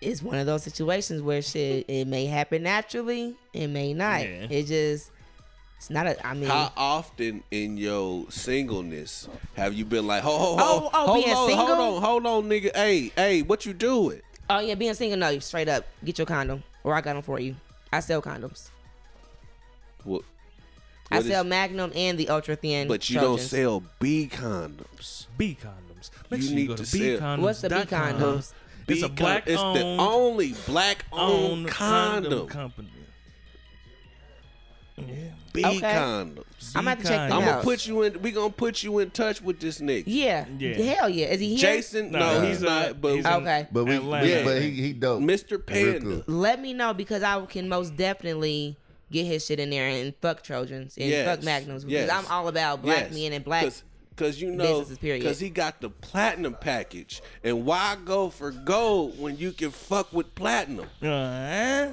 it's 0.00 0.22
one 0.22 0.38
of 0.38 0.46
those 0.46 0.62
situations 0.62 1.20
where 1.20 1.42
shit 1.42 1.84
it 1.88 2.06
may 2.06 2.26
happen 2.26 2.62
naturally, 2.62 3.34
it 3.52 3.66
may 3.68 3.92
not. 3.92 4.22
Yeah. 4.22 4.46
It 4.48 4.64
just 4.66 5.10
it's 5.76 5.90
not 5.90 6.06
a. 6.06 6.26
I 6.26 6.34
mean, 6.34 6.48
How 6.48 6.72
often 6.76 7.42
in 7.50 7.76
your 7.76 8.26
singleness 8.30 9.28
have 9.56 9.74
you 9.74 9.84
been 9.84 10.06
like, 10.06 10.22
ho, 10.22 10.30
ho, 10.36 10.56
ho, 10.56 10.58
Oh, 10.58 10.90
oh, 10.92 11.06
hold 11.06 11.24
being 11.24 11.36
on, 11.36 11.48
single? 11.48 11.66
hold 11.66 11.96
on, 11.96 12.02
hold 12.02 12.26
on, 12.26 12.50
nigga. 12.50 12.74
Hey, 12.74 13.12
hey, 13.16 13.42
what 13.42 13.66
you 13.66 13.72
doing? 13.72 14.20
oh 14.48 14.60
yeah, 14.60 14.74
being 14.76 14.94
single, 14.94 15.18
no, 15.18 15.38
straight 15.40 15.68
up, 15.68 15.84
get 16.04 16.18
your 16.18 16.26
condom 16.26 16.62
or 16.84 16.94
I 16.94 17.00
got 17.00 17.14
them 17.14 17.22
for 17.22 17.40
you. 17.40 17.56
I 17.92 18.00
sell 18.00 18.22
condoms. 18.22 18.68
What? 20.04 20.22
I 21.10 21.16
what 21.16 21.24
is- 21.26 21.30
sell 21.32 21.44
Magnum 21.44 21.92
and 21.94 22.18
the 22.18 22.28
ultra 22.28 22.56
thin. 22.56 22.88
but 22.88 23.08
you 23.10 23.20
don't 23.20 23.40
sell 23.40 23.82
B 24.00 24.28
condoms. 24.32 25.26
B 25.36 25.56
condoms. 25.60 26.10
Make 26.30 26.40
You 26.42 26.46
sure 26.48 26.54
need 26.56 26.62
you 26.62 26.68
go 26.68 26.76
to 26.76 26.82
to, 26.82 26.86
sell- 26.88 27.00
B-condoms. 27.00 27.38
What's 27.40 27.60
the 27.60 27.68
B 27.70 27.74
condoms? 27.76 28.52
It's 28.88 29.00
B 29.00 29.02
a 29.02 29.08
black 29.08 29.44
con- 29.46 29.52
It's 29.54 29.62
the 29.80 29.84
only 29.98 30.54
black 30.66 31.04
owned 31.12 31.52
owned 31.62 31.68
condom. 31.68 32.46
company. 32.48 32.88
Yeah. 34.96 35.04
B 35.52 35.64
Okay. 35.64 35.80
condoms. 35.80 36.44
I'm 36.74 36.84
gonna 36.84 36.96
check 36.96 37.28
them 37.28 37.32
I'm 37.32 37.44
gonna 37.44 37.62
put 37.62 37.86
you 37.86 38.02
in. 38.02 38.20
We 38.22 38.30
gonna 38.30 38.50
put 38.50 38.82
you 38.82 38.98
in 39.00 39.10
touch 39.10 39.42
with 39.42 39.60
this 39.60 39.80
nigga. 39.80 40.04
Yeah. 40.06 40.46
Yeah. 40.58 40.74
Hell 40.94 41.08
yeah. 41.08 41.26
Is 41.26 41.40
he 41.40 41.48
here? 41.56 41.58
Jason, 41.58 42.10
no, 42.12 42.18
No, 42.18 42.40
he's 42.40 42.58
he's 42.58 42.62
not. 42.62 42.90
a- 42.90 42.94
but 42.94 43.14
he's 43.16 43.24
a- 43.24 43.34
Okay. 43.36 43.66
But 43.70 43.84
we, 43.84 43.96
Atlanta. 43.96 44.26
yeah, 44.26 44.44
but 44.44 44.62
he 44.62 44.70
he 44.70 44.92
dope. 44.92 45.20
Mr. 45.22 45.52
Real 45.52 45.60
Panda. 45.60 46.00
cool. 46.00 46.34
Let 46.34 46.60
me 46.60 46.72
know 46.72 46.94
because 46.94 47.22
I 47.22 47.44
can 47.46 47.68
most 47.68 47.94
definitely 47.96 48.76
get 49.12 49.24
his 49.26 49.44
shit 49.44 49.60
in 49.60 49.70
there 49.70 49.86
and 49.86 50.14
fuck 50.20 50.42
Trojans 50.42 50.96
and 50.96 51.08
Yes. 51.10 51.26
fuck 51.26 51.44
Magnums 51.44 51.84
because 51.84 52.06
Yes. 52.08 52.10
I'm 52.10 52.30
all 52.30 52.48
about 52.48 52.82
black 52.82 53.10
Yes. 53.10 53.14
men 53.14 53.32
and 53.34 53.44
black. 53.44 53.64
Cause, 53.64 53.82
Cause 54.16 54.40
you 54.40 54.50
know, 54.50 54.64
businesses, 54.80 54.98
period. 54.98 55.24
cause 55.24 55.38
he 55.38 55.50
got 55.50 55.82
the 55.82 55.90
platinum 55.90 56.56
package, 56.58 57.20
and 57.44 57.66
why 57.66 57.96
go 58.02 58.30
for 58.30 58.50
gold 58.50 59.20
when 59.20 59.36
you 59.36 59.52
can 59.52 59.70
fuck 59.70 60.10
with 60.12 60.34
platinum? 60.34 60.86
Uh, 61.02 61.88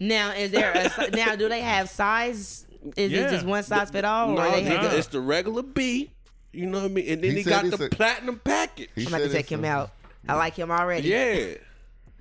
Now, 0.00 0.32
is 0.32 0.50
there 0.50 0.72
a 0.72 1.10
now? 1.10 1.34
Do 1.36 1.48
they 1.48 1.60
have 1.60 1.88
size? 1.88 2.64
Is 2.96 3.10
Yeah. 3.12 3.26
it 3.26 3.30
just 3.30 3.46
one 3.46 3.62
size 3.62 3.90
fit 3.90 4.04
all, 4.04 4.28
No, 4.34 4.42
or 4.42 4.50
they 4.50 4.62
have? 4.62 4.92
it's 4.92 5.08
the 5.08 5.20
regular 5.20 5.62
B. 5.62 6.10
You 6.52 6.66
know 6.66 6.78
what 6.78 6.84
I 6.86 6.94
mean? 6.94 7.08
And 7.08 7.22
then 7.22 7.30
He 7.32 7.38
he, 7.38 7.42
got 7.44 7.64
the 7.64 7.84
a- 7.86 7.88
platinum 7.90 8.40
package. 8.42 8.88
I'm 8.96 9.08
about 9.08 9.18
to 9.18 9.24
said 9.30 9.36
check 9.38 9.52
him 9.52 9.64
a- 9.64 9.68
out. 9.68 9.90
I 10.28 10.34
like 10.34 10.54
him 10.54 10.70
already. 10.70 11.08
yeah, 11.08 11.54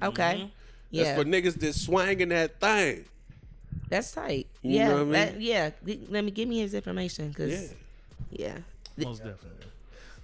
Okay. 0.02 0.24
Mm-hmm. 0.40 0.48
Yeah. 0.92 1.04
that's 1.04 1.20
for 1.22 1.26
niggas 1.26 1.60
that 1.60 1.74
swanging 1.76 2.30
that 2.30 2.60
thing. 2.60 3.06
That's 3.90 4.12
tight. 4.12 4.48
You 4.62 4.76
yeah. 4.78 4.88
know 4.90 4.94
what 4.94 5.02
I 5.02 5.04
mean? 5.04 5.12
that- 5.14 5.42
yeah. 5.42 5.70
Let 6.10 6.24
me 6.26 6.32
give 6.32 6.48
me 6.50 6.60
his 6.60 6.74
information 6.74 7.30
because 7.30 7.74
yeah. 8.32 8.58
most 8.98 9.20
definitely. 9.20 9.50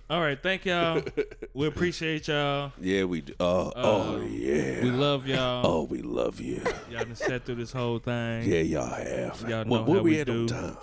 All 0.09 0.21
right, 0.21 0.41
thank 0.41 0.65
y'all. 0.65 1.01
we 1.53 1.65
appreciate 1.67 2.27
y'all. 2.27 2.71
Yeah, 2.79 3.05
we 3.05 3.21
do. 3.21 3.33
Oh, 3.39 3.71
oh 3.75 4.15
Um, 4.15 4.27
yeah. 4.31 4.83
We 4.83 4.91
love 4.91 5.25
y'all. 5.27 5.65
oh, 5.65 5.83
we 5.83 6.01
love 6.01 6.39
you. 6.41 6.61
Y'all 6.91 7.05
done 7.05 7.15
sat 7.15 7.45
through 7.45 7.55
this 7.55 7.71
whole 7.71 7.99
thing. 7.99 8.43
Yeah, 8.43 8.59
y'all 8.59 8.87
have. 8.93 9.41
Y'all 9.41 9.63
know 9.65 9.71
What, 9.71 9.85
where 9.87 9.97
how 9.97 10.03
we, 10.03 10.11
we 10.11 10.19
on 10.19 10.25
do. 10.25 10.47
time? 10.47 10.77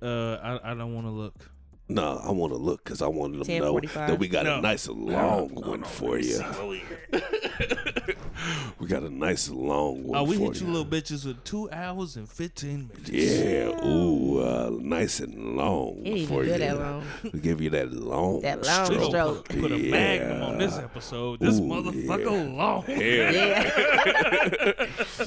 Uh, 0.00 0.34
I, 0.62 0.70
I 0.70 0.74
don't 0.74 0.94
want 0.94 1.06
to 1.06 1.10
look. 1.10 1.34
No, 1.90 2.20
I 2.24 2.30
want 2.30 2.52
to 2.52 2.58
look 2.58 2.84
because 2.84 3.02
I 3.02 3.08
wanted 3.08 3.38
them 3.38 3.46
to 3.46 3.58
know 3.58 3.74
10:45. 3.74 4.06
that 4.06 4.18
we 4.18 4.28
got 4.28 4.44
No. 4.44 4.58
a 4.58 4.60
nice 4.62 4.86
long 4.88 5.48
one 5.54 5.82
for 5.82 6.18
you. 6.18 6.40
we 8.78 8.86
got 8.86 9.02
a 9.02 9.10
nice 9.10 9.48
long 9.50 10.04
one 10.04 10.18
Oh, 10.20 10.22
we 10.24 10.36
for 10.36 10.44
hit 10.44 10.60
you 10.60 10.66
little 10.68 10.84
bitches 10.86 11.26
with 11.26 11.42
two 11.44 11.68
hours 11.70 12.16
and 12.16 12.28
fifteen 12.28 12.88
minutes. 12.88 13.10
Yeah, 13.10 13.84
ooh, 13.84 14.38
uh, 14.40 14.70
nice 14.80 15.20
and 15.20 15.56
long 15.56 16.02
It 16.04 16.10
ain't 16.10 16.28
for 16.28 16.44
even 16.44 16.58
good 16.58 16.60
you. 16.60 16.66
that 16.68 16.78
long. 16.78 17.02
We 17.32 17.40
give 17.40 17.60
you 17.60 17.70
that 17.70 17.92
long, 17.92 18.40
That 18.42 18.64
long 18.64 18.86
stroke. 18.86 19.04
stroke. 19.10 19.48
Put 19.48 19.72
a 19.72 19.78
magnum 19.78 20.42
on 20.42 20.58
this 20.58 20.76
episode. 20.78 21.40
This 21.40 21.58
Ooh, 21.58 21.62
motherfucker 21.62 22.56
long. 22.56 22.84
Yeah. 22.88 23.66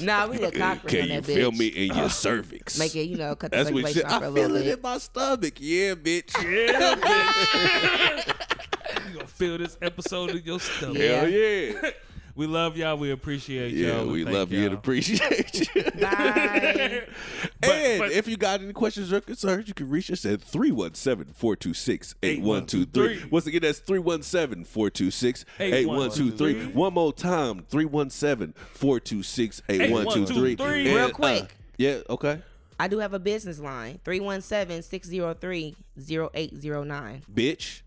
nah, 0.02 0.26
we 0.28 0.38
did 0.38 0.54
cock 0.54 0.82
ring 0.84 0.90
Can 0.90 1.02
on 1.02 1.08
you 1.08 1.20
that 1.20 1.26
feel 1.26 1.50
bitch. 1.52 1.58
me 1.58 1.66
in 1.68 1.94
your 1.96 2.08
cervix? 2.10 2.78
Make 2.78 2.96
it, 2.96 3.04
you 3.04 3.16
know, 3.16 3.34
cut 3.36 3.50
the 3.50 3.58
That's 3.58 3.70
what 3.70 3.86
circulation 3.86 4.02
shit. 4.02 4.10
off 4.10 4.22
I 4.22 4.26
a 4.26 4.32
feel 4.32 4.42
little 4.48 4.56
it 4.56 4.64
bit. 4.64 4.76
in 4.78 4.82
my 4.82 4.98
stomach. 4.98 5.54
Yeah, 5.58 5.94
bitch. 5.94 6.32
Yeah, 6.54 6.94
bitch. 8.24 9.08
you 9.08 9.14
gonna 9.14 9.26
feel 9.26 9.58
this 9.58 9.76
episode 9.82 10.30
in 10.30 10.42
your 10.44 10.60
stomach. 10.60 10.98
Yeah. 10.98 11.20
Hell 11.20 11.28
yeah. 11.28 11.90
We 12.36 12.48
love 12.48 12.76
y'all. 12.76 12.96
We 12.96 13.12
appreciate 13.12 13.74
Yeah, 13.74 13.98
y'all. 13.98 14.06
we 14.08 14.24
Thank 14.24 14.34
love 14.36 14.50
you 14.50 14.58
and 14.62 14.70
y'all. 14.70 14.78
appreciate 14.78 15.68
you. 15.72 15.82
Bye. 16.00 17.04
and 17.62 17.98
but- 18.00 18.10
if 18.10 18.26
you 18.26 18.36
got 18.36 18.60
any 18.60 18.72
questions 18.72 19.12
or 19.12 19.20
concerns, 19.20 19.68
you 19.68 19.74
can 19.74 19.88
reach 19.88 20.10
us 20.10 20.24
at 20.26 20.40
317-426-8123. 20.40 23.30
Once 23.30 23.46
again, 23.46 23.62
that's 23.62 23.78
317-426-8123. 23.82 26.74
One 26.74 26.94
more 26.94 27.12
time, 27.12 27.62
317-426-8123. 27.70 30.58
Real 30.58 30.96
And, 30.96 30.98
uh, 30.98 31.10
quick. 31.14 31.54
yeah, 31.78 31.98
okay. 32.10 32.40
I 32.78 32.88
do 32.88 32.98
have 32.98 33.14
a 33.14 33.18
business 33.18 33.58
line 33.58 34.00
317 34.04 34.82
603 34.82 35.76
0809. 35.98 37.22
Bitch. 37.32 37.82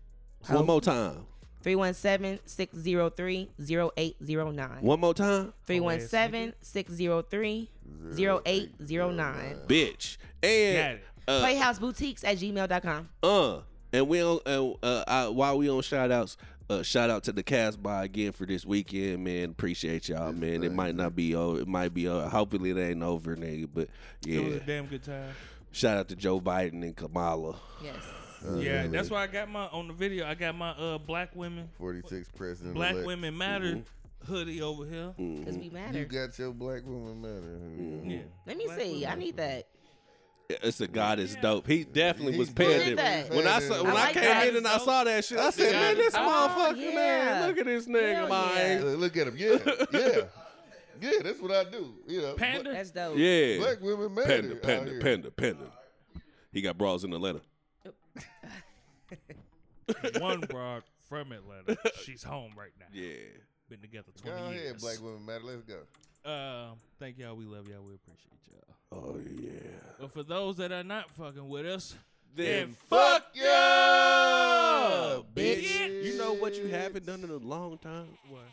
One 0.48 0.66
more 0.66 0.80
time. 0.80 1.26
317 1.62 2.38
603 2.46 3.50
0809. 3.60 4.80
One 4.80 5.00
more 5.00 5.14
time. 5.14 5.52
317 5.66 6.54
603 6.60 7.70
0809. 8.16 9.56
Bitch. 9.66 10.16
And 10.42 10.98
it. 10.98 11.04
uh, 11.26 11.44
Playhouseboutiques 11.44 12.24
at 12.24 12.38
gmail.com. 12.38 13.08
Uh, 13.22 13.60
and 13.92 14.08
we 14.08 14.22
on 14.22 14.40
uh, 14.46 14.70
uh 14.82 15.04
I, 15.06 15.28
while 15.28 15.58
we 15.58 15.70
on 15.70 15.82
shout 15.82 16.10
outs, 16.10 16.36
uh, 16.70 16.82
shout 16.82 17.10
out 17.10 17.24
to 17.24 17.32
the 17.32 17.42
cast 17.42 17.82
by 17.82 18.04
again 18.04 18.32
for 18.32 18.46
this 18.46 18.64
weekend, 18.66 19.24
man. 19.24 19.50
Appreciate 19.50 20.08
y'all, 20.08 20.32
man. 20.32 20.62
It 20.62 20.72
might 20.72 20.94
not 20.94 21.16
be 21.16 21.34
over, 21.34 21.60
it 21.60 21.68
might 21.68 21.94
be 21.94 22.08
over. 22.08 22.28
Hopefully 22.28 22.70
it 22.70 22.78
ain't 22.78 23.02
over, 23.02 23.36
nigga. 23.36 23.68
But 23.72 23.88
It 24.26 24.44
was 24.44 24.54
yeah, 24.54 24.60
a 24.60 24.60
damn 24.60 24.86
good 24.86 25.02
time. 25.02 25.30
shout 25.72 25.98
out 25.98 26.08
to 26.08 26.16
Joe 26.16 26.40
Biden 26.40 26.82
and 26.82 26.94
Kamala. 26.96 27.56
Yes. 27.82 27.96
Uh, 28.46 28.56
yeah, 28.58 28.86
that's 28.86 29.10
why 29.10 29.22
I 29.22 29.26
got 29.26 29.48
my 29.48 29.66
on 29.66 29.88
the 29.88 29.94
video. 29.94 30.24
I 30.26 30.34
got 30.34 30.54
my 30.54 30.70
uh 30.70 30.98
black 30.98 31.34
women, 31.34 31.68
46 31.78 32.28
president. 32.36 32.74
black 32.76 32.92
elect. 32.92 33.06
women 33.06 33.36
matter 33.36 33.64
mm-hmm. 33.64 34.32
hoodie 34.32 34.62
over 34.62 34.84
here. 34.86 35.12
Mm-hmm. 35.18 35.40
Because 35.40 35.58
we 35.58 35.70
matter. 35.70 35.98
You 35.98 36.04
got 36.04 36.38
your 36.38 36.52
black 36.52 36.86
woman 36.86 37.20
matter. 37.20 37.58
Mm-hmm. 37.58 38.10
Yeah. 38.10 38.18
Let 38.46 38.56
me 38.56 38.66
Black 38.66 38.80
see. 38.80 39.04
I 39.04 39.10
women. 39.10 39.24
need 39.24 39.36
that. 39.38 39.66
It's 40.50 40.80
a 40.80 40.88
god 40.88 41.18
is 41.18 41.36
dope. 41.42 41.66
He 41.66 41.84
definitely 41.84 42.38
was 42.38 42.48
He 42.48 42.54
paying 42.54 42.88
did 42.88 42.98
that. 42.98 43.28
When 43.30 43.46
I 43.46 43.60
saw, 43.60 43.84
when 43.84 43.94
I 43.94 44.04
I, 44.06 44.12
came 44.14 44.22
that. 44.22 44.48
in 44.48 44.56
and 44.56 44.66
I 44.66 44.78
saw 44.78 45.04
that 45.04 45.22
shit, 45.22 45.38
I 45.38 45.50
said, 45.50 45.72
God 45.72 45.80
man, 45.80 45.96
this 45.98 46.14
dope. 46.14 46.22
motherfucker, 46.22 46.76
yeah. 46.78 46.94
man, 46.94 47.48
look 47.48 47.58
at 47.58 47.66
this 47.66 47.86
nigga, 47.86 48.14
Hell 48.14 48.28
man. 48.28 48.82
Uh, 48.82 48.86
Look 48.92 49.16
at 49.18 49.26
him. 49.26 49.36
Yeah, 49.36 49.58
yeah, 49.92 50.20
yeah. 51.02 51.10
That's 51.22 51.38
what 51.40 51.50
I 51.50 51.64
do. 51.64 51.92
You 52.06 52.22
know, 52.22 52.32
Panda. 52.34 52.72
That's 52.72 52.90
dope. 52.90 53.18
Yeah. 53.18 53.58
Black 53.58 53.80
women 53.82 54.14
matter. 54.14 54.26
Panda, 54.26 54.54
out 54.54 54.62
panda, 54.62 54.98
panda, 55.00 55.30
panda. 55.30 55.64
He 56.50 56.62
got 56.62 56.78
bras 56.78 57.04
in 57.04 57.12
Atlanta. 57.12 57.42
One 60.18 60.40
broad 60.40 60.82
from 61.10 61.32
Atlanta. 61.32 61.76
She's 62.04 62.22
home 62.22 62.52
right 62.56 62.72
now. 62.80 62.86
Yeah. 62.92 63.12
Been 63.68 63.80
together 63.80 64.06
Go 64.24 64.30
20 64.30 64.44
ahead, 64.46 64.54
years. 64.62 64.82
black 64.82 65.02
women 65.02 65.26
matter. 65.26 65.44
Let's 65.44 65.62
go. 65.64 65.76
Uh, 66.24 66.70
thank 66.98 67.18
y'all. 67.18 67.34
We 67.36 67.44
love 67.44 67.68
y'all. 67.68 67.82
We 67.82 67.94
appreciate 67.94 68.40
y'all. 68.50 68.74
Oh 68.92 69.18
yeah. 69.40 69.60
But 70.00 70.12
for 70.12 70.22
those 70.22 70.56
that 70.58 70.72
are 70.72 70.84
not 70.84 71.10
fucking 71.12 71.48
with 71.48 71.66
us, 71.66 71.94
Then 72.34 72.74
fuck 72.88 73.22
fuck 73.24 73.36
ya, 73.36 75.22
bitch. 75.34 75.62
bitch. 75.64 76.04
You 76.04 76.18
know 76.18 76.34
what 76.34 76.56
you 76.56 76.68
haven't 76.68 77.06
done 77.06 77.22
in 77.24 77.30
a 77.30 77.36
long 77.36 77.78
time? 77.78 78.08
what? 78.28 78.44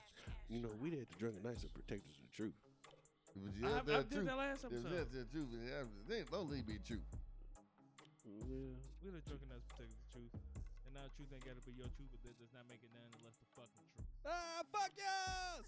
You 0.50 0.62
know, 0.62 0.70
we 0.82 0.92
had 0.92 1.10
to 1.10 1.16
drink 1.18 1.36
a 1.42 1.48
nice 1.48 1.64
and 1.64 1.74
protect 1.74 2.06
us 2.08 2.16
the 2.22 2.30
truth. 2.36 2.54
But 3.36 3.52
you 3.60 3.68
I- 3.68 3.72
have 3.76 3.90
I 3.90 3.92
that 4.00 4.10
did 4.10 4.16
truth. 4.24 4.28
that 4.30 4.38
last 4.38 4.64
If 4.64 4.72
episode. 4.72 4.92
That's 4.96 5.12
the 5.12 5.26
truth. 5.26 5.50
that's- 5.52 5.88
They 6.08 6.22
don't 6.32 6.50
leave 6.50 6.68
me 6.68 6.78
truth. 6.86 7.04
We're 8.26 9.12
the 9.12 9.22
drunken 9.26 9.50
us 9.54 9.62
protecting 9.70 9.98
the 10.02 10.10
truth. 10.14 10.34
And 10.86 10.94
now 10.96 11.06
truth 11.18 11.30
ain't 11.34 11.44
gotta 11.46 11.62
be 11.66 11.74
your 11.78 11.90
truth, 11.98 12.10
but 12.14 12.22
that 12.24 12.38
does 12.40 12.54
not 12.54 12.66
make 12.70 12.82
it 12.82 12.90
none 12.94 13.06
unless 13.20 13.38
the 13.38 13.46
fucking 13.54 13.86
truth. 13.94 14.08
Ah, 14.26 14.62
fuck 14.72 14.92
ya! 14.98 15.62